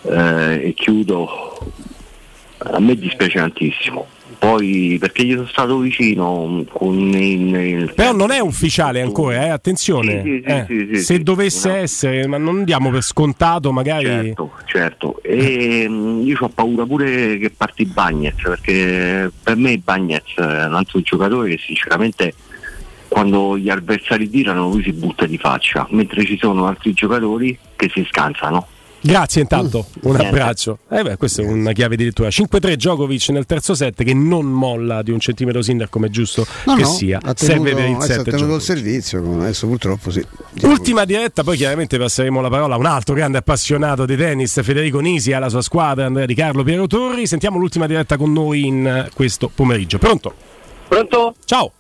eh, 0.03 0.69
e 0.69 0.75
chiudo, 0.75 1.73
a 2.59 2.81
me 2.81 2.95
dispiace 2.97 3.39
tantissimo. 3.39 4.07
Poi 4.39 4.99
perché 5.01 5.25
gli 5.25 5.33
sono 5.33 5.47
stato 5.47 5.79
vicino 5.79 6.63
con 6.71 6.95
il, 6.99 7.91
Però 7.95 8.13
non 8.13 8.31
è 8.31 8.39
ufficiale 8.39 9.01
ancora, 9.01 9.47
eh, 9.47 9.49
attenzione. 9.49 10.23
Sì, 10.23 10.43
sì, 10.45 10.53
Eh, 10.53 10.65
sì, 10.69 11.03
se 11.03 11.19
dovesse 11.23 11.69
No. 11.71 11.75
essere, 11.77 12.27
ma 12.27 12.37
non 12.37 12.63
diamo 12.65 12.91
per 12.91 13.03
scontato 13.03 13.73
magari... 13.73 14.05
Certo, 14.05 14.53
certo. 14.67 15.23
E 15.23 15.89
mh, 15.89 16.23
io 16.27 16.37
ho 16.39 16.49
paura 16.51 16.85
pure 16.85 17.39
che 17.39 17.51
parti 17.51 17.87
Bagnez, 17.87 18.35
perché 18.43 19.31
per 19.43 19.57
me 19.57 19.79
Bagnez 19.79 20.35
è 20.37 20.43
un 20.67 20.75
altro 20.75 21.01
giocatore 21.01 21.51
che 21.57 21.59
sinceramente 21.65 22.35
quando 23.17 23.57
gli 23.57 23.71
avversari 23.71 24.29
tirano 24.29 24.69
lui 24.69 24.83
si 24.83 24.93
butta 24.93 25.25
di 25.25 25.39
faccia, 25.39 25.87
mentre 25.89 26.23
ci 26.27 26.37
sono 26.39 26.67
altri 26.67 26.93
giocatori 26.93 27.59
che 27.75 27.91
si 27.91 28.07
scansano. 28.11 28.67
Grazie 29.01 29.41
intanto, 29.41 29.87
un 30.03 30.11
Niente. 30.17 30.27
abbraccio. 30.27 30.79
Eh 30.91 31.03
beh, 31.03 31.17
questa 31.17 31.41
è 31.41 31.47
una 31.47 31.73
chiave 31.73 31.97
di 31.97 32.05
lettura. 32.05 32.29
5-3 32.29 32.75
Djokovic 32.75 33.31
nel 33.31 33.47
terzo 33.47 33.75
set 33.75 34.05
che 34.05 34.13
non 34.13 34.45
molla 34.45 35.01
di 35.01 35.13
un 35.13 35.19
centimetro 35.21 35.63
Sinner 35.63 35.89
come 35.89 36.09
è 36.09 36.11
giusto 36.11 36.47
No, 36.67 36.75
che 36.75 36.83
no, 36.83 36.89
sia. 36.89 37.19
ha 37.23 37.33
Serve 37.35 37.71
tenuto, 37.71 37.75
per 37.77 37.89
il 37.89 37.97
ha 37.97 38.01
set 38.03 38.29
tenuto 38.29 38.55
il 38.57 38.61
servizio, 38.61 39.41
adesso 39.41 39.67
purtroppo 39.67 40.11
sì. 40.11 40.23
Ultima 40.65 41.07
diretta, 41.07 41.43
poi 41.43 41.57
chiaramente 41.57 41.97
passeremo 41.97 42.43
la 42.43 42.51
parola 42.51 42.75
a 42.75 42.79
un 42.79 42.85
altro 42.85 43.15
grande 43.15 43.39
appassionato 43.39 44.05
di 44.05 44.17
tennis, 44.17 44.61
Federico 44.63 45.01
Nisi, 45.01 45.33
alla 45.33 45.49
sua 45.49 45.63
squadra, 45.63 46.05
Andrea 46.05 46.27
Di 46.27 46.35
Carlo, 46.35 46.63
Piero 46.65 46.87
Torri. 46.87 47.27
Sentiamo 47.27 47.57
l'ultima 47.57 47.87
diretta 47.87 48.19
con 48.19 48.31
noi 48.31 48.67
in 48.67 48.87
eh, 48.87 49.11
questo 49.15 49.51
pomeriggio. 49.55 49.97
Pronto? 49.97 50.35
Pronto? 50.87 51.35
Ciao. 51.47 51.73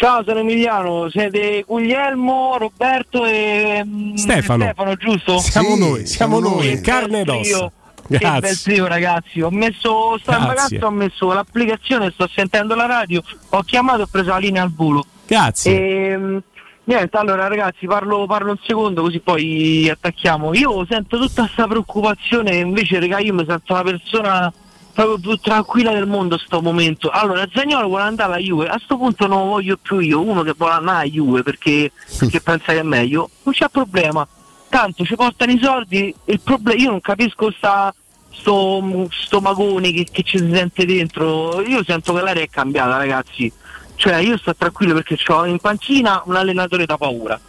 Ciao, 0.00 0.24
sono 0.24 0.38
Emiliano, 0.38 1.10
siete 1.10 1.62
Guglielmo, 1.66 2.56
Roberto 2.56 3.26
e 3.26 3.82
mm, 3.84 4.14
Stefano. 4.14 4.64
Stefano, 4.64 4.94
giusto? 4.94 5.38
Siamo 5.40 5.76
noi, 5.76 6.06
siamo 6.06 6.40
noi, 6.40 6.70
in 6.70 6.80
carne 6.80 7.20
ed 7.20 7.28
ossa. 7.28 7.42
trio, 7.42 7.72
Che 8.08 8.18
bel 8.18 8.18
Grazie. 8.18 8.56
trio 8.62 8.86
ragazzi, 8.86 9.42
ho 9.42 9.50
messo, 9.50 10.16
sto 10.18 10.30
in 10.30 10.38
Grazie. 10.38 10.78
vacanza, 10.78 10.86
ho 10.86 10.90
messo 10.90 11.32
l'applicazione, 11.34 12.10
sto 12.12 12.26
sentendo 12.32 12.74
la 12.74 12.86
radio, 12.86 13.22
ho 13.50 13.62
chiamato 13.62 13.98
e 13.98 14.02
ho 14.04 14.08
preso 14.10 14.30
la 14.30 14.38
linea 14.38 14.62
al 14.62 14.72
volo. 14.72 15.04
Grazie. 15.26 15.70
E, 15.70 16.42
niente, 16.84 17.16
allora 17.18 17.46
ragazzi, 17.46 17.84
parlo, 17.84 18.24
parlo 18.24 18.52
un 18.52 18.58
secondo 18.66 19.02
così 19.02 19.20
poi 19.20 19.86
attacchiamo. 19.90 20.54
Io 20.54 20.82
sento 20.88 21.18
tutta 21.18 21.42
questa 21.42 21.66
preoccupazione, 21.66 22.56
invece 22.56 23.00
raga, 23.00 23.18
io 23.18 23.34
mi 23.34 23.44
sento 23.46 23.74
una 23.74 23.82
persona 23.82 24.52
proprio 24.92 25.18
più 25.18 25.36
tranquilla 25.36 25.92
del 25.92 26.06
mondo 26.06 26.38
sto 26.38 26.60
momento. 26.60 27.08
Allora, 27.10 27.48
Zagnolo 27.52 27.88
vuole 27.88 28.04
andare 28.04 28.32
alla 28.32 28.42
Juve, 28.42 28.68
a 28.68 28.80
sto 28.82 28.96
punto 28.96 29.26
non 29.26 29.40
lo 29.40 29.46
voglio 29.46 29.78
più 29.80 29.98
io, 29.98 30.20
uno 30.20 30.42
che 30.42 30.54
vuole 30.56 30.74
andare 30.74 30.98
alla 30.98 31.08
Juve 31.08 31.42
perché, 31.42 31.90
perché 32.18 32.40
pensa 32.42 32.72
che 32.72 32.80
è 32.80 32.84
meglio, 32.84 33.30
non 33.42 33.54
c'è 33.54 33.68
problema. 33.68 34.26
Tanto 34.68 35.04
ci 35.04 35.16
portano 35.16 35.50
i 35.50 35.58
soldi, 35.60 36.14
il 36.26 36.40
problema, 36.40 36.80
io 36.80 36.90
non 36.90 37.00
capisco 37.00 37.50
sta 37.50 37.92
sto, 38.30 39.08
sto 39.10 39.40
magone 39.40 39.92
che, 39.92 40.06
che 40.10 40.22
ci 40.22 40.38
si 40.38 40.50
sente 40.52 40.84
dentro, 40.84 41.60
io 41.60 41.82
sento 41.84 42.12
che 42.14 42.22
l'aria 42.22 42.42
è 42.42 42.48
cambiata 42.48 42.96
ragazzi, 42.96 43.52
cioè 43.96 44.16
io 44.16 44.36
sto 44.38 44.54
tranquillo 44.54 44.94
perché 44.94 45.18
ho 45.32 45.44
in 45.44 45.58
panchina 45.58 46.22
un 46.26 46.36
allenatore 46.36 46.86
da 46.86 46.96
paura. 46.96 47.40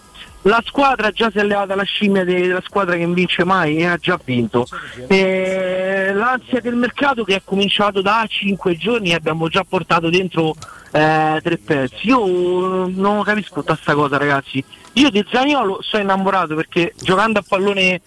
La 0.44 0.61
squadra 0.66 1.11
già 1.11 1.30
si 1.30 1.38
è 1.38 1.44
levata 1.44 1.76
la 1.76 1.84
scimmia 1.84 2.24
de- 2.24 2.48
della 2.48 2.61
squadra 2.66 2.95
che 2.95 3.06
non 3.06 3.14
vince 3.14 3.44
mai 3.44 3.78
e 3.78 3.86
ha 3.86 3.98
già 3.98 4.20
vinto. 4.24 4.66
E 5.08 6.11
l'ansia 6.14 6.60
del 6.61 6.76
mercato 6.76 7.24
che 7.24 7.36
è 7.36 7.42
cominciato 7.44 8.02
da 8.02 8.26
5 8.28 8.76
giorni 8.76 9.11
e 9.11 9.14
abbiamo 9.16 9.48
già 9.50 9.64
portato 9.68 10.10
dentro 10.10 10.56
eh, 10.94 11.40
tre 11.44 11.58
pezzi. 11.58 12.08
Io 12.08 12.88
non 12.88 13.22
capisco 13.24 13.60
tutta 13.61 13.78
sta 13.80 13.94
cosa 13.94 14.18
ragazzi. 14.18 14.64
Io 14.94 15.10
di 15.10 15.24
Zagnolo 15.32 15.78
sono 15.82 16.03
innamorato 16.03 16.56
perché 16.56 16.94
giocando 17.00 17.40
a 17.40 17.44
pallone 17.48 18.02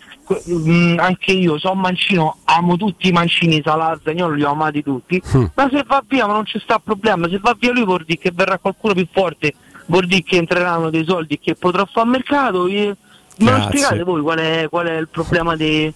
mh, 0.45 0.97
anche 0.99 1.33
io 1.33 1.57
sono 1.59 1.75
mancino, 1.81 2.39
amo 2.45 2.77
tutti 2.77 3.09
i 3.09 3.13
mancini, 3.13 3.63
Salah, 3.65 3.99
Zagnolo 4.03 4.35
li 4.35 4.43
ho 4.43 4.51
amati 4.51 4.83
tutti, 4.83 5.23
Mm. 5.37 5.45
ma 5.55 5.69
se 5.73 5.83
va 5.87 6.03
via 6.07 6.27
ma 6.27 6.35
non 6.35 6.43
c'è 6.45 6.59
sta 6.59 6.79
problema, 6.79 7.27
se 7.29 7.39
va 7.41 7.57
via 7.59 7.73
lui 7.73 7.85
vuol 7.85 8.05
dire 8.05 8.19
che 8.21 8.33
verrà 8.35 8.59
qualcuno 8.59 8.93
più 8.93 9.07
forte, 9.11 9.55
vuol 9.87 10.07
dire 10.07 10.23
che 10.23 10.37
entreranno 10.37 10.91
dei 10.91 11.05
soldi 11.05 11.39
che 11.39 11.55
potrò 11.55 11.87
fare 11.91 12.09
mercato. 12.09 12.67
e- 12.67 12.97
Grazie. 13.37 13.67
spiegate 13.69 14.03
voi 14.05 14.23
qual 14.23 14.39
è, 14.39 14.67
qual 14.69 14.87
è 14.87 14.97
il 14.97 15.09
problema 15.09 15.57
dei... 15.57 15.93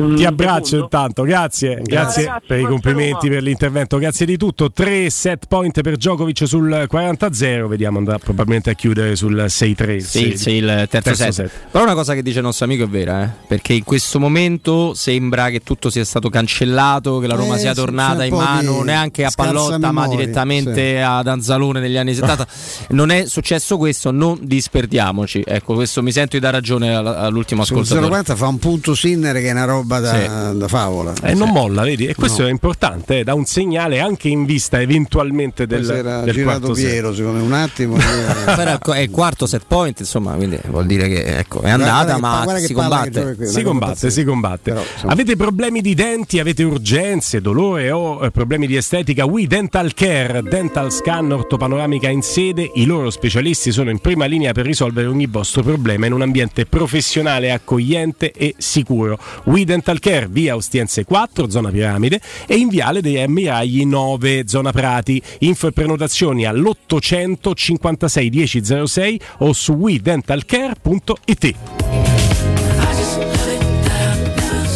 mm, 0.00 0.16
Ti 0.16 0.24
abbraccio 0.24 0.76
intanto, 0.78 1.22
grazie, 1.22 1.80
grazie 1.82 2.24
ragazzi, 2.24 2.44
per 2.46 2.58
i 2.60 2.64
complimenti, 2.64 3.28
per 3.28 3.42
l'intervento, 3.42 3.98
grazie 3.98 4.26
di 4.26 4.36
tutto. 4.36 4.70
3 4.72 5.10
set 5.10 5.46
point 5.46 5.80
per 5.80 5.96
Djokovic 5.96 6.46
sul 6.46 6.86
40-0, 6.90 7.66
vediamo 7.66 7.98
andrà 7.98 8.18
probabilmente 8.18 8.70
a 8.70 8.74
chiudere 8.74 9.16
sul 9.16 9.44
6-3. 9.48 9.90
il 9.90 10.02
Sì, 10.04 10.18
sei- 10.18 10.36
sì, 10.36 10.50
il 10.52 10.86
terzo, 10.90 11.32
set. 11.32 11.50
Però 11.70 11.84
una 11.84 11.94
cosa 11.94 12.14
che 12.14 12.22
dice 12.22 12.38
il 12.38 12.44
nostro 12.44 12.64
amico 12.64 12.84
è 12.84 12.88
vera, 12.88 13.24
eh? 13.24 13.28
perché 13.46 13.72
in 13.72 13.84
questo 13.84 14.18
momento 14.18 14.94
sembra 14.94 15.50
che 15.50 15.60
tutto 15.60 15.90
sia 15.90 16.04
stato 16.04 16.28
cancellato, 16.28 17.18
che 17.18 17.26
la 17.26 17.34
Roma 17.34 17.56
Eh, 17.56 17.60
sia 17.60 17.74
tornata 17.74 18.24
in 18.24 18.34
mano 18.34 18.78
di 18.78 18.84
neanche 18.84 19.24
a 19.24 19.30
Pallotta, 19.34 19.78
ma 19.78 20.02
memoria, 20.02 20.16
direttamente 20.18 20.96
sì. 20.96 21.02
ad 21.02 21.26
Anzalone 21.26 21.80
negli 21.80 21.96
anni 21.96 22.14
70. 22.14 22.46
non 22.90 23.10
è 23.10 23.26
successo 23.26 23.76
questo, 23.76 24.10
non 24.10 24.38
disperdiamoci. 24.42 25.42
Ecco, 25.46 25.74
questo 25.74 26.02
mi 26.02 26.12
sento 26.12 26.36
di 26.36 26.42
dar 26.42 26.52
ragione 26.52 26.94
all- 26.94 27.06
all'ultimo 27.06 27.64
Sul 27.64 27.76
ascoltatore. 27.76 28.06
040 28.08 28.36
fa 28.36 28.46
un 28.48 28.58
punto 28.58 28.94
Sinner 28.94 29.34
che 29.36 29.48
è 29.48 29.50
una 29.52 29.64
roba 29.64 29.82
da, 29.84 30.52
da 30.52 30.68
favola. 30.68 31.12
E 31.22 31.34
non 31.34 31.50
molla, 31.50 31.82
vedi? 31.82 32.06
E 32.06 32.14
questo 32.14 32.42
No. 32.42 32.48
è 32.48 32.50
importante, 32.50 33.20
eh, 33.20 33.24
dà 33.24 33.34
un 33.34 33.44
segnale 33.44 34.00
anche 34.00 34.28
in 34.28 34.44
vista 34.44 34.80
eventualmente 34.80 35.66
del, 35.66 35.88
era 35.88 36.20
del 36.22 36.34
girato 36.34 36.58
quarto 36.60 36.74
set. 36.74 36.90
Piero, 36.90 37.14
secondo 37.14 37.38
me, 37.38 37.44
un 37.44 37.52
attimo. 37.52 37.96
Però 38.44 38.70
ecco, 38.72 38.92
è 38.92 39.00
il 39.00 39.10
quarto 39.10 39.46
set 39.46 39.64
point, 39.66 39.98
insomma, 40.00 40.32
quindi 40.34 40.58
vuol 40.68 40.86
dire 40.86 41.08
che 41.08 41.38
ecco, 41.38 41.60
è 41.62 41.70
andata, 41.70 41.92
Guarda 41.92 42.14
che 42.14 42.20
ma 42.20 42.42
guarda 42.42 42.60
che 42.60 42.66
si 42.66 42.72
combatte. 42.74 43.34
qui, 43.36 43.46
Si 43.46 43.62
combatte, 43.62 44.10
si 44.10 44.24
combatte. 44.24 44.70
Però, 44.72 44.82
insomma- 44.92 45.12
Avete 45.12 45.36
problemi 45.36 45.80
di 45.80 45.94
denti, 45.94 46.38
avete 46.38 46.62
urgenze, 46.62 47.40
dolore 47.40 47.90
o 47.90 48.24
eh, 48.24 48.30
problemi 48.30 48.66
di 48.66 48.76
estetica? 48.76 49.24
We 49.24 49.46
Dental 49.46 49.92
Care, 49.94 50.42
Dental 50.42 50.90
Scan 50.92 51.30
ortopanoramica 51.32 52.08
in 52.08 52.22
sede. 52.22 52.70
I 52.74 52.84
loro 52.86 53.10
specialisti 53.10 53.72
sono 53.72 53.90
in 53.90 53.98
prima 53.98 54.24
linea 54.26 54.52
per 54.52 54.64
risolvere 54.66 55.06
ogni 55.06 55.26
vostro 55.26 55.62
problema 55.62 56.06
in 56.06 56.12
un 56.12 56.22
ambiente 56.22 56.66
professionale, 56.66 57.50
accogliente 57.52 58.30
e 58.32 58.54
sicuro. 58.58 59.18
We 59.44 59.64
Dental 59.74 59.98
Care, 59.98 60.28
via 60.28 60.54
Ostiense 60.54 61.04
4, 61.04 61.50
zona 61.50 61.70
Piramide, 61.70 62.20
e 62.46 62.54
in 62.54 62.68
viale 62.68 63.00
dei 63.00 63.20
Ammiragli 63.20 63.84
9, 63.84 64.44
zona 64.46 64.70
Prati. 64.70 65.20
Info 65.40 65.66
e 65.66 65.72
prenotazioni 65.72 66.46
all'800 66.46 67.52
56 67.54 68.30
1006 68.30 69.20
o 69.38 69.52
su 69.52 69.72
wedentalcare.it. 69.72 72.23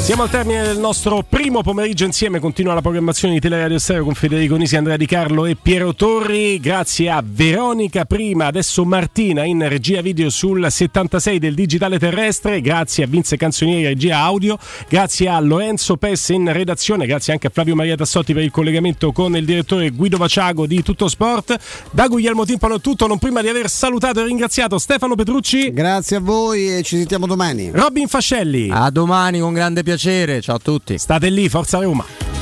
Siamo 0.09 0.23
al 0.23 0.31
termine 0.31 0.63
del 0.63 0.79
nostro 0.79 1.23
primo 1.23 1.61
pomeriggio 1.61 2.07
insieme, 2.07 2.41
continua 2.41 2.73
la 2.73 2.81
programmazione 2.81 3.35
di 3.35 3.41
Teleradio 3.41 3.79
Stereo 3.79 4.05
con 4.05 4.15
Federico 4.15 4.57
Nisi, 4.57 4.75
Andrea 4.75 4.97
Di 4.97 5.05
Carlo 5.05 5.45
e 5.45 5.55
Piero 5.55 5.95
Torri, 5.95 6.59
grazie 6.61 7.11
a 7.11 7.23
Veronica 7.23 8.07
Prima, 8.07 8.47
adesso 8.47 8.87
Martina 8.87 9.45
in 9.45 9.69
regia 9.69 10.01
video 10.01 10.31
sul 10.31 10.67
76 10.67 11.39
del 11.39 11.53
Digitale 11.53 11.99
Terrestre, 11.99 12.63
grazie 12.63 13.05
a 13.05 13.07
Vince 13.07 13.37
Canzonieri 13.37 13.85
regia 13.85 14.21
audio, 14.21 14.59
grazie 14.89 15.29
a 15.29 15.39
Lorenzo 15.41 15.99
Pesse 15.99 16.33
in 16.33 16.51
redazione, 16.55 17.05
grazie 17.05 17.35
anche 17.35 17.49
a 17.49 17.51
Flavio 17.51 17.75
Maria 17.75 17.95
Tassotti 17.95 18.33
per 18.33 18.45
il 18.45 18.51
collegamento 18.51 19.13
con 19.13 19.37
il 19.37 19.45
direttore 19.45 19.91
Guido 19.91 20.17
Vaciago 20.17 20.67
di 20.67 20.83
Tutto 20.83 21.09
Sport, 21.09 21.55
da 21.91 22.09
Guglielmo 22.09 22.47
Timpano 22.47 22.77
è 22.77 22.81
tutto, 22.81 23.07
non 23.07 23.19
prima 23.19 23.43
di 23.43 23.49
aver 23.51 23.69
salutato 23.69 24.23
e 24.23 24.25
ringraziato 24.25 24.79
Stefano 24.79 25.15
Petrucci, 25.17 25.71
Grazie 25.71 26.17
a 26.17 26.21
voi 26.21 26.79
e 26.79 26.83
ci 26.83 26.97
sentiamo 26.97 27.27
domani. 27.27 27.71
Robin 27.75 28.09
Fascelli, 28.09 28.71
A 28.73 28.89
domani 28.89 29.39
con 29.41 29.53
grande 29.53 29.83
piacere, 29.99 30.41
ciao 30.41 30.57
a 30.57 30.61
tutti. 30.61 30.97
state 30.97 31.29
lì, 31.29 31.49
Forza 31.49 31.81
Roma. 31.81 32.38